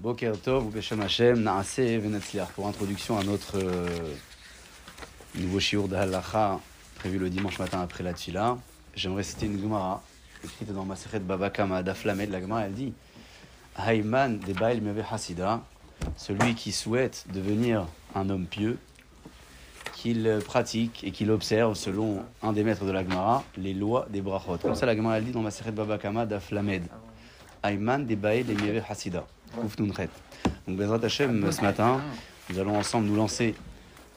Boker 0.00 0.32
Tov 0.42 0.70
Beshem 0.70 0.98
Hashem. 1.02 1.46
Pour 2.54 2.66
introduction 2.66 3.18
à 3.18 3.22
notre 3.22 3.58
euh, 3.58 4.14
nouveau 5.34 5.60
shiur 5.60 5.88
de 5.88 5.96
prévu 6.94 7.18
le 7.18 7.28
dimanche 7.28 7.58
matin 7.58 7.82
après 7.82 8.02
la 8.02 8.14
Tfila, 8.14 8.56
j'aimerais 8.94 9.24
citer 9.24 9.44
une 9.44 9.60
Gemara 9.60 10.02
écrite 10.42 10.72
dans 10.72 10.86
Maseret 10.86 11.18
Baba 11.20 11.50
Kama 11.50 11.82
Daflamed. 11.82 12.30
La 12.30 12.40
Gemara 12.40 12.62
elle 12.62 12.72
dit 12.72 12.94
Hayman 13.76 14.38
de 14.38 14.54
Baal 14.54 14.80
Hasida, 15.10 15.60
celui 16.16 16.54
qui 16.54 16.72
souhaite 16.72 17.26
devenir 17.34 17.86
un 18.14 18.30
homme 18.30 18.46
pieux, 18.46 18.78
qu'il 19.92 20.38
pratique 20.46 21.04
et 21.04 21.10
qu'il 21.10 21.30
observe, 21.30 21.74
selon 21.74 22.24
un 22.42 22.54
des 22.54 22.64
maîtres 22.64 22.86
de 22.86 22.92
la 22.92 23.04
Gemara, 23.04 23.44
les 23.58 23.74
lois 23.74 24.06
des 24.08 24.22
brachot. 24.22 24.56
Comme 24.62 24.74
ça, 24.74 24.86
la 24.86 24.96
Gemara 24.96 25.18
elle 25.18 25.26
dit 25.26 25.32
dans 25.32 25.42
Maseret 25.42 25.72
Baba 25.72 25.98
Kama 25.98 26.24
Daflamed. 26.24 26.84
Ayman 27.62 28.06
de 28.06 28.14
Baal 28.14 28.46
Meve 28.46 28.82
Hasida. 28.88 29.26
Donc, 29.56 29.72
Bezrat 30.68 31.04
Hashem, 31.04 31.50
ce 31.50 31.60
matin, 31.60 32.00
nous 32.48 32.58
allons 32.58 32.78
ensemble 32.78 33.06
nous 33.06 33.16
lancer 33.16 33.54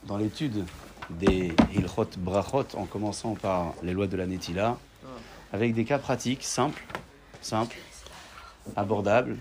dans 0.06 0.18
l'étude 0.18 0.64
des 1.10 1.54
Hilchot 1.74 2.08
Brachot, 2.18 2.68
en 2.76 2.86
commençant 2.86 3.34
par 3.36 3.74
les 3.84 3.92
lois 3.94 4.08
de 4.08 4.16
la 4.16 4.26
Netila, 4.28 4.78
avec 5.52 5.74
des 5.74 5.84
cas 5.86 6.00
pratiques, 6.00 6.44
simples, 6.44 6.84
simples, 7.42 7.76
abordables, 8.76 9.38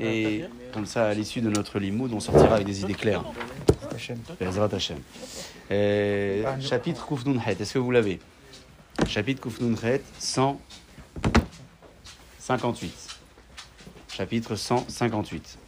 et 0.00 0.44
comme 0.72 0.86
ça, 0.86 1.06
à 1.06 1.14
l'issue 1.14 1.40
de 1.40 1.50
notre 1.50 1.78
limoud, 1.78 2.12
on 2.12 2.18
sortira 2.20 2.56
avec 2.56 2.66
des 2.66 2.82
idées 2.82 2.94
claires. 2.94 3.22
Bezrat 4.40 4.74
Hashem. 4.74 4.98
Chapitre 6.60 7.06
Kuf 7.06 7.24
Nunhet, 7.24 7.56
est-ce 7.60 7.74
que 7.74 7.78
vous 7.78 7.92
l'avez? 7.92 8.18
Chapitre 9.06 9.40
Kuf 9.40 9.60
Nunhet, 9.60 10.02
158 10.18 13.03
chapitre 14.16 14.54
158. 14.54 15.58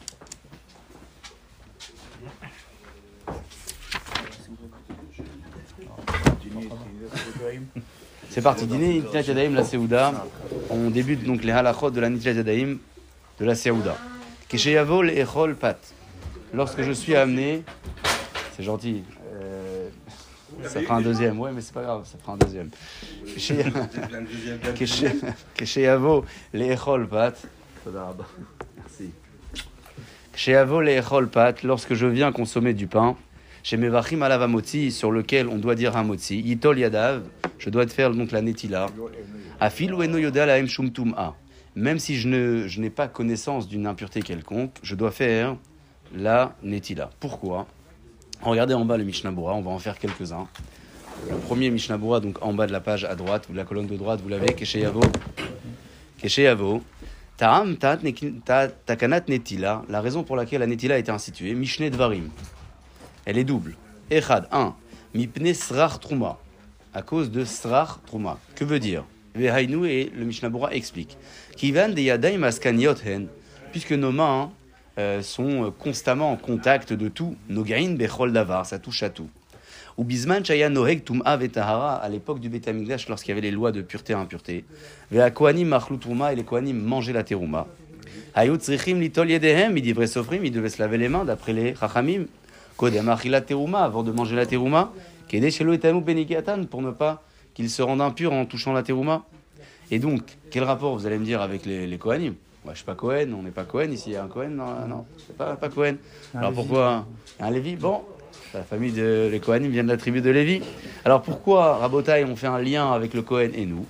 C'est 8.30 8.43
parti, 8.43 8.66
dîner 8.66 9.01
Nitlat 9.01 9.23
Yadayim, 9.23 9.54
la 9.54 9.65
Seouda. 9.65 10.26
On 10.70 10.90
débute 10.90 11.24
donc 11.24 11.43
les 11.43 11.51
halachot 11.51 11.90
de 11.90 12.01
la 12.01 12.09
Nitlat 12.09 12.35
Yadayim, 12.35 12.79
de 13.40 13.45
la 13.45 13.57
Seouda. 13.57 13.96
Kesheyavo 14.48 15.02
le 15.02 15.18
Echol 15.18 15.57
Pat. 15.57 15.79
Lorsque 16.54 16.82
je 16.82 16.92
suis 16.92 17.16
amené, 17.16 17.65
c'est 18.57 18.63
gentil, 18.63 19.02
euh, 19.35 19.88
ça 20.63 20.80
fera 20.82 20.96
un 20.96 21.01
deuxième, 21.01 21.40
ouais, 21.40 21.51
mais 21.51 21.63
c'est 21.63 21.74
pas 21.74 21.82
grave, 21.82 22.07
ça 22.07 22.16
fera 22.16 22.35
un 22.35 22.37
deuxième. 22.37 22.70
Kesheyavo 25.57 26.24
le 26.52 26.70
Echol 26.70 27.09
Pat. 27.09 27.37
Merci. 28.76 29.10
Chez 30.34 30.54
Avol 30.56 30.90
lorsque 31.62 31.95
je 31.95 32.06
viens 32.06 32.32
consommer 32.32 32.74
du 32.74 32.87
pain, 32.87 33.16
chez 33.62 33.76
Mevachim 33.76 34.23
alavamoti, 34.23 34.92
sur 34.92 35.10
lequel 35.10 35.48
on 35.48 35.56
doit 35.56 35.74
dire 35.74 35.96
un 35.96 36.04
moti, 36.04 36.40
yadav, 36.40 37.23
je 37.59 37.70
dois 37.70 37.87
faire 37.87 38.12
donc 38.12 38.32
la 38.32 38.42
netila. 38.42 38.87
Afil 39.60 39.95
ou 39.95 40.02
yoda 40.02 40.46
la 40.46 40.54
a. 40.57 41.34
Même 41.74 41.98
si 41.98 42.16
je, 42.16 42.29
ne, 42.29 42.66
je 42.66 42.80
n'ai 42.80 42.90
pas 42.90 43.07
connaissance 43.07 43.68
d'une 43.68 43.87
impureté 43.87 44.23
quelconque, 44.23 44.73
je 44.82 44.95
dois 44.95 45.10
faire 45.10 45.57
la 46.14 46.54
netila. 46.62 47.10
Pourquoi? 47.20 47.66
Regardez 48.42 48.74
en 48.74 48.84
bas 48.84 48.96
le 48.96 49.04
Mishnabura, 49.04 49.54
on 49.54 49.62
va 49.62 49.70
en 49.70 49.79
faire 49.79 49.98
quelques-uns. 49.98 50.46
Le 51.30 51.37
premier 51.37 51.70
Mishnabura, 51.70 52.20
donc 52.20 52.42
en 52.42 52.52
bas 52.52 52.66
de 52.66 52.73
la 52.73 52.80
page 52.80 53.04
à 53.04 53.14
droite, 53.14 53.48
ou 53.48 53.52
de 53.52 53.57
la 53.57 53.64
colonne 53.64 53.87
de 53.87 53.96
droite, 53.96 54.20
vous 54.23 54.29
l'avez. 54.29 54.54
Kesheyavo. 54.54 55.01
Ta'am 56.20 56.80
takanat 57.37 59.29
netila, 59.29 59.82
la 59.88 60.01
raison 60.01 60.24
pour 60.24 60.37
laquelle 60.37 60.60
la 60.60 60.66
netila 60.66 60.95
a 60.95 60.98
été 60.98 61.10
instituée, 61.10 61.54
Mishne 61.54 61.90
Dvarim. 61.90 62.30
Elle 63.24 63.38
est 63.38 63.45
double. 63.45 63.76
Echad, 64.10 64.48
1. 64.53 64.75
Mipne 65.15 65.53
srach 65.54 66.00
truma, 66.00 66.38
à 66.94 67.03
cause 67.03 67.31
de 67.31 67.44
srach 67.44 67.98
truma. 68.06 68.38
Que 68.54 68.64
veut 68.64 68.78
dire? 68.78 69.04
Vehainu 69.34 69.86
et 69.86 70.10
le 70.14 70.24
Mishnabura 70.24 70.74
explique. 70.74 71.19
Kivan 71.56 71.91
de 71.91 72.00
yadaim 72.00 72.42
askaniot 72.42 72.97
hen, 73.04 73.28
puisque 73.70 73.92
nos 73.92 74.12
mains 74.12 74.50
euh, 74.98 75.20
sont 75.22 75.72
constamment 75.78 76.32
en 76.32 76.36
contact 76.36 76.92
de 76.92 77.08
tout. 77.08 77.36
Nogain 77.48 77.94
bechol 77.94 78.32
davar, 78.32 78.64
ça 78.64 78.78
touche 78.78 79.03
à 79.03 79.10
tout. 79.10 79.28
Ou 79.96 80.04
bisman 80.04 80.44
chaya 80.44 80.68
noheg 80.68 81.04
tum'a 81.04 81.36
vetahara, 81.36 81.94
à 81.96 82.08
l'époque 82.08 82.38
du 82.38 82.50
Betamigdash, 82.50 83.08
lorsqu'il 83.08 83.30
y 83.30 83.32
avait 83.32 83.40
les 83.40 83.50
lois 83.50 83.72
de 83.72 83.80
pureté 83.80 84.12
et 84.12 84.16
impureté. 84.16 84.64
Vea 85.10 85.30
kohanim 85.30 85.68
machlutruma, 85.68 86.32
et 86.32 86.36
les 86.36 86.44
kohanim 86.44 86.78
mangeaient 86.78 87.14
la 87.14 87.24
terouma. 87.24 87.66
Hayut 88.34 88.60
zrichim 88.60 89.00
litol 89.00 89.30
yedehem, 89.30 89.76
ils 89.78 89.82
devraient 89.82 90.06
s'offrir, 90.06 90.44
ils 90.44 90.52
devaient 90.52 90.68
se 90.68 90.82
laver 90.82 90.98
les 90.98 91.08
mains, 91.08 91.24
d'après 91.24 91.54
les 91.54 91.74
chachamim. 91.74 92.26
Kodem 92.76 93.14
la 93.24 93.40
terouma, 93.40 93.84
avant 93.84 94.02
de 94.02 94.12
manger 94.12 94.36
la 94.36 94.44
terouma. 94.44 94.92
Kede 95.28 95.50
shelo 95.50 95.72
etamu 95.72 96.02
benikatan, 96.02 96.64
pour 96.64 96.82
ne 96.82 96.90
pas 96.90 97.22
qu'ils 97.54 97.70
se 97.70 97.80
rendent 97.80 98.02
impurs 98.02 98.34
en 98.34 98.44
touchant 98.44 98.74
la 98.74 98.82
terouma. 98.82 99.24
Et 99.90 99.98
donc, 99.98 100.22
quel 100.50 100.64
rapport, 100.64 100.94
vous 100.94 101.06
allez 101.06 101.18
me 101.18 101.24
dire, 101.24 101.40
avec 101.40 101.64
les, 101.64 101.86
les 101.86 101.98
kohanim? 101.98 102.34
Moi, 102.66 102.74
je 102.74 102.78
suis 102.78 102.84
pas 102.84 102.96
Cohen, 102.96 103.28
on 103.32 103.44
n'est 103.44 103.52
pas 103.52 103.62
Cohen 103.62 103.92
ici. 103.92 104.10
Il 104.10 104.12
y 104.14 104.16
a 104.16 104.24
un 104.24 104.26
Cohen 104.26 104.48
Non, 104.48 104.88
non, 104.88 105.06
c'est 105.24 105.36
pas, 105.36 105.54
pas 105.54 105.68
Cohen. 105.68 105.94
Alors 106.34 106.52
pourquoi? 106.52 107.06
Un 107.38 107.50
Lévi? 107.52 107.76
Bon, 107.76 108.02
la 108.56 108.64
famille 108.64 108.92
de 108.92 109.28
les 109.30 109.40
Kohanim 109.40 109.70
vient 109.70 109.84
de 109.84 109.88
la 109.88 109.96
tribu 109.96 110.20
de 110.20 110.30
Lévi. 110.30 110.62
Alors 111.04 111.22
pourquoi, 111.22 111.76
Rabotai, 111.76 112.24
on 112.24 112.36
fait 112.36 112.46
un 112.46 112.60
lien 112.60 112.90
avec 112.90 113.12
le 113.12 113.22
Kohen 113.22 113.52
et 113.54 113.66
nous 113.66 113.84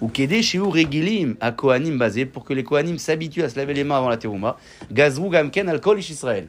Ou 0.00 0.08
Kede 0.08 0.40
Shiur 0.42 0.72
Regilim 0.72 1.36
à 1.40 1.52
Kohanim 1.52 1.98
basé 1.98 2.24
pour 2.24 2.44
que 2.44 2.54
les 2.54 2.64
Kohanim 2.64 2.98
s'habituent 2.98 3.42
à 3.42 3.50
se 3.50 3.58
laver 3.58 3.74
les 3.74 3.84
mains 3.84 3.98
avant 3.98 4.08
la 4.08 4.16
terouma. 4.16 4.56
Gazrou 4.90 5.28
Gamken 5.28 5.68
Alkol 5.68 5.98
Israël. 5.98 6.48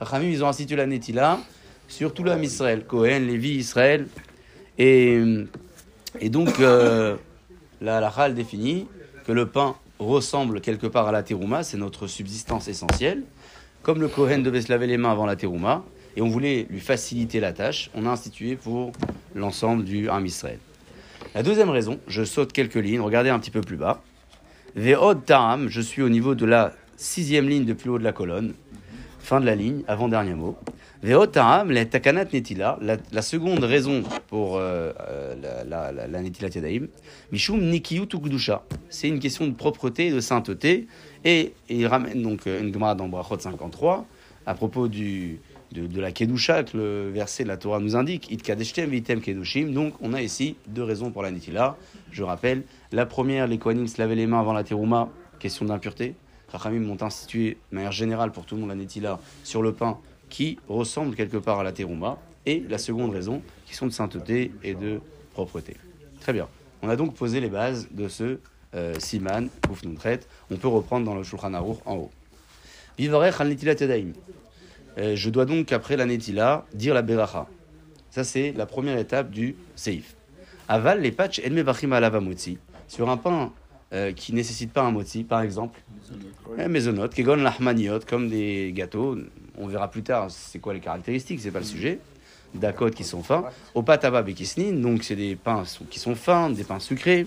Les 0.00 0.28
ils 0.28 0.44
ont 0.44 0.48
institué 0.48 0.76
la 0.76 0.86
Netila 0.86 1.38
sur 1.86 2.12
tout 2.12 2.24
l'homme 2.24 2.42
Israël. 2.42 2.84
Kohen, 2.84 3.26
Lévi, 3.26 3.50
Israël. 3.50 4.08
Et, 4.76 5.22
et 6.20 6.28
donc, 6.30 6.58
euh, 6.58 7.16
la 7.80 7.98
halakha 7.98 8.30
définit 8.30 8.88
que 9.24 9.32
le 9.32 9.46
pain 9.46 9.76
ressemble 10.00 10.60
quelque 10.60 10.88
part 10.88 11.06
à 11.06 11.12
la 11.12 11.22
terouma, 11.22 11.62
c'est 11.62 11.76
notre 11.76 12.08
subsistance 12.08 12.66
essentielle. 12.66 13.22
Comme 13.82 14.00
le 14.00 14.08
Kohen 14.08 14.42
devait 14.42 14.62
se 14.62 14.72
laver 14.72 14.88
les 14.88 14.96
mains 14.96 15.12
avant 15.12 15.26
la 15.26 15.36
terouma, 15.36 15.84
et 16.16 16.22
on 16.22 16.28
voulait 16.28 16.66
lui 16.70 16.80
faciliter 16.80 17.40
la 17.40 17.52
tâche, 17.52 17.90
on 17.94 18.06
a 18.06 18.10
institué 18.10 18.56
pour 18.56 18.92
l'ensemble 19.34 19.84
du 19.84 20.08
Ham 20.08 20.24
Israël. 20.24 20.58
La 21.34 21.42
deuxième 21.42 21.70
raison, 21.70 21.98
je 22.06 22.22
saute 22.22 22.52
quelques 22.52 22.76
lignes, 22.76 23.00
regardez 23.00 23.30
un 23.30 23.38
petit 23.38 23.50
peu 23.50 23.60
plus 23.60 23.76
bas. 23.76 24.02
Ve'od 24.76 25.24
ta'am, 25.24 25.68
je 25.68 25.80
suis 25.80 26.02
au 26.02 26.08
niveau 26.08 26.34
de 26.34 26.46
la 26.46 26.72
sixième 26.96 27.48
ligne 27.48 27.64
de 27.64 27.72
plus 27.72 27.90
haut 27.90 27.98
de 27.98 28.04
la 28.04 28.12
colonne, 28.12 28.54
fin 29.18 29.40
de 29.40 29.46
la 29.46 29.54
ligne, 29.54 29.82
avant-dernier 29.88 30.34
mot. 30.34 30.56
Ve'od 31.02 31.32
ta'am, 31.32 31.70
la 31.70 31.84
takanat 31.84 32.26
netila, 32.32 32.78
la, 32.80 33.22
seconde 33.22 33.64
raison 33.64 34.02
pour 34.28 34.56
euh, 34.56 34.92
euh, 35.08 35.64
la, 35.66 35.92
la, 35.92 36.06
la, 36.06 36.22
netilat 36.22 36.48
yadaim, 36.48 36.86
mishum 37.32 37.60
nikiyut 37.60 38.08
C'est 38.88 39.08
une 39.08 39.18
question 39.18 39.46
de 39.46 39.54
propreté 39.54 40.06
et 40.06 40.12
de 40.12 40.20
sainteté, 40.20 40.86
et, 41.24 41.52
il 41.68 41.86
ramène 41.86 42.22
donc 42.22 42.46
une 42.46 42.72
Gemara 42.72 42.94
dans 42.94 43.08
Brachot 43.08 43.38
53, 43.38 44.06
à 44.46 44.54
propos 44.54 44.88
du, 44.88 45.40
de, 45.74 46.00
la 46.00 46.12
Kedusha 46.12 46.62
que 46.62 46.76
le 46.76 47.10
verset 47.10 47.42
de 47.42 47.48
la 47.48 47.56
Torah 47.56 47.80
nous 47.80 47.96
indique. 47.96 48.30
It 48.30 48.42
kadeshtem 48.42 48.90
vitem 48.90 49.20
kedushim. 49.20 49.72
Donc, 49.72 49.94
on 50.00 50.14
a 50.14 50.22
ici 50.22 50.56
deux 50.68 50.84
raisons 50.84 51.10
pour 51.10 51.22
la 51.22 51.30
Netila. 51.30 51.76
Je 52.12 52.22
rappelle, 52.22 52.62
la 52.92 53.06
première, 53.06 53.46
les 53.46 53.58
Kohanim 53.58 53.86
se 53.88 54.00
lavaient 54.00 54.14
les 54.14 54.26
mains 54.26 54.40
avant 54.40 54.52
la 54.52 54.62
Terouma, 54.62 55.08
question 55.40 55.64
d'impureté. 55.64 56.14
Rachamim 56.48 56.80
m'ont 56.80 57.02
institué 57.02 57.58
de 57.70 57.74
manière 57.74 57.92
générale 57.92 58.30
pour 58.30 58.46
tout 58.46 58.54
le 58.54 58.60
monde 58.60 58.70
la 58.70 58.76
Netila 58.76 59.18
sur 59.42 59.62
le 59.62 59.72
pain 59.72 59.98
qui 60.30 60.58
ressemble 60.68 61.16
quelque 61.16 61.38
part 61.38 61.58
à 61.58 61.64
la 61.64 61.72
Terouma. 61.72 62.18
Et 62.46 62.62
la 62.68 62.78
seconde 62.78 63.12
raison, 63.12 63.42
qui 63.66 63.74
sont 63.74 63.86
de 63.86 63.92
sainteté 63.92 64.52
et 64.62 64.74
de 64.74 65.00
propreté. 65.32 65.76
Très 66.20 66.34
bien. 66.34 66.46
On 66.82 66.90
a 66.90 66.96
donc 66.96 67.14
posé 67.14 67.40
les 67.40 67.48
bases 67.48 67.88
de 67.90 68.06
ce 68.08 68.38
euh, 68.74 68.94
Siman, 68.98 69.48
traite. 69.98 70.28
On 70.50 70.56
peut 70.56 70.68
reprendre 70.68 71.06
dans 71.06 71.14
le 71.14 71.22
Shulchan 71.22 71.54
Aruch 71.54 71.78
en 71.86 71.96
haut. 71.96 72.10
Vivarech 72.98 73.40
al 73.40 73.48
Netilat 73.48 73.76
euh, 73.80 74.12
je 74.96 75.30
dois 75.30 75.44
donc, 75.44 75.72
après 75.72 75.96
la 75.96 76.06
Netila, 76.06 76.66
dire 76.74 76.94
la 76.94 77.02
Beracha. 77.02 77.46
Ça, 78.10 78.22
c'est 78.24 78.52
la 78.52 78.66
première 78.66 78.98
étape 78.98 79.30
du 79.30 79.56
Seif. 79.74 80.14
Aval, 80.68 81.00
les 81.00 81.12
patchs, 81.12 81.40
El 81.40 81.52
Mevachim 81.52 81.92
Alavamotzi. 81.92 82.58
Sur 82.86 83.10
un 83.10 83.16
pain 83.16 83.52
euh, 83.92 84.12
qui 84.12 84.32
ne 84.32 84.38
nécessite 84.38 84.72
pas 84.72 84.82
un 84.82 84.90
moti, 84.90 85.22
par 85.22 85.40
exemple, 85.42 85.80
Maisonot, 86.68 87.08
Kegon 87.08 87.36
Lahmaniot, 87.36 88.00
comme 88.08 88.28
des 88.28 88.72
gâteaux. 88.74 89.16
On 89.56 89.68
verra 89.68 89.88
plus 89.88 90.02
tard 90.02 90.30
c'est 90.30 90.58
quoi 90.58 90.74
les 90.74 90.80
caractéristiques, 90.80 91.40
c'est 91.40 91.52
pas 91.52 91.60
le 91.60 91.64
sujet. 91.64 92.00
Dakot 92.54 92.90
qui 92.90 93.04
sont 93.04 93.22
fins. 93.22 93.44
Opataba 93.74 94.22
Bekisnin, 94.22 94.80
donc 94.80 95.04
c'est 95.04 95.16
des 95.16 95.36
pains 95.36 95.62
qui 95.90 96.00
sont 96.00 96.14
fins, 96.16 96.50
des 96.50 96.64
pains 96.64 96.80
sucrés. 96.80 97.26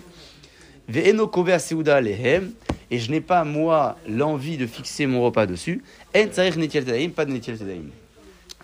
Et 2.90 3.00
je 3.00 3.12
n'ai 3.12 3.22
pas, 3.22 3.44
moi, 3.44 3.98
l'envie 4.08 4.58
de 4.58 4.66
fixer 4.66 5.06
mon 5.06 5.22
repas 5.22 5.46
dessus, 5.46 5.84
pas 6.14 7.26
de 7.26 7.32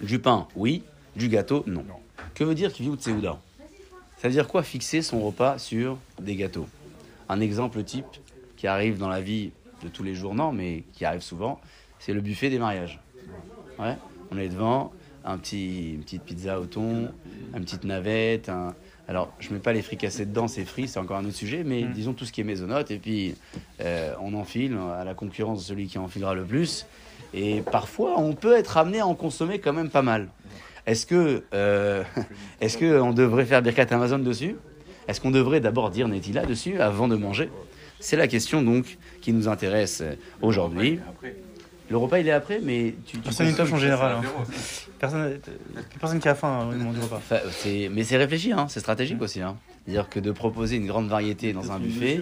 Du 0.02 0.20
pain, 0.20 0.48
oui. 0.56 0.84
Du 1.16 1.28
gâteau, 1.28 1.64
non. 1.68 1.86
Que 2.34 2.44
veut 2.44 2.56
dire 2.56 2.74
Kviut 2.74 2.98
Seouda 3.00 3.40
Ça 4.18 4.28
veut 4.28 4.34
dire 4.34 4.48
quoi 4.48 4.64
fixer 4.64 5.02
son 5.02 5.22
repas 5.22 5.60
sur 5.60 6.00
des 6.20 6.36
gâteaux? 6.36 6.68
Un 7.30 7.40
exemple 7.40 7.84
type 7.84 8.06
qui 8.58 8.68
arrive 8.68 8.98
dans 8.98 9.10
la 9.10 9.22
vie 9.22 9.52
de 9.84 9.90
tous 9.90 10.04
les 10.04 10.16
jours, 10.16 10.34
non, 10.34 10.52
mais 10.52 10.84
qui 10.94 11.06
arrive 11.06 11.22
souvent, 11.22 11.60
c'est 12.00 12.14
le 12.14 12.22
buffet 12.22 12.50
des 12.50 12.58
mariages. 12.58 13.00
Ouais, 13.78 13.98
on 14.32 14.38
est 14.38 14.48
devant, 14.48 14.92
un 15.26 15.38
petit, 15.38 15.94
une 15.94 16.04
petite 16.04 16.24
pizza 16.24 16.60
au 16.60 16.66
thon, 16.66 17.12
une 17.56 17.64
petite 17.64 17.84
navette, 17.84 18.50
un... 18.50 18.74
Alors, 19.08 19.34
je 19.40 19.52
mets 19.52 19.60
pas 19.60 19.74
les 19.74 19.82
fricassés 19.82 20.26
dedans, 20.26 20.48
c'est 20.48 20.64
frit, 20.64 20.88
c'est 20.88 21.00
encore 21.00 21.18
un 21.18 21.26
autre 21.26 21.36
sujet, 21.36 21.64
mais 21.66 21.82
Mm. 21.84 21.92
disons 21.92 22.14
tout 22.14 22.24
ce 22.26 22.32
qui 22.32 22.40
est 22.42 22.46
maisonnote, 22.46 22.90
et 22.90 22.98
puis 22.98 23.36
euh, 23.82 24.14
on 24.22 24.34
enfile 24.34 24.78
à 24.98 25.04
la 25.04 25.14
concurrence 25.14 25.60
de 25.60 25.64
celui 25.66 25.88
qui 25.88 25.98
enfilera 25.98 26.34
le 26.34 26.44
plus. 26.44 26.86
Et 27.34 27.62
parfois, 27.62 28.18
on 28.20 28.34
peut 28.34 28.56
être 28.56 28.78
amené 28.78 29.00
à 29.02 29.08
en 29.08 29.16
consommer 29.16 29.60
quand 29.60 29.74
même 29.74 29.90
pas 29.90 30.04
mal. 30.04 30.30
Est-ce 30.86 31.06
que, 31.06 31.44
euh, 31.54 32.04
est-ce 32.62 32.78
que 32.78 33.00
on 33.02 33.12
devrait 33.14 33.46
faire 33.46 33.62
Birkat 33.62 33.88
Amazon 33.92 34.20
dessus? 34.20 34.56
Est-ce 35.08 35.20
qu'on 35.20 35.32
devrait 35.32 35.60
d'abord 35.60 35.90
dire 35.90 36.08
Netila 36.08 36.46
dessus 36.46 36.80
avant 36.80 37.08
de 37.10 37.16
manger? 37.18 37.50
C'est 38.00 38.16
la 38.18 38.28
question 38.28 38.62
donc 38.62 38.98
qui 39.22 39.34
nous 39.34 39.48
intéresse 39.48 40.02
euh, 40.02 40.16
aujourd'hui. 40.42 41.00
Après, 41.10 41.36
Le 41.94 41.98
repas 42.00 42.18
il 42.18 42.28
est 42.28 42.32
après, 42.32 42.60
mais 42.60 42.96
tu, 43.06 43.18
tu 43.18 43.20
Personne 43.20 43.46
n'y 43.46 43.52
consommes- 43.52 43.68
touche 43.68 43.76
en 43.76 43.78
général. 43.78 44.14
hein. 44.18 44.44
Personne, 44.98 45.40
personne 46.00 46.20
qui 46.20 46.28
a 46.28 46.34
faim 46.34 46.68
au 46.72 46.76
moment 46.76 46.92
du 46.92 47.00
repas. 47.00 47.18
Enfin, 47.18 47.38
mais 47.92 48.04
c'est 48.04 48.18
réfléchi, 48.18 48.52
hein, 48.52 48.66
c'est 48.68 48.80
stratégique 48.80 49.22
aussi. 49.22 49.42
Hein. 49.42 49.58
C'est-à-dire 49.86 50.10
que 50.10 50.20
de 50.20 50.32
proposer 50.32 50.78
une 50.78 50.88
grande 50.88 51.08
variété 51.08 51.54
dans 51.54 51.72
un 51.72 51.78
buffet, 51.78 52.22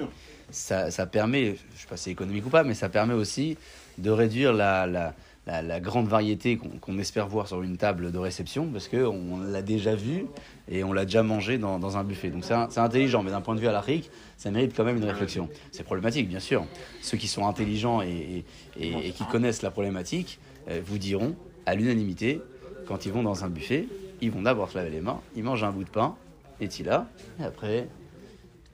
ça, 0.49 0.91
ça 0.91 1.05
permet, 1.05 1.45
je 1.45 1.51
ne 1.51 1.55
sais 1.77 1.87
pas 1.89 1.95
si 1.95 2.03
c'est 2.03 2.11
économique 2.11 2.45
ou 2.45 2.49
pas, 2.49 2.65
mais 2.65 2.73
ça 2.73 2.89
permet 2.89 3.13
aussi 3.13 3.57
de 3.97 4.09
réduire 4.11 4.51
la, 4.51 4.85
la, 4.87 5.13
la, 5.47 5.61
la 5.61 5.79
grande 5.79 6.09
variété 6.09 6.57
qu'on 6.81 6.97
espère 6.99 7.27
voir 7.29 7.47
sur 7.47 7.63
une 7.63 7.77
table 7.77 8.11
de 8.11 8.17
réception, 8.17 8.65
parce 8.73 8.89
qu'on 8.89 9.39
l'a 9.39 9.61
déjà 9.61 9.95
vu 9.95 10.25
et 10.71 10.83
on 10.83 10.93
l'a 10.93 11.05
déjà 11.05 11.21
mangé 11.21 11.57
dans, 11.57 11.77
dans 11.77 11.97
un 11.97 12.03
buffet. 12.03 12.29
Donc 12.29 12.45
c'est 12.45 12.79
intelligent, 12.79 13.21
mais 13.23 13.29
d'un 13.31 13.41
point 13.41 13.53
de 13.55 13.59
vue 13.59 13.67
à 13.67 13.71
l'Afrique, 13.71 14.09
ça 14.37 14.49
mérite 14.49 14.73
quand 14.75 14.83
même 14.85 14.97
une 14.97 15.03
réflexion. 15.05 15.49
C'est 15.71 15.83
problématique, 15.83 16.27
bien 16.29 16.39
sûr. 16.39 16.65
Ceux 17.01 17.17
qui 17.17 17.27
sont 17.27 17.45
intelligents 17.45 18.01
et, 18.01 18.43
et, 18.79 18.87
et- 18.87 19.07
et 19.09 19.11
qui 19.11 19.25
connaissent 19.25 19.61
la 19.61 19.69
problématique 19.71 20.39
euh, 20.69 20.79
vous 20.83 20.97
diront, 20.97 21.35
à 21.65 21.75
l'unanimité, 21.75 22.41
quand 22.87 23.05
ils 23.05 23.11
vont 23.11 23.21
dans 23.23 23.43
un 23.43 23.49
buffet, 23.49 23.85
ils 24.21 24.31
vont 24.31 24.41
d'abord 24.43 24.71
se 24.71 24.77
laver 24.77 24.89
les 24.91 25.01
mains, 25.01 25.19
ils 25.35 25.43
mangent 25.43 25.63
un 25.63 25.71
bout 25.71 25.83
de 25.83 25.89
pain, 25.89 26.15
et 26.59 26.65
il 26.79 26.85
là, 26.85 27.07
et 27.39 27.43
après, 27.43 27.87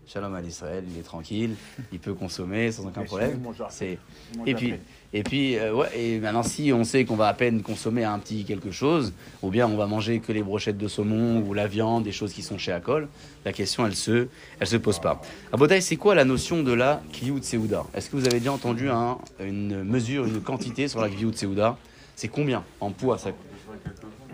shalom 0.07 0.33
à 0.35 0.41
l'Israël, 0.41 0.83
il 0.89 0.97
est 0.99 1.03
tranquille, 1.03 1.55
il 1.91 1.99
peut 1.99 2.13
consommer 2.13 2.71
sans 2.71 2.83
aucun 2.85 3.01
problème. 3.07 3.41
C'est 3.71 3.97
et 4.45 4.53
puis 4.55 4.69
et 5.18 5.24
puis 5.24 5.58
euh, 5.58 5.74
ouais 5.74 5.88
et 5.96 6.19
maintenant 6.19 6.44
si 6.44 6.72
on 6.72 6.84
sait 6.84 7.04
qu'on 7.06 7.16
va 7.16 7.28
à 7.28 7.34
peine 7.34 7.62
consommer 7.62 8.04
un 8.04 8.19
petit 8.19 8.44
quelque 8.46 8.72
chose, 8.72 9.14
ou 9.42 9.50
bien 9.50 9.68
on 9.68 9.75
va 9.75 9.88
manger 9.88 10.19
que 10.19 10.31
les 10.31 10.44
brochettes 10.44 10.78
de 10.78 10.88
saumon 10.88 11.42
ou 11.46 11.54
la 11.54 11.68
viande, 11.68 12.04
des 12.04 12.12
choses 12.12 12.34
qui 12.34 12.42
sont 12.42 12.58
chez 12.58 12.72
Akol, 12.72 13.08
la 13.46 13.54
question 13.54 13.86
elle 13.86 13.96
se 13.96 14.28
elle 14.60 14.68
se 14.68 14.78
pose 14.78 15.00
pas. 15.00 15.22
À 15.52 15.58
Botaï, 15.58 15.81
c'est 15.81 15.96
quoi 15.98 16.14
la 16.16 16.25
notion 16.25 16.62
de 16.64 16.72
la 16.74 17.02
Kviyut 17.14 17.44
Seuda? 17.44 17.86
Est-ce 17.94 18.10
que 18.10 18.16
vous 18.16 18.28
avez 18.28 18.40
déjà 18.40 18.52
entendu 18.52 18.90
un- 18.90 19.18
une 19.40 19.84
mesure, 19.84 20.25
une 20.25 20.42
quantité 20.42 20.88
sur 20.88 21.02
la 21.02 21.10
Kviyut 21.10 21.34
Seuda? 21.36 21.78
C'est 22.16 22.28
combien 22.28 22.64
en 22.80 22.92
poids? 22.92 23.18
Ça 23.18 23.31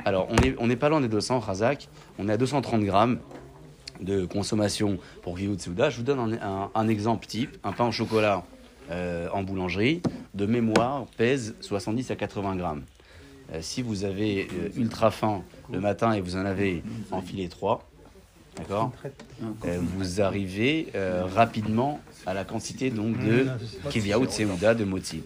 alors, 0.06 0.28
on 0.60 0.68
n'est 0.68 0.76
pas 0.76 0.90
loin 0.90 1.00
des 1.00 1.08
200, 1.08 1.40
Razak. 1.40 1.88
On 2.20 2.28
est 2.28 2.34
à 2.34 2.38
230 2.38 2.84
grammes 2.84 3.20
de 4.02 4.26
consommation 4.26 4.98
pour 5.22 5.38
Givut 5.38 5.58
Souda. 5.60 5.90
Je 5.90 5.98
vous 5.98 6.04
donne 6.04 6.20
un, 6.20 6.34
un- 6.46 6.72
un 6.76 6.88
exemple 6.90 7.26
type. 7.26 7.58
Un 7.64 7.72
pain 7.72 7.88
au 7.88 7.92
chocolat 7.92 8.44
euh, 8.92 9.28
en 9.32 9.44
boulangerie, 9.44 10.02
de 10.34 10.46
mémoire, 10.46 11.06
pèse 11.18 11.56
70 11.62 12.12
à 12.12 12.16
80 12.16 12.56
grammes. 12.56 12.84
Euh, 13.52 13.60
si 13.62 13.82
vous 13.82 14.04
avez 14.04 14.48
euh, 14.54 14.70
ultra 14.78 15.12
faim 15.12 15.44
le 15.72 15.80
matin 15.80 16.14
et 16.14 16.22
vous 16.22 16.36
en 16.36 16.46
avez 16.46 16.84
enfilé 17.12 17.50
3, 17.50 17.88
d'accord 18.58 18.92
Vous 19.62 20.22
arrivez 20.22 20.88
rapidement 21.36 22.00
à 22.26 22.34
la 22.34 22.44
quantité 22.44 22.90
donc 22.90 23.18
de 23.20 23.48
Kiviaout 23.90 24.30
Seuda 24.30 24.76
de 24.76 24.84
Moti. 24.84 25.24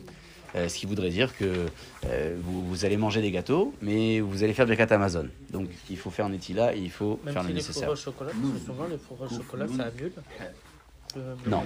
Euh, 0.55 0.69
ce 0.69 0.77
qui 0.79 0.85
voudrait 0.85 1.09
dire 1.09 1.35
que 1.37 1.65
euh, 2.05 2.35
vous, 2.41 2.65
vous 2.65 2.85
allez 2.85 2.97
manger 2.97 3.21
des 3.21 3.31
gâteaux, 3.31 3.73
mais 3.81 4.21
vous 4.21 4.43
allez 4.43 4.53
faire 4.53 4.65
des 4.65 4.75
gâteaux 4.75 4.95
Amazon. 4.95 5.27
Donc 5.51 5.67
il 5.89 5.97
faut 5.97 6.09
faire 6.09 6.25
un 6.25 6.33
étila 6.33 6.73
et 6.73 6.79
il 6.79 6.89
faut 6.89 7.19
Même 7.25 7.33
faire 7.33 7.43
si 7.43 7.49
le 7.49 7.53
les 7.55 7.61
fourrés 7.61 7.67
nécessaire. 7.67 7.89
au 7.89 7.95
chocolat, 7.95 8.31
parce 8.31 8.53
que 8.53 8.65
souvent 8.65 8.85
les 8.89 8.97
fourrés 8.97 9.25
au 9.25 9.37
chocolat, 9.37 9.67
ça 9.67 9.83
annule. 9.83 10.11
Euh, 11.17 11.35
Non. 11.47 11.63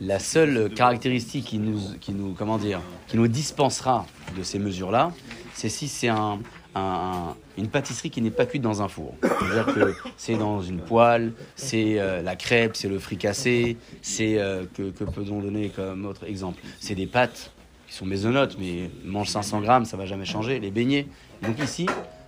La 0.00 0.18
seule 0.18 0.72
caractéristique 0.74 1.44
qui 1.46 1.58
nous, 1.58 1.78
qui 2.00 2.12
nous, 2.12 2.32
comment 2.34 2.58
dire, 2.58 2.80
qui 3.06 3.16
nous 3.16 3.28
dispensera 3.28 4.06
de 4.36 4.42
ces 4.42 4.58
mesures-là, 4.58 5.12
c'est 5.52 5.68
si 5.68 5.88
c'est 5.88 6.08
un, 6.08 6.38
un- 6.74 6.80
un- 6.80 7.36
une 7.58 7.68
pâtisserie 7.68 8.10
qui 8.10 8.20
n'est 8.22 8.30
pas 8.30 8.46
cuite 8.46 8.62
dans 8.62 8.82
un 8.82 8.88
four. 8.88 9.14
C'est-à-dire 9.22 9.66
que 9.74 9.94
c'est 10.16 10.36
dans 10.36 10.60
une 10.62 10.80
poêle, 10.80 11.32
c'est 11.54 12.00
euh, 12.00 12.22
la 12.22 12.34
crêpe, 12.36 12.76
c'est 12.76 12.88
le 12.88 12.98
fricassé, 12.98 13.76
c'est 14.02 14.38
euh, 14.38 14.64
que, 14.74 14.90
que 14.90 15.04
peut-on 15.04 15.40
donner 15.40 15.68
comme 15.68 16.06
autre 16.06 16.24
exemple? 16.24 16.60
C'est 16.80 16.94
des 16.94 17.06
pâtes 17.06 17.52
qui 17.86 17.94
sont 17.94 18.06
maisonnotes, 18.06 18.56
mais 18.58 18.90
mange 19.04 19.28
500 19.28 19.60
grammes, 19.60 19.84
ça 19.84 19.96
va 19.96 20.06
jamais 20.06 20.24
changer. 20.24 20.58
Les 20.58 20.70
beignets. 20.70 21.06
Donc 21.42 21.58
ici, 21.62 21.86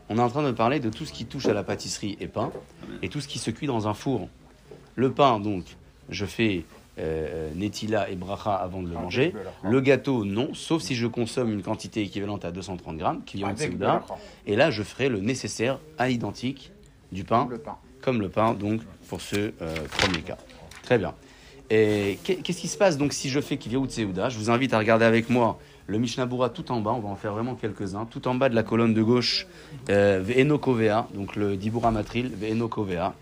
on 0.08 0.18
est 0.18 0.20
en 0.22 0.28
train 0.28 0.44
de 0.44 0.52
parler 0.52 0.78
de 0.78 0.90
tout 0.90 1.04
ce 1.06 1.12
qui 1.12 1.24
touche 1.24 1.46
à 1.46 1.54
la 1.54 1.64
pâtisserie 1.64 2.16
et 2.20 2.28
pain, 2.28 2.52
et 3.02 3.08
tout 3.08 3.20
ce 3.20 3.26
qui 3.28 3.38
se 3.38 3.50
cuit 3.50 3.66
dans 3.66 3.88
un 3.88 3.94
four. 3.94 4.28
Le 4.94 5.10
pain, 5.10 5.40
donc, 5.40 5.64
je 6.08 6.24
fais 6.26 6.64
euh, 6.98 7.50
netila 7.54 8.08
et 8.10 8.16
bracha 8.16 8.54
avant 8.54 8.82
de 8.82 8.88
le 8.88 8.94
manger. 8.94 9.34
Le 9.62 9.80
gâteau, 9.80 10.24
non, 10.24 10.54
sauf 10.54 10.82
si 10.82 10.94
je 10.94 11.06
consomme 11.06 11.52
une 11.52 11.62
quantité 11.62 12.02
équivalente 12.02 12.44
à 12.44 12.50
230 12.50 12.96
grammes, 12.96 13.22
qui 13.26 13.38
de 13.52 13.58
Séouda. 13.58 14.04
Et 14.46 14.56
là, 14.56 14.70
je 14.70 14.82
ferai 14.82 15.08
le 15.08 15.20
nécessaire 15.20 15.78
à 15.98 16.08
l'identique 16.08 16.72
du 17.12 17.24
pain, 17.24 17.46
Le 17.50 17.58
pain. 17.58 17.76
comme 18.00 18.20
le 18.20 18.28
pain, 18.28 18.54
donc, 18.54 18.80
pour 19.08 19.20
ce 19.20 19.36
euh, 19.36 19.52
premier 19.98 20.22
cas. 20.22 20.38
Très 20.82 20.98
bien. 20.98 21.14
Et 21.68 22.18
qu'est- 22.24 22.36
qu'est-ce 22.36 22.60
qui 22.60 22.68
se 22.68 22.78
passe 22.78 22.96
donc 22.96 23.12
si 23.12 23.28
je 23.28 23.40
fais 23.40 23.56
Kiviaout 23.56 23.88
Séouda 23.88 24.28
Je 24.28 24.38
vous 24.38 24.50
invite 24.50 24.72
à 24.72 24.78
regarder 24.78 25.04
avec 25.04 25.28
moi 25.28 25.58
le 25.88 25.98
Mishnah 25.98 26.26
tout 26.48 26.72
en 26.72 26.80
bas, 26.80 26.92
on 26.92 27.00
va 27.00 27.08
en 27.08 27.16
faire 27.16 27.32
vraiment 27.32 27.54
quelques-uns. 27.54 28.06
Tout 28.06 28.26
en 28.26 28.34
bas 28.34 28.48
de 28.48 28.54
la 28.54 28.62
colonne 28.62 28.94
de 28.94 29.02
gauche, 29.02 29.46
euh, 29.90 30.20
donc 31.14 31.36
le 31.36 31.56
Dibura 31.56 31.90
Matril, 31.90 32.32
Ve'eno 32.34 32.68
Kovea. 32.68 33.14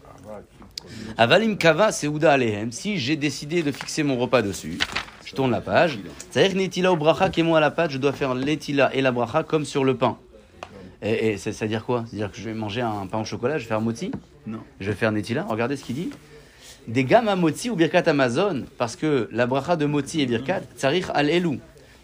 Avalim 1.17 1.57
Kava 1.57 1.93
Seuda 1.93 2.33
Alehem, 2.33 2.73
si 2.73 2.99
j'ai 2.99 3.17
décidé 3.17 3.63
de 3.63 3.73
fixer 3.73 4.03
mon 4.03 4.17
repas 4.17 4.43
dessus, 4.43 4.79
je 5.25 5.33
tourne 5.35 5.51
la 5.51 5.61
page. 5.61 5.99
C'est-à-dire 6.31 6.53
que 6.53 6.59
Netila 6.59 6.93
ou 6.93 6.97
Bracha, 6.97 7.29
qui 7.31 7.41
est 7.41 7.43
moi 7.45 7.59
à 7.59 7.61
la 7.61 7.71
page, 7.71 7.93
je 7.93 7.99
dois 7.99 8.13
faire 8.13 8.35
l'Etila 8.35 8.95
et 8.95 9.01
la 9.01 9.13
Bracha 9.13 9.43
comme 9.43 9.65
sur 9.65 9.85
le 9.85 9.97
pain. 9.97 10.17
Et, 11.03 11.29
et 11.33 11.37
c'est- 11.37 11.53
c'est-à-dire 11.53 11.85
quoi? 11.85 12.05
C'est-à-dire 12.09 12.31
que 12.31 12.39
je 12.39 12.45
vais 12.45 12.55
manger 12.55 12.81
un 12.81 13.07
pain 13.07 13.21
au 13.21 13.25
chocolat, 13.25 13.59
je 13.59 13.65
vais 13.65 13.69
faire 13.69 13.81
moti? 13.81 14.11
Non. 14.47 14.61
Je 14.81 14.87
vais 14.91 14.97
faire 14.97 15.13
Netila, 15.13 15.45
regardez 15.49 15.77
ce 15.77 15.85
qu'il 15.85 15.95
dit. 15.97 16.11
Des 16.89 17.05
gamma 17.05 17.35
moti 17.37 17.71
ou 17.71 17.77
birkat 17.77 18.03
Amazon, 18.07 18.65
parce 18.77 18.97
que 18.97 19.29
la 19.33 19.47
bracha 19.47 19.77
de 19.77 19.87
moti 19.87 20.21
et 20.21 20.27
birkat, 20.27 20.61
tsarich 20.77 21.07
al 21.15 21.31
elou. 21.31 21.59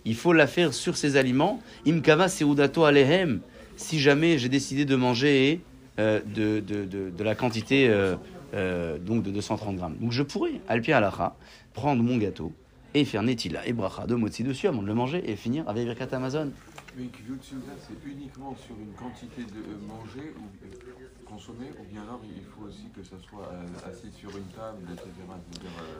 Il 0.06 0.15
faut 0.17 0.32
la 0.32 0.47
faire 0.47 0.73
sur 0.73 0.97
ces 0.97 1.17
aliments. 1.19 1.61
Imkava 1.87 2.29
seudato 2.29 2.85
alehem. 2.85 3.41
Si 3.77 4.01
jamais 4.01 4.39
j'ai 4.39 4.49
décidé 4.49 4.87
de 4.87 4.96
manger 4.96 5.60
euh, 5.99 6.20
de, 6.25 6.60
de, 6.60 6.84
de, 6.84 7.10
de 7.10 7.25
la 7.25 7.34
quantité 7.34 7.89
euh, 7.91 8.17
euh, 8.55 8.99
donc 8.99 9.23
de 9.23 9.31
230 9.31 9.77
grammes. 9.77 9.97
Donc 10.01 10.13
je 10.13 10.23
pourrais, 10.23 10.61
alpi 10.69 10.93
alacha, 10.93 11.37
prendre 11.73 12.03
mon 12.03 12.17
gâteau 12.17 12.53
et 12.95 13.05
faire 13.05 13.23
netila 13.23 13.67
et 13.67 13.73
bracha 13.73 14.07
de 14.07 14.15
moti 14.15 14.43
dessus 14.43 14.67
avant 14.67 14.83
de 14.83 14.87
le 14.87 14.95
manger 14.95 15.23
et 15.31 15.37
finir 15.37 15.69
avec 15.69 15.85
birkat 15.85 16.09
Amazon. 16.13 16.51
Mais 16.99 17.05
c'est 17.15 18.11
uniquement 18.11 18.57
sur 18.67 18.75
une 18.75 18.93
quantité 18.93 19.43
de 19.43 19.61
euh, 19.61 19.87
manger 19.87 20.35
ou 20.37 20.67
euh, 20.67 20.91
consommer, 21.25 21.71
ou 21.79 21.85
bien 21.93 22.03
alors 22.03 22.21
il 22.25 22.43
faut 22.43 22.67
aussi 22.67 22.89
que 22.95 23.03
ça 23.03 23.17
soit 23.29 23.49
assis 23.89 24.11
sur 24.19 24.31
une 24.31 24.45
table, 24.47 24.83
etc. 24.93 25.07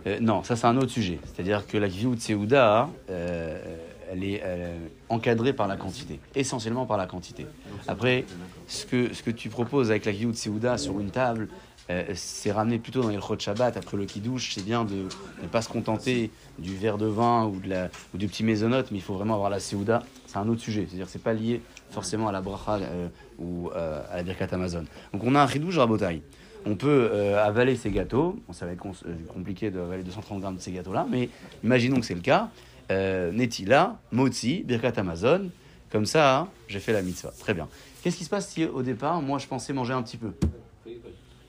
Euh, 0.07 0.19
non, 0.21 0.43
ça 0.43 0.57
c'est 0.57 0.67
un 0.67 0.77
autre 0.77 0.91
sujet. 0.91 1.19
C'est-à-dire 1.25 1.67
que 1.67 1.79
la 1.79 1.89
Kviyut 1.89 2.19
euh, 3.09 3.77
elle 4.11 4.25
est 4.25 4.41
euh, 4.43 4.89
encadrée 5.09 5.53
par 5.53 5.69
la 5.69 5.77
quantité, 5.77 6.19
essentiellement 6.35 6.85
par 6.85 6.97
la 6.97 7.07
quantité. 7.07 7.47
Après, 7.87 8.25
ce 8.67 8.85
que, 8.85 9.15
ce 9.15 9.23
que 9.23 9.31
tu 9.31 9.49
proposes 9.49 9.91
avec 9.91 10.05
la 10.05 10.13
Kviyut 10.13 10.35
sur 10.35 10.99
une 10.99 11.11
table, 11.11 11.49
euh, 11.89 12.05
c'est 12.15 12.53
ramené 12.53 12.79
plutôt 12.79 13.03
dans 13.03 13.09
les 13.09 13.21
Chod 13.21 13.41
Shabbat, 13.41 13.77
après 13.77 13.97
le 13.97 14.05
Kiddush, 14.05 14.55
c'est 14.55 14.65
bien 14.65 14.85
de 14.85 15.09
ne 15.43 15.49
pas 15.49 15.63
se 15.63 15.69
contenter 15.69 16.31
du 16.59 16.77
verre 16.77 16.99
de 16.99 17.07
vin 17.07 17.47
ou, 17.47 17.59
de 17.59 17.69
la, 17.69 17.89
ou 18.15 18.19
du 18.19 18.29
petit 18.29 18.45
maisonnote, 18.45 18.89
mais 18.91 18.99
il 18.99 19.03
faut 19.03 19.15
vraiment 19.15 19.35
avoir 19.35 19.51
la 19.51 19.61
Seuda. 19.61 20.03
C'est 20.27 20.37
un 20.37 20.49
autre 20.49 20.61
sujet, 20.61 20.87
c'est-à-dire 20.89 21.09
c'est 21.09 21.23
pas 21.23 21.33
lié 21.33 21.61
forcément 21.91 22.29
à 22.29 22.33
la 22.33 22.41
bracha 22.41 22.77
euh, 22.77 23.09
ou 23.39 23.71
euh, 23.75 24.03
à 24.11 24.17
la 24.19 24.23
Birkat 24.23 24.49
Amazon. 24.53 24.85
Donc 25.13 25.25
on 25.25 25.35
a 25.35 25.41
un 25.41 25.47
Ridouj 25.47 25.79
Rabotai. 25.79 26.23
On 26.67 26.77
peut 26.77 27.11
avaler 27.39 27.75
ces 27.75 27.91
gâteaux. 27.91 28.39
Bon, 28.47 28.53
ça 28.53 28.67
va 28.67 28.73
être 28.73 28.83
compliqué 29.33 29.71
d'avaler 29.71 30.03
230 30.03 30.41
grammes 30.41 30.57
de 30.57 30.61
ces 30.61 30.73
gâteaux-là, 30.73 31.07
mais 31.11 31.31
imaginons 31.65 31.99
que 31.99 32.05
c'est 32.05 32.15
le 32.15 32.21
cas. 32.21 32.51
Netila, 32.91 33.99
Motzi, 34.13 34.63
Birkat 34.65 34.93
Amazon. 34.99 35.49
Comme 35.91 36.05
ça, 36.05 36.49
j'ai 36.69 36.79
fait 36.79 36.93
la 36.93 37.01
mitzvah. 37.01 37.33
Très 37.39 37.55
bien. 37.55 37.67
Qu'est-ce 38.03 38.19
qui 38.19 38.25
se 38.25 38.31
passe 38.31 38.49
si 38.49 38.67
au 38.67 38.83
départ, 38.83 39.23
moi, 39.23 39.39
je 39.39 39.47
pensais 39.47 39.73
manger 39.73 39.95
un 39.95 40.03
petit 40.03 40.19
peu? 40.19 40.33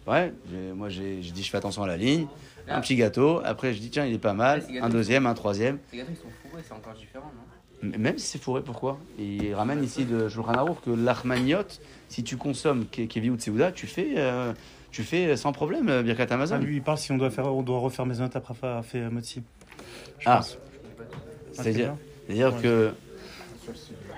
Ouais, 0.08 0.34
moi, 0.76 0.90
j'ai 0.90 1.18
dit, 1.18 1.44
je 1.44 1.50
fais 1.50 1.58
attention 1.58 1.84
à 1.84 1.88
la 1.88 1.98
ligne. 1.98 2.28
Un 2.68 2.80
petit 2.82 2.96
gâteau. 2.96 3.42
Après, 3.44 3.74
je 3.74 3.80
dis, 3.80 3.90
tiens, 3.90 4.06
il 4.06 4.14
est 4.14 4.18
pas 4.20 4.34
mal. 4.34 4.64
Un 4.82 4.90
deuxième, 4.90 5.26
un 5.26 5.34
troisième. 5.34 5.78
Ces 5.92 5.98
gâteaux 5.98 6.12
ils 6.12 6.18
sont 6.18 6.24
fourrés, 6.50 6.64
c'est 6.68 6.74
encore 6.74 6.94
différent, 6.94 7.32
non 7.84 7.98
Même 7.98 8.18
si 8.18 8.28
c'est 8.28 8.42
fourré, 8.42 8.62
pourquoi 8.62 8.98
Il 9.20 9.54
ramène 9.54 9.84
ici 9.84 10.06
de 10.06 10.30
Shulchan 10.30 10.54
Aruch 10.54 10.78
que 10.86 10.92
l'achmaniot, 10.92 11.64
si 12.10 12.24
tu 12.24 12.38
consommes 12.38 12.86
ke- 12.86 13.08
kevi 13.08 13.30
ou 13.30 13.36
tseuda, 13.38 13.72
tu 13.72 13.88
fais, 13.88 14.14
euh, 14.18 14.54
tu 14.92 15.04
fais 15.04 15.36
sans 15.38 15.52
problème 15.52 15.90
euh, 15.90 16.02
Birkat 16.04 16.28
Ah, 16.30 16.34
Amazon. 16.36 16.58
lui, 16.60 16.78
il 16.78 16.82
parle 16.82 16.98
si 16.98 17.12
on 17.12 17.18
doit, 17.18 17.30
faire, 17.32 17.46
on 17.54 17.62
doit 17.64 17.80
refaire 17.80 18.06
mes 18.06 18.18
notes 18.18 18.36
après 18.36 18.54
avoir 18.68 18.86
fait 18.86 19.00
euh, 19.00 19.10
Motsi. 19.10 19.42
Je 20.20 20.30
Ah. 20.30 20.42
Ah, 20.44 21.64
C'est-à-dire 21.64 21.96
Ouais. 22.30 22.62
que 22.62 22.92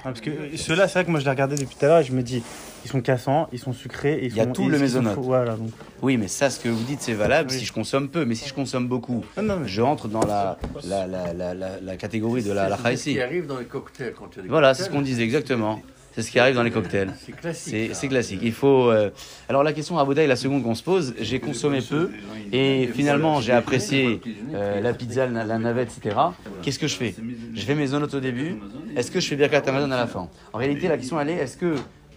parce 0.04 0.22
que 0.22 0.30
euh, 0.30 0.58
ceux-là, 0.58 0.88
c'est 0.88 1.00
vrai 1.00 1.06
que 1.06 1.12
moi 1.12 1.20
je 1.20 1.26
les 1.26 1.32
regardais 1.32 1.56
depuis 1.56 1.76
tout 1.76 1.86
à 1.86 1.88
l'heure 1.88 2.00
et 2.00 2.04
je 2.04 2.12
me 2.14 2.22
dis, 2.22 2.44
ils 2.86 2.90
sont 2.90 3.02
cassants, 3.02 3.48
ils 3.52 3.60
sont 3.60 3.74
sucrés. 3.74 4.20
Ils 4.24 4.28
Il 4.32 4.36
y 4.36 4.40
a 4.40 4.44
sont- 4.46 4.52
tout 4.54 4.70
le. 4.70 4.78
Voilà, 5.18 5.56
donc. 5.56 5.70
Oui, 6.02 6.18
mais 6.18 6.28
ça, 6.28 6.50
ce 6.50 6.60
que 6.60 6.70
vous 6.70 6.84
dites, 6.84 7.02
c'est 7.02 7.14
valable 7.14 7.50
Oui. 7.52 7.58
si 7.60 7.66
je 7.66 7.74
consomme 7.74 8.10
peu. 8.10 8.26
Mais 8.26 8.36
si 8.36 8.48
je 8.48 8.54
consomme 8.54 8.88
beaucoup, 8.88 9.24
Non, 9.38 9.44
non, 9.44 9.58
mais 9.62 9.68
je 9.68 9.82
rentre 9.82 10.08
dans 10.08 10.26
la, 10.26 10.58
la, 10.86 11.08
la, 11.08 11.34
la, 11.34 11.54
la, 11.54 11.70
la 11.82 11.98
catégorie 11.98 12.44
de 12.44 12.52
la 12.52 12.64
halakha 12.64 12.92
C'est 12.92 12.98
ce 12.98 13.04
qui 13.10 13.22
arrive 13.22 13.48
dans 13.48 13.58
les 13.60 13.66
cocktails 13.66 14.14
quand 14.18 14.28
il 14.34 14.38
y 14.38 14.40
a 14.40 14.44
des 14.44 14.50
Voilà, 14.50 14.74
c'est 14.74 14.84
ce 14.84 14.90
qu'on 14.90 15.02
disait 15.02 15.24
exactement. 15.24 15.82
C'est 16.16 16.22
ce 16.22 16.30
qui 16.30 16.38
arrive 16.38 16.54
dans 16.54 16.62
les 16.62 16.70
cocktails. 16.70 17.12
C'est 17.26 17.32
classique. 17.32 17.90
C'est 17.94 18.08
classique. 18.08 18.40
Il 18.44 18.52
faut. 18.54 18.92
euh, 18.92 19.10
Alors 19.50 19.64
la 19.64 19.74
question 19.74 19.98
à 19.98 20.06
Boudaï, 20.06 20.28
la 20.28 20.36
seconde 20.36 20.62
qu'on 20.62 20.76
se 20.76 20.84
pose, 20.84 21.16
j'ai 21.20 21.40
consommé 21.40 21.80
peu 21.82 22.12
et 22.52 22.88
finalement 22.94 23.42
j'ai 23.42 23.52
apprécié 23.52 24.22
euh, 24.54 24.80
la 24.80 24.94
pizza, 24.94 25.26
la, 25.26 25.44
la 25.44 25.58
navette, 25.58 25.90
etc. 25.98 26.16
Qu'est-ce 26.62 26.78
que 26.78 26.86
je 26.86 26.96
fais? 26.96 27.16
Je 27.56 27.62
fais 27.66 27.74
mes 27.74 27.88
zonotes 27.88 28.14
au 28.14 28.20
début. 28.20 28.58
Est-ce 28.96 29.10
que 29.10 29.20
je 29.20 29.28
fais 29.28 29.36
Birkat 29.36 29.64
Amazon 29.68 29.90
à 29.90 29.98
la 29.98 30.06
fin? 30.06 30.30
En 30.54 30.60
réalité, 30.60 30.88
la 30.88 30.98
question 30.98 31.20
elle 31.20 31.30
est 31.30 31.38
est-ce 31.38 31.58
que 31.58 31.74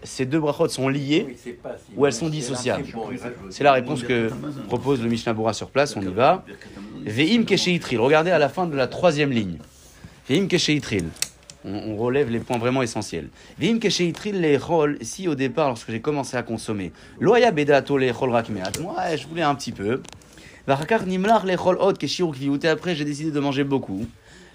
ces 0.06 0.24
deux 0.24 0.40
brachot 0.40 0.68
sont 0.68 0.88
liées 0.88 1.24
Oui, 1.28 1.36
c'est 1.42 1.52
pas 1.52 1.76
si- 1.76 1.92
ou 1.96 2.06
elles 2.06 2.12
sont 2.12 2.28
dissociables. 2.28 2.86
C'est 3.50 3.64
la 3.64 3.72
réponse 3.72 4.02
que 4.02 4.30
propose 4.68 5.02
le 5.02 5.08
Mishnah 5.08 5.34
Bura 5.34 5.52
sur 5.52 5.68
place. 5.70 5.94
On 5.96 6.00
y 6.02 6.06
va. 6.06 6.44
Ve'im 7.04 7.44
Kesheitril. 7.44 7.98
Regardez 8.00 8.30
à 8.30 8.38
la 8.38 8.48
fin 8.48 8.66
de 8.66 8.74
la 8.76 8.86
troisième 8.86 9.30
ligne. 9.30 9.58
Ve'im 10.28 10.46
Kesheitril. 10.46 11.04
On, 11.64 11.74
on 11.74 11.96
relève 11.96 12.30
les 12.30 12.38
points 12.38 12.58
vraiment 12.58 12.82
essentiels. 12.82 13.28
Ve'im 13.60 13.78
Kesheitril 13.78 14.40
les 14.40 14.56
rôles. 14.56 14.98
Si 15.02 15.28
au 15.28 15.34
départ, 15.34 15.68
lorsque 15.68 15.90
j'ai 15.90 16.00
commencé 16.00 16.36
à 16.36 16.42
consommer, 16.42 16.92
loya 17.20 17.50
bedato 17.50 17.98
les 17.98 18.10
rôles 18.10 18.30
rakmeat. 18.30 18.80
Moi, 18.80 19.16
je 19.16 19.26
voulais 19.26 19.42
un 19.42 19.54
petit 19.54 19.72
peu. 19.72 20.00
Vachakar 20.66 21.06
nimlar 21.06 21.46
les 21.46 21.54
rôles 21.54 21.78
hot 21.80 21.94
viouté. 22.32 22.68
Après, 22.68 22.96
j'ai 22.96 23.04
décidé 23.04 23.30
de 23.30 23.38
manger 23.38 23.62
beaucoup. 23.62 24.04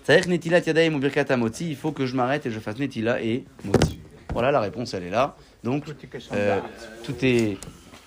C'est-à-dire 0.03 0.25
que 0.25 0.29
netilat 0.31 0.59
yadaim 0.59 0.93
ou 0.95 0.99
birkat 0.99 1.37
moti. 1.37 1.69
Il 1.69 1.77
faut 1.77 1.93
que 1.93 2.05
je 2.05 2.15
m'arrête 2.15 2.45
et 2.45 2.51
je 2.51 2.59
fasse 2.59 2.77
netila 2.77 3.21
et 3.21 3.45
moti. 3.63 4.00
Voilà, 4.33 4.51
la 4.51 4.59
réponse, 4.59 4.93
elle 4.93 5.03
est 5.03 5.09
là. 5.09 5.35
Donc, 5.63 5.83
euh, 6.33 6.59
tout 7.03 7.15
est 7.23 7.57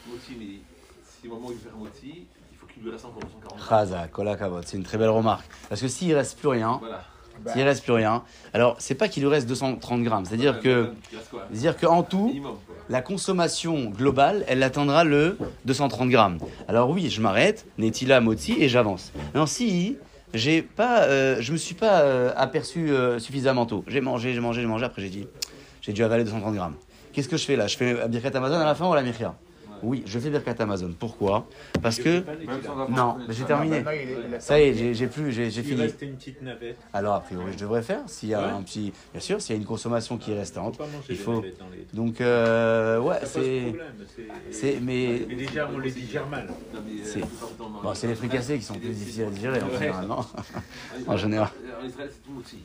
Moti, 0.08 0.36
mais 0.38 0.46
si 1.20 1.28
au 1.28 1.34
moment 1.34 1.48
où 1.48 1.52
il 1.52 1.58
fait 1.58 1.68
un 1.74 1.78
moti, 1.78 2.26
il 2.52 2.56
faut 2.58 2.66
qu'il 2.66 2.82
lui 2.82 2.90
reste 2.90 3.04
encore 3.04 3.22
240. 3.22 3.68
Chaza, 3.68 4.08
kola 4.08 4.36
kavod. 4.36 4.64
C'est 4.66 4.76
une 4.76 4.82
très 4.82 4.98
belle 4.98 5.10
remarque. 5.10 5.46
Parce 5.68 5.80
que 5.80 5.88
s'il 5.88 6.14
reste 6.14 6.38
plus 6.38 6.48
rien, 6.48 6.80
Voilà. 6.80 7.04
s'il 7.52 7.62
reste 7.62 7.84
plus 7.84 7.92
rien, 7.92 8.22
alors 8.52 8.76
c'est 8.78 8.94
pas 8.94 9.08
qu'il 9.08 9.22
lui 9.22 9.30
reste 9.30 9.46
230 9.48 10.02
grammes. 10.02 10.24
C'est-à-dire 10.24 10.60
que, 10.60 10.92
quoi 11.30 11.46
c'est-à-dire 11.50 11.76
qu'en 11.76 12.02
tout, 12.02 12.34
la 12.88 13.02
consommation 13.02 13.90
globale, 13.90 14.44
elle 14.48 14.62
atteindra 14.62 15.04
le 15.04 15.36
230 15.66 16.08
grammes. 16.08 16.38
Alors 16.68 16.90
oui, 16.90 17.10
je 17.10 17.20
m'arrête, 17.20 17.66
Netila, 17.78 18.20
Moti, 18.20 18.56
et 18.58 18.68
j'avance. 18.68 19.12
Non, 19.34 19.46
si 19.46 19.96
j'ai 20.32 20.62
pas, 20.62 21.04
euh, 21.04 21.36
je 21.40 21.52
me 21.52 21.56
suis 21.56 21.74
pas 21.76 22.00
euh, 22.02 22.32
aperçu 22.36 22.90
euh, 22.90 23.18
suffisamment 23.20 23.66
tôt. 23.66 23.84
J'ai 23.86 24.00
mangé, 24.00 24.34
j'ai 24.34 24.40
mangé, 24.40 24.60
j'ai 24.62 24.66
mangé. 24.66 24.84
Après 24.84 25.00
j'ai 25.00 25.08
dit, 25.10 25.28
j'ai 25.84 25.92
dû 25.92 26.02
avaler 26.02 26.24
230 26.24 26.54
grammes. 26.54 26.76
Qu'est-ce 27.12 27.28
que 27.28 27.36
je 27.36 27.44
fais 27.44 27.56
là? 27.56 27.66
Je 27.66 27.76
fais 27.76 27.92
la 27.92 28.08
Birkat 28.08 28.30
Amazon 28.36 28.56
à 28.56 28.64
la 28.64 28.74
fin 28.74 28.88
ou 28.88 28.94
la 28.94 29.02
Mirka 29.02 29.34
Oui, 29.82 30.02
je 30.06 30.18
fais 30.18 30.30
Birkat 30.30 30.54
Amazon. 30.60 30.90
Pourquoi? 30.98 31.46
Parce 31.82 31.98
que 31.98 32.24
non, 32.88 33.16
mais 33.28 33.34
j'ai 33.34 33.44
terminé. 33.44 33.84
Ça 34.38 34.58
y 34.58 34.62
est, 34.68 34.94
j'ai- 34.94 35.06
plus, 35.06 35.30
j'ai 35.30 35.46
Il 35.48 35.52
fini. 35.62 35.82
reste 35.82 36.00
une 36.00 36.16
petite 36.16 36.40
navette. 36.40 36.78
Alors 36.94 37.14
a 37.16 37.20
priori, 37.20 37.52
je 37.52 37.58
devrais 37.58 37.82
faire 37.82 38.00
s'il 38.06 38.30
y 38.30 38.34
a 38.34 38.54
un 38.56 38.62
petit, 38.62 38.92
bien 39.12 39.20
sûr, 39.20 39.40
s'il 39.42 39.54
y 39.54 39.58
a 39.58 39.60
une 39.60 39.66
consommation 39.66 40.16
qui 40.16 40.32
est 40.32 40.38
restante. 40.38 40.78
Il 41.10 41.16
faut-. 41.18 41.44
Donc 41.92 42.20
euh, 42.22 42.98
ouais, 43.00 43.18
c'est, 43.24 43.74
c'est, 44.50 44.78
mais 44.80 45.26
Mais 45.28 45.34
déjà, 45.36 45.68
on 45.72 45.78
les 45.78 45.90
digère 45.90 46.26
mal. 46.26 46.48
Euh, 46.74 46.78
C'est- 47.04 47.20
bon, 47.82 47.94
c'est 47.94 48.06
les 48.06 48.14
fricassés 48.14 48.56
qui 48.58 48.64
sont 48.64 48.74
plus 48.74 48.88
difficiles 48.88 49.24
à 49.24 49.30
digérer 49.30 49.60
en 49.62 49.70
général, 49.70 50.06
non 50.06 50.20
Ah, 50.34 51.12
en 51.12 51.16
général. 51.18 51.50
En 51.82 51.86
Israël, 51.86 52.08
c'est 52.10 52.22
tout 52.24 52.32
moti. 52.32 52.58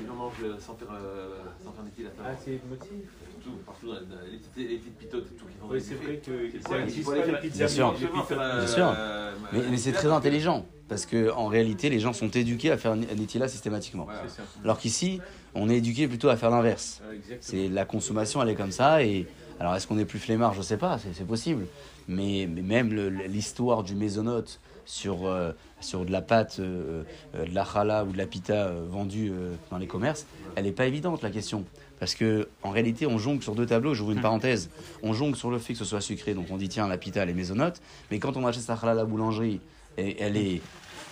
Les 0.00 0.06
gens 0.06 0.14
mangent 0.14 0.32
euh, 0.44 0.56
sans 0.58 0.74
faire, 0.74 0.88
euh, 0.92 1.36
sans 1.64 1.72
faire 1.72 1.84
la 1.84 2.10
Ah, 2.20 2.24
table. 2.24 2.38
c'est 2.44 2.60
motif. 2.68 3.08
Tout, 3.44 3.50
partout, 3.64 3.86
dans 3.88 3.94
les 4.30 4.38
petites, 4.38 4.56
les 4.70 4.76
petites 4.78 4.98
pitotes 4.98 5.26
et 5.26 5.36
tout. 5.36 5.44
qui 5.46 5.52
Oui, 5.70 5.80
c'est 5.80 5.94
vrai 5.94 6.16
que 6.16 6.82
existe 6.82 7.04
faut 7.04 7.12
pas 7.12 7.22
faire- 7.22 7.40
pizzas. 7.40 7.56
Bien 7.58 7.68
sûr. 7.68 7.96
faire, 8.26 8.40
euh, 8.40 8.58
Bien 8.58 8.66
sûr. 8.66 8.94
euh, 8.96 9.34
Mais, 9.52 9.60
mais 9.70 9.76
c'est 9.76 9.92
très 9.92 10.08
intelligent 10.10 10.66
parce 10.88 11.06
que 11.06 11.30
en 11.30 11.46
réalité, 11.46 11.88
les 11.90 12.00
gens 12.00 12.12
sont 12.12 12.28
éduqués 12.28 12.70
à 12.72 12.76
faire 12.76 12.92
un 12.92 12.96
Nitila 12.96 13.46
systématiquement. 13.48 14.04
Voilà. 14.04 14.22
Alors 14.64 14.78
qu'ici, 14.78 15.20
on 15.54 15.68
est 15.68 15.76
éduqué 15.76 16.08
plutôt 16.08 16.28
à 16.28 16.36
faire 16.36 16.50
l'inverse. 16.50 17.00
Ah, 17.04 17.14
exactement. 17.14 17.38
C'est 17.40 17.68
la 17.68 17.84
consommation, 17.84 18.42
elle 18.42 18.48
est 18.48 18.54
comme 18.56 18.72
ça. 18.72 19.02
Et 19.04 19.26
alors, 19.60 19.74
est-ce 19.76 19.86
qu'on 19.86 19.98
est 19.98 20.04
plus 20.04 20.18
flemmard? 20.18 20.54
Je 20.54 20.62
sais 20.62 20.76
pas, 20.78 20.98
c'est 20.98 21.26
possible. 21.26 21.66
Mais, 22.08 22.48
mais 22.52 22.62
même 22.62 22.92
l'histoire 23.28 23.82
du 23.84 23.94
mésonote 23.94 24.60
sur, 24.84 25.26
euh, 25.26 25.52
sur 25.80 26.04
de 26.04 26.12
la 26.12 26.22
pâte, 26.22 26.56
euh, 26.58 27.02
euh, 27.34 27.46
de 27.46 27.54
la 27.54 27.64
challah 27.64 28.04
ou 28.04 28.12
de 28.12 28.18
la 28.18 28.26
pita 28.26 28.54
euh, 28.54 28.86
vendue 28.88 29.30
euh, 29.32 29.54
dans 29.70 29.78
les 29.78 29.86
commerces, 29.86 30.26
elle 30.54 30.64
n'est 30.64 30.72
pas 30.72 30.86
évidente 30.86 31.22
la 31.22 31.30
question. 31.30 31.64
Parce 31.98 32.14
que 32.14 32.48
en 32.62 32.70
réalité, 32.70 33.06
on 33.06 33.18
jongle 33.18 33.42
sur 33.42 33.54
deux 33.54 33.66
tableaux. 33.66 33.94
J'ouvre 33.94 34.12
une 34.12 34.20
parenthèse. 34.20 34.68
On 35.02 35.12
jongle 35.12 35.36
sur 35.36 35.50
le 35.50 35.58
fait 35.58 35.72
que 35.72 35.78
ce 35.78 35.84
soit 35.84 36.00
sucré, 36.00 36.34
donc 36.34 36.46
on 36.50 36.56
dit 36.56 36.68
tiens 36.68 36.88
la 36.88 36.98
pita 36.98 37.22
elle 37.22 37.30
est 37.30 37.34
mésonote. 37.34 37.80
Mais 38.10 38.18
quand 38.18 38.36
on 38.36 38.46
achète 38.46 38.62
sa 38.62 38.76
challah 38.76 38.92
à 38.92 38.94
la 38.96 39.04
boulangerie, 39.04 39.60
et 39.98 40.20
elle 40.20 40.36
est 40.36 40.60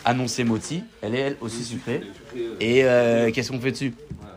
annoncée 0.05 0.45
moti, 0.45 0.83
elle 1.01 1.15
est 1.15 1.21
elle 1.21 1.37
aussi 1.41 1.65
sucrée. 1.65 2.03
Et 2.61 2.85
euh, 2.85 3.31
qu'est-ce 3.31 3.51
qu'on 3.51 3.61
fait 3.61 3.73
dessus? 3.73 3.95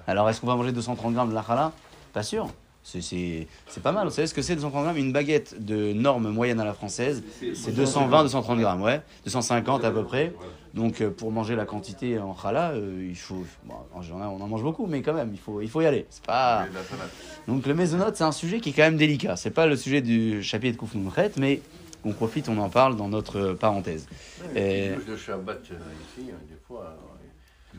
Alors, 0.08 0.30
est-ce 0.30 0.40
qu'on 0.40 0.48
va 0.48 0.56
manger 0.56 0.72
230 0.72 1.14
grammes 1.14 1.30
de 1.30 1.36
la 1.36 1.44
challah? 1.44 1.74
Pas 2.14 2.24
sûr. 2.24 2.50
C'est- 2.88 3.82
pas 3.84 3.92
mal. 3.92 4.08
Vous 4.08 4.14
savez 4.14 4.28
ce 4.28 4.34
que 4.34 4.42
c'est 4.42 4.56
230 4.56 4.84
grammes? 4.84 4.98
Une 4.98 5.12
baguette 5.12 5.64
de 5.64 5.94
norme 5.94 6.30
moyenne 6.30 6.60
à 6.60 6.66
la 6.66 6.74
française, 6.74 7.22
c'est 7.54 7.72
220, 7.76 8.24
230 8.24 8.60
grammes, 8.60 8.82
ouais. 8.82 9.02
250 9.26 9.84
à 9.84 9.92
peu 9.92 10.04
près. 10.04 10.34
Donc, 10.74 11.02
euh, 11.02 11.10
pour 11.10 11.32
manger 11.32 11.56
la 11.56 11.66
quantité 11.66 12.20
en 12.20 12.36
challah, 12.36 12.72
euh, 12.72 13.06
il 13.10 13.16
faut. 13.16 13.46
bon, 13.66 13.76
en 13.94 14.02
général, 14.02 14.30
on 14.30 14.42
en 14.42 14.48
mange 14.48 14.62
beaucoup, 14.64 14.86
mais 14.86 15.02
quand 15.02 15.14
même, 15.14 15.32
il 15.34 15.40
faut, 15.40 15.60
il 15.62 15.70
faut 15.70 15.82
y 15.82 15.86
aller. 15.86 16.06
C'est 16.10 16.24
pas. 16.26 16.66
Et. 16.66 17.52
Donc, 17.52 17.66
le 17.66 17.74
mésonote, 17.74 18.16
c'est 18.16 18.24
un 18.24 18.32
sujet 18.32 18.60
qui 18.60 18.70
est 18.70 18.74
quand 18.74 18.84
même 18.84 18.98
délicat. 18.98 19.36
C'est 19.36 19.50
pas 19.52 19.66
le 19.66 19.76
sujet 19.76 20.02
du 20.02 20.42
chapitre 20.44 20.74
de 20.76 20.80
Koufnoukhet, 20.80 21.32
mais 21.38 21.62
on 22.06 22.12
profite, 22.14 22.48
on 22.48 22.58
en 22.60 22.70
parle 22.70 22.96
dans 22.96 23.10
notre 23.10 23.38
euh, 23.40 23.54
parenthèse. 23.56 24.08
Et- 24.56 24.92
de 25.08 25.18
Shabbat 25.18 25.62
euh, 25.72 25.76
ici, 26.20 26.30
hein, 26.32 26.38
des 26.50 26.58
fois. 26.68 26.96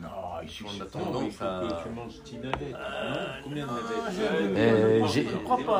Non, 0.01 0.07
ici, 0.45 0.63
On 0.65 0.69
a 0.69 0.71
c'est 0.85 0.91
tendance 0.91 1.13
non, 1.13 1.21
il 1.25 1.31
faut 1.31 1.43
à- 1.43 1.59
que 1.61 1.83
tu 1.83 1.89
manges 1.93 2.13
10 2.23 2.37
navettes. 2.37 2.59
Non 2.71 3.19
Combien 3.43 3.65
de 3.65 3.69
Ah, 3.71 4.11
navettes 4.11 4.57
Euh, 4.57 5.07
j'ai- 5.07 5.27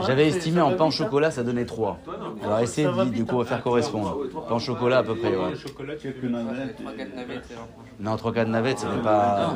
J'avais 0.06 0.28
estimé 0.28 0.62
en 0.62 0.74
pain 0.76 0.86
au 0.86 0.92
chocolat, 0.92 1.32
ça 1.32 1.44
donnait 1.44 1.66
3. 1.66 1.98
Alors 2.44 2.60
essayez 2.60 2.88
de, 2.88 2.94
de 2.94 3.04
vite, 3.10 3.28
quoi 3.28 3.42
hein. 3.44 3.46
faire 3.46 3.64
correspondre. 3.64 4.18
Pain 4.48 4.56
au 4.56 4.60
chocolat 4.60 4.98
à 5.00 5.04
peu 5.04 5.16
près, 5.16 5.36
ouais. 5.36 5.52
Le 5.52 5.56
chocolat, 5.56 5.94
tu 5.96 6.14
Trois, 6.14 6.92
quatre 6.94 7.16
navettes. 7.16 7.46
euh, 7.52 7.56
Non, 8.00 8.16
3-4 8.18 8.48
navettes, 8.50 8.80
ça 8.80 8.88
n'est 8.94 9.02
pas. 9.02 9.54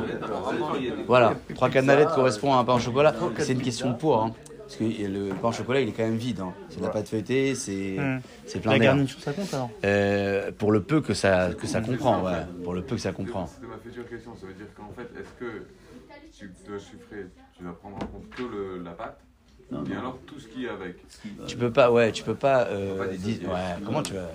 Voilà, 1.06 1.34
3-4 1.54 1.84
navettes 1.84 2.10
correspond 2.14 2.54
à 2.54 2.58
un 2.58 2.64
pain 2.64 2.74
au 2.74 2.78
chocolat. 2.78 3.14
C'est 3.38 3.52
une 3.52 3.62
question 3.62 3.90
de 3.90 3.96
poids. 3.96 4.26
hein. 4.28 4.53
Parce 4.66 4.76
que 4.76 4.84
le 4.84 5.34
pain 5.34 5.48
au 5.48 5.52
chocolat, 5.52 5.80
il 5.80 5.88
est 5.88 5.92
quand 5.92 6.04
même 6.04 6.16
vide. 6.16 6.40
hein. 6.40 6.52
C'est 6.70 6.78
de 6.80 6.84
la 6.84 6.90
pâte 6.90 7.08
feuilletée, 7.08 7.54
c'est 7.54 7.96
Hmm. 7.98 8.18
plein 8.60 8.72
La 8.72 8.78
d'air. 8.78 8.88
garniture, 8.94 9.20
ça 9.20 9.32
compte 9.32 9.52
alors 9.52 9.70
Euh, 9.84 10.50
pour 10.56 10.72
le 10.72 10.82
peu 10.82 11.00
que 11.00 11.12
ça, 11.14 11.50
que 11.58 11.66
ça 11.66 11.80
comprend, 11.80 12.22
ouais. 12.24 12.42
Pour 12.62 12.74
le 12.74 12.82
peu 12.82 12.96
que 12.96 13.00
ça 13.02 13.12
comprend. 13.12 13.46
C'était 13.46 13.66
ma 13.66 13.76
future 13.78 14.08
question. 14.08 14.34
Ça 14.40 14.46
veut 14.46 14.54
dire 14.54 14.66
qu'en 14.76 14.90
fait, 14.96 15.08
est-ce 15.20 15.32
que 15.38 15.66
tu 16.36 16.50
dois 16.66 16.78
sucrer, 16.78 17.26
tu 17.56 17.62
dois 17.62 17.78
prendre 17.78 17.96
en 17.96 18.06
compte 18.06 18.30
que 18.30 18.42
le, 18.42 18.82
la 18.82 18.92
pâte, 18.92 19.20
bien 19.70 19.98
alors 19.98 20.18
tout 20.26 20.40
ce 20.40 20.48
qui 20.48 20.64
est 20.64 20.68
avec? 20.70 20.96
Tu 21.46 21.56
peux 21.56 21.70
pas, 21.70 21.90
ouais, 21.92 22.10
tu 22.12 22.22
peux 22.24 22.34
pas. 22.34 22.62
euh, 22.68 22.98
Pas 22.98 23.06
dis- 23.08 23.18
dissocier. 23.18 23.46
ouais, 23.48 23.74
comment 23.84 24.02
tu 24.02 24.14
vas. 24.14 24.30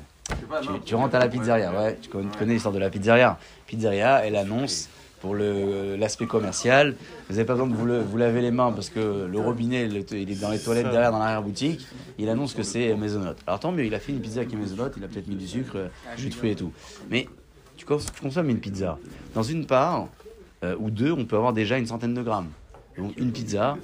Pas, 0.47 0.61
Tu, 0.61 0.69
non, 0.69 0.79
tu 0.79 0.93
rentres 0.95 1.15
à 1.15 1.19
la 1.19 1.27
pizzeria, 1.27 1.71
ouais. 1.73 1.97
Tu 2.01 2.07
connais, 2.09 2.29
tu 2.29 2.37
connais 2.37 2.53
l'histoire 2.53 2.73
de 2.73 2.79
la 2.79 2.91
pizzeria. 2.91 3.39
Pizzeria, 3.65 4.23
elle 4.25 4.35
annonce 4.35 4.87
pour 5.19 5.35
l'aspect 5.35 6.25
commercial. 6.27 6.95
Vous 7.29 7.35
n'avez 7.35 7.45
pas 7.45 7.53
besoin 7.53 7.67
de 7.67 7.75
vous, 7.75 7.85
le- 7.85 8.01
vous 8.01 8.17
laver 8.17 8.41
les 8.41 8.51
mains 8.51 8.71
parce 8.71 8.89
que 8.89 9.25
le 9.29 9.39
robinet, 9.39 9.87
le- 9.87 10.03
il 10.13 10.31
est 10.31 10.39
dans 10.41 10.49
les 10.51 10.59
toilettes 10.59 10.89
derrière, 10.91 11.11
dans 11.11 11.19
l'arrière-boutique. 11.19 11.85
Il 12.17 12.29
annonce 12.29 12.53
que 12.53 12.63
c'est 12.63 12.95
maisonnote. 12.95 13.37
Alors 13.47 13.59
tant 13.59 13.71
mieux, 13.71 13.85
il 13.85 13.93
a 13.93 13.99
fait 13.99 14.11
une 14.11 14.21
pizza 14.21 14.45
qui 14.45 14.55
est 14.55 14.57
maisonnote, 14.57 14.93
il 14.97 15.03
a 15.03 15.07
peut-être 15.07 15.27
mis 15.27 15.35
du 15.35 15.47
sucre, 15.47 15.89
jus 16.17 16.29
de 16.29 16.33
fruits 16.33 16.51
et 16.51 16.55
tout. 16.55 16.71
Mais 17.09 17.27
tu 17.77 17.85
consommes 17.85 18.49
une 18.49 18.59
pizza. 18.59 18.97
Dans 19.33 19.43
une 19.43 19.65
part 19.65 20.07
euh, 20.63 20.75
ou 20.79 20.89
deux, 20.91 21.11
on 21.13 21.25
peut 21.25 21.37
avoir 21.37 21.53
déjà 21.53 21.77
une 21.77 21.85
centaine 21.85 22.13
de 22.13 22.21
grammes. 22.21 22.49
Donc 22.99 23.13
une 23.17 23.31
pizza 23.31 23.77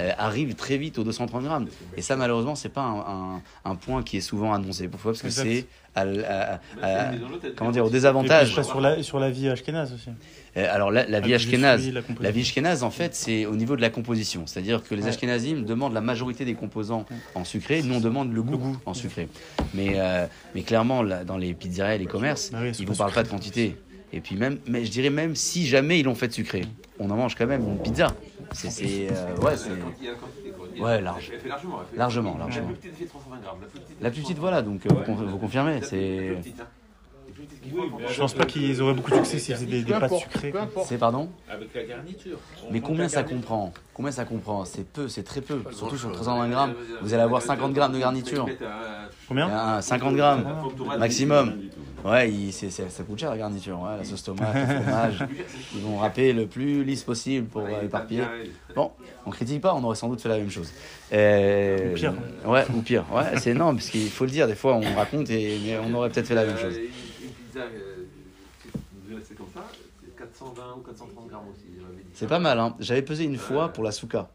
euh, 0.00 0.10
arrive 0.18 0.54
très 0.54 0.76
vite 0.78 0.98
aux 0.98 1.04
230 1.04 1.44
grammes. 1.44 1.66
Et 1.96 2.02
ça, 2.02 2.16
malheureusement, 2.16 2.54
c'est 2.54 2.68
pas 2.70 2.80
un, 2.82 2.98
un- 3.36 3.42
un 3.64 3.74
point 3.76 4.02
qui 4.02 4.16
est 4.16 4.20
souvent 4.22 4.52
annoncé. 4.52 4.88
Pourquoi? 4.88 5.12
Parce 5.12 5.22
que 5.22 5.30
c'est 5.30 5.66
à 5.94 6.00
à- 6.02 6.04
à- 6.82 7.08
à- 7.10 7.12
comment 7.54 7.70
dire, 7.70 7.84
au 7.84 7.88
Et 7.88 7.90
puis, 7.90 7.98
désavantage. 7.98 8.50
serais 8.52 8.62
sur 8.64 8.80
la, 8.80 9.02
sur 9.02 9.18
la 9.20 9.30
vie 9.30 9.48
ashkénaze 9.48 9.92
aussi. 9.92 10.08
Euh, 10.56 10.66
alors 10.70 10.90
la, 10.90 11.06
la 11.06 11.20
vie 11.20 11.34
ashkénaze, 11.34 11.86
la 11.92 12.00
composition. 12.00 12.22
la 12.22 12.30
vie 12.30 12.40
ashkénaze 12.42 12.82
en 12.82 12.90
fait 12.90 13.14
c'est 13.14 13.46
au 13.46 13.56
niveau 13.56 13.74
de 13.76 13.80
la 13.80 13.88
composition, 13.90 14.46
c'est-à-dire 14.46 14.82
que 14.82 14.94
les 14.94 15.06
ashkénazim 15.06 15.62
demandent 15.64 15.94
la 15.94 16.00
majorité 16.02 16.44
des 16.44 16.52
composants 16.54 17.06
en 17.34 17.44
sucré, 17.44 17.82
nous 17.82 17.94
on 17.94 18.00
demande 18.00 18.32
le 18.34 18.42
goût, 18.42 18.58
goût. 18.58 18.76
en 18.84 18.92
sucré. 18.94 19.28
Mais 19.74 19.94
euh, 19.96 20.26
mais 20.54 20.62
clairement 20.62 21.02
là, 21.02 21.24
dans 21.24 21.36
les 21.38 21.54
pizzerias 21.54 21.94
et 21.94 21.98
les 21.98 22.06
commerces, 22.06 22.50
Bah 22.52 22.58
oui, 22.62 22.74
sont 22.74 22.82
ils 22.82 22.86
pas 22.86 22.92
vous 22.92 22.98
parlent 22.98 23.12
pas 23.12 23.22
de 23.22 23.28
quantité. 23.28 23.76
Et 24.14 24.20
puis 24.20 24.36
même, 24.36 24.58
mais 24.66 24.84
je 24.84 24.90
dirais 24.90 25.08
même 25.08 25.34
si 25.36 25.66
jamais 25.66 26.00
ils 26.00 26.04
l'ont 26.04 26.14
fait 26.14 26.30
sucré, 26.32 26.62
on 26.98 27.08
en 27.10 27.16
mange 27.16 27.34
quand 27.34 27.46
même 27.46 27.62
une 27.66 27.78
pizza. 27.78 28.08
C'est 28.54 28.70
c'est, 28.70 29.08
euh, 29.10 29.36
ouais 29.38 29.56
c'est 29.56 29.70
Ouais, 30.80 31.00
large. 31.00 31.30
Elle 31.32 31.40
fait 31.40 31.48
largement. 31.48 31.80
elle 31.82 31.86
fait- 31.90 31.96
Largement, 31.96 32.36
La 32.38 32.46
plus 32.46 32.74
petite, 32.74 32.84
elle 32.86 32.94
fait 32.94 33.04
320 33.06 33.40
grammes. 33.40 33.58
La 33.60 33.66
plus 33.68 33.80
petite, 33.80 33.96
la 34.00 34.10
plus 34.10 34.22
petite 34.22 34.38
voilà 34.38 34.62
donc 34.62 34.86
euh, 34.86 34.88
vous, 34.94 35.02
con- 35.04 35.14
vous 35.14 35.38
confirmez 35.38 35.80
La 35.80 35.86
c'est 35.86 36.26
plus 36.28 36.36
petite, 36.36 36.60
hein. 36.60 36.66
Je 38.08 38.18
pense 38.20 38.34
pas 38.34 38.44
qu'ils 38.44 38.80
auraient 38.82 38.94
beaucoup 38.94 39.10
de 39.10 39.16
succès 39.16 39.38
s'ils 39.38 39.54
faisaient 39.54 39.82
des, 39.82 39.92
pâtes 39.92 40.12
sucrées. 40.14 40.52
C'est 40.84 40.98
pardon? 40.98 41.28
Avec 41.50 41.74
la 41.74 41.84
garniture. 41.84 42.38
Mais 42.70 42.80
combien 42.80 43.08
ça 43.08 43.22
comprend? 43.22 43.72
Combien 43.94 44.12
ça 44.12 44.24
comprend? 44.24 44.64
C'est 44.64 44.84
peu, 44.86 45.08
c'est 45.08 45.22
très 45.22 45.40
peu. 45.40 45.62
Surtout 45.72 45.96
sur 45.96 46.08
grand-chose. 46.08 46.26
320 46.26 46.48
grammes, 46.48 46.74
vous 47.00 47.14
allez 47.14 47.22
avoir 47.22 47.42
50 47.42 47.72
grammes 47.72 47.92
de 47.92 47.98
garniture. 47.98 48.46
Combien? 49.28 49.48
Ah, 49.52 49.82
50 49.82 50.14
grammes 50.16 50.44
maximum. 50.98 51.54
Ouais, 52.04 52.30
il- 52.30 52.52
c'est- 52.52 52.70
c'est- 52.70 52.88
ça 52.90 53.02
coûte 53.04 53.18
cher 53.18 53.30
la 53.30 53.38
garniture. 53.38 53.80
Ouais, 53.80 53.96
la 53.98 54.04
sauce 54.04 54.22
tomate, 54.24 54.54
le 54.54 54.82
fromage. 54.82 55.26
Ils 55.74 55.80
vont 55.82 55.98
râper 55.98 56.32
le 56.32 56.46
plus 56.46 56.82
lisse 56.84 57.02
possible 57.04 57.46
pour 57.46 57.62
euh, 57.66 57.82
éparpiller. 57.84 58.24
Bon, 58.74 58.90
on 59.24 59.30
critique 59.30 59.60
pas, 59.60 59.74
on 59.74 59.84
aurait 59.84 59.96
sans 59.96 60.08
doute 60.08 60.20
fait 60.20 60.28
la 60.28 60.38
même 60.38 60.50
chose. 60.50 60.72
Euh, 61.12 61.90
Ou 61.90 61.94
pire. 61.94 62.14
Ouais, 62.46 62.64
ou 62.74 62.80
pire. 62.82 63.04
Ouais, 63.12 63.38
c'est 63.38 63.50
énorme, 63.50 63.76
parce 63.76 63.88
qu'il 63.88 64.10
faut 64.10 64.24
le 64.24 64.30
dire, 64.30 64.46
des 64.48 64.54
fois 64.56 64.74
on 64.74 64.94
raconte 64.94 65.30
et 65.30 65.58
mais 65.64 65.78
on 65.78 65.92
aurait 65.94 66.10
peut-être 66.10 66.26
fait 66.26 66.34
la 66.34 66.44
même 66.44 66.56
chose. 66.58 66.76
Une 66.76 67.28
pizza, 67.30 67.60
si 68.62 68.68
vous 69.10 69.16
laissez 69.18 69.34
comme 69.34 69.46
ça, 69.54 69.64
c'est 70.04 70.16
420 70.16 70.62
ou 70.78 70.80
430 70.80 71.28
grammes 71.28 71.40
aussi. 71.52 71.66
j'avais 71.80 71.94
dit. 72.02 72.08
C'est 72.14 72.26
pas 72.28 72.38
mal, 72.38 72.58
hein. 72.58 72.74
J'avais 72.80 73.02
pesé 73.02 73.24
une 73.24 73.36
fois 73.38 73.68
pour 73.68 73.84
la 73.84 73.92
souka. 73.92 74.28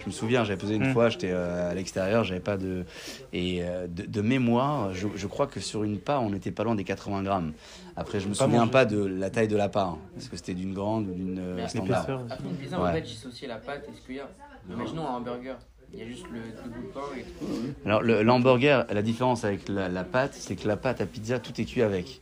Je 0.00 0.06
me 0.06 0.12
souviens, 0.12 0.44
j'avais 0.44 0.58
pesé 0.58 0.76
une 0.76 0.88
Mm. 0.88 0.92
fois, 0.92 1.08
j'étais 1.10 1.30
euh, 1.30 1.70
à 1.70 1.74
l'extérieur, 1.74 2.24
j'avais 2.24 2.40
pas 2.40 2.56
de. 2.56 2.84
Et 3.32 3.58
euh, 3.62 3.86
de, 3.86 4.04
de 4.06 4.20
mémoire, 4.22 4.94
je, 4.94 5.06
je 5.14 5.26
crois 5.26 5.46
que 5.46 5.60
sur 5.60 5.84
une 5.84 5.98
part, 5.98 6.22
on 6.22 6.32
était 6.32 6.50
pas 6.50 6.64
loin 6.64 6.74
des 6.74 6.84
80 6.84 7.22
grammes. 7.22 7.52
Après, 7.96 8.18
je 8.20 8.26
me 8.28 8.34
Pas 8.34 8.44
souviens 8.44 8.60
manger. 8.60 8.70
pas 8.70 8.84
de 8.86 9.04
la 9.04 9.28
taille 9.30 9.48
de 9.48 9.56
la 9.56 9.68
part. 9.68 9.98
Est-ce 10.16 10.30
que 10.30 10.36
c'était 10.36 10.54
d'une 10.54 10.72
grande 10.72 11.08
ou 11.08 11.12
d'une 11.12 11.38
euh, 11.38 11.56
Mais 11.56 11.68
standard. 11.68 12.00
Après 12.30 12.44
une 12.48 12.56
pizza, 12.56 12.80
Ouais. 12.80 12.88
en 12.88 12.92
fait, 12.92 13.00
dissocier 13.02 13.46
la 13.48 13.56
pâte 13.56 13.86
et 13.92 13.96
ce 13.96 14.06
qu'il 14.06 14.16
y 14.16 14.20
a. 14.20 14.28
Imaginons 14.70 15.06
un 15.06 15.16
hamburger. 15.16 15.56
Il 15.92 15.98
y 15.98 16.02
a 16.02 16.06
juste 16.06 16.24
le, 16.32 16.38
le 16.38 16.70
bout 16.70 16.82
de 16.86 16.92
pain 16.92 17.00
et 17.18 17.22
tout. 17.22 17.46
Alors, 17.84 18.00
le- 18.00 18.22
l'hamburger, 18.22 18.86
la 18.90 19.02
différence 19.02 19.44
avec 19.44 19.68
la, 19.68 19.88
la 19.88 20.04
pâte, 20.04 20.34
c'est 20.34 20.54
que 20.56 20.68
la 20.68 20.76
pâte 20.76 21.00
à 21.00 21.06
pizza, 21.06 21.40
tout 21.40 21.60
est 21.60 21.64
cuit 21.64 21.82
avec. 21.82 22.20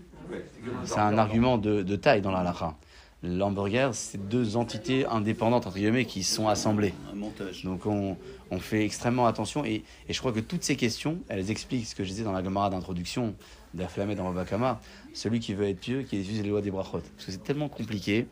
C'est 0.85 0.99
un 0.99 1.16
argument 1.18 1.58
de, 1.58 1.82
de 1.82 1.97
taille 1.97 2.23
dans 2.23 2.30
la 2.32 2.38
halakha. 2.40 2.75
L'hamburger, 3.22 3.90
c'est 3.94 4.28
deux 4.28 4.56
entités 4.56 5.04
indépendantes, 5.06 5.66
entre 5.66 5.76
guillemets, 5.76 6.04
qui 6.04 6.22
sont 6.22 6.46
assemblées. 6.46 6.94
Un 7.12 7.16
montage. 7.16 7.64
Donc 7.64 7.84
on, 7.84 8.16
on 8.52 8.58
fait 8.60 8.84
extrêmement 8.84 9.26
attention 9.26 9.64
et, 9.64 9.82
et 10.08 10.12
je 10.12 10.18
crois 10.20 10.32
que 10.32 10.38
toutes 10.38 10.62
ces 10.62 10.76
questions, 10.76 11.18
elles 11.28 11.50
expliquent 11.50 11.87
ce 11.87 11.96
que 11.96 12.04
je 12.04 12.10
disais 12.10 12.22
dans 12.22 12.32
la 12.32 12.44
Gemara 12.44 12.70
d'introduction 12.70 13.34
d'Aflamé 13.75 14.14
dans 14.14 14.25
Babakama, 14.25 14.80
celui 15.14 15.40
qui 15.40 15.52
veut 15.52 15.68
être 15.68 15.80
pieux, 15.80 16.02
qui 16.02 16.20
utilise 16.20 16.42
les 16.42 16.48
lois 16.48 16.60
des 16.60 16.70
brachot. 16.70 17.00
Parce 17.16 17.26
que 17.26 17.32
c'est 17.32 17.42
tellement 17.42 17.68
compliqué 17.68 18.26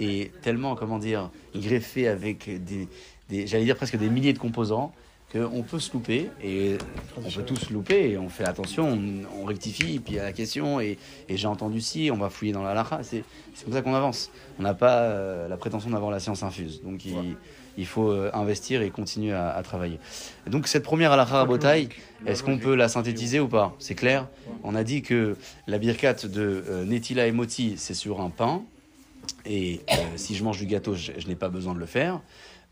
et 0.00 0.32
tellement, 0.42 0.74
comment 0.74 0.98
dire, 0.98 1.30
greffé 1.54 2.08
avec 2.08 2.64
des, 2.64 2.88
des 3.28 3.46
j'allais 3.46 3.64
dire 3.64 3.76
presque 3.76 3.96
des 3.96 4.08
milliers 4.08 4.32
de 4.32 4.38
composants, 4.38 4.92
qu'on 5.34 5.62
peut 5.62 5.80
se 5.80 5.92
louper 5.92 6.30
et 6.42 6.78
on 7.16 7.28
peut 7.28 7.42
tous 7.42 7.56
se 7.56 7.72
louper 7.72 8.10
et 8.10 8.18
on 8.18 8.28
fait 8.28 8.44
attention, 8.44 8.88
on, 8.88 9.42
on 9.42 9.44
rectifie, 9.44 9.98
puis 9.98 10.14
il 10.14 10.16
y 10.16 10.20
a 10.20 10.24
la 10.24 10.32
question 10.32 10.80
et, 10.80 10.98
et 11.28 11.36
j'ai 11.36 11.48
entendu 11.48 11.80
si, 11.80 12.10
on 12.12 12.16
va 12.16 12.30
fouiller 12.30 12.52
dans 12.52 12.62
la 12.62 12.74
lacha, 12.74 13.00
c'est 13.02 13.24
comme 13.64 13.72
ça 13.72 13.82
qu'on 13.82 13.94
avance. 13.94 14.30
On 14.58 14.62
n'a 14.62 14.74
pas 14.74 15.00
euh, 15.00 15.48
la 15.48 15.56
prétention 15.56 15.90
d'avoir 15.90 16.10
la 16.10 16.20
science 16.20 16.42
infuse. 16.42 16.82
Donc 16.82 17.04
il, 17.04 17.36
il 17.76 17.86
faut 17.86 18.10
euh, 18.10 18.30
investir 18.32 18.82
et 18.82 18.90
continuer 18.90 19.32
à, 19.32 19.50
à 19.50 19.62
travailler. 19.62 19.98
Donc 20.46 20.68
cette 20.68 20.84
première 20.84 21.10
halakha 21.12 21.38
rabotaille, 21.38 21.88
est-ce 22.26 22.42
qu'on 22.42 22.58
peut 22.58 22.74
la 22.74 22.88
synthétiser 22.88 23.40
ou 23.40 23.48
pas? 23.48 23.74
C'est 23.78 23.96
clair 23.96 24.28
On 24.62 24.74
a 24.74 24.84
dit 24.84 25.02
que 25.02 25.36
la 25.66 25.78
birkat 25.78 26.14
de 26.14 26.64
euh, 26.68 26.84
Netila 26.84 27.26
et 27.26 27.32
Moti, 27.32 27.74
c'est 27.76 27.94
sur 27.94 28.20
un 28.20 28.30
pain. 28.30 28.62
Et 29.46 29.80
euh, 29.90 29.94
si 30.16 30.34
je 30.34 30.44
mange 30.44 30.58
du 30.58 30.66
gâteau, 30.66 30.94
je, 30.94 31.12
je 31.16 31.26
n'ai 31.26 31.34
pas 31.34 31.48
besoin 31.48 31.74
de 31.74 31.78
le 31.78 31.86
faire. 31.86 32.20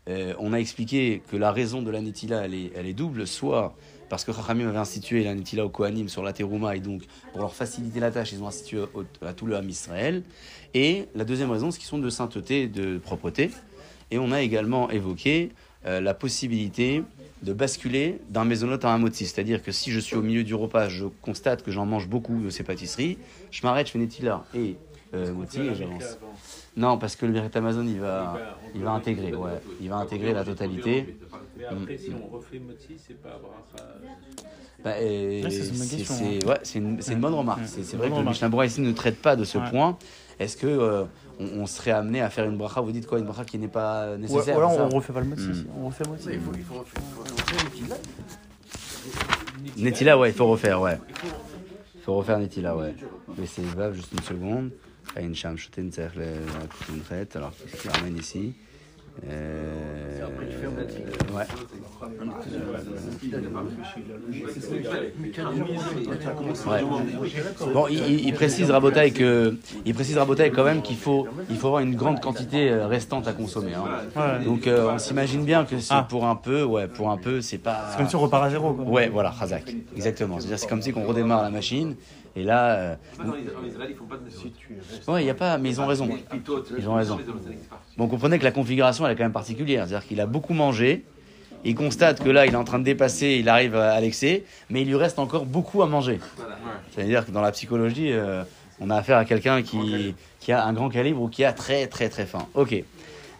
Euh, 0.09 0.33
on 0.39 0.53
a 0.53 0.57
expliqué 0.57 1.21
que 1.31 1.37
la 1.37 1.51
raison 1.51 1.81
de 1.81 1.89
la 1.89 2.01
Netila, 2.01 2.45
elle 2.45 2.53
est, 2.53 2.93
double. 2.93 3.25
Soit 3.27 3.75
parce 4.09 4.25
que 4.25 4.33
Chachamim 4.33 4.67
avait 4.67 4.77
institué 4.77 5.23
la 5.23 5.33
Netila 5.33 5.65
au 5.65 5.69
Kohanim 5.69 6.09
sur 6.09 6.23
la 6.23 6.33
Terouma, 6.33 6.75
et 6.75 6.79
donc 6.79 7.03
pour 7.31 7.41
leur 7.41 7.55
faciliter 7.55 7.99
la 7.99 8.11
tâche, 8.11 8.31
ils 8.33 8.43
ont 8.43 8.47
institué 8.47 8.83
à 9.21 9.33
tout 9.33 9.45
le 9.45 9.55
Ham 9.55 9.67
Israël. 9.69 10.23
Et 10.73 11.05
la 11.15 11.23
deuxième 11.23 11.51
raison, 11.51 11.71
c'est 11.71 11.79
qu'ils 11.79 11.87
sont 11.87 11.99
de 11.99 12.09
sainteté, 12.09 12.67
de 12.67 12.97
propreté. 12.97 13.49
Et 14.11 14.19
on 14.19 14.31
a 14.31 14.41
également 14.41 14.91
évoqué 14.91 15.51
euh, 15.85 15.99
la 15.99 16.13
possibilité 16.13 17.03
de 17.41 17.53
basculer 17.53 18.19
d'un 18.29 18.45
maisonnot 18.45 18.77
à 18.83 18.93
un 18.93 18.97
moti. 18.97 19.25
C'est-à-dire 19.25 19.61
que 19.61 19.71
si 19.71 19.91
je 19.91 19.99
suis 19.99 20.15
au 20.15 20.21
milieu 20.21 20.43
du 20.43 20.55
repas, 20.55 20.87
je 20.87 21.05
constate 21.21 21.63
que 21.63 21.71
j'en 21.71 21.85
mange 21.85 22.07
beaucoup 22.07 22.39
de 22.41 22.49
ces 22.49 22.63
pâtisseries, 22.63 23.17
je 23.51 23.61
m'arrête, 23.63 23.87
je 23.87 23.91
fais 23.91 23.99
Netila 23.99 24.45
et 24.55 24.77
euh, 25.13 25.33
moti 25.33 25.61
et 25.61 25.75
j'avance. 25.75 26.17
Non, 26.75 26.97
parce 26.97 27.15
que 27.15 27.25
le 27.25 27.33
Birkat 27.33 27.59
Amazon, 27.59 27.85
il 27.85 27.99
va, 27.99 28.57
il 28.73 28.83
va 28.83 28.91
intégrer, 28.91 29.33
ouais, 29.35 29.61
il 29.79 29.89
va 29.89 29.97
intégrer 29.97 30.33
la 30.33 30.43
totalité. 30.43 31.17
Mais 31.57 31.65
après, 31.65 31.97
si 31.97 32.11
on 32.13 32.35
refait 32.35 32.59
Moti, 32.59 32.95
c'est 32.97 33.21
pas 33.21 33.39
bracha. 33.41 33.85
Bah, 34.83 34.91
Ouais, 34.99 36.59
c'est 36.63 36.79
une 36.79 36.89
bonne 36.89 36.99
ouais, 36.99 37.09
une, 37.15 37.17
une 37.19 37.25
remarque. 37.25 37.59
Ouais, 37.61 37.83
C'est 37.83 37.95
vrai 37.95 38.09
que 38.09 38.15
le 38.15 38.23
Berurah 38.49 38.65
ici 38.65 38.81
ne 38.81 38.91
traite 38.91 39.21
pas 39.21 39.35
de 39.35 39.43
ce 39.43 39.57
Ouais. 39.57 39.69
point. 39.69 39.97
Est-ce 40.39 40.57
que 40.57 40.67
euh, 40.67 41.03
on, 41.39 41.61
on 41.61 41.65
serait 41.67 41.91
amené 41.91 42.21
à 42.21 42.29
faire 42.29 42.45
une 42.45 42.57
bracha 42.57 42.81
Vous 42.81 42.91
dites 42.91 43.05
quoi? 43.07 43.19
Une 43.19 43.25
bracha 43.25 43.45
qui 43.45 43.57
n'est 43.59 43.67
pas 43.67 44.03
euh, 44.03 44.17
nécessaire 44.17 44.57
alors 44.57 44.71
c'est 44.71 44.77
ça? 44.77 44.89
on 44.91 44.95
refait 44.95 45.13
pas 45.13 45.19
le 45.21 45.27
moti. 45.27 45.43
Mm. 45.43 45.53
si. 45.53 45.65
On 45.79 45.85
refait 45.87 46.03
le 46.03 46.09
moti. 46.09 46.27
Il 46.33 46.39
faut, 46.39 46.51
il 46.57 46.63
faut, 46.63 46.83
il 46.95 47.01
faut, 47.01 47.23
il 47.77 47.85
faut, 47.85 47.95
Netila, 49.77 50.17
ouais, 50.17 50.29
il 50.29 50.35
faut 50.35 50.47
refaire, 50.47 50.81
ouais. 50.81 50.97
Il 51.95 52.01
faut 52.01 52.15
refaire 52.15 52.39
Netila, 52.39 52.75
ouais. 52.75 52.95
Mais 53.37 53.45
c'est 53.45 53.61
juste 53.93 54.11
une 54.11 54.23
seconde. 54.23 54.71
Aïn 55.15 55.33
Sham 55.33 55.57
Shoten 55.57 55.91
Tzach 55.91 56.15
le- 56.15 56.21
la 56.23 56.67
Kutunret. 56.67 57.27
Alors, 57.35 57.51
qu'est-ce 57.69 57.81
qu'il 57.81 57.91
ramène 57.91 58.17
ici? 58.17 58.53
Euh, 59.29 60.25
ouais. 61.35 61.45
Ouais. 66.65 66.83
Bon, 67.73 67.87
il, 67.87 68.27
il- 68.27 68.33
précise 68.33 68.71
Rabotaille 68.71 69.13
que, 69.13 69.55
il 69.85 69.93
précise 69.93 70.17
Rabotaille 70.17 70.51
quand 70.51 70.63
même 70.63 70.81
qu'il 70.81 70.95
faut, 70.97 71.27
il 71.49 71.57
faut 71.57 71.67
avoir 71.67 71.81
une 71.81 71.95
grande 71.95 72.19
quantité 72.21 72.69
euh, 72.71 72.87
restante 72.87 73.27
à 73.27 73.33
consommer. 73.33 73.73
hein. 73.73 73.83
Ouais. 74.15 74.43
Donc, 74.45 74.67
euh, 74.67 74.91
on 74.93 74.97
s'imagine 74.97 75.43
bien 75.45 75.65
que 75.65 75.79
c'est 75.79 75.93
Ah. 75.93 76.05
pour 76.09 76.25
un 76.25 76.35
peu, 76.35 76.63
ouais, 76.63 76.87
pour 76.87 77.09
un 77.11 77.17
peu, 77.17 77.41
c'est 77.41 77.57
pas. 77.57 77.89
C'est 77.91 77.97
comme 77.97 78.09
si 78.09 78.15
on 78.15 78.19
repart 78.21 78.43
à 78.45 78.49
zéro. 78.49 78.73
Quoi. 78.73 78.85
Ouais, 78.85 79.09
voilà, 79.09 79.29
Razak. 79.29 79.75
Exactement. 79.95 80.39
C'est-à-dire, 80.39 80.59
c'est 80.59 80.67
comme 80.67 80.81
si 80.81 80.91
on 80.95 81.03
redémarre 81.05 81.43
la 81.43 81.49
machine. 81.51 81.95
Et 82.35 82.43
là, 82.43 82.75
euh, 82.75 82.95
en 83.19 83.65
Israël, 83.65 83.89
ils 83.91 83.95
font 83.95 84.05
pas 84.05 84.15
de 84.17 85.11
ouais, 85.11 85.23
il 85.23 85.27
y 85.27 85.29
a 85.29 85.35
pas, 85.35 85.57
mais 85.59 85.69
ils 85.69 85.79
ont 85.79 85.85
raison. 85.85 86.09
Ils 86.77 86.89
ont 86.89 86.95
raison. 86.95 87.19
Bon, 87.97 88.07
comprenez 88.07 88.39
que 88.39 88.43
la 88.43 88.51
configuration, 88.51 89.05
elle 89.05 89.13
est 89.13 89.15
quand 89.15 89.23
même 89.23 89.31
particulière. 89.31 89.87
C'est-à-dire 89.87 90.07
qu'il 90.07 90.19
a 90.19 90.25
beaucoup 90.25 90.53
mangé. 90.53 91.03
Il 91.65 91.75
constate 91.75 92.21
que 92.21 92.29
là, 92.29 92.45
il 92.45 92.53
est 92.53 92.57
en 92.57 92.63
train 92.65 92.79
de 92.79 92.83
dépasser, 92.83 93.37
il 93.39 93.47
arrive 93.47 93.75
à 93.75 93.99
l'excès, 94.01 94.43
mais 94.69 94.81
il 94.81 94.87
lui 94.87 94.95
reste 94.95 95.17
encore 95.19 95.45
beaucoup 95.45 95.81
à 95.81 95.87
manger. 95.87 96.19
C'est-à-dire 96.91 97.25
que 97.25 97.31
dans 97.31 97.41
la 97.41 97.51
psychologie, 97.51 98.11
euh, 98.11 98.43
on 98.81 98.89
a 98.89 98.97
affaire 98.97 99.17
à 99.17 99.23
quelqu'un 99.25 99.61
qui, 99.61 100.13
qui 100.39 100.51
a 100.51 100.65
un 100.65 100.73
grand 100.73 100.89
calibre 100.89 101.21
ou 101.21 101.29
qui 101.29 101.45
a 101.45 101.53
très 101.53 101.87
très 101.87 102.09
très 102.09 102.25
faim. 102.25 102.47
Ok, 102.53 102.83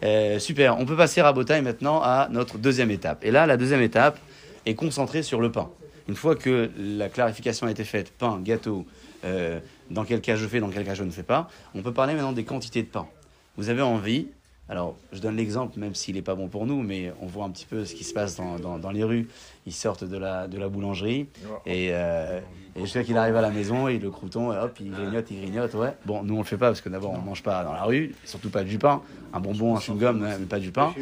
Euh, 0.03 0.37
super. 0.37 0.77
On 0.79 0.85
peut 0.85 0.97
passer 0.97 1.21
à 1.21 1.31
Botaille 1.31 1.61
maintenant 1.61 2.01
à 2.01 2.27
notre 2.29 2.57
deuxième 2.57 2.91
étape. 2.91 3.23
Et 3.23 3.31
là, 3.31 3.45
la 3.45 3.55
deuxième 3.55 3.81
étape 3.81 4.19
est 4.65 4.75
concentrée 4.75 5.23
sur 5.23 5.39
le 5.39 5.49
pain. 5.51 5.69
Une 6.07 6.15
fois 6.15 6.35
que 6.35 6.69
la 6.77 7.09
clarification 7.09 7.67
a 7.67 7.71
été 7.71 7.83
faite, 7.83 8.11
pain, 8.17 8.39
gâteau, 8.41 8.85
euh, 9.23 9.59
dans 9.89 10.03
quel 10.03 10.21
cas 10.21 10.35
je 10.35 10.45
fais, 10.47 10.59
dans 10.59 10.69
quel 10.69 10.83
cas 10.83 10.95
je 10.95 11.03
ne 11.03 11.11
fais 11.11 11.23
pas, 11.23 11.49
on 11.75 11.81
peut 11.81 11.93
parler 11.93 12.13
maintenant 12.13 12.33
des 12.33 12.43
quantités 12.43 12.83
de 12.83 12.87
pain. 12.87 13.07
Vous 13.55 13.69
avez 13.69 13.81
envie, 13.81 14.27
alors 14.67 14.97
je 15.13 15.19
donne 15.19 15.37
l'exemple, 15.37 15.79
même 15.79 15.95
s'il 15.95 16.15
n'est 16.15 16.21
pas 16.21 16.35
bon 16.35 16.49
pour 16.49 16.65
nous, 16.65 16.81
mais 16.81 17.13
on 17.21 17.27
voit 17.27 17.45
un 17.45 17.51
petit 17.51 17.65
peu 17.65 17.85
ce 17.85 17.95
qui 17.95 18.03
se 18.03 18.13
passe 18.13 18.35
dans, 18.35 18.59
dans, 18.59 18.79
dans 18.79 18.91
les 18.91 19.03
rues. 19.03 19.27
Ils 19.65 19.71
sortent 19.73 20.03
de 20.03 20.17
la, 20.17 20.47
de 20.47 20.57
la 20.57 20.67
boulangerie 20.67 21.27
et, 21.65 21.89
euh, 21.91 22.39
et 22.75 22.81
je 22.81 22.85
sais 22.85 23.03
qu'il 23.05 23.15
arrive 23.17 23.37
à 23.37 23.41
la 23.41 23.49
maison 23.49 23.87
et 23.87 23.97
le 23.97 24.09
crouton, 24.09 24.49
hop, 24.51 24.75
il 24.81 24.91
grignote, 24.91 25.25
il 25.31 25.39
grignote, 25.41 25.73
ouais. 25.75 25.93
Bon, 26.05 26.21
nous 26.21 26.35
on 26.35 26.39
le 26.39 26.43
fait 26.43 26.57
pas 26.57 26.67
parce 26.67 26.81
que 26.81 26.89
d'abord 26.89 27.11
on 27.11 27.19
mange 27.19 27.43
pas 27.43 27.63
dans 27.63 27.71
la 27.71 27.83
rue, 27.83 28.13
surtout 28.25 28.49
pas 28.49 28.63
du 28.63 28.77
pain, 28.77 29.01
un 29.31 29.39
bonbon, 29.39 29.75
un 29.77 29.79
chewing-gum, 29.79 30.17
mais 30.19 30.45
pas 30.47 30.59
du 30.59 30.71
pain, 30.71 30.93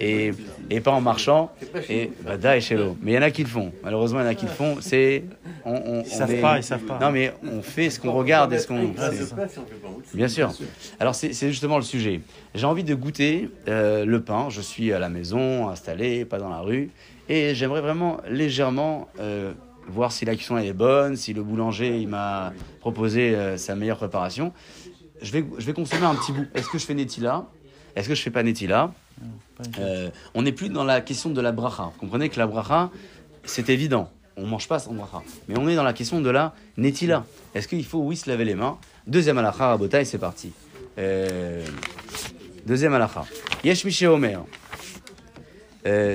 et, 0.00 0.30
et 0.70 0.80
pas 0.80 0.92
en 0.92 1.02
marchant, 1.02 1.52
et 1.90 2.10
bah, 2.24 2.38
da 2.38 2.56
et 2.56 2.60
chez 2.62 2.76
l'eau. 2.76 2.96
Mais 3.02 3.12
il 3.12 3.14
y 3.16 3.18
en 3.18 3.22
a 3.22 3.30
qui 3.30 3.42
le 3.42 3.48
font, 3.50 3.70
malheureusement 3.84 4.20
il 4.20 4.22
y 4.22 4.26
en 4.26 4.30
a 4.30 4.34
qui 4.34 4.46
le 4.46 4.50
font, 4.52 4.76
c'est... 4.80 5.24
On, 5.66 5.72
on, 5.74 6.02
Ils 6.02 6.06
on 6.12 6.16
savent 6.16 6.32
est- 6.32 6.40
pas, 6.40 6.56
ils 6.58 6.62
savent 6.64 6.84
pas. 6.84 6.98
Non 7.00 7.10
mais 7.10 7.34
on 7.44 7.60
fait 7.60 7.90
ce 7.90 8.00
qu'on 8.00 8.12
regarde 8.12 8.52
et 8.54 8.58
ce 8.58 8.66
qu'on... 8.68 8.94
Bien 10.14 10.28
sûr. 10.28 10.52
Alors 11.00 11.14
c'est 11.14 11.32
c'est 11.32 11.48
justement 11.48 11.76
le 11.76 11.82
sujet. 11.82 12.20
J'ai 12.54 12.66
envie 12.66 12.84
de 12.84 12.94
goûter 12.94 13.50
euh, 13.68 14.04
le 14.06 14.20
pain. 14.22 14.48
Je 14.48 14.60
suis 14.60 14.92
à 14.92 14.98
la 14.98 15.08
maison, 15.08 15.68
installé, 15.68 16.24
pas 16.24 16.38
dans 16.38 16.48
la 16.48 16.60
rue, 16.60 16.90
et 17.28 17.54
j'aimerais 17.54 17.80
vraiment 17.80 18.18
légèrement 18.28 19.08
euh, 19.18 19.52
voir 19.88 20.12
si 20.12 20.24
la 20.24 20.34
cuisson 20.36 20.56
est 20.58 20.72
bonne, 20.72 21.16
si 21.16 21.32
le 21.32 21.42
boulanger 21.42 21.98
il 21.98 22.08
m'a 22.08 22.52
proposé 22.80 23.34
euh, 23.34 23.56
sa 23.56 23.74
meilleure 23.74 23.96
préparation. 23.96 24.52
Je 25.22 25.32
vais, 25.32 25.44
je 25.58 25.66
vais 25.66 25.72
consommer 25.72 26.06
un 26.06 26.14
petit 26.14 26.32
bout. 26.32 26.46
Est-ce 26.54 26.68
que 26.68 26.78
je 26.78 26.84
fais 26.86 26.94
Netila 26.94 27.46
Est-ce 27.94 28.08
que 28.08 28.14
je 28.14 28.22
fais 28.22 28.30
pas 28.30 28.42
Netila 28.42 28.92
Euh, 29.78 30.10
On 30.34 30.42
n'est 30.42 30.52
plus 30.52 30.68
dans 30.68 30.84
la 30.84 31.00
question 31.00 31.30
de 31.30 31.40
la 31.40 31.52
bracha. 31.52 31.84
Vous 31.84 32.00
comprenez 32.00 32.28
que 32.28 32.38
la 32.38 32.46
bracha, 32.46 32.90
c'est 33.44 33.68
évident. 33.70 34.10
On 34.36 34.46
mange 34.46 34.68
pas 34.68 34.78
sans 34.78 34.92
bracha. 34.92 35.22
Mais 35.48 35.58
on 35.58 35.66
est 35.68 35.74
dans 35.74 35.82
la 35.82 35.94
question 35.94 36.20
de 36.20 36.28
la 36.30 36.54
Netila. 36.76 37.24
Est-ce 37.54 37.66
qu'il 37.66 37.84
faut, 37.84 38.00
oui, 38.00 38.16
se 38.16 38.28
laver 38.28 38.44
les 38.44 38.54
mains? 38.54 38.76
Deuxième 39.06 39.38
halakha, 39.38 39.68
Rabotai, 39.68 40.04
c'est 40.04 40.18
parti. 40.18 40.52
Deuxième 42.66 42.92
halakha. 42.92 43.24
Yesh 43.64 44.02
Omer. 44.02 44.44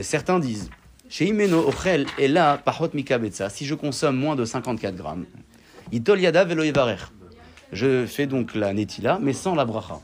Certains 0.04 0.40
disent 0.40 0.70
chez 1.12 1.32
Ochel 1.54 2.06
et 2.18 2.30
là, 2.30 2.58
Pahot 2.58 2.88
Mikabetsa, 2.94 3.50
si 3.50 3.66
je 3.66 3.76
consomme 3.76 4.16
moins 4.16 4.38
de 4.38 4.46
54 4.46 4.96
grammes, 4.96 5.26
Itol 5.92 6.22
Yada 6.22 6.48
je 7.74 8.06
fais 8.06 8.28
donc 8.28 8.56
la 8.56 8.74
netila, 8.74 9.20
mais 9.22 9.34
sans 9.34 9.54
la 9.54 9.66
bracha. 9.66 10.00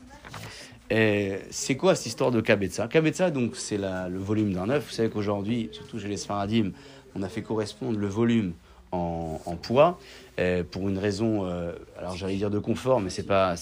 C'est 0.90 1.76
quoi 1.76 1.94
cette 1.94 2.06
histoire 2.06 2.30
de 2.30 2.40
Kabetza? 2.40 2.88
Kabetza, 2.88 3.30
donc, 3.30 3.56
c'est 3.56 3.78
le 3.78 4.18
volume 4.18 4.52
d'un 4.52 4.68
œuf. 4.70 4.86
Vous 4.88 4.94
savez 4.94 5.08
qu'aujourd'hui, 5.08 5.70
surtout 5.72 5.98
chez 5.98 6.08
les 6.08 6.16
Sfaradim, 6.16 6.72
on 7.14 7.22
a 7.22 7.28
fait 7.28 7.42
correspondre 7.42 7.98
le 7.98 8.06
volume 8.06 8.52
en, 8.92 9.56
poids 9.62 9.98
euh, 10.38 10.62
pour 10.62 10.88
une 10.88 10.98
raison, 10.98 11.44
euh, 11.44 11.72
alors 11.98 12.16
j'allais 12.16 12.36
dire 12.36 12.50
de 12.50 12.58
confort, 12.58 13.00
mais 13.00 13.10
c'est 13.10 13.26
pas, 13.26 13.54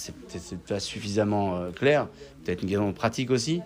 pas 0.69 0.81
suffisamment 0.81 1.57
euh, 1.57 1.71
clair. 1.71 2.07
Peut-être 2.45 2.63
une 2.63 2.69
raison 2.69 2.93
pratique 2.93 3.31
aussi. 3.31 3.61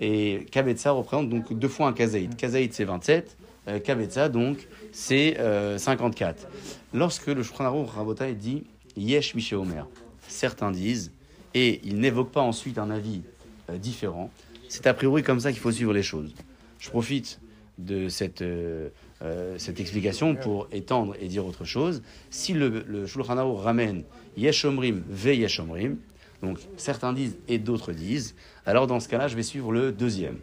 Et 0.00 0.46
Kabetza 0.50 0.90
représente 0.90 1.28
donc 1.28 1.52
deux 1.52 1.68
fois 1.68 1.88
un 1.88 1.92
kazaïd. 1.92 2.36
Kazaïd, 2.36 2.72
c'est 2.72 2.84
27. 2.84 3.36
Euh, 3.68 3.80
Kabetza, 3.80 4.28
donc, 4.28 4.68
c'est 4.92 5.38
euh, 5.38 5.78
54. 5.78 6.46
Lorsque 6.94 7.26
le 7.26 7.42
Aruch 7.58 7.90
Rabotai 7.90 8.34
dit 8.34 8.64
Yesh 8.96 9.34
Miché 9.34 9.56
Omer, 9.56 9.86
certains 10.28 10.70
disent, 10.70 11.12
et 11.54 11.80
il 11.84 11.98
n'évoque 11.98 12.32
pas 12.32 12.42
ensuite 12.42 12.78
un 12.78 12.90
avis 12.90 13.22
euh, 13.70 13.78
différent, 13.78 14.30
c'est 14.68 14.86
a 14.86 14.94
priori 14.94 15.22
comme 15.22 15.40
ça 15.40 15.52
qu'il 15.52 15.60
faut 15.60 15.72
suivre 15.72 15.92
les 15.92 16.02
choses. 16.02 16.34
Je 16.78 16.90
profite 16.90 17.40
de 17.78 18.08
cette, 18.08 18.42
euh, 18.42 18.88
euh, 19.22 19.56
cette 19.58 19.80
explication 19.80 20.34
pour 20.34 20.68
étendre 20.72 21.14
et 21.20 21.28
dire 21.28 21.46
autre 21.46 21.64
chose. 21.64 22.02
Si 22.30 22.52
le, 22.52 22.84
le 22.86 23.06
Shulchan 23.06 23.54
ramène 23.54 24.04
Yesh 24.36 24.64
Omrim 24.64 25.02
ve 25.08 25.34
Yesh 25.34 25.60
Omrim, 25.60 25.98
donc 26.42 26.58
certains 26.76 27.12
disent 27.12 27.36
et 27.48 27.58
d'autres 27.58 27.92
disent, 27.92 28.34
alors 28.66 28.86
dans 28.86 29.00
ce 29.00 29.08
cas-là, 29.08 29.28
je 29.28 29.36
vais 29.36 29.42
suivre 29.42 29.72
le 29.72 29.92
deuxième. 29.92 30.38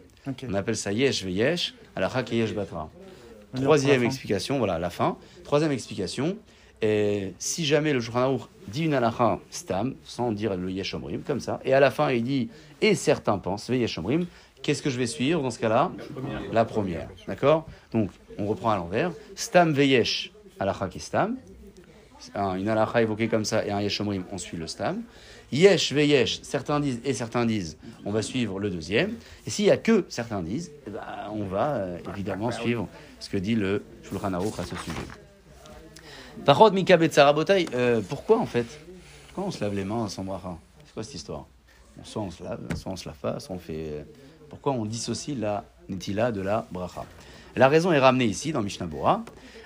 On 0.48 0.54
appelle 0.54 0.76
ça 0.76 0.92
Yesh 0.92 1.24
ve 1.24 1.30
Yesh, 1.30 1.74
alors 1.94 2.16
Hak 2.16 2.32
et 2.32 2.36
Yesh 2.38 2.54
Batra. 2.54 2.90
Troisième 3.54 4.02
explication, 4.02 4.58
voilà, 4.58 4.78
la 4.78 4.90
fin. 4.90 5.16
Troisième 5.44 5.70
explication, 5.70 6.36
et 6.82 7.34
si 7.38 7.64
jamais 7.64 7.92
le 7.92 8.00
Shulchan 8.00 8.38
dit 8.68 8.84
une 8.84 8.94
halakha 8.94 9.38
stam, 9.50 9.94
sans 10.04 10.32
dire 10.32 10.56
le 10.56 10.70
Yesh 10.70 10.94
Omrim, 10.94 11.22
comme 11.22 11.40
ça, 11.40 11.60
et 11.64 11.72
à 11.72 11.80
la 11.80 11.90
fin 11.90 12.10
il 12.10 12.24
dit, 12.24 12.48
et 12.80 12.94
certains 12.94 13.38
pensent, 13.38 13.70
ve 13.70 13.74
Yesh 13.74 13.98
Omrim, 13.98 14.26
qu'est-ce 14.62 14.82
que 14.82 14.90
je 14.90 14.98
vais 14.98 15.06
suivre 15.06 15.42
dans 15.42 15.50
ce 15.50 15.58
cas-là? 15.58 15.92
La 16.52 16.64
première. 16.64 17.08
D'accord? 17.28 17.66
Donc, 17.92 18.10
on 18.38 18.46
reprend 18.46 18.70
à 18.70 18.76
l'envers. 18.76 19.12
Stam 19.36 19.72
ve 19.72 19.84
Yesh, 19.84 20.32
halakha 20.58 20.88
qui 20.88 21.00
stam. 21.00 21.36
Un- 22.34 22.56
une 22.56 22.68
halakha 22.68 23.02
évoquée 23.02 23.28
comme 23.28 23.44
ça 23.44 23.64
et 23.66 23.70
un 23.70 23.80
Yesh 23.82 24.00
Omrim, 24.00 24.24
on 24.32 24.38
suit 24.38 24.56
le 24.56 24.66
stam. 24.66 25.02
Yesh 25.56 25.92
ve 25.92 26.04
Yesh, 26.04 26.40
certains 26.42 26.80
disent 26.80 27.00
et 27.04 27.14
certains 27.14 27.46
disent, 27.46 27.76
on 28.04 28.10
va 28.10 28.22
suivre 28.22 28.58
le 28.58 28.70
deuxième. 28.70 29.14
Et 29.46 29.50
s'il 29.50 29.66
y 29.66 29.70
a 29.70 29.76
que 29.76 30.04
certains 30.08 30.42
disent, 30.42 30.72
eh 30.86 30.90
ben, 30.90 31.00
on 31.32 31.44
va 31.44 31.76
euh, 31.76 31.98
évidemment 32.14 32.50
suivre 32.50 32.88
ce 33.20 33.28
que 33.30 33.36
dit 33.36 33.54
le 33.54 33.82
Shulchan 34.02 34.32
Aruch 34.34 34.58
à 34.58 34.64
ce 34.64 34.74
sujet. 34.76 34.98
Parod 36.44 36.74
Mika 36.74 36.96
Betsarabotai, 36.96 37.66
euh, 37.74 38.00
pourquoi 38.08 38.38
en 38.38 38.46
fait? 38.46 38.66
Pourquoi 39.28 39.44
on 39.44 39.50
se 39.50 39.62
lave 39.62 39.74
les 39.74 39.84
mains 39.84 40.08
sans 40.08 40.24
bracha 40.24 40.56
C'est 40.86 40.92
quoi 40.94 41.02
cette 41.04 41.14
histoire? 41.14 41.46
Bon, 41.96 42.04
Soit 42.04 42.22
on 42.22 42.30
se 42.30 42.42
lave, 42.42 42.60
soit 42.76 42.92
on 42.92 42.96
se 42.96 43.08
lave 43.08 43.18
pas, 43.18 43.38
soit 43.40 43.54
on 43.54 43.58
fait. 43.58 43.86
euh, 43.92 44.02
Pourquoi 44.48 44.72
on 44.72 44.84
dissocie 44.84 45.36
la 45.38 45.64
netila 45.88 46.32
de 46.32 46.40
la 46.40 46.66
bracha? 46.72 47.04
La 47.56 47.68
raison 47.68 47.92
est 47.92 47.98
ramenée 48.00 48.24
ici 48.24 48.50
dans 48.52 48.62
Mishnah 48.62 48.86
Bora. 48.86 49.24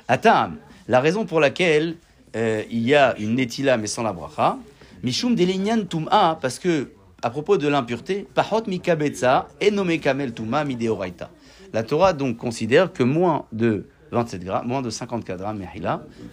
Atam, 0.08 0.56
la 0.88 1.00
raison 1.00 1.24
pour 1.24 1.40
laquelle 1.40 1.96
euh, 2.36 2.62
il 2.70 2.80
y 2.86 2.94
a 2.94 3.16
une 3.18 3.34
netila 3.36 3.78
mais 3.78 3.86
sans 3.86 4.02
la 4.02 4.12
bracha, 4.12 4.58
Mishum 5.02 5.34
delinyan 5.34 5.84
tum'a, 5.84 6.38
parce 6.40 6.58
que 6.58 6.90
à 7.22 7.30
propos 7.30 7.56
de 7.56 7.68
l'impureté, 7.68 8.26
pahot 8.34 8.62
mika 8.66 8.96
betza 8.96 9.48
enome 9.60 9.98
kamel 9.98 10.32
tuma 10.32 10.64
mideoraita. 10.64 11.30
La 11.72 11.82
Torah 11.82 12.12
donc 12.12 12.36
considère 12.36 12.92
que 12.92 13.02
moins 13.02 13.46
de 13.52 13.86
27 14.12 14.44
grammes, 14.44 14.66
moins 14.66 14.82
de 14.82 14.90
54 14.90 15.38
grammes 15.38 15.62
il 15.74 15.82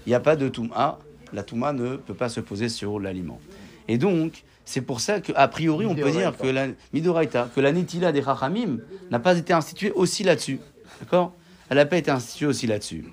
n'y 0.07 0.13
a 0.13 0.19
pas 0.19 0.35
de 0.35 0.47
tum'a. 0.47 0.99
La 1.33 1.43
tum'a 1.43 1.73
ne 1.73 1.95
peut 1.95 2.13
pas 2.13 2.29
se 2.29 2.39
poser 2.39 2.69
sur 2.69 2.99
l'aliment. 2.99 3.39
Et 3.87 3.97
donc, 3.97 4.43
c'est 4.63 4.81
pour 4.81 4.99
ça 4.99 5.19
qu'a 5.21 5.47
priori, 5.47 5.85
on 5.85 5.95
peut 5.95 6.11
dire 6.11 6.35
que 6.37 6.47
la 6.47 6.67
midoraita, 6.93 7.49
que 7.53 7.61
la 7.61 7.71
netila 7.71 8.11
des 8.11 8.23
chachamim 8.23 8.79
n'a 9.11 9.19
pas 9.19 9.37
été 9.37 9.53
instituée 9.53 9.91
aussi 9.91 10.23
là-dessus. 10.23 10.59
D'accord? 10.99 11.33
Elle 11.69 11.77
n'a 11.77 11.85
pas 11.85 11.97
été 11.97 12.11
instituée 12.11 12.47
aussi 12.47 12.67
là-dessus. 12.67 13.05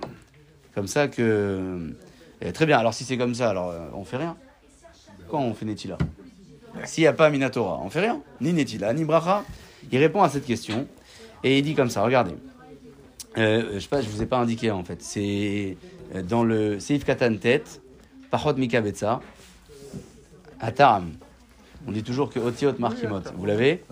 Comme 0.74 0.86
ça 0.86 1.08
que. 1.08 1.94
Eh, 2.40 2.52
très 2.52 2.66
bien, 2.66 2.78
alors 2.78 2.94
si 2.94 3.04
c'est 3.04 3.16
comme 3.16 3.34
ça, 3.34 3.50
alors 3.50 3.70
euh, 3.70 3.88
on 3.94 4.04
fait 4.04 4.16
rien. 4.16 4.36
Quand 5.32 5.40
on 5.40 5.54
fait 5.54 5.64
netila 5.64 5.96
S'il 6.84 7.04
n'y 7.04 7.08
a 7.08 7.14
pas 7.14 7.30
Minatora, 7.30 7.80
on 7.82 7.88
fait 7.88 8.00
rien. 8.00 8.20
Ni 8.42 8.52
netila, 8.52 8.92
ni 8.92 9.06
bracha. 9.06 9.44
Il 9.90 9.98
répond 9.98 10.22
à 10.22 10.28
cette 10.28 10.44
question 10.44 10.86
et 11.42 11.58
il 11.58 11.64
dit 11.64 11.74
comme 11.74 11.88
ça, 11.88 12.02
regardez. 12.02 12.34
Euh, 13.38 13.80
je 13.80 14.02
je 14.02 14.08
vous 14.10 14.22
ai 14.22 14.26
pas 14.26 14.36
indiqué 14.36 14.70
en 14.70 14.84
fait. 14.84 15.00
C'est 15.00 15.78
euh, 16.14 16.22
dans 16.22 16.44
le 16.44 16.78
Seif 16.80 17.06
Katan 17.06 17.36
Tet, 17.36 17.64
Pachot 18.30 18.52
Mikabetza, 18.56 19.20
Ataram. 20.60 21.12
On 21.88 21.92
dit 21.92 22.02
toujours 22.02 22.28
que 22.28 22.38
Otiot 22.38 22.74
Markimot. 22.78 23.22
Vous 23.34 23.46
l'avez 23.46 23.82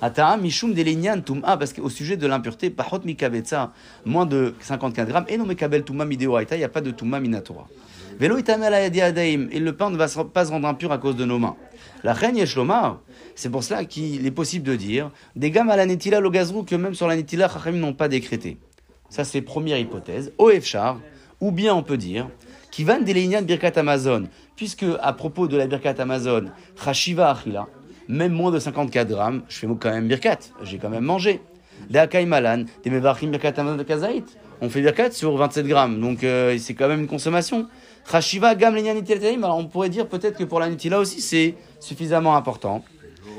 Ataram 0.00 0.40
Mishum 0.40 0.72
Delinyan 0.72 1.20
Tum'a, 1.20 1.58
parce 1.58 1.74
qu'au 1.74 1.90
sujet 1.90 2.16
de 2.16 2.26
l'impureté, 2.26 2.70
Pachot 2.70 3.02
Mikabetza, 3.04 3.74
moins 4.06 4.24
de 4.24 4.54
54 4.60 5.06
grammes, 5.06 5.26
et 5.28 5.36
non 5.36 5.44
Mekabel 5.44 5.84
Tum'a 5.84 6.06
Mideoraita, 6.06 6.56
il 6.56 6.60
n'y 6.60 6.64
a 6.64 6.70
pas 6.70 6.80
de 6.80 6.90
Tum'a 6.90 7.20
Minatora. 7.20 7.68
Velo 8.20 8.36
et 8.36 9.58
le 9.58 9.70
pain 9.72 9.88
ne 9.88 9.96
va 9.96 10.06
pas 10.24 10.44
se 10.44 10.50
rendre 10.50 10.68
impur 10.68 10.92
à 10.92 10.98
cause 10.98 11.16
de 11.16 11.24
nos 11.24 11.38
mains. 11.38 11.56
La 12.04 12.12
reine 12.12 12.36
Yeshlomar, 12.36 13.00
c'est 13.34 13.48
pour 13.48 13.64
cela 13.64 13.86
qu'il 13.86 14.26
est 14.26 14.30
possible 14.30 14.68
de 14.68 14.76
dire 14.76 15.10
des 15.36 15.50
gammes 15.50 15.70
à 15.70 15.76
la 15.76 15.86
Netila 15.86 16.20
Logazrou 16.20 16.64
que 16.64 16.74
même 16.74 16.94
sur 16.94 17.08
la 17.08 17.16
Netila, 17.16 17.48
Chachamim 17.48 17.78
n'ont 17.78 17.94
pas 17.94 18.08
décrété. 18.08 18.58
Ça, 19.08 19.24
c'est 19.24 19.40
première 19.40 19.78
hypothèse. 19.78 20.34
Oefchar, 20.36 21.00
ou 21.40 21.50
bien 21.50 21.74
on 21.74 21.82
peut 21.82 21.96
dire, 21.96 22.28
qui 22.70 22.84
van 22.84 23.00
de 23.00 23.40
Birkat 23.40 23.72
Amazon, 23.76 24.24
puisque 24.54 24.84
à 25.00 25.14
propos 25.14 25.48
de 25.48 25.56
la 25.56 25.66
Birkat 25.66 25.94
Amazon, 25.98 26.50
Chashiva 26.84 27.30
Achila, 27.30 27.68
même 28.06 28.32
moins 28.32 28.50
de 28.50 28.58
54 28.58 29.08
grammes, 29.08 29.44
je 29.48 29.56
fais 29.56 29.66
quand 29.66 29.90
même 29.92 30.08
Birkat, 30.08 30.40
j'ai 30.62 30.76
quand 30.76 30.90
même 30.90 31.04
mangé. 31.04 31.40
Malan, 32.26 32.64
des 32.84 32.90
Birkat 32.90 33.54
Amazon 33.56 33.78
de 33.78 33.82
Kazaït, 33.82 34.36
on 34.60 34.68
fait 34.68 34.82
Birkat 34.82 35.12
sur 35.12 35.34
27 35.38 35.66
grammes, 35.66 36.00
donc 36.02 36.22
euh, 36.22 36.58
c'est 36.58 36.74
quand 36.74 36.88
même 36.88 37.00
une 37.00 37.06
consommation. 37.06 37.66
Chashiva 38.08 38.54
Gam 38.54 38.74
alors 38.76 39.56
on 39.58 39.66
pourrait 39.66 39.88
dire 39.88 40.08
peut-être 40.08 40.36
que 40.36 40.44
pour 40.44 40.60
la 40.60 40.68
Nitila 40.68 40.98
aussi 40.98 41.20
c'est 41.20 41.54
suffisamment 41.80 42.36
important. 42.36 42.84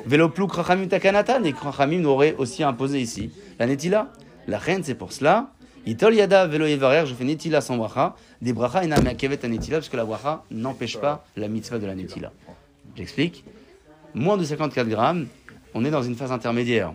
Velopluk 0.05 0.51
Rachamim 0.53 0.87
Takanatan, 0.87 1.43
et 1.43 1.51
Rachamim 1.51 1.99
n'aurait 1.99 2.35
aussi 2.37 2.63
imposé 2.63 2.99
ici 2.99 3.31
la 3.59 3.67
Netila. 3.67 4.11
La 4.47 4.57
reine, 4.57 4.83
c'est 4.83 4.95
pour 4.95 5.11
cela. 5.11 5.51
Itol 5.85 6.15
Yada 6.15 6.47
Velo 6.47 6.65
Yevarer, 6.65 7.05
je 7.05 7.13
fais 7.13 7.23
Netila 7.23 7.61
sans 7.61 7.77
bracha. 7.77 8.15
Des 8.41 8.53
bracha 8.53 8.83
et 8.83 8.87
Namakevet 8.87 9.43
à 9.43 9.47
Netila, 9.47 9.77
parce 9.77 9.89
que 9.89 9.97
la 9.97 10.05
bracha 10.05 10.43
n'empêche 10.49 10.97
pas 10.97 11.25
la 11.35 11.47
mitzvah 11.47 11.77
de 11.77 11.85
la 11.85 11.95
Netila. 11.95 12.31
J'explique. 12.95 13.45
Moins 14.13 14.37
de 14.37 14.43
54 14.43 14.87
grammes, 14.87 15.27
on 15.73 15.85
est 15.85 15.91
dans 15.91 16.03
une 16.03 16.15
phase 16.15 16.31
intermédiaire. 16.31 16.93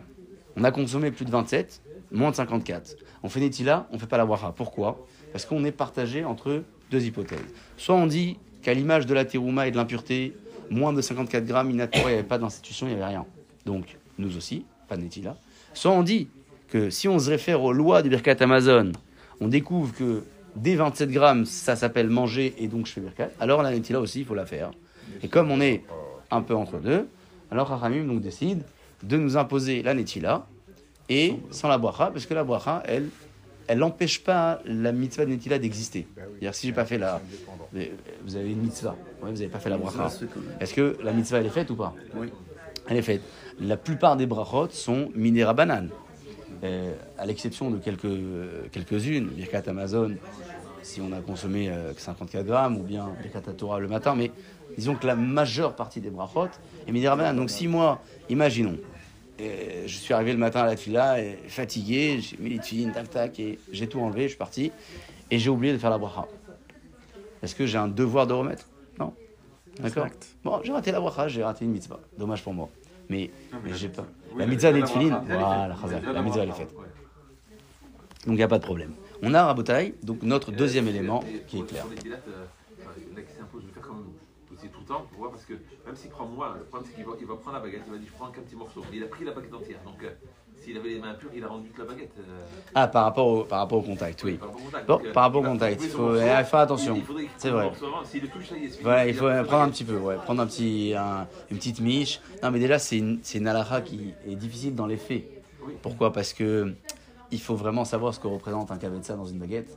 On 0.56 0.64
a 0.64 0.70
consommé 0.70 1.10
plus 1.10 1.24
de 1.24 1.30
27, 1.30 1.80
moins 2.10 2.30
de 2.30 2.36
54. 2.36 2.96
On 3.22 3.28
fait 3.28 3.40
Netila, 3.40 3.86
on 3.92 3.98
fait 3.98 4.06
pas 4.06 4.18
la 4.18 4.26
bracha. 4.26 4.52
Pourquoi? 4.54 5.06
Parce 5.32 5.46
qu'on 5.46 5.64
est 5.64 5.72
partagé 5.72 6.24
entre 6.24 6.62
deux 6.90 7.04
hypothèses. 7.04 7.38
Soit 7.76 7.94
on 7.94 8.06
dit 8.06 8.38
qu'à 8.62 8.74
l'image 8.74 9.06
de 9.06 9.14
la 9.14 9.24
terouma 9.24 9.66
et 9.68 9.70
de 9.70 9.76
l'impureté, 9.76 10.34
moins 10.70 10.92
de 10.92 11.00
54 11.00 11.44
grammes, 11.44 11.70
il 11.70 11.76
n'y 11.76 11.82
avait 11.82 12.22
pas 12.22 12.38
d'institution, 12.38 12.86
il 12.86 12.90
n'y 12.90 12.96
avait 12.96 13.12
rien. 13.12 13.24
Donc, 13.64 13.96
nous 14.18 14.36
aussi, 14.36 14.64
pas 14.88 14.96
de 14.96 15.02
Netila. 15.02 15.36
Soit 15.74 15.92
on 15.92 16.02
dit 16.02 16.28
que 16.68 16.90
si 16.90 17.08
on 17.08 17.18
se 17.18 17.30
réfère 17.30 17.62
aux 17.62 17.72
lois 17.72 18.02
du 18.02 18.08
Birkat 18.08 18.36
Amazon, 18.40 18.92
on 19.40 19.48
découvre 19.48 19.94
que 19.94 20.24
dès 20.56 20.74
27 20.74 21.10
grammes, 21.10 21.44
ça 21.44 21.76
s'appelle 21.76 22.08
manger 22.08 22.54
et 22.58 22.68
donc 22.68 22.86
je 22.86 22.92
fais 22.92 23.00
Birkat, 23.00 23.28
alors 23.40 23.62
la 23.62 23.70
Netila 23.70 24.00
aussi, 24.00 24.20
il 24.20 24.26
faut 24.26 24.34
la 24.34 24.46
faire. 24.46 24.70
Et 25.22 25.28
comme 25.28 25.50
on 25.50 25.60
est 25.60 25.84
un 26.30 26.42
peu 26.42 26.54
entre 26.54 26.78
deux, 26.78 27.06
alors 27.50 27.68
Rachamim 27.68 28.04
donc 28.04 28.20
décide 28.20 28.62
de 29.02 29.16
nous 29.16 29.36
imposer 29.36 29.82
la 29.82 29.94
Netila 29.94 30.46
et 31.08 31.36
sans 31.50 31.68
la 31.68 31.78
bracha, 31.78 32.10
parce 32.10 32.26
que 32.26 32.34
la 32.34 32.42
bracha, 32.42 32.82
elle, 32.86 33.08
elle 33.68 33.78
n'empêche 33.78 34.22
pas 34.22 34.60
la 34.64 34.92
mitzvah 34.92 35.24
de 35.24 35.30
Netila 35.30 35.58
d'exister. 35.58 36.06
C'est-à-dire 36.14 36.54
si 36.54 36.66
j'ai 36.66 36.72
pas 36.72 36.84
fait 36.84 36.98
la... 36.98 37.20
Vous 38.24 38.36
avez 38.36 38.52
une 38.52 38.60
mitzvah, 38.60 38.96
ouais, 39.22 39.30
vous 39.30 39.36
n'avez 39.36 39.48
pas 39.48 39.58
fait 39.58 39.70
la 39.70 39.78
bracha. 39.78 40.10
Est-ce 40.60 40.74
que 40.74 40.96
la 41.02 41.12
mitzvah, 41.12 41.38
elle 41.38 41.46
est 41.46 41.50
faite 41.50 41.70
ou 41.70 41.76
pas? 41.76 41.94
Oui. 42.14 42.28
Elle 42.88 42.96
est 42.96 43.02
faite. 43.02 43.22
La 43.60 43.76
plupart 43.76 44.16
des 44.16 44.26
brachot 44.26 44.68
sont 44.70 45.10
minera 45.14 45.54
banane. 45.54 45.90
Euh, 46.64 46.94
à 47.18 47.26
l'exception 47.26 47.70
de 47.70 47.78
quelques, 47.78 48.04
euh, 48.04 48.66
quelques-unes, 48.72 49.28
Birkat 49.28 49.62
Amazon, 49.66 50.14
si 50.82 51.00
on 51.00 51.12
a 51.12 51.20
consommé 51.20 51.68
euh, 51.68 51.92
que 51.92 52.00
54 52.00 52.46
grammes, 52.46 52.78
ou 52.78 52.82
bien 52.82 53.10
Birkat 53.22 53.52
Torah 53.52 53.80
le 53.80 53.88
matin, 53.88 54.14
mais 54.14 54.30
disons 54.76 54.94
que 54.94 55.06
la 55.06 55.16
majeure 55.16 55.74
partie 55.74 56.00
des 56.00 56.10
brachot 56.10 56.48
est 56.86 56.92
minera 56.92 57.16
banane. 57.16 57.36
Donc 57.36 57.50
si 57.50 57.68
moi, 57.68 58.00
imaginons, 58.28 58.78
euh, 59.40 59.82
je 59.86 59.96
suis 59.96 60.14
arrivé 60.14 60.32
le 60.32 60.38
matin 60.38 60.60
à 60.60 60.66
la 60.66 60.76
fila, 60.76 61.20
et 61.22 61.38
fatigué, 61.48 62.20
j'ai 62.20 62.36
mis 62.38 62.50
les 62.50 62.58
tefilines, 62.58 62.92
tac 62.92 63.10
tac, 63.10 63.38
et 63.40 63.58
j'ai 63.72 63.88
tout 63.88 64.00
enlevé, 64.00 64.22
je 64.22 64.28
suis 64.28 64.36
parti, 64.38 64.72
et 65.30 65.38
j'ai 65.38 65.50
oublié 65.50 65.72
de 65.72 65.78
faire 65.78 65.90
la 65.90 65.98
bracha. 65.98 66.26
Est-ce 67.42 67.54
que 67.54 67.66
j'ai 67.66 67.78
un 67.78 67.88
devoir 67.88 68.26
de 68.26 68.32
remettre? 68.32 68.68
Non. 68.98 69.12
D'accord? 69.80 70.06
Bon, 70.42 70.60
j'ai 70.64 70.72
raté 70.72 70.90
la 70.90 71.00
bracha, 71.00 71.28
j'ai 71.28 71.42
raté 71.44 71.64
une 71.64 71.72
mitzvah. 71.72 72.00
Dommage 72.16 72.42
pour 72.42 72.54
moi. 72.54 72.68
Mais, 73.08 73.30
mais 73.62 73.74
j'ai 73.74 73.88
pas. 73.88 74.06
Oui, 74.32 74.38
la 74.40 74.46
mitzvah 74.46 74.72
des 74.72 74.80
est 74.80 74.84
voilà, 74.84 75.76
Oui, 75.84 75.90
la 76.12 76.22
mitzvah 76.22 76.42
elle 76.42 76.48
est 76.48 76.52
faite. 76.52 76.72
ouais. 76.76 76.86
Donc 78.26 78.34
il 78.34 78.36
n'y 78.38 78.42
a 78.42 78.48
pas 78.48 78.58
de 78.58 78.64
problème. 78.64 78.92
On 79.22 79.32
a 79.32 79.44
Rabotai, 79.46 79.94
donc 80.02 80.22
notre 80.22 80.50
deuxième 80.50 80.88
élément 80.88 81.22
qui 81.46 81.60
est 81.60 81.62
clair. 81.62 81.82
Pour 81.82 81.90
les 81.92 81.96
pilates, 81.96 82.22
euh, 82.28 82.44
enfin, 82.80 82.90
là 83.14 83.22
qui 83.22 83.36
s'impose 83.36 83.64
de 83.64 83.70
faire 83.70 83.82
comme 83.82 84.12
c'est 84.60 84.68
tout 84.72 84.75
le 84.75 84.75
temps, 84.86 85.04
pour 85.10 85.18
voir, 85.18 85.30
parce 85.32 85.44
que 85.44 85.54
même 85.86 85.96
s'il 85.96 86.10
prend 86.10 86.26
moins, 86.26 86.54
le 86.58 86.64
problème 86.64 86.88
c'est 86.88 86.94
qu'il 86.96 87.04
va, 87.04 87.12
il 87.20 87.26
va 87.26 87.34
prendre 87.36 87.56
la 87.58 87.62
baguette, 87.62 87.82
il 87.86 87.92
va 87.92 87.98
dire 87.98 88.08
je 88.12 88.16
prends 88.18 88.30
qu'un 88.30 88.42
petit 88.42 88.56
morceau. 88.56 88.82
Mais 88.90 88.96
il 88.98 89.02
a 89.04 89.06
pris 89.08 89.24
la 89.24 89.32
baguette 89.32 89.54
entière. 89.54 89.78
Donc 89.84 90.02
euh, 90.02 90.10
s'il 90.62 90.76
avait 90.76 90.88
les 90.90 90.98
mains 90.98 91.14
pures, 91.14 91.30
il 91.34 91.44
a 91.44 91.48
rendu 91.48 91.68
toute 91.68 91.78
la 91.78 91.84
baguette. 91.92 92.12
euh, 92.18 92.44
Ah, 92.74 92.88
par 92.88 93.04
rapport 93.04 93.26
au, 93.26 93.44
par 93.44 93.58
rapport 93.60 93.78
au 93.78 93.82
contact, 93.82 94.22
oui. 94.24 94.34
par 94.38 94.48
rapport 94.48 94.60
au 94.62 94.64
contact. 94.64 94.86
Bon, 94.86 94.96
Donc, 94.96 95.06
euh, 95.06 95.12
par 95.12 95.22
rapport 95.24 95.40
au 95.42 95.44
contact, 95.44 95.76
trouver 95.76 95.86
il 95.88 95.92
faut 95.92 96.16
eh, 96.40 96.44
faire 96.44 96.60
attention. 96.60 97.02
C'est 97.36 97.50
vrai. 97.50 97.70
S'il 98.04 98.22
le 98.22 98.28
touche, 98.28 98.48
ça 98.48 98.56
y 98.56 98.64
est, 98.64 98.68
c'est 98.68 98.70
fini. 98.72 98.82
Voilà, 98.82 99.06
il 99.06 99.14
faut 99.14 99.26
prendre 99.44 99.62
un 99.64 99.70
petit 99.70 99.84
peu, 99.84 99.96
ouais, 99.96 100.16
prendre 100.16 100.42
un 100.42 100.46
petit, 100.46 100.94
un- 100.96 101.26
une 101.50 101.56
petite 101.58 101.80
miche. 101.80 102.20
Non, 102.42 102.50
mais 102.50 102.58
déjà, 102.58 102.78
c'est 102.78 102.98
une, 102.98 103.20
une 103.34 103.48
halakha 103.48 103.80
qui 103.82 104.14
est 104.26 104.34
difficile 104.36 104.74
dans 104.74 104.86
les 104.86 104.96
faits. 104.96 105.24
Oui. 105.62 105.74
Pourquoi? 105.82 106.12
Parce 106.12 106.32
que 106.32 106.72
il 107.32 107.40
faut 107.40 107.56
vraiment 107.56 107.84
savoir 107.84 108.14
ce 108.14 108.20
que 108.20 108.28
représente 108.28 108.70
un 108.70 108.78
kavitsa 108.78 109.14
dans 109.16 109.24
une 109.26 109.38
baguette. 109.38 109.76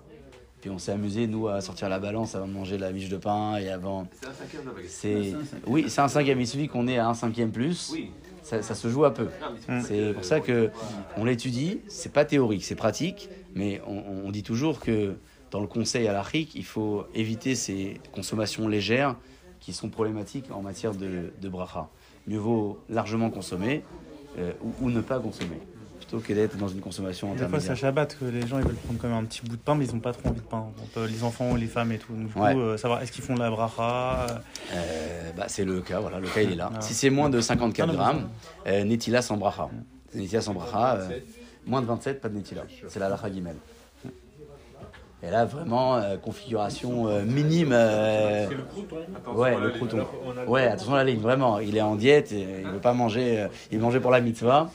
Puis 0.61 0.69
on 0.69 0.77
s'est 0.77 0.91
amusé, 0.91 1.27
nous, 1.27 1.47
à 1.47 1.61
sortir 1.61 1.87
la 1.87 1.99
balance 1.99 2.35
avant 2.35 2.47
de 2.47 2.51
manger 2.53 2.77
la 2.77 2.91
miche 2.91 3.07
de 3.09 3.17
pain 3.17 3.57
et 3.57 3.69
avant. 3.69 4.07
C'est 4.21 4.27
un 4.27 4.33
cinquième 4.33 4.63
de. 4.65 4.71
C'est, 4.87 5.33
oui, 5.67 5.85
c'est 5.87 6.01
un 6.01 6.07
cinquième. 6.07 6.41
Il 6.41 6.47
suffit 6.47 6.67
qu'on 6.67 6.87
ait 6.87 6.97
à 6.97 7.07
un 7.07 7.13
cinquième 7.13 7.51
plus. 7.51 7.91
Oui. 7.93 8.11
Ça, 8.43 8.61
ça 8.61 8.75
se 8.75 8.89
joue 8.89 9.05
un 9.05 9.11
peu. 9.11 9.25
Non, 9.25 9.55
mais 9.67 9.81
C'est 9.81 10.13
pour 10.13 10.25
ça 10.25 10.39
que 10.39 10.69
on 11.15 11.23
l'étudie. 11.23 11.81
C'est 11.87 12.11
pas 12.11 12.25
théorique, 12.25 12.63
c'est 12.63 12.75
pratique, 12.75 13.29
mais 13.55 13.81
on, 13.87 14.25
on 14.25 14.31
dit 14.31 14.43
toujours 14.43 14.79
que 14.79 15.15
dans 15.51 15.61
le 15.61 15.67
conseil 15.67 16.07
à 16.07 16.13
l'Afrique, 16.13 16.55
il 16.55 16.65
faut 16.65 17.05
éviter 17.13 17.55
ces 17.55 17.99
consommations 18.11 18.67
légères 18.67 19.15
qui 19.59 19.73
sont 19.73 19.89
problématiques 19.89 20.45
en 20.51 20.61
matière 20.61 20.93
de, 20.93 21.31
de 21.41 21.49
bracha. 21.49 21.89
Mieux 22.27 22.37
vaut 22.37 22.79
largement 22.89 23.29
consommer 23.29 23.83
euh, 24.37 24.51
ou, 24.63 24.85
ou 24.85 24.89
ne 24.89 25.01
pas 25.01 25.19
consommer, 25.19 25.59
plutôt 25.99 26.19
que 26.19 26.33
d'être 26.33 26.57
dans 26.57 26.67
une 26.67 26.79
consommation 26.79 27.27
Des 27.33 27.39
fois, 27.39 27.47
c'est 27.59 27.71
intermédiaire. 27.71 27.77
Shabbat 27.77 28.17
que 28.19 28.25
les 28.25 28.47
gens 28.47 28.57
ils 28.59 28.65
veulent 28.65 28.75
prendre 28.75 28.99
quand 28.99 29.07
même 29.07 29.17
un 29.17 29.25
petit 29.25 29.41
bout 29.41 29.55
de 29.55 29.61
pain, 29.61 29.75
mais 29.75 29.85
ils 29.85 29.93
ont 29.93 29.99
pas 29.99 30.13
trop 30.13 30.29
envie 30.29 30.39
de 30.41 30.45
pain. 30.45 30.67
Donc, 30.77 30.87
euh, 30.97 31.07
les 31.07 31.23
enfants, 31.23 31.55
les 31.55 31.67
femmes 31.67 31.91
et 31.91 31.97
tout. 31.99 32.13
Donc, 32.13 32.33
du 32.33 32.39
Ouais. 32.39 32.53
coup, 32.53 32.59
euh, 32.61 32.77
savoir 32.77 33.01
est-ce 33.01 33.11
qu'ils 33.11 33.23
font 33.23 33.35
de 33.35 33.39
la 33.39 33.49
bracha 33.51 34.25
euh, 34.29 34.37
Euh, 34.73 35.31
bah, 35.37 35.45
c'est 35.47 35.65
le 35.65 35.81
cas, 35.81 35.99
voilà, 35.99 36.19
le 36.19 36.27
cas 36.27 36.41
il 36.41 36.51
est 36.53 36.55
là. 36.55 36.71
Ah. 36.73 36.81
Si 36.81 36.93
c'est 36.93 37.09
moins 37.09 37.29
de 37.29 37.39
54 37.41 37.83
Ah 37.83 37.85
non, 37.85 37.93
mais 37.93 38.03
grammes, 38.03 38.29
euh, 38.67 38.83
netila 38.83 39.21
sans 39.21 39.37
bracha. 39.37 39.69
Netila 40.15 40.41
sans 40.41 40.53
bracha, 40.53 40.95
euh, 40.95 41.19
moins 41.65 41.81
de 41.81 41.85
27, 41.87 42.21
pas 42.21 42.29
de 42.29 42.35
netila. 42.35 42.63
C'est 42.87 42.99
la 42.99 43.09
lacha 43.09 43.31
gimel. 43.31 43.55
Et 45.21 45.29
là, 45.29 45.43
vraiment, 45.45 45.97
euh, 45.97 46.15
configuration 46.15 47.07
euh, 47.07 47.23
minime. 47.25 47.71
euh, 47.73 48.47
C'est 48.47 48.55
le 48.55 48.63
crouton. 48.63 48.95
ouais, 49.35 49.57
le 49.59 49.69
crouton. 49.71 50.07
Ouais, 50.47 50.65
attention 50.67 50.93
à 50.93 50.97
la 50.99 51.03
ligne, 51.03 51.19
vraiment. 51.19 51.59
Il 51.59 51.75
est 51.75 51.81
en 51.81 51.95
diète, 51.95 52.31
il 52.31 52.65
veut 52.67 52.79
pas 52.79 52.93
manger. 52.93 53.47
il 53.71 53.79
manger 53.79 53.99
pour 53.99 54.11
la 54.11 54.21
mitzvah. 54.21 54.69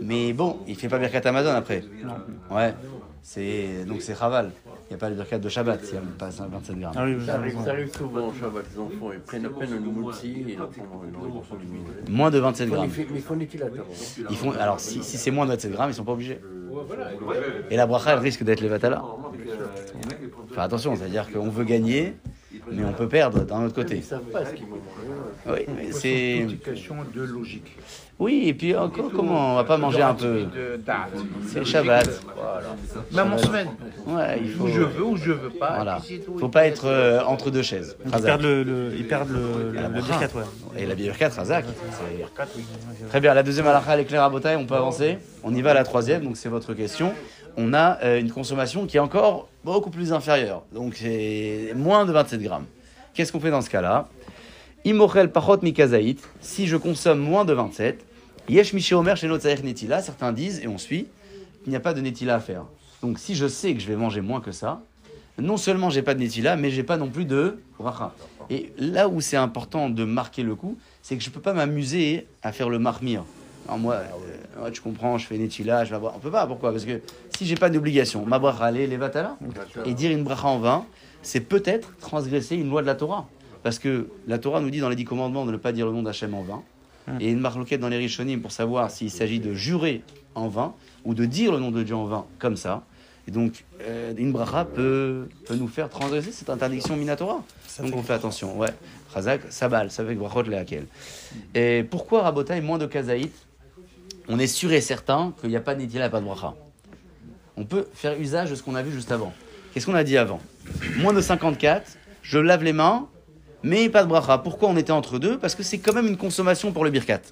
Mais 0.00 0.32
bon, 0.32 0.58
il 0.66 0.76
fait 0.76 0.88
pas 0.88 0.98
birkat 0.98 1.20
Amazon 1.28 1.50
après. 1.50 1.84
Ouais. 2.50 2.74
C'est, 3.22 3.84
donc 3.86 4.02
c'est 4.02 4.14
Raval. 4.14 4.50
Il 4.86 4.92
n'y 4.92 4.96
a 4.96 4.98
pas 4.98 5.08
le 5.08 5.14
birkat 5.14 5.38
de 5.38 5.48
Shabbat, 5.48 5.82
s'il 5.82 5.94
n'y 5.94 5.98
a 5.98 6.02
pas 6.18 6.28
27 6.28 6.78
grammes. 6.78 6.92
Ah 6.94 7.04
oui, 7.04 7.16
Ça 7.24 7.36
arrive, 7.36 7.58
ça 7.64 7.70
arrive 7.70 7.96
souvent 7.96 8.28
au 8.28 8.32
Shabbat, 8.34 8.64
les 8.70 8.78
enfants, 8.78 9.12
ils 9.12 9.20
prennent 9.20 9.46
à 9.46 9.48
peine 9.48 9.70
le 9.72 9.80
moutsi 9.80 10.44
et. 10.46 10.58
Moins 12.10 12.30
de 12.30 12.38
27 12.38 12.68
Mais 12.68 12.74
grammes. 12.76 12.90
ils 13.14 13.20
font 13.22 13.36
des 13.36 13.46
tilateurs. 13.46 13.86
Ils 14.30 14.36
font, 14.36 14.50
alors, 14.52 14.80
si, 14.80 15.02
si 15.02 15.16
c'est 15.16 15.30
moins 15.30 15.46
de 15.46 15.52
27 15.52 15.72
grammes, 15.72 15.90
ils 15.90 15.94
sont 15.94 16.04
pas 16.04 16.12
obligés. 16.12 16.38
Voilà. 16.70 17.10
Et 17.70 17.76
la 17.76 17.86
bracha, 17.86 18.12
elle 18.12 18.18
risque 18.18 18.42
d'être 18.44 18.60
les 18.60 18.68
vatala. 18.68 19.02
Euh, 19.02 19.36
il 19.36 19.48
y 19.48 19.52
en 19.52 20.10
a 20.10 20.14
qui 20.14 20.26
prennent- 20.26 20.44
Enfin, 20.50 20.62
attention, 20.62 20.94
c'est-à-dire 20.96 21.32
qu'on 21.32 21.48
veut 21.48 21.64
gagner, 21.64 22.14
mais 22.70 22.84
on 22.84 22.92
peut 22.92 23.08
perdre 23.08 23.44
d'un 23.44 23.64
autre 23.64 23.74
Ils 23.78 23.82
côté. 23.84 24.02
savent 24.02 24.22
pas 24.24 24.44
ce 24.44 24.52
qu'ils 24.54 24.66
vont 24.66 24.76
manger. 25.46 25.64
Oui, 25.66 25.74
mais 25.76 25.92
c'est. 25.92 26.36
une 26.38 26.58
question 26.58 26.96
de 27.14 27.22
logique. 27.22 27.76
Oui, 28.20 28.44
et 28.46 28.54
puis 28.54 28.76
encore, 28.76 29.10
comment 29.14 29.52
on 29.52 29.56
va 29.56 29.64
pas 29.64 29.76
manger 29.76 30.02
un 30.02 30.14
peu. 30.14 30.46
C'est 31.48 31.64
Shabbat. 31.64 32.08
Même 33.12 33.32
en 33.32 33.38
semaine. 33.38 33.68
Ouais, 34.06 34.38
il 34.40 34.50
faut. 34.52 34.64
Où 34.64 34.68
je 34.68 34.80
veux, 34.80 35.04
ou 35.04 35.16
je 35.16 35.32
veux 35.32 35.50
pas. 35.50 35.74
Voilà. 35.76 35.98
c'est 36.06 36.18
tout. 36.18 36.38
Faut 36.38 36.48
pas 36.48 36.66
être 36.66 36.84
euh, 36.86 37.22
entre 37.24 37.50
deux 37.50 37.62
chaises. 37.62 37.96
Ils 38.04 38.12
Razak. 38.12 38.26
perdent 38.26 38.42
le, 38.42 38.62
le- 38.62 38.92
ils 38.96 39.06
perdent 39.08 39.30
le, 39.30 39.70
le, 39.70 39.72
la 39.72 39.88
le 39.88 39.94
birkat, 40.00 40.28
ouais. 40.36 40.42
Et 40.82 40.86
la 40.86 40.94
bière 40.94 41.16
4, 41.18 41.36
Razak. 41.38 41.64
c'est- 41.66 42.16
Birkat, 42.16 42.46
oui. 42.56 42.62
Très 43.08 43.20
bien, 43.20 43.34
la 43.34 43.42
deuxième 43.42 43.66
halakha, 43.66 44.04
claire 44.04 44.22
à 44.22 44.30
Botaï, 44.30 44.56
on 44.56 44.64
peut 44.66 44.74
avancer. 44.76 45.18
On 45.42 45.52
y 45.54 45.60
va 45.62 45.72
à 45.72 45.74
la 45.74 45.84
troisième, 45.84 46.22
donc 46.24 46.36
c'est 46.36 46.48
votre 46.48 46.72
question. 46.74 47.12
On 47.56 47.72
a 47.74 47.98
euh, 48.04 48.20
une 48.20 48.30
consommation 48.30 48.86
qui 48.86 48.96
est 48.96 49.00
encore 49.00 49.48
beaucoup 49.64 49.90
plus 49.90 50.12
inférieure, 50.12 50.62
donc 50.72 50.94
c'est 50.96 51.72
moins 51.76 52.04
de 52.04 52.12
27 52.12 52.40
grammes. 52.42 52.66
Qu'est-ce 53.14 53.30
qu'on 53.32 53.38
fait 53.40 53.50
dans 53.52 53.60
ce 53.62 53.70
cas-là? 53.70 54.08
Imochel 54.86 55.32
pachot 55.32 55.62
mikazaït, 55.62 56.20
si 56.42 56.66
je 56.66 56.76
consomme 56.76 57.18
moins 57.18 57.46
de 57.46 57.54
27, 57.54 58.04
yesh 58.50 58.74
miché 58.74 58.94
omer 58.94 59.16
chez 59.16 59.28
netila, 59.28 60.02
certains 60.02 60.30
disent, 60.30 60.60
et 60.60 60.68
on 60.68 60.76
suit, 60.76 61.06
il 61.64 61.70
n'y 61.70 61.76
a 61.76 61.80
pas 61.80 61.94
de 61.94 62.02
netila 62.02 62.34
à 62.34 62.40
faire. 62.40 62.64
Donc 63.00 63.18
si 63.18 63.34
je 63.34 63.48
sais 63.48 63.72
que 63.72 63.80
je 63.80 63.86
vais 63.86 63.96
manger 63.96 64.20
moins 64.20 64.42
que 64.42 64.52
ça, 64.52 64.82
non 65.38 65.56
seulement 65.56 65.88
j'ai 65.88 66.02
pas 66.02 66.12
de 66.12 66.18
netila, 66.18 66.56
mais 66.56 66.70
j'ai 66.70 66.82
pas 66.82 66.98
non 66.98 67.08
plus 67.08 67.24
de 67.24 67.58
bracha. 67.78 68.12
Et 68.50 68.72
là 68.76 69.08
où 69.08 69.22
c'est 69.22 69.38
important 69.38 69.88
de 69.88 70.04
marquer 70.04 70.42
le 70.42 70.54
coup, 70.54 70.76
c'est 71.00 71.16
que 71.16 71.24
je 71.24 71.30
peux 71.30 71.40
pas 71.40 71.54
m'amuser 71.54 72.26
à 72.42 72.52
faire 72.52 72.68
le 72.68 72.78
marmire. 72.78 73.24
Alors 73.66 73.78
moi, 73.78 74.02
euh, 74.58 74.70
tu 74.70 74.82
comprends, 74.82 75.16
je 75.16 75.26
fais 75.26 75.38
netila, 75.38 75.86
je 75.86 75.90
vais 75.90 75.96
avoir... 75.96 76.14
On 76.14 76.18
peut 76.18 76.30
pas, 76.30 76.46
pourquoi? 76.46 76.72
Parce 76.72 76.84
que 76.84 77.00
si 77.34 77.46
j'ai 77.46 77.54
pas 77.54 77.70
d'obligation, 77.70 78.26
ma 78.26 78.38
bracha, 78.38 78.66
allez, 78.66 78.86
les 78.86 78.98
vatala, 78.98 79.38
et 79.86 79.94
dire 79.94 80.10
une 80.10 80.24
bracha 80.24 80.48
en 80.48 80.58
vain, 80.58 80.84
c'est 81.22 81.40
peut-être 81.40 81.96
transgresser 82.00 82.56
une 82.56 82.68
loi 82.68 82.82
de 82.82 82.86
la 82.86 82.94
Torah. 82.94 83.26
Parce 83.64 83.78
que 83.78 84.08
la 84.28 84.38
Torah 84.38 84.60
nous 84.60 84.70
dit 84.70 84.78
dans 84.78 84.90
les 84.90 84.94
dix 84.94 85.06
commandements 85.06 85.46
de 85.46 85.50
ne 85.50 85.56
pas 85.56 85.72
dire 85.72 85.86
le 85.86 85.92
nom 85.92 86.02
d'Hachem 86.02 86.34
en 86.34 86.42
vain. 86.42 86.62
Et 87.18 87.30
une 87.30 87.40
marloquette 87.40 87.80
dans 87.80 87.88
les 87.88 87.96
Rishonim 87.98 88.40
pour 88.40 88.52
savoir 88.52 88.90
s'il 88.90 89.10
s'agit 89.10 89.40
de 89.40 89.52
jurer 89.52 90.02
en 90.34 90.48
vain 90.48 90.74
ou 91.04 91.14
de 91.14 91.24
dire 91.24 91.52
le 91.52 91.58
nom 91.58 91.70
de 91.70 91.82
Dieu 91.82 91.94
en 91.94 92.04
vain, 92.04 92.24
comme 92.38 92.56
ça. 92.56 92.82
Et 93.26 93.30
donc, 93.30 93.64
euh, 93.82 94.12
une 94.16 94.32
bracha 94.32 94.64
peut, 94.64 95.28
peut 95.46 95.54
nous 95.54 95.68
faire 95.68 95.88
transgresser 95.88 96.30
cette 96.30 96.50
interdiction 96.50 96.96
minatora. 96.96 97.42
Donc 97.80 97.96
on 97.96 98.02
fait 98.02 98.12
attention. 98.12 98.58
Ouais. 98.58 98.70
Chazak, 99.12 99.40
sabal, 99.50 99.90
ça 99.90 100.04
fait 100.04 100.14
brachot 100.14 100.42
le 100.42 100.56
hakel. 100.56 100.86
Et 101.54 101.84
pourquoi 101.90 102.22
Rabotaï 102.22 102.60
moins 102.60 102.78
de 102.78 102.86
kazaït? 102.86 103.32
On 104.28 104.38
est 104.38 104.46
sûr 104.46 104.72
et 104.72 104.80
certain 104.80 105.34
qu'il 105.40 105.50
n'y 105.50 105.56
a 105.56 105.60
pas 105.60 105.74
de 105.74 105.80
nitila, 105.80 106.10
pas 106.10 106.20
de 106.20 106.26
bracha. 106.26 106.54
On 107.56 107.64
peut 107.64 107.86
faire 107.94 108.18
usage 108.18 108.50
de 108.50 108.54
ce 108.56 108.62
qu'on 108.62 108.74
a 108.74 108.82
vu 108.82 108.92
juste 108.92 109.12
avant. 109.12 109.32
Qu'est-ce 109.72 109.86
qu'on 109.86 109.94
a 109.94 110.04
dit 110.04 110.18
avant? 110.18 110.40
Moins 110.98 111.12
de 111.12 111.20
54, 111.20 111.96
je 112.22 112.38
lave 112.38 112.62
les 112.62 112.72
mains, 112.72 113.08
mais 113.64 113.88
pas 113.88 114.04
de 114.04 114.08
bracha. 114.08 114.38
Pourquoi 114.38 114.68
on 114.68 114.76
était 114.76 114.92
entre 114.92 115.18
deux? 115.18 115.38
Parce 115.38 115.54
que 115.54 115.62
c'est 115.62 115.78
quand 115.78 115.94
même 115.94 116.06
une 116.06 116.18
consommation 116.18 116.70
pour 116.70 116.84
le 116.84 116.90
birkat. 116.90 117.22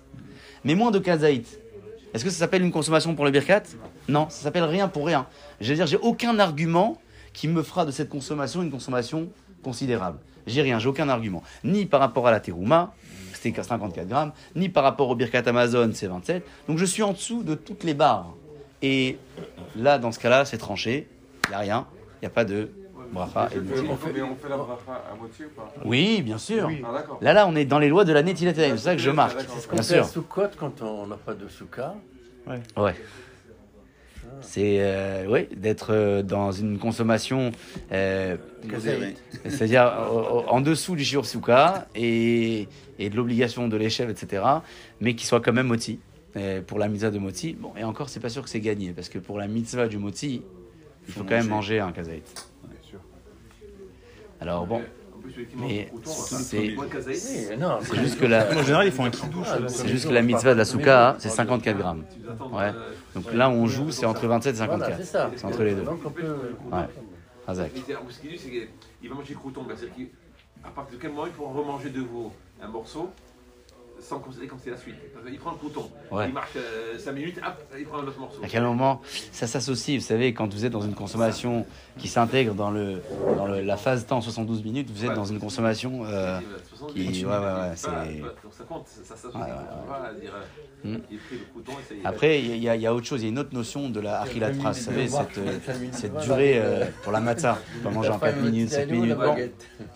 Mais 0.65 0.75
moins 0.75 0.91
de 0.91 0.99
kazaït. 0.99 1.61
Est-ce 2.15 2.25
que 2.25 2.31
ça 2.31 2.39
s'appelle 2.39 2.63
une 2.63 2.73
consommation 2.73 3.15
pour 3.15 3.25
le 3.25 3.31
birkat? 3.31 3.63
Non, 4.09 4.29
ça 4.31 4.43
s'appelle 4.43 4.65
rien 4.65 4.89
pour 4.89 5.07
rien. 5.07 5.27
Je 5.61 5.69
veux 5.69 5.75
dire, 5.75 5.87
j'ai 5.87 5.99
aucun 5.99 6.39
argument 6.39 7.01
qui 7.35 7.49
me 7.49 7.63
fera 7.63 7.85
de 7.85 7.91
cette 7.91 8.09
consommation 8.09 8.63
une 8.63 8.71
consommation 8.71 9.29
considérable. 9.63 10.19
J'ai 10.47 10.63
rien, 10.63 10.79
j'ai 10.79 10.89
aucun 10.89 11.09
argument. 11.09 11.43
Ni 11.65 11.87
par 11.87 12.01
rapport 12.01 12.27
à 12.27 12.31
la 12.31 12.41
terouma, 12.41 12.95
c'était 13.35 13.63
54 13.63 14.09
grammes, 14.09 14.33
ni 14.57 14.69
par 14.69 14.85
rapport 14.85 15.09
au 15.11 15.15
birkat 15.15 15.43
Amazon, 15.47 15.91
c'est 15.95 16.07
27. 16.07 16.45
Donc 16.67 16.79
je 16.79 16.85
suis 16.85 17.03
en 17.03 17.13
dessous 17.13 17.43
de 17.43 17.55
toutes 17.55 17.85
les 17.85 17.95
barres. 17.95 18.33
Et 18.81 19.19
là, 19.77 19.99
dans 19.99 20.13
ce 20.13 20.19
cas-là, 20.19 20.45
c'est 20.45 20.59
tranché. 20.59 21.09
Il 21.47 21.51
n'y 21.51 21.55
a 21.55 21.59
rien. 21.59 21.87
Il 22.17 22.25
n'y 22.25 22.27
a 22.27 22.31
pas 22.31 22.45
de 22.45 22.71
bracha. 23.13 23.49
et 23.55 23.59
on 23.59 23.97
fait, 23.97 24.13
mais 24.13 24.23
on 24.23 24.37
fait 24.37 24.49
la 24.49 24.57
bracha 24.57 25.05
à 25.11 25.15
moitié 25.15 25.47
ou 25.47 25.49
pas 25.51 25.73
Oui, 25.85 26.23
bien 26.23 26.39
sûr. 26.39 26.71
Ah. 26.85 27.05
Là, 27.21 27.33
là, 27.33 27.47
on 27.47 27.55
est 27.55 27.65
dans 27.65 27.79
les 27.79 27.89
lois 27.89 28.05
de 28.05 28.13
la 28.13 28.23
netilat 28.23 28.55
C'est 28.55 28.77
ça 28.79 28.95
que 28.95 29.01
je 29.01 29.11
marque. 29.11 29.39
On 29.39 29.75
Bien 29.75 29.83
fait 29.83 29.99
à 29.99 30.05
sûr. 30.05 30.07
Sukkot 30.07 30.49
quand 30.59 30.83
on 30.83 31.07
n'a 31.07 31.17
pas 31.17 31.35
de 31.35 31.49
souka. 31.49 31.95
Ouais. 32.47 32.95
C'est 34.41 34.79
euh, 34.81 35.27
oui, 35.29 35.49
d'être 35.57 35.93
euh, 35.93 36.23
dans 36.23 36.51
une 36.53 36.79
consommation, 36.79 37.53
euh, 37.93 38.37
c'est-à-dire 39.45 39.85
en 40.49 40.61
dessous 40.61 40.97
du 40.97 41.05
shiur 41.05 41.27
suka 41.27 41.87
et, 41.95 42.69
et 42.99 43.11
de 43.11 43.17
l'obligation 43.17 43.69
de 43.69 43.77
l'échelle, 43.77 44.11
etc. 44.11 44.43
Mais 45.01 45.15
qui 45.15 45.27
soit 45.27 45.41
quand 45.41 45.53
même 45.53 45.69
moti 45.69 46.01
pour 46.67 46.79
la 46.79 46.89
mitzvah 46.89 47.11
de 47.11 47.19
moti. 47.19 47.53
Bon, 47.53 47.73
et 47.79 47.85
encore, 47.85 48.09
c'est 48.09 48.21
pas 48.21 48.31
sûr 48.31 48.43
que 48.43 48.49
c'est 48.49 48.61
gagné 48.61 48.93
parce 48.93 49.09
que 49.09 49.19
pour 49.19 49.39
la 49.39 49.47
mitzvah 49.47 49.87
du 49.87 49.99
moti, 49.99 50.43
il 51.07 51.15
faut 51.15 51.25
quand 51.25 51.37
même 51.37 51.49
manger 51.49 51.81
un 51.81 51.93
kazaït. 51.93 52.52
Alors 54.43 54.67
bon, 54.67 54.83
En 55.17 55.21
plus, 55.21 55.31
effectivement, 55.31 55.67
mais 55.69 55.85
le 55.85 55.99
crouton, 56.01 56.11
on 56.11 56.15
va 56.35 56.39
c'est- 57.13 57.97
juste 57.97 58.19
que 58.21 58.27
la, 58.27 58.49
En 58.59 58.63
général, 58.63 58.87
ils 58.87 58.93
font 58.93 59.05
un. 59.05 59.11
Ah, 59.47 59.59
là, 59.61 59.69
c'est 59.69 59.87
juste 59.89 60.09
que 60.09 60.13
la 60.13 60.23
mitzvah 60.23 60.53
de 60.53 60.59
la 60.59 60.65
souka, 60.65 61.15
c'est 61.19 61.29
54 61.29 61.79
grammes. 61.79 62.05
Ouais. 62.53 62.63
euh, 62.65 62.73
Donc 63.15 63.33
là 63.33 63.49
on 63.49 63.67
joue, 63.67 63.91
c'est 63.93 64.05
entre 64.07 64.27
27 64.27 64.55
et 64.55 64.59
Voilà, 64.59 64.73
54. 64.73 64.99
c'est 64.99 65.05
ça. 65.13 65.31
C'est 65.37 65.45
entre 65.45 65.63
les 65.63 65.75
deux. 65.75 65.83
Ouais. 65.83 65.95
En 67.49 67.53
plus, 67.55 68.13
ce 68.15 68.21
qu'il 68.21 68.31
dit, 68.31 68.39
c'est 68.39 68.51
qu'il 68.51 69.09
va 69.11 69.15
manger 69.15 69.35
le 69.35 69.39
crouton. 69.39 69.65
C'est-à-dire 69.69 70.07
qu'à 70.65 70.69
partir 70.71 70.97
de 70.99 71.03
quel 71.03 71.11
moment 71.13 71.27
il 71.27 71.33
pourra 71.33 71.53
remanger 71.53 71.91
de 71.91 72.01
vous 72.01 72.33
un 72.63 72.69
morceau 72.69 73.11
sans 74.03 74.19
considérer 74.19 74.49
comme 74.49 74.59
c'est 74.63 74.71
la 74.71 74.77
suite. 74.77 74.97
Il 75.31 75.39
prend 75.39 75.53
le 75.53 75.57
coton, 75.57 75.89
Ouais. 76.11 76.27
il 76.29 76.35
marche 76.35 76.51
5 76.99 77.13
minutes, 77.13 77.39
hop, 77.39 77.55
il 77.79 77.85
prend 77.87 77.99
un 77.99 78.03
autre 78.07 78.19
morceau. 78.19 78.41
À 78.43 78.49
quel 78.49 78.63
moment 78.65 79.01
ça 79.31 79.47
s'associe 79.47 79.99
Vous 80.01 80.05
savez, 80.07 80.35
quand 80.35 80.53
vous 80.53 80.65
êtes 80.65 80.73
dans 80.73 80.81
une 80.83 80.95
consommation 80.95 81.65
qui 81.99 82.09
s'intègre 82.09 82.55
dans, 82.55 82.71
le, 82.71 83.01
dans 83.37 83.47
le- 83.47 83.61
la 83.63 83.77
phase 83.77 84.05
temps 84.07 84.21
72 84.21 84.63
minutes, 84.65 84.91
vous 84.91 85.05
êtes 85.05 85.11
Ouais. 85.11 85.17
dans 85.17 85.25
une 85.25 85.39
consommation 85.39 86.03
euh, 86.05 86.41
qui. 86.89 87.25
Ouais, 87.25 87.31
ouais, 87.31 87.39
ouais. 87.39 87.73
c'est- 87.75 87.89
ça 87.89 88.65
compte, 88.69 88.87
ça, 88.89 89.17
ça 89.17 89.29
euh. 90.85 90.99
Après, 92.05 92.41
il 92.41 92.57
y, 92.63 92.69
a- 92.69 92.75
il 92.77 92.83
y 92.83 92.87
a 92.87 92.95
autre 92.95 93.07
chose, 93.07 93.21
il 93.23 93.25
y 93.25 93.29
a 93.29 93.31
une 93.31 93.39
autre 93.39 93.55
notion 93.55 93.89
de 93.89 94.01
la 94.01 94.21
achilat 94.23 94.51
pras. 94.51 94.73
Vous 94.73 94.79
savez, 94.81 95.09
cette, 95.09 95.39
euh, 95.39 95.59
cette 95.93 96.17
durée 96.19 96.55
euh, 96.59 96.85
pour 97.03 97.13
la 97.13 97.21
matzah. 97.21 97.59
Peut 97.83 97.91
manger 97.91 98.11
en 98.11 98.19
4 98.19 98.37
minutes, 98.43 98.71
7 98.71 98.91
minutes. 98.91 99.17
Bon, 99.17 99.37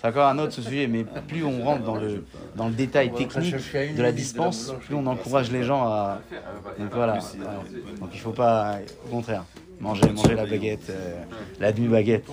c'est 0.01 0.07
encore 0.09 0.29
un 0.29 0.39
autre 0.39 0.53
sujet, 0.53 0.87
mais 0.87 1.05
plus 1.05 1.45
on 1.45 1.63
rentre 1.65 1.83
dans 1.85 1.97
le, 1.97 2.25
dans 2.55 2.69
le 2.69 2.75
détail 2.75 3.13
technique 3.13 3.55
de 3.97 4.03
la 4.03 4.13
dispense, 4.13 4.73
plus 4.87 4.95
on 4.95 5.07
encourage 5.07 5.51
les 5.51 5.63
gens 5.65 5.85
à. 5.87 6.21
Donc 6.79 6.93
voilà. 6.93 7.19
Donc 8.01 8.11
il 8.13 8.21
faut 8.21 8.33
pas, 8.33 8.79
au 9.07 9.09
contraire, 9.11 9.45
manger, 9.81 10.11
manger 10.13 10.35
la 10.35 10.47
baguette, 10.47 10.91
euh, 10.91 11.23
la 11.61 11.73
demi-baguette. 11.73 12.27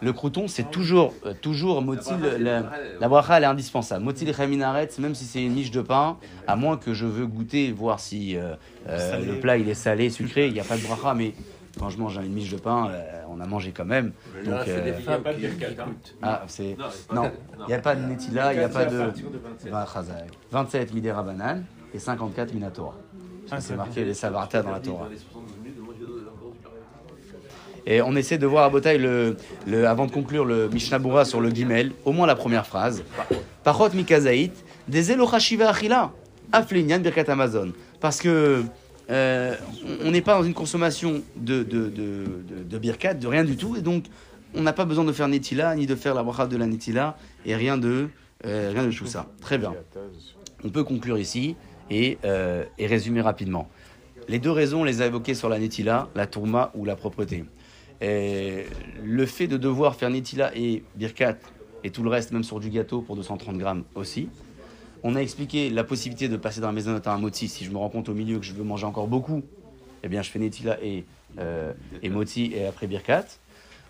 Le 0.00 0.12
crouton, 0.12 0.46
c'est 0.46 0.70
toujours, 0.70 1.12
euh, 1.26 1.34
toujours 1.40 1.82
motil. 1.82 2.14
La, 2.38 2.62
la 3.00 3.08
bracha, 3.08 3.38
elle 3.38 3.42
est 3.42 3.46
indispensable. 3.46 4.04
Motil 4.04 4.32
chaminaret, 4.32 4.88
même 4.98 5.14
si 5.14 5.24
c'est 5.24 5.42
une 5.42 5.54
miche 5.54 5.72
de 5.72 5.82
pain, 5.82 6.18
à 6.46 6.54
moins 6.54 6.76
que 6.76 6.94
je 6.94 7.06
veux 7.06 7.26
goûter, 7.26 7.72
voir 7.72 7.98
si 7.98 8.36
euh, 8.36 8.54
euh, 8.88 9.24
le 9.24 9.40
plat 9.40 9.56
il 9.56 9.68
est 9.68 9.74
salé, 9.74 10.10
sucré, 10.10 10.46
il 10.46 10.52
n'y 10.52 10.60
a 10.60 10.64
pas 10.64 10.76
de 10.76 10.82
bracha, 10.82 11.14
mais 11.14 11.34
quand 11.78 11.90
je 11.90 11.98
mange 11.98 12.16
une 12.16 12.32
miche 12.32 12.50
de 12.50 12.58
pain, 12.58 12.90
euh, 12.90 13.22
on 13.28 13.40
a 13.40 13.46
mangé 13.46 13.72
quand 13.72 13.84
même. 13.84 14.12
Donc, 14.44 14.66
euh, 14.66 14.84
des 14.84 14.92
femmes 14.94 15.22
qui, 15.24 15.40
qui 15.40 15.64
ah, 16.22 16.42
c'est. 16.46 16.76
Non, 17.12 17.30
il 17.60 17.66
n'y 17.68 17.74
a 17.74 17.78
pas 17.78 17.94
de 17.94 18.04
netila, 18.04 18.52
il 18.52 18.58
n'y 18.58 18.64
a 18.64 18.68
pas 18.68 18.84
de. 18.84 18.98
partir 18.98 19.30
de 19.30 19.38
27. 19.38 19.70
Bah, 19.70 19.86
chazak. 19.92 20.28
27 20.50 20.94
midera 20.94 21.22
banane 21.22 21.64
et 21.94 21.98
54 21.98 22.52
minatora. 22.54 22.94
Ah, 23.50 23.60
c'est 23.60 23.76
marqué 23.76 24.04
les 24.04 24.14
savarta 24.14 24.62
dans 24.62 24.72
la 24.72 24.80
Torah. 24.80 25.08
Les 25.08 25.16
72 25.16 25.56
minutes, 25.58 25.78
moi, 25.80 25.94
j'ai 25.98 26.04
encore 26.06 26.52
du 26.52 26.58
pain. 26.58 26.70
Et 27.90 28.02
on 28.02 28.14
essaie 28.16 28.36
de 28.36 28.46
voir 28.46 28.64
à 28.64 28.68
Botaï, 28.68 29.00
avant 29.86 30.04
de 30.06 30.12
conclure 30.12 30.44
le 30.44 30.68
Mishnah 30.68 30.98
Bura 30.98 31.24
sur 31.24 31.40
le 31.40 31.48
Gimel, 31.48 31.92
au 32.04 32.12
moins 32.12 32.26
la 32.26 32.34
première 32.36 32.66
phrase. 32.66 33.02
Pachot 33.64 33.88
mikazaït, 33.94 34.52
des 34.86 35.10
elochashiva 35.10 35.70
achila, 35.70 36.12
aflinyan 36.52 36.98
birkat 36.98 37.24
Amazon. 37.32 37.72
Parce 37.98 38.20
que 38.20 38.62
euh, 39.10 39.54
on- 40.04 40.10
n'est 40.10 40.20
pas 40.20 40.34
dans 40.36 40.44
une 40.44 40.52
consommation 40.52 41.22
de, 41.36 41.62
de, 41.62 41.88
de, 41.88 41.88
de, 41.88 42.62
de 42.68 42.78
birkat, 42.78 43.14
de 43.14 43.26
rien 43.26 43.42
du 43.42 43.56
tout, 43.56 43.74
et 43.74 43.80
donc 43.80 44.04
on 44.54 44.60
n'a 44.60 44.74
pas 44.74 44.84
besoin 44.84 45.04
de 45.04 45.12
faire 45.12 45.26
netila, 45.28 45.74
ni 45.74 45.86
de 45.86 45.94
faire 45.94 46.14
la 46.14 46.22
bracha 46.22 46.46
de 46.46 46.58
la 46.58 46.66
netila, 46.66 47.16
et 47.46 47.56
rien 47.56 47.78
de, 47.78 48.08
euh, 48.44 48.70
rien 48.70 48.84
de 48.84 48.90
tout 48.92 49.06
ça. 49.06 49.24
Très 49.40 49.56
bien. 49.56 49.72
On 50.62 50.68
peut 50.68 50.84
conclure 50.84 51.16
ici 51.18 51.56
et, 51.90 52.18
euh, 52.26 52.64
et 52.78 52.86
résumer 52.86 53.22
rapidement. 53.22 53.66
Les 54.28 54.38
deux 54.38 54.50
raisons, 54.50 54.82
on 54.82 54.84
les 54.84 55.00
a 55.00 55.06
évoquées 55.06 55.32
sur 55.32 55.48
la 55.48 55.58
netila, 55.58 56.08
la 56.14 56.26
tourma 56.26 56.70
ou 56.74 56.84
la 56.84 56.96
propreté. 56.96 57.44
Et 58.00 58.66
le 59.02 59.26
fait 59.26 59.48
de 59.48 59.56
devoir 59.56 59.96
faire 59.96 60.10
netila 60.10 60.56
et 60.56 60.82
birkat 60.94 61.36
et 61.84 61.90
tout 61.90 62.02
le 62.02 62.10
reste, 62.10 62.32
même 62.32 62.44
sur 62.44 62.60
du 62.60 62.70
gâteau 62.70 63.02
pour 63.02 63.16
230 63.16 63.56
grammes 63.58 63.84
aussi. 63.94 64.28
On 65.02 65.14
a 65.14 65.20
expliqué 65.20 65.70
la 65.70 65.84
possibilité 65.84 66.28
de 66.28 66.36
passer 66.36 66.60
d'un 66.60 66.72
maison 66.72 67.00
à 67.04 67.10
un 67.10 67.18
moti. 67.18 67.48
Si 67.48 67.64
je 67.64 67.70
me 67.70 67.78
rends 67.78 67.88
compte 67.88 68.08
au 68.08 68.14
milieu 68.14 68.38
que 68.38 68.44
je 68.44 68.52
veux 68.52 68.64
manger 68.64 68.84
encore 68.84 69.06
beaucoup, 69.06 69.42
eh 70.02 70.08
bien 70.08 70.22
je 70.22 70.30
fais 70.30 70.38
netila 70.38 70.78
et, 70.82 71.04
euh, 71.38 71.72
moti 72.04 72.52
et 72.54 72.66
après 72.66 72.86
birkat. 72.86 73.24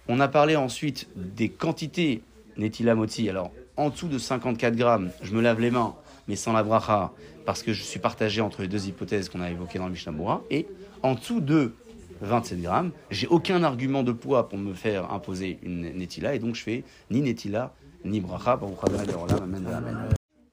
On 0.09 0.21
a 0.21 0.29
parlé 0.29 0.57
ensuite 0.57 1.09
des 1.17 1.49
quantités 1.49 2.23
netila 2.57 2.95
moti. 2.95 3.29
Alors 3.29 3.53
en 3.77 3.91
dessous 3.91 4.09
de 4.09 4.19
54 4.19 4.75
grammes, 4.77 5.11
je 5.23 5.35
me 5.35 5.41
lave 5.41 5.61
les 5.61 5.71
mains, 5.71 5.95
mais 6.27 6.37
sans 6.37 6.53
la 6.53 6.63
bracha, 6.63 7.13
parce 7.47 7.63
que 7.63 7.73
je 7.73 7.83
suis 7.83 8.01
partagé 8.01 8.41
entre 8.41 8.63
les 8.63 8.69
deux 8.69 8.89
hypothèses 8.89 9.29
qu'on 9.29 9.41
a 9.41 9.51
évoquées 9.51 9.79
dans 9.79 9.87
le 9.87 9.93
Mishnah. 9.93 10.13
Et 10.51 10.67
en 11.03 11.15
dessous 11.15 11.41
de 11.41 11.75
27 12.21 12.61
grammes, 12.61 12.91
j'ai 13.11 13.27
aucun 13.27 13.63
argument 13.63 14.03
de 14.03 14.13
poids 14.13 14.49
pour 14.49 14.59
me 14.59 14.75
faire 14.75 15.13
imposer 15.13 15.59
une 15.63 15.93
netila, 15.97 16.35
et 16.35 16.39
donc 16.39 16.55
je 16.55 16.63
fais 16.63 16.85
ni 17.11 17.21
netila 17.21 17.73
ni 18.05 18.21
bracha. 18.21 18.59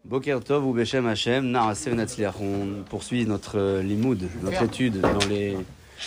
Boker 0.06 0.44
Tov 0.44 0.68
ou 0.68 0.74
Beshem 0.74 1.08
Hashem. 1.08 1.58
On 1.58 2.84
poursuit 2.90 3.26
notre 3.26 3.58
euh, 3.58 3.82
limoud, 3.82 4.22
notre 4.44 4.64
étude 4.64 5.02
dans 5.02 5.18
les 5.30 5.58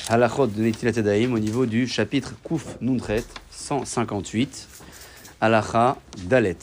halachot 0.08 0.46
de 0.46 0.62
Netilat 0.62 0.92
Yadayim 0.92 1.32
au 1.32 1.38
niveau 1.38 1.66
du 1.66 1.86
chapitre 1.86 2.34
Kouf 2.42 2.76
Nuntret 2.80 3.24
158, 3.50 4.68
halacha 5.40 5.96
Dalet, 6.26 6.58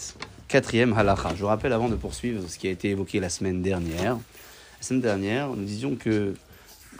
quatrième 0.47 0.93
halacha. 0.93 1.31
Je 1.36 1.41
vous 1.41 1.47
rappelle 1.47 1.73
avant 1.73 1.89
de 1.89 1.95
poursuivre 1.95 2.47
ce 2.47 2.58
qui 2.58 2.67
a 2.67 2.71
été 2.71 2.89
évoqué 2.89 3.19
la 3.19 3.29
semaine 3.29 3.62
dernière. 3.62 4.13
La 4.13 4.88
semaine 4.88 5.01
dernière, 5.01 5.49
nous 5.49 5.65
disions 5.65 5.95
que 5.95 6.36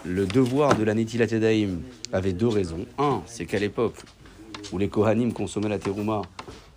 le 0.06 0.26
devoir 0.26 0.76
de 0.76 0.84
la 0.84 0.94
Netilat 0.94 1.26
Yadayim 1.26 1.82
avait 2.14 2.34
deux 2.34 2.48
raisons. 2.48 2.86
Un, 2.98 3.22
c'est 3.26 3.46
qu'à 3.46 3.60
l'époque 3.60 3.96
où 4.72 4.78
les 4.78 4.88
Kohanim 4.88 5.34
consommaient 5.34 5.70
la 5.70 5.80
terouma, 5.80 6.22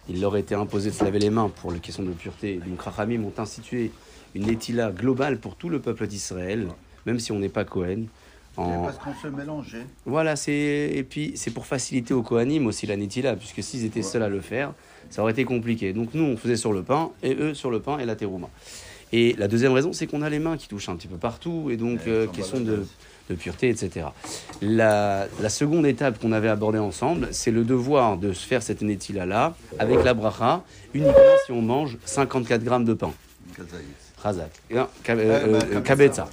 il 0.08 0.20
leur 0.20 0.36
était 0.36 0.54
imposé 0.54 0.90
de 0.90 0.94
se 0.94 1.04
laver 1.04 1.18
les 1.18 1.30
mains 1.30 1.50
pour 1.60 1.70
les 1.70 1.80
questions 1.80 2.02
de 2.02 2.10
pureté. 2.10 2.60
Donc 2.66 2.80
Rachamim 2.80 3.24
ont 3.24 3.32
institué 3.38 3.92
une 4.34 4.46
Netila 4.46 4.90
globale 4.90 5.38
pour 5.38 5.56
tout 5.56 5.68
le 5.68 5.80
peuple 5.80 6.06
d'Israël, 6.06 6.68
même 7.04 7.18
si 7.18 7.32
on 7.32 7.38
n'est 7.38 7.48
pas 7.50 7.64
Kohen. 7.64 8.06
En... 8.56 8.84
Parce 8.84 8.98
qu'on 8.98 9.14
se 9.14 9.28
mélangeait. 9.28 9.86
Voilà, 10.06 10.34
c'est 10.34 10.90
et 10.94 11.04
puis 11.04 11.32
c'est 11.36 11.50
pour 11.50 11.66
faciliter 11.66 12.14
aux 12.14 12.22
Kohanim 12.22 12.66
aussi 12.66 12.86
la 12.86 12.96
Netila, 12.96 13.36
puisque 13.36 13.62
s'ils 13.62 13.84
étaient 13.84 14.02
seuls 14.02 14.22
à 14.22 14.28
le 14.28 14.40
faire, 14.40 14.72
ça 15.10 15.22
aurait 15.22 15.32
été 15.32 15.44
compliqué. 15.44 15.92
Donc 15.92 16.14
nous, 16.14 16.24
on 16.24 16.36
faisait 16.36 16.56
sur 16.56 16.72
le 16.72 16.82
pain, 16.82 17.10
et 17.22 17.34
eux 17.34 17.54
sur 17.54 17.70
le 17.70 17.80
pain 17.80 17.98
et 17.98 18.06
la 18.06 18.16
terouma. 18.16 18.48
Et 19.12 19.34
la 19.38 19.48
deuxième 19.48 19.72
raison, 19.72 19.92
c'est 19.92 20.06
qu'on 20.06 20.22
a 20.22 20.28
les 20.28 20.38
mains 20.38 20.56
qui 20.56 20.68
touchent 20.68 20.88
un 20.88 20.96
petit 20.96 21.08
peu 21.08 21.16
partout, 21.16 21.68
et 21.70 21.76
donc 21.76 22.00
euh, 22.06 22.26
question 22.26 22.60
de. 22.60 22.86
De 23.28 23.34
pureté, 23.34 23.68
etc. 23.68 24.06
La, 24.62 25.26
la 25.40 25.48
seconde 25.48 25.86
étape 25.86 26.18
qu'on 26.18 26.32
avait 26.32 26.48
abordée 26.48 26.78
ensemble, 26.78 27.28
c'est 27.30 27.50
le 27.50 27.64
devoir 27.64 28.16
de 28.16 28.32
se 28.32 28.46
faire 28.46 28.62
cette 28.62 28.82
netila-là 28.82 29.54
avec 29.78 30.02
la 30.04 30.14
bracha, 30.14 30.62
uniquement 30.94 31.14
si 31.46 31.52
on 31.52 31.62
mange 31.62 31.98
54 32.04 32.62
grammes 32.64 32.84
de 32.84 32.94
pain. 32.94 33.12
Razak. 34.22 34.50
Et 34.70 34.78
un, 34.78 34.88
ka- 35.04 35.12
euh, 35.14 35.58
bah, 35.60 35.66
euh, 35.74 35.80
kabetza. 35.80 36.28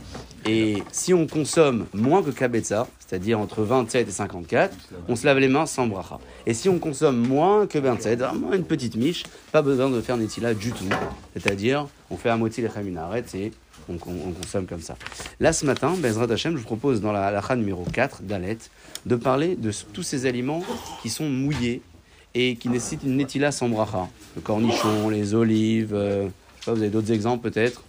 Et 0.47 0.81
si 0.91 1.13
on 1.13 1.27
consomme 1.27 1.85
moins 1.93 2.23
que 2.23 2.31
kabetza, 2.31 2.87
c'est-à-dire 2.99 3.39
entre 3.39 3.61
27 3.61 4.07
et 4.07 4.11
54, 4.11 4.75
on 5.07 5.15
se 5.15 5.25
lave 5.25 5.37
les 5.37 5.47
mains 5.47 5.67
sans 5.67 5.85
bracha. 5.85 6.17
Et 6.47 6.55
si 6.55 6.67
on 6.67 6.79
consomme 6.79 7.17
moins 7.27 7.67
que 7.67 7.77
27, 7.77 8.19
vraiment 8.19 8.53
une 8.53 8.63
petite 8.63 8.95
miche, 8.95 9.23
pas 9.51 9.61
besoin 9.61 9.89
de 9.91 10.01
faire 10.01 10.17
netila 10.17 10.55
du 10.55 10.71
tout. 10.71 10.85
C'est-à-dire, 11.35 11.87
on 12.09 12.17
fait 12.17 12.29
à 12.29 12.37
moitié 12.37 12.63
les 12.63 12.69
chaminaret 12.73 13.23
et 13.35 13.51
on, 13.89 13.93
on- 13.93 14.29
on 14.29 14.31
consomme 14.31 14.65
comme 14.65 14.81
ça. 14.81 14.95
Là, 15.39 15.53
ce 15.53 15.65
matin, 15.65 15.93
Bezrat 15.97 16.31
Hashem, 16.31 16.53
je 16.53 16.57
vous 16.59 16.65
propose 16.65 17.01
dans 17.01 17.11
la 17.11 17.25
halakha 17.27 17.55
numéro 17.55 17.83
4 17.91 18.23
d'Alet 18.23 18.57
de 19.05 19.15
parler 19.15 19.55
de 19.55 19.71
tous 19.93 20.03
ces 20.03 20.25
aliments 20.25 20.63
qui 21.01 21.09
sont 21.09 21.29
mouillés 21.29 21.81
et 22.33 22.55
qui 22.55 22.69
nécessitent 22.69 23.03
une 23.03 23.17
netila 23.17 23.51
sans 23.51 23.69
bracha. 23.69 24.07
Le 24.35 24.41
cornichon, 24.41 25.09
les 25.09 25.33
olives, 25.33 25.93
euh, 25.93 26.23
je 26.59 26.65
sais 26.65 26.71
pas, 26.71 26.73
vous 26.73 26.81
avez 26.81 26.89
d'autres 26.89 27.11
exemples 27.11 27.49
peut-être 27.49 27.83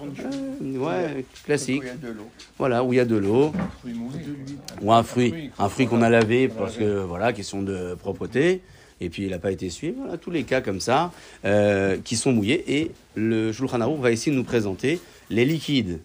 Euh, 0.00 0.78
Ouais, 0.78 1.24
classique. 1.44 1.82
Il 1.82 1.88
y 1.88 1.90
a 1.90 1.94
de 1.94 2.14
l'eau. 2.14 2.28
Voilà, 2.58 2.84
où 2.84 2.92
il 2.92 2.96
y 2.96 3.00
a 3.00 3.04
de 3.04 3.16
l'eau, 3.16 3.52
ou 4.82 4.92
un 4.92 5.02
fruit, 5.02 5.50
un 5.58 5.68
fruit 5.68 5.86
qu'on 5.88 6.02
a 6.02 6.08
lavé 6.10 6.46
parce 6.48 6.76
que 6.76 7.00
voilà, 7.00 7.32
question 7.32 7.62
de 7.62 7.94
propreté, 7.96 8.60
et 9.00 9.08
puis 9.10 9.24
il 9.24 9.30
n'a 9.30 9.38
pas 9.40 9.50
été 9.50 9.66
essuyé. 9.66 9.94
Voilà, 9.98 10.16
tous 10.16 10.30
les 10.30 10.44
cas 10.44 10.60
comme 10.60 10.80
ça 10.80 11.10
euh, 11.44 11.96
qui 12.04 12.16
sont 12.16 12.32
mouillés. 12.32 12.64
Et 12.80 12.92
le 13.16 13.50
Shulchan 13.52 13.80
Aruch 13.80 13.98
va 14.00 14.12
essayer 14.12 14.30
de 14.30 14.36
nous 14.36 14.44
présenter 14.44 15.00
les 15.30 15.44
liquides 15.44 16.00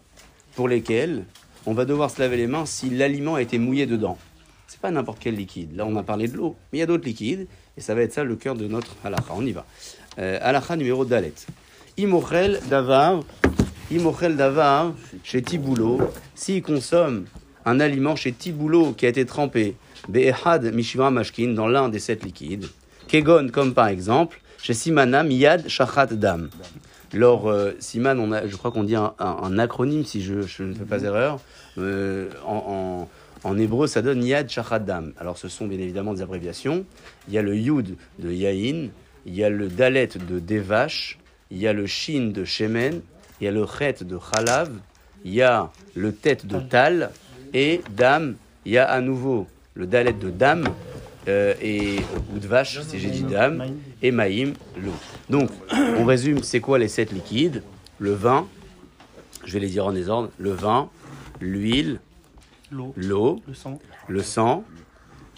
pour 0.56 0.68
lesquels 0.68 1.24
on 1.66 1.74
va 1.74 1.86
devoir 1.86 2.10
se 2.10 2.20
laver 2.20 2.38
les 2.38 2.48
mains 2.48 2.66
si 2.66 2.90
l'aliment 2.90 3.36
a 3.36 3.42
été 3.42 3.58
mouillé 3.58 3.86
dedans. 3.86 4.18
C'est 4.68 4.80
pas 4.80 4.92
n'importe 4.92 5.20
quel 5.20 5.36
liquide. 5.36 5.76
Là, 5.76 5.86
on 5.86 5.96
a 5.96 6.04
parlé 6.04 6.28
de 6.28 6.36
l'eau, 6.36 6.56
mais 6.72 6.80
il 6.80 6.82
y 6.82 6.84
a 6.84 6.86
d'autres 6.86 7.06
liquides, 7.06 7.48
et 7.78 7.82
ça 7.82 7.96
va 7.96 8.02
être 8.02 8.14
ça 8.14 8.24
le 8.24 8.36
cœur 8.36 8.56
de 8.56 8.68
notre 8.68 8.96
halakha. 9.04 9.34
On 9.34 9.46
y 9.46 9.52
va. 9.52 9.66
Euh, 10.20 10.76
numéro 10.76 11.06
dalet. 11.06 11.34
Imochel 11.98 12.60
davar, 12.70 13.24
imochel 13.92 14.36
davar 14.36 14.94
chez 15.24 15.42
Tiboulot, 15.42 16.02
s'il 16.36 16.62
consomme 16.62 17.26
un 17.66 17.80
aliment 17.80 18.16
chez 18.16 18.34
Tiboulot 18.34 18.94
qui 18.94 19.06
a 19.06 19.10
été 19.10 19.26
trempé, 19.26 19.76
be'ehad 20.10 20.74
mishivra 20.74 21.12
mashkin, 21.12 21.54
dans 21.54 21.68
l'un 21.68 21.90
des 21.90 22.00
sept 22.00 22.24
liquides, 22.24 22.68
kegon 23.08 23.50
comme 23.52 23.74
par 23.74 23.88
exemple, 23.88 24.42
chez 24.62 24.74
Simana 24.74 25.24
miyad 25.24 25.68
shachat 25.68 26.08
dam. 26.08 26.50
Lors 27.14 27.48
euh, 27.48 27.72
Siman, 27.80 28.20
on 28.20 28.32
a, 28.32 28.48
je 28.48 28.56
crois 28.56 28.72
qu'on 28.72 28.84
dit 28.84 28.96
un, 28.96 29.14
un- 29.20 29.38
un 29.44 29.60
acronyme 29.60 30.04
si 30.06 30.22
je, 30.24 30.42
je 30.42 30.64
ne 30.64 30.74
fais 30.74 30.86
pas 30.86 31.04
erreur. 31.04 31.40
Euh, 31.78 32.30
en, 32.46 33.08
en- 33.46 33.50
en 33.50 33.58
hébreu, 33.58 33.88
ça 33.88 34.02
donne 34.02 34.24
Yad 34.24 34.50
Shachat 34.50 34.80
Dam. 34.80 35.14
Alors, 35.20 35.38
ce 35.38 35.48
sont 35.50 35.68
bien 35.68 35.78
évidemment 35.80 36.14
des 36.14 36.22
abréviations. 36.22 36.86
Il 37.28 37.34
y 37.34 37.38
a 37.38 37.42
le 37.42 37.56
Yud 37.56 37.96
de 38.20 38.32
Yahin, 38.32 38.88
il 39.26 39.36
y 39.36 39.44
a 39.44 39.50
le 39.50 39.68
Dalet 39.68 40.08
de 40.30 40.40
Devash, 40.40 41.20
il 41.52 41.58
y 41.58 41.68
a 41.68 41.74
le 41.74 41.86
Shin 41.86 42.32
de 42.34 42.46
Shemen, 42.46 43.02
il 43.42 43.46
y 43.46 43.48
a 43.48 43.52
le 43.52 43.66
Chet 43.66 44.04
de 44.06 44.18
Chalav, 44.18 44.72
il 45.26 45.34
y 45.34 45.42
a 45.42 45.70
le 45.96 46.14
Tête 46.14 46.46
de 46.48 46.60
Tal, 46.60 47.12
et 47.54 47.82
Dam, 47.92 48.36
il 48.66 48.72
y 48.72 48.78
a 48.78 48.90
à 48.90 49.02
nouveau 49.02 49.46
le 49.76 49.88
Dalet 49.88 50.14
de 50.14 50.30
Dam, 50.30 50.64
euh, 51.28 51.54
et, 51.62 51.98
ou 52.34 52.40
de 52.40 52.48
vache, 52.48 52.82
si 52.82 53.00
j'ai 53.00 53.10
dit 53.10 53.24
Dam, 53.24 53.64
et 54.02 54.12
Maïm, 54.12 54.54
l'eau. 54.78 54.92
Donc, 55.30 55.50
on 55.72 56.06
résume, 56.06 56.44
c'est 56.44 56.60
quoi 56.60 56.80
les 56.80 56.88
sept 56.88 57.12
liquides? 57.12 57.64
Le 58.00 58.12
vin, 58.12 58.48
je 59.46 59.54
vais 59.54 59.60
les 59.60 59.70
dire 59.70 59.86
en 59.86 59.94
désordre, 59.94 60.30
le 60.38 60.52
vin, 60.52 60.90
l'huile, 61.40 62.00
L'eau, 62.96 63.40
le 63.48 63.54
sang, 63.54 63.80
le 64.08 64.22
sang, 64.24 64.64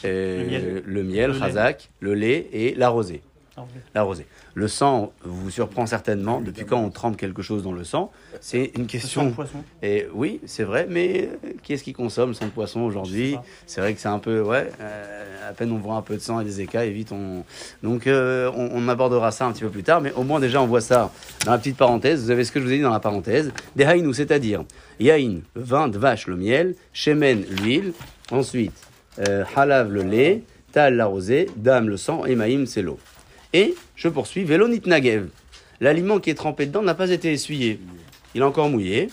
euh, 0.05 0.39
Le 0.39 0.45
miel. 0.49 0.83
le 0.85 1.03
miel, 1.03 1.27
Le 1.27 1.33
lait. 1.33 1.39
chazak, 1.39 1.89
le 1.99 2.13
lait 2.13 2.47
et 2.53 2.75
la 2.75 2.87
rosée. 2.89 3.21
Ah 3.57 3.61
oui. 3.63 3.79
La 3.93 4.03
rosée. 4.03 4.25
Le 4.53 4.67
sang 4.67 5.13
vous 5.23 5.49
surprend 5.49 5.85
certainement. 5.85 6.41
Depuis 6.41 6.65
quand 6.65 6.81
on 6.81 6.89
trempe 6.89 7.15
quelque 7.15 7.41
chose 7.41 7.63
dans 7.63 7.71
le 7.71 7.85
sang? 7.85 8.11
C'est 8.41 8.65
une 8.65 8.65
le 8.65 8.71
sang 8.73 8.81
de 8.81 8.87
question. 8.87 9.31
poisson. 9.31 9.63
Et 9.81 10.07
oui, 10.13 10.41
c'est 10.45 10.65
vrai, 10.65 10.87
mais 10.89 11.29
euh, 11.45 11.51
qui 11.63 11.71
est-ce 11.71 11.83
qui 11.83 11.93
consomme 11.93 12.29
le 12.29 12.35
sang 12.35 12.47
de 12.47 12.51
poisson 12.51 12.81
aujourd'hui? 12.81 13.37
C'est 13.65 13.79
vrai 13.79 13.93
que 13.93 14.01
c'est 14.01 14.09
un 14.09 14.19
peu, 14.19 14.41
ouais, 14.41 14.69
euh, 14.81 15.49
à 15.49 15.53
peine 15.53 15.71
on 15.71 15.77
voit 15.77 15.95
un 15.95 16.01
peu 16.01 16.15
de 16.15 16.19
sang 16.19 16.41
et 16.41 16.43
des 16.43 16.59
écailles, 16.59 16.89
et 16.89 16.91
vite 16.91 17.13
on. 17.13 17.45
Donc 17.81 18.07
euh, 18.07 18.51
on, 18.53 18.71
on 18.73 18.89
abordera 18.89 19.31
ça 19.31 19.45
un 19.45 19.53
petit 19.53 19.63
peu 19.63 19.69
plus 19.69 19.83
tard, 19.83 20.01
mais 20.01 20.11
au 20.11 20.23
moins 20.23 20.41
déjà 20.41 20.61
on 20.61 20.67
voit 20.67 20.81
ça 20.81 21.11
dans 21.45 21.51
la 21.51 21.57
petite 21.57 21.77
parenthèse. 21.77 22.25
Vous 22.25 22.31
avez 22.31 22.43
ce 22.43 22.51
que 22.51 22.59
je 22.59 22.65
vous 22.65 22.71
ai 22.73 22.77
dit 22.77 22.83
dans 22.83 22.89
la 22.89 22.99
parenthèse. 22.99 23.53
Des 23.77 23.85
haïnou, 23.85 24.11
c'est-à-dire 24.11 24.65
yaïn, 24.99 25.43
le 25.55 25.61
vin 25.61 25.87
de 25.87 25.97
vache, 25.97 26.27
le 26.27 26.35
miel, 26.35 26.75
shemen, 26.91 27.45
l'huile, 27.49 27.93
ensuite 28.31 28.75
euh, 29.25 29.45
halav, 29.55 29.93
le 29.93 30.03
lait, 30.03 30.43
tal, 30.73 30.95
la 30.95 31.05
rosée, 31.05 31.49
dam, 31.55 31.87
le 31.87 31.95
sang, 31.95 32.25
et 32.25 32.35
maïm, 32.35 32.65
c'est 32.65 32.81
l'eau. 32.81 32.99
Et 33.55 33.73
je 33.95 34.09
poursuis, 34.09 34.43
velonit 34.43 34.81
nagev. 34.85 35.29
L'aliment 35.79 36.19
qui 36.19 36.29
est 36.29 36.35
trempé 36.35 36.65
dedans 36.65 36.81
n'a 36.81 36.93
pas 36.93 37.09
été 37.09 37.31
essuyé. 37.31 37.79
Il 38.33 38.41
est 38.41 38.43
encore 38.43 38.67
mouillé. 38.69 39.07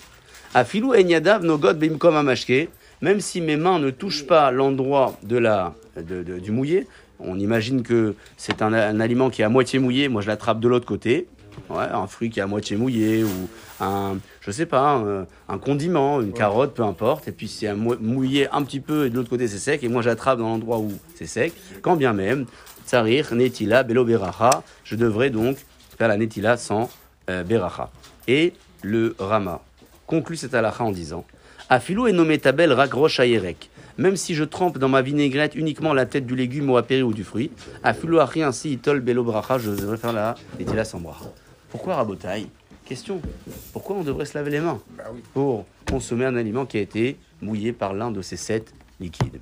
Afilou 0.52 0.94
enyadav 0.94 1.44
nogot 1.44 1.74
bimkom 1.74 2.16
amashke. 2.16 2.68
Même 3.02 3.20
si 3.20 3.40
mes 3.40 3.56
mains 3.56 3.78
ne 3.78 3.90
touchent 3.90 4.26
pas 4.26 4.50
l'endroit 4.50 5.16
de 5.22 5.36
la, 5.38 5.74
de- 5.96 6.24
de- 6.24 6.40
du 6.40 6.50
mouillé, 6.50 6.88
on 7.20 7.38
imagine 7.38 7.84
que 7.84 8.16
c'est 8.36 8.62
un, 8.62 8.72
un 8.72 8.98
aliment 8.98 9.30
qui 9.30 9.42
est 9.42 9.44
à 9.44 9.48
moitié 9.48 9.78
mouillé. 9.78 10.08
Moi, 10.08 10.22
je 10.22 10.26
l'attrape 10.26 10.58
de 10.58 10.66
l'autre 10.66 10.86
côté. 10.86 11.28
Ouais, 11.68 11.84
un 11.92 12.06
fruit 12.06 12.30
qui 12.30 12.40
est 12.40 12.42
à 12.42 12.46
moitié 12.46 12.76
mouillé 12.76 13.22
ou 13.24 13.48
un, 13.78 14.16
je 14.40 14.50
sais 14.50 14.64
pas, 14.66 14.94
un, 14.94 15.26
un 15.48 15.58
condiment, 15.58 16.20
une 16.20 16.32
carotte, 16.32 16.74
peu 16.74 16.82
importe. 16.82 17.28
Et 17.28 17.32
puis 17.32 17.46
c'est 17.46 17.72
mouillé 17.74 18.48
un 18.50 18.62
petit 18.62 18.80
peu 18.80 19.06
et 19.06 19.10
de 19.10 19.14
l'autre 19.16 19.28
côté 19.30 19.46
c'est 19.48 19.58
sec. 19.58 19.84
Et 19.84 19.88
moi, 19.88 20.00
j'attrape 20.02 20.38
dans 20.38 20.48
l'endroit 20.48 20.78
où 20.78 20.90
c'est 21.14 21.26
sec. 21.26 21.52
Quand 21.82 21.94
bien 21.96 22.12
même, 22.14 22.46
tsarir, 22.92 23.34
netila, 23.34 23.84
belo 23.84 24.04
beracha. 24.04 24.62
Je 24.84 24.96
devrais 24.96 25.30
donc 25.30 25.56
faire 25.96 26.08
la 26.08 26.18
netila 26.18 26.58
sans 26.58 26.90
euh, 27.30 27.42
beracha. 27.42 27.90
Et 28.28 28.52
le 28.82 29.16
rama 29.18 29.62
conclut 30.06 30.36
cette 30.36 30.52
halakha 30.52 30.84
en 30.84 30.90
disant 30.92 31.24
Afilou 31.70 32.06
est 32.06 32.12
nommé 32.12 32.38
tabel 32.38 32.70
ragrosh 32.70 33.18
ayerek. 33.20 33.70
Même 33.96 34.16
si 34.16 34.34
je 34.34 34.44
trempe 34.44 34.76
dans 34.76 34.90
ma 34.90 35.00
vinaigrette 35.00 35.54
uniquement 35.54 35.94
la 35.94 36.04
tête 36.04 36.26
du 36.26 36.36
légume 36.36 36.68
ou 36.68 36.76
apéri 36.76 37.02
ou 37.02 37.14
du 37.14 37.24
fruit, 37.24 37.50
afilou 37.82 38.20
achri 38.20 38.42
ainsi 38.42 38.72
itol 38.72 39.00
belo 39.00 39.24
bracha, 39.24 39.56
je 39.56 39.70
devrais 39.70 39.96
faire 39.96 40.12
la 40.12 40.34
netila 40.58 40.84
sans 40.84 41.00
bracha. 41.00 41.32
Pourquoi 41.70 41.96
rabotaille 41.96 42.48
Question. 42.84 43.22
Pourquoi 43.72 43.96
on 43.96 44.02
devrait 44.02 44.26
se 44.26 44.36
laver 44.36 44.50
les 44.50 44.60
mains? 44.60 44.80
Pour 45.32 45.64
consommer 45.88 46.26
un 46.26 46.36
aliment 46.36 46.66
qui 46.66 46.76
a 46.76 46.80
été 46.80 47.16
mouillé 47.40 47.72
par 47.72 47.94
l'un 47.94 48.10
de 48.10 48.20
ces 48.20 48.36
sept 48.36 48.74
liquides. 49.00 49.40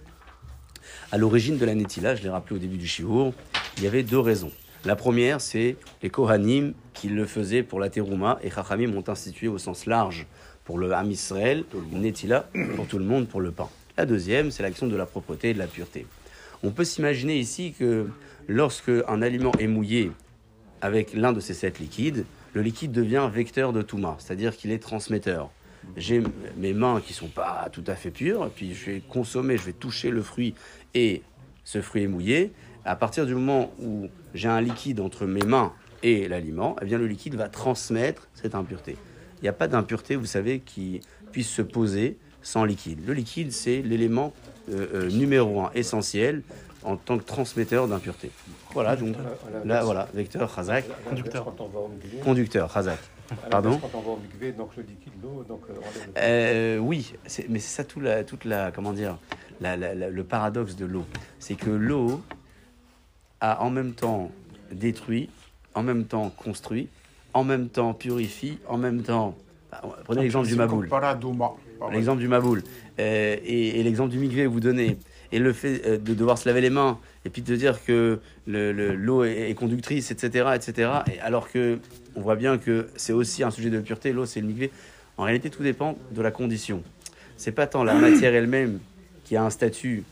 À 1.13 1.19
l'origine 1.19 1.59
de 1.59 1.65
la 1.65 1.75
netila, 1.75 2.15
je 2.15 2.23
l'ai 2.23 2.29
rappelé 2.29 2.55
au 2.55 2.59
début 2.61 2.77
du 2.77 2.87
shiur, 2.87 3.33
il 3.79 3.83
y 3.83 3.89
avait 3.89 4.05
deux 4.05 4.21
raisons. 4.21 4.53
La 4.85 4.95
première, 4.95 5.41
c'est 5.41 5.75
les 6.05 6.09
Kohanim 6.09 6.73
qui 6.95 7.09
le 7.09 7.27
faisaient 7.27 7.65
pour 7.65 7.81
la 7.81 7.91
terouma 7.91 8.39
et 8.45 8.51
Chachamim 8.51 8.95
ont 8.97 9.03
institué 9.09 9.49
au 9.49 9.59
sens 9.59 9.87
large 9.87 10.29
pour 10.65 10.79
le 10.79 10.93
Ham 10.93 11.11
Israël, 11.11 11.65
une 11.93 12.03
netila 12.03 12.49
pour 12.77 12.87
tout 12.87 12.99
le 12.99 13.05
monde 13.05 13.27
pour 13.27 13.41
le 13.41 13.51
pain. 13.51 13.69
La 13.99 14.07
deuxième, 14.07 14.53
c'est 14.53 14.63
l'action 14.63 14.87
de 14.87 14.95
la 14.95 15.05
propreté 15.05 15.51
et 15.51 15.55
de 15.55 15.59
la 15.59 15.67
pureté. 15.67 16.07
On 16.63 16.71
peut 16.71 16.85
s'imaginer 16.85 17.41
ici 17.41 17.75
que 17.77 18.07
lorsque 18.47 18.93
un 19.09 19.21
aliment 19.21 19.53
est 19.59 19.67
mouillé 19.67 20.13
avec 20.81 21.13
l'un 21.13 21.33
de 21.33 21.41
ces 21.41 21.55
sept 21.55 21.81
liquides, 21.81 22.25
le 22.55 22.63
liquide 22.63 22.93
devient 22.93 23.29
vecteur 23.33 23.73
de 23.73 23.83
Touma, 23.83 24.15
c'est-à-dire 24.21 24.57
qu'il 24.57 24.71
est 24.71 24.79
transmetteur. 24.79 25.51
J'ai 25.97 26.23
mes 26.57 26.73
mains 26.73 27.01
qui 27.05 27.13
sont 27.13 27.29
pas 27.29 27.69
tout 27.73 27.85
à 27.87 27.95
fait 27.95 28.11
pures, 28.11 28.51
puis 28.55 28.75
je 28.75 28.87
vais 28.87 29.01
consommer, 29.01 29.57
je 29.57 29.65
vais 29.65 29.73
toucher 29.73 30.11
le 30.11 30.23
fruit 30.23 30.55
et 30.95 31.22
ce 31.64 31.80
fruit 31.80 32.03
est 32.03 32.09
mouillé. 32.09 32.53
À 32.84 32.97
partir 32.97 33.26
du 33.26 33.34
moment 33.34 33.72
où 33.80 34.09
j'ai 34.34 34.49
un 34.49 34.61
liquide 34.61 35.01
entre 35.01 35.26
mes 35.26 35.43
mains 35.43 35.72
et 36.03 36.28
l'aliment, 36.28 36.76
eh 36.80 36.84
bien 36.84 36.99
le 36.99 37.07
liquide 37.07 37.34
va 37.34 37.49
transmettre 37.49 38.28
cette 38.34 38.55
impureté. 38.55 38.97
Il 39.38 39.43
n'y 39.43 39.49
a 39.49 39.53
pas 39.53 39.68
d'impureté, 39.68 40.16
vous 40.16 40.26
savez, 40.26 40.61
qui 40.61 41.01
puisse 41.32 41.49
se 41.49 41.62
poser 41.62 42.18
sans 42.43 42.64
liquide. 42.64 43.01
Le 43.07 43.12
liquide, 43.12 43.53
c'est 43.53 43.82
l'élément 43.82 44.32
euh, 44.70 44.86
euh, 44.95 45.11
numéro 45.11 45.61
un, 45.61 45.70
essentiel, 45.74 46.43
en 46.82 46.97
tant 46.97 47.18
que 47.18 47.24
transmetteur 47.24 47.88
d'impureté. 47.88 48.30
Voilà, 48.72 48.97
donc 48.97 49.16
là, 49.64 49.84
voilà, 49.84 50.09
vecteur, 50.14 50.55
Khazak, 50.55 50.84
Conducteur. 51.05 51.55
Conducteur, 52.24 52.72
Khazak. 52.72 52.99
Pardon 53.51 53.70
base, 53.70 53.81
Quand 53.81 53.99
on 53.99 54.01
va 54.03 54.11
au 54.11 54.16
mikvé, 54.18 54.53
donc 54.53 54.76
le 54.76 54.83
liquide, 54.83 55.12
l'eau, 55.22 55.45
donc 55.49 55.62
euh, 55.70 55.74
Euh, 56.18 56.78
oui, 56.78 57.12
mais 57.49 57.59
c'est 57.59 57.76
ça 57.76 57.85
tout 57.85 58.01
la, 58.01 58.24
toute 58.24 58.45
la, 58.45 58.70
comment 58.72 58.93
dire, 58.93 59.18
la- 59.61 59.76
la- 59.76 59.95
la- 59.95 60.11
le 60.11 60.24
paradoxe 60.24 60.76
de 60.76 60.87
l'eau. 60.87 61.05
C'est 61.39 61.55
que 61.55 61.70
l'eau 61.70 62.20
a 63.41 63.62
en 63.62 63.70
même 63.70 63.93
temps 63.93 64.31
détruit, 64.72 65.28
en 65.74 65.83
même 65.83 66.05
temps 66.05 66.31
construit, 66.31 66.89
en 67.35 67.45
même 67.45 67.68
temps 67.68 67.95
purifie, 67.95 68.59
en 68.68 68.76
même 68.78 69.03
temps... 69.03 69.37
Bah, 69.70 69.81
Prenez 70.05 70.22
l'exemple 70.22 70.49
du 70.49 70.57
Maboul. 70.57 70.89
Paradouma. 70.89 71.53
L'exemple 71.93 72.18
du 72.20 72.28
Maboul. 72.28 72.62
Euh, 72.99 73.37
et 73.45 73.81
et 73.81 73.83
l'exemple 73.85 74.11
du 74.11 74.18
Mikvé 74.18 74.43
que 74.43 74.49
vous 74.49 74.61
donnez. 74.61 74.99
Et 75.33 75.39
le 75.39 75.53
fait 75.53 76.03
de 76.03 76.12
devoir 76.14 76.37
se 76.39 76.49
laver 76.49 76.61
les 76.61 76.70
mains, 76.70 76.99
et 77.25 77.31
puis 77.31 77.43
de 77.43 77.55
dire 77.57 77.85
que 77.85 78.18
le- 78.47 78.73
le- 78.73 78.95
l'eau 78.95 79.25
est, 79.25 79.51
est 79.51 79.55
conductrice, 79.55 80.11
etc., 80.11 80.49
etc. 80.55 80.91
Et 81.14 81.21
alors 81.21 81.51
que 81.51 81.79
on 82.16 82.21
voit 82.23 82.37
bien 82.37 82.59
que 82.59 82.89
c'est 82.97 83.12
aussi 83.12 83.43
un 83.43 83.51
sujet 83.51 83.71
de 83.71 83.81
pureté, 83.81 84.12
l'eau 84.12 84.27
c'est 84.27 84.41
le 84.41 84.47
Mikvé. 84.47 84.71
En 85.16 85.25
réalité, 85.25 85.51
tout 85.51 85.62
dépend 85.62 85.97
de 86.12 86.23
la 86.23 86.31
condition. 86.31 86.83
C'est 87.37 87.53
pas 87.53 87.66
tant 87.66 87.85
la 87.85 87.95
matière 88.11 88.35
elle-même 88.35 88.79
qui 89.25 89.37
a 89.37 89.45
un 89.45 89.51
statut 89.51 90.03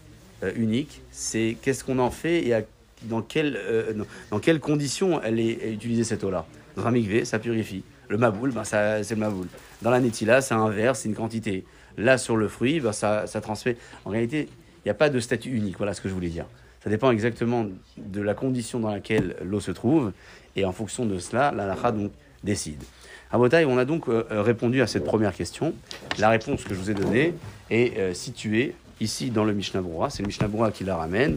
euh, 0.45 0.53
unique, 0.57 1.01
c'est 1.11 1.57
qu'est-ce 1.63 1.83
qu'on 1.83 1.99
en 1.99 2.11
fait 2.11 2.47
et 2.47 2.55
à- 2.55 2.63
dans, 3.05 3.23
quelle, 3.23 3.57
euh, 3.57 3.93
dans, 3.95 4.05
dans 4.31 4.39
quelles 4.39 4.61
conditions 4.61 5.21
elle 5.23 5.41
est, 5.41 5.59
est 5.65 5.73
utilisée 5.73 6.05
cette 6.05 6.25
eau-là. 6.25 6.47
Dans 6.77 6.87
un 6.87 6.91
mikvé, 6.91 7.25
ça 7.25 7.39
purifie. 7.39 7.83
Le 8.09 8.19
maboul, 8.19 8.51
ben, 8.53 8.65
ça, 8.65 9.03
c'est 9.03 9.15
le 9.15 9.21
maboul. 9.21 9.47
Dans 9.83 9.91
la 9.91 10.01
netila, 10.01 10.41
c'est 10.41 10.55
un 10.55 10.69
verre, 10.71 10.95
c'est 10.97 11.09
une 11.09 11.15
quantité. 11.15 11.65
Là, 11.97 12.17
sur 12.19 12.37
le 12.37 12.49
fruit, 12.49 12.81
ben, 12.81 12.93
ça, 12.93 13.27
ça 13.27 13.41
transmet. 13.41 13.77
En 14.05 14.11
réalité, 14.11 14.49
il 14.51 14.87
n'y 14.87 14.91
a 14.91 14.95
pas 14.95 15.11
de 15.11 15.19
statut 15.21 15.51
unique, 15.51 15.77
voilà 15.79 15.93
ce 15.95 16.01
que 16.01 16.09
je 16.09 16.15
voulais 16.15 16.29
dire. 16.29 16.47
Ça 16.89 16.91
dépend 16.91 17.11
exactement 17.11 17.67
de 17.99 18.23
la 18.23 18.33
condition 18.33 18.81
dans 18.81 18.91
laquelle 18.91 19.37
l'eau 19.45 19.61
se 19.61 19.71
trouve, 19.71 20.11
et 20.57 20.65
en 20.65 20.73
fonction 20.73 21.05
de 21.05 21.19
cela, 21.19 21.53
la 21.53 21.67
lacha 21.67 21.93
donc 21.93 22.13
décide. 22.43 22.83
À 23.31 23.37
Botaï, 23.37 23.67
on 23.67 23.77
a 23.77 23.85
donc 23.85 24.09
euh, 24.09 24.25
euh, 24.31 24.41
répondu 24.41 24.81
à 24.81 24.87
cette 24.87 25.05
première 25.05 25.35
question. 25.35 25.75
La 26.19 26.31
réponse 26.31 26.65
que 26.65 26.73
je 26.73 26.81
vous 26.81 26.91
ai 26.91 26.95
donnée 26.95 27.35
est 27.69 27.99
euh, 27.99 28.15
située 28.15 28.75
ici 29.03 29.29
dans 29.29 29.45
le 29.45 29.53
Mishnah. 29.53 29.83
C'est 30.09 30.23
le 30.23 30.29
Mishnah 30.29 30.49
qui 30.71 30.85
la 30.85 30.97
ramène. 30.97 31.37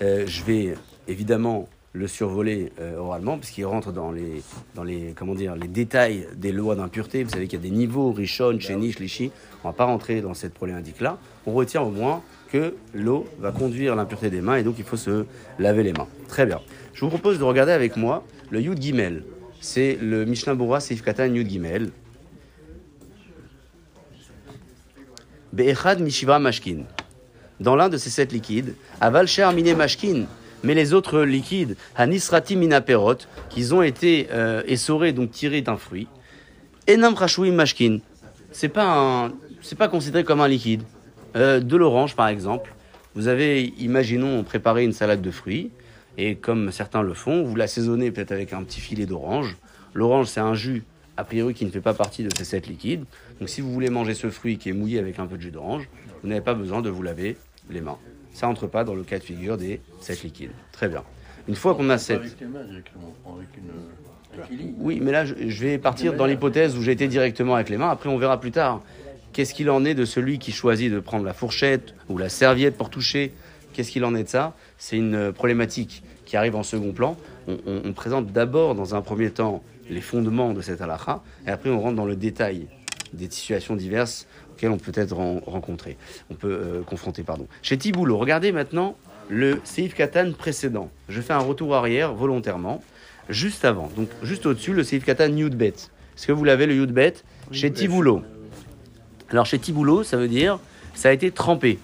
Euh, 0.00 0.28
je 0.28 0.44
vais 0.44 0.76
évidemment 1.08 1.68
le 1.92 2.06
survoler 2.06 2.70
oralement 2.98 3.36
parce 3.36 3.50
qu'il 3.50 3.66
rentre 3.66 3.90
dans 3.90 4.12
les, 4.12 4.44
dans 4.76 4.84
les, 4.84 5.12
comment 5.16 5.34
dire, 5.34 5.56
les 5.56 5.66
détails 5.66 6.28
des 6.36 6.52
lois 6.52 6.76
d'impureté. 6.76 7.24
Vous 7.24 7.30
savez 7.30 7.48
qu'il 7.48 7.58
y 7.58 7.62
a 7.66 7.68
des 7.68 7.74
niveaux, 7.74 8.12
Rishon, 8.12 8.60
Sheni, 8.60 8.92
Shlishi. 8.92 9.32
On 9.64 9.66
ne 9.66 9.72
va 9.72 9.76
pas 9.76 9.86
rentrer 9.86 10.20
dans 10.20 10.34
cette 10.34 10.54
problématique-là. 10.54 11.18
On 11.46 11.52
retient 11.52 11.82
au 11.82 11.90
moins 11.90 12.22
que 12.50 12.74
l'eau 12.94 13.26
va 13.38 13.52
conduire 13.52 13.94
l'impureté 13.96 14.30
des 14.30 14.40
mains 14.40 14.56
et 14.56 14.62
donc 14.62 14.76
il 14.78 14.84
faut 14.84 14.96
se 14.96 15.24
laver 15.58 15.82
les 15.82 15.92
mains. 15.92 16.08
Très 16.28 16.46
bien. 16.46 16.60
Je 16.94 17.00
vous 17.04 17.08
propose 17.08 17.38
de 17.38 17.44
regarder 17.44 17.72
avec 17.72 17.96
moi 17.96 18.24
le 18.50 18.60
Yud 18.60 18.80
Gimel. 18.80 19.24
C'est 19.60 19.98
le 20.00 20.24
Mishnah 20.24 20.54
Bora 20.54 20.80
Seif 20.80 21.02
Katan 21.02 21.34
Yud 21.34 21.48
Gimel. 21.48 21.90
Be'echad 25.52 26.00
Mishiva 26.00 26.38
Mashkin 26.38 26.84
dans 27.60 27.76
l'un 27.76 27.88
de 27.88 27.96
ces 27.96 28.10
sept 28.10 28.32
liquides, 28.32 28.74
aval 29.00 29.28
sher 29.28 29.52
mine 29.52 29.76
mashkin, 29.76 30.24
mais 30.64 30.74
les 30.74 30.92
autres 30.92 31.20
liquides, 31.20 31.76
hanisrati 31.94 32.56
minaperot, 32.56 33.18
qu'ils 33.50 33.74
ont 33.74 33.82
été 33.82 34.28
euh, 34.32 34.62
essorés, 34.66 35.12
donc 35.12 35.30
tirés 35.30 35.60
d'un 35.60 35.76
fruit, 35.76 36.08
enam 36.88 37.14
rachouim 37.14 37.52
mashkin. 37.52 37.98
C'est 38.50 38.68
pas 38.68 39.30
c'est 39.62 39.76
pas 39.76 39.88
considéré 39.88 40.24
comme 40.24 40.40
un 40.40 40.48
liquide. 40.48 40.82
Euh, 41.36 41.60
de 41.60 41.76
l'orange, 41.76 42.16
par 42.16 42.28
exemple. 42.28 42.74
Vous 43.14 43.28
avez, 43.28 43.72
imaginons, 43.78 44.42
préparé 44.44 44.84
une 44.84 44.92
salade 44.92 45.20
de 45.20 45.30
fruits, 45.30 45.70
et 46.16 46.36
comme 46.36 46.70
certains 46.70 47.02
le 47.02 47.14
font, 47.14 47.42
vous 47.42 47.56
l'assaisonnez 47.56 48.10
peut-être 48.10 48.32
avec 48.32 48.52
un 48.52 48.62
petit 48.62 48.80
filet 48.80 49.06
d'orange. 49.06 49.56
L'orange, 49.94 50.26
c'est 50.26 50.40
un 50.40 50.54
jus, 50.54 50.84
a 51.16 51.24
priori, 51.24 51.54
qui 51.54 51.64
ne 51.64 51.70
fait 51.70 51.80
pas 51.80 51.94
partie 51.94 52.22
de 52.22 52.30
ces 52.36 52.44
sept 52.44 52.66
liquides. 52.66 53.04
Donc 53.38 53.48
si 53.48 53.60
vous 53.60 53.72
voulez 53.72 53.90
manger 53.90 54.14
ce 54.14 54.30
fruit 54.30 54.58
qui 54.58 54.68
est 54.68 54.72
mouillé 54.72 54.98
avec 54.98 55.18
un 55.18 55.26
peu 55.26 55.36
de 55.36 55.42
jus 55.42 55.50
d'orange, 55.50 55.88
vous 56.22 56.28
n'avez 56.28 56.40
pas 56.40 56.54
besoin 56.54 56.82
de 56.82 56.90
vous 56.90 57.02
laver 57.02 57.36
les 57.68 57.80
mains. 57.80 57.98
Ça 58.32 58.48
entre 58.48 58.66
pas 58.66 58.84
dans 58.84 58.94
le 58.94 59.02
cas 59.02 59.18
de 59.18 59.24
figure 59.24 59.56
des 59.56 59.80
sept 60.00 60.22
liquides. 60.22 60.52
Très 60.72 60.88
bien. 60.88 61.02
Une 61.48 61.56
fois 61.56 61.74
qu'on 61.74 61.90
a 61.90 61.94
avec 61.94 62.40
mains, 62.42 62.60
avec 62.60 63.48
une, 63.56 64.46
kili. 64.46 64.74
Oui, 64.78 65.00
mais 65.02 65.10
là, 65.10 65.24
je, 65.24 65.34
je 65.48 65.66
vais 65.66 65.78
partir 65.78 66.14
dans 66.14 66.26
l'hypothèse 66.26 66.76
où 66.76 66.82
j'ai 66.82 66.92
été 66.92 67.08
directement 67.08 67.54
avec 67.54 67.70
les 67.70 67.76
mains. 67.76 67.90
Après, 67.90 68.08
on 68.08 68.18
verra 68.18 68.38
plus 68.38 68.52
tard. 68.52 68.82
Qu'est-ce 69.32 69.54
qu'il 69.54 69.70
en 69.70 69.84
est 69.84 69.94
de 69.94 70.04
celui 70.04 70.38
qui 70.38 70.52
choisit 70.52 70.92
de 70.92 70.98
prendre 71.00 71.24
la 71.24 71.32
fourchette 71.32 71.94
ou 72.08 72.18
la 72.18 72.28
serviette 72.28 72.76
pour 72.76 72.90
toucher? 72.90 73.32
Qu'est-ce 73.72 73.90
qu'il 73.92 74.04
en 74.04 74.14
est 74.14 74.24
de 74.24 74.28
ça? 74.28 74.54
C'est 74.78 74.96
une 74.96 75.14
euh, 75.14 75.32
problématique 75.32 76.02
qui 76.26 76.36
arrive 76.36 76.56
en 76.56 76.62
second 76.64 76.92
plan. 76.92 77.16
On, 77.46 77.56
on- 77.66 77.82
on 77.84 77.92
présente 77.92 78.32
d'abord, 78.32 78.74
dans 78.74 78.94
un 78.94 79.00
premier 79.02 79.30
temps, 79.30 79.62
les 79.88 80.00
fondements 80.00 80.52
de 80.52 80.60
cette 80.60 80.80
halakha, 80.80 81.22
et 81.46 81.50
après 81.50 81.70
on 81.70 81.80
rentre 81.80 81.96
dans 81.96 82.04
le 82.06 82.16
détail 82.16 82.66
des 83.12 83.28
situations 83.30 83.74
diverses 83.76 84.26
auxquelles 84.52 84.70
on 84.70 84.78
peut 84.78 84.92
être 84.94 85.12
ren- 85.16 85.40
rencontré, 85.46 85.96
on 86.30 86.34
peut 86.34 86.48
euh, 86.52 86.82
confronter, 86.82 87.22
pardon. 87.24 87.46
Chez 87.62 87.76
Tiboulot, 87.76 88.16
regardez 88.18 88.52
maintenant 88.52 88.96
le 89.28 89.60
Seif 89.64 89.94
Katan 89.94 90.32
précédent. 90.36 90.90
Je 91.08 91.20
fais 91.20 91.32
un 91.32 91.38
retour 91.38 91.74
arrière 91.74 92.14
volontairement, 92.14 92.82
juste 93.28 93.64
avant, 93.64 93.90
donc 93.96 94.08
juste 94.22 94.46
au-dessus, 94.46 94.72
le 94.72 94.82
Seif 94.84 95.04
Katan 95.04 95.36
Yudbet. 95.36 95.68
Est-ce 96.16 96.26
que 96.26 96.32
vous 96.32 96.44
l'avez 96.44 96.66
le 96.66 96.74
Yudbet 96.74 97.14
Chez 97.52 97.72
Tiboulot. 97.72 98.22
Alors 99.30 99.46
chez 99.46 99.58
Tiboulot, 99.58 100.02
ça 100.02 100.16
veut 100.16 100.28
dire 100.28 100.58
ça 100.94 101.08
a 101.08 101.12
été 101.12 101.30
trempé. 101.30 101.78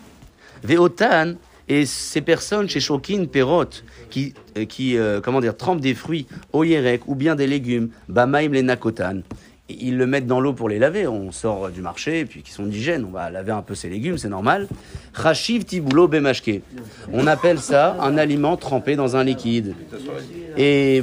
Veotan 0.63 1.35
et 1.69 1.87
ces 1.87 2.21
personnes 2.21 2.69
chez 2.69 2.81
Shokin 2.81 3.27
Perot 3.27 3.65
qui, 4.11 4.35
euh, 4.57 4.65
qui 4.65 4.97
euh, 4.97 5.21
comment 5.21 5.41
dire, 5.41 5.57
trempent 5.57 5.81
des 5.81 5.95
fruits 5.95 6.27
au 6.53 6.65
yerek 6.65 7.03
ou 7.07 7.15
bien 7.15 7.35
des 7.35 7.47
légumes, 7.47 7.91
bamaim 8.09 8.49
les 8.49 8.63
nakotan. 8.63 9.23
Ils 9.69 9.97
le 9.97 10.07
mettent 10.07 10.29
dans 10.29 10.41
l'eau 10.41 10.53
pour 10.53 10.69
les 10.69 10.79
laver. 10.79 11.09
On 11.09 11.33
sort 11.33 11.71
du 11.71 11.83
marché 11.83 12.25
puis 12.25 12.43
qui 12.43 12.53
sont 12.53 12.67
d'hygiène. 12.67 13.05
On 13.05 13.11
va 13.11 13.31
laver 13.31 13.51
un 13.51 13.63
peu 13.63 13.75
ces 13.75 13.89
légumes, 13.89 14.17
c'est 14.17 14.29
normal. 14.29 14.69
Chachiv 15.21 15.65
tiboulo 15.65 16.07
bemashke. 16.07 16.63
On 17.13 17.27
appelle 17.27 17.59
ça 17.59 17.97
un 18.01 18.17
aliment 18.17 18.57
trempé 18.57 18.95
dans 18.95 19.17
un 19.17 19.25
liquide. 19.25 19.75
Et, 20.57 21.03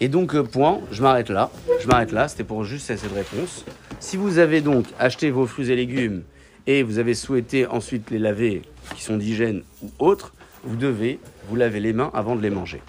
et 0.00 0.08
donc, 0.08 0.36
euh, 0.36 0.44
point, 0.44 0.80
je 0.92 1.02
m'arrête 1.02 1.28
là. 1.28 1.50
Je 1.80 1.88
m'arrête 1.88 2.12
là, 2.12 2.28
c'était 2.28 2.44
pour 2.44 2.62
juste 2.62 2.86
cette 2.86 3.02
réponse. 3.12 3.64
Si 4.04 4.18
vous 4.18 4.36
avez 4.36 4.60
donc 4.60 4.84
acheté 4.98 5.30
vos 5.30 5.46
fruits 5.46 5.70
et 5.70 5.76
légumes 5.76 6.24
et 6.66 6.82
vous 6.82 6.98
avez 6.98 7.14
souhaité 7.14 7.66
ensuite 7.66 8.10
les 8.10 8.18
laver, 8.18 8.60
qui 8.94 9.02
sont 9.02 9.16
d'hygiène 9.16 9.62
ou 9.82 9.90
autres, 9.98 10.34
vous 10.62 10.76
devez 10.76 11.18
vous 11.48 11.56
laver 11.56 11.80
les 11.80 11.94
mains 11.94 12.10
avant 12.12 12.36
de 12.36 12.42
les 12.42 12.50
manger. 12.50 12.82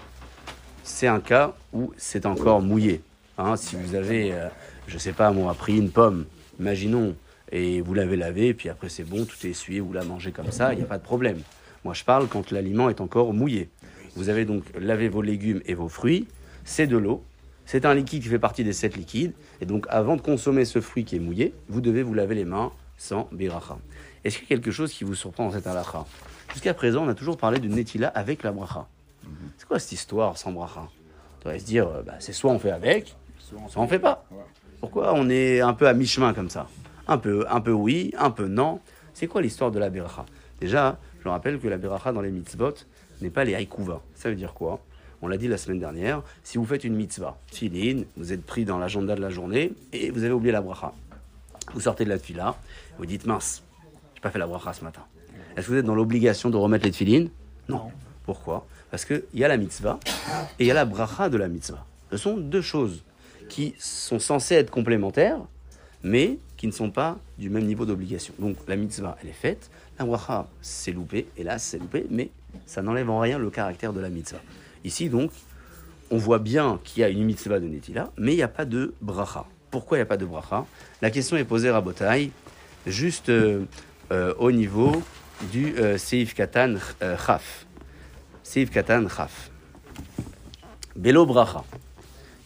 C'est 0.84 1.06
un 1.06 1.20
cas 1.20 1.54
où 1.72 1.90
c'est 1.96 2.26
encore 2.26 2.60
mouillé. 2.60 3.00
Hein, 3.38 3.56
si 3.56 3.76
vous 3.76 3.94
avez, 3.94 4.34
euh, 4.34 4.48
je 4.88 4.98
sais 4.98 5.14
pas 5.14 5.32
moi, 5.32 5.54
pris 5.54 5.78
une 5.78 5.90
pomme, 5.90 6.26
imaginons, 6.60 7.16
et 7.50 7.80
vous 7.80 7.94
l'avez 7.94 8.16
lavée, 8.16 8.52
puis 8.52 8.68
après 8.68 8.90
c'est 8.90 9.04
bon, 9.04 9.24
tout 9.24 9.38
est 9.46 9.50
essuyé, 9.50 9.80
vous 9.80 9.94
la 9.94 10.04
mangez 10.04 10.32
comme 10.32 10.52
ça, 10.52 10.74
il 10.74 10.76
n'y 10.76 10.84
a 10.84 10.86
pas 10.86 10.98
de 10.98 11.02
problème. 11.02 11.38
Moi 11.82 11.94
je 11.94 12.04
parle 12.04 12.28
quand 12.28 12.50
l'aliment 12.50 12.90
est 12.90 13.00
encore 13.00 13.32
mouillé. 13.32 13.70
Vous 14.16 14.28
avez 14.28 14.44
donc 14.44 14.64
lavé 14.78 15.08
vos 15.08 15.22
légumes 15.22 15.62
et 15.64 15.72
vos 15.72 15.88
fruits, 15.88 16.28
c'est 16.66 16.86
de 16.86 16.98
l'eau, 16.98 17.24
c'est 17.66 17.84
un 17.84 17.94
liquide 17.94 18.22
qui 18.22 18.28
fait 18.28 18.38
partie 18.38 18.64
des 18.64 18.72
sept 18.72 18.96
liquides, 18.96 19.34
et 19.60 19.66
donc 19.66 19.86
avant 19.90 20.16
de 20.16 20.22
consommer 20.22 20.64
ce 20.64 20.80
fruit 20.80 21.04
qui 21.04 21.16
est 21.16 21.20
mouillé, 21.20 21.52
vous 21.68 21.80
devez 21.80 22.02
vous 22.02 22.14
laver 22.14 22.36
les 22.36 22.44
mains 22.44 22.72
sans 22.96 23.28
biracha. 23.32 23.76
Est-ce 24.24 24.38
qu'il 24.38 24.48
y 24.48 24.52
a 24.52 24.56
quelque 24.56 24.70
chose 24.70 24.92
qui 24.92 25.04
vous 25.04 25.14
surprend 25.14 25.46
dans 25.46 25.52
cette 25.52 25.66
halakha 25.66 26.06
Jusqu'à 26.52 26.74
présent, 26.74 27.04
on 27.04 27.08
a 27.08 27.14
toujours 27.14 27.36
parlé 27.36 27.58
de 27.58 27.68
netila 27.68 28.08
avec 28.08 28.42
la 28.42 28.52
bracha. 28.52 28.86
C'est 29.58 29.66
quoi 29.66 29.78
cette 29.78 29.92
histoire 29.92 30.38
sans 30.38 30.52
bracha? 30.52 30.80
On 30.80 31.38
devrait 31.44 31.58
se 31.58 31.64
dire, 31.64 31.88
euh, 31.88 32.02
bah, 32.02 32.14
c'est 32.20 32.32
soit 32.32 32.50
on 32.50 32.58
fait 32.58 32.70
avec, 32.70 33.14
soit 33.38 33.82
on 33.82 33.88
fait 33.88 33.98
pas. 33.98 34.24
Pourquoi 34.80 35.12
on 35.14 35.28
est 35.28 35.60
un 35.60 35.74
peu 35.74 35.88
à 35.88 35.92
mi-chemin 35.92 36.34
comme 36.34 36.50
ça? 36.50 36.68
Un 37.08 37.18
peu, 37.18 37.46
un 37.50 37.60
peu 37.60 37.72
oui, 37.72 38.12
un 38.16 38.30
peu 38.30 38.46
non. 38.46 38.80
C'est 39.12 39.26
quoi 39.26 39.42
l'histoire 39.42 39.70
de 39.70 39.78
la 39.78 39.90
biracha 39.90 40.24
Déjà, 40.60 40.98
je 41.22 41.28
rappelle 41.28 41.58
que 41.58 41.68
la 41.68 41.76
biracha 41.76 42.12
dans 42.12 42.20
les 42.20 42.30
mitzvot 42.30 42.74
n'est 43.20 43.30
pas 43.30 43.44
les 43.44 43.54
haïkouva. 43.54 44.00
Ça 44.14 44.28
veut 44.28 44.36
dire 44.36 44.54
quoi? 44.54 44.80
On 45.22 45.28
l'a 45.28 45.36
dit 45.36 45.48
la 45.48 45.56
semaine 45.56 45.78
dernière. 45.78 46.22
Si 46.44 46.58
vous 46.58 46.64
faites 46.64 46.84
une 46.84 46.94
mitzvah, 46.94 47.38
filin, 47.46 48.02
vous 48.16 48.32
êtes 48.32 48.44
pris 48.44 48.64
dans 48.64 48.78
l'agenda 48.78 49.14
de 49.14 49.20
la 49.20 49.30
journée 49.30 49.72
et 49.92 50.10
vous 50.10 50.24
avez 50.24 50.32
oublié 50.32 50.52
la 50.52 50.60
bracha. 50.60 50.92
Vous 51.72 51.80
sortez 51.80 52.04
de 52.04 52.10
la 52.10 52.18
tefila, 52.18 52.56
vous 52.98 53.06
dites 53.06 53.26
mince, 53.26 53.62
j'ai 54.14 54.20
pas 54.20 54.30
fait 54.30 54.38
la 54.38 54.46
bracha 54.46 54.72
ce 54.72 54.84
matin. 54.84 55.02
Est-ce 55.56 55.66
que 55.66 55.72
vous 55.72 55.78
êtes 55.78 55.86
dans 55.86 55.94
l'obligation 55.94 56.50
de 56.50 56.56
remettre 56.56 56.84
les 56.84 56.90
tefilines 56.90 57.30
Non. 57.68 57.90
Pourquoi? 58.24 58.66
Parce 58.90 59.04
qu'il 59.04 59.24
y 59.34 59.44
a 59.44 59.48
la 59.48 59.56
mitzvah 59.56 59.98
et 60.58 60.64
il 60.64 60.66
y 60.66 60.70
a 60.70 60.74
la 60.74 60.84
bracha 60.84 61.28
de 61.28 61.36
la 61.36 61.48
mitzvah. 61.48 61.84
Ce 62.10 62.18
sont 62.18 62.36
deux 62.36 62.60
choses 62.60 63.02
qui 63.48 63.74
sont 63.78 64.18
censées 64.18 64.54
être 64.54 64.70
complémentaires, 64.70 65.38
mais 66.02 66.38
qui 66.56 66.66
ne 66.66 66.72
sont 66.72 66.90
pas 66.90 67.18
du 67.38 67.50
même 67.50 67.64
niveau 67.64 67.84
d'obligation. 67.84 68.34
Donc 68.38 68.56
la 68.68 68.76
mitzvah, 68.76 69.16
elle 69.22 69.28
est 69.28 69.32
faite, 69.32 69.70
la 69.98 70.04
bracha, 70.04 70.46
c'est 70.60 70.92
loupé, 70.92 71.26
hélas, 71.36 71.62
c'est 71.62 71.78
loupé, 71.78 72.06
mais 72.10 72.30
ça 72.66 72.82
n'enlève 72.82 73.10
en 73.10 73.20
rien 73.20 73.38
le 73.38 73.50
caractère 73.50 73.92
de 73.92 74.00
la 74.00 74.08
mitzvah. 74.08 74.40
Ici, 74.86 75.08
donc, 75.08 75.32
on 76.12 76.16
voit 76.16 76.38
bien 76.38 76.78
qu'il 76.84 77.00
y 77.00 77.04
a 77.04 77.08
une 77.08 77.24
mitzvah 77.24 77.58
de 77.58 77.66
Netila, 77.66 78.12
mais 78.16 78.34
il 78.34 78.36
n'y 78.36 78.42
a 78.44 78.48
pas 78.48 78.64
de 78.64 78.94
bracha. 79.00 79.44
Pourquoi 79.72 79.96
il 79.96 80.00
n'y 80.00 80.02
a 80.02 80.06
pas 80.06 80.16
de 80.16 80.24
bracha? 80.24 80.64
La 81.02 81.10
question 81.10 81.36
est 81.36 81.44
posée 81.44 81.70
à 81.70 81.80
Botaï, 81.80 82.30
juste 82.86 83.28
euh, 83.28 83.64
euh, 84.12 84.32
au 84.38 84.52
niveau 84.52 85.02
du 85.50 85.74
euh, 85.74 85.98
Seif 85.98 86.34
Katan 86.34 86.76
Chaf. 87.00 87.66
Seif 88.44 88.70
Katan 88.70 89.08
Chaf. 89.08 89.50
Belo 90.94 91.26
bracha. 91.26 91.64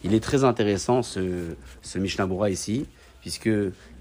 Il 0.02 0.14
est 0.14 0.24
très 0.24 0.42
intéressant 0.42 1.02
ce, 1.02 1.56
ce 1.82 1.98
Mishnah 1.98 2.26
ici, 2.48 2.86
puisque 3.20 3.50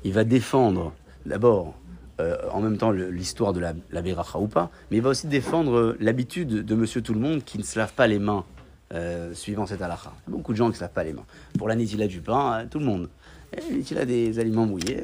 il 0.06 0.14
va 0.14 0.24
défendre 0.24 0.94
d'abord 1.26 1.74
euh, 2.20 2.38
en 2.52 2.62
même 2.62 2.78
temps 2.78 2.92
l'histoire 2.92 3.54
de 3.54 3.60
la, 3.60 3.74
la 3.92 4.02
beracha 4.02 4.40
ou 4.40 4.48
pas, 4.48 4.70
mais 4.92 4.98
il 4.98 5.04
va 5.04 5.10
aussi 5.10 5.28
défendre 5.28 5.76
euh, 5.76 5.98
l'habitude 6.00 6.66
de 6.66 6.76
Monsieur 6.76 7.02
Tout 7.02 7.14
le 7.14 7.20
Monde 7.20 7.44
qui 7.44 7.58
ne 7.58 7.64
se 7.64 7.78
lave 7.80 7.94
pas 7.94 8.08
les 8.08 8.20
mains 8.20 8.46
euh, 8.92 9.36
suivant 9.36 9.68
cette 9.68 9.84
halakha. 9.84 10.12
Il 10.28 10.32
y 10.32 10.34
a 10.34 10.38
Beaucoup 10.38 10.52
de 10.52 10.58
gens 10.58 10.66
qui 10.66 10.72
ne 10.72 10.76
se 10.78 10.82
lavent 10.82 10.94
pas 10.94 11.04
les 11.04 11.14
mains. 11.14 11.26
Pour 11.60 11.68
la 11.68 11.76
nitila 11.76 12.08
du 12.08 12.22
pain, 12.22 12.62
euh, 12.62 12.66
tout 12.68 12.80
le 12.80 12.86
monde. 12.86 13.10
Et 13.56 13.72
nitila 13.72 14.04
des 14.04 14.40
aliments 14.40 14.66
mouillés, 14.66 15.04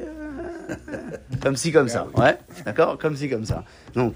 comme 1.42 1.54
ci, 1.54 1.70
comme 1.70 1.88
ça. 1.88 2.08
Ouais, 2.16 2.36
d'accord 2.64 2.98
Comme 2.98 3.14
ci, 3.14 3.28
comme 3.28 3.44
ça. 3.44 3.64
Donc, 3.94 4.14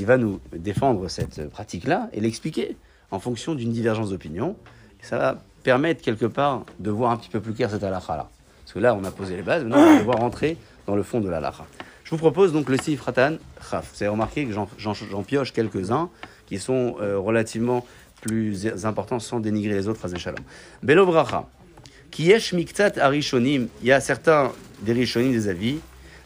il 0.00 0.06
va 0.06 0.16
nous 0.16 0.40
défendre 0.52 1.06
cette 1.08 1.48
pratique-là 1.48 2.08
et 2.12 2.20
l'expliquer 2.20 2.76
en 3.12 3.20
fonction 3.20 3.54
d'une 3.54 3.70
divergence 3.70 4.10
d'opinion. 4.10 4.56
Ça 5.00 5.16
va 5.16 5.40
permettre 5.62 6.02
quelque 6.02 6.26
part 6.26 6.64
de 6.80 6.90
voir 6.90 7.12
un 7.12 7.16
petit 7.16 7.30
peu 7.30 7.40
plus 7.40 7.52
clair 7.52 7.70
cette 7.70 7.84
halakha-là. 7.84 8.28
Parce 8.64 8.72
que 8.72 8.80
là, 8.80 8.96
on 8.96 9.04
a 9.04 9.12
posé 9.12 9.36
les 9.36 9.42
bases, 9.42 9.62
maintenant 9.62 9.78
on 9.78 9.92
va 9.92 9.98
devoir 10.00 10.18
rentrer 10.18 10.56
dans 10.88 10.96
le 10.96 11.04
fond 11.04 11.20
de 11.20 11.28
la 11.28 11.36
halakha. 11.36 11.66
Je 12.04 12.10
vous 12.10 12.18
propose 12.18 12.52
donc 12.52 12.68
le 12.68 12.76
Sif 12.76 13.00
Ratan 13.00 13.36
Chaf. 13.70 13.92
Vous 13.94 14.02
avez 14.02 14.10
remarqué 14.10 14.44
que 14.44 14.52
j'en- 14.52 15.22
pioche 15.22 15.52
quelques-uns 15.52 16.10
qui 16.46 16.58
sont 16.58 16.96
euh, 17.00 17.18
relativement 17.18 17.84
plus 18.20 18.84
importants 18.84 19.18
sans 19.18 19.40
dénigrer 19.40 19.72
les 19.74 19.88
autres, 19.88 20.00
Chazé 20.02 20.18
Shalom. 20.18 20.44
Belo 20.82 21.06
Bracha. 21.06 21.48
Kiyesh 22.10 22.52
Miktat 22.52 22.92
Arishonim? 23.00 23.68
Il 23.80 23.88
y 23.88 23.92
a 23.92 24.00
certains 24.00 24.52
des 24.82 24.92
Rishonim 24.92 25.32
des 25.32 25.48
avis, 25.48 25.78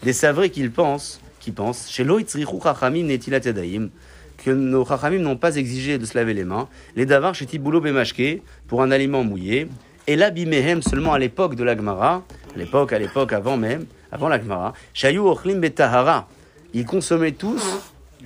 des 0.02 0.12
savrés 0.12 0.50
qui 0.50 0.68
pensent, 0.68 1.20
qui 1.38 1.52
pensent, 1.52 1.88
chez 1.88 2.04
Chachamim 2.04 3.04
Netilat 3.04 3.40
que 3.40 4.50
nos 4.50 4.84
Chachamim 4.84 5.18
n'ont 5.20 5.36
pas 5.36 5.56
exigé 5.56 5.96
de 5.98 6.04
se 6.04 6.18
laver 6.18 6.34
les 6.34 6.44
mains, 6.44 6.68
les 6.96 7.06
Davar 7.06 7.34
chez 7.34 7.46
Tiboulo 7.46 7.80
Bemashke, 7.80 8.42
pour 8.66 8.82
un 8.82 8.90
aliment 8.90 9.22
mouillé, 9.24 9.68
et 10.06 10.16
là 10.16 10.30
Bimehem 10.30 10.82
seulement 10.82 11.12
à 11.12 11.18
l'époque 11.18 11.54
de 11.54 11.64
la 11.64 11.76
Gemara, 11.76 12.24
à 12.54 12.58
l'époque, 12.58 12.92
à 12.92 12.98
l'époque 12.98 13.32
avant 13.32 13.56
même, 13.56 13.86
avant 14.12 14.28
la 14.28 14.40
Gemara, 14.40 14.72
Shayu 14.94 15.18
Ochlim 15.18 15.60
Betahara, 15.60 16.28
ils 16.74 16.84
consommaient 16.84 17.32
tous 17.32 17.62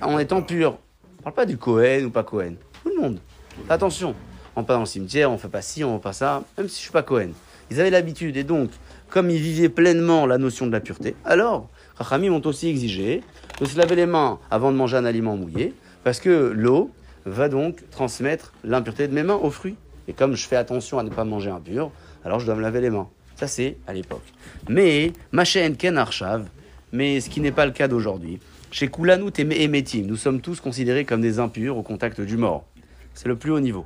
en 0.01 0.19
étant 0.19 0.41
purs. 0.41 0.77
On 1.19 1.23
parle 1.23 1.35
pas 1.35 1.45
du 1.45 1.57
Cohen 1.57 2.05
ou 2.05 2.09
pas 2.09 2.23
Cohen, 2.23 2.53
tout 2.83 2.89
le 2.89 3.01
monde. 3.01 3.19
Attention, 3.69 4.15
on 4.55 4.61
va 4.61 4.67
pas 4.67 4.73
dans 4.73 4.81
le 4.81 4.85
cimetière, 4.85 5.31
on 5.31 5.37
fait 5.37 5.47
pas 5.47 5.61
ci, 5.61 5.83
on 5.83 5.97
fait 5.97 6.03
pas 6.03 6.13
ça, 6.13 6.43
même 6.57 6.67
si 6.67 6.77
je 6.77 6.81
suis 6.81 6.91
pas 6.91 7.03
Cohen. 7.03 7.29
Ils 7.71 7.79
avaient 7.79 7.89
l'habitude, 7.89 8.35
et 8.37 8.43
donc, 8.43 8.69
comme 9.09 9.29
ils 9.29 9.39
vivaient 9.39 9.69
pleinement 9.69 10.25
la 10.25 10.37
notion 10.37 10.67
de 10.67 10.71
la 10.71 10.79
pureté, 10.79 11.15
alors, 11.25 11.69
Rachamim 11.95 12.33
ont 12.33 12.45
aussi 12.45 12.67
exigé 12.67 13.21
de 13.59 13.65
se 13.65 13.77
laver 13.77 13.95
les 13.95 14.05
mains 14.05 14.39
avant 14.51 14.71
de 14.71 14.77
manger 14.77 14.97
un 14.97 15.05
aliment 15.05 15.37
mouillé, 15.37 15.73
parce 16.03 16.19
que 16.19 16.51
l'eau 16.55 16.91
va 17.25 17.47
donc 17.47 17.89
transmettre 17.89 18.53
l'impureté 18.63 19.07
de 19.07 19.13
mes 19.13 19.23
mains 19.23 19.39
aux 19.41 19.51
fruits. 19.51 19.77
Et 20.07 20.13
comme 20.13 20.35
je 20.35 20.45
fais 20.45 20.57
attention 20.57 20.99
à 20.99 21.03
ne 21.03 21.09
pas 21.09 21.23
manger 21.23 21.49
impur, 21.49 21.91
alors 22.25 22.39
je 22.39 22.45
dois 22.45 22.55
me 22.55 22.61
laver 22.61 22.81
les 22.81 22.89
mains. 22.89 23.07
Ça, 23.35 23.47
c'est 23.47 23.77
à 23.87 23.93
l'époque. 23.93 24.23
Mais, 24.69 25.11
Machen 25.31 25.75
Ken 25.75 25.97
Arshav, 25.97 26.47
mais 26.91 27.19
ce 27.19 27.29
qui 27.29 27.41
n'est 27.41 27.51
pas 27.51 27.65
le 27.65 27.71
cas 27.71 27.87
d'aujourd'hui. 27.87 28.39
Chez 28.71 28.87
Koulanut 28.87 29.37
et 29.39 29.63
Emetim, 29.63 30.03
nous 30.05 30.15
sommes 30.15 30.41
tous 30.41 30.59
considérés 30.59 31.05
comme 31.05 31.21
des 31.21 31.39
impurs 31.39 31.77
au 31.77 31.83
contact 31.83 32.21
du 32.21 32.37
mort. 32.37 32.65
C'est 33.13 33.27
le 33.27 33.35
plus 33.35 33.51
haut 33.51 33.59
niveau. 33.59 33.85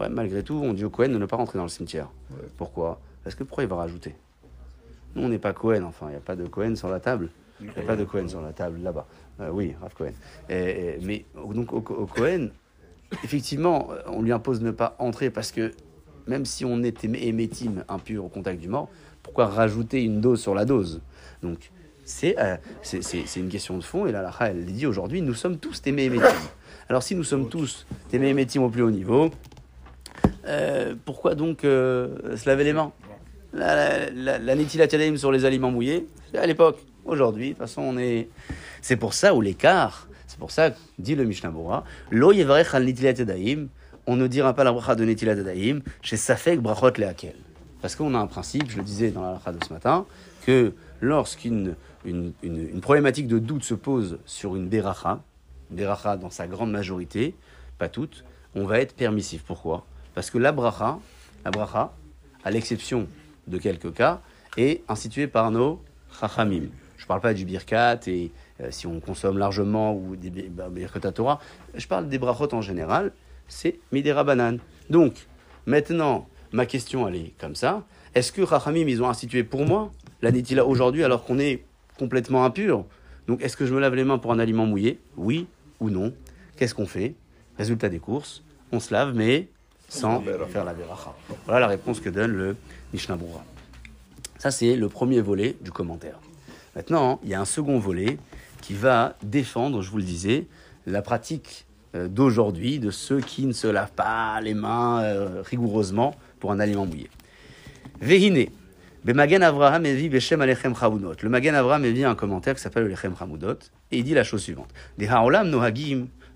Ouais, 0.00 0.08
malgré 0.08 0.42
tout, 0.42 0.54
on 0.62 0.72
dit 0.72 0.84
au 0.84 0.90
Cohen 0.90 1.08
de 1.10 1.18
ne 1.18 1.26
pas 1.26 1.36
rentrer 1.36 1.56
dans 1.58 1.64
le 1.64 1.68
cimetière. 1.70 2.08
Pourquoi? 2.56 3.00
Parce 3.22 3.36
que 3.36 3.44
pourquoi 3.44 3.62
il 3.64 3.70
va 3.70 3.76
rajouter? 3.76 4.14
Nous, 5.14 5.22
on 5.22 5.28
n'est 5.28 5.38
pas 5.38 5.52
Cohen, 5.52 5.84
enfin, 5.84 6.06
il 6.08 6.10
n'y 6.10 6.16
a 6.16 6.20
pas 6.20 6.34
de 6.34 6.44
Cohen 6.46 6.74
sur 6.74 6.88
la 6.88 6.98
table. 6.98 7.28
Il 7.60 7.66
n'y 7.66 7.72
a 7.78 7.82
pas 7.82 7.94
de 7.94 8.02
Cohen 8.04 8.26
sur 8.28 8.40
la 8.40 8.52
table 8.52 8.80
là-bas. 8.82 9.06
Euh, 9.40 9.50
oui, 9.52 9.74
Rav 9.80 9.94
Cohen. 9.94 10.12
Et- 10.48 10.54
et- 10.54 10.98
mais 11.02 11.24
donc, 11.36 11.72
au, 11.72 11.76
au 11.76 12.06
Cohen, 12.06 12.48
effectivement, 13.22 13.88
on 14.08 14.22
lui 14.22 14.32
impose 14.32 14.58
de 14.60 14.66
ne 14.66 14.70
pas 14.72 14.96
entrer 14.98 15.30
parce 15.30 15.52
que 15.52 15.72
même 16.26 16.44
si 16.44 16.64
on 16.64 16.82
est 16.82 17.04
émé- 17.04 17.26
émétime 17.26 17.84
impur 17.88 18.24
au 18.24 18.28
contact 18.28 18.60
du 18.60 18.68
mort, 18.68 18.88
pourquoi 19.22 19.46
rajouter 19.46 20.02
une 20.02 20.20
dose 20.20 20.40
sur 20.40 20.54
la 20.54 20.64
dose? 20.64 21.00
Donc, 21.42 21.70
c'est 22.04 22.38
euh, 22.38 22.56
c'est- 22.82 23.02
une 23.36 23.48
question 23.48 23.78
de 23.78 23.82
fond. 23.82 24.06
Et 24.06 24.12
la 24.12 24.30
elle 24.50 24.66
dit 24.66 24.86
aujourd'hui, 24.86 25.22
nous 25.22 25.34
sommes 25.34 25.58
tous 25.58 25.80
témé. 25.80 26.10
Alors, 26.88 27.02
si 27.02 27.14
nous 27.14 27.24
sommes 27.24 27.48
tous 27.48 27.86
témé 28.10 28.34
au 28.58 28.68
plus 28.68 28.82
haut 28.82 28.90
niveau, 28.90 29.30
euh, 30.46 30.94
pourquoi 31.04 31.34
donc 31.34 31.64
euh, 31.64 32.36
se 32.36 32.48
laver 32.48 32.64
les 32.64 32.72
mains? 32.72 32.92
La, 33.52 34.10
la, 34.10 34.38
sur 35.16 35.30
les 35.32 35.44
aliments 35.44 35.70
mouillés, 35.70 36.06
à 36.36 36.46
l'époque. 36.46 36.78
Aujourd'hui, 37.04 37.48
de 37.48 37.52
toute 37.52 37.58
façon, 37.58 37.82
on 37.82 37.98
est. 37.98 38.28
C'est 38.80 38.96
pour 38.96 39.12
ça 39.14 39.34
où 39.34 39.40
l'écart, 39.40 40.08
c'est 40.26 40.38
pour 40.38 40.50
ça, 40.50 40.70
dit 40.98 41.14
le 41.14 41.24
Mishnah 41.24 41.50
Bora, 41.50 41.84
Lo 42.10 42.32
yevarech 42.32 42.74
al 42.74 42.84
on 44.06 44.16
ne 44.16 44.26
dira 44.26 44.54
pas 44.54 44.64
la 44.64 44.72
bracha 44.72 44.94
de 44.94 45.04
Netilat 45.04 45.34
Yadayim, 45.34 45.80
chez 46.02 46.16
Safek 46.16 46.60
brachot 46.60 46.90
leakel. 46.98 47.34
Parce 47.80 47.96
qu'on 47.96 48.14
a 48.14 48.18
un 48.18 48.26
principe, 48.26 48.70
je 48.70 48.78
le 48.78 48.82
disais 48.82 49.10
dans 49.10 49.22
la 49.22 49.28
halakha 49.30 49.52
de 49.52 49.64
ce 49.64 49.72
matin, 49.72 50.06
que 50.46 50.72
lorsqu'une 51.00 51.74
une, 52.04 52.32
une- 52.42 52.80
problématique 52.80 53.28
de 53.28 53.38
doute 53.38 53.64
se 53.64 53.74
pose 53.74 54.18
sur 54.26 54.56
une 54.56 54.68
beracha, 54.68 55.20
une 55.70 55.76
beracha 55.76 56.16
dans 56.16 56.30
sa 56.30 56.46
grande 56.46 56.70
majorité, 56.70 57.34
pas 57.78 57.88
toutes, 57.88 58.24
on 58.54 58.64
va 58.66 58.80
être 58.80 58.94
permissif. 58.94 59.42
Pourquoi? 59.42 59.84
Parce 60.14 60.30
que 60.30 60.38
la 60.38 60.52
bracha, 60.52 60.98
la 61.44 61.50
bracha, 61.50 61.92
à 62.44 62.50
l'exception 62.50 63.06
de 63.48 63.58
quelques 63.58 63.92
cas, 63.94 64.20
est 64.56 64.82
instituée 64.88 65.26
par 65.26 65.50
nos 65.50 65.82
chachamim. 66.20 66.68
Je 66.96 67.04
ne 67.04 67.08
parle 67.08 67.20
pas 67.20 67.34
du 67.34 67.44
birkat 67.44 68.00
et 68.06 68.30
euh, 68.60 68.68
si 68.70 68.86
on 68.86 69.00
consomme 69.00 69.36
largement 69.36 69.94
ou 69.94 70.14
des 70.16 70.30
bah, 70.30 70.68
birkat 70.70 71.12
Torah, 71.12 71.40
je 71.74 71.86
parle 71.86 72.08
des 72.08 72.18
brachot 72.18 72.52
en 72.54 72.62
général, 72.62 73.12
c'est 73.48 73.78
midera 73.92 74.24
banane. 74.24 74.58
Donc, 74.90 75.26
maintenant, 75.66 76.28
ma 76.52 76.66
question 76.66 77.08
elle 77.08 77.16
est 77.16 77.32
comme 77.38 77.54
ça. 77.54 77.84
Est-ce 78.14 78.32
que 78.32 78.46
chachamim, 78.46 78.86
ils 78.86 79.02
ont 79.02 79.08
institué 79.08 79.44
pour 79.44 79.64
moi 79.64 79.90
la 80.22 80.30
netila 80.30 80.64
aujourd'hui 80.64 81.04
alors 81.04 81.24
qu'on 81.24 81.38
est 81.38 81.64
complètement 81.98 82.44
impur? 82.44 82.84
Donc, 83.26 83.42
est-ce 83.42 83.56
que 83.56 83.66
je 83.66 83.74
me 83.74 83.80
lave 83.80 83.94
les 83.94 84.04
mains 84.04 84.18
pour 84.18 84.32
un 84.32 84.38
aliment 84.38 84.66
mouillé? 84.66 84.98
Oui 85.16 85.46
ou 85.80 85.90
non? 85.90 86.12
Qu'est-ce 86.56 86.74
qu'on 86.74 86.86
fait? 86.86 87.14
Résultat 87.58 87.88
des 87.88 87.98
courses, 87.98 88.42
on 88.72 88.80
se 88.80 88.92
lave, 88.92 89.14
mais 89.14 89.48
sans 89.88 90.20
faire 90.48 90.64
la 90.64 90.74
beracha. 90.74 91.14
Voilà 91.46 91.60
la 91.60 91.66
réponse 91.68 92.00
que 92.00 92.08
donne 92.08 92.32
le 92.32 92.56
Mishnah. 92.92 93.18
Ça, 94.38 94.50
c'est 94.50 94.76
le 94.76 94.88
premier 94.88 95.20
volet 95.20 95.56
du 95.60 95.70
commentaire. 95.70 96.18
Maintenant, 96.76 97.20
il 97.22 97.30
y 97.30 97.34
a 97.34 97.40
un 97.40 97.44
second 97.44 97.78
volet 97.78 98.18
qui 98.60 98.74
va 98.74 99.16
défendre, 99.22 99.82
je 99.82 99.90
vous 99.90 99.98
le 99.98 100.04
disais, 100.04 100.46
la 100.86 101.02
pratique 101.02 101.63
d'aujourd'hui 101.94 102.78
de 102.78 102.90
ceux 102.90 103.20
qui 103.20 103.46
ne 103.46 103.52
se 103.52 103.66
lavent 103.66 103.92
pas 103.92 104.40
les 104.40 104.54
mains 104.54 105.02
euh, 105.02 105.42
rigoureusement 105.42 106.14
pour 106.40 106.52
un 106.52 106.60
aliment 106.60 106.86
mouillé. 106.86 107.08
Vehine, 108.00 108.46
Bemagen 109.04 109.42
Avraham 109.42 109.86
Evi 109.86 110.08
Beshem 110.08 110.40
Alechem 110.40 110.74
Chamoudot. 110.74 111.14
Le 111.22 111.28
Magen 111.28 111.54
Avraham 111.54 111.84
Evi 111.84 112.04
a 112.04 112.10
un 112.10 112.14
commentaire 112.14 112.54
qui 112.54 112.62
s'appelle 112.62 112.84
le 112.84 112.88
Lechem 112.90 113.14
Chamoudot 113.16 113.58
et 113.92 113.98
il 113.98 114.04
dit 114.04 114.14
la 114.14 114.24
chose 114.24 114.42
suivante. 114.42 114.70
Des 114.98 115.08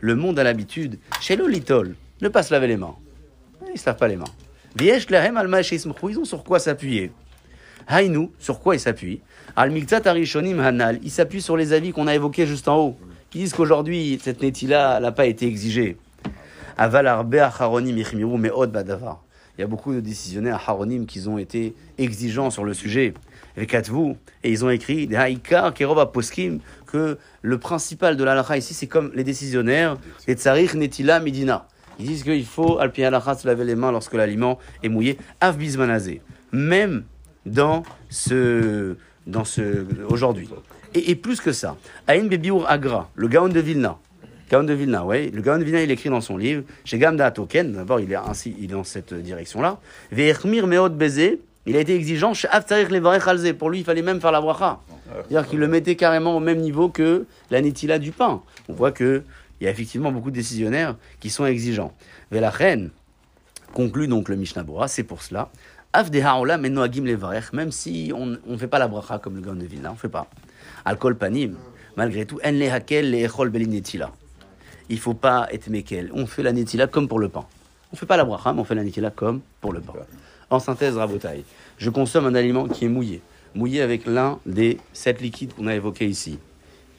le 0.01 0.15
monde 0.15 0.39
a 0.39 0.45
l'habitude, 0.45 0.99
chez 1.21 1.35
le 1.35 1.49
Litol, 1.49 1.97
ne 2.21 2.29
pas 2.29 2.43
se 2.43 2.53
laver 2.53 2.69
les 2.69 2.77
mains. 2.77 2.95
Ils 3.67 3.73
ne 3.73 3.79
se 3.79 3.87
lavent 3.87 3.97
pas 3.97 4.07
les 4.07 4.17
mains. 4.17 4.25
Viesh 4.77 5.11
Lahem 5.11 5.41
ils 5.61 6.19
ont 6.19 6.25
sur 6.25 6.45
quoi 6.45 6.59
s'appuyer? 6.61 7.11
Haïnou, 7.89 8.31
sur 8.39 8.61
quoi 8.61 8.77
il 8.77 8.81
s'appuie 8.81 9.23
Al 9.57 9.73
Arishonim 10.05 10.61
Hanal, 10.61 11.01
il 11.03 11.11
s'appuie 11.11 11.41
sur 11.41 11.57
les 11.57 11.73
avis 11.73 11.93
qu'on 11.93 12.07
a 12.07 12.15
évoqués 12.15 12.47
juste 12.47 12.69
en 12.69 12.77
haut, 12.77 12.99
qui 13.31 13.39
disent 13.39 13.53
qu'aujourd'hui, 13.53 14.19
cette 14.23 14.43
netila 14.43 15.01
n'a 15.01 15.13
pas 15.13 15.27
été 15.27 15.47
exigée? 15.47 15.97
Aval 16.77 17.07
Arbe 17.07 17.35
Acharonim 17.35 17.97
Ichmiru 17.97 18.39
Meod 18.39 18.73
Badavar. 18.73 19.23
Il 19.59 19.63
y 19.63 19.65
a 19.65 19.67
beaucoup 19.67 19.93
de 19.93 19.99
décisionnaires 19.99 20.63
Haronim 20.69 21.05
qui 21.05 21.27
ont 21.27 21.37
été 21.37 21.75
exigeants 21.99 22.51
sur 22.51 22.65
le 22.65 22.75
sujet. 22.75 23.13
vous 23.89 24.17
et 24.45 24.53
ils 24.53 24.65
ont 24.65 24.71
écrit 24.71 25.09
des 25.09 25.17
Haïkar 25.17 25.75
Kerova 25.75 26.07
Poskim 26.07 26.61
que 26.87 27.19
le 27.43 27.59
principal 27.59 28.17
de 28.17 28.23
l'alacha 28.23 28.57
ici, 28.57 28.73
c'est 28.73 28.87
comme 28.87 29.11
les 29.17 29.25
décisionnaires, 29.25 29.97
les 30.29 30.35
Tsarich 30.35 30.75
Netila 30.75 31.19
Midina. 31.19 31.67
Ils 31.99 32.07
disent 32.07 32.23
qu'il 32.23 32.47
faut, 32.47 32.79
al 32.79 32.93
pi 32.93 33.03
halakha, 33.03 33.35
se 33.35 33.49
laver 33.49 33.65
les 33.65 33.75
mains 33.75 33.91
lorsque 33.91 34.15
l'aliment 34.15 34.61
est 34.85 34.89
mouillé, 34.89 35.19
av 35.41 35.57
bismanazé. 35.57 36.23
Même 36.53 37.03
dans 37.45 37.83
ce, 38.09 38.97
dans 39.27 39.45
ce, 39.45 39.85
aujourd'hui. 40.09 40.49
Et, 40.95 41.15
plus 41.15 41.41
que 41.41 41.53
ça, 41.53 41.77
Aïn 42.07 42.29
Bebiur 42.29 42.69
Agra, 42.69 43.11
le 43.15 43.29
Gaon 43.29 43.49
de 43.49 43.61
Vilna, 43.61 43.99
Gaon 44.51 44.65
de 44.65 44.73
Vilna, 44.73 45.05
oui, 45.05 45.31
le 45.31 45.43
Gaon 45.43 45.59
de 45.59 45.65
Vilna, 45.65 45.83
il 45.83 45.91
écrit 45.91 46.09
dans 46.09 46.23
son 46.23 46.37
livre, 46.37 46.63
chez 46.85 46.99
Gamda 46.99 47.31
Token, 47.31 47.73
d'abord 47.73 48.01
il 48.01 48.11
est 48.11 48.17
ainsi, 48.17 48.57
il 48.59 48.69
dans 48.69 48.85
cette 48.85 49.13
direction-là, 49.13 49.79
Meod 50.13 50.97
Bezé, 50.97 51.41
il 51.67 51.77
a 51.77 51.81
été 51.81 51.95
exigeant 51.95 52.33
chez 52.33 52.49
Aftarich 52.49 52.89
Levarech 52.89 53.29
Alze, 53.29 53.53
pour 53.53 53.69
lui 53.69 53.81
il 53.81 53.85
fallait 53.85 54.03
même 54.03 54.21
faire 54.21 54.33
la 54.33 54.41
bracha. 54.41 54.81
C'est-à-dire 55.29 55.47
qu'il 55.49 55.59
le 55.59 55.69
mettait 55.69 55.97
carrément 55.97 56.35
au 56.35 56.41
même 56.41 56.61
niveau 56.61 56.89
que 56.89 57.27
la 57.51 57.61
nitila 57.61 57.99
du 57.99 58.13
pain. 58.13 58.43
On 58.69 58.73
voit 58.73 58.93
que 58.93 59.23
il 59.61 59.65
y 59.65 59.67
a 59.67 59.71
effectivement 59.71 60.13
beaucoup 60.13 60.31
de 60.31 60.37
décisionnaires 60.37 60.97
qui 61.21 61.31
sont 61.31 61.45
exigeants. 61.45 61.93
Velachen 62.31 62.91
conclut 63.75 64.09
donc 64.09 64.29
le 64.29 64.37
Mishnah 64.37 64.65
c'est 64.87 65.03
pour 65.03 65.23
cela. 65.23 65.51
En 65.95 66.45
noagim 66.71 67.05
même 67.53 67.73
si 67.73 68.13
on 68.15 68.27
ne 68.27 68.57
fait 68.57 68.67
pas 68.67 68.79
la 68.79 68.89
bracha 68.89 69.19
comme 69.19 69.37
le 69.37 69.43
Gaon 69.43 69.57
de 69.57 69.67
Vilna, 69.67 69.91
on 69.91 69.95
ne 69.95 69.99
fait 69.99 70.09
pas. 70.09 70.29
Alcool 70.89 71.17
panim, 71.17 71.55
malgré 71.97 72.25
tout, 72.25 72.41
en 72.43 72.51
lehakel 72.51 73.11
leechol 73.11 73.51
belin 73.51 73.67
netila. 73.67 74.11
Il 74.89 74.99
faut 74.99 75.13
pas 75.13 75.47
être 75.53 75.69
mekel. 75.69 76.11
On 76.15 76.27
fait 76.27 76.43
la 76.43 76.53
netila 76.53 76.87
comme 76.87 77.09
pour 77.09 77.19
le 77.19 77.29
pain. 77.29 77.45
On 77.93 77.97
fait 77.97 78.07
pas 78.07 78.17
la 78.17 78.25
bracha, 78.25 78.55
mais 78.55 78.61
on 78.61 78.65
fait 78.65 78.75
la 78.75 78.83
netila 78.83 79.11
comme 79.11 79.43
pour 79.61 79.75
le 79.75 79.81
pain. 79.81 79.93
En 80.49 80.59
synthèse, 80.59 80.97
rabotaille, 80.97 81.45
je 81.77 81.91
consomme 81.91 82.25
un 82.25 82.35
aliment 82.35 82.67
qui 82.67 82.87
est 82.87 82.89
mouillé. 82.89 83.21
Mouillé 83.55 83.83
avec 83.83 84.07
l'un 84.07 84.39
des 84.47 84.79
sept 84.95 85.21
liquides 85.21 85.53
qu'on 85.53 85.67
a 85.67 85.75
évoqués 85.75 86.07
ici. 86.07 86.39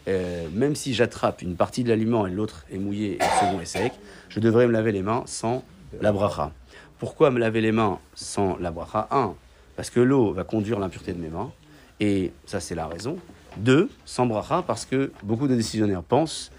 Euh, 0.08 0.48
même 0.54 0.76
si 0.76 0.94
j'attrape 0.94 1.42
une 1.42 1.56
partie 1.56 1.84
de 1.84 1.90
l'aliment 1.90 2.28
et 2.28 2.32
l'autre 2.32 2.66
est 2.72 2.78
mouillé 2.78 3.16
et 3.16 3.18
le 3.18 3.48
second 3.48 3.60
est 3.60 3.66
sec, 3.66 3.94
je 4.30 4.40
devrais 4.40 4.68
me 4.68 4.72
laver 4.72 4.92
les 4.92 5.02
mains 5.02 5.24
sans 5.26 5.64
la 6.00 6.12
bracha. 6.12 6.52
Pourquoi 7.00 7.32
me 7.32 7.40
laver 7.40 7.62
les 7.62 7.72
mains 7.72 7.98
sans 8.14 8.56
la 8.58 8.70
bracha? 8.70 9.08
Un, 9.10 9.34
parce 9.76 9.90
que 9.90 10.00
l'eau 10.00 10.32
va 10.32 10.44
conduire 10.44 10.78
l'impureté 10.78 11.12
de 11.14 11.20
mes 11.20 11.30
mains, 11.30 11.52
et 12.00 12.32
ça 12.46 12.60
c'est 12.60 12.76
la 12.76 12.86
raison. 12.86 13.18
Deux, 13.60 13.90
sans 14.06 14.26
bracha, 14.26 14.64
parce 14.66 14.86
que 14.86 15.12
beaucoup 15.24 15.48
de 15.48 15.56
décisionnaires 15.56 16.04
pensent 16.04 16.52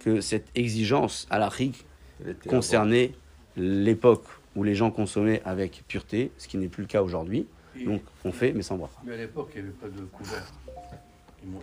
que 0.00 0.20
cette 0.20 0.48
exigence 0.54 1.26
à 1.30 1.38
la 1.38 1.50
concernait 2.48 3.12
l'époque 3.56 4.24
où 4.56 4.64
les 4.64 4.74
gens 4.74 4.90
consommaient 4.90 5.40
avec 5.44 5.84
pureté, 5.86 6.32
ce 6.38 6.48
qui 6.48 6.56
n'est 6.58 6.68
plus 6.68 6.82
le 6.82 6.88
cas 6.88 7.02
aujourd'hui. 7.02 7.46
Donc 7.84 8.02
on 8.24 8.32
fait, 8.32 8.52
mais 8.52 8.62
sans 8.62 8.76
bracha. 8.76 8.94
Mais 9.04 9.14
à 9.14 9.16
l'époque, 9.18 9.50
il 9.54 9.62
n'y 9.62 9.68
avait 9.68 9.76
pas 9.76 9.88
de 9.88 10.02
couvert. 10.06 10.52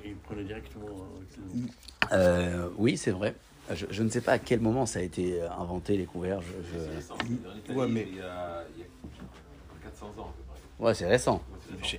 Ils, 0.06 0.16
prenaient 0.16 0.46
directement 0.46 0.86
le... 0.88 1.68
Euh, 2.14 2.70
oui, 2.78 2.96
c'est 2.96 3.12
vrai. 3.12 3.36
Je, 3.74 3.86
je 3.90 4.04
ne 4.04 4.10
sais 4.10 4.22
pas 4.22 4.34
à 4.34 4.40
quel 4.40 4.62
moment 4.62 4.86
ça 4.86 5.00
a 5.00 5.02
été 5.02 5.42
euh, 5.42 5.50
inventé, 5.60 5.98
les 5.98 6.06
couverts. 6.06 6.40
je- 6.42 6.80
je- 6.80 7.12
En 7.12 7.58
Italie, 7.58 7.78
Ouais, 7.78 7.88
mais- 7.88 8.08
il 8.10 8.16
y 8.18 8.22
a, 8.22 8.64
il 8.76 8.82
y 8.82 8.84
a 8.84 9.90
400 9.90 10.14
ans. 10.18 10.34
Ouais, 10.80 10.94
c'est 10.94 11.08
récent. 11.08 11.42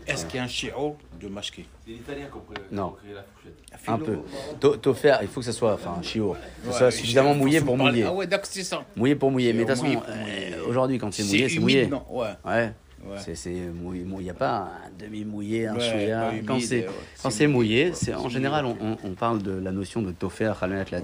Est-ce 0.06 0.26
qu'il 0.26 0.36
y 0.36 0.40
a 0.40 0.44
un 0.44 0.48
chiot 0.48 0.96
de 1.20 1.28
masqué 1.28 1.66
C'est 1.84 1.90
les 1.92 1.96
Italiens 1.96 2.26
qui 2.26 2.36
ont 2.36 2.42
créé, 2.52 2.64
la 2.72 3.78
fourchette. 3.78 3.88
Un 3.88 3.98
peu. 3.98 4.18
To- 4.60 4.76
Tofer, 4.76 5.16
il 5.22 5.28
faut 5.28 5.40
que 5.40 5.46
ça 5.46 5.52
soit, 5.52 5.74
enfin, 5.74 6.00
chiot, 6.02 6.36
que 6.64 6.72
ça 6.72 6.78
soit 6.78 6.90
suffisamment 6.90 7.34
mouillé 7.34 7.60
pour 7.60 7.76
mouiller. 7.76 8.04
Ah 8.06 8.12
ouais, 8.12 8.26
d'accord, 8.26 8.46
c'est 8.50 8.62
ça. 8.64 8.84
Mouillé 8.96 9.14
pour 9.16 9.30
mouiller. 9.30 9.52
Mais 9.52 9.64
de 9.64 9.68
toute 9.72 9.76
façon, 9.82 10.02
euh, 10.08 10.66
aujourd'hui, 10.68 10.98
quand 10.98 11.12
c'est 11.12 11.24
mouillé, 11.24 11.48
c'est 11.48 11.58
mouillé. 11.60 11.90
Ouais. 12.10 12.26
Ouais. 12.44 12.72
Ouais. 13.04 13.18
C'est, 13.18 13.34
c'est 13.36 13.50
mouillé. 13.50 14.02
Il 14.02 14.18
n'y 14.24 14.30
a 14.30 14.34
pas 14.34 14.68
un 14.86 14.90
demi-mouillé, 14.98 15.66
un 15.68 15.76
Ouais, 15.76 15.80
chouïa. 15.90 16.32
Quand 16.46 16.58
c'est, 16.60 16.78
ouais. 16.80 16.86
quand 17.22 17.30
C'est 17.30 17.36
c'est 17.38 17.46
mouillé, 17.46 17.84
mouillé, 17.84 17.90
quoi. 17.90 17.98
c'est, 18.00 18.14
en 18.14 18.22
C'est 18.24 18.30
général, 18.30 18.64
on, 18.64 18.74
mouillé, 18.74 18.96
on- 19.04 19.08
on 19.10 19.14
parle 19.14 19.42
de 19.42 19.52
la 19.52 19.70
notion 19.72 20.02
de 20.02 20.10
tofer, 20.12 20.52
halanat, 20.60 20.84
la. 20.90 21.00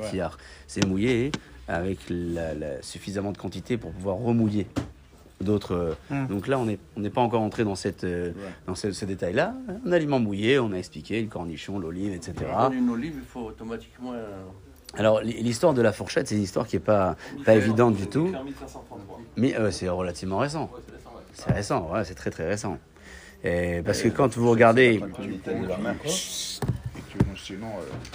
C'est 0.66 0.84
mouillé 0.86 1.30
avec 1.68 1.98
la- 2.08 2.54
la- 2.54 2.82
suffisamment 2.82 3.30
de 3.32 3.38
quantité 3.38 3.76
pour 3.76 3.92
pouvoir 3.92 4.16
remouiller 4.16 4.66
d'autres. 5.42 5.74
euh, 5.74 5.94
Hmm. 6.10 6.26
Donc 6.26 6.46
là, 6.48 6.58
on 6.58 6.64
n'est 6.66 6.78
on 6.96 7.02
pas 7.10 7.20
encore 7.20 7.42
entré 7.42 7.64
dans, 7.64 7.74
cette, 7.74 8.04
euh, 8.04 8.28
Ouais. 8.30 8.34
dans 8.66 8.74
ce, 8.74 8.92
ce 8.92 9.04
détail-là. 9.04 9.54
Un 9.86 9.92
aliment 9.92 10.18
mouillé, 10.20 10.58
on 10.58 10.72
a 10.72 10.76
expliqué, 10.76 11.20
le 11.20 11.28
cornichon, 11.28 11.78
l'olive, 11.78 12.12
etc. 12.12 12.32
Pour 12.36 12.46
prendre 12.48 12.74
une 12.74 12.90
olive, 12.90 13.14
il 13.16 13.24
faut 13.26 13.40
automatiquement... 13.46 14.12
euh, 14.14 14.42
Alors, 14.94 15.20
l'histoire 15.22 15.74
de 15.74 15.82
la 15.82 15.92
fourchette, 15.92 16.28
c'est 16.28 16.36
une 16.36 16.42
histoire 16.42 16.66
qui 16.66 16.76
n'est 16.76 16.80
pas, 16.80 17.16
pas 17.44 17.54
évidente 17.54 17.94
du 17.96 18.06
tout. 18.06 18.28
C'est 18.30 18.36
en 18.38 18.44
1533. 18.44 19.20
Mais 19.36 19.56
euh, 19.56 19.70
c'est 19.70 19.88
relativement 19.88 20.38
récent. 20.38 20.70
C'est 21.32 21.52
récent, 21.52 21.90
ouais. 21.92 22.04
C'est 22.04 22.14
très 22.14 22.30
très 22.30 22.46
récent. 22.48 22.78
Et 23.44 23.82
parce 23.84 24.02
que 24.02 24.08
quand 24.08 24.36
vous 24.36 24.50
regardez, 24.50 24.98
continuité 25.00 25.54
de 25.54 25.66
la 25.66 25.76
main. 25.78 25.94
Et 26.04 26.08
tu- 26.08 27.18
sinon, 27.36 27.66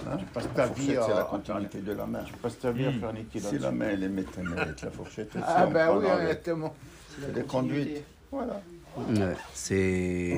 euh, 0.07 0.15
tu 0.17 0.25
passes 0.25 0.47
ta 0.55 0.67
vie 0.67 0.73
Fourchette, 0.95 1.01
c'est 1.05 1.13
la 1.13 1.19
à, 1.19 1.23
continuité 1.25 1.77
de 1.79 1.91
la 1.91 2.05
main. 2.05 2.19
tu 2.25 2.33
passes 2.33 2.59
ta 2.59 2.71
vie 2.71 2.85
à 2.85 2.91
faire 2.93 3.13
niquer 3.13 3.39
Si 3.39 3.59
la 3.59 3.71
main 3.71 3.87
elle 3.91 4.03
est 4.03 4.09
métamérique, 4.09 4.81
la 4.83 4.89
fourchette, 4.91 5.31
Ah 5.45 5.65
ben 5.65 5.97
oui, 5.97 6.05
exactement. 6.21 6.73
Conduites. 7.47 8.03
Voilà. 8.31 8.61
ouais, 8.97 9.35
c'est 9.53 10.37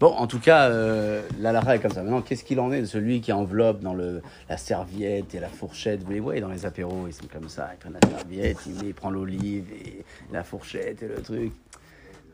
bon. 0.00 0.08
En 0.08 0.26
tout 0.26 0.40
cas, 0.40 0.68
euh, 0.70 1.22
la 1.38 1.52
lara 1.52 1.76
est 1.76 1.78
comme 1.78 1.92
ça. 1.92 2.02
Maintenant, 2.02 2.22
qu'est-ce 2.22 2.44
qu'il 2.44 2.60
en 2.60 2.72
est 2.72 2.80
de 2.80 2.86
celui 2.86 3.20
qui 3.20 3.32
enveloppe 3.32 3.80
dans 3.80 3.94
le, 3.94 4.22
la 4.48 4.56
serviette 4.56 5.34
et 5.34 5.40
la 5.40 5.48
fourchette? 5.48 6.02
Vous 6.02 6.12
les 6.12 6.20
voyez 6.20 6.40
dans 6.40 6.48
les 6.48 6.66
apéros, 6.66 7.06
ils 7.06 7.12
sont 7.12 7.26
comme 7.32 7.48
ça. 7.48 7.70
Ils 7.74 7.78
prennent 7.78 7.98
la 8.02 8.08
serviette, 8.08 8.58
il, 8.66 8.74
met- 8.74 8.88
il 8.88 8.94
prend 8.94 9.10
l'olive 9.10 9.66
et 9.84 10.04
la 10.32 10.44
fourchette 10.44 11.02
et 11.02 11.08
le 11.08 11.22
truc. 11.22 11.52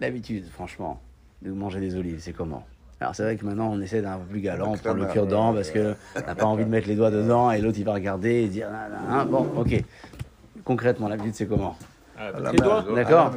L'habitude, 0.01 0.45
franchement, 0.51 1.01
de 1.43 1.51
manger 1.51 1.81
des 1.81 1.97
olives, 1.97 2.21
c'est 2.21 2.33
comment? 2.33 2.65
Alors 3.01 3.15
c'est 3.15 3.23
vrai 3.23 3.37
que 3.37 3.45
maintenant 3.45 3.71
on 3.73 3.81
essaie 3.81 4.03
d'un 4.03 4.19
peu 4.19 4.25
plus 4.25 4.41
galant, 4.41 4.73
on 4.73 4.77
prend 4.77 4.93
le 4.93 5.07
cure-dent 5.07 5.55
parce 5.55 5.71
que 5.71 5.95
on 6.17 6.21
n'a 6.21 6.35
pas 6.35 6.47
envie 6.47 6.65
de 6.65 6.69
mettre 6.69 6.89
les 6.89 6.97
doigts 6.97 7.13
dedans 7.13 7.53
et 7.53 7.61
l'autre 7.61 7.79
il 7.79 7.85
va 7.85 7.95
regarder 7.95 8.43
et 8.43 8.49
dire 8.49 8.69
ah, 8.73 8.89
ah, 8.93 9.19
ah. 9.21 9.25
bon 9.25 9.47
ok. 9.57 9.85
Concrètement 10.65 11.07
l'habitude 11.07 11.35
c'est 11.37 11.47
comment? 11.47 11.77
À 12.19 12.31
la 12.41 12.53
les 12.53 12.59
doigts 12.59 12.83
D'accord. 12.95 13.33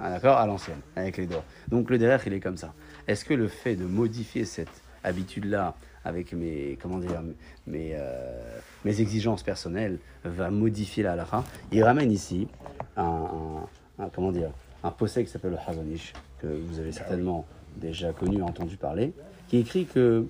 Ah 0.00 0.10
d'accord, 0.10 0.38
à 0.38 0.46
l'ancienne, 0.46 0.78
avec 0.96 1.16
les 1.18 1.26
doigts. 1.26 1.44
Donc 1.68 1.90
le 1.90 1.98
derrière, 1.98 2.20
il 2.26 2.32
est 2.32 2.40
comme 2.40 2.56
ça. 2.56 2.72
Est-ce 3.06 3.24
que 3.24 3.34
le 3.34 3.48
fait 3.48 3.76
de 3.76 3.84
modifier 3.84 4.44
cette 4.44 4.70
habitude-là 5.04 5.74
avec 6.04 6.32
mes, 6.32 6.78
comment 6.80 6.98
dire, 6.98 7.20
mes, 7.66 7.92
euh, 7.94 8.58
mes 8.84 9.00
exigences 9.00 9.42
personnelles 9.42 9.98
va 10.24 10.50
modifier 10.50 11.02
la 11.02 11.12
halakha 11.12 11.44
Il 11.70 11.82
ramène 11.84 12.10
ici 12.10 12.48
un, 12.96 13.02
un- 13.04 14.04
un- 14.04 14.08
comment 14.14 14.32
dire, 14.32 14.50
un 14.82 14.90
possède 14.90 15.26
qui 15.26 15.30
s'appelle 15.30 15.52
le 15.52 15.58
Hazonish, 15.64 16.12
que 16.40 16.46
vous 16.48 16.78
avez 16.80 16.90
certainement 16.92 17.46
déjà 17.76 18.12
connu, 18.12 18.42
entendu 18.42 18.76
parler, 18.76 19.12
qui 19.48 19.58
écrit 19.58 19.86
que 19.86 20.26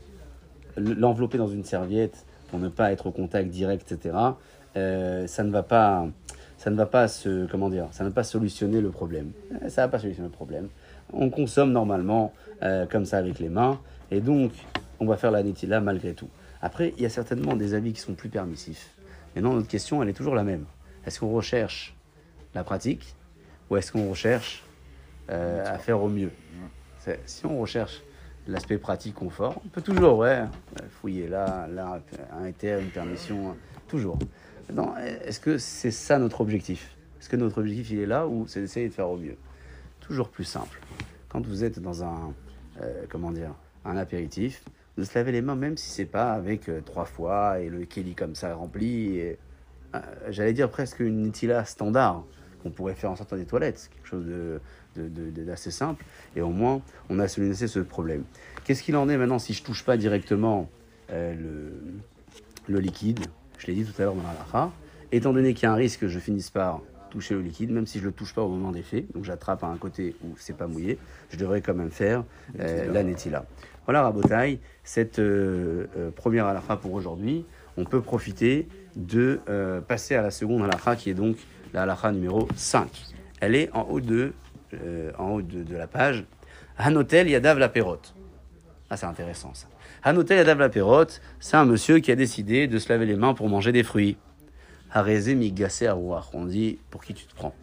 l'envelopper 0.76 1.38
dans 1.38 1.48
une 1.48 1.64
serviette 1.64 2.24
pour 2.50 2.58
ne 2.58 2.68
pas 2.68 2.92
être 2.92 3.06
au 3.06 3.10
contact 3.12 3.48
direct, 3.50 3.90
etc., 3.92 4.14
euh, 4.76 5.26
ça 5.26 5.42
ne 5.44 5.50
va 5.50 5.62
pas, 5.62 6.06
ça 6.62 6.70
ne 6.70 6.76
va 6.76 6.86
pas 6.86 7.08
se, 7.08 7.46
comment 7.46 7.68
dire, 7.68 7.88
ça 7.90 8.04
ne 8.04 8.08
va 8.08 8.14
pas 8.14 8.22
solutionner 8.22 8.80
le 8.80 8.90
problème. 8.90 9.32
Euh, 9.50 9.68
Ça 9.68 9.82
ne 9.82 9.86
va 9.86 9.88
pas 9.88 9.98
solutionner 9.98 10.28
le 10.28 10.32
problème. 10.32 10.68
On 11.12 11.28
consomme 11.28 11.72
normalement 11.72 12.32
euh, 12.62 12.86
comme 12.86 13.04
ça 13.04 13.18
avec 13.18 13.40
les 13.40 13.48
mains, 13.48 13.80
et 14.12 14.20
donc 14.20 14.52
on 15.00 15.06
va 15.06 15.16
faire 15.16 15.32
la 15.32 15.42
netila 15.42 15.80
malgré 15.80 16.12
tout. 16.14 16.28
Après, 16.60 16.94
il 16.96 17.02
y 17.02 17.06
a 17.06 17.08
certainement 17.08 17.56
des 17.56 17.74
avis 17.74 17.92
qui 17.92 18.00
sont 18.00 18.14
plus 18.14 18.28
permissifs. 18.28 18.90
Maintenant, 19.34 19.54
notre 19.54 19.66
question, 19.66 20.04
elle 20.04 20.08
est 20.08 20.12
toujours 20.12 20.36
la 20.36 20.44
même. 20.44 20.64
Est-ce 21.04 21.18
qu'on 21.18 21.32
recherche 21.32 21.96
la 22.54 22.62
pratique 22.62 23.16
ou 23.68 23.76
est-ce 23.76 23.90
qu'on 23.90 24.08
recherche 24.08 24.62
euh, 25.30 25.64
à 25.66 25.78
faire 25.78 26.00
au 26.00 26.08
mieux? 26.08 26.30
Si 27.26 27.44
on 27.44 27.58
recherche 27.58 28.04
l'aspect 28.46 28.78
pratique, 28.78 29.16
confort, 29.16 29.60
on 29.66 29.68
peut 29.68 29.82
toujours 29.82 30.18
ouais, 30.18 30.44
fouiller 31.00 31.26
là, 31.26 31.66
là, 31.66 32.00
un 32.40 32.44
éther, 32.44 32.78
une 32.78 32.90
permission, 32.90 33.56
toujours. 33.88 34.16
Maintenant, 34.68 34.94
est-ce 34.96 35.40
que 35.40 35.58
c'est 35.58 35.90
ça 35.90 36.18
notre 36.18 36.40
objectif? 36.40 36.96
Est-ce 37.20 37.28
que 37.28 37.36
notre 37.36 37.58
objectif, 37.58 37.90
il 37.90 38.00
est 38.00 38.06
là 38.06 38.26
ou 38.26 38.46
c'est 38.48 38.60
d'essayer 38.60 38.88
de 38.88 38.94
faire 38.94 39.08
au 39.08 39.16
mieux? 39.16 39.36
Toujours 40.00 40.28
plus 40.28 40.44
simple. 40.44 40.80
Quand 41.28 41.46
vous 41.46 41.64
êtes 41.64 41.78
dans 41.78 42.04
un, 42.04 42.32
euh, 42.80 43.04
comment 43.08 43.30
dire, 43.30 43.54
un 43.84 43.96
apéritif, 43.96 44.64
de 44.98 45.04
se 45.04 45.18
laver 45.18 45.32
les 45.32 45.42
mains, 45.42 45.56
même 45.56 45.76
si 45.76 45.88
c'est 45.90 46.04
pas 46.04 46.32
avec 46.32 46.68
euh, 46.68 46.80
trois 46.80 47.04
fois 47.04 47.60
et 47.60 47.68
le 47.68 47.84
kelly 47.84 48.14
comme 48.14 48.34
ça 48.34 48.54
rempli. 48.54 49.20
euh, 49.20 49.34
J'allais 50.30 50.52
dire 50.52 50.70
presque 50.70 51.00
une 51.00 51.22
nitila 51.22 51.64
standard 51.64 52.24
qu'on 52.62 52.70
pourrait 52.70 52.94
faire 52.94 53.10
en 53.10 53.16
sortant 53.16 53.36
des 53.36 53.44
toilettes, 53.44 53.90
quelque 53.92 54.06
chose 54.08 54.26
de 54.26 54.60
d'assez 54.94 55.70
simple, 55.70 56.04
et 56.36 56.42
au 56.42 56.50
moins 56.50 56.82
on 57.08 57.18
a 57.18 57.26
solutionné 57.26 57.68
ce 57.68 57.80
problème. 57.80 58.24
Qu'est-ce 58.64 58.82
qu'il 58.82 58.96
en 58.96 59.08
est 59.08 59.16
maintenant 59.16 59.38
si 59.38 59.54
je 59.54 59.62
touche 59.62 59.84
pas 59.84 59.96
directement 59.96 60.70
le 61.08 61.72
liquide? 62.68 63.26
Je 63.62 63.68
l'ai 63.68 63.74
dit 63.74 63.84
tout 63.84 64.02
à 64.02 64.04
l'heure 64.04 64.14
dans 64.16 64.24
la 64.24 64.34
lacha. 64.34 64.72
Étant 65.12 65.32
donné 65.32 65.54
qu'il 65.54 65.64
y 65.64 65.66
a 65.66 65.72
un 65.72 65.76
risque 65.76 66.00
que 66.00 66.08
je 66.08 66.18
finisse 66.18 66.50
par 66.50 66.80
toucher 67.10 67.34
le 67.34 67.42
liquide, 67.42 67.70
même 67.70 67.86
si 67.86 68.00
je 68.00 68.04
le 68.04 68.10
touche 68.10 68.34
pas 68.34 68.42
au 68.42 68.48
moment 68.48 68.72
des 68.72 68.82
faits, 68.82 69.04
donc 69.14 69.24
j'attrape 69.24 69.62
à 69.62 69.68
un 69.68 69.76
côté 69.76 70.16
où 70.24 70.34
c'est 70.36 70.56
pas 70.56 70.66
mouillé, 70.66 70.98
je 71.30 71.36
devrais 71.36 71.60
quand 71.60 71.74
même 71.74 71.92
faire 71.92 72.24
euh, 72.58 72.90
la 72.92 73.04
netila. 73.04 73.44
Voilà 73.84 74.02
Rabotai, 74.02 74.58
cette 74.82 75.20
euh, 75.20 75.86
euh, 75.96 76.10
première 76.10 76.46
halakha 76.46 76.76
pour 76.76 76.92
aujourd'hui. 76.92 77.44
On 77.76 77.84
peut 77.84 78.00
profiter 78.00 78.66
de 78.96 79.40
euh, 79.48 79.80
passer 79.80 80.16
à 80.16 80.22
la 80.22 80.32
seconde 80.32 80.62
halakha 80.62 80.96
qui 80.96 81.10
est 81.10 81.14
donc 81.14 81.36
la 81.72 81.82
halakha 81.82 82.10
numéro 82.10 82.48
5. 82.56 82.88
Elle 83.40 83.54
est 83.54 83.70
en 83.74 83.82
haut 83.82 84.00
de, 84.00 84.32
euh, 84.74 85.12
en 85.18 85.34
haut 85.34 85.42
de, 85.42 85.62
de 85.62 85.76
la 85.76 85.86
page. 85.86 86.24
Hanotel 86.78 87.28
Yadav 87.28 87.58
la 87.58 87.68
Pérote. 87.68 88.14
Ah, 88.90 88.96
c'est 88.96 89.06
intéressant 89.06 89.54
ça. 89.54 89.68
Hanotel 90.04 90.38
Yadav 90.38 90.58
la 90.58 91.06
c'est 91.38 91.56
un 91.56 91.64
monsieur 91.64 92.00
qui 92.00 92.10
a 92.10 92.16
décidé 92.16 92.66
de 92.66 92.80
se 92.80 92.88
laver 92.88 93.06
les 93.06 93.14
mains 93.14 93.34
pour 93.34 93.48
manger 93.48 93.70
des 93.70 93.84
fruits. 93.84 94.16
Harezé 94.90 95.36
mi 95.36 95.52
gassé 95.52 95.86
arouar. 95.86 96.28
On 96.32 96.44
dit 96.44 96.80
pour 96.90 97.04
qui 97.04 97.14
tu 97.14 97.24
te 97.24 97.34
prends. 97.36 97.54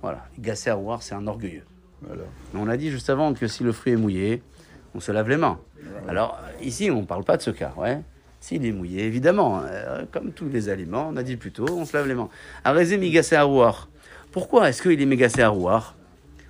Voilà. 0.00 0.24
Arouar, 0.68 1.02
c'est 1.02 1.16
un 1.16 1.26
orgueilleux. 1.26 1.64
Voilà. 2.02 2.22
On 2.54 2.68
a 2.68 2.76
dit 2.76 2.92
juste 2.92 3.10
avant 3.10 3.34
que 3.34 3.48
si 3.48 3.64
le 3.64 3.72
fruit 3.72 3.94
est 3.94 3.96
mouillé, 3.96 4.44
on 4.94 5.00
se 5.00 5.10
lave 5.10 5.28
les 5.28 5.36
mains. 5.36 5.58
Alors, 6.06 6.38
ici, 6.62 6.88
on 6.88 7.00
ne 7.00 7.06
parle 7.06 7.24
pas 7.24 7.36
de 7.36 7.42
ce 7.42 7.50
cas, 7.50 7.72
ouais. 7.76 8.00
S'il 8.38 8.64
est 8.64 8.70
mouillé, 8.70 9.04
évidemment, 9.04 9.62
euh, 9.64 10.04
comme 10.12 10.30
tous 10.30 10.48
les 10.48 10.68
aliments, 10.68 11.08
on 11.12 11.16
a 11.16 11.24
dit 11.24 11.36
plus 11.36 11.50
tôt, 11.50 11.66
on 11.68 11.84
se 11.84 11.96
lave 11.96 12.06
les 12.06 12.14
mains. 12.14 12.28
Arezé 12.62 12.96
migacé 12.96 13.34
arouar. 13.34 13.88
Pourquoi 14.30 14.68
est-ce 14.68 14.82
qu'il 14.82 15.02
est 15.02 15.06
mégacé 15.06 15.42
arouar 15.42 15.96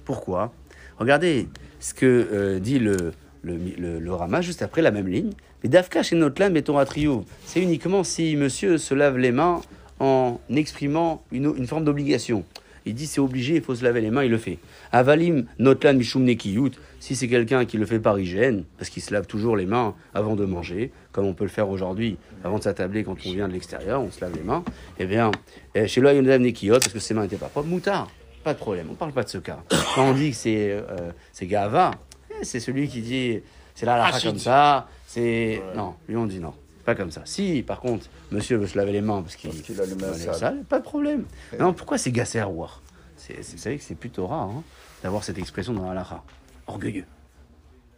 Pourquoi? 0.05 0.53
Regardez 0.99 1.49
ce 1.80 1.94
que 1.94 2.28
euh, 2.30 2.59
dit 2.59 2.78
le, 2.78 3.12
le, 3.43 3.57
le, 3.99 4.14
Rama 4.14 4.41
juste 4.41 4.62
après 4.62 4.82
la 4.82 4.91
même 4.91 5.09
ligne. 5.09 5.30
Mais 5.62 5.68
Dafka 5.68 6.03
chez 6.03 6.16
notre 6.16 6.41
lame 6.41 6.57
et 6.57 6.62
Torah 6.62 6.84
Trio, 6.84 7.24
c'est 7.45 7.61
uniquement 7.61 8.05
si 8.05 8.36
monsieur 8.36 8.78
se 8.78 8.95
lave 8.95 9.18
les 9.18 9.32
mains 9.32 9.61
en 10.01 10.39
exprimant 10.55 11.22
une, 11.32 11.53
une 11.57 11.66
forme 11.66 11.84
d'obligation. 11.84 12.45
Il 12.86 12.95
dit 12.95 13.07
c'est 13.07 13.20
obligé, 13.20 13.57
il 13.57 13.62
faut 13.62 13.74
se 13.74 13.84
laver 13.84 14.01
les 14.01 14.11
mains, 14.11 14.24
il 14.24 14.30
le 14.30 14.39
fait. 14.39 14.59
Avalim 14.93 15.47
notlan 15.59 15.95
mishum 15.95 16.24
nekiyut, 16.24 16.70
si 17.01 17.16
c'est 17.16 17.28
quelqu'un 17.28 17.66
qui 17.66 17.76
le 17.76 17.84
fait 17.84 17.99
par 17.99 18.18
hygiène, 18.18 18.64
parce 18.78 18.89
qu'il 18.89 19.03
se 19.03 19.12
lave 19.12 19.26
toujours 19.26 19.57
les 19.57 19.66
mains 19.66 19.95
avant 20.14 20.36
de 20.36 20.47
manger, 20.47 20.91
comme 21.12 21.26
on 21.26 21.34
peut 21.34 21.45
le 21.45 21.51
faire 21.51 21.68
aujourd'hui, 21.68 22.16
avant 22.45 22.59
de 22.59 22.62
s'attabler 22.62 23.05
quand 23.05 23.16
on 23.26 23.32
vient 23.32 23.47
de 23.47 23.53
l'extérieur, 23.53 24.01
on 24.01 24.11
se 24.11 24.20
lave 24.22 24.34
les 24.34 24.43
mains, 24.43 24.64
eh 24.99 25.05
bien, 25.05 25.30
eh, 25.74 25.86
chez 25.86 26.01
lui, 26.01 26.18
nekiyot, 26.22 26.78
parce 26.78 26.93
que 26.93 26.99
ses 26.99 27.12
mains 27.12 27.22
n'étaient 27.22 27.36
pas 27.36 27.49
propres, 27.49 27.68
moutard, 27.68 28.09
pas 28.43 28.55
de 28.55 28.59
problème, 28.59 28.86
on 28.91 28.95
parle 28.95 29.12
pas 29.12 29.24
de 29.24 29.28
ce 29.28 29.39
cas. 29.39 29.59
Quand 29.95 30.09
on 30.09 30.14
dit 30.14 30.30
que 30.30 30.36
c'est 30.36 30.70
euh, 30.70 31.11
Gava, 31.43 31.91
c'est 32.43 32.61
celui 32.61 32.89
qui 32.89 33.01
dit 33.03 33.41
c'est 33.74 33.86
là 33.86 33.97
la 34.11 34.20
comme 34.20 34.39
ça, 34.39 34.89
c'est. 35.07 35.62
Non, 35.76 35.95
lui 36.09 36.16
on 36.16 36.26
dit 36.26 36.41
non. 36.41 36.55
Pas 36.84 36.95
comme 36.95 37.11
ça. 37.11 37.20
Si, 37.26 37.62
par 37.62 37.80
contre, 37.80 38.07
monsieur 38.30 38.57
veut 38.57 38.66
se 38.66 38.78
laver 38.78 38.93
les 38.93 39.03
mains 39.03 39.20
parce 39.20 39.36
qu'il 39.36 39.51
qu'il 39.62 39.78
a 39.78 39.84
sales. 40.14 40.34
sales, 40.34 40.64
pas 40.64 40.78
de 40.78 40.84
problème. 40.84 41.24
Non, 41.59 41.74
pourquoi 41.74 41.99
c'est 41.99 42.11
gassé 42.11 42.39
à 42.39 42.49
Ouar 42.49 42.80
C'est- 43.16 43.43
c'est- 43.43 43.57
Vous 43.57 43.62
savez 43.62 43.76
que 43.76 43.84
c'est 43.84 43.95
plutôt 43.95 44.26
rare 44.26 44.49
hein, 44.49 44.62
d'avoir 45.03 45.22
cette 45.22 45.36
expression 45.36 45.74
dans 45.74 45.93
la 45.93 46.07
Orgueilleux. 46.66 47.05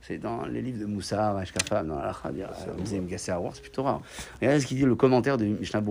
C'est 0.03 0.19
dans 0.19 0.45
les 0.45 0.61
livres 0.61 0.81
de 0.81 0.87
Moussa, 0.87 1.39
Ashkafam, 1.39 1.87
dans 1.87 1.99
la 2.01 2.07
Lacha, 2.07 2.33
dire 2.33 2.49
euh, 2.67 2.73
vous 2.79 2.91
allez 2.91 3.01
me 3.01 3.09
gasser 3.09 3.31
à 3.31 3.41
Ouar, 3.41 3.55
c'est 3.55 3.61
plutôt 3.63 3.85
rare. 3.85 4.01
Regardez 4.41 4.61
ce 4.61 4.67
qu'il 4.67 4.77
dit 4.79 4.85
le 4.85 4.97
commentaire 4.97 5.37
de 5.39 5.45
Mishnah 5.45 5.83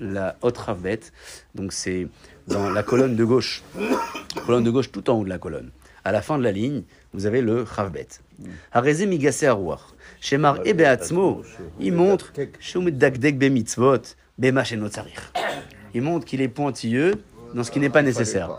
la 0.00 0.36
haute 0.42 0.58
Ravbet. 0.58 1.00
Donc 1.54 1.72
c'est 1.72 2.08
dans 2.46 2.68
la 2.70 2.82
colonne 2.82 3.16
de 3.16 3.24
gauche. 3.24 3.62
colonne 4.46 4.64
de 4.64 4.70
gauche 4.70 4.92
tout 4.92 5.08
en 5.08 5.18
haut 5.18 5.24
de 5.24 5.28
la 5.30 5.38
colonne. 5.38 5.70
À 6.04 6.12
la 6.12 6.20
fin 6.20 6.36
de 6.36 6.42
la 6.42 6.52
ligne, 6.52 6.82
vous 7.14 7.26
avez 7.26 7.40
le 7.40 7.62
Ravbet. 7.62 8.08
Harezé 8.72 9.06
migasé 9.06 9.46
à 9.46 9.56
Ouar. 9.56 9.94
Shemar 10.20 10.58
Ebeatzmo, 10.64 11.42
il 11.80 11.92
montre 11.92 12.32
Shumedakdek 12.58 13.38
be 13.38 13.44
mitzvot, 13.44 14.02
bema 14.36 14.64
shenotzarich. 14.64 15.20
Il 15.94 16.02
montre 16.02 16.26
qu'il 16.26 16.40
est 16.40 16.48
pointilleux 16.48 17.22
dans 17.54 17.62
ce 17.62 17.70
qui 17.70 17.78
n'est 17.78 17.90
pas 17.90 18.02
nécessaire. 18.02 18.58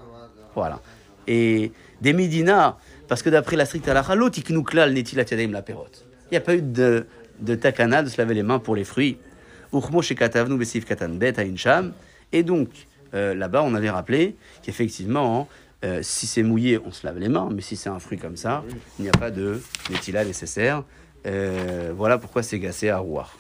Voilà. 0.56 0.80
Et 1.28 1.72
des 2.02 2.14
Médina, 2.14 2.78
parce 3.08 3.22
que 3.22 3.30
d'après 3.30 3.58
la 3.58 3.66
stricte 3.66 3.90
halakha, 3.90 4.16
l'autre 4.16 4.40
iknukla 4.40 4.90
netilat 4.90 5.24
yadayim 5.24 5.52
la 5.52 5.62
perote. 5.62 6.06
Il 6.32 6.34
n'y 6.34 6.38
a 6.38 6.42
pas 6.42 6.56
eu 6.56 6.62
de, 6.62 7.06
de 7.40 7.56
takana 7.56 8.04
de 8.04 8.10
se 8.10 8.18
laver 8.18 8.36
les 8.36 8.44
mains 8.44 8.60
pour 8.60 8.76
les 8.76 8.86
fruits. 8.86 9.18
Uchmo 9.74 10.02
shekatavnu 10.02 10.58
besif 10.58 10.86
katan 10.86 11.10
bet 11.10 11.36
sham. 11.58 11.94
Et 12.32 12.44
donc, 12.44 12.70
euh, 13.14 13.34
là-bas, 13.34 13.64
on 13.64 13.76
avait 13.76 13.90
rappelé 13.90 14.36
qu'effectivement, 14.64 15.48
euh, 15.84 16.00
si 16.02 16.26
c'est 16.26 16.44
mouillé, 16.44 16.80
on 16.84 16.92
se 16.92 17.06
lave 17.06 17.20
les 17.20 17.30
mains, 17.30 17.50
mais 17.54 17.62
si 17.62 17.76
c'est 17.76 17.90
un 17.90 18.00
fruit 18.00 18.18
comme 18.18 18.38
ça, 18.38 18.64
il 18.98 19.04
n'y 19.04 19.10
a 19.10 19.14
pas 19.14 19.32
de 19.32 19.62
netila 19.90 20.24
nécessaire. 20.26 20.84
Euh, 21.26 21.92
voilà 21.96 22.18
pourquoi 22.18 22.44
c'est 22.44 22.60
gassé 22.60 22.90
à 22.90 22.98
rouar. 22.98 23.38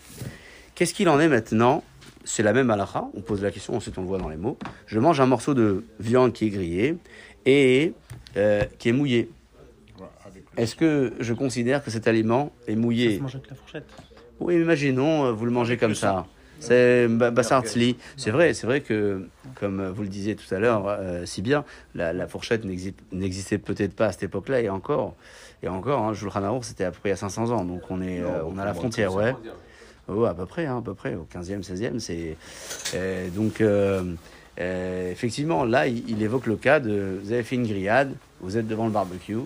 Qu'est-ce 0.76 0.94
qu'il 0.94 1.10
en 1.10 1.20
est 1.20 1.28
maintenant? 1.28 1.84
C'est 2.24 2.44
la 2.44 2.54
même 2.54 2.70
halakha, 2.72 3.06
on 3.14 3.22
pose 3.22 3.42
la 3.44 3.52
question, 3.52 3.76
ensuite 3.76 3.98
on 3.98 4.02
le 4.02 4.08
voit 4.08 4.18
dans 4.18 4.30
les 4.30 4.38
mots. 4.38 4.58
Je 4.88 5.00
mange 5.00 5.20
un 5.20 5.28
morceau 5.28 5.54
de 5.54 5.86
viande 6.00 6.34
qui 6.34 6.48
est 6.48 6.50
grillé 6.50 6.98
et 7.46 7.94
euh, 8.36 8.64
qui 8.80 8.90
est 8.90 8.94
mouillé. 8.94 9.30
Est-ce 10.58 10.76
que 10.76 11.14
je 11.20 11.34
considère 11.34 11.84
que 11.84 11.92
cet 11.92 12.08
aliment 12.08 12.52
est 12.68 12.74
Ça 12.74 12.80
mouillé 12.80 13.18
se 13.18 13.22
mange 13.22 13.36
avec 13.36 13.50
la 13.50 13.56
fourchette. 13.56 13.86
Oui, 14.40 14.56
imaginons, 14.56 15.32
vous 15.34 15.46
le 15.46 15.52
mangez 15.52 15.78
comme 15.78 15.96
ça. 15.96 16.26
C'est 16.60 17.08
ba- 17.08 17.32
Bassartzli. 17.32 17.98
C'est 18.18 18.32
vrai, 18.32 18.54
c'est 18.54 18.66
vrai 18.68 18.82
que, 18.82 19.28
comme 19.60 19.80
euh, 19.80 19.92
vous 19.92 20.02
le 20.02 20.08
disiez 20.08 20.36
tout 20.36 20.54
à 20.54 20.60
l'heure, 20.60 20.86
euh, 20.88 21.26
si 21.26 21.42
bien, 21.42 21.64
la, 21.94 22.14
la 22.14 22.28
fourchette 22.28 22.64
n'exi- 22.66 22.96
n'existait 23.12 23.58
peut-être 23.58 23.94
pas 23.96 24.08
à 24.08 24.12
cette 24.12 24.24
époque-là, 24.24 24.62
et 24.62 24.70
encore, 24.70 25.16
et 25.64 25.68
encore, 25.68 26.02
hein, 26.02 26.14
Shulchan 26.14 26.44
Aruch, 26.44 26.64
c'était 26.64 26.86
à 26.86 26.92
peu 26.92 27.00
près 27.00 27.10
il 27.10 27.12
y 27.12 27.14
a 27.14 27.18
500 27.18 27.52
ans, 27.52 27.66
donc 27.66 27.82
on 27.90 28.02
est, 28.02 28.20
euh, 28.22 28.44
on 28.46 28.58
a 28.58 28.66
la 28.66 28.74
frontière, 28.74 29.14
ouais. 29.16 29.32
Oh, 30.08 30.26
à 30.26 30.34
peu 30.36 30.46
près, 30.46 30.66
hein, 30.68 30.78
à 30.78 30.82
peu 30.82 30.94
près, 30.94 31.16
au 31.16 31.26
15e, 31.34 31.64
16e, 31.64 32.00
c'est... 32.00 32.38
euh, 32.94 33.28
donc, 33.30 33.60
euh, 33.62 34.04
euh, 34.60 35.12
effectivement, 35.12 35.66
là, 35.66 35.88
il, 35.88 36.08
il 36.10 36.22
évoque 36.22 36.46
le 36.46 36.56
cas 36.56 36.80
de... 36.80 37.20
Vous 37.24 37.32
avez 37.32 37.42
fait 37.44 37.56
une 37.56 37.66
grillade, 37.68 38.14
vous 38.40 38.56
êtes 38.58 38.68
devant 38.68 38.86
le 38.86 38.92
barbecue, 38.92 39.40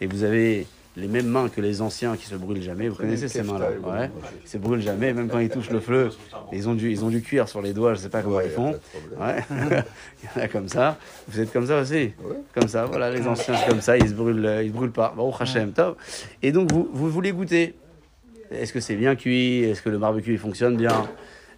et 0.00 0.06
vous 0.06 0.24
avez 0.24 0.66
les 0.96 1.08
mêmes 1.08 1.26
mains 1.26 1.48
que 1.48 1.60
les 1.60 1.82
anciens 1.82 2.16
qui 2.16 2.26
se 2.26 2.34
brûlent 2.34 2.62
jamais. 2.62 2.88
Vous 2.88 2.96
connaissez 2.96 3.28
ces 3.28 3.42
mains-là 3.42 3.70
ouais. 3.70 4.10
Ils 4.44 4.48
se 4.48 4.56
brûlent 4.56 4.80
jamais, 4.80 5.12
même 5.12 5.28
quand 5.28 5.38
ils 5.38 5.50
touchent 5.50 5.70
le 5.70 5.80
feu. 5.80 6.10
Ils 6.52 6.68
ont 6.68 6.74
du, 6.74 6.90
ils 6.90 7.04
ont 7.04 7.10
du 7.10 7.20
cuir 7.20 7.48
sur 7.48 7.60
les 7.60 7.72
doigts, 7.72 7.94
je 7.94 8.00
sais 8.00 8.08
pas 8.08 8.22
comment 8.22 8.36
Ouais, 8.36 8.46
ils 8.46 8.50
font. 8.50 8.72
Ouais. 9.18 9.44
il 9.50 10.26
y 10.26 10.40
en 10.40 10.44
a 10.44 10.48
comme 10.48 10.68
ça. 10.68 10.98
Vous 11.28 11.40
êtes 11.40 11.52
comme 11.52 11.66
ça 11.66 11.80
aussi. 11.80 12.12
Comme 12.54 12.68
ça, 12.68 12.86
voilà, 12.86 13.10
les 13.10 13.26
anciens, 13.26 13.54
c'est 13.56 13.68
comme 13.68 13.80
ça, 13.80 13.98
ils 13.98 14.08
se 14.08 14.14
brûlent, 14.14 14.60
ils 14.62 14.68
se 14.68 14.72
brûlent 14.72 14.92
pas. 14.92 15.12
Bon, 15.16 15.30
Hachem, 15.32 15.72
top. 15.72 15.98
Et 16.42 16.52
donc, 16.52 16.72
vous, 16.72 16.88
vous 16.90 17.10
voulez 17.10 17.32
goûter. 17.32 17.74
Est-ce 18.50 18.72
que 18.72 18.80
c'est 18.80 18.96
bien 18.96 19.16
cuit? 19.16 19.64
Est-ce 19.64 19.82
que 19.82 19.90
le 19.90 19.98
barbecue 19.98 20.32
il 20.32 20.38
fonctionne 20.38 20.76
bien? 20.76 21.08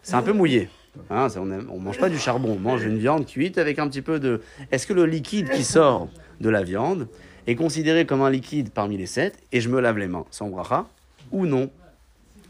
C'est 0.03 0.15
un 0.15 0.23
peu 0.23 0.33
mouillé. 0.33 0.69
Hein, 1.11 1.29
on 1.37 1.45
ne 1.45 1.61
mange 1.61 1.99
pas 1.99 2.09
du 2.09 2.19
charbon, 2.19 2.57
on 2.57 2.59
mange 2.59 2.85
une 2.85 2.99
viande 2.99 3.27
cuite 3.27 3.59
avec 3.59 3.79
un 3.79 3.89
petit 3.89 4.03
peu 4.03 4.19
de. 4.19 4.41
Est-ce 4.73 4.87
que 4.87 4.93
le 4.93 5.07
liquide 5.07 5.51
qui 5.51 5.63
sort 5.63 6.09
de 6.41 6.49
la 6.49 6.63
viande 6.63 7.09
est 7.49 7.57
considéré 7.57 8.05
comme 8.07 8.21
un 8.23 8.31
liquide 8.31 8.71
parmi 8.71 8.97
les 8.97 9.07
sept 9.07 9.39
et 9.53 9.61
je 9.61 9.69
me 9.69 9.81
lave 9.81 9.99
les 9.99 10.07
mains. 10.07 10.27
Sans 10.31 10.49
bracha 10.49 10.87
ou 11.33 11.47
non. 11.47 11.71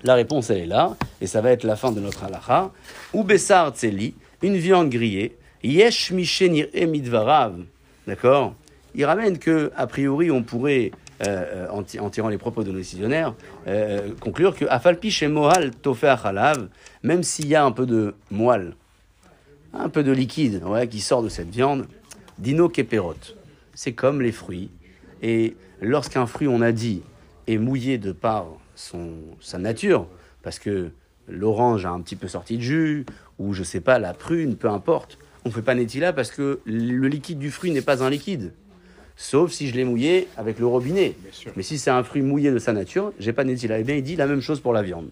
La 0.03 0.15
réponse 0.15 0.51
elle 0.51 0.59
est 0.59 0.67
là 0.67 0.97
et 1.21 1.27
ça 1.27 1.41
va 1.41 1.51
être 1.51 1.65
la 1.65 1.77
fin 1.77 1.93
de 1.93 2.01
notre 2.01 2.25
halacha. 2.25 2.71
Ou 3.15 3.23
bessar 3.25 3.71
tseli, 3.71 4.15
une 4.43 4.57
viande 4.57 4.91
grillée, 4.91 5.37
yesh 5.63 6.11
mishenir 6.11 6.67
emidvarav, 6.75 7.55
d'accord? 8.07 8.55
Il 8.95 9.05
ramène 9.05 9.39
que 9.39 9.71
a 9.77 9.87
priori 9.87 10.31
on 10.31 10.43
pourrait 10.43 10.91
euh, 11.27 11.67
en, 11.71 11.83
ti- 11.83 12.01
en 12.01 12.11
tirant 12.11 12.29
les 12.29 12.39
propos 12.39 12.63
de 12.65 12.71
nos 12.71 12.79
décisionnaires, 12.79 13.35
euh, 13.67 14.11
conclure 14.21 14.55
que 14.57 14.65
Afalpi 14.67 15.11
chez 15.11 15.29
Mohal 15.29 15.73
Achalav, 16.03 16.69
même 17.03 17.23
s'il 17.23 17.47
y 17.47 17.55
a 17.55 17.65
un 17.65 17.73
peu 17.73 17.87
de 17.87 18.15
moelle, 18.31 18.75
un 19.73 19.89
peu 19.89 20.03
de 20.03 20.13
liquide 20.13 20.63
ouais, 20.65 20.89
qui 20.89 21.01
sort 21.01 21.23
de 21.23 21.29
cette 21.29 21.51
viande, 21.51 21.87
Dino 22.39 22.69
Keperot, 22.69 23.15
c'est 23.75 23.93
comme 23.93 24.23
les 24.23 24.33
fruits. 24.33 24.71
Et 25.23 25.57
lorsqu'un 25.81 26.27
fruit, 26.27 26.49
on 26.49 26.61
a 26.61 26.73
dit, 26.73 27.03
est 27.47 27.59
mouillé 27.59 27.99
de 27.99 28.13
par 28.13 28.47
son, 28.75 29.11
sa 29.41 29.59
nature, 29.59 30.07
parce 30.43 30.59
que 30.59 30.91
l'orange 31.29 31.87
a 31.87 31.91
un 31.91 32.01
petit 32.01 32.17
peu 32.17 32.29
sorti 32.29 32.57
de 32.57 32.63
jus, 32.63 33.07
ou 33.39 33.53
je 33.53 33.63
sais 33.63 33.81
pas, 33.81 33.99
la 33.99 34.15
prune, 34.15 34.57
peu 34.57 34.69
importe, 34.69 35.19
on 35.45 35.51
ne 35.51 35.55
fait 35.55 35.63
pas 35.63 35.75
Netila 35.75 36.13
parce 36.13 36.31
que 36.31 36.61
le 36.65 37.09
liquide 37.09 37.39
du 37.39 37.51
fruit 37.51 37.71
n'est 37.71 37.83
pas 37.83 38.03
un 38.03 38.11
liquide. 38.11 38.53
Sauf 39.17 39.51
si 39.51 39.69
je 39.69 39.75
l'ai 39.75 39.85
mouillé 39.85 40.29
avec 40.37 40.59
le 40.59 40.67
robinet. 40.67 41.17
Mais 41.57 41.63
si 41.63 41.79
c'est 41.79 41.91
un 41.91 42.03
fruit 42.03 42.23
mouillé 42.23 42.51
de 42.51 42.59
sa 42.59 42.73
nature, 42.73 43.13
j'ai 43.19 43.33
pas 43.33 43.45
Netila. 43.45 43.79
Eh 43.79 43.83
bien, 43.83 43.97
il 43.97 44.03
dit 44.03 44.15
la 44.15 44.27
même 44.27 44.41
chose 44.41 44.61
pour 44.61 44.73
la 44.73 44.83
viande. 44.83 45.09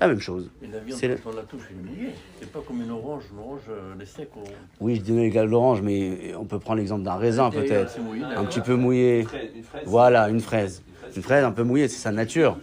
La 0.00 0.08
même 0.08 0.20
chose. 0.20 0.50
Mais 0.62 0.68
la 0.68 0.78
viande, 0.78 0.98
C'est 0.98 1.08
le- 1.08 1.16
quand 1.16 1.30
on 1.30 1.36
la 1.36 1.42
touche, 1.42 1.62
elle 1.70 1.76
est 1.76 1.90
mouillée. 1.90 2.10
C'est 2.40 2.50
pas 2.50 2.60
comme 2.66 2.80
une 2.80 2.90
orange. 2.90 3.24
Une 3.32 3.38
orange, 3.38 3.60
euh, 3.68 3.92
elle 3.94 4.02
est 4.02 4.06
sec. 4.06 4.30
on- 4.34 4.44
Oui, 4.84 4.96
je 4.96 5.02
de 5.12 5.40
l'orange, 5.42 5.82
mais 5.82 6.34
on 6.38 6.46
peut 6.46 6.58
prendre 6.58 6.78
l'exemple 6.78 7.02
d'un 7.02 7.16
raisin 7.16 7.50
peut-être. 7.50 7.98
Un 8.36 8.44
petit 8.46 8.60
peu 8.60 8.76
mouillé. 8.76 9.20
Une 9.20 9.26
fraise, 9.26 9.50
une 9.54 9.62
fraise, 9.62 9.82
Voilà, 9.84 10.28
une 10.30 10.40
fraise. 10.40 10.82
Une 11.16 11.22
fraise 11.22 11.44
un 11.44 11.52
peu 11.52 11.64
mouillée, 11.64 11.88
c'est 11.88 11.98
sa 11.98 12.12
nature. 12.12 12.58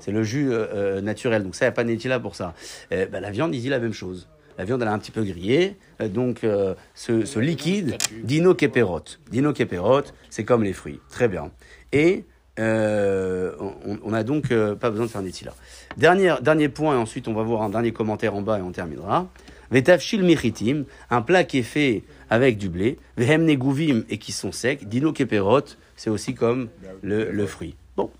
C'est 0.00 0.12
le 0.12 0.22
jus 0.22 0.50
euh, 0.50 0.66
euh, 0.74 1.00
naturel. 1.02 1.42
Donc 1.42 1.54
ça, 1.54 1.66
il 1.66 1.68
n'y 1.68 1.72
a 1.72 1.72
pas 1.72 1.84
de 1.84 1.90
Netila 1.90 2.20
pour 2.20 2.34
ça. 2.36 2.54
Euh, 2.92 3.06
bah, 3.06 3.20
la 3.20 3.30
viande, 3.30 3.54
il 3.54 3.60
dit 3.60 3.68
la 3.68 3.80
même 3.80 3.92
chose. 3.92 4.28
La 4.56 4.64
viande, 4.64 4.80
elle 4.80 4.88
a 4.88 4.92
un 4.92 4.98
petit 4.98 5.10
peu 5.10 5.22
grillé. 5.22 5.76
Donc 6.00 6.42
euh, 6.44 6.74
ce, 6.94 7.24
ce 7.26 7.38
liquide, 7.38 7.96
dino 8.22 8.54
keperot. 8.54 9.02
Dino 9.30 9.52
keperot, 9.52 10.02
c'est 10.30 10.44
comme 10.44 10.62
les 10.64 10.72
fruits. 10.72 11.00
Très 11.10 11.28
bien. 11.28 11.50
Et 11.92 12.24
euh, 12.58 13.52
on, 13.60 13.98
on 14.04 14.12
a 14.12 14.24
donc 14.24 14.50
euh, 14.50 14.74
pas 14.74 14.90
besoin 14.90 15.06
de 15.06 15.10
faire 15.10 15.22
Netila. 15.22 15.54
Dernier, 15.96 16.34
dernier 16.42 16.68
point, 16.68 16.94
et 16.94 16.98
ensuite 16.98 17.28
on 17.28 17.34
va 17.34 17.42
voir 17.42 17.62
un 17.62 17.70
dernier 17.70 17.92
commentaire 17.92 18.34
en 18.34 18.42
bas 18.42 18.58
et 18.58 18.62
on 18.62 18.72
terminera. 18.72 19.28
Vetafshil 19.70 20.22
michitim, 20.22 20.84
un 21.10 21.22
plat 21.22 21.44
qui 21.44 21.58
est 21.58 21.62
fait 21.62 22.02
avec 22.30 22.58
du 22.58 22.68
blé. 22.68 22.98
Vehem 23.16 23.44
neguvim 23.44 24.02
et 24.08 24.18
qui 24.18 24.32
sont 24.32 24.50
secs. 24.50 24.88
Dino 24.88 25.12
keperot, 25.12 25.60
c'est 25.96 26.10
aussi 26.10 26.34
comme 26.34 26.68
le, 27.02 27.46
fruit. 27.46 27.76
Bon, 27.96 28.10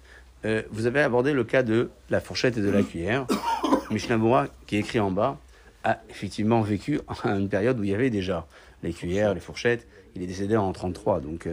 euh, 0.45 0.63
vous 0.71 0.87
avez 0.87 1.01
abordé 1.01 1.33
le 1.33 1.45
cas 1.45 1.63
de 1.63 1.91
la 2.11 2.21
fourchette 2.21 2.59
et 2.59 2.61
de 2.61 2.71
la 2.71 2.83
cuillère. 2.83 3.27
Mishnah 3.91 4.19
qui 4.67 4.77
est 4.77 4.81
écrit 4.81 5.01
en 5.01 5.11
bas, 5.11 5.39
a 5.85 5.99
effectivement 6.11 6.61
vécu 6.61 7.01
une 7.25 7.49
période 7.49 7.81
où 7.81 7.85
il 7.85 7.91
y 7.91 7.95
avait 7.95 8.11
déjà 8.11 8.47
les 8.83 8.93
cuillères, 8.93 9.33
les 9.35 9.41
fourchettes. 9.41 9.87
Il 10.15 10.23
est 10.23 10.27
décédé 10.27 10.57
en 10.57 10.73
33, 10.73 11.21
donc 11.21 11.49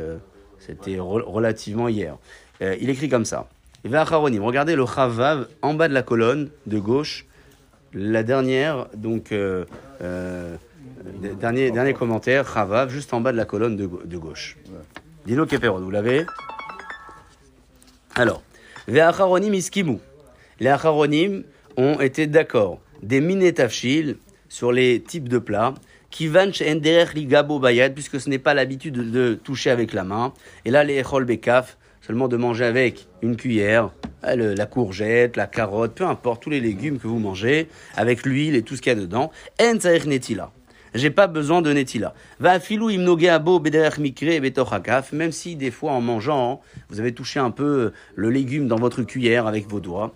c'était 0.59 0.97
re- 0.97 1.21
relativement 1.23 1.87
hier. 1.87 2.17
Euh, 2.61 2.75
il 2.79 2.89
écrit 2.89 3.09
comme 3.09 3.25
ça. 3.25 3.47
Regardez 3.83 4.75
le 4.75 4.85
Chavav 4.85 5.47
en 5.61 5.73
bas 5.73 5.87
de 5.87 5.93
la 5.93 6.01
colonne 6.01 6.49
de 6.65 6.79
gauche. 6.79 7.25
La 7.93 8.23
dernière, 8.23 8.87
donc, 8.95 9.31
euh, 9.31 9.65
euh, 10.01 10.55
dernier, 11.39 11.71
dernier 11.71 11.93
commentaire, 11.93 12.51
Chavav, 12.51 12.89
juste 12.89 13.13
en 13.13 13.21
bas 13.21 13.31
de 13.31 13.37
la 13.37 13.45
colonne 13.45 13.77
de, 13.77 13.89
de 14.03 14.17
gauche. 14.17 14.57
Dino 15.25 15.45
Keperod, 15.45 15.83
vous 15.83 15.91
l'avez? 15.91 16.25
Alors, 18.15 18.41
les 18.87 18.99
Acharonim 18.99 19.53
iskimu. 19.53 19.99
Les 20.59 20.69
Acharonim 20.69 21.43
ont 21.77 21.99
été 21.99 22.27
d'accord. 22.27 22.79
Des 23.01 23.21
minetafshil 23.21 24.17
sur 24.49 24.71
les 24.71 25.01
types 25.01 25.29
de 25.29 25.37
plats. 25.37 25.73
Kivanch 26.09 26.61
enderer 26.61 27.13
ligabo 27.13 27.59
bayad, 27.59 27.93
puisque 27.93 28.19
ce 28.19 28.29
n'est 28.29 28.39
pas 28.39 28.53
l'habitude 28.53 28.93
de, 28.93 29.03
de 29.03 29.33
toucher 29.35 29.69
avec 29.69 29.93
la 29.93 30.03
main. 30.03 30.33
Et 30.63 30.71
là, 30.71 30.83
les 30.83 30.95
echol 30.95 31.25
bekaf, 31.25 31.77
seulement 32.05 32.27
de 32.27 32.37
manger 32.37 32.65
avec 32.65 33.07
une 33.21 33.35
cuillère, 33.35 33.89
le- 34.23 34.53
la 34.53 34.65
courgette, 34.65 35.37
la 35.37 35.47
carotte, 35.47 35.95
peu 35.95 36.05
importe, 36.05 36.43
tous 36.43 36.49
les 36.49 36.59
légumes 36.59 36.99
que 36.99 37.07
vous 37.07 37.19
mangez, 37.19 37.67
avec 37.95 38.25
l'huile 38.25 38.55
et 38.55 38.61
tout 38.61 38.75
ce 38.75 38.81
qu'il 38.81 38.91
y 38.93 38.95
a 38.95 38.99
dedans. 38.99 39.31
En 39.61 39.73
netila. 40.07 40.51
J'ai 40.93 41.09
pas 41.09 41.27
besoin 41.27 41.61
de 41.61 41.73
netila. 41.73 42.13
Va 42.39 42.59
filou 42.59 42.89
imnoge 42.89 43.25
abo 43.25 43.59
bederech 43.59 43.97
mikre 43.97 44.39
betochakaf, 44.39 45.11
même 45.13 45.31
si 45.31 45.55
des 45.55 45.71
fois 45.71 45.91
en 45.91 45.99
mangeant, 46.01 46.61
vous 46.89 46.99
avez 46.99 47.11
touché 47.13 47.39
un 47.39 47.51
peu 47.51 47.91
le 48.15 48.29
légume 48.29 48.67
dans 48.67 48.77
votre 48.77 49.03
cuillère 49.03 49.47
avec 49.47 49.67
vos 49.67 49.79
doigts. 49.79 50.13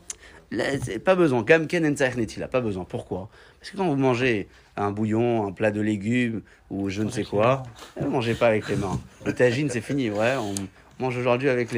Pas 1.03 1.15
besoin. 1.15 1.43
Gamken 1.43 1.85
en 1.85 1.89
netila, 2.17 2.47
pas 2.47 2.61
besoin. 2.61 2.85
Pourquoi? 2.85 3.29
Parce 3.59 3.71
que 3.71 3.77
quand 3.77 3.87
vous 3.87 3.95
mangez 3.97 4.47
un 4.77 4.91
bouillon, 4.91 5.47
un 5.47 5.51
plat 5.51 5.71
de 5.71 5.81
légumes 5.81 6.41
ou 6.69 6.89
je 6.89 7.01
ne 7.03 7.09
sais 7.09 7.23
quoi, 7.23 7.63
ne 8.01 8.07
mangez 8.07 8.33
pas 8.33 8.47
avec 8.47 8.69
les 8.69 8.77
mains. 8.77 8.99
Le 9.25 9.33
tagine, 9.33 9.69
c'est 9.69 9.81
fini, 9.81 10.09
ouais. 10.09 10.35
On 10.39 10.55
mange 10.99 11.17
aujourd'hui 11.17 11.49
avec 11.49 11.69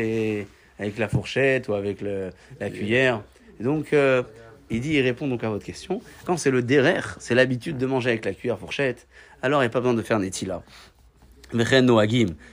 avec 0.80 0.98
la 0.98 1.08
fourchette 1.08 1.68
ou 1.68 1.74
avec 1.74 2.02
le, 2.02 2.32
la 2.60 2.70
cuillère. 2.70 3.22
Donc, 3.60 3.94
euh, 3.94 4.24
il 4.72 4.82
dit, 4.82 4.94
il 4.94 5.02
répond 5.02 5.28
donc 5.28 5.44
à 5.44 5.50
votre 5.50 5.66
question. 5.66 6.02
Quand 6.26 6.38
c'est 6.38 6.50
le 6.50 6.64
derer, 6.64 7.02
c'est 7.20 7.36
l'habitude 7.36 7.78
de 7.78 7.86
manger 7.86 8.10
avec 8.10 8.26
la 8.26 8.34
cuillère 8.34 8.58
fourchette, 8.58 9.08
alors 9.42 9.62
il 9.62 9.66
n'y 9.66 9.68
a 9.68 9.70
pas 9.70 9.80
besoin 9.80 9.94
de 9.94 10.02
faire 10.02 10.20
netila. 10.20 10.64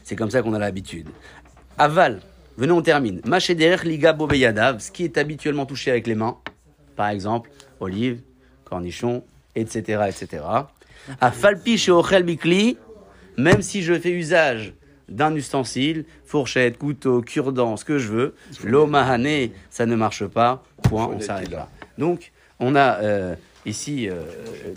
C'est 0.02 0.16
comme 0.16 0.30
ça 0.30 0.42
qu'on 0.42 0.52
a 0.54 0.58
l'habitude. 0.58 1.08
Aval, 1.78 2.20
venez 2.56 2.72
on 2.72 2.82
termine. 2.82 3.20
Maché 3.24 3.54
derer 3.54 3.88
liga 3.88 4.12
bobeyadav, 4.12 4.80
ce 4.80 4.90
qui 4.90 5.04
est 5.04 5.16
habituellement 5.16 5.66
touché 5.66 5.90
avec 5.92 6.06
les 6.06 6.16
mains, 6.16 6.36
par 6.96 7.08
exemple, 7.08 7.50
olive, 7.78 8.20
cornichon, 8.64 9.22
etc., 9.54 10.02
etc. 10.08 10.42
A 11.20 11.30
falpi 11.30 11.78
chez 11.78 11.92
ochel 11.92 12.24
bikli, 12.24 12.76
même 13.36 13.62
si 13.62 13.82
je 13.82 13.94
fais 13.94 14.10
usage 14.10 14.74
d'un 15.08 15.34
ustensile, 15.34 16.04
fourchette, 16.24 16.78
couteau, 16.78 17.22
cure-dent, 17.22 17.76
ce 17.76 17.84
que 17.84 17.98
je 17.98 18.08
veux, 18.08 18.34
l'omahane, 18.64 19.48
ça 19.70 19.86
ne 19.86 19.96
marche 19.96 20.26
pas, 20.26 20.62
point, 20.82 21.10
on 21.14 21.20
s'arrête 21.20 21.50
là. 21.50 21.68
Donc, 21.96 22.32
on 22.60 22.74
a 22.74 23.00
euh, 23.00 23.34
ici 23.66 24.08
euh, 24.08 24.22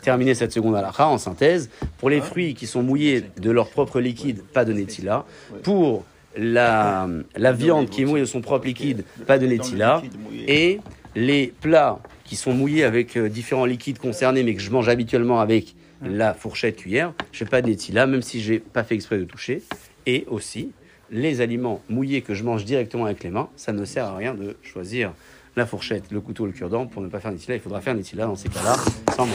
terminé 0.01 0.33
cette 0.33 0.51
seconde 0.51 0.75
halakha 0.75 1.07
en 1.07 1.17
synthèse. 1.17 1.69
Pour 1.97 2.09
les 2.09 2.21
fruits 2.21 2.53
qui 2.53 2.67
sont 2.67 2.83
mouillés 2.83 3.23
de 3.41 3.51
leur 3.51 3.69
propre 3.69 3.99
liquide, 3.99 4.41
pas 4.53 4.65
de 4.65 4.73
netila. 4.73 5.25
Pour 5.63 6.05
la, 6.37 7.07
la 7.35 7.51
viande 7.51 7.89
qui 7.89 8.03
est 8.03 8.05
mouillée 8.05 8.23
de 8.23 8.27
son 8.27 8.41
propre 8.41 8.65
liquide, 8.65 9.03
pas 9.27 9.37
de 9.37 9.47
netila. 9.47 10.01
Et 10.47 10.79
les 11.15 11.53
plats 11.59 11.99
qui 12.23 12.35
sont 12.35 12.53
mouillés 12.53 12.83
avec 12.83 13.17
euh, 13.17 13.27
différents 13.27 13.65
liquides 13.65 13.99
concernés, 13.99 14.43
mais 14.43 14.55
que 14.55 14.61
je 14.61 14.71
mange 14.71 14.87
habituellement 14.87 15.41
avec 15.41 15.75
la 16.03 16.33
fourchette 16.33 16.77
cuillère, 16.77 17.13
je 17.31 17.39
fais 17.39 17.45
pas 17.45 17.61
de 17.61 17.67
netila, 17.67 18.07
même 18.07 18.21
si 18.21 18.41
j'ai 18.41 18.59
pas 18.59 18.83
fait 18.83 18.95
exprès 18.95 19.17
de 19.17 19.25
toucher. 19.25 19.61
Et 20.05 20.25
aussi, 20.29 20.71
les 21.09 21.41
aliments 21.41 21.81
mouillés 21.89 22.21
que 22.21 22.33
je 22.33 22.43
mange 22.43 22.65
directement 22.65 23.05
avec 23.05 23.23
les 23.23 23.29
mains, 23.29 23.49
ça 23.55 23.73
ne 23.73 23.85
sert 23.85 24.05
à 24.05 24.15
rien 24.15 24.33
de 24.33 24.55
choisir 24.63 25.13
la 25.55 25.65
fourchette, 25.65 26.11
le 26.11 26.21
couteau, 26.21 26.45
le 26.45 26.53
cure-dent 26.53 26.87
pour 26.87 27.01
ne 27.01 27.07
pas 27.07 27.19
faire 27.19 27.31
netila. 27.31 27.55
Il 27.55 27.61
faudra 27.61 27.81
faire 27.81 27.93
netila 27.93 28.25
dans 28.25 28.35
ces 28.35 28.49
cas-là. 28.49 28.75
Sans 29.15 29.27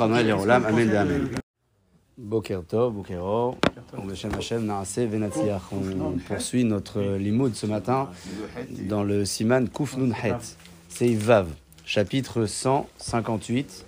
amen 0.00 0.90
amen. 0.96 1.28
Boker 2.18 2.62
Tov, 2.68 2.92
Boker 2.92 3.22
Or, 3.22 3.56
Beshem 4.04 4.34
Hashem, 4.34 4.66
Naaseh, 4.66 5.06
Venatzliach. 5.06 5.62
On 5.72 6.18
poursuit 6.18 6.64
notre 6.64 7.00
limoud 7.16 7.54
ce 7.54 7.64
matin 7.64 8.10
dans 8.88 9.04
le 9.04 9.24
Siman 9.24 9.68
Kuf 9.68 9.96
Nun 9.96 10.12
Het, 10.12 10.36
Seif 10.90 11.18
Vav, 11.18 11.48
chapitre 11.86 12.44
158, 12.44 13.86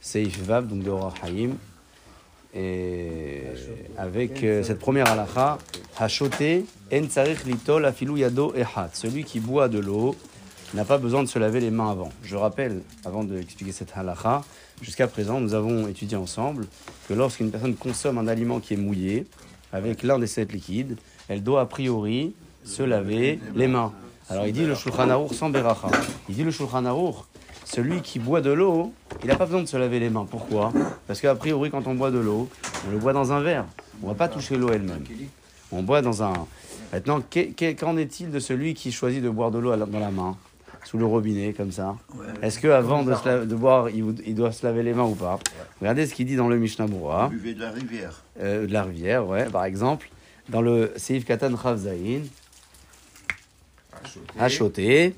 Seif 0.00 0.38
Vav, 0.40 0.68
donc 0.68 0.84
de 0.84 0.90
Haïm. 1.22 1.56
Et 2.58 3.42
avec 3.96 4.42
euh, 4.42 4.64
cette 4.64 4.80
première 4.80 5.08
halakha, 5.08 5.58
Hashote, 5.96 6.42
En 6.92 7.24
Litol 7.46 7.84
Afilou 7.84 8.16
Yado 8.16 8.52
Ehat. 8.56 8.90
Celui 8.94 9.22
qui 9.24 9.38
boit 9.38 9.68
de 9.68 9.78
l'eau 9.78 10.16
n'a 10.74 10.84
pas 10.84 10.98
besoin 10.98 11.22
de 11.22 11.28
se 11.28 11.38
laver 11.38 11.60
les 11.60 11.70
mains 11.70 11.90
avant. 11.90 12.10
Je 12.22 12.36
rappelle, 12.36 12.82
avant 13.04 13.22
d'expliquer 13.22 13.72
cette 13.72 13.92
halakha, 13.94 14.42
jusqu'à 14.82 15.06
présent, 15.06 15.40
nous 15.40 15.54
avons 15.54 15.86
étudié 15.86 16.16
ensemble 16.16 16.66
que 17.08 17.14
lorsqu'une 17.14 17.50
personne 17.50 17.76
consomme 17.76 18.18
un 18.18 18.26
aliment 18.26 18.58
qui 18.58 18.74
est 18.74 18.78
mouillé, 18.78 19.26
avec 19.72 20.02
l'un 20.02 20.18
des 20.18 20.26
sept 20.26 20.52
liquides, 20.52 20.96
elle 21.28 21.42
doit 21.42 21.60
a 21.60 21.66
priori 21.66 22.34
se 22.64 22.82
laver 22.82 23.38
les 23.54 23.68
mains. 23.68 23.92
Alors 24.30 24.46
il 24.46 24.52
dit 24.52 24.66
le 24.66 24.74
Shulchan 24.74 25.08
Aruch 25.10 25.32
sans 25.32 25.50
beracha. 25.50 25.88
Il 26.28 26.34
dit 26.34 26.44
le 26.44 26.50
Shulchan 26.50 26.84
Aruch, 26.84 27.16
celui 27.68 28.00
qui 28.00 28.18
boit 28.18 28.40
de 28.40 28.50
l'eau, 28.50 28.92
il 29.22 29.28
n'a 29.28 29.36
pas 29.36 29.44
besoin 29.44 29.60
de 29.60 29.66
se 29.66 29.76
laver 29.76 30.00
les 30.00 30.08
mains. 30.08 30.26
Pourquoi? 30.28 30.72
Parce 31.06 31.20
qu'a 31.20 31.34
priori, 31.34 31.70
quand 31.70 31.86
on 31.86 31.94
boit 31.94 32.10
de 32.10 32.18
l'eau, 32.18 32.48
on 32.86 32.90
le 32.90 32.98
boit 32.98 33.12
dans 33.12 33.30
un 33.32 33.40
verre. 33.40 33.66
On 34.02 34.06
ne 34.06 34.12
va 34.12 34.16
pas 34.16 34.28
toucher 34.28 34.56
l'eau 34.56 34.70
elle-même. 34.70 35.04
On 35.70 35.82
boit 35.82 36.00
dans 36.00 36.22
un. 36.22 36.32
Maintenant, 36.92 37.20
qu'en 37.20 37.96
est-il 37.98 38.30
de 38.30 38.38
celui 38.38 38.72
qui 38.72 38.90
choisit 38.90 39.22
de 39.22 39.28
boire 39.28 39.50
de 39.50 39.58
l'eau 39.58 39.76
dans 39.76 39.98
la 39.98 40.10
main, 40.10 40.36
sous 40.84 40.96
le 40.96 41.04
robinet, 41.04 41.52
comme 41.52 41.70
ça? 41.70 41.96
Est-ce 42.40 42.58
qu'avant 42.58 43.02
de, 43.02 43.14
se 43.14 43.28
la- 43.28 43.44
de 43.44 43.54
boire, 43.54 43.90
il, 43.90 44.34
doit 44.34 44.52
se 44.52 44.64
laver 44.64 44.82
les 44.82 44.94
mains 44.94 45.04
ou 45.04 45.14
pas? 45.14 45.38
Regardez 45.80 46.06
ce 46.06 46.14
qu'il 46.14 46.26
dit 46.26 46.36
dans 46.36 46.48
le 46.48 46.56
Mishnah 46.56 46.86
Berurah. 46.86 47.28
Buvez 47.28 47.52
de 47.52 47.60
la 47.60 47.70
rivière. 47.70 48.22
Euh, 48.40 48.66
de 48.66 48.72
la 48.72 48.84
rivière, 48.84 49.26
ouais, 49.28 49.44
par 49.44 49.66
exemple, 49.66 50.08
dans 50.48 50.62
le 50.62 50.92
Seif 50.96 51.26
Katan 51.26 51.54
Chavzaïn, 51.62 52.22
Hachoté, 54.38 55.14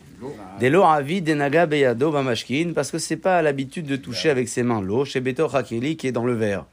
des 0.58 0.70
lots 0.70 0.84
avis 0.84 1.22
des 1.22 1.34
naga 1.34 1.66
beyado 1.66 2.10
bamashkin, 2.10 2.72
parce 2.74 2.90
que 2.90 2.98
c'est 2.98 3.16
pas 3.16 3.42
l'habitude 3.42 3.86
de 3.86 3.96
toucher 3.96 4.30
avec 4.30 4.48
ses 4.48 4.62
mains 4.62 4.80
l'eau, 4.80 5.04
chez 5.04 5.20
Beto 5.20 5.48
Hakeli 5.54 5.96
qui 5.96 6.06
est 6.06 6.12
dans 6.12 6.26
le 6.26 6.34
verre. 6.34 6.64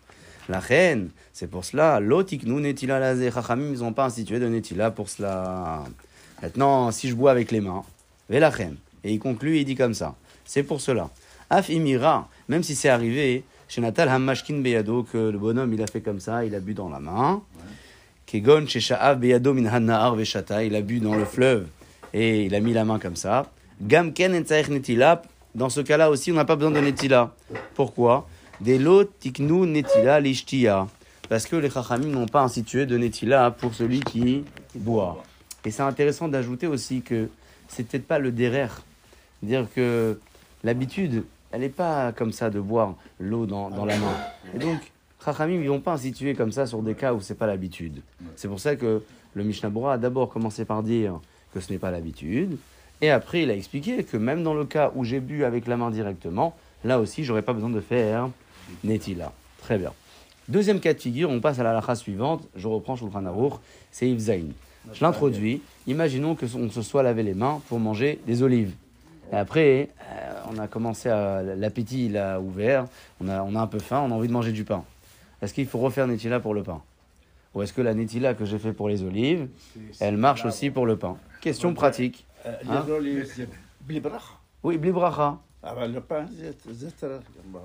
La 0.50 0.60
reine, 0.60 1.10
c'est 1.34 1.50
pour 1.50 1.66
cela, 1.66 2.00
l'eau 2.00 2.24
tiknu 2.24 2.62
netila 2.62 3.00
lazé, 3.00 3.32
chachamim, 3.32 3.74
ils 3.74 3.80
n'ont 3.80 3.94
pas 3.94 4.06
institué 4.06 4.40
de 4.40 4.48
netila 4.48 4.92
pour 4.92 5.10
cela. 5.10 5.84
Maintenant, 6.42 6.92
si 6.92 7.10
je 7.10 7.16
bois 7.16 7.32
avec 7.32 7.52
les 7.52 7.62
mains, 7.62 7.84
velachem. 8.30 8.76
Et 9.04 9.14
il 9.14 9.20
conclut, 9.20 9.58
il 9.58 9.66
dit 9.66 9.76
comme 9.76 9.94
ça. 9.94 10.16
C'est 10.46 10.64
pour 10.64 10.82
cela. 10.82 11.10
Af 11.50 11.70
imira, 11.70 12.30
même 12.50 12.64
si 12.64 12.76
c'est 12.76 12.90
arrivé, 12.90 13.44
chez 13.68 13.82
Natal 13.82 14.10
Hammashkin 14.10 14.60
Beyado, 14.60 15.04
que 15.04 15.18
le 15.18 15.38
bonhomme 15.38 15.74
il 15.74 15.82
a 15.82 15.88
fait 15.88 16.02
comme 16.02 16.20
ça, 16.20 16.46
il 16.46 16.56
a 16.56 16.60
bu 16.60 16.74
dans 16.74 16.90
la 16.90 17.00
main. 17.00 17.42
Kegon 18.26 18.66
chez 18.68 18.82
Sha'av 18.82 19.20
Beyado 19.20 19.54
min 19.54 19.64
il 19.64 20.76
a 20.76 20.82
bu 20.82 21.00
dans 21.00 21.16
le 21.16 21.26
fleuve 21.26 21.68
et 22.14 22.46
il 22.46 22.56
a 22.56 22.60
mis 22.60 22.74
la 22.74 22.86
main 22.86 23.00
comme 23.00 23.16
ça. 23.16 23.52
Gamken 23.82 24.32
Netila, 24.32 25.22
dans 25.56 25.70
ce 25.70 25.82
cas-là 25.82 26.10
aussi, 26.10 26.32
on 26.32 26.36
n'a 26.36 26.46
pas 26.46 26.56
besoin 26.56 26.72
de 26.72 26.80
Netila. 26.80 27.34
Pourquoi? 27.76 28.28
Des 28.62 28.80
tiknu 29.20 29.68
Netila 29.68 30.20
lishtia. 30.20 30.88
Parce 31.30 31.46
que 31.46 31.56
les 31.58 31.70
Chachamim 31.70 32.08
n'ont 32.08 32.26
pas 32.26 32.42
institué 32.42 32.86
de 32.86 32.98
Netila 32.98 33.52
pour 33.52 33.74
celui 33.74 34.00
qui 34.00 34.44
boit. 34.76 35.24
Et 35.66 35.72
c'est 35.72 35.84
intéressant 35.84 36.28
d'ajouter 36.28 36.68
aussi 36.68 37.02
que 37.02 37.30
c'est 37.68 37.84
peut-être 37.84 38.08
pas 38.08 38.20
le 38.20 38.32
derer. 38.32 38.70
Dire 39.44 39.68
que 39.76 40.20
l'habitude, 40.64 41.26
elle 41.52 41.62
n'est 41.62 41.70
pas 41.70 42.12
comme 42.14 42.32
ça 42.32 42.50
de 42.50 42.60
boire 42.60 42.96
l'eau 43.20 43.46
dans, 43.46 43.70
dans 43.70 43.86
la 43.86 43.98
main. 43.98 44.16
Et 44.56 44.60
donc, 44.60 44.80
Chachamim, 45.24 45.62
ils 45.62 45.70
vont 45.70 45.82
pas 45.82 45.94
instituer 45.94 46.34
comme 46.34 46.52
ça 46.52 46.66
sur 46.66 46.82
des 46.82 46.96
cas 46.96 47.14
où 47.14 47.20
c'est 47.20 47.36
pas 47.36 47.48
l'habitude. 47.48 48.02
C'est 48.36 48.48
pour 48.48 48.60
ça 48.60 48.76
que 48.76 49.04
le 49.34 49.44
Mishnah 49.44 49.70
a 49.92 49.98
d'abord 49.98 50.30
commencé 50.30 50.66
par 50.66 50.84
dire 50.84 51.20
que 51.54 51.60
ce 51.60 51.72
n'est 51.72 51.80
pas 51.80 51.92
l'habitude. 51.92 52.58
Et 53.02 53.10
après, 53.10 53.44
il 53.44 53.52
a 53.52 53.54
expliqué 53.54 54.04
que 54.04 54.18
même 54.18 54.44
dans 54.44 54.54
le 54.54 54.66
cas 54.66 54.92
où 54.96 55.04
j'ai 55.04 55.20
bu 55.20 55.44
avec 55.44 55.68
la 55.68 55.78
main 55.78 55.92
directement, 55.92 56.56
là 56.84 57.00
aussi, 57.00 57.24
j'aurais 57.24 57.42
pas 57.44 57.54
besoin 57.54 57.70
de 57.70 57.82
faire 57.82 58.30
Netila. 58.84 59.32
Très 59.62 59.78
bien. 59.78 59.94
Deuxième 60.48 60.80
cas 60.80 60.94
de 60.94 61.00
figure, 61.00 61.30
on 61.30 61.40
passe 61.40 61.60
à 61.60 61.64
la 61.64 61.74
lacha 61.74 61.96
suivante. 61.96 62.48
Je 62.56 62.68
reprends 62.68 62.96
Shulchan 62.96 63.26
Aruch, 63.26 63.54
c'est 63.92 64.10
Yves 64.10 64.46
Je 64.94 65.04
l'introduis. 65.04 65.62
Imaginons 65.88 66.36
que 66.36 66.46
on 66.56 66.70
se 66.70 66.82
soit 66.82 67.04
lavé 67.04 67.22
les 67.22 67.34
mains 67.34 67.62
pour 67.68 67.80
manger 67.80 68.20
des 68.26 68.44
olives. 68.44 68.74
Et 69.32 69.36
après, 69.36 69.90
euh, 70.10 70.42
on 70.50 70.58
a 70.58 70.68
commencé 70.68 71.10
à. 71.10 71.44
L'appétit, 71.44 72.06
il 72.06 72.18
a 72.18 72.40
ouvert. 72.40 72.86
On 73.20 73.28
a, 73.28 73.44
on 73.44 73.56
a 73.56 73.60
un 73.60 73.68
peu 73.68 73.80
faim, 73.80 74.04
on 74.08 74.12
a 74.12 74.16
envie 74.16 74.30
de 74.30 74.34
manger 74.34 74.54
du 74.54 74.64
pain. 74.64 74.86
Est-ce 75.42 75.54
qu'il 75.54 75.68
faut 75.68 75.80
refaire 75.80 76.08
Netila 76.08 76.40
pour 76.40 76.54
le 76.54 76.64
pain? 76.64 76.82
Ou 77.54 77.62
est-ce 77.62 77.74
que 77.74 77.82
la 77.82 77.94
Netila 77.94 78.34
que 78.34 78.46
j'ai 78.46 78.60
fait 78.60 78.72
pour 78.72 78.88
les 78.88 79.04
olives, 79.04 79.48
elle 80.00 80.18
marche 80.18 80.46
aussi 80.46 80.70
pour 80.70 80.86
le 80.86 80.96
pain? 80.96 81.18
Question 81.48 81.74
pratique. 81.74 82.26
Hein 82.46 82.84
Oui, 84.64 84.78
bli 84.78 84.92
bracha. 84.92 85.38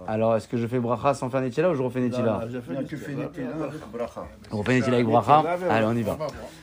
Alors, 0.07 0.37
est-ce 0.37 0.47
que 0.47 0.57
je 0.57 0.68
fais 0.68 0.78
bracha 0.78 1.14
sans 1.14 1.28
faire 1.30 1.41
Netila 1.41 1.70
ou 1.70 1.74
je 1.74 1.83
refais 1.83 1.99
Netila. 1.99 2.43
On 4.53 4.59
refait 4.59 4.74
Netila 4.74 4.95
avec 4.95 5.07
bracha 5.09 5.45
Allez, 5.68 5.87
on 5.87 5.97
y 5.97 6.03
va. 6.03 6.16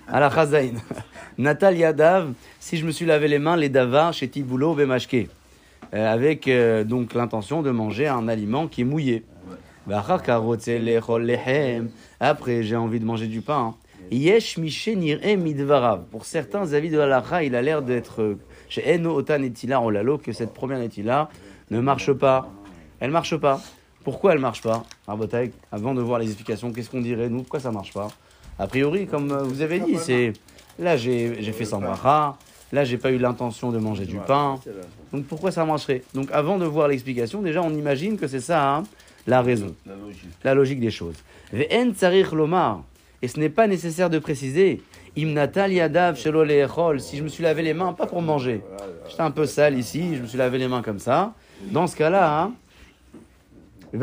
À 0.07 0.21
la 0.21 0.29
chazaïn. 0.29 0.75
Natal 1.37 1.77
Yadav, 1.77 2.31
si 2.57 2.77
je 2.77 2.85
me 2.85 2.91
suis 2.91 3.05
lavé 3.05 3.27
les 3.27 3.39
mains, 3.39 3.57
les 3.57 3.67
davars 3.67 4.13
chez 4.13 4.29
Tiboulot 4.29 4.75
Bemashke. 4.75 5.27
Euh, 5.93 6.13
avec 6.13 6.47
euh, 6.47 6.85
donc 6.85 7.13
l'intention 7.15 7.61
de 7.61 7.71
manger 7.71 8.07
un 8.07 8.29
aliment 8.29 8.67
qui 8.67 8.81
est 8.81 8.85
mouillé. 8.85 9.25
Lehem. 11.19 11.89
Après, 12.21 12.63
j'ai 12.63 12.77
envie 12.77 13.01
de 13.01 13.05
manger 13.05 13.27
du 13.27 13.41
pain. 13.41 13.75
Yesh 14.11 14.57
midvarav. 14.57 16.03
Pour 16.11 16.25
certains 16.25 16.73
avis 16.73 16.89
de 16.89 16.97
la 16.97 17.23
il 17.43 17.55
a 17.55 17.61
l'air 17.61 17.81
d'être 17.81 18.21
euh, 18.21 18.39
chez 18.67 18.95
Eno 18.95 19.15
Otan 19.15 19.39
Netila 19.39 19.81
Olalo 19.81 20.17
que 20.17 20.31
cette 20.31 20.53
première 20.53 20.79
Netila 20.79 21.29
ne 21.69 21.79
marche 21.79 22.11
pas. 22.13 22.49
Elle 22.99 23.11
marche 23.11 23.37
pas. 23.37 23.61
Pourquoi 24.03 24.33
elle 24.33 24.39
marche 24.39 24.61
pas? 24.61 24.83
Avant 25.07 25.93
de 25.93 26.01
voir 26.01 26.19
les 26.19 26.25
explications, 26.25 26.71
qu'est-ce 26.71 26.89
qu'on 26.89 27.01
dirait 27.01 27.29
nous? 27.29 27.41
Pourquoi 27.41 27.59
ça 27.59 27.71
marche 27.71 27.93
pas? 27.93 28.07
A 28.57 28.67
priori, 28.67 29.05
comme 29.07 29.31
euh, 29.31 29.43
vous 29.43 29.61
avez 29.61 29.79
dit, 29.79 29.97
c'est 29.97 30.33
là 30.79 30.97
j'ai 30.97 31.41
j'ai 31.41 31.51
fait 31.51 31.65
sans 31.65 31.79
bracha, 31.79 32.35
là 32.71 32.83
j'ai 32.83 32.97
pas 32.97 33.11
eu 33.11 33.17
l'intention 33.17 33.71
de 33.71 33.77
manger 33.77 34.05
du 34.05 34.17
pain. 34.17 34.59
Donc 35.13 35.25
pourquoi 35.25 35.51
ça 35.51 35.63
marcherait? 35.65 36.03
Donc 36.13 36.29
avant 36.31 36.57
de 36.57 36.65
voir 36.65 36.87
l'explication, 36.87 37.41
déjà 37.41 37.61
on 37.61 37.69
imagine 37.73 38.17
que 38.17 38.27
c'est 38.27 38.41
ça 38.41 38.75
hein, 38.77 38.83
la 39.27 39.41
raison, 39.41 39.75
La 39.85 39.95
logique. 39.95 40.29
la 40.43 40.53
logique 40.55 40.79
des 40.79 40.91
choses. 40.91 41.15
Ve'en 41.53 41.91
tsarich 41.93 42.31
lomar. 42.31 42.83
Et 43.21 43.27
ce 43.27 43.39
n'est 43.39 43.49
pas 43.49 43.67
nécessaire 43.67 44.09
de 44.09 44.19
préciser. 44.19 44.81
Imnatal 45.15 45.73
yadav 45.73 46.17
shelo 46.17 46.43
le'echol. 46.43 46.99
Si 46.99 47.17
je 47.17 47.23
me 47.23 47.27
suis 47.27 47.43
lavé 47.43 47.63
les 47.63 47.73
mains, 47.73 47.93
pas 47.93 48.05
pour 48.05 48.21
manger. 48.21 48.61
J'étais 49.09 49.21
un 49.21 49.31
peu 49.31 49.45
sale 49.45 49.77
ici, 49.77 50.15
je 50.15 50.21
me 50.21 50.27
suis 50.27 50.37
lavé 50.37 50.57
les 50.57 50.67
mains 50.67 50.81
comme 50.81 50.99
ça. 50.99 51.33
Dans 51.71 51.87
ce 51.87 51.95
cas-là, 51.95 52.41
hein, 52.41 52.53
et 53.93 54.01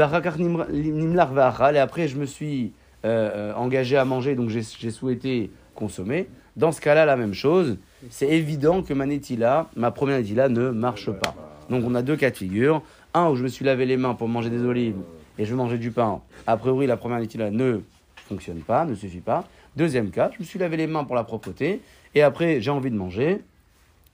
après 1.78 2.08
je 2.08 2.16
me 2.16 2.26
suis 2.26 2.72
euh, 3.04 3.30
euh, 3.34 3.54
engagé 3.54 3.96
à 3.96 4.04
manger, 4.04 4.34
donc 4.34 4.48
j'ai 4.50 4.90
souhaité 4.90 5.50
consommer. 5.74 6.28
Dans 6.56 6.72
ce 6.72 6.80
cas-là, 6.80 7.04
la 7.04 7.16
même 7.16 7.34
chose. 7.34 7.76
C'est 8.10 8.28
évident 8.28 8.82
que 8.82 8.94
ma 8.94 9.06
ma 9.76 9.90
première 9.90 10.18
netila, 10.18 10.48
ne 10.48 10.70
marche 10.70 11.10
pas. 11.10 11.34
Donc 11.70 11.84
on 11.86 11.94
a 11.94 12.02
deux 12.02 12.16
cas 12.16 12.30
de 12.30 12.36
figure. 12.36 12.82
Un 13.14 13.28
où 13.30 13.36
je 13.36 13.42
me 13.42 13.48
suis 13.48 13.64
lavé 13.64 13.86
les 13.86 13.96
mains 13.96 14.14
pour 14.14 14.28
manger 14.28 14.50
des 14.50 14.62
olives 14.62 14.96
et 15.38 15.44
je 15.44 15.54
mangeais 15.54 15.78
du 15.78 15.90
pain. 15.90 16.20
A 16.46 16.56
priori, 16.56 16.86
la 16.86 16.96
première 16.96 17.18
netila 17.20 17.50
ne 17.50 17.80
fonctionne 18.26 18.60
pas, 18.60 18.84
ne 18.84 18.94
suffit 18.94 19.20
pas. 19.20 19.48
Deuxième 19.76 20.10
cas, 20.10 20.30
je 20.34 20.40
me 20.40 20.44
suis 20.44 20.58
lavé 20.58 20.76
les 20.76 20.86
mains 20.86 21.04
pour 21.04 21.16
la 21.16 21.24
propreté 21.24 21.80
et 22.14 22.22
après 22.22 22.60
j'ai 22.60 22.70
envie 22.70 22.90
de 22.90 22.96
manger. 22.96 23.40